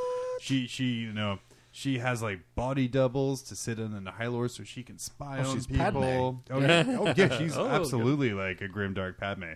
She 0.40 0.66
she 0.66 0.84
you 0.84 1.12
know 1.12 1.38
she 1.72 1.98
has 1.98 2.22
like 2.22 2.40
body 2.54 2.86
doubles 2.88 3.42
to 3.44 3.56
sit 3.56 3.78
in 3.78 3.94
in 3.96 4.04
the 4.04 4.10
High 4.12 4.26
Lord 4.28 4.50
so 4.50 4.62
she 4.62 4.82
can 4.82 4.98
spy 4.98 5.38
Oh, 5.44 5.48
on 5.48 5.54
she's 5.54 5.66
people. 5.66 5.84
Padme. 5.84 6.52
Oh 6.54 6.60
yeah, 6.60 6.84
oh 7.00 7.12
yeah, 7.16 7.38
she's 7.38 7.56
Oh, 7.56 7.66
absolutely 7.66 8.32
like 8.32 8.60
a 8.60 8.68
grimdark 8.68 9.18
Padme. 9.18 9.52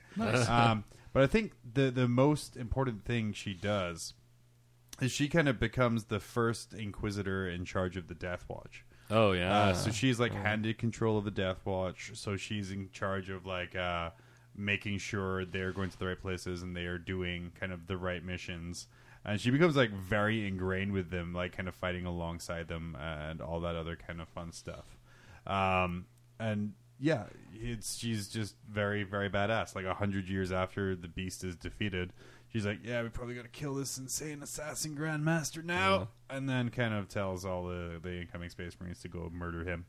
Um, 0.49 0.85
but 1.13 1.23
I 1.23 1.27
think 1.27 1.53
the 1.75 1.91
the 1.91 2.09
most 2.09 2.57
important 2.57 3.05
thing 3.05 3.33
she 3.33 3.55
does 3.55 4.15
is 5.01 5.11
she 5.11 5.29
kind 5.29 5.49
of 5.49 5.59
becomes 5.59 6.05
the 6.05 6.21
first 6.21 6.75
Inquisitor 6.75 7.49
in 7.49 7.65
charge 7.65 7.97
of 7.97 8.09
the 8.09 8.15
Death 8.15 8.45
Watch. 8.49 8.85
oh 9.11 9.33
yeah. 9.33 9.59
Uh, 9.59 9.75
so 9.75 9.91
she's 9.91 10.21
like 10.21 10.33
handed 10.33 10.79
control 10.79 11.19
of 11.19 11.25
the 11.25 11.31
Death 11.31 11.65
Watch. 11.65 12.13
So 12.15 12.37
she's 12.37 12.71
in 12.71 12.91
charge 12.93 13.31
of 13.31 13.47
like 13.47 13.75
uh, 13.75 14.11
making 14.57 14.99
sure 14.99 15.45
they're 15.45 15.73
going 15.73 15.91
to 15.91 15.99
the 15.99 16.07
right 16.07 16.21
places 16.21 16.63
and 16.63 16.77
they 16.77 16.85
are 16.85 16.99
doing 16.99 17.53
kind 17.59 17.73
of 17.73 17.87
the 17.87 17.97
right 17.97 18.25
missions. 18.25 18.87
And 19.25 19.41
she 19.41 19.51
becomes 19.51 19.77
like 19.77 19.93
very 19.93 20.47
ingrained 20.47 20.93
with 20.93 21.11
them, 21.11 21.33
like 21.33 21.57
kind 21.57 21.69
of 21.69 21.75
fighting 21.75 22.07
alongside 22.07 22.69
them 22.69 22.97
and 23.01 23.41
all 23.41 23.61
that 23.61 23.77
other 23.77 23.97
kind 23.97 24.21
of 24.21 24.29
fun 24.29 24.53
stuff. 24.53 24.99
Um, 25.47 26.07
and 26.39 26.75
yeah, 27.03 27.25
it's 27.53 27.97
she's 27.99 28.29
just 28.29 28.55
very 28.71 29.03
very 29.03 29.29
badass. 29.29 29.75
Like 29.75 29.85
a 29.85 29.95
hundred 29.95 30.29
years 30.29 30.53
after 30.53 30.95
the 30.95 31.09
Beast 31.09 31.43
is 31.43 31.57
defeated, 31.57 32.13
she's 32.53 32.65
like, 32.65 32.79
"Yeah, 32.85 33.03
we 33.03 33.09
probably 33.09 33.35
got 33.35 33.43
to 33.43 33.51
kill 33.51 33.75
this 33.75 33.99
insane 33.99 34.41
assassin 34.41 34.97
Grandmaster 34.97 35.65
now," 35.65 36.09
and 36.31 36.49
then 36.49 36.71
kind 36.71 36.95
of 36.95 37.09
tells 37.09 37.45
all 37.45 37.65
the 37.65 37.99
the 38.01 38.21
incoming 38.21 38.51
Space 38.51 38.77
Marines 38.81 39.01
to 39.01 39.09
go 39.09 39.29
murder 39.33 39.65
him. 39.65 39.85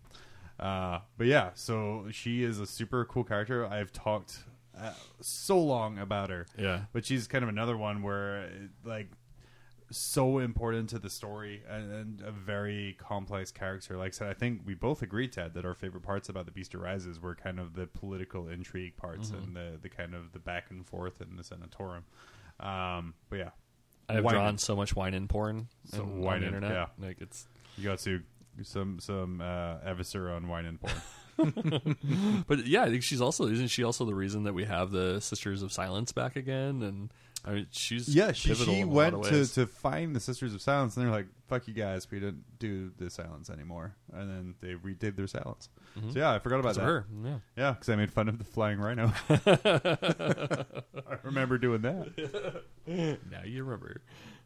Uh, 0.60 0.99
but 1.18 1.27
yeah, 1.27 1.52
so 1.53 2.07
she 2.11 2.44
is 2.44 2.60
a 2.60 2.65
super 2.65 3.06
cool 3.06 3.23
character. 3.23 3.65
I've 3.65 3.91
talked 3.94 4.40
uh, 4.76 4.94
so 5.22 5.60
long 5.61 5.99
about 5.99 6.31
her. 6.31 6.48
Yeah. 6.57 6.81
but 6.94 7.06
she's 7.06 7.27
kind 7.27 7.44
of 7.44 7.49
another 7.49 7.77
one 7.77 8.02
where 8.02 8.49
like 8.84 9.07
so 9.97 10.39
important 10.39 10.89
to 10.89 10.99
the 10.99 11.09
story 11.09 11.61
and, 11.69 11.91
and 11.91 12.21
a 12.21 12.31
very 12.31 12.95
complex 12.99 13.51
character. 13.51 13.97
Like 13.97 14.13
I 14.13 14.17
said, 14.17 14.27
I 14.29 14.33
think 14.33 14.61
we 14.65 14.73
both 14.73 15.01
agreed, 15.01 15.31
Ted, 15.31 15.53
that 15.53 15.65
our 15.65 15.73
favorite 15.73 16.03
parts 16.03 16.29
about 16.29 16.45
the 16.45 16.51
Beast 16.51 16.75
Arises 16.75 17.19
were 17.21 17.35
kind 17.35 17.59
of 17.59 17.73
the 17.75 17.87
political 17.87 18.47
intrigue 18.49 18.97
parts 18.97 19.29
and 19.31 19.55
the, 19.55 19.77
the 19.81 19.89
kind 19.89 20.13
of 20.13 20.31
the 20.33 20.39
back 20.39 20.65
and 20.69 20.85
forth 20.85 21.21
in 21.21 21.35
the 21.37 21.43
Senatorum. 21.43 22.03
Um, 22.65 23.13
but 23.29 23.37
yeah, 23.39 23.49
I've 24.09 24.23
Wine- 24.23 24.33
drawn 24.35 24.57
so 24.57 24.75
much 24.75 24.95
wine 24.95 25.13
in 25.13 25.27
porn 25.27 25.67
So 25.85 26.03
and 26.03 26.11
on 26.13 26.21
wine 26.21 26.41
the 26.41 26.47
in, 26.47 26.53
internet. 26.55 26.71
yeah. 26.99 27.07
Like 27.07 27.21
it's 27.21 27.47
you 27.77 27.85
got 27.85 27.99
to 27.99 28.21
some 28.61 28.99
some 28.99 29.41
uh, 29.41 29.77
Eviscer 29.79 30.35
on 30.35 30.47
wine 30.47 30.65
and 30.65 30.79
porn. 30.79 30.93
But 32.47 32.67
yeah, 32.67 32.83
I 32.83 32.89
think 32.89 33.01
she's 33.03 33.21
also 33.21 33.47
isn't 33.47 33.69
she 33.69 33.83
also 33.83 34.05
the 34.05 34.13
reason 34.13 34.43
that 34.43 34.53
we 34.53 34.65
have 34.65 34.91
the 34.91 35.19
Sisters 35.19 35.63
of 35.63 35.71
Silence 35.71 36.11
back 36.11 36.35
again? 36.35 36.83
And 36.83 37.11
I 37.45 37.51
mean, 37.51 37.67
she's 37.71 38.07
yeah, 38.07 38.31
she, 38.31 38.53
she 38.55 38.79
in 38.79 38.87
a 38.87 38.91
lot 38.91 39.13
went 39.13 39.25
to, 39.25 39.53
to 39.55 39.67
find 39.67 40.15
the 40.15 40.19
Sisters 40.21 40.53
of 40.53 40.61
Silence, 40.61 40.95
and 40.95 41.05
they're 41.05 41.11
like, 41.13 41.27
"Fuck 41.47 41.67
you 41.67 41.73
guys, 41.73 42.09
we 42.09 42.19
didn't 42.19 42.43
do 42.57 42.91
the 42.97 43.09
silence 43.09 43.49
anymore." 43.49 43.95
And 44.13 44.29
then 44.29 44.55
they 44.61 44.75
redid 44.75 45.17
their 45.17 45.27
silence. 45.27 45.67
So 45.95 46.19
yeah, 46.19 46.31
I 46.31 46.39
forgot 46.39 46.59
about 46.59 46.75
that. 46.75 46.81
her. 46.81 47.05
Yeah. 47.23 47.37
Yeah, 47.57 47.71
because 47.71 47.89
I 47.89 47.95
made 47.95 48.13
fun 48.13 48.29
of 48.29 48.37
the 48.37 48.45
flying 48.45 48.79
rhino. 48.79 49.11
I 49.29 51.17
remember 51.23 51.57
doing 51.57 51.81
that. 51.81 52.63
Now 52.87 53.43
you 53.43 53.63
remember. 53.63 54.01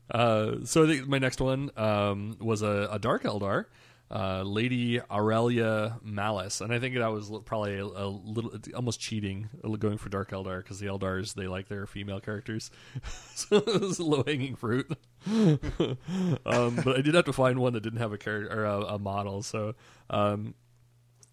Uh, 0.09 0.63
so 0.63 0.83
I 0.83 0.87
think 0.87 1.07
my 1.07 1.19
next 1.19 1.39
one 1.39 1.69
um, 1.77 2.37
was 2.39 2.61
a, 2.61 2.89
a 2.91 2.99
Dark 2.99 3.23
Eldar, 3.23 3.65
uh, 4.09 4.43
Lady 4.43 5.01
Aurelia 5.11 5.99
Malys, 6.05 6.61
and 6.61 6.73
I 6.73 6.79
think 6.79 6.95
that 6.95 7.11
was 7.11 7.31
probably 7.45 7.77
a, 7.77 7.85
a 7.85 8.07
little 8.07 8.51
almost 8.75 8.99
cheating 8.99 9.49
uh, 9.63 9.69
going 9.69 9.97
for 9.97 10.09
Dark 10.09 10.31
Eldar 10.31 10.59
because 10.59 10.79
the 10.79 10.87
Eldars 10.87 11.33
they 11.33 11.47
like 11.47 11.67
their 11.67 11.85
female 11.85 12.19
characters, 12.19 12.71
so 13.35 13.57
it 13.67 13.81
was 13.81 13.99
low 13.99 14.23
hanging 14.25 14.55
fruit. 14.55 14.89
um, 15.27 15.59
but 16.45 16.97
I 16.97 17.01
did 17.01 17.15
have 17.15 17.25
to 17.25 17.33
find 17.33 17.59
one 17.59 17.73
that 17.73 17.83
didn't 17.83 17.99
have 17.99 18.13
a 18.13 18.17
character 18.17 18.61
or 18.61 18.65
a, 18.65 18.81
a 18.81 18.99
model, 18.99 19.41
so. 19.43 19.75
Um, 20.09 20.55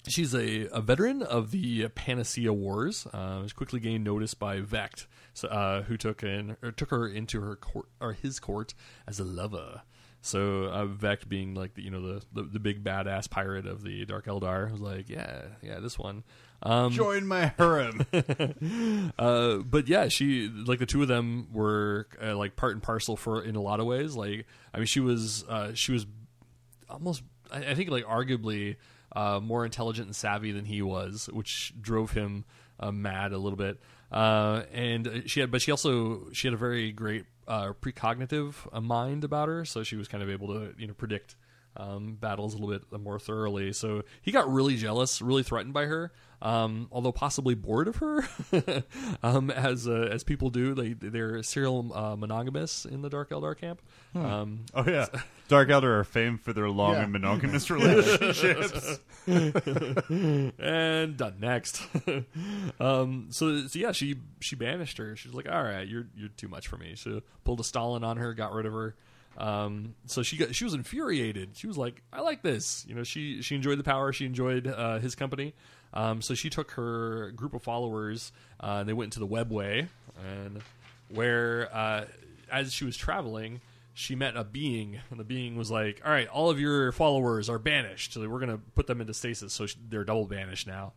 She's 0.06 0.34
a, 0.34 0.66
a 0.66 0.82
veteran 0.82 1.22
of 1.22 1.50
the 1.50 1.88
Panacea 1.88 2.52
Wars. 2.52 3.06
Uh, 3.06 3.40
was 3.42 3.54
quickly 3.54 3.80
gained 3.80 4.04
notice 4.04 4.34
by 4.34 4.60
Vect, 4.60 5.06
uh, 5.48 5.80
who 5.82 5.96
took 5.96 6.22
in 6.22 6.58
or 6.62 6.72
took 6.72 6.90
her 6.90 7.08
into 7.08 7.40
her 7.40 7.56
court 7.56 7.86
or 8.02 8.12
his 8.12 8.38
court 8.38 8.74
as 9.06 9.18
a 9.18 9.24
lover. 9.24 9.80
So 10.24 10.64
uh, 10.64 10.86
Vect, 10.86 11.28
being 11.28 11.54
like 11.54 11.74
the, 11.74 11.82
you 11.82 11.90
know 11.90 12.00
the, 12.00 12.22
the 12.32 12.42
the 12.44 12.58
big 12.58 12.82
badass 12.82 13.28
pirate 13.28 13.66
of 13.66 13.84
the 13.84 14.06
Dark 14.06 14.24
Eldar, 14.24 14.72
was 14.72 14.80
like, 14.80 15.10
yeah, 15.10 15.42
yeah, 15.60 15.80
this 15.80 15.98
one. 15.98 16.24
Um, 16.62 16.92
Join 16.92 17.26
my 17.26 17.52
harem. 17.58 18.06
uh, 19.18 19.56
but 19.58 19.86
yeah, 19.86 20.08
she 20.08 20.48
like 20.48 20.78
the 20.78 20.86
two 20.86 21.02
of 21.02 21.08
them 21.08 21.48
were 21.52 22.08
uh, 22.22 22.34
like 22.38 22.56
part 22.56 22.72
and 22.72 22.82
parcel 22.82 23.18
for 23.18 23.44
in 23.44 23.54
a 23.54 23.60
lot 23.60 23.80
of 23.80 23.86
ways. 23.86 24.16
Like, 24.16 24.46
I 24.72 24.78
mean, 24.78 24.86
she 24.86 25.00
was 25.00 25.44
uh, 25.46 25.74
she 25.74 25.92
was 25.92 26.06
almost 26.88 27.22
I, 27.50 27.58
I 27.58 27.74
think 27.74 27.90
like 27.90 28.06
arguably 28.06 28.76
uh, 29.14 29.40
more 29.42 29.66
intelligent 29.66 30.06
and 30.06 30.16
savvy 30.16 30.52
than 30.52 30.64
he 30.64 30.80
was, 30.80 31.28
which 31.34 31.74
drove 31.78 32.12
him 32.12 32.46
uh, 32.80 32.90
mad 32.90 33.34
a 33.34 33.38
little 33.38 33.58
bit. 33.58 33.78
Uh, 34.10 34.62
and 34.72 35.24
she 35.26 35.40
had, 35.40 35.50
but 35.50 35.62
she 35.62 35.70
also 35.70 36.30
she 36.32 36.46
had 36.46 36.54
a 36.54 36.58
very 36.58 36.92
great 36.92 37.24
uh, 37.48 37.72
precognitive 37.80 38.54
uh, 38.72 38.80
mind 38.80 39.24
about 39.24 39.48
her, 39.48 39.64
so 39.64 39.82
she 39.82 39.96
was 39.96 40.08
kind 40.08 40.22
of 40.22 40.30
able 40.30 40.48
to 40.48 40.74
you 40.78 40.86
know 40.86 40.94
predict 40.94 41.36
um, 41.76 42.14
battles 42.14 42.54
a 42.54 42.58
little 42.58 42.78
bit 42.78 43.00
more 43.00 43.18
thoroughly. 43.18 43.72
So 43.72 44.02
he 44.22 44.30
got 44.30 44.50
really 44.50 44.76
jealous, 44.76 45.20
really 45.20 45.42
threatened 45.42 45.74
by 45.74 45.86
her, 45.86 46.12
um, 46.44 46.86
although 46.92 47.10
possibly 47.10 47.54
bored 47.54 47.88
of 47.88 47.96
her, 47.96 48.22
um, 49.24 49.50
as 49.50 49.88
uh, 49.88 50.08
as 50.12 50.22
people 50.22 50.50
do. 50.50 50.74
They 50.74 50.92
they're 50.92 51.42
serial 51.42 51.90
uh, 51.92 52.14
monogamous 52.16 52.84
in 52.84 53.02
the 53.02 53.08
Dark 53.10 53.30
Eldar 53.30 53.56
camp. 53.58 53.82
Um, 54.14 54.66
Oh 54.74 54.84
yeah, 54.86 55.06
Dark 55.48 55.70
Elder 55.70 55.98
are 55.98 56.04
famed 56.04 56.40
for 56.42 56.52
their 56.52 56.68
long 56.68 56.92
Yeah. 56.92 57.02
and 57.04 57.12
monogamous 57.12 57.70
relationships. 57.70 59.00
and 59.26 61.16
done 61.16 61.36
next. 61.40 61.82
um, 62.80 63.28
so, 63.30 63.66
so 63.66 63.78
yeah, 63.78 63.92
she 63.92 64.16
she 64.40 64.56
banished 64.56 64.98
her. 64.98 65.16
She's 65.16 65.32
like, 65.34 65.48
all 65.48 65.62
right, 65.62 65.86
you're 65.86 66.06
you're 66.16 66.28
too 66.30 66.48
much 66.48 66.68
for 66.68 66.76
me. 66.76 66.94
So 66.96 67.22
pulled 67.44 67.60
a 67.60 67.64
Stalin 67.64 68.04
on 68.04 68.16
her, 68.18 68.34
got 68.34 68.52
rid 68.52 68.66
of 68.66 68.72
her. 68.72 68.94
Um, 69.36 69.94
so 70.06 70.22
she 70.22 70.36
got 70.36 70.54
she 70.54 70.64
was 70.64 70.74
infuriated. 70.74 71.56
She 71.56 71.66
was 71.66 71.76
like, 71.76 72.02
I 72.12 72.20
like 72.20 72.42
this. 72.42 72.84
You 72.88 72.94
know, 72.94 73.02
she 73.02 73.42
she 73.42 73.54
enjoyed 73.56 73.78
the 73.78 73.84
power. 73.84 74.12
She 74.12 74.26
enjoyed 74.26 74.66
uh, 74.66 74.98
his 74.98 75.14
company. 75.14 75.54
Um, 75.94 76.20
so 76.20 76.34
she 76.34 76.50
took 76.50 76.72
her 76.72 77.30
group 77.30 77.54
of 77.54 77.62
followers. 77.62 78.32
Uh, 78.60 78.78
and 78.80 78.88
they 78.88 78.92
went 78.92 79.14
into 79.14 79.20
the 79.20 79.26
webway, 79.26 79.88
and 80.22 80.60
where 81.08 81.74
uh, 81.74 82.04
as 82.50 82.72
she 82.72 82.84
was 82.84 82.96
traveling. 82.96 83.60
She 83.96 84.16
met 84.16 84.36
a 84.36 84.42
being, 84.42 84.98
and 85.10 85.20
the 85.20 85.24
being 85.24 85.56
was 85.56 85.70
like, 85.70 86.02
"All 86.04 86.10
right, 86.10 86.26
all 86.26 86.50
of 86.50 86.58
your 86.58 86.90
followers 86.90 87.48
are 87.48 87.60
banished. 87.60 88.12
So 88.14 88.28
we're 88.28 88.40
gonna 88.40 88.58
put 88.74 88.88
them 88.88 89.00
into 89.00 89.14
stasis, 89.14 89.52
so 89.52 89.66
sh- 89.66 89.76
they're 89.88 90.02
double 90.04 90.26
banished 90.26 90.66
now." 90.66 90.94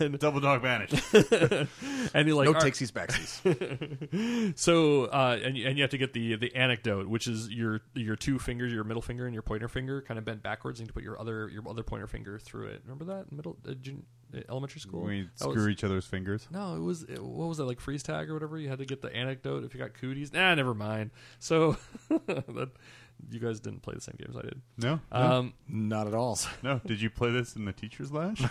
and 0.00 0.18
Double 0.18 0.40
dog 0.40 0.62
banished. 0.62 0.94
And 2.14 2.28
you're 2.28 2.36
like, 2.36 2.46
no 2.46 2.54
"All 2.54 2.60
right." 2.60 2.72
takesies 2.72 2.92
backsies. 2.92 4.54
So, 4.56 5.04
uh, 5.06 5.38
and 5.42 5.56
you- 5.56 5.66
and 5.68 5.76
you 5.76 5.82
have 5.82 5.90
to 5.90 5.98
get 5.98 6.12
the 6.12 6.36
the 6.36 6.54
anecdote, 6.54 7.06
which 7.08 7.26
is 7.26 7.48
your 7.50 7.80
your 7.94 8.16
two 8.16 8.38
fingers, 8.38 8.72
your 8.72 8.84
middle 8.84 9.02
finger 9.02 9.26
and 9.26 9.34
your 9.34 9.42
pointer 9.42 9.68
finger, 9.68 10.00
kind 10.02 10.16
of 10.18 10.24
bent 10.24 10.42
backwards, 10.42 10.80
and 10.80 10.88
you 10.88 10.92
put 10.92 11.02
your 11.02 11.20
other 11.20 11.48
your 11.48 11.62
other 11.68 11.82
pointer 11.82 12.06
finger 12.06 12.38
through 12.38 12.68
it. 12.68 12.82
Remember 12.84 13.04
that 13.04 13.30
middle 13.32 13.56
uh, 13.68 13.72
jun- 13.74 14.04
uh, 14.22 14.23
elementary 14.48 14.80
school? 14.80 15.02
we 15.02 15.28
That 15.38 15.48
was- 15.48 15.56
screw 15.56 15.68
each 15.68 15.84
other's 15.84 16.06
fingers. 16.06 16.46
no, 16.50 16.74
it 16.76 16.80
was 16.80 17.02
it, 17.04 17.22
what 17.22 17.48
was 17.48 17.58
that 17.58 17.64
like 17.64 17.80
freeze 17.80 18.02
tag 18.02 18.30
or 18.30 18.34
whatever? 18.34 18.58
You 18.58 18.68
had 18.68 18.78
to 18.78 18.84
get 18.86 19.00
the 19.02 19.14
anecdote 19.14 19.64
if 19.64 19.74
you 19.74 19.80
got 19.80 19.94
cooties. 19.94 20.32
Nah, 20.32 20.54
never 20.54 20.74
mind. 20.74 21.10
So 21.38 21.76
that 22.26 22.70
you 23.30 23.38
guys 23.38 23.60
didn't 23.60 23.82
play 23.82 23.94
the 23.94 24.00
same 24.00 24.16
games 24.18 24.36
I 24.36 24.42
did. 24.42 24.60
No, 24.76 25.00
no, 25.12 25.18
Um, 25.18 25.54
Not 25.68 26.06
at 26.08 26.14
all. 26.14 26.38
no. 26.62 26.80
Did 26.84 27.00
you 27.00 27.10
play 27.10 27.30
this 27.30 27.54
in 27.56 27.64
the 27.64 27.72
teacher's 27.72 28.10
lounge? 28.12 28.40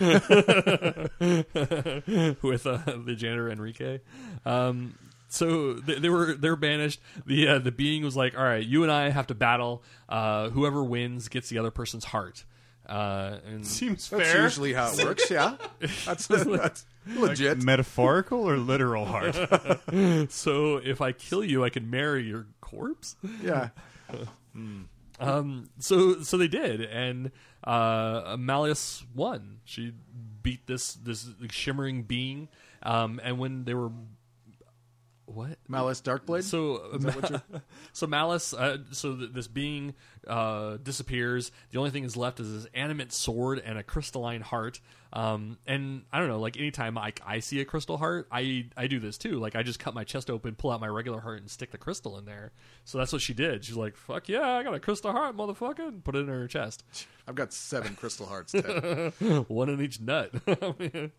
with 1.20 2.66
uh, 2.66 2.78
the 3.04 3.14
janitor 3.16 3.50
Enrique. 3.50 4.00
Um, 4.44 4.98
so 5.28 5.74
they, 5.74 5.98
they 5.98 6.08
were 6.08 6.34
they're 6.34 6.56
banished. 6.56 7.00
The 7.26 7.48
uh, 7.48 7.58
the 7.58 7.72
being 7.72 8.04
was 8.04 8.16
like, 8.16 8.36
"All 8.36 8.44
right, 8.44 8.64
you 8.64 8.82
and 8.84 8.92
I 8.92 9.10
have 9.10 9.26
to 9.28 9.34
battle. 9.34 9.82
Uh, 10.08 10.50
whoever 10.50 10.82
wins 10.84 11.28
gets 11.28 11.48
the 11.48 11.58
other 11.58 11.70
person's 11.70 12.04
heart." 12.06 12.44
Uh, 12.86 13.38
and 13.46 13.66
Seems 13.66 14.08
That's 14.10 14.30
fair. 14.32 14.42
usually 14.42 14.72
how 14.74 14.92
it 14.92 15.02
works. 15.04 15.30
Yeah, 15.30 15.56
that's, 16.04 16.26
that's 16.26 16.84
legit. 17.06 17.62
Metaphorical 17.62 18.48
or 18.48 18.56
literal 18.58 19.06
heart? 19.06 19.34
so 20.30 20.76
if 20.76 21.00
I 21.00 21.12
kill 21.12 21.42
you, 21.42 21.64
I 21.64 21.70
can 21.70 21.88
marry 21.88 22.24
your 22.24 22.46
corpse. 22.60 23.16
yeah, 23.42 23.70
Um, 25.20 25.68
so 25.78 26.22
so 26.22 26.36
they 26.36 26.48
did, 26.48 26.80
and 26.82 27.30
uh, 27.62 28.36
Malys 28.36 29.04
won. 29.14 29.60
She 29.64 29.92
beat 30.42 30.66
this 30.66 30.94
this 30.94 31.28
shimmering 31.50 32.02
being. 32.02 32.48
Um, 32.82 33.20
and 33.22 33.38
when 33.38 33.64
they 33.64 33.74
were 33.74 33.90
what 35.26 35.58
Malice 35.68 36.00
Darkblade. 36.00 36.44
So, 36.44 37.40
so 37.92 38.06
Malice, 38.06 38.52
uh, 38.54 38.78
so 38.90 39.16
th- 39.16 39.30
this 39.32 39.48
being 39.48 39.94
uh, 40.26 40.78
disappears. 40.82 41.52
The 41.70 41.78
only 41.78 41.90
thing 41.90 42.04
is 42.04 42.16
left 42.16 42.40
is 42.40 42.52
this 42.52 42.70
animate 42.74 43.12
sword 43.12 43.62
and 43.64 43.78
a 43.78 43.82
crystalline 43.82 44.42
heart. 44.42 44.80
Um, 45.12 45.58
and 45.64 46.02
I 46.12 46.18
don't 46.18 46.28
know, 46.28 46.40
like 46.40 46.56
anytime 46.56 46.98
I, 46.98 47.12
I 47.24 47.38
see 47.38 47.60
a 47.60 47.64
crystal 47.64 47.96
heart, 47.96 48.26
I 48.32 48.66
I 48.76 48.88
do 48.88 48.98
this 48.98 49.16
too. 49.16 49.38
Like 49.38 49.54
I 49.54 49.62
just 49.62 49.78
cut 49.78 49.94
my 49.94 50.02
chest 50.02 50.28
open, 50.28 50.56
pull 50.56 50.72
out 50.72 50.80
my 50.80 50.88
regular 50.88 51.20
heart, 51.20 51.40
and 51.40 51.48
stick 51.48 51.70
the 51.70 51.78
crystal 51.78 52.18
in 52.18 52.24
there. 52.24 52.50
So 52.84 52.98
that's 52.98 53.12
what 53.12 53.22
she 53.22 53.32
did. 53.32 53.64
She's 53.64 53.76
like, 53.76 53.96
"Fuck 53.96 54.28
yeah, 54.28 54.56
I 54.56 54.64
got 54.64 54.74
a 54.74 54.80
crystal 54.80 55.12
heart, 55.12 55.36
motherfucker!" 55.36 55.86
and 55.86 56.04
put 56.04 56.16
it 56.16 56.20
in 56.20 56.28
her 56.28 56.48
chest, 56.48 56.82
I've 57.28 57.36
got 57.36 57.52
seven 57.52 57.94
crystal 58.00 58.26
hearts. 58.26 58.54
One 58.54 59.68
in 59.68 59.80
each 59.80 60.00
nut. 60.00 60.32
oh 60.48 60.74
wait, 60.80 61.10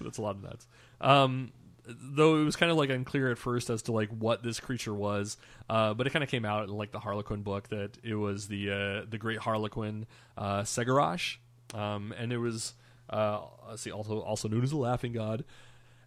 That's 0.00 0.16
a 0.16 0.22
lot 0.22 0.36
of 0.36 0.42
nuts. 0.42 0.66
Um, 1.02 1.52
though 1.86 2.36
it 2.36 2.44
was 2.44 2.56
kind 2.56 2.70
of 2.70 2.78
like 2.78 2.90
unclear 2.90 3.30
at 3.30 3.38
first 3.38 3.70
as 3.70 3.82
to 3.82 3.92
like 3.92 4.08
what 4.10 4.42
this 4.42 4.60
creature 4.60 4.94
was, 4.94 5.36
uh, 5.68 5.94
but 5.94 6.06
it 6.06 6.10
kind 6.10 6.22
of 6.22 6.28
came 6.28 6.44
out 6.44 6.64
in 6.64 6.70
like 6.70 6.92
the 6.92 7.00
Harlequin 7.00 7.42
book 7.42 7.68
that 7.68 7.98
it 8.02 8.14
was 8.14 8.48
the 8.48 8.70
uh, 8.70 9.06
the 9.08 9.18
great 9.18 9.38
Harlequin 9.38 10.06
uh, 10.36 10.62
Cegorach, 10.62 11.36
um, 11.74 12.14
and 12.16 12.32
it 12.32 12.38
was 12.38 12.74
uh, 13.10 13.40
see 13.76 13.90
also 13.90 14.20
also 14.20 14.48
known 14.48 14.62
as 14.62 14.70
the 14.70 14.76
Laughing 14.76 15.12
God. 15.12 15.44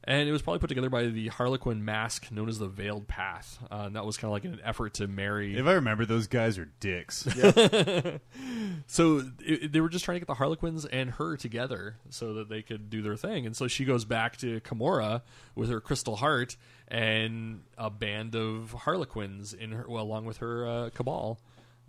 And 0.08 0.30
it 0.30 0.32
was 0.32 0.44
probably 0.44 0.60
put 0.60 0.68
together 0.68 0.90
by 0.90 1.08
the 1.08 1.30
Harlequin 1.30 1.84
mask 1.84 2.32
known 2.32 2.48
as 2.48 2.60
the 2.60 2.68
Veiled 2.68 3.08
Path. 3.08 3.58
Uh, 3.72 3.86
and 3.88 3.96
that 3.96 4.06
was 4.06 4.18
kind 4.18 4.30
of 4.30 4.34
like 4.34 4.46
an 4.46 4.62
effort 4.64 4.94
to 4.96 5.08
marry 5.08 5.58
if 5.58 5.66
I 5.66 5.74
remember, 5.74 6.06
those 6.06 6.28
guys 6.28 6.60
are 6.60 6.70
dicks. 6.80 7.24
so 8.88 9.24
it, 9.40 9.72
they 9.72 9.82
were 9.82 9.90
just 9.90 10.06
trying 10.06 10.16
to 10.16 10.20
get 10.20 10.28
the 10.28 10.36
Harlequins 10.36 10.86
and 10.86 11.10
her 11.12 11.38
together 11.38 11.96
so 12.12 12.36
that 12.36 12.50
they 12.50 12.62
could 12.62 12.92
do 12.92 13.02
their 13.02 13.16
thing. 13.16 13.48
And 13.48 13.56
so 13.56 13.68
she 13.68 13.84
goes 13.84 14.06
back 14.06 14.38
to 14.38 14.60
Commorragh 14.62 15.24
with 15.56 15.70
her 15.70 15.82
crystal 15.82 16.18
heart 16.18 16.56
and 16.88 17.64
a 17.78 17.90
band 17.90 18.36
of 18.36 18.74
Harlequins 18.74 19.54
in 19.54 19.72
her, 19.72 19.86
well, 19.90 20.04
along 20.04 20.26
with 20.26 20.38
her 20.38 20.68
uh, 20.68 20.90
cabal. 20.92 21.40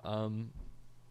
Um, 0.04 0.52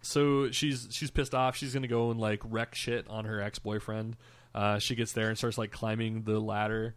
so 0.02 0.52
she's 0.52 0.88
she's 0.92 1.10
pissed 1.10 1.34
off. 1.34 1.56
She's 1.56 1.74
gonna 1.74 1.88
go 1.88 2.12
and 2.12 2.20
like 2.20 2.42
wreck 2.44 2.76
shit 2.76 3.08
on 3.10 3.26
her 3.26 3.42
ex 3.42 3.60
boyfriend. 3.60 4.16
Uh, 4.56 4.80
she 4.80 4.96
gets 4.96 5.12
there 5.12 5.28
and 5.28 5.38
starts 5.38 5.58
like 5.58 5.70
climbing 5.70 6.24
the 6.24 6.40
ladder, 6.40 6.96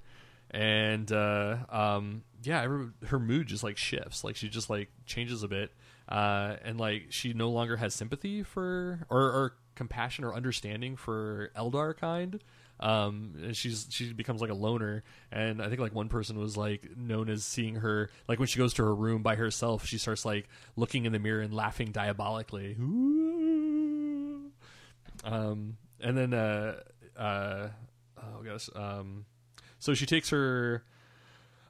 and 0.52 1.10
uh, 1.10 1.56
um, 1.68 2.22
yeah, 2.44 2.64
her 3.06 3.18
mood 3.18 3.48
just 3.48 3.64
like 3.64 3.76
shifts. 3.76 4.22
Like 4.22 4.36
she 4.36 4.48
just 4.48 4.70
like 4.70 4.90
changes 5.06 5.42
a 5.42 5.48
bit, 5.48 5.72
uh, 6.08 6.54
and 6.64 6.78
like 6.78 7.06
she 7.10 7.32
no 7.32 7.50
longer 7.50 7.76
has 7.76 7.94
sympathy 7.94 8.44
for 8.44 9.00
or, 9.10 9.20
or 9.20 9.56
compassion 9.74 10.24
or 10.24 10.34
understanding 10.34 10.94
for 10.94 11.50
Eldar 11.56 11.96
kind. 11.96 12.40
Um, 12.78 13.52
she's 13.54 13.88
she 13.90 14.12
becomes 14.12 14.40
like 14.40 14.50
a 14.50 14.54
loner, 14.54 15.02
and 15.32 15.60
I 15.60 15.68
think 15.68 15.80
like 15.80 15.92
one 15.92 16.08
person 16.08 16.38
was 16.38 16.56
like 16.56 16.96
known 16.96 17.28
as 17.28 17.44
seeing 17.44 17.74
her 17.74 18.08
like 18.28 18.38
when 18.38 18.46
she 18.46 18.60
goes 18.60 18.72
to 18.74 18.84
her 18.84 18.94
room 18.94 19.24
by 19.24 19.34
herself, 19.34 19.84
she 19.84 19.98
starts 19.98 20.24
like 20.24 20.48
looking 20.76 21.06
in 21.06 21.12
the 21.12 21.18
mirror 21.18 21.40
and 21.40 21.52
laughing 21.52 21.90
diabolically. 21.90 22.76
Ooh. 22.80 23.22
Um, 25.24 25.76
and 26.00 26.16
then 26.16 26.32
uh, 26.32 26.76
uh, 27.18 27.68
oh 28.18 28.42
gosh, 28.44 28.68
um, 28.74 29.24
so 29.78 29.94
she 29.94 30.06
takes 30.06 30.30
her. 30.30 30.84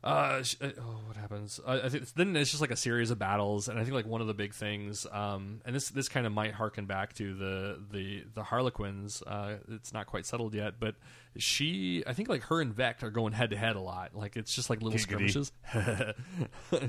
Uh, 0.05 0.45
sh- 0.45 0.55
uh, 0.61 0.71
oh, 0.81 1.01
what 1.07 1.17
happens? 1.17 1.59
Uh, 1.67 1.81
I 1.83 1.89
think 1.89 2.13
then 2.15 2.37
it's 2.37 2.51
just 2.51 2.61
like 2.61 2.71
a 2.71 2.77
series 2.77 3.11
of 3.11 3.19
battles, 3.19 3.69
and 3.69 3.81
I 3.81 3.83
think 3.83 3.95
like 3.95 4.07
one 4.07 4.21
of 4.21 4.29
the 4.29 4.35
big 4.35 4.55
things, 4.55 5.07
um, 5.11 5.61
and 5.65 5.75
this 5.75 5.89
this 5.89 6.09
kind 6.09 6.25
of 6.25 6.33
might 6.33 6.55
harken 6.55 6.87
back 6.87 7.15
to 7.15 7.35
the 7.35 7.81
the 7.91 8.25
the 8.33 8.45
Harlequins. 8.45 9.23
Uh, 9.27 9.57
it's 9.73 9.93
not 9.93 10.07
quite 10.07 10.25
settled 10.25 10.55
yet, 10.55 10.75
but 10.79 10.95
she, 11.37 12.05
I 12.07 12.13
think 12.13 12.29
like 12.29 12.43
her 12.45 12.61
and 12.61 12.73
Vect 12.73 13.03
are 13.03 13.11
going 13.11 13.33
head 13.33 13.51
to 13.51 13.57
head 13.57 13.75
a 13.75 13.81
lot. 13.81 14.15
Like 14.15 14.37
it's 14.37 14.55
just 14.55 14.71
like 14.71 14.83
little 14.83 14.99
Giggity. 15.01 15.31
skirmishes. 15.31 15.53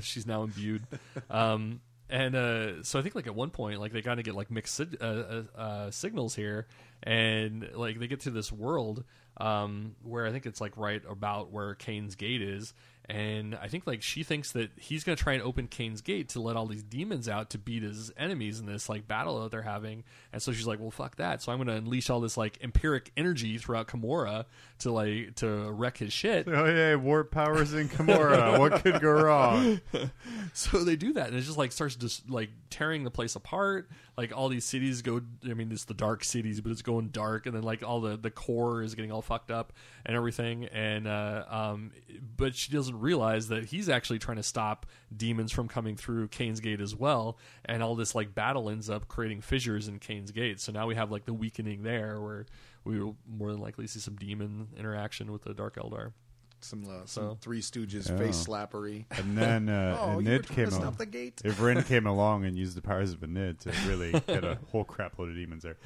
She's 0.02 0.26
now 0.26 0.44
imbued. 0.44 0.84
Um, 1.28 1.80
and 2.10 2.34
uh, 2.34 2.82
so 2.82 2.98
I 2.98 3.02
think 3.02 3.14
like 3.14 3.26
at 3.26 3.34
one 3.34 3.50
point, 3.50 3.80
like 3.80 3.92
they 3.92 4.02
kind 4.02 4.18
of 4.18 4.24
get 4.24 4.34
like 4.34 4.50
mixed 4.50 4.80
uh, 4.80 5.04
uh, 5.04 5.42
uh, 5.56 5.90
signals 5.90 6.34
here, 6.34 6.66
and 7.02 7.68
like 7.74 7.98
they 7.98 8.06
get 8.06 8.20
to 8.20 8.30
this 8.30 8.52
world 8.52 9.04
um, 9.36 9.94
where 10.02 10.26
I 10.26 10.32
think 10.32 10.46
it's 10.46 10.60
like 10.60 10.76
right 10.76 11.02
about 11.08 11.52
where 11.52 11.74
Khaine's 11.74 12.16
gate 12.16 12.42
is, 12.42 12.74
and 13.10 13.56
I 13.56 13.66
think 13.66 13.88
like 13.88 14.02
she 14.02 14.22
thinks 14.22 14.52
that 14.52 14.70
he's 14.76 15.02
gonna 15.02 15.16
try 15.16 15.32
and 15.32 15.42
open 15.42 15.66
Khaine's 15.66 16.00
gate 16.00 16.28
to 16.30 16.40
let 16.40 16.56
all 16.56 16.66
these 16.66 16.84
demons 16.84 17.28
out 17.28 17.50
to 17.50 17.58
beat 17.58 17.82
his 17.82 18.12
enemies 18.16 18.60
in 18.60 18.66
this 18.66 18.88
like 18.88 19.08
battle 19.08 19.42
that 19.42 19.50
they're 19.50 19.62
having, 19.62 20.04
and 20.32 20.40
so 20.40 20.52
she's 20.52 20.66
like, 20.66 20.78
well, 20.78 20.92
fuck 20.92 21.16
that. 21.16 21.42
So 21.42 21.50
I'm 21.50 21.58
gonna 21.58 21.74
unleash 21.74 22.08
all 22.08 22.20
this 22.20 22.36
like 22.36 22.58
empyric 22.60 23.10
energy 23.16 23.58
throughout 23.58 23.88
Commorragh 23.88 24.44
to 24.80 24.92
like 24.92 25.34
to 25.36 25.72
wreck 25.72 25.98
his 25.98 26.12
shit. 26.12 26.46
oh 26.46 26.64
yeah, 26.66 26.94
warp 26.94 27.32
powers 27.32 27.74
in 27.74 27.88
Commorragh. 27.88 28.58
what 28.60 28.82
could 28.82 29.00
go 29.00 29.10
wrong? 29.10 29.80
so 30.52 30.84
they 30.84 30.96
do 30.96 31.12
that 31.14 31.28
and 31.28 31.36
it 31.36 31.42
just 31.42 31.58
like 31.58 31.72
starts 31.72 31.96
just 31.96 32.28
like 32.28 32.50
tearing 32.70 33.04
the 33.04 33.10
place 33.10 33.36
apart 33.36 33.88
like 34.16 34.36
all 34.36 34.48
these 34.48 34.64
cities 34.64 35.02
go 35.02 35.20
i 35.48 35.54
mean 35.54 35.70
it's 35.72 35.84
the 35.84 35.94
dark 35.94 36.24
cities 36.24 36.60
but 36.60 36.70
it's 36.72 36.82
going 36.82 37.08
dark 37.08 37.46
and 37.46 37.54
then 37.54 37.62
like 37.62 37.82
all 37.82 38.00
the 38.00 38.16
the 38.16 38.30
core 38.30 38.82
is 38.82 38.94
getting 38.94 39.12
all 39.12 39.22
fucked 39.22 39.50
up 39.50 39.72
and 40.04 40.16
everything 40.16 40.64
and 40.66 41.06
uh 41.06 41.44
um 41.48 41.90
but 42.36 42.54
she 42.54 42.72
doesn't 42.72 42.98
realize 43.00 43.48
that 43.48 43.66
he's 43.66 43.88
actually 43.88 44.18
trying 44.18 44.36
to 44.36 44.42
stop 44.42 44.86
demons 45.14 45.52
from 45.52 45.68
coming 45.68 45.96
through 45.96 46.28
Khaine's 46.28 46.60
Gate 46.60 46.80
as 46.80 46.94
well, 46.94 47.38
and 47.64 47.82
all 47.82 47.94
this 47.94 48.14
like 48.14 48.34
battle 48.34 48.70
ends 48.70 48.88
up 48.90 49.08
creating 49.08 49.40
fissures 49.40 49.88
in 49.88 49.98
Khaine's 49.98 50.30
Gate. 50.30 50.60
So 50.60 50.72
now 50.72 50.86
we 50.86 50.94
have 50.94 51.10
like 51.10 51.24
the 51.24 51.34
weakening 51.34 51.82
there, 51.82 52.20
where 52.20 52.46
we 52.84 53.00
will 53.00 53.16
more 53.28 53.52
than 53.52 53.60
likely 53.60 53.86
see 53.86 54.00
some 54.00 54.16
demon 54.16 54.68
interaction 54.76 55.32
with 55.32 55.42
the 55.42 55.54
Dark 55.54 55.76
Eldar. 55.76 56.12
Some, 56.62 56.84
uh, 56.84 57.06
some 57.06 57.24
So- 57.30 57.38
Three 57.40 57.60
Stooges 57.60 58.08
Yeah. 58.08 58.16
face 58.18 58.36
slappery. 58.46 59.06
And 59.10 59.36
then 59.36 59.68
uh, 59.68 59.96
Oh, 60.00 60.04
and 60.04 60.10
you 60.10 60.16
were 60.16 60.22
Nid 60.38 60.44
trying 60.44 60.56
came 60.56 60.64
to 60.66 60.70
stop 60.72 60.82
along. 60.84 60.94
the 60.96 61.06
gate. 61.06 61.42
If 61.44 61.60
Rin 61.60 61.82
came 61.84 62.06
along 62.06 62.44
and 62.44 62.56
used 62.56 62.76
the 62.76 62.82
powers 62.82 63.12
of 63.12 63.22
a 63.22 63.26
Nid 63.26 63.60
to 63.60 63.72
really 63.86 64.12
get 64.12 64.44
a 64.44 64.58
whole 64.70 64.84
crap 64.84 65.18
load 65.18 65.30
of 65.30 65.34
demons 65.36 65.62
there. 65.62 65.76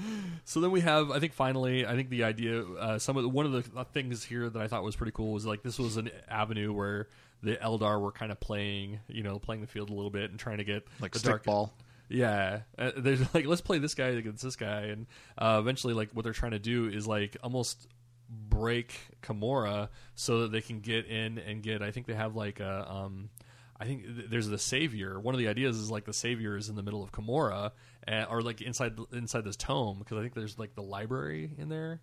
So 0.45 0.61
then 0.61 0.71
we 0.71 0.81
have, 0.81 1.11
I 1.11 1.21
think, 1.21 1.33
finally, 1.33 1.87
I 1.87 1.95
think 1.95 2.11
the 2.11 2.25
idea, 2.25 2.63
uh, 2.63 2.99
some 2.99 3.17
of 3.17 3.23
the, 3.23 3.29
one 3.29 3.47
of 3.47 3.53
the 3.53 3.85
things 3.93 4.25
here 4.25 4.49
that 4.51 4.61
I 4.61 4.69
thought 4.69 4.83
was 4.83 4.97
pretty 4.97 5.13
cool 5.13 5.33
was 5.33 5.47
like 5.47 5.63
this 5.63 5.79
was 5.79 5.97
an 5.97 6.11
avenue 6.29 6.73
where 6.73 7.09
the 7.43 7.57
Eldar 7.57 8.01
were 8.01 8.13
kind 8.13 8.33
of 8.33 8.41
playing, 8.41 9.01
you 9.09 9.23
know, 9.23 9.39
playing 9.39 9.61
the 9.61 9.67
field 9.67 9.91
a 9.91 9.95
little 9.95 10.11
bit 10.11 10.31
and 10.31 10.39
trying 10.41 10.59
to 10.59 10.65
get 10.65 10.87
Like 11.01 11.13
the 11.13 11.19
stick 11.19 11.43
ball. 11.45 11.73
Yeah, 12.09 12.61
uh, 12.79 12.93
they're 12.97 13.17
like, 13.35 13.47
let's 13.47 13.63
play 13.63 13.79
this 13.79 13.95
guy 13.95 14.09
against 14.09 14.43
this 14.43 14.57
guy, 14.57 14.83
and 14.83 15.07
uh, 15.39 15.57
eventually, 15.59 15.95
like, 15.95 16.11
what 16.13 16.23
they're 16.23 16.35
trying 16.35 16.53
to 16.53 16.59
do 16.59 16.87
is 16.87 17.07
like 17.07 17.37
almost 17.43 17.89
break 18.29 18.95
Commorragh 19.23 19.89
so 20.15 20.41
that 20.41 20.53
they 20.53 20.61
can 20.61 20.81
get 20.81 21.07
in 21.07 21.39
and 21.39 21.63
get. 21.63 21.83
I 21.83 21.91
think 21.91 22.07
they 22.07 22.15
have 22.15 22.37
like 22.37 22.61
a. 22.61 22.91
Um, 22.91 23.31
I 23.79 23.87
think 23.87 24.05
th- 24.05 24.31
there's 24.31 24.47
the 24.49 24.59
savior. 24.59 25.19
One 25.19 25.35
of 25.35 25.39
the 25.39 25.49
ideas 25.49 25.77
is 25.79 25.91
like 25.91 26.05
the 26.05 26.13
savior 26.13 26.57
is 26.57 26.69
in 26.69 26.77
the 26.77 26.83
middle 26.83 27.03
of 27.03 27.11
Commorragh, 27.13 27.73
uh, 28.07 28.25
or 28.31 28.41
like 28.43 28.61
inside 28.63 28.97
inside 29.13 29.45
this 29.45 29.57
tome 29.57 29.99
because 29.99 30.17
I 30.19 30.21
think 30.23 30.35
there's 30.35 30.59
like 30.59 30.75
the 30.75 30.83
library 30.83 31.51
in 31.59 31.69
there. 31.69 32.01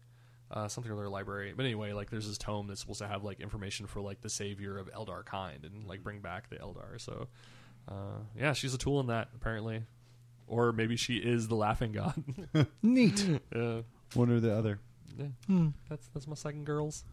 Uh, 0.54 0.68
something 0.68 0.92
or 0.92 0.96
other 0.96 1.08
library, 1.08 1.54
but 1.56 1.64
anyway, 1.64 1.94
like 1.94 2.10
there's 2.10 2.28
this 2.28 2.38
tome 2.38 2.68
that's 2.68 2.82
supposed 2.82 3.00
to 3.00 3.08
have 3.08 3.24
like 3.24 3.40
information 3.40 3.88
for 3.88 4.02
like 4.02 4.20
the 4.20 4.30
savior 4.30 4.78
of 4.78 4.92
Eldar 4.92 5.24
kind 5.24 5.64
and 5.64 5.88
like 5.88 6.04
bring 6.04 6.20
back 6.20 6.50
the 6.50 6.58
Eldar. 6.58 7.00
So, 7.00 7.30
uh, 7.88 8.18
yeah, 8.38 8.52
she's 8.52 8.74
a 8.74 8.78
tool 8.78 9.00
in 9.00 9.08
that 9.08 9.30
apparently, 9.34 9.84
or 10.48 10.74
maybe 10.74 10.98
she 10.98 11.16
is 11.16 11.48
the 11.48 11.56
laughing 11.56 11.94
god. 11.94 12.22
Neat. 12.82 13.26
yeah, 13.56 13.84
One 14.14 14.30
or 14.30 14.42
the 14.42 14.54
other. 14.54 14.82
Yeah. 15.18 15.68
that's 15.90 16.08
that's 16.14 16.28
my 16.28 16.36
second 16.36 16.66
girls. 16.66 17.04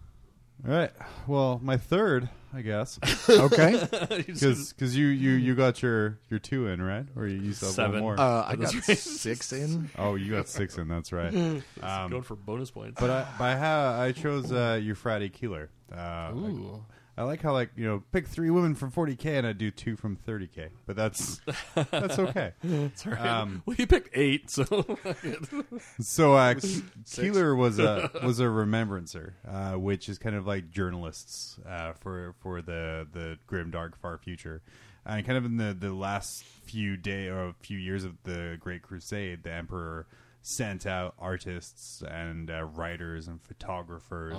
All 0.67 0.75
right. 0.75 0.91
Well, 1.29 1.61
my 1.63 1.77
third, 1.77 2.29
I 2.53 2.63
guess, 2.63 2.99
okay. 3.31 3.87
because 4.27 4.97
you, 4.97 5.07
you 5.07 5.31
you 5.33 5.55
got 5.55 5.83
your 5.83 6.19
your 6.31 6.41
two 6.41 6.67
in 6.67 6.83
right, 6.83 7.07
or 7.15 7.29
you 7.29 7.39
used 7.39 7.63
up 7.63 7.69
one 7.69 7.75
Seven. 7.75 8.01
more. 8.01 8.19
Uh, 8.19 8.45
I 8.45 8.57
got 8.57 8.73
That's 8.73 8.89
right. 8.89 8.99
six 8.99 9.53
in. 9.63 9.89
oh, 9.97 10.17
you 10.17 10.33
got 10.33 10.49
six 10.49 10.77
in. 10.77 10.89
That's 10.89 11.13
right. 11.13 11.33
Um, 11.81 12.11
going 12.11 12.23
for 12.25 12.35
bonus 12.35 12.73
points. 12.73 13.01
but 13.01 13.09
I, 13.09 13.27
but 13.39 13.45
I, 13.45 13.57
ha- 13.57 14.01
I 14.01 14.11
chose 14.11 14.51
uh, 14.51 14.81
Euphrati 14.83 15.33
Keeler. 15.33 15.71
Uh, 15.93 15.97
I, 15.97 16.31
Ooh, 16.35 16.85
I 17.19 17.25
like 17.25 17.43
how 17.43 17.53
like 17.53 17.71
you 17.75 17.85
know 17.85 18.05
pick 18.13 18.29
three 18.29 18.49
women 18.49 18.77
from 18.77 18.93
40k 18.93 19.27
and 19.39 19.45
I 19.45 19.53
do 19.53 19.73
two 19.73 19.97
from 19.97 20.17
30k, 20.17 20.69
but 20.87 20.95
that's 20.95 21.41
that's 21.75 22.17
okay. 22.19 22.53
that's 22.63 23.05
right. 23.05 23.21
um, 23.21 23.63
well, 23.67 23.75
you 23.77 23.89
picked 23.89 24.17
eight, 24.17 24.49
so 24.49 24.65
So 26.01 26.35
uh, 26.35 26.55
Keeler 27.11 27.57
was 27.57 27.81
a 27.81 28.09
was 28.23 28.39
a 28.39 28.49
remembrancer, 28.49 29.35
uh, 29.49 29.73
which 29.73 30.09
is 30.09 30.17
kind 30.17 30.37
of 30.37 30.47
like 30.47 30.71
journalists 30.71 31.59
uh, 31.69 31.93
for 31.95 32.37
for 32.39 32.63
the 32.63 33.05
the 33.13 33.37
grim 33.49 33.73
dark 33.73 34.01
far 34.01 34.17
future, 34.17 34.63
and 35.05 35.27
kind 35.27 35.37
of 35.37 35.45
in 35.45 35.57
the 35.57 35.75
the 35.75 35.93
last 35.93 36.45
few 36.45 36.97
day 36.97 37.27
or 37.27 37.53
few 37.63 37.79
years 37.79 38.05
of 38.05 38.23
the 38.23 38.57
Great 38.61 38.83
Crusade, 38.83 39.43
the 39.43 39.53
Emperor 39.53 40.07
sent 40.49 40.87
out 40.87 41.15
artists 41.19 42.03
and 42.09 42.51
uh, 42.51 42.65
writers 42.65 43.29
and 43.29 43.41
photographers 43.43 44.39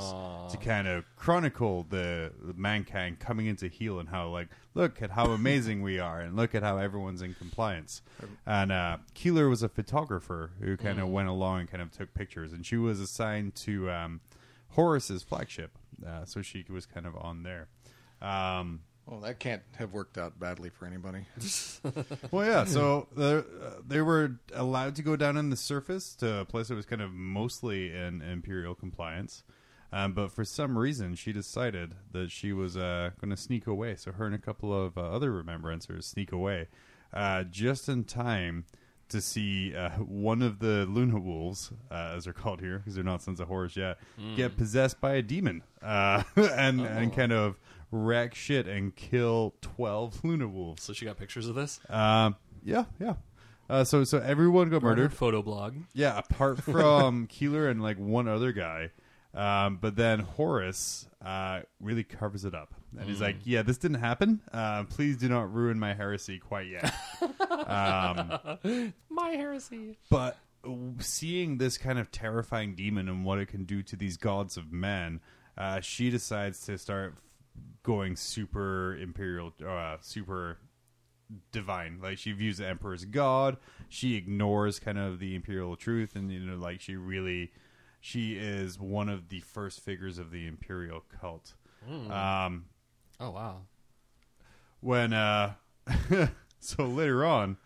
to 0.52 0.57
kind 0.57 0.88
of 0.88 1.06
chronicle 1.15 1.86
the, 1.90 2.31
the 2.41 2.53
mankind 2.56 3.19
coming 3.19 3.45
into 3.45 3.68
heel 3.68 3.99
and 3.99 4.10
how 4.10 4.27
like 4.27 4.48
look 4.73 5.02
at 5.02 5.11
how 5.11 5.26
amazing 5.31 5.81
we 5.81 5.99
are 5.99 6.19
and 6.19 6.36
look 6.36 6.56
at 6.56 6.64
how 6.64 6.77
everyone's 6.77 7.22
in 7.22 7.36
compliance. 7.36 8.02
And 8.45 8.72
uh, 8.72 8.98
Keeler 9.14 9.48
was 9.48 9.61
a 9.61 9.69
photographer 9.69 10.52
who 10.60 10.77
kind 10.77 10.99
of 10.99 11.10
went 11.10 11.30
along 11.30 11.61
and 11.61 11.72
kind 11.72 11.81
of 11.84 11.91
took 11.91 12.14
pictures 12.14 12.53
and 12.53 12.65
she 12.65 12.77
was 12.77 12.99
assigned 12.99 13.56
to 13.56 13.91
um, 13.91 14.22
Horus's 14.69 15.23
flagship 15.23 15.77
uh, 16.06 16.26
so 16.26 16.41
she 16.41 16.65
was 16.69 16.86
kind 16.86 17.06
of 17.06 17.15
on 17.15 17.44
there. 17.44 17.68
Um, 18.22 18.81
Well, 19.10 19.22
that 19.22 19.40
can't 19.40 19.64
have 19.77 19.91
worked 19.91 20.19
out 20.19 20.40
badly 20.40 20.69
for 20.69 20.86
anybody. 20.86 21.26
well, 22.31 22.45
yeah. 22.45 22.65
So 22.65 23.07
uh, 23.18 23.41
they 23.88 24.02
were 24.02 24.36
allowed 24.53 24.95
to 24.98 25.02
go 25.02 25.15
down 25.15 25.36
in 25.36 25.49
the 25.49 25.57
surface 25.57 26.14
to 26.15 26.41
a 26.41 26.45
place 26.45 26.68
that 26.68 26.76
was 26.76 26.86
kind 26.86 27.02
of 27.02 27.11
mostly 27.11 27.91
in 27.91 28.22
imperial 28.22 28.76
compliance. 28.76 29.44
Um, 29.91 30.14
but 30.14 30.31
for 30.31 30.45
some 30.45 30.77
reason, 30.77 31.15
she 31.15 31.34
decided 31.34 31.95
that 32.11 32.30
she 32.30 32.53
was 32.53 32.77
uh, 32.77 33.10
going 33.19 33.31
to 33.31 33.38
sneak 33.38 33.65
away. 33.65 33.95
So 33.95 34.11
her 34.11 34.27
and 34.27 34.36
a 34.36 34.40
couple 34.40 34.72
of 34.72 34.95
uh, 34.95 35.02
other 35.02 35.31
remembrancers 35.31 36.03
sneak 36.03 36.31
away 36.31 36.68
uh, 37.11 37.44
just 37.44 37.90
in 37.90 38.03
time 38.03 38.65
to 39.10 39.22
see 39.22 39.76
uh, 39.76 39.90
one 39.98 40.44
of 40.44 40.60
the 40.60 40.86
Luna 40.86 41.19
Wolves, 41.19 41.72
uh, 41.90 42.14
as 42.15 42.26
they're 42.26 42.34
called 42.34 42.61
here, 42.61 42.77
because 42.77 42.94
they're 42.94 43.03
not 43.03 43.23
Sons 43.23 43.40
of 43.40 43.48
Horus 43.48 43.76
yet, 43.76 43.98
get 44.36 44.56
possessed 44.56 45.02
by 45.02 45.15
a 45.15 45.22
demon 45.23 45.64
uh, 45.81 46.22
and 46.36 46.81
and 46.81 47.15
kind 47.15 47.31
of 47.31 47.56
wreck 47.91 48.36
shit 48.36 48.68
and 48.68 48.95
kill 48.95 49.56
twelve 49.61 50.24
Luna 50.24 50.48
Wolves. 50.48 50.84
so 50.84 50.94
she 50.94 51.06
got 51.06 51.18
pictures 51.18 51.48
of 51.48 51.56
this. 51.56 51.80
Um, 51.90 52.36
yeah, 52.64 52.86
yeah. 52.99 53.14
Uh, 53.70 53.84
so 53.84 54.03
so 54.03 54.18
everyone 54.20 54.70
got 54.70 54.82
murdered. 54.82 55.14
Photo 55.14 55.41
blog. 55.41 55.76
Yeah, 55.94 56.18
apart 56.18 56.61
from 56.64 57.28
Keeler 57.28 57.68
and 57.70 57.82
like 57.82 57.98
one 57.98 58.28
other 58.28 58.52
guy. 58.52 58.91
Um, 59.32 59.78
but 59.80 59.95
then 59.95 60.20
Horus 60.22 61.07
uh, 61.24 61.61
really 61.80 62.03
covers 62.03 62.45
it 62.45 62.56
up, 62.56 62.74
and 62.98 63.07
he's 63.07 63.22
like, 63.22 63.36
"Yeah, 63.44 63.61
this 63.61 63.78
didn't 63.78 63.99
happen. 63.99 64.41
Uh, 64.52 64.86
please 64.86 65.18
do 65.18 65.30
not 65.30 65.53
ruin 65.53 65.78
my 65.78 65.94
heresy 65.94 66.40
quite 66.40 66.66
yet." 66.68 66.91
um, 67.68 68.94
My 69.10 69.30
heresy. 69.30 69.99
but 70.10 70.38
seeing 70.99 71.57
this 71.60 71.78
kind 71.78 71.99
of 71.99 72.11
terrifying 72.11 72.76
demon 72.76 73.07
and 73.07 73.24
what 73.24 73.38
it 73.40 73.48
can 73.48 73.66
do 73.66 73.84
to 73.84 73.95
these 73.95 74.18
gods 74.18 74.57
of 74.57 74.72
men, 74.72 75.20
uh, 75.57 75.80
she 75.80 76.10
decides 76.10 76.66
to 76.66 76.78
start 76.80 77.16
going 77.84 78.15
super 78.15 78.95
imperial, 78.98 79.53
uh, 79.65 79.98
super 80.02 80.57
divine. 81.52 81.99
Like 82.02 82.18
she 82.18 82.31
views 82.31 82.57
the 82.57 82.68
emperor 82.68 82.94
as 82.94 83.06
god. 83.06 83.57
She 83.88 84.15
ignores 84.15 84.80
kind 84.80 84.98
of 84.98 85.19
the 85.19 85.36
imperial 85.36 85.76
truth, 85.76 86.15
and 86.15 86.31
you 86.31 86.40
know, 86.40 86.56
like 86.57 86.81
she 86.81 86.95
really, 86.95 87.52
she 87.99 88.34
is 88.34 88.80
one 88.80 89.10
of 89.10 89.30
the 89.30 89.40
first 89.41 89.81
figures 89.81 90.18
of 90.18 90.31
the 90.31 90.48
imperial 90.48 91.03
cult. 91.19 91.53
Um, 91.88 92.65
Oh 93.22 93.31
wow. 93.31 93.61
when 94.81 95.11
uh 95.14 95.53
so 96.60 96.86
later 96.86 97.26
on 97.26 97.57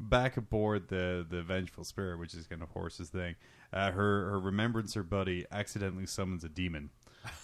back 0.00 0.36
aboard 0.36 0.88
the 0.88 1.24
the 1.28 1.42
vengeful 1.42 1.84
spirit 1.84 2.18
which 2.18 2.34
is 2.34 2.46
kind 2.46 2.62
of 2.62 2.70
Horus's 2.70 3.08
thing 3.10 3.36
uh, 3.72 3.90
her 3.92 4.30
her 4.30 4.40
remembrancer 4.40 5.02
buddy 5.02 5.44
accidentally 5.50 6.06
summons 6.06 6.44
a 6.44 6.48
demon 6.48 6.90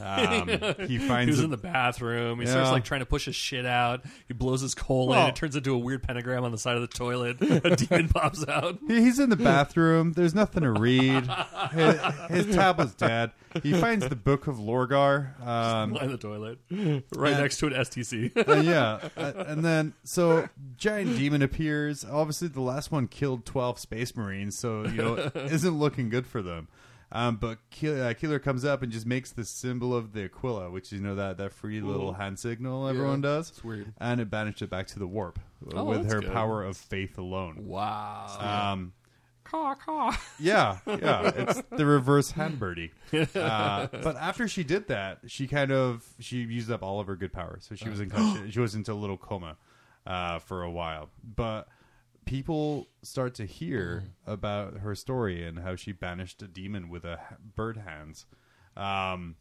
um, 0.01 0.48
he 0.86 0.86
He 0.86 0.98
finds 0.98 1.30
was 1.32 1.40
a- 1.40 1.44
in 1.44 1.51
the 1.51 1.56
bathroom. 1.56 2.38
He 2.40 2.46
Yeah. 2.46 2.52
starts 2.52 2.70
like 2.70 2.84
trying 2.84 3.01
to 3.01 3.06
push 3.06 3.24
his 3.26 3.36
shit 3.36 3.66
out. 3.66 4.05
He 4.28 4.34
blows 4.34 4.60
his 4.60 4.74
colon. 4.74 5.10
in. 5.16 5.22
Well- 5.22 5.28
It 5.28 5.36
turns 5.36 5.56
into 5.56 5.74
a 5.74 5.78
weird 5.78 6.02
pentagram 6.02 6.44
on 6.44 6.52
the 6.52 6.59
side 6.59 6.76
of 6.76 6.82
the 6.82 6.88
toilet. 6.88 7.36
A 7.40 7.76
demon 7.76 8.09
pops 8.09 8.46
out. 8.48 8.78
he's 8.86 9.18
in 9.18 9.30
the 9.30 9.36
bathroom 9.36 10.12
there's 10.12 10.34
nothing 10.34 10.62
to 10.62 10.72
read 10.72 11.26
his, 11.72 12.01
his 12.46 12.55
tablet's 12.56 12.94
dead 12.94 13.30
he 13.62 13.72
finds 13.72 14.09
the 14.09 14.16
book 14.16 14.46
of 14.48 14.56
lorgar 14.56 15.40
um, 15.46 15.92
Line 15.92 16.10
the 16.10 16.18
toilet, 16.18 16.59
right 16.70 17.32
And- 17.32 17.40
next 17.40 17.59
to 17.59 17.66
an 17.68 17.72
STC. 17.74 18.36
Uh, 18.48 18.60
yeah, 18.62 18.98
uh, 19.16 19.44
and 19.46 19.64
then 19.64 19.94
so 20.02 20.48
giant 20.76 21.16
demon 21.16 21.40
appears. 21.40 22.05
Obviously, 22.05 22.48
the 22.48 22.60
last 22.60 22.90
one 22.90 23.06
killed 23.06 23.46
twelve 23.46 23.78
space 23.78 24.16
marines, 24.16 24.59
so 24.59 24.84
you 24.84 24.96
know 25.01 25.30
isn't 25.36 25.78
looking 25.78 26.09
good 26.09 26.26
for 26.26 26.42
them. 26.42 26.66
Um, 27.14 27.36
but 27.36 27.58
Ke- 27.70 27.84
uh, 27.84 28.12
Keeler 28.14 28.40
comes 28.40 28.64
up 28.64 28.82
and 28.82 28.90
just 28.90 29.06
makes 29.06 29.30
the 29.30 29.44
symbol 29.44 29.94
of 29.94 30.12
the 30.12 30.24
Aquila, 30.24 30.70
which 30.70 30.90
you 30.90 30.98
know 31.00 31.14
that 31.14 31.38
that 31.38 31.52
free 31.52 31.80
little 31.80 32.14
hand 32.14 32.38
signal 32.40 32.88
everyone 32.88 33.20
does. 33.20 33.50
It's 33.50 33.62
weird. 33.62 33.94
and 33.98 34.20
it 34.20 34.28
banished 34.30 34.62
it 34.62 34.68
back 34.70 34.88
to 34.88 34.98
the 34.98 35.06
warp 35.06 35.38
Oh, 35.72 35.84
with 35.84 36.02
that's 36.02 36.14
her 36.14 36.20
good. 36.22 36.32
power 36.32 36.64
of 36.64 36.76
faith 36.76 37.16
alone. 37.16 37.66
wow. 37.68 38.72
Um, 38.72 38.92
caw 39.44 39.74
caw. 39.76 40.16
yeah, 40.40 40.78
yeah, 40.88 41.30
it's 41.36 41.62
the 41.70 41.86
reverse 41.86 42.32
hand 42.32 42.58
birdie. 42.58 42.90
Uh, 43.36 43.86
but 44.02 44.16
after 44.16 44.48
she 44.48 44.64
did 44.64 44.88
that, 44.88 45.20
she 45.26 45.46
kind 45.46 45.70
of 45.70 46.04
she 46.18 46.38
used 46.38 46.68
up 46.70 46.82
all 46.82 46.98
of 46.98 47.06
her 47.06 47.14
good 47.14 47.32
power, 47.32 47.58
so 47.60 47.76
she 47.76 47.88
was 47.88 48.00
in 48.00 48.10
she 48.50 48.58
was 48.58 48.74
into 48.74 48.92
a 48.92 48.94
little 48.94 49.16
coma 49.18 49.56
uh, 50.04 50.40
for 50.40 50.64
a 50.64 50.70
while. 50.70 51.10
But 51.22 51.68
people 52.24 52.88
start 53.02 53.34
to 53.36 53.44
hear 53.46 54.05
about 54.26 54.78
her 54.78 54.94
story 54.94 55.46
and 55.46 55.59
how 55.60 55.76
she 55.76 55.92
banished 55.92 56.42
a 56.42 56.48
demon 56.48 56.88
with 56.88 57.05
a 57.05 57.18
h- 57.30 57.38
bird 57.56 57.76
hands, 57.78 58.26
um, 58.76 59.36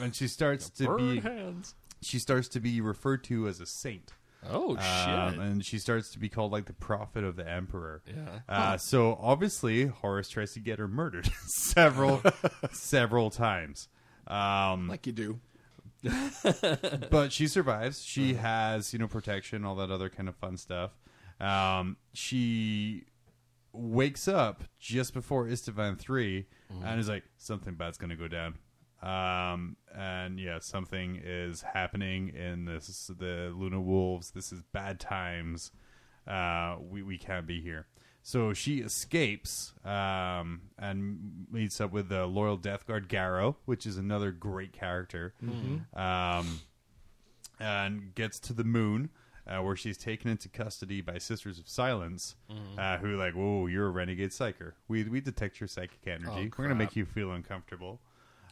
and 0.00 0.14
she 0.14 0.28
starts 0.28 0.68
to 0.70 0.84
Bird 0.86 0.98
be 0.98 1.20
hands. 1.20 1.74
she 2.02 2.18
starts 2.18 2.48
to 2.48 2.60
be 2.60 2.80
referred 2.80 3.24
to 3.24 3.48
as 3.48 3.60
a 3.60 3.66
saint. 3.66 4.12
Oh 4.48 4.76
shit. 4.76 4.84
Um, 4.84 5.40
and 5.40 5.64
she 5.66 5.78
starts 5.78 6.10
to 6.12 6.18
be 6.20 6.28
called 6.28 6.52
like 6.52 6.66
the 6.66 6.72
prophet 6.72 7.24
of 7.24 7.34
the 7.36 7.48
emperor. 7.48 8.02
Yeah. 8.06 8.40
Uh, 8.48 8.76
so 8.76 9.18
obviously, 9.20 9.86
Horus 9.86 10.28
tries 10.28 10.52
to 10.52 10.60
get 10.60 10.78
her 10.78 10.86
murdered 10.86 11.26
several, 11.46 12.22
several 12.70 13.30
times. 13.30 13.88
Um, 14.28 14.86
Like 14.88 15.06
you 15.06 15.12
do. 15.12 15.40
but 17.10 17.32
she 17.32 17.48
survives. 17.48 18.02
She 18.04 18.34
has, 18.34 18.92
you 18.92 18.98
know, 18.98 19.08
protection, 19.08 19.64
all 19.64 19.74
that 19.76 19.90
other 19.90 20.08
kind 20.08 20.28
of 20.28 20.36
fun 20.36 20.56
stuff. 20.56 20.92
Um, 21.40 21.96
she 22.12 23.04
wakes 23.72 24.26
up 24.26 24.64
just 24.78 25.12
before 25.12 25.46
Isstvan 25.46 25.98
3 25.98 26.46
and 26.82 26.98
is 27.00 27.08
like, 27.08 27.24
something 27.36 27.74
bad's 27.74 27.98
going 27.98 28.10
to 28.10 28.16
go 28.16 28.28
down. 28.28 28.54
Um, 29.02 29.76
and 29.94 30.40
yeah, 30.40 30.58
something 30.60 31.20
is 31.22 31.62
happening 31.62 32.28
in 32.34 32.64
this, 32.64 33.10
the 33.18 33.52
Luna 33.54 33.80
Wolves. 33.80 34.30
This 34.30 34.52
is 34.52 34.62
bad 34.72 34.98
times. 34.98 35.70
Uh, 36.26 36.76
we, 36.80 37.02
we 37.02 37.18
can't 37.18 37.46
be 37.46 37.60
here. 37.60 37.86
So 38.22 38.52
she 38.52 38.78
escapes 38.80 39.74
um, 39.84 40.62
and 40.78 41.46
meets 41.52 41.80
up 41.80 41.92
with 41.92 42.08
the 42.08 42.26
loyal 42.26 42.56
Death 42.56 42.84
Guard 42.86 43.08
Garro, 43.08 43.54
which 43.66 43.86
is 43.86 43.98
another 43.98 44.32
great 44.32 44.72
character, 44.72 45.34
um, 45.94 46.60
and 47.60 48.12
gets 48.16 48.40
to 48.40 48.52
the 48.52 48.64
moon, 48.64 49.10
uh, 49.46 49.62
where 49.62 49.76
she's 49.76 49.96
taken 49.96 50.30
into 50.30 50.48
custody 50.48 51.00
by 51.00 51.18
Sisters 51.18 51.58
of 51.58 51.68
Silence, 51.68 52.34
uh, 52.78 52.98
who 52.98 53.16
like, 53.16 53.34
"Whoa, 53.34 53.66
you're 53.66 53.86
a 53.86 53.90
renegade 53.90 54.30
psyker. 54.30 54.72
We 54.88 55.04
we 55.04 55.20
detect 55.20 55.60
your 55.60 55.68
psychic 55.68 56.00
energy. 56.06 56.50
We're 56.56 56.64
gonna 56.64 56.74
make 56.74 56.96
you 56.96 57.04
feel 57.04 57.30
uncomfortable." 57.32 58.00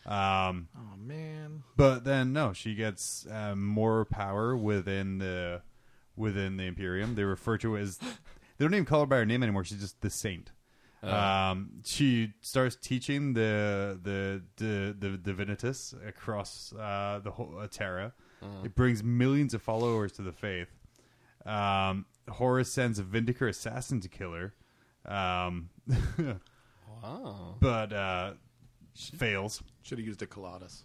Um, 0.06 0.68
Oh 0.76 0.96
man. 0.98 1.62
but 1.76 2.04
then 2.04 2.32
no, 2.32 2.52
she 2.52 2.74
gets 2.74 3.26
um, 3.30 3.64
more 3.66 4.04
power 4.04 4.54
within 4.56 5.18
the 5.18 5.62
within 6.16 6.56
the 6.58 6.64
Imperium. 6.64 7.14
They 7.14 7.24
refer 7.24 7.56
to 7.58 7.76
as 7.78 7.96
they 7.98 8.06
don't 8.58 8.74
even 8.74 8.84
call 8.84 9.00
her 9.00 9.06
by 9.06 9.16
her 9.16 9.26
name 9.26 9.42
anymore. 9.42 9.64
She's 9.64 9.80
just 9.80 10.00
the 10.02 10.10
Saint. 10.10 10.52
Um, 11.02 11.80
she 11.84 12.32
starts 12.40 12.76
teaching 12.76 13.34
the 13.34 13.98
the 14.02 14.42
the, 14.56 14.94
the 14.98 15.18
Divinitas 15.18 15.94
across 16.06 16.72
uh, 16.78 17.20
the 17.22 17.30
whole 17.30 17.58
uh, 17.58 17.66
Terra. 17.70 18.12
It 18.62 18.74
brings 18.74 19.02
millions 19.02 19.54
of 19.54 19.62
followers 19.62 20.12
to 20.12 20.22
the 20.22 20.32
faith. 20.32 20.68
Um, 21.46 22.06
Horus 22.28 22.72
sends 22.72 22.98
a 22.98 23.02
Vindicare 23.02 23.48
assassin 23.48 24.00
to 24.00 24.08
kill 24.08 24.32
her, 24.32 24.54
um, 25.04 25.68
Wow. 27.02 27.56
but 27.60 27.92
uh, 27.92 28.32
fails. 28.94 29.62
Should 29.82 29.98
have 29.98 30.06
used 30.06 30.22
a 30.22 30.26
Colossus. 30.26 30.84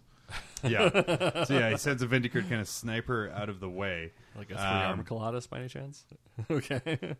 Yeah. 0.62 0.90
so 1.44 1.54
yeah, 1.58 1.70
he 1.70 1.76
sends 1.78 2.02
a 2.02 2.06
Vindicare 2.06 2.46
kind 2.48 2.60
of 2.60 2.68
sniper 2.68 3.30
out 3.34 3.48
of 3.48 3.60
the 3.60 3.68
way. 3.70 4.12
Like 4.36 4.50
a 4.50 4.54
three 4.54 4.62
Um, 4.62 4.76
armor 4.90 5.02
Colossus 5.04 5.46
by 5.46 5.60
any 5.60 5.68
chance? 5.68 6.04
okay. 6.50 7.16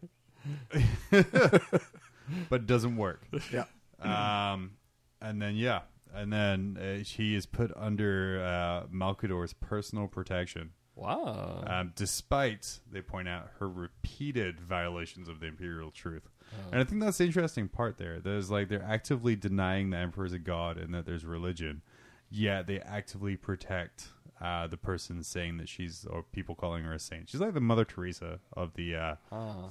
but 2.51 2.67
doesn't 2.67 2.97
work. 2.97 3.23
Yeah. 3.53 3.65
Um, 4.01 4.73
and 5.21 5.41
then 5.41 5.57
yeah, 5.57 5.81
and 6.15 6.33
then 6.33 6.77
uh, 6.79 7.03
she 7.05 7.35
is 7.35 7.47
put 7.47 7.71
under 7.77 8.43
uh, 8.45 8.87
Malkador's 8.93 9.53
personal 9.55 10.07
protection, 10.09 10.71
Wow. 11.01 11.65
um, 11.67 11.93
despite 11.97 12.81
they 12.93 13.01
point 13.01 13.29
out 13.29 13.51
her 13.59 13.69
repeated 13.69 14.61
violations 14.61 15.29
of 15.29 15.41
the 15.41 15.47
imperial 15.47 15.91
truth. 15.91 16.29
And 16.73 16.81
I 16.81 16.85
think 16.85 17.01
that's 17.01 17.19
the 17.19 17.25
interesting 17.25 17.69
part 17.69 17.97
there. 17.97 18.19
There's 18.21 18.51
like 18.51 18.69
they're 18.69 18.83
actively 18.83 19.37
denying 19.37 19.91
the 19.91 19.99
emperor 19.99 20.27
is 20.27 20.33
a 20.33 20.39
god 20.39 20.79
and 20.79 20.93
that 20.95 21.07
there's 21.07 21.25
religion, 21.25 21.83
yet 22.31 22.67
they 22.67 22.81
actively 22.81 23.37
protect. 23.37 24.09
Uh, 24.43 24.67
the 24.67 24.77
person 24.79 25.23
saying 25.23 25.59
that 25.59 25.69
she's, 25.69 26.07
or 26.09 26.23
people 26.23 26.55
calling 26.55 26.83
her 26.83 26.95
a 26.95 26.99
saint. 26.99 27.29
She's 27.29 27.43
like 27.43 27.53
the 27.53 27.61
Mother 27.61 27.85
Teresa 27.85 28.41
of 28.57 28.73
the 28.73 28.97
uh, 28.97 29.15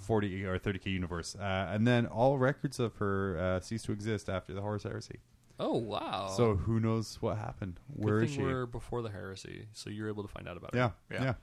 40 0.02 0.46
or 0.46 0.60
30k 0.60 0.86
universe. 0.86 1.36
Uh, 1.36 1.70
and 1.74 1.88
then 1.88 2.06
all 2.06 2.38
records 2.38 2.80
of 2.80 2.98
her 2.98 3.36
uh, 3.40 3.60
cease 3.62 3.82
to 3.84 3.92
exist 3.92 4.30
after 4.30 4.54
the 4.54 4.62
Horus 4.62 4.84
Heresy. 4.84 5.22
Oh 5.60 5.78
wow. 5.78 6.28
So 6.36 6.56
who 6.56 6.80
knows 6.80 7.18
what 7.22 7.38
happened? 7.38 7.80
Good 7.96 8.04
Where 8.06 8.22
is 8.22 8.30
thing 8.32 8.40
she? 8.40 8.44
we're 8.46 8.66
before 8.66 9.02
the 9.02 9.10
heresy, 9.10 9.68
so 9.74 9.90
you're 9.90 10.08
able 10.08 10.24
to 10.24 10.30
find 10.30 10.48
out 10.48 10.58
about 10.58 10.72
Yeah, 10.74 10.88
it. 11.10 11.16
yeah, 11.16 11.24
Yeah. 11.24 11.34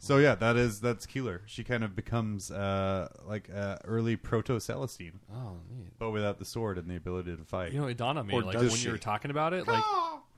So 0.00 0.18
yeah, 0.18 0.34
that 0.34 0.56
is 0.56 0.80
that's 0.80 1.06
Keeler. 1.06 1.42
She 1.46 1.64
kind 1.64 1.82
of 1.84 1.94
becomes 1.96 2.50
uh, 2.50 3.08
like 3.26 3.48
uh, 3.54 3.76
early 3.84 4.16
proto 4.16 4.58
Celestine, 4.60 5.20
Oh, 5.32 5.58
neat. 5.70 5.92
but 5.98 6.10
without 6.10 6.38
the 6.38 6.44
sword 6.44 6.78
and 6.78 6.88
the 6.90 6.96
ability 6.96 7.34
to 7.36 7.44
fight. 7.44 7.72
You 7.72 7.80
know, 7.80 7.86
it 7.86 7.96
dawned 7.96 8.18
on 8.18 8.26
me 8.26 8.34
Or 8.34 8.42
like 8.42 8.54
does 8.54 8.70
when 8.70 8.72
she? 8.80 8.86
you 8.86 8.92
were 8.92 8.98
talking 8.98 9.30
about 9.30 9.52
it, 9.54 9.66
like 9.66 9.82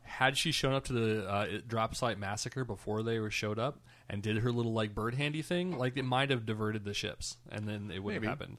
had 0.03 0.37
she 0.37 0.53
shown 0.53 0.73
up 0.75 0.85
to 0.85 0.93
the 0.93 1.29
uh, 1.29 1.47
drop 1.67 1.95
site 1.97 2.19
massacre 2.19 2.65
before 2.65 3.03
they 3.03 3.19
were 3.19 3.31
showed 3.31 3.59
up 3.59 3.81
and 4.09 4.23
did 4.23 4.37
her 4.39 4.53
little 4.53 4.73
like 4.73 4.95
bird 4.95 5.15
handy 5.15 5.43
thing, 5.43 5.77
like 5.77 5.97
it 5.97 6.05
might 6.05 6.31
have 6.31 6.47
diverted 6.47 6.85
the 6.85 6.95
ships, 6.95 7.39
and 7.51 7.67
then 7.67 7.91
it 7.91 8.03
wouldn't 8.03 8.23
Maybe. 8.23 8.29
have 8.29 8.39
happened. 8.39 8.59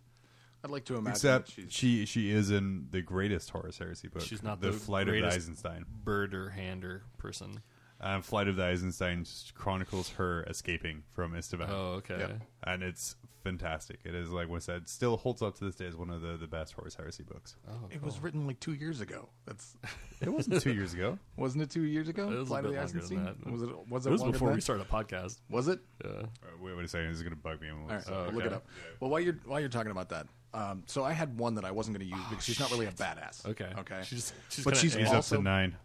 I'd 0.67 0.71
like 0.71 0.85
to 0.85 0.95
imagine 0.95 1.11
Except 1.11 1.55
that 1.55 1.71
she's 1.71 1.73
she 1.73 2.05
she 2.05 2.31
is 2.31 2.51
in 2.51 2.87
the 2.91 3.01
greatest 3.01 3.49
Horus 3.49 3.77
Heresy 3.77 4.09
book. 4.09 4.21
She's 4.23 4.43
not 4.43 4.59
the, 4.59 4.71
the 4.71 4.77
Flight 4.77 5.07
of 5.07 5.15
the 5.15 5.25
Eisenstein. 5.25 5.85
Bird 6.03 6.33
or 6.35 6.49
hander 6.49 7.03
person. 7.17 7.61
Um, 7.99 8.21
Flight 8.21 8.47
of 8.47 8.57
the 8.57 8.63
Eisenstein 8.65 9.25
chronicles 9.55 10.09
her 10.09 10.43
escaping 10.43 11.03
from 11.13 11.31
Isstvan. 11.33 11.67
Oh, 11.69 11.93
okay. 11.99 12.17
Yep. 12.19 12.41
and 12.65 12.83
it's 12.83 13.15
fantastic. 13.43 13.99
It 14.03 14.13
is 14.13 14.29
like 14.29 14.49
what 14.49 14.57
I 14.57 14.59
said, 14.59 14.87
still 14.89 15.17
holds 15.17 15.41
up 15.41 15.57
to 15.57 15.63
this 15.65 15.75
day 15.75 15.85
as 15.87 15.95
one 15.95 16.11
of 16.11 16.21
the, 16.21 16.37
the 16.37 16.45
best 16.47 16.73
Horus 16.73 16.93
Heresy 16.95 17.23
books. 17.23 17.55
Oh, 17.67 17.87
It 17.89 18.03
was 18.03 18.19
written 18.19 18.45
like 18.45 18.59
two 18.59 18.73
years 18.73 19.01
ago. 19.01 19.29
That's 19.47 19.75
It 20.21 20.29
wasn't 20.29 20.61
two 20.61 20.73
years 20.73 20.93
ago. 20.93 21.17
wasn't 21.37 21.63
it 21.63 21.71
two 21.71 21.85
years 21.85 22.07
ago? 22.07 22.29
It 22.29 22.37
was 22.37 22.41
a 22.41 22.45
Flight 22.45 22.65
of 22.65 22.71
bit 22.71 22.75
the 22.75 22.81
longer 22.81 22.91
than 22.93 22.99
Eisenstein? 22.99 23.23
that. 23.45 23.51
Was 23.51 23.61
it? 23.63 23.69
Was 23.89 24.05
it, 24.05 24.09
it 24.09 24.11
was 24.11 24.21
longer 24.21 24.33
before 24.33 24.47
than 24.49 24.55
we 24.55 24.59
that? 24.59 24.63
started 24.63 24.85
a 24.87 24.93
podcast. 24.93 25.39
Was 25.49 25.67
it? 25.67 25.79
Yeah. 26.05 26.11
Uh, 26.11 26.25
wait, 26.61 26.75
wait 26.75 26.85
a 26.85 26.87
second. 26.87 27.07
This 27.07 27.17
is 27.17 27.23
going 27.23 27.35
to 27.35 27.41
bug 27.41 27.61
me. 27.61 27.69
All 27.71 27.77
right, 27.87 28.03
Oh, 28.11 28.25
I'll 28.25 28.31
look 28.31 28.45
it 28.45 28.53
up. 28.53 28.67
Well, 28.99 29.09
while 29.09 29.19
you're 29.21 29.37
while 29.45 29.59
you're 29.59 29.69
talking 29.69 29.91
about 29.91 30.09
that, 30.09 30.27
um, 30.53 30.83
so 30.87 31.03
I 31.03 31.11
had 31.13 31.37
one 31.37 31.55
that 31.55 31.65
I 31.65 31.71
wasn't 31.71 31.97
going 31.97 32.09
to 32.09 32.15
use 32.15 32.25
because 32.29 32.43
she's 32.45 32.59
not 32.59 32.71
really 32.71 32.85
a 32.87 32.91
badass. 32.91 33.45
Okay. 33.45 33.69
Okay. 33.79 34.01
She's 34.03 34.33
she's 34.49 34.63
But 34.63 34.73
kinda 34.75 34.79
she's 34.81 34.95
a- 34.95 34.99
He's 34.99 35.11
up 35.11 35.25
to 35.25 35.41
nine. 35.41 35.75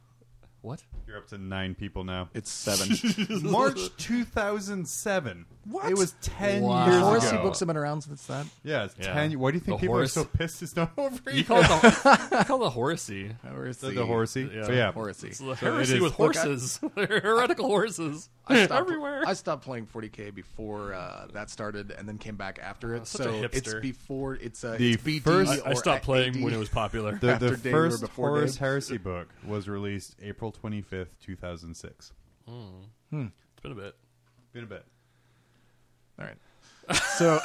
what? 0.62 0.82
You're 1.06 1.18
up 1.18 1.26
to 1.28 1.38
nine 1.38 1.74
people 1.74 2.04
now. 2.04 2.30
It's 2.34 2.50
seven. 2.50 2.96
March 3.50 3.78
2007. 3.98 5.46
What? 5.64 5.88
It 5.90 5.96
was 5.96 6.14
10 6.22 6.62
Wow. 6.62 6.86
years 6.86 7.00
Horsey 7.02 7.26
ago. 7.36 7.42
books 7.44 7.60
have 7.60 7.68
been 7.68 7.76
around 7.76 8.00
since 8.02 8.26
then. 8.26 8.46
Yeah, 8.64 8.84
it's 8.84 8.96
Yeah. 8.98 9.12
10. 9.14 9.38
Why 9.38 9.52
do 9.52 9.56
you 9.56 9.60
think 9.60 9.76
The 9.78 9.80
people 9.80 9.94
Horus- 9.94 10.16
are 10.16 10.20
so 10.22 10.28
pissed 10.36 10.60
it's 10.62 10.74
not 10.74 10.90
over 10.98 11.30
You 11.30 11.36
yet? 11.38 11.46
call 11.46 11.58
it 11.60 11.68
the, 11.68 12.28
you 12.38 12.44
call 12.44 12.56
it 12.62 12.64
the 12.64 12.70
horsey. 12.70 13.30
Horsey. 13.48 13.86
the, 13.88 13.92
the 13.92 14.06
horsey? 14.06 14.50
Yeah. 14.52 14.62
But 14.66 14.74
yeah. 14.74 14.92
Horsey. 14.92 15.28
It's 15.28 15.38
the 15.38 15.50
it 15.52 15.58
heresy 15.58 15.94
is- 15.96 16.00
with 16.02 16.18
Look, 16.18 16.36
I- 16.36 16.40
horses. 16.42 16.80
They're 16.96 17.20
heretical 17.20 17.66
horses. 17.66 18.28
I 18.48 18.64
stopped, 18.64 18.80
everywhere. 18.80 19.22
I 19.24 19.34
stopped 19.34 19.64
playing 19.64 19.86
40k 19.86 20.34
before 20.34 20.94
uh, 20.94 21.28
that 21.32 21.48
started, 21.48 21.92
and 21.92 22.08
then 22.08 22.18
came 22.18 22.34
back 22.34 22.58
after 22.60 22.96
it. 22.96 23.02
Oh, 23.02 23.04
such 23.04 23.20
a 23.20 23.30
so 23.30 23.42
it's 23.52 23.60
hipster. 23.60 23.80
before 23.80 24.34
it's 24.34 24.64
uh, 24.64 24.74
The 24.76 24.94
it's 24.94 25.02
BD 25.04 25.22
first- 25.22 25.62
I, 25.64 25.70
I 25.70 25.74
stopped 25.74 26.04
playing 26.04 26.36
AD. 26.38 26.42
when 26.42 26.52
it 26.52 26.58
was 26.58 26.68
popular. 26.68 27.16
The, 27.18 27.34
After 27.34 27.50
the 27.50 27.56
Dave 27.56 27.72
or 27.74 27.88
first 27.90 28.00
before 28.00 28.28
Horus 28.30 28.52
Dave? 28.54 28.58
Heresy 28.60 28.98
book 28.98 29.28
was 29.46 29.68
released 29.68 30.16
April 30.20 30.50
25th, 30.52 31.06
2006. 31.20 32.12
It's 32.48 33.60
been 33.62 33.72
a 33.72 33.74
bit. 33.76 33.94
Been 34.52 34.64
a 34.64 34.66
bit. 34.66 34.84
All 36.22 36.28
right. 36.28 36.96
So, 37.18 37.40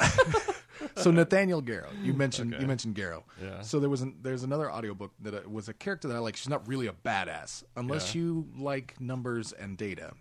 so 0.96 1.10
Nathaniel 1.10 1.62
Garro, 1.62 1.88
you 2.02 2.12
mentioned 2.12 2.54
Okay. 2.54 2.62
you 2.62 2.66
mentioned 2.68 2.94
Garro. 2.96 3.22
Yeah. 3.42 3.60
So 3.62 3.80
there 3.80 3.90
was 3.90 4.02
an, 4.02 4.16
there's 4.22 4.42
another 4.42 4.70
audiobook 4.72 5.12
that 5.20 5.34
uh, 5.34 5.48
was 5.48 5.68
a 5.68 5.74
character 5.74 6.08
that 6.08 6.16
I 6.16 6.20
like. 6.20 6.36
She's 6.36 6.48
not 6.48 6.66
really 6.68 6.86
a 6.86 6.92
badass 6.92 7.62
unless 7.76 8.14
Yeah. 8.14 8.20
you 8.22 8.48
like 8.58 9.00
numbers 9.00 9.52
and 9.52 9.76
data. 9.76 10.12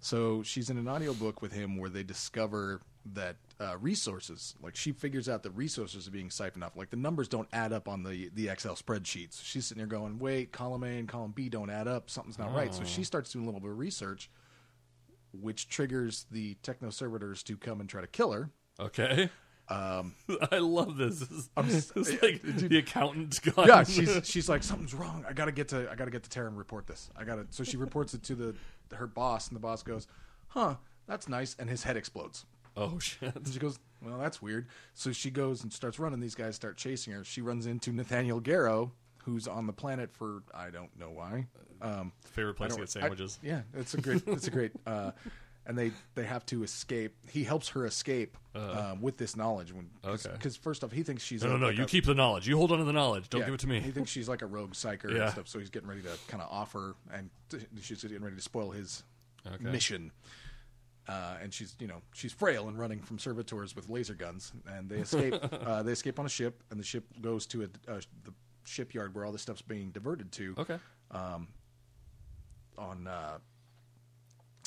So 0.00 0.42
she's 0.42 0.68
in 0.70 0.78
an 0.78 0.88
audiobook 0.88 1.40
with 1.42 1.52
him 1.52 1.76
where 1.78 1.88
they 1.90 2.02
discover 2.02 2.82
that 3.14 3.36
uh, 3.60 3.76
resources, 3.78 4.54
like 4.62 4.76
she 4.76 4.92
figures 4.92 5.28
out 5.28 5.42
that 5.44 5.50
resources 5.52 6.06
are 6.06 6.10
being 6.10 6.28
siphoned 6.30 6.64
off. 6.64 6.76
Like 6.76 6.90
the 6.90 6.96
numbers 6.96 7.28
don't 7.28 7.48
add 7.52 7.72
up 7.72 7.88
on 7.88 8.02
the 8.02 8.30
the 8.34 8.48
Excel 8.48 8.74
spreadsheets. 8.74 9.42
She's 9.42 9.66
sitting 9.66 9.78
there 9.80 9.86
going, 9.86 10.18
"Wait, 10.18 10.52
column 10.52 10.82
A 10.82 10.98
and 10.98 11.08
column 11.08 11.32
B 11.34 11.48
don't 11.48 11.70
add 11.70 11.88
up. 11.88 12.10
Something's 12.10 12.38
not 12.38 12.54
right." 12.54 12.74
So 12.74 12.84
she 12.84 13.04
starts 13.04 13.32
doing 13.32 13.44
a 13.44 13.46
little 13.46 13.60
bit 13.60 13.70
of 13.70 13.78
research, 13.78 14.28
which 15.40 15.68
triggers 15.68 16.26
the 16.30 16.54
techno 16.62 16.90
servitors 16.90 17.42
to 17.44 17.56
come 17.56 17.80
and 17.80 17.88
try 17.88 18.00
to 18.00 18.06
kill 18.06 18.32
her. 18.32 18.50
Okay. 18.80 19.30
Um, 19.68 20.14
I 20.52 20.58
love 20.58 20.96
this. 20.96 21.18
This 21.20 21.30
is, 21.30 21.48
s- 21.56 21.90
this 21.94 22.08
is 22.08 22.22
like 22.22 22.42
the 22.42 22.78
accountant 22.78 23.40
gone. 23.42 23.66
yeah, 23.66 23.82
she's 23.84 24.20
she's 24.24 24.48
like 24.48 24.62
something's 24.62 24.94
wrong. 24.94 25.24
I 25.28 25.32
gotta 25.32 25.52
get 25.52 25.68
to 25.68 25.90
I 25.90 25.94
gotta 25.96 26.10
get 26.12 26.22
to 26.22 26.30
Terra 26.30 26.46
and 26.48 26.56
report 26.56 26.86
this. 26.86 27.10
I 27.16 27.24
gotta. 27.24 27.46
So 27.50 27.64
she 27.64 27.76
reports 27.76 28.14
it 28.14 28.22
to 28.24 28.34
the 28.36 28.54
her 28.94 29.06
boss, 29.08 29.48
and 29.48 29.56
the 29.56 29.60
boss 29.60 29.82
goes, 29.82 30.06
"Huh, 30.48 30.76
that's 31.08 31.28
nice," 31.28 31.56
and 31.58 31.68
his 31.68 31.82
head 31.82 31.96
explodes. 31.96 32.44
oh 32.76 32.98
shit. 33.00 33.34
And 33.34 33.48
she 33.48 33.58
goes, 33.58 33.80
"Well, 34.00 34.18
that's 34.18 34.40
weird." 34.40 34.68
So 34.94 35.10
she 35.10 35.30
goes 35.32 35.64
and 35.64 35.72
starts 35.72 35.98
running. 35.98 36.20
These 36.20 36.36
guys 36.36 36.54
start 36.54 36.76
chasing 36.76 37.12
her. 37.14 37.24
She 37.24 37.40
runs 37.40 37.66
into 37.66 37.90
Nathaniel 37.92 38.40
Garro, 38.40 38.92
who's 39.26 39.46
on 39.46 39.66
the 39.66 39.72
planet 39.74 40.10
for 40.14 40.42
I 40.54 40.70
don't 40.70 40.96
know 40.98 41.10
why. 41.10 41.46
Um, 41.82 42.12
Favorite 42.24 42.54
place 42.54 42.72
to 42.74 42.80
get 42.80 42.88
sandwiches. 42.88 43.38
I- 43.42 43.46
yeah, 43.46 43.60
it's 43.74 43.92
a 43.92 44.00
great. 44.00 44.22
It's 44.26 44.46
a 44.46 44.50
great. 44.50 44.72
Uh, 44.86 45.10
and 45.68 45.76
they 45.76 45.90
they 46.14 46.22
have 46.24 46.46
to 46.46 46.62
escape. 46.62 47.12
He 47.28 47.42
helps 47.42 47.68
her 47.70 47.86
escape 47.86 48.36
um, 48.54 49.02
with 49.02 49.16
this 49.16 49.34
knowledge. 49.36 49.72
When 49.72 49.90
Okay. 50.04 50.30
because 50.32 50.56
first 50.56 50.84
off, 50.84 50.92
he 50.92 51.02
thinks 51.02 51.24
she's 51.24 51.42
no, 51.42 51.48
no, 51.50 51.56
a- 51.56 51.58
no. 51.58 51.66
like 51.66 51.76
You 51.76 51.82
a- 51.82 51.86
keep 51.88 52.04
the 52.06 52.14
knowledge. 52.14 52.46
You 52.46 52.56
hold 52.56 52.70
on 52.70 52.78
to 52.78 52.84
the 52.84 52.92
knowledge. 52.92 53.28
Don't 53.28 53.40
yeah, 53.40 53.46
give 53.46 53.54
it 53.54 53.60
to 53.60 53.66
me. 53.68 53.80
He 53.80 53.90
thinks 53.90 54.08
she's 54.12 54.28
like 54.28 54.42
a 54.42 54.46
rogue 54.46 54.74
psyker 54.74 55.12
Yeah. 55.12 55.24
and 55.24 55.32
stuff, 55.32 55.48
so 55.48 55.58
he's 55.58 55.68
getting 55.70 55.88
ready 55.88 56.02
to 56.02 56.10
kind 56.28 56.40
of 56.40 56.48
offer, 56.52 56.94
and 57.12 57.30
she's 57.80 58.00
getting 58.02 58.22
ready 58.22 58.36
to 58.36 58.42
spoil 58.42 58.70
his 58.70 59.02
Okay. 59.44 59.64
mission. 59.64 60.12
Uh, 61.08 61.36
and 61.40 61.54
she's, 61.54 61.76
you 61.78 61.86
know, 61.86 62.00
she's 62.14 62.32
frail 62.32 62.66
and 62.68 62.76
running 62.78 63.00
from 63.00 63.18
servitors 63.18 63.76
with 63.76 63.88
laser 63.88 64.14
guns, 64.14 64.52
and 64.72 64.88
they 64.88 64.98
escape. 64.98 65.34
uh, 65.66 65.82
they 65.82 65.92
escape 65.92 66.18
on 66.20 66.26
a 66.26 66.28
ship, 66.28 66.62
and 66.70 66.80
the 66.80 66.84
ship 66.84 67.04
goes 67.20 67.46
to 67.46 67.62
a, 67.62 67.92
uh, 67.92 68.00
the 68.24 68.32
shipyard 68.66 69.14
where 69.14 69.24
all 69.24 69.32
this 69.32 69.42
stuff's 69.42 69.62
being 69.62 69.90
diverted 69.90 70.32
to. 70.32 70.54
Okay. 70.58 70.78
Um, 71.10 71.48
on 72.78 73.06
uh, 73.06 73.38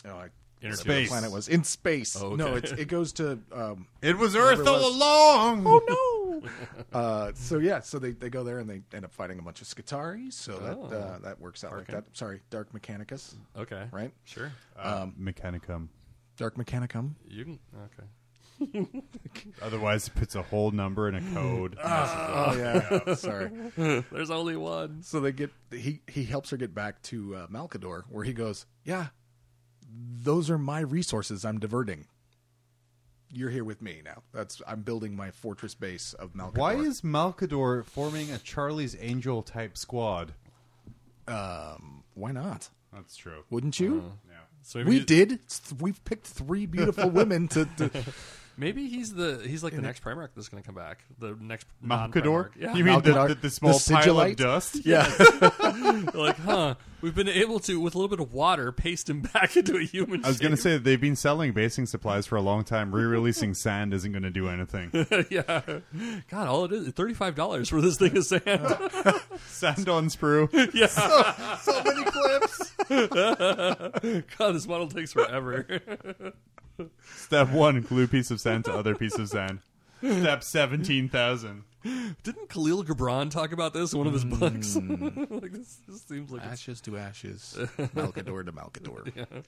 Oh, 0.05 0.11
I 0.11 0.29
Energy. 0.61 0.77
Space. 0.81 1.07
the 1.07 1.11
planet 1.13 1.31
was 1.31 1.47
in 1.47 1.63
space. 1.63 2.21
Oh, 2.21 2.35
No, 2.35 2.55
it's, 2.55 2.71
it 2.73 2.89
goes 2.89 3.13
to 3.13 3.39
um, 3.53 3.87
It 4.01 4.17
was 4.17 4.35
Earth 4.35 4.59
it 4.59 4.67
all 4.67 4.75
was. 4.89 4.95
along. 4.95 5.63
oh 5.65 6.41
no. 6.43 6.49
uh, 6.99 7.31
so 7.33 7.59
yeah, 7.59 7.79
so 7.79 7.97
they, 7.99 8.11
they 8.11 8.29
go 8.29 8.43
there 8.43 8.59
and 8.59 8.69
they 8.69 8.81
end 8.93 9.05
up 9.05 9.11
fighting 9.13 9.39
a 9.39 9.41
bunch 9.41 9.61
of 9.61 9.67
Skitarii. 9.67 10.31
So 10.33 10.57
that 10.57 10.97
uh, 10.97 11.19
that 11.19 11.39
works 11.39 11.63
out 11.63 11.71
like 11.77 11.87
that. 11.87 12.05
Sorry, 12.13 12.41
Dark 12.49 12.73
Mechanicus, 12.73 13.35
Okay. 13.57 13.85
right? 13.91 14.11
Sure. 14.25 14.51
Uh, 14.77 15.07
Mechanicum. 15.19 15.87
Dark 16.37 16.55
Mechanicum. 16.57 17.11
You 17.27 17.43
can. 17.45 17.59
Okay. 17.85 18.07
Otherwise, 19.61 20.07
it 20.07 20.15
puts 20.15 20.35
a 20.35 20.41
whole 20.41 20.71
number 20.71 21.07
in 21.07 21.15
a 21.15 21.33
code. 21.33 21.77
Oh 21.83 22.55
yeah, 22.57 23.13
sorry. 23.15 23.49
There's 24.11 24.31
only 24.31 24.55
one. 24.55 25.01
So 25.03 25.19
they 25.19 25.31
get 25.31 25.51
he 25.71 26.01
he 26.07 26.23
helps 26.23 26.49
her 26.51 26.57
get 26.57 26.73
back 26.73 27.01
to 27.03 27.35
uh, 27.35 27.47
Malkador, 27.47 28.03
where 28.09 28.23
he 28.23 28.33
goes, 28.33 28.65
"Yeah, 28.83 29.07
those 30.23 30.49
are 30.49 30.57
my 30.57 30.79
resources. 30.81 31.45
I'm 31.45 31.59
diverting. 31.59 32.07
You're 33.31 33.49
here 33.51 33.63
with 33.63 33.81
me 33.81 34.01
now. 34.03 34.23
That's 34.33 34.61
I'm 34.67 34.81
building 34.81 35.15
my 35.15 35.31
fortress 35.31 35.75
base 35.75 36.13
of 36.13 36.33
Malkador. 36.33 36.57
Why 36.57 36.73
is 36.75 37.01
Malkador 37.01 37.85
forming 37.85 38.31
a 38.31 38.37
Charlie's 38.39 38.95
Angel 38.99 39.41
type 39.43 39.77
squad? 39.77 40.33
um 41.27 42.03
why 42.15 42.31
not? 42.31 42.69
That's 42.93 43.15
true. 43.15 43.43
Wouldn't 43.51 43.79
you? 43.79 44.13
Yeah. 44.27 44.35
So 44.63 44.79
maybe 44.79 44.89
we 44.89 44.95
he's- 44.95 45.05
did. 45.05 45.31
It's- 45.33 45.61
We've 45.79 46.03
picked 46.05 46.25
three 46.27 46.65
beautiful 46.65 47.09
women 47.09 47.47
to. 47.49 47.65
to 47.77 47.91
Maybe 48.59 48.89
he's 48.89 49.13
the 49.13 49.41
he's 49.47 49.63
like 49.63 49.73
the 49.73 49.81
next 49.81 50.03
Primarch 50.03 50.29
that's 50.35 50.49
going 50.49 50.61
to 50.61 50.67
come 50.67 50.75
back. 50.75 50.99
The 51.17 51.35
next 51.39 51.65
Malkador? 51.83 51.89
non-Primarch. 52.13 52.49
Yeah. 52.59 52.75
You 52.75 52.83
mean 52.83 53.01
the, 53.01 53.11
Malkador? 53.11 53.27
the, 53.29 53.35
the 53.35 53.49
small 53.49 53.71
The 53.79 53.93
pile 53.93 54.19
of 54.19 54.27
sigillite? 54.27 54.35
dust? 54.35 54.85
yeah, 54.85 56.11
like, 56.13 56.37
huh? 56.39 56.75
We've 57.01 57.15
been 57.15 57.29
able 57.29 57.61
to, 57.61 57.79
with 57.79 57.95
a 57.95 57.97
little 57.97 58.09
bit 58.09 58.19
of 58.19 58.33
water, 58.33 58.73
paste 58.73 59.09
him 59.09 59.21
back 59.33 59.55
into 59.55 59.77
a 59.77 59.83
human. 59.83 60.25
I 60.25 60.27
was 60.27 60.37
going 60.39 60.51
to 60.51 60.57
shape. 60.57 60.63
say 60.63 60.77
they've 60.79 60.99
been 60.99 61.15
selling 61.15 61.53
basing 61.53 61.85
supplies 61.85 62.27
for 62.27 62.35
a 62.35 62.41
long 62.41 62.65
time. 62.65 62.93
Re-releasing 62.93 63.53
sand 63.55 63.93
isn't 63.93 64.11
going 64.11 64.23
to 64.23 64.29
do 64.29 64.49
anything. 64.49 64.91
yeah. 65.29 65.61
God, 66.29 66.47
all 66.49 66.65
it 66.65 66.73
is 66.73 66.89
thirty 66.89 67.13
five 67.13 67.35
dollars 67.35 67.69
for 67.69 67.79
this 67.79 67.95
thing 67.97 68.17
of 68.17 68.25
sand. 68.25 68.43
sand 69.47 69.87
on 69.87 70.07
sprue. 70.09 70.49
yeah. 70.73 71.55
so 71.59 71.81
many 71.83 72.03
clips. 72.03 72.48
God, 74.37 74.55
this 74.55 74.67
model 74.67 74.87
takes 74.87 75.13
forever. 75.13 75.81
Step 77.15 77.49
one: 77.49 77.81
glue 77.81 78.07
piece 78.07 78.31
of 78.31 78.39
sand 78.39 78.65
to 78.65 78.73
other 78.73 78.95
piece 78.95 79.17
of 79.17 79.29
sand. 79.29 79.59
Step 79.99 80.43
seventeen 80.43 81.09
thousand. 81.09 81.63
Didn't 81.83 82.49
Khalil 82.49 82.83
Gibran 82.83 83.31
talk 83.31 83.51
about 83.51 83.73
this 83.73 83.93
in 83.93 83.99
one 83.99 84.07
of 84.07 84.13
his 84.13 84.25
books? 84.25 84.75
Hmm. 84.75 84.93
like 85.29 85.51
this, 85.53 85.79
this 85.87 86.01
seems 86.01 86.31
like 86.31 86.43
it's, 86.43 86.51
ashes 86.51 86.81
to 86.81 86.97
ashes, 86.97 87.55
Malkador 87.77 88.45
to 88.45 88.51
Malkador. 88.51 89.43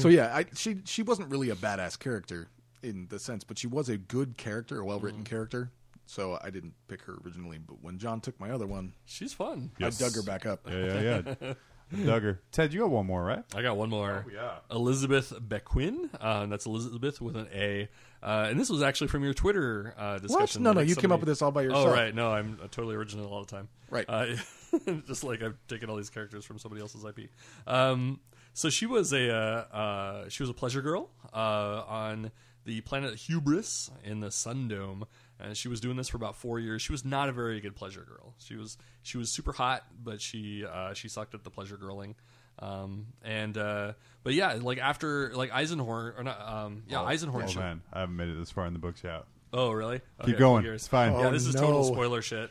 So 0.00 0.08
yeah, 0.08 0.34
I, 0.34 0.46
she 0.54 0.78
she 0.84 1.02
wasn't 1.02 1.30
really 1.30 1.50
a 1.50 1.56
badass 1.56 1.98
character 1.98 2.48
in 2.82 3.08
the 3.08 3.18
sense, 3.18 3.44
but 3.44 3.58
she 3.58 3.66
was 3.66 3.88
a 3.88 3.96
good 3.96 4.36
character, 4.36 4.80
a 4.80 4.84
well 4.84 5.00
written 5.00 5.20
hmm. 5.20 5.24
character. 5.24 5.70
So 6.06 6.38
I 6.42 6.50
didn't 6.50 6.74
pick 6.88 7.02
her 7.02 7.18
originally, 7.24 7.58
but 7.58 7.80
when 7.82 7.98
John 7.98 8.20
took 8.20 8.38
my 8.40 8.50
other 8.50 8.66
one, 8.66 8.94
she's 9.04 9.32
fun. 9.32 9.70
I 9.80 9.90
dug 9.90 10.16
her 10.16 10.22
back 10.22 10.44
up. 10.44 10.66
Yeah, 10.68 11.00
yeah, 11.00 11.22
yeah. 11.40 11.54
Duggar. 11.94 12.38
Ted, 12.52 12.72
you 12.72 12.80
got 12.80 12.90
one 12.90 13.06
more, 13.06 13.22
right? 13.22 13.44
I 13.54 13.62
got 13.62 13.76
one 13.76 13.90
more. 13.90 14.24
Oh, 14.26 14.30
yeah. 14.32 14.58
Elizabeth 14.70 15.32
Bequin. 15.46 16.10
Uh, 16.20 16.46
that's 16.46 16.66
Elizabeth 16.66 17.20
with 17.20 17.36
an 17.36 17.48
A. 17.52 17.88
Uh, 18.22 18.48
and 18.50 18.60
this 18.60 18.68
was 18.68 18.82
actually 18.82 19.08
from 19.08 19.24
your 19.24 19.34
Twitter 19.34 19.94
uh, 19.98 20.18
discussion. 20.18 20.62
No, 20.62 20.72
no, 20.72 20.80
Like 20.80 20.88
you 20.88 20.96
came 20.96 21.10
up 21.10 21.20
with 21.20 21.28
this 21.28 21.42
all 21.42 21.50
by 21.50 21.62
yourself. 21.62 21.88
Oh, 21.88 21.92
right. 21.92 22.14
No, 22.14 22.30
I'm 22.30 22.58
totally 22.70 22.94
original 22.94 23.26
all 23.26 23.44
the 23.44 23.50
time. 23.50 23.68
Right. 23.88 24.04
Uh, 24.08 24.36
just 25.06 25.24
like 25.24 25.42
I've 25.42 25.56
taken 25.68 25.90
all 25.90 25.96
these 25.96 26.10
characters 26.10 26.44
from 26.44 26.58
somebody 26.58 26.80
else's 26.82 27.04
IP. 27.04 27.30
Um, 27.66 28.20
so 28.52 28.68
she 28.68 28.86
was 28.86 29.12
a 29.12 29.32
uh, 29.34 29.76
uh, 29.76 30.28
she 30.28 30.42
was 30.42 30.50
a 30.50 30.54
pleasure 30.54 30.82
girl 30.82 31.10
uh, 31.32 31.82
on 31.88 32.30
the 32.64 32.80
planet 32.82 33.14
Hubris 33.16 33.90
in 34.04 34.20
the 34.20 34.28
Sundome, 34.28 35.04
and 35.40 35.56
she 35.56 35.68
was 35.68 35.80
doing 35.80 35.96
this 35.96 36.08
for 36.08 36.16
about 36.16 36.36
four 36.36 36.58
years. 36.58 36.82
She 36.82 36.92
was 36.92 37.04
not 37.04 37.28
a 37.28 37.32
very 37.32 37.60
good 37.60 37.74
pleasure 37.76 38.06
girl. 38.08 38.34
She 38.38 38.56
was 38.56 38.76
she 39.02 39.18
was 39.18 39.30
super 39.30 39.52
hot, 39.52 39.84
but 40.02 40.20
she 40.20 40.64
uh, 40.64 40.94
she 40.94 41.08
sucked 41.08 41.34
at 41.34 41.44
the 41.44 41.50
pleasure 41.50 41.76
girling. 41.76 42.14
Um, 42.58 43.06
and 43.24 43.56
uh, 43.56 43.92
but 44.22 44.34
yeah, 44.34 44.54
like 44.60 44.78
after 44.78 45.32
like 45.34 45.50
Eisenhorn 45.50 46.18
or 46.18 46.22
not, 46.22 46.40
um, 46.40 46.82
yeah, 46.88 46.98
Eisenhorn. 46.98 47.44
Oh 47.44 47.46
showed- 47.46 47.60
man, 47.60 47.80
I 47.92 48.00
haven't 48.00 48.16
made 48.16 48.28
it 48.28 48.38
this 48.38 48.50
far 48.50 48.66
in 48.66 48.72
the 48.74 48.78
books 48.78 49.02
yet. 49.02 49.24
Oh, 49.52 49.72
really? 49.72 50.00
Keep 50.24 50.38
going. 50.38 50.64
yours. 50.64 50.82
It's 50.82 50.88
fine. 50.88 51.12
Yeah, 51.12 51.26
Oh, 51.26 51.30
this 51.32 51.44
is 51.46 51.56
no. 51.56 51.60
total 51.62 51.82
spoiler 51.84 52.22
shit. 52.22 52.50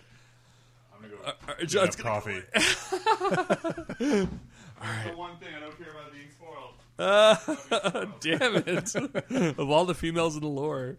I'm 0.94 1.02
gonna 1.10 1.14
go 1.16 1.24
Uh, 1.30 1.62
uh, 1.62 1.66
John's 1.66 1.96
gonna 1.96 2.10
coffee. 2.10 2.42
All 4.82 4.88
right. 4.88 5.12
The 5.12 5.18
one 5.18 5.38
thing 5.38 5.50
I 5.56 5.60
don't 5.60 5.78
care 5.78 5.92
about 5.92 6.12
being 6.12 6.30
spoiled. 6.32 6.76
Damn 8.20 8.56
it! 8.68 9.58
of 9.58 9.70
all 9.70 9.86
the 9.86 9.96
females 9.96 10.36
in 10.36 10.42
the 10.42 10.48
lore. 10.50 10.98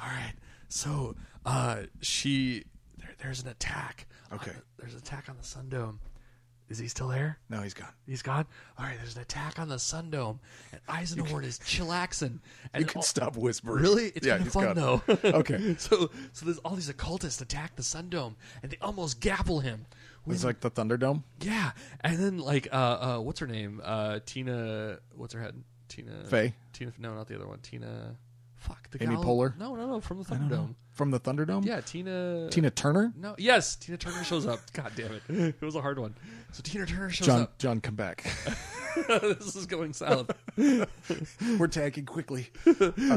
All 0.00 0.06
right, 0.08 0.32
so 0.72 1.14
uh, 1.44 1.82
she 2.00 2.64
there, 2.98 3.10
there's 3.22 3.42
an 3.42 3.48
attack. 3.48 4.06
Okay. 4.32 4.50
on 4.50 4.56
the- 4.56 4.62
there's 4.82 4.92
an 4.94 4.98
attack 5.00 5.28
on 5.28 5.36
the 5.36 5.42
Sundome. 5.42 5.98
Is 6.68 6.78
he 6.78 6.88
still 6.88 7.08
there? 7.08 7.38
No, 7.50 7.60
he's 7.60 7.74
gone. 7.74 7.90
He's 8.06 8.22
gone. 8.22 8.46
All 8.78 8.86
right, 8.86 8.96
there's 8.96 9.14
an 9.14 9.20
attack 9.20 9.58
on 9.58 9.68
the 9.68 9.76
Sundome, 9.76 10.38
and 10.72 10.80
Eisenhorn 10.88 11.44
is 11.44 11.58
chillaxing. 11.58 12.38
And 12.72 12.80
You 12.80 12.86
can 12.86 12.96
all- 12.98 13.02
stop 13.02 13.36
whispering. 13.36 13.82
Really? 13.82 14.06
It's 14.14 14.26
yeah, 14.26 14.38
kind 14.38 14.46
of 14.46 14.52
fun 14.54 14.74
gone. 14.74 15.02
though. 15.06 15.18
Okay. 15.40 15.76
So, 15.78 16.08
so 16.32 16.46
there's 16.46 16.56
all 16.58 16.74
these 16.74 16.88
occultists 16.88 17.42
attack 17.42 17.76
the 17.76 17.82
Sundome, 17.82 18.36
and 18.62 18.72
they 18.72 18.78
almost 18.80 19.20
gapple 19.20 19.62
him. 19.62 19.84
It's 20.26 20.44
like 20.44 20.60
the 20.60 20.70
Thunderdome. 20.70 21.24
Yeah, 21.42 21.72
and 22.00 22.16
then 22.18 22.38
like 22.38 22.68
uh, 22.72 22.76
uh 22.76 23.18
what's 23.18 23.40
her 23.40 23.46
name? 23.46 23.82
Uh, 23.84 24.20
Tina. 24.24 24.98
What's 25.14 25.34
her 25.34 25.40
head? 25.42 25.62
Tina. 25.88 26.24
Faye? 26.26 26.54
Tina. 26.72 26.92
No, 26.98 27.12
not 27.14 27.26
the 27.26 27.34
other 27.34 27.48
one. 27.48 27.58
Tina. 27.58 28.16
Fuck 28.62 28.90
the 28.90 29.02
Amy 29.02 29.14
gal- 29.16 29.24
Poehler? 29.24 29.56
No, 29.58 29.74
no, 29.74 29.86
no. 29.86 30.00
From 30.00 30.18
the 30.22 30.24
Thunderdome. 30.24 30.74
From 30.92 31.10
the 31.10 31.18
Thunderdome? 31.20 31.64
Yeah, 31.64 31.80
Tina. 31.80 32.48
Tina 32.50 32.70
Turner? 32.70 33.12
No. 33.16 33.34
Yes, 33.38 33.76
Tina 33.76 33.98
Turner 33.98 34.22
shows 34.24 34.46
up. 34.46 34.60
God 34.72 34.92
damn 34.94 35.12
it! 35.12 35.22
It 35.28 35.62
was 35.62 35.74
a 35.74 35.80
hard 35.80 35.98
one. 35.98 36.14
So 36.52 36.60
Tina 36.62 36.86
Turner 36.86 37.10
shows 37.10 37.26
John, 37.26 37.40
up. 37.42 37.58
John, 37.58 37.80
come 37.80 37.94
back. 37.94 38.24
this 39.08 39.56
is 39.56 39.64
going 39.66 39.92
south. 39.94 40.30
We're 41.58 41.66
tagging 41.68 42.04
quickly. 42.04 42.50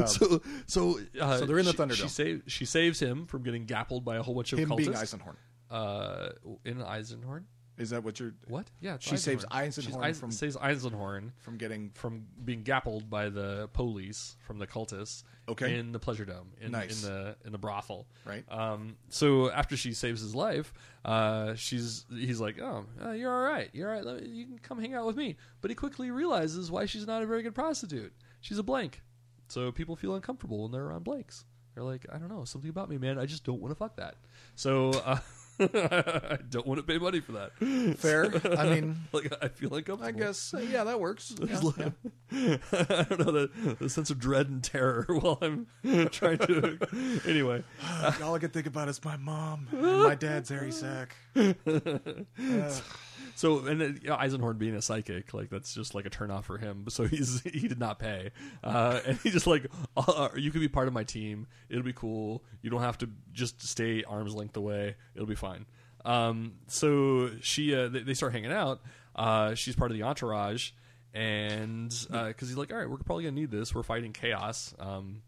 so, 0.06 0.40
so, 0.66 0.98
uh, 1.20 1.38
So 1.38 1.44
they're 1.46 1.58
in 1.58 1.66
the 1.66 1.72
she, 1.72 1.76
Thunderdome. 1.76 1.94
She, 2.02 2.08
save, 2.08 2.42
she 2.46 2.64
saves 2.64 2.98
him 2.98 3.26
from 3.26 3.42
getting 3.42 3.66
gappled 3.66 4.04
by 4.04 4.16
a 4.16 4.22
whole 4.22 4.34
bunch 4.34 4.52
of 4.54 4.58
Him 4.58 4.70
cultists. 4.70 4.76
being 4.78 4.92
Eisenhorn. 4.92 5.36
uh, 5.70 6.30
in 6.64 6.78
Eisenhorn. 6.78 7.44
Is 7.78 7.90
that 7.90 8.02
what 8.02 8.18
you're 8.18 8.32
What? 8.48 8.70
Yeah, 8.80 8.96
She 9.00 9.16
saves 9.18 9.44
Eisenhorn 9.46 10.16
from- 10.16 10.30
saves 10.30 10.56
Eisenhorn 10.56 11.32
from 11.38 11.58
getting? 11.58 11.90
from 11.90 12.26
being 12.44 12.62
gappled 12.62 13.10
by 13.10 13.28
the 13.28 13.68
police 13.74 14.36
from 14.40 14.58
the 14.58 14.66
cultists. 14.66 15.24
Okay. 15.48 15.78
In 15.78 15.92
the 15.92 15.98
pleasure 15.98 16.24
dome, 16.24 16.48
in, 16.60 16.72
Nice. 16.72 17.04
in 17.04 17.08
the 17.12 17.36
in 17.44 17.52
the 17.52 17.58
brothel, 17.58 18.06
Right. 18.24 18.44
Um, 18.50 18.96
so 19.10 19.50
after 19.52 19.76
she 19.76 19.92
saves 19.92 20.20
his 20.20 20.34
life, 20.34 20.72
uh, 21.04 21.54
she's 21.54 22.04
he's 22.10 22.40
like, 22.40 22.58
"Oh, 22.58 22.86
uh, 23.04 23.10
you're 23.12 23.32
all 23.32 23.44
right. 23.48 23.70
You're 23.72 23.88
all 23.90 23.94
right. 23.94 24.04
Let 24.04 24.22
me- 24.22 24.28
You 24.28 24.46
can 24.46 24.58
come 24.58 24.80
hang 24.80 24.94
out 24.94 25.06
with 25.06 25.16
me." 25.16 25.36
But 25.60 25.70
he 25.70 25.74
quickly 25.74 26.10
realizes 26.10 26.70
why 26.70 26.86
she's 26.86 27.06
not 27.06 27.22
a 27.22 27.26
very 27.26 27.42
good 27.42 27.54
prostitute. 27.54 28.12
She's 28.40 28.58
a 28.58 28.62
blank, 28.64 29.02
so 29.48 29.70
people 29.70 29.94
feel 29.96 30.14
uncomfortable 30.16 30.62
when 30.62 30.72
they're 30.72 30.86
around 30.86 31.04
blanks. 31.04 31.44
They're 31.74 31.84
like, 31.84 32.06
"I 32.10 32.18
don't 32.18 32.28
know, 32.30 32.44
something 32.44 32.70
about 32.70 32.88
me, 32.88 32.96
man. 32.98 33.18
I 33.18 33.26
just 33.26 33.44
don't 33.44 33.60
want 33.60 33.70
to 33.70 33.76
fuck 33.76 33.96
that." 33.98 34.16
So 34.56 34.90
uh, 35.04 35.18
I 35.58 36.38
don't 36.50 36.66
want 36.66 36.78
to 36.78 36.82
pay 36.82 36.98
money 36.98 37.20
for 37.20 37.32
that. 37.32 37.96
Fair. 37.98 38.24
I 38.58 38.68
mean, 38.68 38.96
Like 39.12 39.32
I 39.42 39.48
feel 39.48 39.70
like 39.70 39.88
I 39.88 40.10
guess 40.10 40.52
uh, 40.54 40.58
yeah, 40.58 40.84
that 40.84 41.00
works. 41.00 41.34
Yeah, 41.40 41.60
yeah. 42.30 42.56
I 42.72 43.06
don't 43.08 43.18
know 43.20 43.32
the, 43.32 43.76
the 43.78 43.88
sense 43.88 44.10
of 44.10 44.18
dread 44.18 44.48
and 44.48 44.62
terror 44.62 45.06
while 45.08 45.38
I'm 45.40 45.66
trying 46.10 46.38
to. 46.38 46.78
Anyway, 47.26 47.62
All 48.22 48.34
I 48.34 48.38
can 48.38 48.50
think 48.50 48.66
about 48.66 48.88
is 48.88 49.02
my 49.04 49.16
mom 49.16 49.68
and 49.72 50.02
my 50.02 50.14
dad's 50.14 50.48
hairy 50.48 50.72
sack. 50.72 51.16
So 53.36 53.66
and 53.66 54.00
you 54.02 54.08
know, 54.08 54.16
Eisenhorn 54.16 54.58
being 54.58 54.74
a 54.74 54.80
psychic, 54.80 55.34
like 55.34 55.50
that's 55.50 55.74
just 55.74 55.94
like 55.94 56.06
a 56.06 56.10
turnoff 56.10 56.44
for 56.44 56.58
him. 56.58 56.86
So 56.96 57.04
he's 57.04 57.42
he 57.42 57.68
did 57.68 57.78
not 57.78 57.98
pay, 57.98 58.30
uh, 58.64 59.00
and 59.06 59.18
he 59.18 59.30
just 59.30 59.46
like 59.46 59.66
uh, 59.96 60.30
you 60.34 60.50
could 60.50 60.62
be 60.62 60.68
part 60.68 60.88
of 60.88 60.94
my 60.94 61.04
team. 61.04 61.46
It'll 61.68 61.82
be 61.84 61.92
cool. 61.92 62.42
You 62.62 62.70
don't 62.70 62.80
have 62.80 62.96
to 62.98 63.10
just 63.32 63.62
stay 63.62 64.02
arm's 64.04 64.34
length 64.34 64.56
away. 64.56 64.96
It'll 65.14 65.26
be 65.26 65.34
fine. 65.34 65.66
Um, 66.06 66.54
so 66.68 67.30
she 67.42 67.74
uh, 67.74 67.88
they, 67.88 68.00
they 68.00 68.14
start 68.14 68.32
hanging 68.32 68.52
out. 68.52 68.80
Uh, 69.14 69.54
she's 69.54 69.76
part 69.76 69.90
of 69.90 69.96
the 69.98 70.04
entourage, 70.04 70.70
and 71.12 71.90
because 72.10 72.48
he's 72.48 72.56
like, 72.56 72.72
all 72.72 72.78
right, 72.78 72.88
we're 72.88 72.96
probably 72.96 73.24
gonna 73.24 73.34
need 73.34 73.50
this. 73.50 73.74
We're 73.74 73.82
fighting 73.82 74.12
chaos. 74.14 74.74
Um, 74.78 75.22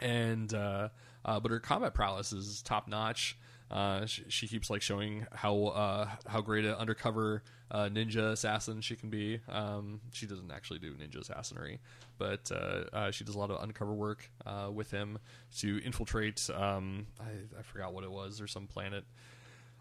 and 0.00 0.52
uh, 0.52 0.88
uh, 1.24 1.40
but 1.40 1.50
her 1.50 1.60
combat 1.60 1.94
prowess 1.94 2.32
is 2.32 2.62
top 2.62 2.88
notch. 2.88 3.38
Uh, 3.70 4.04
she, 4.06 4.24
she 4.28 4.48
keeps 4.48 4.68
like 4.68 4.82
showing 4.82 5.26
how 5.32 5.66
uh, 5.66 6.08
how 6.26 6.40
great 6.40 6.64
an 6.64 6.74
undercover 6.74 7.42
uh, 7.70 7.88
ninja 7.88 8.32
assassin 8.32 8.80
she 8.80 8.96
can 8.96 9.10
be. 9.10 9.40
Um, 9.48 10.00
she 10.12 10.26
doesn't 10.26 10.50
actually 10.50 10.80
do 10.80 10.94
ninja 10.94 11.18
assassinry, 11.18 11.78
but 12.18 12.50
uh, 12.52 12.84
uh, 12.92 13.10
she 13.10 13.24
does 13.24 13.36
a 13.36 13.38
lot 13.38 13.50
of 13.50 13.58
undercover 13.58 13.94
work 13.94 14.28
uh, 14.44 14.70
with 14.72 14.90
him 14.90 15.18
to 15.58 15.80
infiltrate. 15.84 16.48
Um, 16.52 17.06
I, 17.20 17.58
I 17.58 17.62
forgot 17.62 17.94
what 17.94 18.02
it 18.02 18.10
was 18.10 18.40
or 18.40 18.48
some 18.48 18.66
planet. 18.66 19.04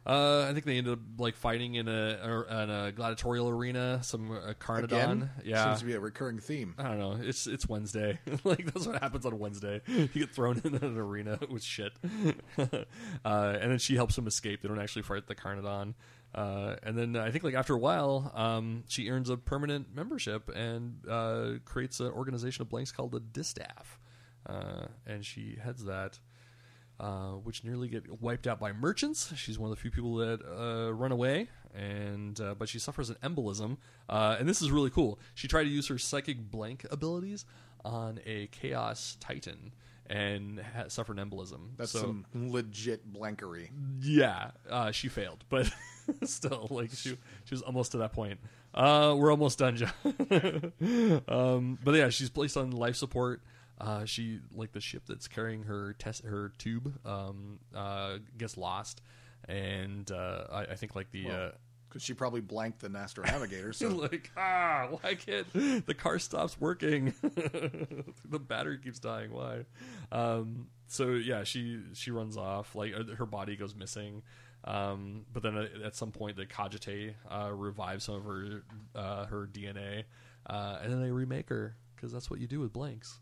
Uh, 0.06 0.48
I 0.50 0.54
think 0.54 0.66
they 0.66 0.78
ended 0.78 0.94
up 0.94 1.00
like 1.18 1.36
fighting 1.36 1.76
in 1.76 1.88
a, 1.88 2.20
or, 2.24 2.48
in 2.50 2.70
a 2.70 2.92
gladiatorial 2.92 3.50
arena, 3.50 4.00
some 4.02 4.32
uh, 4.32 4.54
Carnodon. 4.58 4.98
Again, 5.00 5.30
Yeah, 5.44 5.66
seems 5.66 5.80
to 5.80 5.86
be 5.86 5.94
a 5.94 6.00
recurring 6.00 6.40
theme. 6.40 6.74
I 6.78 6.84
don't 6.84 7.00
know. 7.00 7.20
It's 7.22 7.48
it's 7.48 7.68
Wednesday. 7.68 8.20
like 8.44 8.66
that's 8.74 8.88
what 8.88 9.02
happens 9.02 9.26
on 9.26 9.38
Wednesday. 9.38 9.82
You 9.88 10.08
get 10.08 10.32
thrown 10.32 10.62
in 10.64 10.76
an 10.76 10.98
arena 10.98 11.38
with 11.50 11.64
shit, 11.64 11.94
uh, 12.58 12.66
and 13.26 13.72
then 13.72 13.78
she 13.78 13.96
helps 13.96 14.18
him 14.18 14.28
escape. 14.28 14.62
They 14.62 14.68
don't 14.70 14.80
actually 14.80 15.04
fight 15.04 15.28
the 15.28 15.36
Carnodon. 15.36 15.96
Uh, 16.34 16.76
and 16.84 16.98
then 16.98 17.16
I 17.16 17.32
think 17.32 17.44
like 17.44 17.56
after 17.56 17.74
a 17.74 17.80
while, 17.80 18.32
um, 18.36 18.84
she 18.88 19.10
earns 19.10 19.30
a 19.30 19.38
permanent 19.38 19.94
membership 19.94 20.50
and 20.56 21.02
uh, 21.10 21.54
creates 21.66 22.00
an 22.00 22.08
organization 22.08 22.62
of 22.62 22.70
blanks 22.70 22.92
called 22.92 23.12
the 23.12 23.20
Distaff, 23.20 24.00
uh, 24.48 24.86
and 25.06 25.26
she 25.26 25.58
heads 25.62 25.86
that. 25.86 26.20
Uh, 27.00 27.32
which 27.46 27.64
nearly 27.64 27.88
get 27.88 28.22
wiped 28.22 28.46
out 28.46 28.60
by 28.60 28.74
merchants. 28.74 29.32
She's 29.38 29.58
one 29.58 29.72
of 29.72 29.78
the 29.78 29.82
few 29.82 29.90
people 29.90 30.16
that 30.16 30.42
uh, 30.46 30.94
run 30.94 31.14
away, 31.14 31.48
and 31.74 32.38
uh, 32.42 32.56
but 32.56 32.68
she 32.68 32.78
suffers 32.78 33.10
an 33.10 33.16
embolism. 33.24 33.78
Uh, 34.10 34.36
and 34.38 34.50
this 34.50 34.62
is 34.62 34.70
really 34.70 34.90
cool. 34.90 35.18
She 35.34 35.48
tried 35.48 35.64
to 35.64 35.70
use 35.70 35.88
her 35.88 35.98
psychic 35.98 36.52
blank 36.52 36.86
abilities 36.92 37.46
on 37.86 38.20
a 38.26 38.48
chaos 38.48 39.16
titan 39.22 39.72
and 40.10 40.60
ha- 40.60 40.90
suffered 40.90 41.20
an 41.20 41.30
embolism. 41.30 41.70
That's 41.78 41.92
so, 41.92 42.00
some 42.00 42.26
legit 42.34 43.06
blankery. 43.06 43.72
yeah, 44.02 44.52
uh, 44.70 44.92
she 44.92 45.08
failed, 45.08 45.46
but 45.50 45.72
still, 46.24 46.68
like 46.70 46.92
she 46.92 47.18
she 47.46 47.54
was 47.54 47.62
almost 47.62 47.94
to 47.94 48.00
that 48.00 48.12
point. 48.12 48.40
Uh, 48.74 49.16
we're 49.18 49.32
almost 49.32 49.60
done, 49.60 49.78
John. 49.78 49.94
um, 51.28 51.80
but 51.84 51.96
yeah, 51.96 52.10
she's 52.10 52.30
placed 52.30 52.58
on 52.58 52.72
life 52.72 52.96
support. 52.96 53.42
Uh, 53.80 54.04
she 54.06 54.40
like 54.54 54.72
the 54.74 54.82
ship 54.82 55.04
that's 55.08 55.28
carrying 55.28 55.64
her 55.64 55.94
test 55.94 56.24
her 56.26 56.52
tube 56.58 56.94
um, 57.06 57.60
uh, 57.74 58.18
gets 58.38 58.58
lost, 58.58 59.02
and 59.48 60.12
uh, 60.12 60.44
I, 60.52 60.62
I 60.64 60.76
think 60.76 60.96
like 60.96 61.12
the 61.12 61.30
uh, 61.30 61.52
Because 61.88 62.04
she 62.04 62.14
probably 62.14 62.42
blanked 62.42 62.82
the 62.82 62.90
Nastro 62.90 63.24
Navigator. 63.24 63.72
So 63.72 63.88
like 64.12 64.32
ah 64.36 64.88
why 65.00 65.16
can't 65.16 65.52
the 65.86 65.94
car 65.94 66.20
stops 66.20 66.60
working? 66.60 67.14
The 68.30 68.40
battery 68.40 68.78
keeps 68.78 69.00
dying. 69.00 69.32
Why? 69.32 69.66
Um 70.12 70.68
so 70.88 71.12
yeah 71.12 71.44
she 71.44 71.80
she 71.94 72.12
runs 72.12 72.38
off. 72.38 72.76
Like 72.76 72.94
uh, 72.94 73.16
her 73.16 73.26
body 73.26 73.56
goes 73.56 73.74
missing. 73.76 74.22
Um 74.66 75.26
but 75.34 75.42
then 75.42 75.58
at, 75.58 75.82
at 75.84 75.96
some 75.96 76.12
point 76.12 76.36
the 76.36 76.46
cogite 76.46 77.14
uh 77.32 77.52
revives 77.54 78.04
some 78.04 78.16
of 78.16 78.24
her 78.26 78.64
uh 78.94 79.26
her 79.26 79.48
dna 79.52 80.04
uh 80.48 80.80
and 80.84 80.92
then 80.92 81.02
they 81.02 81.12
remake 81.12 81.50
her 81.50 81.76
because 81.96 82.12
that's 82.12 82.30
what 82.30 82.40
you 82.40 82.46
do 82.48 82.60
with 82.60 82.72
blanks 82.74 83.20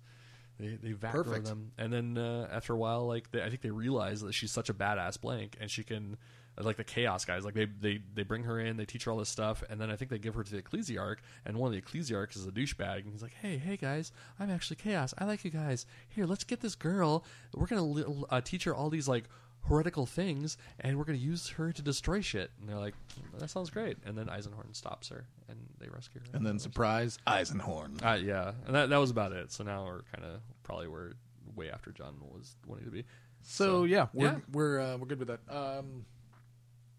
they 0.59 0.77
they 0.81 0.91
vacro 0.93 1.23
them, 1.39 1.71
and 1.77 1.91
then 1.93 2.17
uh, 2.17 2.47
after 2.51 2.73
a 2.73 2.77
while, 2.77 3.07
like 3.07 3.31
they, 3.31 3.43
I 3.43 3.49
think 3.49 3.61
they 3.61 3.71
realize 3.71 4.21
that 4.21 4.33
she's 4.33 4.51
such 4.51 4.69
a 4.69 4.73
badass 4.73 5.19
blank, 5.19 5.55
and 5.59 5.69
she 5.69 5.83
can 5.83 6.17
like 6.59 6.77
the 6.77 6.83
chaos 6.83 7.23
guys, 7.25 7.45
like 7.45 7.53
they 7.53 7.65
they 7.65 8.01
they 8.15 8.23
bring 8.23 8.43
her 8.43 8.59
in, 8.59 8.77
they 8.77 8.85
teach 8.85 9.03
her 9.03 9.11
all 9.11 9.17
this 9.17 9.29
stuff, 9.29 9.63
and 9.69 9.79
then 9.79 9.91
I 9.91 9.95
think 9.95 10.09
they 10.09 10.17
give 10.17 10.33
her 10.33 10.43
to 10.43 10.51
the 10.51 10.61
ecclesiarch, 10.61 11.17
and 11.45 11.57
one 11.57 11.73
of 11.73 11.75
the 11.75 11.81
ecclesiarchs 11.81 12.35
is 12.35 12.47
a 12.47 12.51
douchebag, 12.51 13.03
and 13.03 13.11
he's 13.11 13.21
like, 13.21 13.35
hey 13.35 13.57
hey 13.57 13.77
guys, 13.77 14.11
I'm 14.39 14.49
actually 14.49 14.77
chaos, 14.77 15.13
I 15.17 15.25
like 15.25 15.45
you 15.45 15.51
guys. 15.51 15.85
Here, 16.09 16.25
let's 16.25 16.43
get 16.43 16.61
this 16.61 16.73
girl. 16.75 17.23
We're 17.53 17.67
gonna 17.67 18.23
uh, 18.29 18.41
teach 18.41 18.63
her 18.63 18.73
all 18.73 18.89
these 18.89 19.07
like 19.07 19.25
heretical 19.65 20.05
things, 20.05 20.57
and 20.79 20.97
we're 20.97 21.03
gonna 21.03 21.17
use 21.17 21.49
her 21.49 21.71
to 21.71 21.81
destroy 21.81 22.21
shit. 22.21 22.51
And 22.59 22.69
they're 22.69 22.77
like, 22.77 22.95
that 23.39 23.49
sounds 23.49 23.69
great. 23.69 23.97
And 24.05 24.17
then 24.17 24.27
Eisenhorn 24.27 24.75
stops 24.75 25.09
her, 25.09 25.27
and 25.49 25.57
they 25.79 25.89
rescue 25.89 26.21
her. 26.21 26.37
and 26.37 26.45
then 26.45 26.59
surprise, 26.59 27.17
Eisenhorn. 27.27 28.03
Uh, 28.03 28.15
yeah, 28.15 28.53
and 28.65 28.75
that 28.75 28.89
that 28.89 28.97
was 28.97 29.11
about 29.11 29.31
it. 29.33 29.51
So 29.51 29.63
now 29.63 29.85
we're 29.85 30.03
kind 30.13 30.25
of 30.25 30.41
probably 30.63 30.87
where 30.87 31.13
way 31.55 31.69
after 31.71 31.91
John 31.91 32.15
was 32.21 32.55
wanting 32.65 32.85
to 32.85 32.91
be. 32.91 33.03
So, 33.41 33.85
yeah, 33.85 34.07
we're 34.13 34.25
yeah. 34.25 34.37
we're 34.51 34.79
uh, 34.79 34.97
we're 34.97 35.07
good 35.07 35.19
with 35.19 35.29
that. 35.29 35.39
Um, 35.49 36.05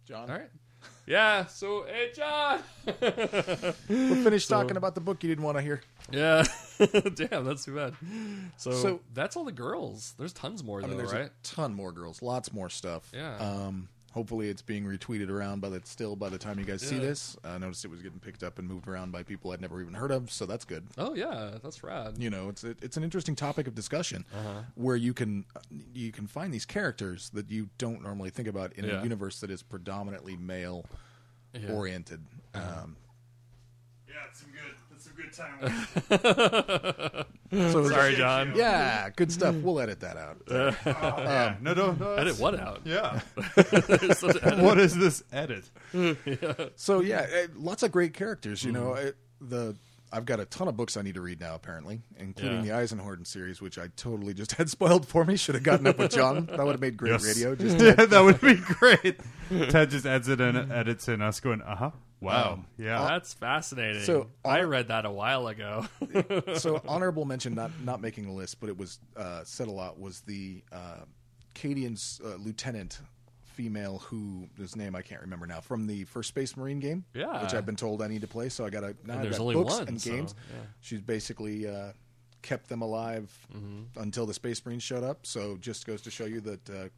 John, 0.05 0.31
All 0.31 0.39
right. 0.39 0.51
Yeah. 1.07 1.47
So 1.47 1.85
hey, 1.89 2.11
John. 2.15 2.61
we're 3.89 4.23
finished 4.23 4.49
talking 4.49 4.77
about 4.77 4.95
the 4.95 5.01
book 5.01 5.23
you 5.23 5.29
didn't 5.29 5.45
want 5.45 5.57
to 5.59 5.63
hear. 5.63 5.81
yeah. 6.11 6.45
Damn, 7.15 7.45
that's 7.45 7.65
too 7.65 7.75
bad. 7.75 7.95
So, 8.57 8.71
So- 8.73 9.01
that's 9.15 9.37
all 9.37 9.45
the 9.45 9.53
girls. 9.53 10.15
There's 10.19 10.33
tons 10.33 10.63
more 10.63 10.79
I 10.79 10.83
though, 10.83 10.89
mean, 10.89 10.99
there's 10.99 11.13
right? 11.13 11.27
a 11.27 11.31
ton 11.43 11.75
more 11.75 11.93
girls, 11.93 12.23
lots 12.23 12.53
more 12.53 12.69
stuff. 12.71 13.11
Yeah. 13.15 13.37
Um, 13.39 13.89
hopefully, 14.13 14.49
it's 14.49 14.63
being 14.63 14.85
retweeted 14.85 15.29
around 15.31 15.61
by 15.61 15.69
the 15.69 15.81
still 15.85 16.17
by 16.17 16.29
the 16.29 16.39
time 16.39 16.59
you 16.59 16.65
guys 16.65 16.81
see 16.83 16.99
this. 16.99 17.37
I 17.45 17.59
noticed 17.59 17.85
it 17.85 17.91
was 17.91 18.03
getting 18.03 18.19
picked 18.21 18.43
up 18.43 18.59
and 18.59 18.67
moved 18.69 18.89
around 18.89 19.13
by 19.13 19.23
people 19.23 19.53
I'd 19.53 19.61
never 19.61 19.81
even 19.81 19.95
heard 19.95 20.11
of, 20.11 20.31
so 20.31 20.47
that's 20.47 20.65
good. 20.65 20.87
oh 20.99 21.15
yeah, 21.15 21.59
that's 21.63 21.83
rad. 21.83 22.17
You 22.19 22.31
know, 22.31 22.49
it's 22.49 22.65
it's 22.65 22.97
an 22.97 23.05
interesting 23.05 23.35
topic 23.37 23.67
of 23.67 23.75
discussion 23.75 24.25
Uh-huh. 24.35 24.63
where 24.75 24.97
you 24.97 25.13
can 25.15 25.45
you 25.95 26.13
can 26.13 26.27
find 26.27 26.53
these 26.53 26.65
characters 26.67 27.31
that 27.31 27.51
you 27.51 27.69
don't 27.79 28.03
normally 28.03 28.31
think 28.31 28.49
about 28.49 28.73
in 28.75 28.85
Yeah. 28.85 29.01
a 29.01 29.03
universe 29.03 29.41
that 29.41 29.51
is 29.51 29.63
predominantly 29.63 30.37
male 30.37 30.85
Yeah. 31.55 31.73
oriented. 31.73 32.21
Um, 32.55 32.63
Yeah, 32.63 32.65
it's 32.73 32.85
some 32.85 32.97
good. 35.31 35.71
That's 35.71 36.11
some 36.11 36.19
good 36.19 37.15
time. 37.15 37.25
so 37.73 37.89
Sorry, 37.89 38.15
John. 38.17 38.53
Yeah, 38.55 39.11
good 39.17 39.33
stuff. 39.33 39.55
We'll 39.57 39.81
edit 39.81 40.01
that 40.01 40.17
out. 40.17 40.43
yeah. 40.51 41.57
no, 41.61 41.75
no, 41.75 41.93
no. 41.93 42.13
Edit 42.15 42.39
what 42.39 42.59
out? 42.59 42.81
Yeah. 42.85 43.21
There's 43.57 44.19
such 44.19 44.37
edit. 44.43 44.59
what 44.61 44.79
is 44.79 44.97
this 44.97 45.23
edit? 45.33 45.71
So 46.77 47.01
yeah, 47.01 47.27
eh, 47.33 47.47
lots 47.57 47.83
of 47.83 47.93
great 47.93 48.15
characters. 48.15 48.65
You 48.65 48.73
Mm-hmm. 48.73 48.85
know, 48.85 48.93
eh, 48.95 49.11
the 49.41 49.77
I've 50.11 50.25
got 50.25 50.41
a 50.41 50.47
ton 50.47 50.69
of 50.69 50.77
books 50.77 50.97
I 50.97 51.03
need 51.03 51.17
to 51.17 51.21
read 51.21 51.39
now, 51.39 51.55
apparently, 51.55 52.01
including 52.19 52.65
Yeah. 52.65 52.79
the 52.81 52.83
Eisenhorn 52.97 53.27
series, 53.27 53.61
which 53.61 53.79
I 53.79 53.89
totally 53.97 54.33
just 54.33 54.53
had 54.53 54.71
spoiled 54.71 55.07
for 55.07 55.23
me. 55.27 55.37
Should 55.37 55.55
have 55.55 55.65
gotten 55.65 55.87
up 55.87 55.99
with 55.99 56.13
John. 56.13 56.47
That 56.47 56.61
would 56.65 56.73
have 56.73 56.81
made 56.81 56.97
great 56.97 57.13
Yes. 57.13 57.27
radio. 57.27 57.55
Just 57.55 57.79
yeah, 57.79 57.93
that 58.07 58.21
would 58.25 58.41
be 58.41 58.55
great. 58.55 59.21
Ted 59.71 59.91
just 59.91 60.07
adds 60.07 60.29
it 60.29 60.41
and 60.41 60.73
edits 60.73 61.09
in 61.09 61.21
us 61.21 61.41
going, 61.41 61.61
uh 61.61 61.77
huh. 61.77 61.91
Wow. 62.21 62.55
Um, 62.55 62.67
yeah. 62.79 63.07
That's 63.09 63.33
fascinating. 63.35 64.03
So, 64.03 64.29
I 64.45 64.63
read 64.63 64.89
that 64.89 65.05
a 65.07 65.11
while 65.11 65.47
ago. 65.47 65.87
so 66.57 66.83
honorable 66.87 67.25
mention, 67.25 67.55
not 67.55 67.71
not 67.85 68.01
making 68.01 68.27
the 68.27 68.33
list, 68.33 68.59
but 68.61 68.69
it 68.69 68.77
was 68.77 68.99
uh, 69.17 69.43
said 69.45 69.69
a 69.69 69.73
lot. 69.73 69.99
Was 70.01 70.21
the 70.23 70.63
uh, 70.73 71.05
Cadian's 71.55 72.21
uh, 72.25 72.35
lieutenant 72.37 72.99
female 73.45 73.99
who 73.99 74.47
whose 74.57 74.77
name 74.77 74.95
I 74.95 75.03
can't 75.03 75.21
remember 75.21 75.47
now 75.47 75.61
from 75.61 75.87
the 75.87 76.05
first 76.05 76.29
Space 76.29 76.57
Marine 76.57 76.79
game, 76.81 77.05
Yeah. 77.15 77.43
which 77.43 77.55
I've 77.55 77.67
been 77.67 77.77
told 77.77 78.03
I 78.03 78.09
need 78.09 78.21
to 78.23 78.29
play. 78.29 78.49
So 78.49 78.65
I 78.65 78.71
got 78.71 78.81
to 78.81 78.95
now 79.05 79.15
I've 79.17 79.23
there's 79.23 79.39
got 79.39 79.43
only 79.43 79.55
books 79.55 79.79
one, 79.79 79.89
and 79.89 80.01
so, 80.01 80.11
games. 80.11 80.35
yeah. 80.51 80.61
She's 80.81 81.01
basically 81.01 81.67
uh, 81.69 81.93
kept 82.43 82.69
them 82.69 82.83
alive 82.83 83.37
Mm-hmm. 83.57 84.01
until 84.01 84.27
the 84.27 84.35
Space 84.35 84.65
Marines 84.65 84.83
showed 84.83 85.03
up. 85.05 85.27
So 85.27 85.57
just 85.61 85.87
goes 85.87 86.03
to 86.03 86.11
show 86.11 86.25
you 86.27 86.41
that 86.43 86.71
uh, 86.71 86.89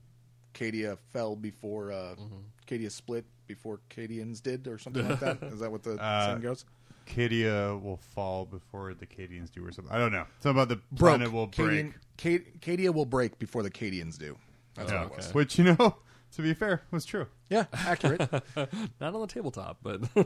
Cadia 0.54 0.98
fell 1.12 1.36
before 1.36 1.92
uh, 1.92 2.14
Mm-hmm. 2.18 2.36
Cadia 2.66 2.90
split 2.90 3.24
before 3.46 3.80
Cadians 3.90 4.40
did, 4.42 4.68
or 4.68 4.78
something 4.78 5.08
like 5.08 5.18
that. 5.20 5.42
Is 5.42 5.58
that 5.60 5.70
what 5.72 5.82
the 5.82 5.92
Uh, 6.00 6.26
saying 6.26 6.40
goes? 6.42 6.64
Cadia 7.06 7.80
will 7.82 7.96
fall 7.96 8.44
before 8.44 8.94
the 8.94 9.06
Cadians 9.06 9.50
do 9.50 9.66
or 9.66 9.72
something. 9.72 9.92
I 9.92 9.98
don't 9.98 10.12
know. 10.12 10.26
Something 10.40 10.62
about 10.62 10.68
the 10.68 10.76
Broke. 10.92 10.98
planet 11.18 11.32
will 11.32 11.48
Cadian, 11.48 11.92
break. 12.22 12.42
Ca- 12.42 12.58
Cadia 12.60 12.94
will 12.94 13.06
break 13.06 13.38
before 13.40 13.62
the 13.64 13.70
Cadians 13.70 14.16
do. 14.18 14.36
That's 14.74 14.92
Yeah. 14.92 15.02
what 15.04 15.12
it 15.12 15.16
was. 15.16 15.34
Which, 15.34 15.58
you 15.58 15.64
know, 15.64 15.96
to 16.36 16.42
be 16.42 16.54
fair, 16.54 16.82
was 16.92 17.04
true. 17.04 17.26
Yeah, 17.48 17.64
accurate. 17.72 18.20
Not 19.00 19.14
on 19.14 19.20
the 19.20 19.26
tabletop, 19.26 19.78
but 19.82 20.02
Oh, 20.16 20.24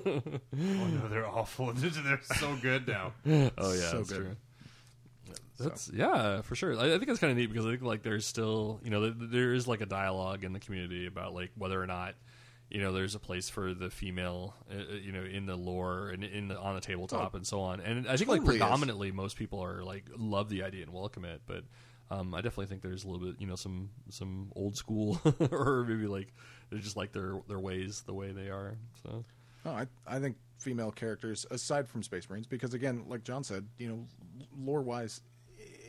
no, 0.53 1.09
they're 1.09 1.27
awful. 1.27 1.73
they're 1.73 2.21
so 2.23 2.57
good 2.61 2.87
now. 2.87 3.13
oh 3.27 3.31
yeah, 3.33 3.51
So 3.57 3.99
that's 3.99 4.11
good. 4.11 4.17
true. 4.19 4.37
That's 5.59 5.91
yeah, 5.93 6.43
for 6.43 6.55
sure. 6.55 6.79
I, 6.79 6.95
I 6.95 6.99
think 6.99 7.09
it's 7.09 7.21
kind 7.21 7.31
of 7.31 7.37
neat 7.37 7.47
because 7.47 7.67
I 7.67 7.71
think 7.71 7.83
like 7.83 8.03
there's 8.03 8.27
still 8.27 8.81
you 8.83 8.91
know 8.91 9.01
th- 9.01 9.31
there 9.31 9.55
is 9.55 9.69
like 9.69 9.81
a 9.81 9.87
dialogue 9.87 10.45
in 10.45 10.53
the 10.53 10.61
community 10.61 11.07
about 11.07 11.35
like 11.35 11.51
whether 11.57 11.81
or 11.81 11.87
not 11.87 12.15
you 12.71 12.81
know 12.81 12.93
there's 12.93 13.15
a 13.15 13.21
place 13.21 13.49
for 13.49 13.73
the 13.73 13.91
female 13.91 14.55
uh, 14.71 14.75
uh, 14.75 14.97
you 14.97 15.13
know 15.13 15.23
in 15.23 15.47
the 15.47 15.57
lore 15.57 16.09
and 16.09 16.25
in 16.25 16.49
the 16.49 16.59
on 16.59 16.75
the 16.75 16.81
tabletop 16.81 17.35
and 17.35 17.47
so 17.47 17.61
on. 17.61 17.81
And 17.81 18.09
I 18.09 18.17
think 18.17 18.29
like 18.29 18.41
totally 18.41 18.57
is. 18.57 18.61
predominantly 18.61 19.13
most 19.13 19.37
people 19.37 19.63
are 19.63 19.85
like 19.85 20.05
love 20.17 20.49
the 20.49 20.63
idea 20.63 20.83
and 20.83 20.93
welcome 20.93 21.25
it, 21.25 21.43
but. 21.47 21.65
Um, 22.11 22.35
I 22.35 22.43
definitely 22.43 22.67
think 22.67 22.83
there's 22.83 23.05
a 23.05 23.09
little 23.09 23.29
bit, 23.29 23.41
you 23.41 23.47
know, 23.47 23.57
some 23.57 23.89
some 24.11 24.53
old 24.55 24.77
school, 24.77 25.19
or 25.51 25.87
maybe 25.89 26.07
like 26.07 26.35
they 26.71 26.77
just 26.77 26.99
like 26.99 27.13
their 27.13 27.41
their 27.49 27.59
ways 27.59 28.03
the 28.05 28.13
way 28.13 28.31
they 28.31 28.51
are. 28.51 28.77
So 29.03 29.25
no, 29.65 29.71
I, 29.73 29.87
I 30.07 30.19
think 30.19 30.37
female 30.59 30.91
characters, 30.91 31.47
aside 31.51 31.89
from 31.89 32.03
Space 32.03 32.29
Marines, 32.29 32.47
because 32.47 32.75
again, 32.75 33.05
like 33.09 33.25
John 33.25 33.43
said, 33.43 33.67
you 33.79 33.89
know, 33.89 34.07
lore 34.57 34.83
wise, 34.83 35.23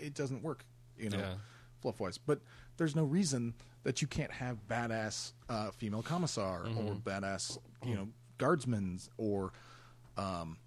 it 0.01 0.13
doesn't 0.13 0.41
work, 0.43 0.65
you 0.97 1.09
know, 1.09 1.17
Yeah. 1.17 1.33
fluff 1.81 1.99
wise. 1.99 2.17
But 2.17 2.39
there's 2.77 2.95
no 2.95 3.03
reason 3.03 3.53
that 3.83 4.01
you 4.01 4.07
can't 4.07 4.31
have 4.31 4.57
badass 4.67 5.33
uh, 5.49 5.71
female 5.71 6.01
commissar 6.03 6.63
Mm-hmm. 6.65 6.87
or 6.87 6.95
badass, 6.95 7.57
you 7.85 7.95
know, 7.95 8.07
guardsmen 8.37 8.99
or 9.17 9.53
um, 10.17 10.57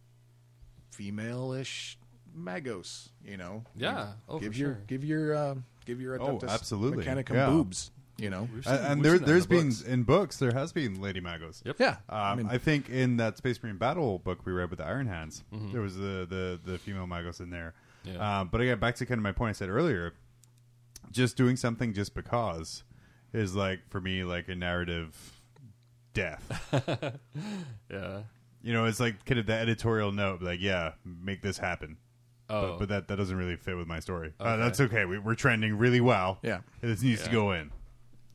female-ish 0.91 1.99
magos. 2.37 3.09
You 3.25 3.37
know, 3.37 3.65
Yeah. 3.77 4.13
Oh, 4.29 4.39
give 4.39 4.53
for 4.53 4.59
your 4.59 4.73
sure. 4.75 4.83
give 4.87 5.05
your 5.05 5.35
uh, 5.35 5.55
give 5.85 6.01
your 6.01 6.21
Oh, 6.21 6.39
Adeptus 6.39 6.49
absolutely. 6.49 7.05
Mechanicum 7.05 7.35
Yeah. 7.35 7.47
boobs. 7.51 7.91
You 8.21 8.31
know, 8.31 8.49
seen- 8.63 8.73
And, 8.75 8.87
and 8.87 9.05
there, 9.05 9.13
seen 9.13 9.21
that 9.21 9.23
in 9.23 9.25
there's 9.27 9.43
the 9.45 9.49
been 9.49 9.69
books. 9.69 9.83
in 9.83 10.03
books. 10.03 10.37
There 10.39 10.53
has 10.53 10.73
been 10.73 11.01
Lady 11.01 11.21
Magos. 11.21 11.65
Yep. 11.65 11.77
yeah. 11.79 11.89
Um, 12.09 12.19
I 12.19 12.35
mean, 12.35 12.47
I 12.51 12.59
think 12.59 12.89
in 12.91 13.17
that 13.19 13.37
Space 13.39 13.63
Marine 13.63 13.77
Battle 13.77 14.19
book 14.19 14.45
we 14.45 14.51
read 14.53 14.71
with 14.71 14.81
the 14.81 14.85
Iron 14.87 15.07
Hands, 15.07 15.45
Mm-hmm. 15.53 15.71
there 15.73 15.81
was 15.83 15.95
the, 15.97 16.27
the, 16.29 16.59
the 16.65 16.79
female 16.79 17.07
Magos 17.07 17.39
in 17.41 17.51
there. 17.51 17.75
Yeah. 18.15 18.41
Um, 18.41 18.49
but 18.51 18.61
again, 18.61 18.79
back 18.79 18.95
to 18.97 19.07
kind 19.07 19.19
of 19.19 19.23
my 19.23 19.33
point 19.33 19.51
I 19.51 19.53
said 19.53 19.69
earlier, 19.69 20.15
just 21.11 21.37
doing 21.37 21.57
something 21.57 21.93
just 21.93 22.15
because 22.15 22.85
is 23.33 23.55
like 23.55 23.81
for 23.91 24.01
me 24.01 24.25
like 24.25 24.49
a 24.49 24.55
narrative 24.55 25.17
death. 26.15 26.43
Yeah. 27.91 28.23
you 28.63 28.73
know, 28.75 28.85
it's 28.85 29.01
like 29.01 29.25
kind 29.25 29.39
of 29.39 29.47
the 29.47 29.55
editorial 29.55 30.13
note, 30.13 30.43
like, 30.43 30.61
yeah, 30.61 30.93
make 31.05 31.41
this 31.43 31.57
happen. 31.59 31.97
Oh, 32.51 32.73
But, 32.73 32.79
but 32.79 32.89
that, 32.91 33.09
that 33.09 33.17
doesn't 33.17 33.37
really 33.37 33.57
fit 33.57 33.77
with 33.77 33.87
my 33.87 34.01
story. 34.01 34.33
Uh, 34.41 34.57
that's 34.57 34.81
okay. 34.81 35.05
We, 35.05 35.19
we're 35.19 35.35
trending 35.35 35.77
really 35.79 36.01
well. 36.01 36.39
Yeah. 36.43 36.61
This 36.81 37.03
needs 37.03 37.23
to 37.25 37.31
go 37.31 37.53
in. 37.53 37.71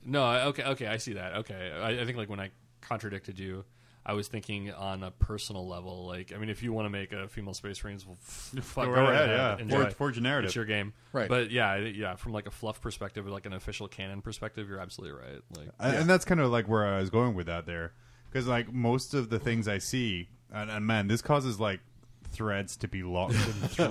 No, 0.05 0.25
okay, 0.49 0.63
okay, 0.63 0.87
I 0.87 0.97
see 0.97 1.13
that. 1.13 1.33
Okay, 1.37 1.71
I, 1.81 2.01
I 2.01 2.05
think 2.05 2.17
like 2.17 2.29
when 2.29 2.39
I 2.39 2.51
contradicted 2.81 3.39
you, 3.39 3.63
I 4.05 4.13
was 4.13 4.27
thinking 4.27 4.71
on 4.71 5.01
a 5.03 5.11
personal 5.11 5.67
level. 5.67 6.05
Like, 6.05 6.33
I 6.33 6.37
mean, 6.37 6.49
if 6.49 6.61
you 6.61 6.73
want 6.73 6.85
to 6.85 6.89
make 6.89 7.13
a 7.13 7.27
female 7.27 7.53
space 7.53 7.81
marines, 7.83 8.05
well, 8.05 8.17
f- 8.21 8.51
fuck, 8.63 8.85
Go 8.85 8.95
go 8.95 9.01
right 9.01 9.13
ahead, 9.13 9.29
ahead, 9.29 9.59
yeah. 9.69 9.75
Forge- 9.77 9.93
forge 9.93 10.15
your 10.17 10.23
narrative. 10.23 10.49
It's 10.49 10.55
your 10.55 10.65
game, 10.65 10.93
Right. 11.13 11.29
But 11.29 11.51
yeah, 11.51 11.77
yeah, 11.77 12.15
from 12.15 12.33
like 12.33 12.45
a 12.47 12.51
fluff 12.51 12.81
perspective, 12.81 13.25
or 13.25 13.29
like 13.29 13.45
an 13.45 13.53
official 13.53 13.87
canon 13.87 14.21
perspective, 14.21 14.67
you're 14.67 14.79
absolutely 14.79 15.17
right. 15.19 15.41
Like, 15.57 15.69
And- 15.79 15.95
And 15.97 16.09
that's 16.09 16.25
kind 16.25 16.41
of 16.41 16.51
like 16.51 16.67
where 16.67 16.85
I 16.85 16.99
was 16.99 17.09
going 17.09 17.33
with 17.35 17.45
that 17.47 17.65
there. 17.65 17.93
Because, 18.29 18.47
like, 18.47 18.73
most 18.73 19.13
of 19.13 19.29
the 19.29 19.37
things 19.39 19.67
I 19.67 19.77
see, 19.77 20.27
and, 20.51 20.69
and 20.71 20.85
man, 20.87 21.07
this 21.07 21.21
causes, 21.21 21.59
like, 21.59 21.79
threads 22.31 22.75
to 22.77 22.87
be 22.87 23.03
locked 23.03 23.35
in 23.35 23.39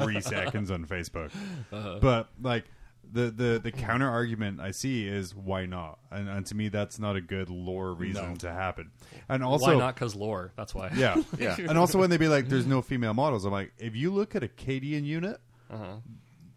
three 0.00 0.20
seconds 0.20 0.68
on 0.70 0.84
Facebook. 0.84 1.30
Uh-huh. 1.72 1.98
But, 2.00 2.28
like, 2.40 2.64
the, 3.12 3.30
the, 3.30 3.60
the 3.62 3.70
counter 3.72 4.08
argument 4.08 4.60
I 4.60 4.70
see 4.70 5.06
is 5.06 5.34
why 5.34 5.66
not? 5.66 5.98
And, 6.10 6.28
and 6.28 6.46
to 6.46 6.54
me, 6.54 6.68
that's 6.68 6.98
not 6.98 7.14
a 7.16 7.20
good 7.20 7.50
lore 7.50 7.92
reason 7.92 8.30
No. 8.30 8.34
to 8.36 8.52
happen. 8.52 8.90
And 9.28 9.44
also, 9.44 9.66
why 9.66 9.74
not? 9.78 9.94
Because 9.94 10.14
lore. 10.14 10.52
That's 10.56 10.74
why. 10.74 10.90
Yeah. 10.96 11.22
Yeah. 11.38 11.56
And 11.58 11.76
also 11.78 11.98
when 11.98 12.10
they 12.10 12.16
be 12.16 12.28
like, 12.28 12.48
there's 12.48 12.66
no 12.66 12.80
female 12.82 13.14
models, 13.14 13.44
I'm 13.44 13.52
like, 13.52 13.72
if 13.78 13.94
you 13.94 14.10
look 14.12 14.34
at 14.34 14.42
a 14.42 14.48
Cadian 14.48 15.04
unit, 15.04 15.40
Uh-huh. 15.70 15.96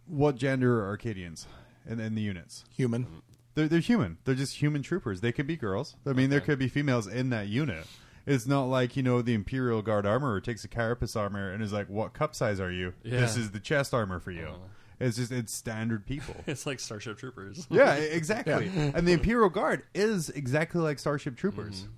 what 0.07 0.35
gender 0.37 0.83
are 0.85 0.93
Acadians 0.93 1.47
in, 1.87 1.99
in 1.99 2.15
the 2.15 2.21
units? 2.21 2.63
Human. 2.75 3.07
They're, 3.55 3.67
they're 3.67 3.79
human. 3.79 4.17
They're 4.25 4.35
just 4.35 4.55
human 4.61 4.81
troopers. 4.81 5.21
They 5.21 5.31
could 5.31 5.47
be 5.47 5.55
girls. 5.57 5.95
I 6.05 6.13
mean, 6.13 6.29
there 6.29 6.41
could 6.41 6.59
be 6.59 6.67
females 6.67 7.07
in 7.07 7.29
that 7.31 7.47
unit. 7.47 7.85
It's 8.25 8.47
not 8.47 8.63
like, 8.65 8.97
you 8.97 9.03
know, 9.03 9.21
the 9.21 9.33
Imperial 9.35 9.81
Guard 9.83 10.05
armorer 10.05 10.41
takes 10.41 10.63
a 10.63 10.67
carapace 10.67 11.15
armor 11.15 11.51
and 11.51 11.61
is 11.61 11.71
like, 11.71 11.87
what 11.89 12.13
cup 12.13 12.33
size 12.33 12.59
are 12.59 12.71
you? 12.71 12.93
Yeah. 13.03 13.19
This 13.19 13.37
is 13.37 13.51
the 13.51 13.59
chest 13.59 13.93
armor 13.93 14.19
for 14.19 14.31
you. 14.31 14.49
It's 14.99 15.17
just, 15.17 15.31
it's 15.31 15.53
standard 15.53 16.05
people. 16.05 16.35
It's 16.47 16.65
like 16.65 16.79
Starship 16.79 17.17
Troopers. 17.17 17.67
Yeah, 17.71 17.95
exactly. 17.95 18.67
And 18.75 19.07
the 19.07 19.11
Imperial 19.13 19.49
Guard 19.49 19.83
is 19.93 20.29
exactly 20.29 20.81
like 20.81 20.99
Starship 20.99 21.35
Troopers. 21.35 21.81
Mm-hmm. 21.81 21.91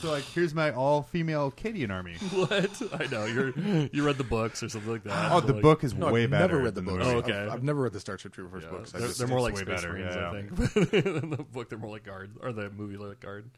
So, 0.00 0.10
like, 0.10 0.24
here's 0.24 0.54
my 0.54 0.72
all 0.72 1.02
female 1.02 1.48
Acadian 1.48 1.90
army. 1.90 2.14
what? 2.32 2.82
I 2.98 3.06
know 3.08 3.26
you're 3.26 3.50
you 3.92 4.02
read 4.06 4.16
the 4.16 4.24
books 4.24 4.62
or 4.62 4.70
something 4.70 4.90
like 4.90 5.04
that. 5.04 5.30
Oh, 5.32 5.40
so, 5.40 5.46
the 5.48 5.52
like- 5.52 5.62
book 5.62 5.84
is 5.84 5.92
No, 5.92 6.10
way 6.10 6.24
I've 6.24 6.30
better. 6.30 6.54
never 6.54 6.64
read 6.64 6.74
the 6.74 6.80
than 6.80 6.94
books. 6.96 7.06
Oh, 7.06 7.16
okay. 7.18 7.32
I've, 7.38 7.52
I've 7.52 7.62
never 7.62 7.82
read 7.82 7.92
the 7.92 8.00
Starship 8.00 8.32
Troopers 8.32 8.64
Yeah, 8.64 8.70
books. 8.70 8.92
They're, 8.92 9.02
just- 9.02 9.18
they're 9.18 9.28
more 9.28 9.40
like 9.42 9.54
way 9.54 9.60
Space 9.62 9.82
better, 9.82 9.92
Marines, 9.92 10.14
yeah. 10.14 10.30
I 10.30 10.32
think. 10.32 11.06
in 11.22 11.30
the 11.30 11.36
book, 11.42 11.68
they're 11.68 11.78
more 11.78 11.90
like 11.90 12.04
guard, 12.04 12.30
or 12.40 12.52
the 12.54 12.70
movie 12.70 12.96
like 12.96 13.20
guard. 13.20 13.50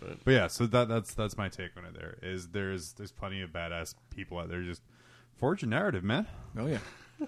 But 0.00 0.30
yeah, 0.32 0.46
so 0.48 0.66
that 0.66 0.88
that's 0.88 1.12
that's 1.14 1.36
my 1.36 1.48
take 1.48 1.76
on 1.76 1.84
it. 1.84 1.94
There 1.94 2.18
is 2.22 2.48
there's 2.48 2.92
there's 2.92 3.10
plenty 3.10 3.40
of 3.42 3.50
badass 3.50 3.94
people 4.14 4.38
out 4.38 4.48
there. 4.48 4.62
Just 4.62 4.82
forge 5.38 5.62
a 5.62 5.66
narrative, 5.66 6.04
man. 6.04 6.26
oh 6.56 6.66
yeah, 6.66 6.78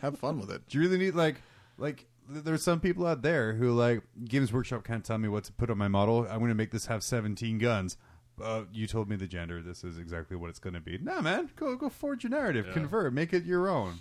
have 0.03 0.19
fun 0.19 0.39
with 0.39 0.51
it. 0.51 0.63
Do 0.69 0.79
you 0.79 0.85
really 0.85 0.99
need 0.99 1.15
like 1.15 1.43
like 1.79 2.07
there's 2.29 2.63
some 2.63 2.81
people 2.81 3.07
out 3.07 3.23
there 3.23 3.55
who 3.55 3.73
like 3.73 4.03
Games 4.25 4.53
Workshop 4.53 4.85
can't 4.85 5.05
tell 5.05 5.19
me 5.19 5.29
what 5.29 5.45
to 5.45 5.53
put 5.53 5.71
on 5.71 5.79
my 5.79 5.89
model. 5.89 6.27
I'm 6.31 6.39
going 6.39 6.49
to 6.51 6.55
make 6.55 6.71
this 6.71 6.87
have 6.87 7.03
17 7.03 7.59
guns. 7.59 7.97
Uh, 8.41 8.63
you 8.73 8.87
told 8.87 9.09
me 9.11 9.17
the 9.17 9.27
gender. 9.27 9.61
This 9.63 9.83
is 9.85 9.99
exactly 9.99 10.37
what 10.37 10.49
it's 10.49 10.59
going 10.61 10.75
to 10.75 10.81
be. 10.81 10.97
Nah, 10.99 11.21
man, 11.21 11.51
go 11.57 11.75
go 11.77 11.89
forge 11.89 12.25
a 12.25 12.29
narrative, 12.29 12.67
Yeah. 12.69 12.73
convert, 12.75 13.13
make 13.13 13.33
it 13.33 13.45
your 13.45 13.69
own. 13.69 13.95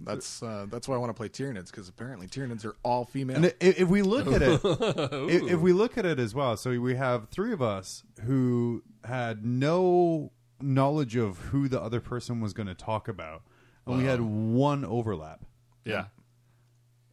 That's 0.00 0.42
uh, 0.42 0.66
that's 0.68 0.88
why 0.88 0.96
I 0.96 0.98
want 0.98 1.10
to 1.10 1.14
play 1.14 1.28
Tyranids 1.28 1.66
because 1.70 1.88
apparently 1.88 2.26
Tyranids 2.26 2.64
are 2.64 2.74
all 2.82 3.04
female. 3.04 3.36
And 3.36 3.46
i- 3.46 3.52
if 3.60 3.88
we 3.88 4.02
look 4.02 4.26
at 4.26 4.42
it, 4.42 4.60
if, 4.64 5.42
if 5.52 5.60
we 5.60 5.72
look 5.72 5.96
at 5.96 6.04
it 6.04 6.18
as 6.18 6.34
well, 6.34 6.56
so 6.56 6.78
we 6.80 6.96
have 6.96 7.28
three 7.28 7.52
of 7.52 7.62
us 7.62 8.02
who 8.24 8.82
had 9.04 9.44
no 9.44 10.32
knowledge 10.60 11.14
of 11.14 11.38
who 11.38 11.68
the 11.68 11.80
other 11.80 12.00
person 12.00 12.40
was 12.40 12.52
going 12.52 12.66
to 12.66 12.74
talk 12.74 13.06
about, 13.06 13.42
and 13.86 13.98
we 13.98 14.04
had 14.04 14.20
one 14.20 14.84
overlap. 14.84 15.44
Yeah, 15.84 16.04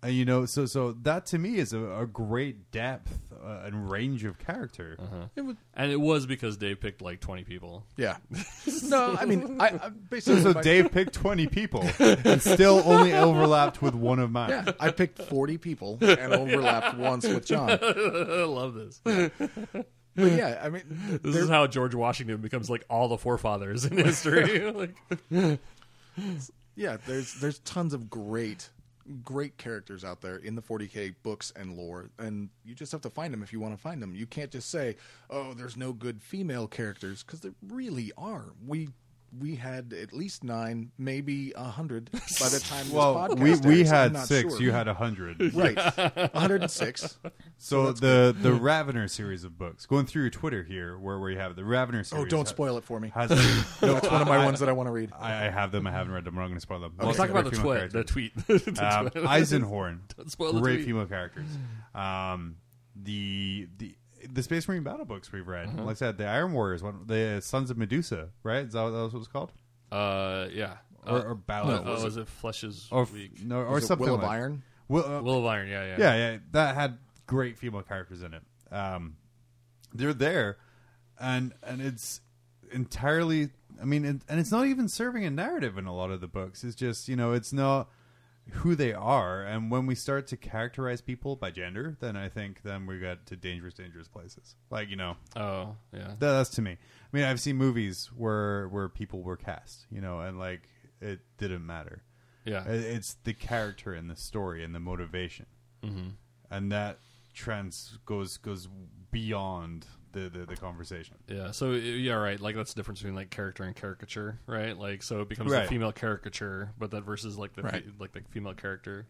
And 0.03 0.13
you 0.13 0.25
know, 0.25 0.45
so 0.45 0.65
so 0.67 0.91
that 1.03 1.25
to 1.27 1.39
me 1.39 1.55
is 1.57 1.73
a, 1.73 1.79
a 2.01 2.05
great 2.05 2.69
depth 2.71 3.11
uh, 3.43 3.61
and 3.65 3.89
range 3.89 4.23
of 4.25 4.37
character. 4.37 4.95
It 5.35 5.41
would- 5.41 5.57
and 5.73 5.91
it 5.91 5.99
was 5.99 6.25
because 6.27 6.55
Dave 6.57 6.79
picked 6.79 7.01
like 7.01 7.19
20 7.19 7.43
people. 7.45 7.85
yeah. 7.97 8.17
no, 8.83 9.15
I 9.19 9.25
mean, 9.25 9.59
I, 9.59 9.67
I 9.67 9.71
So, 9.79 9.89
basically 10.09 10.41
so 10.43 10.53
my- 10.53 10.61
Dave 10.61 10.91
picked 10.91 11.13
twenty 11.13 11.47
people 11.47 11.83
and 11.99 12.41
still 12.41 12.83
only 12.85 13.13
overlapped 13.27 13.81
with 13.81 13.95
one 13.95 14.19
of 14.19 14.29
mine. 14.31 14.49
Yeah, 14.51 14.71
I 14.79 14.91
picked 14.91 15.19
forty 15.23 15.57
people 15.57 15.97
and 16.01 16.33
overlapped 16.33 16.97
once 16.97 17.25
with 17.27 17.45
John. 17.45 17.71
I 17.71 17.75
love 18.43 18.75
this. 18.75 19.01
But 19.03 20.31
yeah, 20.31 20.59
I 20.61 20.69
mean, 20.69 20.83
This 21.23 21.33
there- 21.33 21.43
is 21.43 21.49
how 21.49 21.65
George 21.67 21.95
Washington 21.95 22.37
becomes 22.41 22.69
like 22.69 22.83
all 22.89 23.07
the 23.07 23.17
forefathers 23.17 23.85
in 23.85 23.97
history. 23.97 24.69
like, 24.71 24.95
yeah, 26.79 26.95
there's 27.05 27.33
there's 27.41 27.59
tons 27.59 27.93
of 27.93 28.09
great 28.09 28.69
great 29.23 29.57
characters 29.57 30.05
out 30.05 30.21
there 30.21 30.37
in 30.37 30.53
the 30.53 30.61
40k 30.61 31.15
books 31.23 31.51
and 31.55 31.75
lore 31.75 32.11
and 32.19 32.47
you 32.63 32.75
just 32.75 32.91
have 32.91 33.01
to 33.01 33.09
find 33.09 33.33
them 33.33 33.41
if 33.41 33.51
you 33.51 33.59
want 33.59 33.75
to 33.75 33.81
find 33.81 33.99
them 34.03 34.13
you 34.13 34.27
can't 34.27 34.51
just 34.51 34.69
say 34.69 34.95
oh 35.31 35.55
there's 35.55 35.75
no 35.75 35.91
good 35.91 36.21
female 36.21 36.67
characters 36.67 37.23
because 37.23 37.39
there 37.39 37.53
really 37.67 38.11
are. 38.19 38.53
We 38.67 38.89
we 39.37 39.55
had 39.55 39.93
at 39.93 40.11
least 40.13 40.43
nine 40.43 40.91
maybe 40.97 41.53
a 41.55 41.63
hundred 41.65 42.11
by 42.11 42.49
the 42.49 42.59
time 42.59 42.89
Well, 42.91 43.27
this 43.29 43.35
podcast 43.35 43.63
we 43.65 43.69
we 43.69 43.79
airs, 43.81 43.91
I'm 43.91 44.15
had 44.15 44.25
six. 44.25 44.53
sure. 44.53 44.61
You 44.63 44.71
had 44.71 44.87
a 44.87 44.93
hundred. 44.93 45.53
right 45.53 45.77
106 46.33 47.17
So 47.57 47.91
the 47.91 48.35
the 48.39 48.53
Ravenor 48.53 49.07
series 49.09 49.43
of 49.43 49.57
books, 49.57 49.85
going 49.85 50.05
through 50.05 50.23
your 50.23 50.31
Twitter 50.31 50.63
here, 50.63 50.97
where 50.97 51.19
we 51.19 51.35
have 51.35 51.55
the 51.55 51.63
Ravenor 51.63 52.03
series. 52.03 52.25
oh 52.25 52.27
don't 52.27 52.45
ha- 52.47 52.49
spoil 52.49 52.77
it 52.77 52.83
for 52.83 52.99
me 52.99 53.09
Has, 53.09 53.29
no, 53.81 53.97
it's 53.97 54.09
one 54.09 54.21
of 54.21 54.27
my 54.27 54.37
I- 54.37 54.45
ones 54.45 54.59
that 54.59 54.69
i 54.69 54.71
want 54.71 54.87
to 54.87 54.91
read 54.91 55.11
I, 55.19 55.45
I 55.47 55.49
have 55.49 55.71
them. 55.71 55.85
I 55.87 55.91
haven't 55.91 56.13
read 56.13 56.23
them. 56.25 56.35
I'm 56.35 56.41
not 56.41 56.47
going 56.47 56.57
to 56.57 56.61
spoil 56.61 56.79
them. 56.79 56.93
let's 56.97 57.05
Lots 57.05 57.17
talk 57.17 57.29
about 57.29 57.43
the 57.45 57.51
great 57.51 57.91
female 57.91 58.03
tweet. 58.03 58.33
The 58.47 58.53
tweet. 58.59 58.75
The 58.75 58.99
Um. 58.99 59.09
Eisenhorn, 59.27 59.99
Don't 60.17 60.31
spoil 60.31 60.53
the 60.53 60.61
great 60.61 60.75
tweet. 60.77 60.87
female 60.87 61.05
characters. 61.05 61.47
Um, 61.93 62.55
the 62.95 63.67
the 63.77 63.95
the 64.31 64.43
Space 64.43 64.67
Marine 64.67 64.83
battle 64.83 65.05
books 65.05 65.31
we've 65.31 65.47
read, 65.47 65.67
Uh-huh. 65.67 65.83
like 65.83 65.95
I 65.97 65.99
said, 65.99 66.17
the 66.17 66.25
Iron 66.25 66.53
Warriors, 66.53 66.81
one, 66.83 67.01
the 67.05 67.39
Sons 67.41 67.69
of 67.69 67.77
Medusa, 67.77 68.29
right? 68.43 68.65
Is 68.65 68.73
that, 68.73 68.83
what- 68.83 68.89
that 68.91 68.97
was 69.03 69.13
what 69.13 69.17
it 69.17 69.19
was 69.19 69.27
called? 69.27 69.51
Uh, 69.91 70.47
yeah. 70.51 70.77
Or, 71.07 71.17
Uh, 71.17 71.23
or 71.29 71.35
Battle? 71.35 71.83
oh, 71.85 72.03
was 72.03 72.17
it 72.17 72.27
Flesh's 72.27 72.87
or 72.91 73.03
f- 73.03 73.13
Week? 73.13 73.43
no, 73.43 73.61
or 73.61 73.75
Was 73.75 73.87
something 73.87 74.07
will 74.07 74.15
of 74.15 74.21
like- 74.21 74.31
iron 74.31 74.63
Will, 74.89 75.05
uh, 75.05 75.21
Will 75.21 75.39
of 75.39 75.45
Iron. 75.45 75.67
Yeah, 75.69 75.83
yeah. 75.85 75.95
yeah, 75.99 76.15
yeah, 76.31 76.37
that 76.51 76.75
had 76.75 76.97
great 77.27 77.57
female 77.57 77.83
characters 77.83 78.21
in 78.23 78.33
it. 78.33 78.43
Um, 78.71 79.15
they're 79.93 80.13
there, 80.15 80.57
and 81.19 81.53
and 81.63 81.79
it's 81.81 82.21
entirely. 82.71 83.49
I 83.81 83.85
mean, 83.85 84.03
and, 84.03 84.23
and 84.27 84.39
it's 84.39 84.51
not 84.51 84.65
even 84.67 84.87
serving 84.89 85.23
a 85.25 85.29
narrative 85.29 85.77
in 85.77 85.85
a 85.85 85.93
lot 85.95 86.11
of 86.11 86.21
the 86.21 86.27
books. 86.27 86.63
It's 86.63 86.75
just 86.75 87.07
you 87.07 87.15
know, 87.15 87.33
it's 87.33 87.53
not 87.53 87.89
who 88.53 88.75
they 88.75 88.93
are. 88.93 89.41
And 89.43 89.71
when 89.71 89.85
we 89.85 89.95
start 89.95 90.27
to 90.27 90.37
characterize 90.37 91.01
people 91.01 91.35
by 91.35 91.51
gender, 91.51 91.97
then 91.99 92.15
I 92.15 92.29
think 92.29 92.61
then 92.63 92.85
we 92.85 92.99
got 92.99 93.25
to 93.27 93.35
dangerous, 93.35 93.73
dangerous 93.75 94.07
places. 94.07 94.55
Like 94.69 94.89
you 94.89 94.95
know, 94.95 95.17
Oh, 95.35 95.75
yeah. 95.93 96.07
that, 96.07 96.19
that's 96.19 96.49
to 96.51 96.61
me. 96.61 96.71
I 96.71 96.77
mean, 97.17 97.23
I've 97.25 97.39
seen 97.39 97.55
movies 97.57 98.09
where 98.15 98.67
where 98.69 98.89
people 98.89 99.21
were 99.23 99.37
cast, 99.37 99.85
you 99.91 100.01
know, 100.01 100.19
and 100.19 100.37
like 100.39 100.61
it 101.01 101.19
didn't 101.37 101.65
matter. 101.65 102.03
Yeah. 102.45 102.63
It- 102.67 102.83
It's 102.95 103.15
the 103.23 103.33
character 103.33 103.93
and 103.93 104.09
the 104.09 104.15
story 104.15 104.63
and 104.63 104.73
the 104.75 104.79
motivation, 104.79 105.45
mm-hmm. 105.83 106.09
and 106.49 106.71
that 106.71 106.99
trans 107.33 107.97
goes 108.05 108.37
goes 108.37 108.67
beyond 109.11 109.85
the 110.13 110.29
the, 110.29 110.45
the 110.45 110.55
conversation. 110.55 111.15
Yeah, 111.27 111.51
so 111.51 111.71
yeah, 111.71 112.13
right. 112.13 112.39
Like 112.39 112.55
that's 112.55 112.73
the 112.73 112.79
difference 112.79 112.99
between 112.99 113.15
like 113.15 113.29
character 113.29 113.63
and 113.63 113.75
caricature, 113.75 114.39
right? 114.47 114.77
Like 114.77 115.03
so 115.03 115.21
it 115.21 115.29
becomes 115.29 115.51
Right. 115.51 115.65
a 115.65 115.67
female 115.67 115.91
caricature, 115.91 116.71
but 116.77 116.91
that 116.91 117.01
versus 117.01 117.37
like 117.37 117.53
the 117.53 117.63
fe- 117.63 117.83
like 117.99 118.11
the 118.13 118.21
female 118.29 118.53
character. 118.53 119.05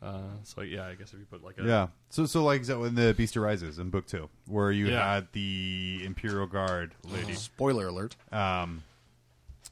Uh, 0.00 0.20
so 0.44 0.60
yeah, 0.60 0.86
I 0.86 0.94
guess 0.94 1.12
if 1.12 1.18
you 1.18 1.24
put 1.24 1.42
like 1.42 1.58
a 1.58 1.64
Yeah. 1.64 1.88
So 2.10 2.24
so 2.26 2.44
like 2.44 2.64
so 2.64 2.84
in 2.84 2.94
the 2.94 3.14
Beast 3.14 3.36
Arises 3.36 3.78
in 3.80 3.90
book 3.90 4.06
two, 4.06 4.28
where 4.46 4.70
you 4.70 4.86
Yeah. 4.88 5.14
had 5.14 5.28
the 5.32 6.00
Imperial 6.04 6.46
Guard 6.46 6.94
lady, 7.04 7.34
spoiler 7.34 7.88
alert 7.88 8.14
um, 8.32 8.84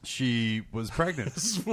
she 0.03 0.63
was 0.71 0.89
pregnant, 0.89 1.33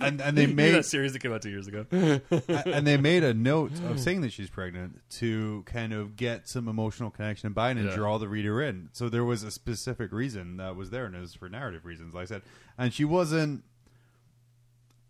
and 0.00 0.20
and 0.20 0.36
they 0.36 0.46
made 0.46 0.72
that 0.72 0.84
series 0.84 1.12
that 1.12 1.20
came 1.20 1.32
out 1.32 1.42
two 1.42 1.50
years 1.50 1.66
ago. 1.66 1.86
and 1.90 2.86
they 2.86 2.96
made 2.96 3.22
a 3.24 3.32
note 3.32 3.72
of 3.88 4.00
saying 4.00 4.22
that 4.22 4.32
she's 4.32 4.50
pregnant 4.50 5.00
to 5.10 5.62
kind 5.66 5.92
of 5.92 6.16
get 6.16 6.48
some 6.48 6.68
emotional 6.68 7.10
connection 7.10 7.46
and 7.46 7.54
buy-in 7.54 7.78
and 7.78 7.88
Yeah. 7.88 7.94
draw 7.94 8.18
the 8.18 8.28
reader 8.28 8.60
in. 8.60 8.88
So 8.92 9.08
there 9.08 9.24
was 9.24 9.42
a 9.42 9.50
specific 9.50 10.12
reason 10.12 10.56
that 10.56 10.76
was 10.76 10.90
there, 10.90 11.04
and 11.06 11.14
it 11.14 11.20
was 11.20 11.34
for 11.34 11.48
narrative 11.48 11.84
reasons, 11.84 12.14
like 12.14 12.22
I 12.22 12.26
said. 12.26 12.42
And 12.76 12.92
she 12.92 13.04
wasn't 13.04 13.62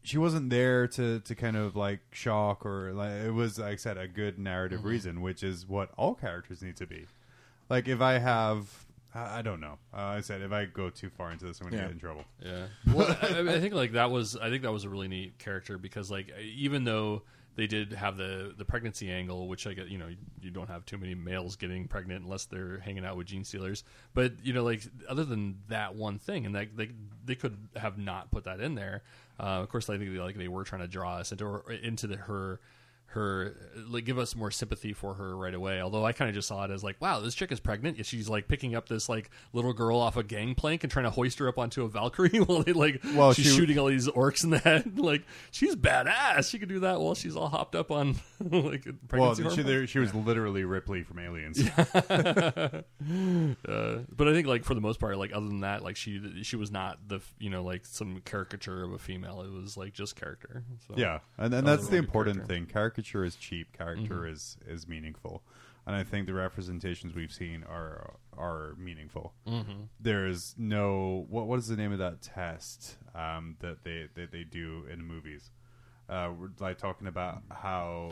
she 0.02 0.18
wasn't 0.18 0.50
there 0.50 0.86
to 0.88 1.20
to 1.20 1.34
kind 1.34 1.56
of 1.56 1.76
like 1.76 2.00
shock 2.12 2.64
or 2.64 2.92
like 2.92 3.12
it 3.12 3.32
was 3.32 3.58
like 3.58 3.72
I 3.72 3.76
said 3.76 3.96
a 3.96 4.06
good 4.06 4.38
narrative 4.38 4.80
mm-hmm. 4.80 4.88
reason, 4.88 5.20
which 5.22 5.42
is 5.42 5.66
what 5.66 5.90
all 5.96 6.14
characters 6.14 6.62
need 6.62 6.76
to 6.76 6.86
be. 6.86 7.06
Like 7.68 7.88
if 7.88 8.00
I 8.00 8.18
have. 8.18 8.84
I 9.14 9.38
I 9.38 9.42
don't 9.42 9.60
know. 9.60 9.78
Uh, 9.92 9.96
I 10.16 10.20
said 10.20 10.42
if 10.42 10.52
I 10.52 10.64
go 10.66 10.90
too 10.90 11.10
far 11.10 11.30
into 11.32 11.44
this, 11.46 11.60
I'm 11.60 11.66
going 11.68 11.72
to 11.72 11.78
Yeah. 11.78 11.84
get 11.84 11.92
in 11.92 11.98
trouble. 12.00 12.24
Yeah. 12.44 12.66
Well, 12.94 13.16
I, 13.22 13.54
I 13.56 13.60
think 13.60 13.74
like 13.74 13.92
that 13.92 14.10
was 14.10 14.36
I 14.36 14.50
think 14.50 14.62
that 14.62 14.72
was 14.72 14.84
a 14.84 14.88
really 14.88 15.08
neat 15.08 15.38
character 15.38 15.78
because 15.78 16.10
like 16.10 16.32
even 16.40 16.84
though 16.84 17.22
they 17.56 17.66
did 17.66 17.92
have 17.92 18.16
the 18.16 18.54
the 18.56 18.64
pregnancy 18.64 19.10
angle, 19.10 19.48
which 19.48 19.66
I 19.66 19.72
get. 19.72 19.88
You 19.88 19.98
know, 19.98 20.08
you 20.40 20.50
don't 20.52 20.68
have 20.68 20.86
too 20.86 20.96
many 20.96 21.16
males 21.16 21.56
getting 21.56 21.88
pregnant 21.88 22.22
unless 22.24 22.44
they're 22.44 22.78
hanging 22.78 23.04
out 23.04 23.16
with 23.16 23.26
gene 23.26 23.42
stealers. 23.42 23.82
But 24.14 24.34
you 24.44 24.52
know, 24.52 24.62
like 24.62 24.82
other 25.08 25.24
than 25.24 25.56
that 25.66 25.96
one 25.96 26.20
thing, 26.20 26.46
and 26.46 26.54
that 26.54 26.76
they 26.76 26.90
they 27.24 27.34
could 27.34 27.56
have 27.74 27.98
not 27.98 28.30
put 28.30 28.44
that 28.44 28.60
in 28.60 28.76
there. 28.76 29.02
Uh, 29.40 29.58
of 29.62 29.68
course, 29.70 29.90
I 29.90 29.98
think 29.98 30.12
they, 30.12 30.18
like 30.20 30.36
they 30.36 30.46
were 30.46 30.62
trying 30.62 30.82
to 30.82 30.88
draw 30.88 31.16
us 31.16 31.32
into 31.32 31.46
her, 31.46 31.70
into 31.72 32.06
the, 32.06 32.16
her 32.16 32.60
her 33.12 33.56
like 33.88 34.04
give 34.04 34.18
us 34.18 34.36
more 34.36 34.50
sympathy 34.50 34.92
for 34.92 35.14
her 35.14 35.34
right 35.34 35.54
away 35.54 35.80
although 35.80 36.04
i 36.04 36.12
kind 36.12 36.28
of 36.28 36.34
just 36.34 36.46
saw 36.46 36.62
it 36.64 36.70
as 36.70 36.84
like 36.84 36.94
wow 37.00 37.20
this 37.20 37.34
chick 37.34 37.50
is 37.50 37.58
pregnant 37.58 38.04
she's 38.04 38.28
like 38.28 38.48
picking 38.48 38.74
up 38.74 38.86
this 38.86 39.08
like 39.08 39.30
little 39.54 39.72
girl 39.72 39.98
off 39.98 40.18
a 40.18 40.22
gangplank 40.22 40.84
and 40.84 40.92
trying 40.92 41.06
to 41.06 41.10
hoist 41.10 41.38
her 41.38 41.48
up 41.48 41.58
onto 41.58 41.84
a 41.84 41.88
valkyrie 41.88 42.28
while 42.40 42.62
they 42.62 42.74
like 42.74 43.00
Well, 43.14 43.32
she's 43.32 43.46
she- 43.46 43.56
shooting 43.56 43.78
all 43.78 43.86
these 43.86 44.08
orcs 44.08 44.44
in 44.44 44.50
the 44.50 44.58
head 44.58 44.98
like 45.00 45.22
she's 45.50 45.74
badass 45.74 46.50
she 46.50 46.58
could 46.58 46.68
do 46.68 46.80
that 46.80 47.00
while 47.00 47.14
she's 47.14 47.34
all 47.34 47.48
hopped 47.48 47.74
up 47.74 47.90
on 47.90 48.16
like 48.40 48.86
Well, 49.10 49.34
she, 49.34 49.62
there, 49.62 49.86
she 49.86 50.00
was 50.00 50.14
literally 50.14 50.64
Ripley 50.64 51.02
from 51.02 51.18
Aliens. 51.18 51.66
Uh, 51.78 52.82
but 54.14 54.28
I 54.28 54.32
think 54.32 54.46
like 54.46 54.64
for 54.64 54.74
the 54.74 54.80
most 54.80 55.00
part, 55.00 55.16
like 55.18 55.32
other 55.34 55.46
than 55.46 55.60
that, 55.60 55.82
like 55.82 55.96
she 55.96 56.42
she 56.42 56.56
was 56.56 56.70
not 56.70 56.98
the 57.08 57.20
you 57.38 57.50
know 57.50 57.62
like 57.62 57.86
some 57.86 58.20
caricature 58.24 58.82
of 58.84 58.92
a 58.92 58.98
female. 58.98 59.42
It 59.42 59.52
was 59.52 59.76
like 59.76 59.92
just 59.92 60.16
character. 60.16 60.64
So. 60.86 60.94
Yeah, 60.96 61.18
and, 61.36 61.52
and 61.54 61.66
That 61.66 61.76
that's 61.78 61.88
the 61.88 61.96
important 61.96 62.36
character. 62.46 62.54
thing. 62.54 62.66
Caricature 62.98 63.24
is 63.24 63.36
cheap. 63.36 63.72
Character 63.76 64.14
Mm-hmm. 64.22 64.32
is 64.32 64.56
is 64.66 64.88
meaningful, 64.88 65.42
and 65.86 65.94
I 65.94 66.02
think 66.02 66.26
the 66.26 66.34
representations 66.34 67.14
we've 67.14 67.32
seen 67.32 67.62
are 67.68 68.14
are 68.36 68.74
meaningful. 68.76 69.32
Mm-hmm. 69.46 69.82
There 70.00 70.26
is 70.26 70.54
no 70.58 71.26
what 71.28 71.46
what 71.46 71.58
is 71.60 71.68
the 71.68 71.76
name 71.76 71.92
of 71.92 71.98
that 72.00 72.20
test 72.22 72.96
um, 73.14 73.56
that 73.60 73.84
they 73.84 74.08
that 74.14 74.32
they 74.32 74.42
do 74.44 74.84
in 74.92 75.02
movies? 75.04 75.50
Uh, 76.08 76.30
we're 76.36 76.48
like 76.58 76.78
talking 76.78 77.06
about 77.06 77.42
how 77.50 78.10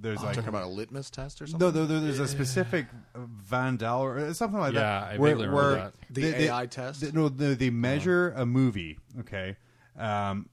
there's 0.00 0.22
like 0.22 0.34
Talking 0.36 0.48
about 0.50 0.64
a 0.64 0.68
litmus 0.68 1.10
test 1.10 1.42
or 1.42 1.46
something. 1.48 1.66
no, 1.66 1.70
there, 1.86 2.00
there's 2.00 2.20
a 2.20 2.28
specific 2.28 2.86
Vandal 3.16 4.02
or 4.02 4.32
something 4.34 4.60
like 4.60 4.74
that. 4.74 4.80
Yeah, 4.80 5.00
that. 5.00 5.14
I 5.14 5.16
where, 5.18 5.30
vaguely 5.32 5.46
remember 5.48 5.70
where 5.72 5.74
that. 5.84 5.92
The 6.10 6.22
they- 6.22 6.30
they- 6.32 6.48
AI 6.50 6.66
test? 6.66 7.00
they- 7.00 7.10
no, 7.12 7.28
they, 7.28 7.54
they 7.54 7.70
measure 7.70 8.30
a 8.36 8.44
movie, 8.46 8.98
okay, 9.20 9.56
um, 9.98 10.48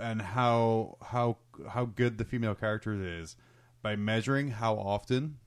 and 0.00 0.22
how 0.22 0.96
how 1.02 1.38
how 1.68 1.84
good 1.84 2.18
the 2.18 2.24
female 2.24 2.54
character 2.54 2.94
is 2.94 3.36
by 3.82 3.96
measuring 3.96 4.50
how 4.50 4.74
often 4.74 5.38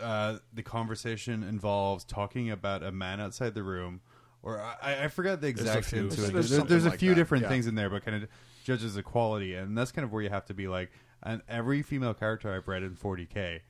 uh, 0.00 0.38
the 0.52 0.62
conversation 0.62 1.42
involves 1.42 2.04
talking 2.04 2.50
about 2.50 2.82
a 2.82 2.90
man 2.90 3.20
outside 3.20 3.54
the 3.54 3.62
room, 3.62 4.00
or 4.42 4.60
I, 4.60 5.04
I 5.04 5.08
forget 5.08 5.40
the 5.40 5.48
exact 5.48 5.92
into 5.92 6.06
it. 6.06 6.16
There's 6.16 6.32
There's, 6.32 6.48
something 6.50 6.68
there's 6.68 6.86
a 6.86 6.90
like 6.90 6.98
few 6.98 7.10
that, 7.10 7.16
different 7.16 7.42
yeah. 7.44 7.50
things 7.50 7.66
in 7.66 7.74
there, 7.74 7.90
but 7.90 8.04
kind 8.04 8.22
of 8.22 8.28
judges 8.64 8.94
the 8.94 9.02
quality, 9.02 9.54
and 9.54 9.76
that's 9.76 9.92
kind 9.92 10.04
of 10.04 10.12
where 10.12 10.22
you 10.22 10.30
have 10.30 10.44
to 10.46 10.54
be 10.54 10.68
like. 10.68 10.90
And 11.22 11.42
every 11.48 11.82
female 11.82 12.14
character 12.14 12.52
I've 12.52 12.68
read 12.68 12.82
in 12.82 12.94
40k 12.94 13.60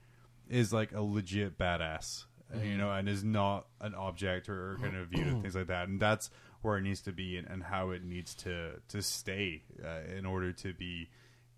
is 0.49 0.73
like 0.73 0.93
a 0.93 1.01
legit 1.01 1.59
badass, 1.59 2.25
you 2.63 2.77
know, 2.77 2.91
and 2.91 3.09
is 3.09 3.25
not 3.25 3.67
an 3.81 3.95
object 3.95 4.49
or, 4.49 4.73
or 4.73 4.79
kind 4.81 4.97
of 4.97 5.09
viewed 5.09 5.27
and 5.27 5.43
things 5.43 5.55
like 5.55 5.69
that. 5.69 5.89
And 5.89 6.01
that's 6.01 6.31
where 6.67 6.79
it 6.79 6.83
needs 6.83 7.01
to 7.01 7.13
be 7.13 7.37
and, 7.37 7.47
and 7.49 7.63
how 7.63 7.91
it 7.91 8.03
needs 8.03 8.35
to 8.35 8.73
to 8.89 9.01
stay 9.01 9.63
uh, 9.85 10.01
in 10.17 10.27
order 10.27 10.53
to 10.53 10.75
be 10.75 11.09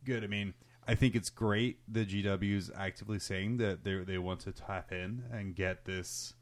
good. 0.04 0.22
I 0.22 0.26
mean, 0.26 0.52
I 0.86 0.94
think 0.94 1.14
it's 1.14 1.30
great 1.30 1.78
the 1.88 2.04
GW's 2.04 2.70
actively 2.76 3.18
saying 3.18 3.56
that 3.56 3.84
they 3.84 3.96
they 4.04 4.18
want 4.18 4.40
to 4.40 4.52
tap 4.52 4.92
in 4.92 5.24
and 5.32 5.54
get 5.54 5.86
this, 5.86 6.34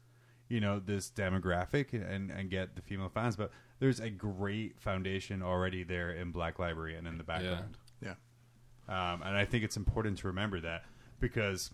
you 0.49 0.59
know, 0.59 0.79
this 0.79 1.09
demographic 1.09 1.93
and 1.93 2.29
and 2.29 2.49
get 2.49 2.75
the 2.75 2.81
female 2.81 3.09
fans. 3.09 3.37
But 3.37 3.51
there's 3.79 4.01
a 4.01 4.09
great 4.09 4.79
foundation 4.81 5.41
already 5.41 5.83
there 5.83 6.11
in 6.11 6.31
Black 6.31 6.59
Library 6.59 6.97
and 6.97 7.07
in 7.07 7.17
the 7.17 7.23
background. 7.23 7.77
yeah. 8.01 8.15
Um, 8.89 9.21
and 9.21 9.35
I 9.35 9.45
think 9.45 9.63
it's 9.63 9.77
important 9.77 10.17
to 10.19 10.27
remember 10.27 10.59
that 10.61 10.83
because 11.19 11.71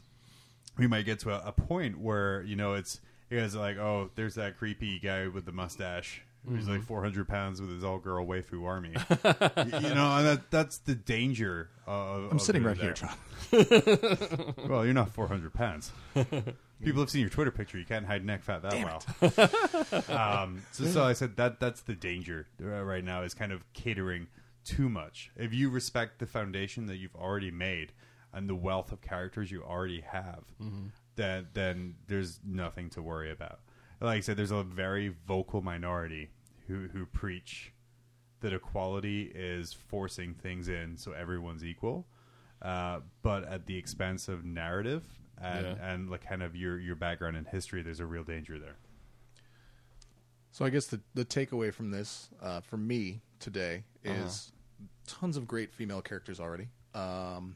we 0.78 0.88
might 0.88 1.06
get 1.06 1.20
to 1.20 1.32
a, 1.32 1.48
a 1.48 1.52
point 1.52 2.00
where 2.00 2.44
you 2.44 2.56
know 2.56 2.76
it's 2.76 3.02
you 3.32 3.40
guys 3.40 3.56
are 3.56 3.60
like, 3.60 3.78
oh, 3.78 4.12
there's 4.14 4.36
that 4.36 4.60
creepy 4.60 5.00
guy 5.00 5.28
with 5.28 5.46
the 5.46 5.52
mustache 5.52 6.22
who's 6.48 6.68
like 6.68 6.84
400 6.84 7.28
pounds 7.28 7.62
with 7.62 7.70
his 7.72 7.84
all 7.84 8.00
girl 8.00 8.26
waifu 8.26 8.66
army. 8.66 8.94
Y- 8.96 9.80
you 9.82 9.94
know, 9.96 10.18
and 10.18 10.26
that 10.28 10.52
that's 10.52 10.78
the 10.80 10.96
danger. 10.96 11.70
Of, 11.88 12.26
I'm 12.32 12.38
of 12.38 12.42
sitting 12.42 12.64
right 12.64 12.78
there. 12.78 12.94
here, 12.94 13.08
John. 13.52 14.54
Well, 14.68 14.86
you're 14.86 14.94
not 14.94 15.10
400 15.10 15.54
pounds. 15.54 15.92
People 16.84 17.02
have 17.02 17.10
seen 17.10 17.22
your 17.22 17.30
Twitter 17.30 17.52
picture. 17.52 17.78
You 17.78 17.86
can't 17.86 18.06
hide 18.06 18.26
neck 18.26 18.44
fat 18.44 18.62
that 18.64 18.74
well. 18.84 19.04
um, 20.10 20.64
so, 20.72 20.86
so 20.86 21.04
I 21.04 21.14
said 21.14 21.38
that 21.38 21.60
that's 21.60 21.82
the 21.82 21.94
danger 21.96 22.48
uh, 22.62 22.84
right 22.84 23.04
now 23.04 23.22
is 23.24 23.34
kind 23.34 23.52
of 23.52 23.64
catering 23.74 24.28
too 24.66 24.90
much. 24.90 25.32
If 25.38 25.54
you 25.54 25.70
respect 25.70 26.20
the 26.20 26.26
foundation 26.26 26.86
that 26.88 26.98
you've 26.98 27.16
already 27.16 27.52
made 27.52 27.94
and 28.34 28.50
the 28.50 28.56
wealth 28.56 28.92
of 28.92 29.02
characters 29.02 29.52
you 29.52 29.64
already 29.64 30.02
have, 30.02 30.44
then 31.16 31.48
then 31.54 31.96
there's 32.08 32.40
nothing 32.46 32.90
to 32.92 33.02
worry 33.02 33.32
about. 33.32 33.60
Like 34.04 34.18
I 34.18 34.20
said, 34.20 34.36
there's 34.36 34.52
a 34.52 34.64
very 34.64 35.16
vocal 35.28 35.62
minority 35.62 36.30
who 36.68 36.88
who 36.90 37.06
preach 37.06 37.72
that 38.42 38.52
equality 38.54 39.32
is 39.34 39.72
forcing 39.72 40.34
things 40.34 40.68
in 40.68 40.98
so 40.98 41.14
everyone's 41.14 41.64
equal, 41.64 42.06
uh, 42.62 43.00
but 43.22 43.46
at 43.46 43.66
the 43.66 43.78
expense 43.78 44.28
of 44.28 44.44
narrative 44.44 45.06
and, 45.42 45.66
Yeah. 45.66 45.94
and 45.94 46.10
like 46.10 46.28
kind 46.28 46.44
of 46.44 46.54
your 46.54 46.78
your 46.80 46.96
background 46.98 47.38
in 47.38 47.46
history. 47.46 47.82
There's 47.82 48.02
a 48.02 48.06
real 48.06 48.26
danger 48.26 48.60
there. 48.60 48.76
So 50.52 50.66
I 50.66 50.70
guess 50.70 50.88
the 50.88 51.00
the 51.14 51.24
takeaway 51.24 51.74
from 51.74 51.92
this, 51.92 52.30
uh, 52.42 52.60
for 52.60 52.76
me 52.78 53.22
today, 53.40 53.86
is 54.04 54.52
tons 55.08 55.38
of 55.38 55.48
great 55.48 55.72
female 55.74 56.02
characters 56.02 56.42
already. 56.42 56.68
Um, 56.94 57.56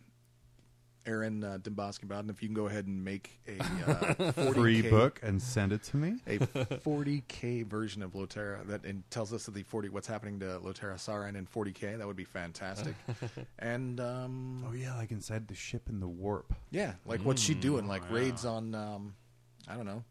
Aaron 1.08 1.44
uh, 1.44 1.58
Dimboski 1.62 2.12
and 2.12 2.30
if 2.30 2.44
you 2.44 2.50
can 2.50 2.54
go 2.56 2.68
ahead 2.68 2.86
and 2.86 3.04
make 3.04 3.40
a 3.48 3.60
uh, 3.62 4.04
40K, 4.34 4.54
Free 4.54 4.82
book 4.82 5.20
and 5.24 5.42
send 5.42 5.72
it 5.72 5.82
to 5.84 5.98
me. 5.98 6.16
a 6.28 6.38
40k 6.40 7.66
version 7.66 8.04
of 8.04 8.12
Lotara 8.12 8.68
that 8.68 8.86
and 8.86 9.10
tells 9.10 9.34
us 9.34 9.46
that 9.46 9.54
the 9.54 9.64
40 9.64 9.90
what's 9.90 10.08
happening 10.08 10.40
to 10.42 10.46
Lotara 10.64 10.96
Sarrin 10.96 11.36
in 11.36 11.48
40k. 11.48 11.98
That 11.98 12.06
would 12.06 12.16
be 12.18 12.26
fantastic. 12.26 12.94
and 13.60 14.00
um, 14.00 14.64
Oh 14.68 14.74
yeah, 14.74 14.96
like 14.98 15.12
inside 15.12 15.48
the 15.48 15.56
ship 15.56 15.84
in 15.90 16.00
the 16.00 16.08
warp. 16.08 16.54
yeah, 16.72 16.94
like 17.06 17.22
what's 17.22 17.42
she 17.42 17.54
doing? 17.54 17.88
Like 17.88 18.10
raids 18.12 18.46
on 18.46 18.76
um, 18.76 19.16
I 19.68 19.76
don't 19.76 19.86
know. 19.86 20.04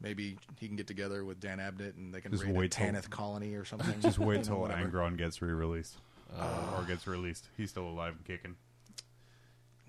Maybe 0.00 0.36
he 0.60 0.66
can 0.66 0.76
get 0.76 0.86
together 0.86 1.24
with 1.24 1.40
Dan 1.40 1.58
Abnett 1.58 1.96
and 1.96 2.12
they 2.12 2.20
can 2.20 2.30
Just 2.32 2.44
raid 2.44 2.54
a 2.54 2.58
wait 2.58 2.70
till- 2.72 2.86
Tanith 2.86 3.08
colony 3.08 3.54
or 3.54 3.64
something. 3.64 3.98
Just 4.00 4.18
wait 4.18 4.44
till. 4.44 4.58
Angron 4.68 5.16
gets 5.16 5.40
re-released 5.40 5.96
or 6.38 6.84
gets 6.86 7.06
released. 7.06 7.48
He's 7.56 7.70
still 7.70 7.88
alive 7.88 8.14
and 8.16 8.24
kicking. 8.24 8.56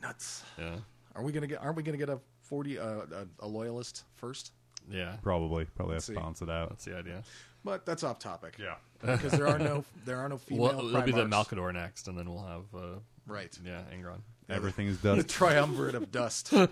Nuts. 0.01 0.43
Yeah. 0.57 0.75
Are 1.15 1.23
we 1.23 1.31
gonna 1.31 1.47
get? 1.47 1.61
Aren't 1.61 1.75
we 1.77 1.83
gonna 1.83 1.97
get 1.97 2.09
a 2.09 2.19
40 2.43 2.77
uh, 2.79 2.83
a, 2.85 3.05
a 3.39 3.47
loyalist 3.47 4.03
first? 4.15 4.51
Yeah. 4.89 5.15
Probably, 5.21 5.65
probably 5.65 5.93
have 5.95 5.97
Let's 5.97 6.05
to 6.07 6.11
see. 6.13 6.15
balance 6.17 6.41
it 6.41 6.49
out. 6.49 6.69
That's 6.69 6.85
the 6.85 6.97
idea. 6.97 7.23
But 7.63 7.85
that's 7.85 8.03
off 8.03 8.19
topic. 8.19 8.57
Yeah. 8.59 8.75
because 9.01 9.31
there 9.33 9.47
are 9.47 9.59
no 9.59 9.83
there 10.05 10.17
are 10.17 10.29
no 10.29 10.37
female. 10.37 10.63
Well, 10.63 10.87
it'll 10.89 11.01
be 11.01 11.11
the 11.11 11.25
Primarchs. 11.25 11.47
Malkador 11.49 11.73
next, 11.73 12.07
and 12.07 12.17
then 12.17 12.29
we'll 12.29 12.43
have 12.45 12.63
uh, 12.75 12.99
Right. 13.25 13.57
yeah, 13.65 13.81
Angron. 13.93 14.19
Everything 14.49 14.87
is 14.87 14.99
The 15.01 15.15
dust. 15.17 15.27
triumvirate 15.29 15.95
of 15.95 16.09
dust. 16.11 16.53
I 16.53 16.69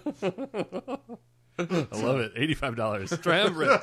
love 1.58 2.20
it. 2.20 2.34
Eighty-five 2.36 2.76
dollars. 2.76 3.10
Triumvirate. 3.22 3.82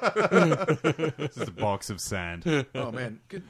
This 1.18 1.36
is 1.36 1.48
a 1.48 1.52
box 1.52 1.90
of 1.90 2.00
sand. 2.00 2.66
oh 2.74 2.92
man, 2.92 3.20
good. 3.28 3.42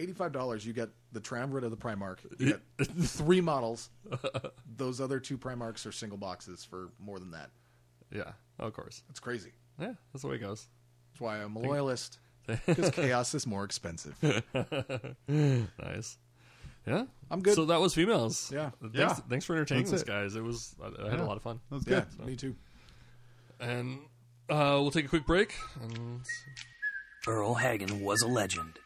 Eighty-five 0.00 0.32
dollars. 0.32 0.64
You 0.66 0.72
get 0.72 0.88
the 1.12 1.20
triumvirate 1.20 1.64
of 1.64 1.70
the 1.70 1.76
Primarch. 1.76 2.18
You 2.38 2.46
get 2.78 2.86
three 3.06 3.40
models. 3.40 3.90
Those 4.76 5.00
other 5.00 5.20
two 5.20 5.36
Primarchs 5.38 5.86
are 5.86 5.92
single 5.92 6.18
boxes 6.18 6.64
for 6.64 6.88
more 6.98 7.18
than 7.18 7.30
that. 7.32 7.50
yeah. 8.10 8.32
Of 8.58 8.72
course. 8.74 9.02
That's 9.08 9.20
crazy. 9.20 9.52
Yeah. 9.80 9.94
That's 10.12 10.22
the 10.22 10.28
way 10.28 10.34
it 10.36 10.40
goes. 10.40 10.66
That's 11.12 11.20
why 11.20 11.38
I'm 11.42 11.56
a 11.56 11.60
loyalist. 11.60 12.18
Because 12.66 12.90
chaos 12.90 13.32
is 13.34 13.46
more 13.46 13.64
expensive. 13.64 14.16
Nice. 15.28 16.18
Yeah. 16.86 17.04
I'm 17.30 17.40
good. 17.42 17.54
So 17.54 17.66
that 17.66 17.80
was 17.80 17.94
females. 17.94 18.50
Yeah. 18.52 18.70
Thanks, 18.80 18.96
Yeah. 18.98 19.14
thanks 19.14 19.44
for 19.44 19.54
entertaining 19.54 19.84
That's 19.84 19.94
us, 19.94 20.02
it. 20.02 20.06
guys. 20.08 20.34
It 20.34 20.42
was 20.42 20.74
I, 20.82 20.86
I 20.86 21.10
had 21.10 21.18
Yeah. 21.18 21.24
a 21.24 21.28
lot 21.28 21.36
of 21.36 21.42
fun. 21.42 21.60
That 21.68 21.74
was 21.76 21.86
Yeah, 21.86 22.04
good. 22.18 22.26
me 22.26 22.36
too. 22.36 22.56
And 23.60 23.98
uh, 24.48 24.78
we'll 24.80 24.90
take 24.90 25.04
a 25.04 25.08
quick 25.08 25.26
break. 25.26 25.54
And 25.82 26.20
Earl 27.28 27.54
Hagen 27.54 28.00
was 28.02 28.22
a 28.22 28.28
legend. 28.28 28.78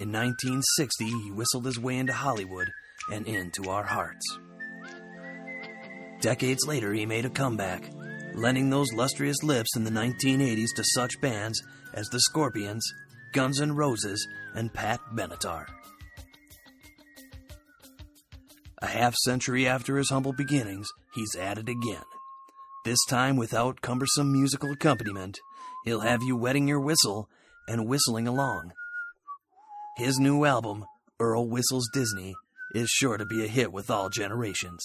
In 0.00 0.12
1960, 0.12 1.04
he 1.04 1.30
whistled 1.30 1.64
his 1.64 1.78
way 1.78 1.96
into 1.96 2.12
Hollywood 2.12 2.70
and 3.10 3.26
into 3.26 3.70
our 3.70 3.84
hearts. 3.84 4.38
Decades 6.20 6.66
later, 6.66 6.92
he 6.92 7.06
made 7.06 7.24
a 7.24 7.30
comeback, 7.30 7.90
lending 8.34 8.70
those 8.70 8.92
lustrous 8.92 9.42
lips 9.42 9.76
in 9.76 9.84
the 9.84 9.90
1980s 9.90 10.74
to 10.76 10.84
such 10.94 11.20
bands 11.20 11.62
as 11.94 12.08
the 12.08 12.20
Scorpions, 12.20 12.84
Guns 13.32 13.60
N' 13.60 13.72
Roses, 13.72 14.26
and 14.54 14.72
Pat 14.72 15.00
Benatar. 15.14 15.66
A 18.82 18.86
half 18.86 19.14
century 19.24 19.66
after 19.66 19.96
his 19.96 20.10
humble 20.10 20.32
beginnings, 20.32 20.86
he's 21.14 21.34
at 21.34 21.58
it 21.58 21.68
again. 21.68 22.04
This 22.84 22.98
time 23.08 23.36
without 23.36 23.80
cumbersome 23.80 24.32
musical 24.32 24.70
accompaniment, 24.70 25.38
he'll 25.84 26.00
have 26.00 26.22
you 26.22 26.36
wetting 26.36 26.68
your 26.68 26.80
whistle 26.80 27.28
and 27.66 27.88
whistling 27.88 28.28
along. 28.28 28.72
His 29.96 30.18
new 30.18 30.44
album, 30.44 30.84
Earl 31.18 31.48
Whistles 31.48 31.88
Disney, 31.94 32.34
is 32.74 32.90
sure 32.90 33.16
to 33.16 33.24
be 33.24 33.42
a 33.42 33.48
hit 33.48 33.72
with 33.72 33.88
all 33.88 34.10
generations. 34.10 34.84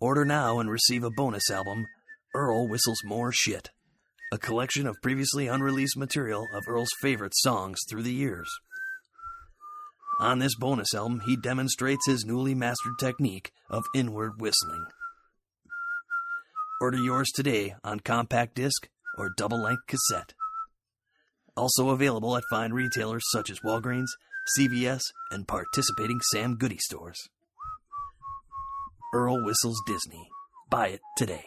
Order 0.00 0.24
now 0.24 0.60
and 0.60 0.70
receive 0.70 1.04
a 1.04 1.10
bonus 1.10 1.50
album, 1.50 1.84
Earl 2.34 2.68
Whistles 2.68 3.00
More 3.04 3.32
Shit, 3.32 3.68
a 4.32 4.38
collection 4.38 4.86
of 4.86 4.96
previously 5.02 5.46
unreleased 5.46 5.98
material 5.98 6.46
of 6.54 6.64
Earl's 6.66 6.88
favorite 7.02 7.34
songs 7.36 7.80
through 7.90 8.04
the 8.04 8.14
years. 8.14 8.48
On 10.20 10.38
this 10.38 10.54
bonus 10.54 10.94
album, 10.94 11.20
he 11.26 11.36
demonstrates 11.36 12.06
his 12.06 12.24
newly 12.24 12.54
mastered 12.54 12.94
technique 12.98 13.52
of 13.68 13.84
inward 13.94 14.40
whistling. 14.40 14.86
Order 16.80 16.96
yours 16.96 17.28
today 17.34 17.74
on 17.84 18.00
compact 18.00 18.54
disc 18.54 18.88
or 19.18 19.34
double 19.36 19.60
length 19.60 19.86
cassette. 19.86 20.32
Also 21.56 21.90
available 21.90 22.36
at 22.36 22.44
fine 22.50 22.72
retailers 22.72 23.22
such 23.30 23.50
as 23.50 23.60
Walgreens, 23.60 24.08
CVS, 24.58 25.02
and 25.30 25.46
participating 25.46 26.20
Sam 26.32 26.56
Goody 26.56 26.78
stores. 26.78 27.28
Earl 29.14 29.44
Whistles 29.44 29.80
Disney. 29.86 30.28
Buy 30.70 30.88
it 30.88 31.00
today. 31.16 31.44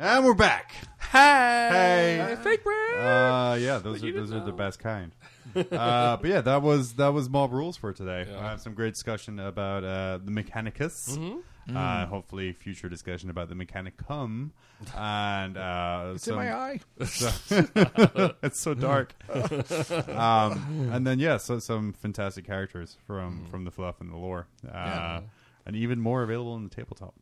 And 0.00 0.24
we're 0.24 0.32
back. 0.32 0.72
Hey. 1.10 2.36
Fake 2.42 2.62
bread. 2.62 2.96
Uh, 2.96 3.56
yeah, 3.58 3.78
those 3.78 4.02
are 4.02 4.12
those 4.12 4.30
didn't 4.30 4.42
are 4.42 4.44
the 4.44 4.52
best 4.52 4.78
kind. 4.78 5.12
uh, 5.56 6.16
but 6.16 6.24
yeah, 6.24 6.40
that 6.40 6.62
was 6.62 6.94
that 6.94 7.08
was 7.08 7.28
mob 7.28 7.52
rules 7.52 7.76
for 7.76 7.92
today. 7.92 8.26
Yeah. 8.30 8.38
I 8.38 8.50
have 8.50 8.60
some 8.60 8.74
great 8.74 8.94
discussion 8.94 9.40
about 9.40 9.84
uh, 9.84 10.18
the 10.24 10.30
Mechanicus. 10.30 11.10
Mm-hmm. 11.10 11.38
Uh, 11.74 12.06
hopefully, 12.06 12.52
future 12.52 12.88
discussion 12.88 13.28
about 13.30 13.48
the 13.48 13.54
Mechanicum, 13.54 14.50
and 14.96 15.56
uh, 15.56 16.12
It's 16.14 16.26
in 16.28 16.34
my 16.34 16.52
eye. 16.54 16.80
so- 17.04 17.30
it's 18.42 18.58
so 18.60 18.74
dark. 18.74 19.12
um, 20.08 20.90
and 20.92 21.06
then 21.06 21.18
yeah, 21.18 21.36
so 21.36 21.58
some 21.58 21.92
fantastic 21.92 22.46
characters 22.46 22.96
from 23.06 23.46
from 23.50 23.64
the 23.64 23.70
fluff 23.70 24.00
and 24.00 24.10
the 24.10 24.16
lore, 24.16 24.46
uh, 24.66 24.70
Yeah. 24.74 25.20
and 25.66 25.76
even 25.76 26.00
more 26.00 26.22
available 26.22 26.56
in 26.56 26.64
the 26.64 26.70
tabletop. 26.74 27.14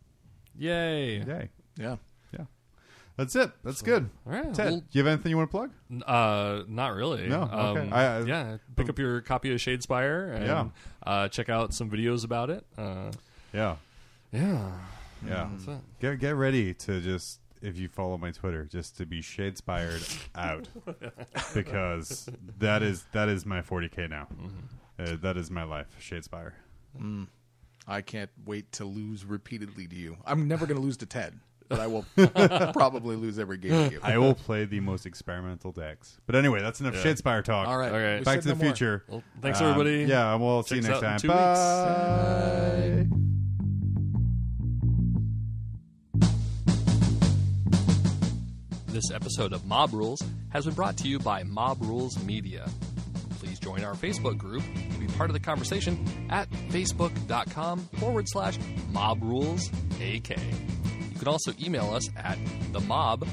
Yay. 0.59 1.19
Yay! 1.27 1.49
Yeah. 1.77 1.97
Yeah. 2.33 2.45
That's 3.17 3.35
it. 3.35 3.51
That's 3.65 3.83
good. 3.83 4.11
All 4.27 4.33
right. 4.33 4.55
Ted, 4.55 4.71
well, 4.71 4.81
do 4.81 4.87
you 4.93 5.05
have 5.05 5.13
anything 5.13 5.31
you 5.31 5.37
want 5.37 5.51
to 5.51 5.57
plug? 5.57 5.71
Uh, 6.07 6.63
not 6.69 6.95
really. 6.95 7.29
No? 7.29 7.43
Okay. 7.43 7.81
Um, 7.81 7.93
I- 7.93 8.07
I- 8.19 8.21
yeah, 8.25 8.57
pick 8.77 8.89
up 8.89 8.99
your 8.99 9.21
copy 9.23 9.53
of 9.53 9.59
Shadespire 9.59 10.35
and 10.35 10.47
Yeah. 10.47 10.69
uh, 11.05 11.29
check 11.29 11.49
out 11.49 11.75
some 11.75 11.91
videos 11.91 12.25
about 12.25 12.51
it. 12.51 12.65
Uh, 12.79 13.11
Yeah, 13.53 13.77
yeah, 14.37 14.71
yeah. 15.27 15.49
that's 15.51 15.67
it. 15.69 15.79
Get 16.01 16.19
get 16.21 16.35
ready 16.37 16.75
to 16.75 17.01
just 17.01 17.41
if 17.63 17.79
you 17.79 17.89
follow 17.89 18.19
my 18.19 18.31
Twitter, 18.31 18.65
just 18.65 18.97
to 18.99 19.07
be 19.07 19.21
shadespired 19.23 20.27
out 20.35 20.69
because 21.55 22.29
that 22.59 22.83
is 22.83 23.05
that 23.13 23.29
is 23.29 23.47
my 23.47 23.61
40k 23.63 24.09
now. 24.11 24.29
Uh, 24.99 25.17
that 25.23 25.37
is 25.37 25.51
my 25.51 25.63
life, 25.65 25.87
shadespire. 26.01 26.53
I 27.89 28.01
can't 28.01 28.31
wait 28.45 28.73
to 28.73 28.85
lose 28.85 29.25
repeatedly 29.25 29.87
to 29.87 29.95
you. 29.95 30.17
I'm 30.27 30.49
never 30.49 30.67
going 30.67 30.77
to 30.77 30.83
lose 30.83 30.97
to 30.99 31.07
Ted, 31.07 31.39
but 31.69 31.79
I 31.79 31.87
will 31.87 32.05
probably 32.73 33.15
lose 33.17 33.39
every 33.39 33.59
game 33.59 33.89
to 33.89 33.95
you. 33.95 34.01
I 34.03 34.19
will 34.19 34.35
play 34.35 34.65
the 34.65 34.81
most 34.81 35.07
experimental 35.07 35.71
decks. 35.73 36.19
But 36.27 36.35
anyway, 36.37 36.61
that's 36.63 36.81
enough 36.81 36.95
shadespire 36.95 37.45
talk. 37.45 37.69
All 37.69 37.79
right. 37.79 37.93
Okay. 37.93 38.19
We 38.19 38.25
Back 38.25 38.35
said 38.37 38.43
to 38.43 38.49
the 38.49 38.55
no 38.55 38.59
more. 38.65 38.65
future. 38.75 39.05
Well, 39.09 39.23
thanks 39.41 39.61
Um, 39.61 39.67
everybody. 39.71 40.05
Yeah, 40.05 40.33
and 40.35 40.43
we'll 40.43 40.63
see 40.63 40.77
you 40.77 40.83
Check 40.83 40.91
next 41.03 41.05
out 41.05 41.25
in 41.25 41.31
time. 41.31 43.07
two 43.09 43.09
weeks. 43.09 43.11
Bye. 43.17 43.17
This 48.97 49.11
episode 49.13 49.53
of 49.53 49.67
Mob 49.67 49.93
Rules 49.93 50.23
has 50.49 50.65
been 50.65 50.73
brought 50.73 50.97
to 50.97 51.07
you 51.07 51.19
by 51.19 51.43
Mob 51.43 51.83
Rules 51.83 52.17
Media. 52.25 52.67
Please 53.39 53.59
join 53.59 53.85
our 53.85 53.93
Facebook 53.93 54.39
group 54.39 54.63
and 54.75 54.99
be 54.99 55.07
part 55.19 55.29
of 55.29 55.35
the 55.35 55.41
conversation 55.41 56.03
at 56.31 56.49
facebook.com 56.71 57.81
forward 57.99 58.25
slash 58.27 58.57
mob 58.91 59.23
rules 59.23 59.69
AK. 60.01 60.31
You 60.31 61.19
can 61.19 61.29
also 61.29 61.53
email 61.63 61.93
us 61.93 62.09
at 62.17 62.39
the 62.73 62.81
mob 62.81 63.29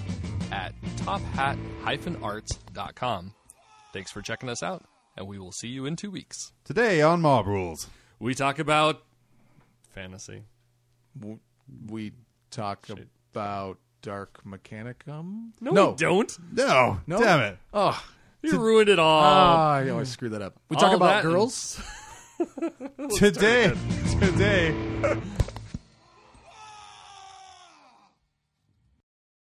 at 0.52 0.74
tophat-arts.com. 0.98 3.34
Thanks 3.94 4.12
for 4.12 4.22
checking 4.22 4.50
us 4.50 4.62
out, 4.62 4.84
and 5.16 5.26
we 5.28 5.40
will 5.40 5.54
see 5.54 5.70
you 5.70 5.86
in 5.86 5.96
two 5.96 6.12
weeks. 6.12 6.52
Today 6.66 7.02
on 7.02 7.22
Mob 7.22 7.48
Rules. 7.48 7.88
We 8.20 8.36
talk 8.36 8.60
about 8.60 9.02
fantasy. 9.92 10.44
W- 11.18 11.40
We 11.90 12.12
talk 12.52 12.86
about 13.32 13.78
Dark 14.04 14.42
Mechanicum. 14.46 15.52
No, 15.62 15.72
No. 15.72 15.90
we 15.92 15.96
don't. 15.96 16.38
No, 16.52 17.00
No? 17.08 17.18
damn 17.20 17.40
it. 17.40 17.58
Oh, 17.74 18.00
You 18.44 18.60
ruined 18.60 18.90
it 18.90 19.00
all. 19.00 19.22
ah, 19.24 19.72
I 19.76 19.90
always 19.90 20.10
screw 20.10 20.28
that 20.30 20.42
up. 20.42 20.54
We 20.70 20.76
talk 20.76 20.90
All 20.90 20.96
about 20.98 21.24
that- 21.24 21.30
girls. 21.30 21.82
Today, 23.18 23.72
today, 24.20 24.76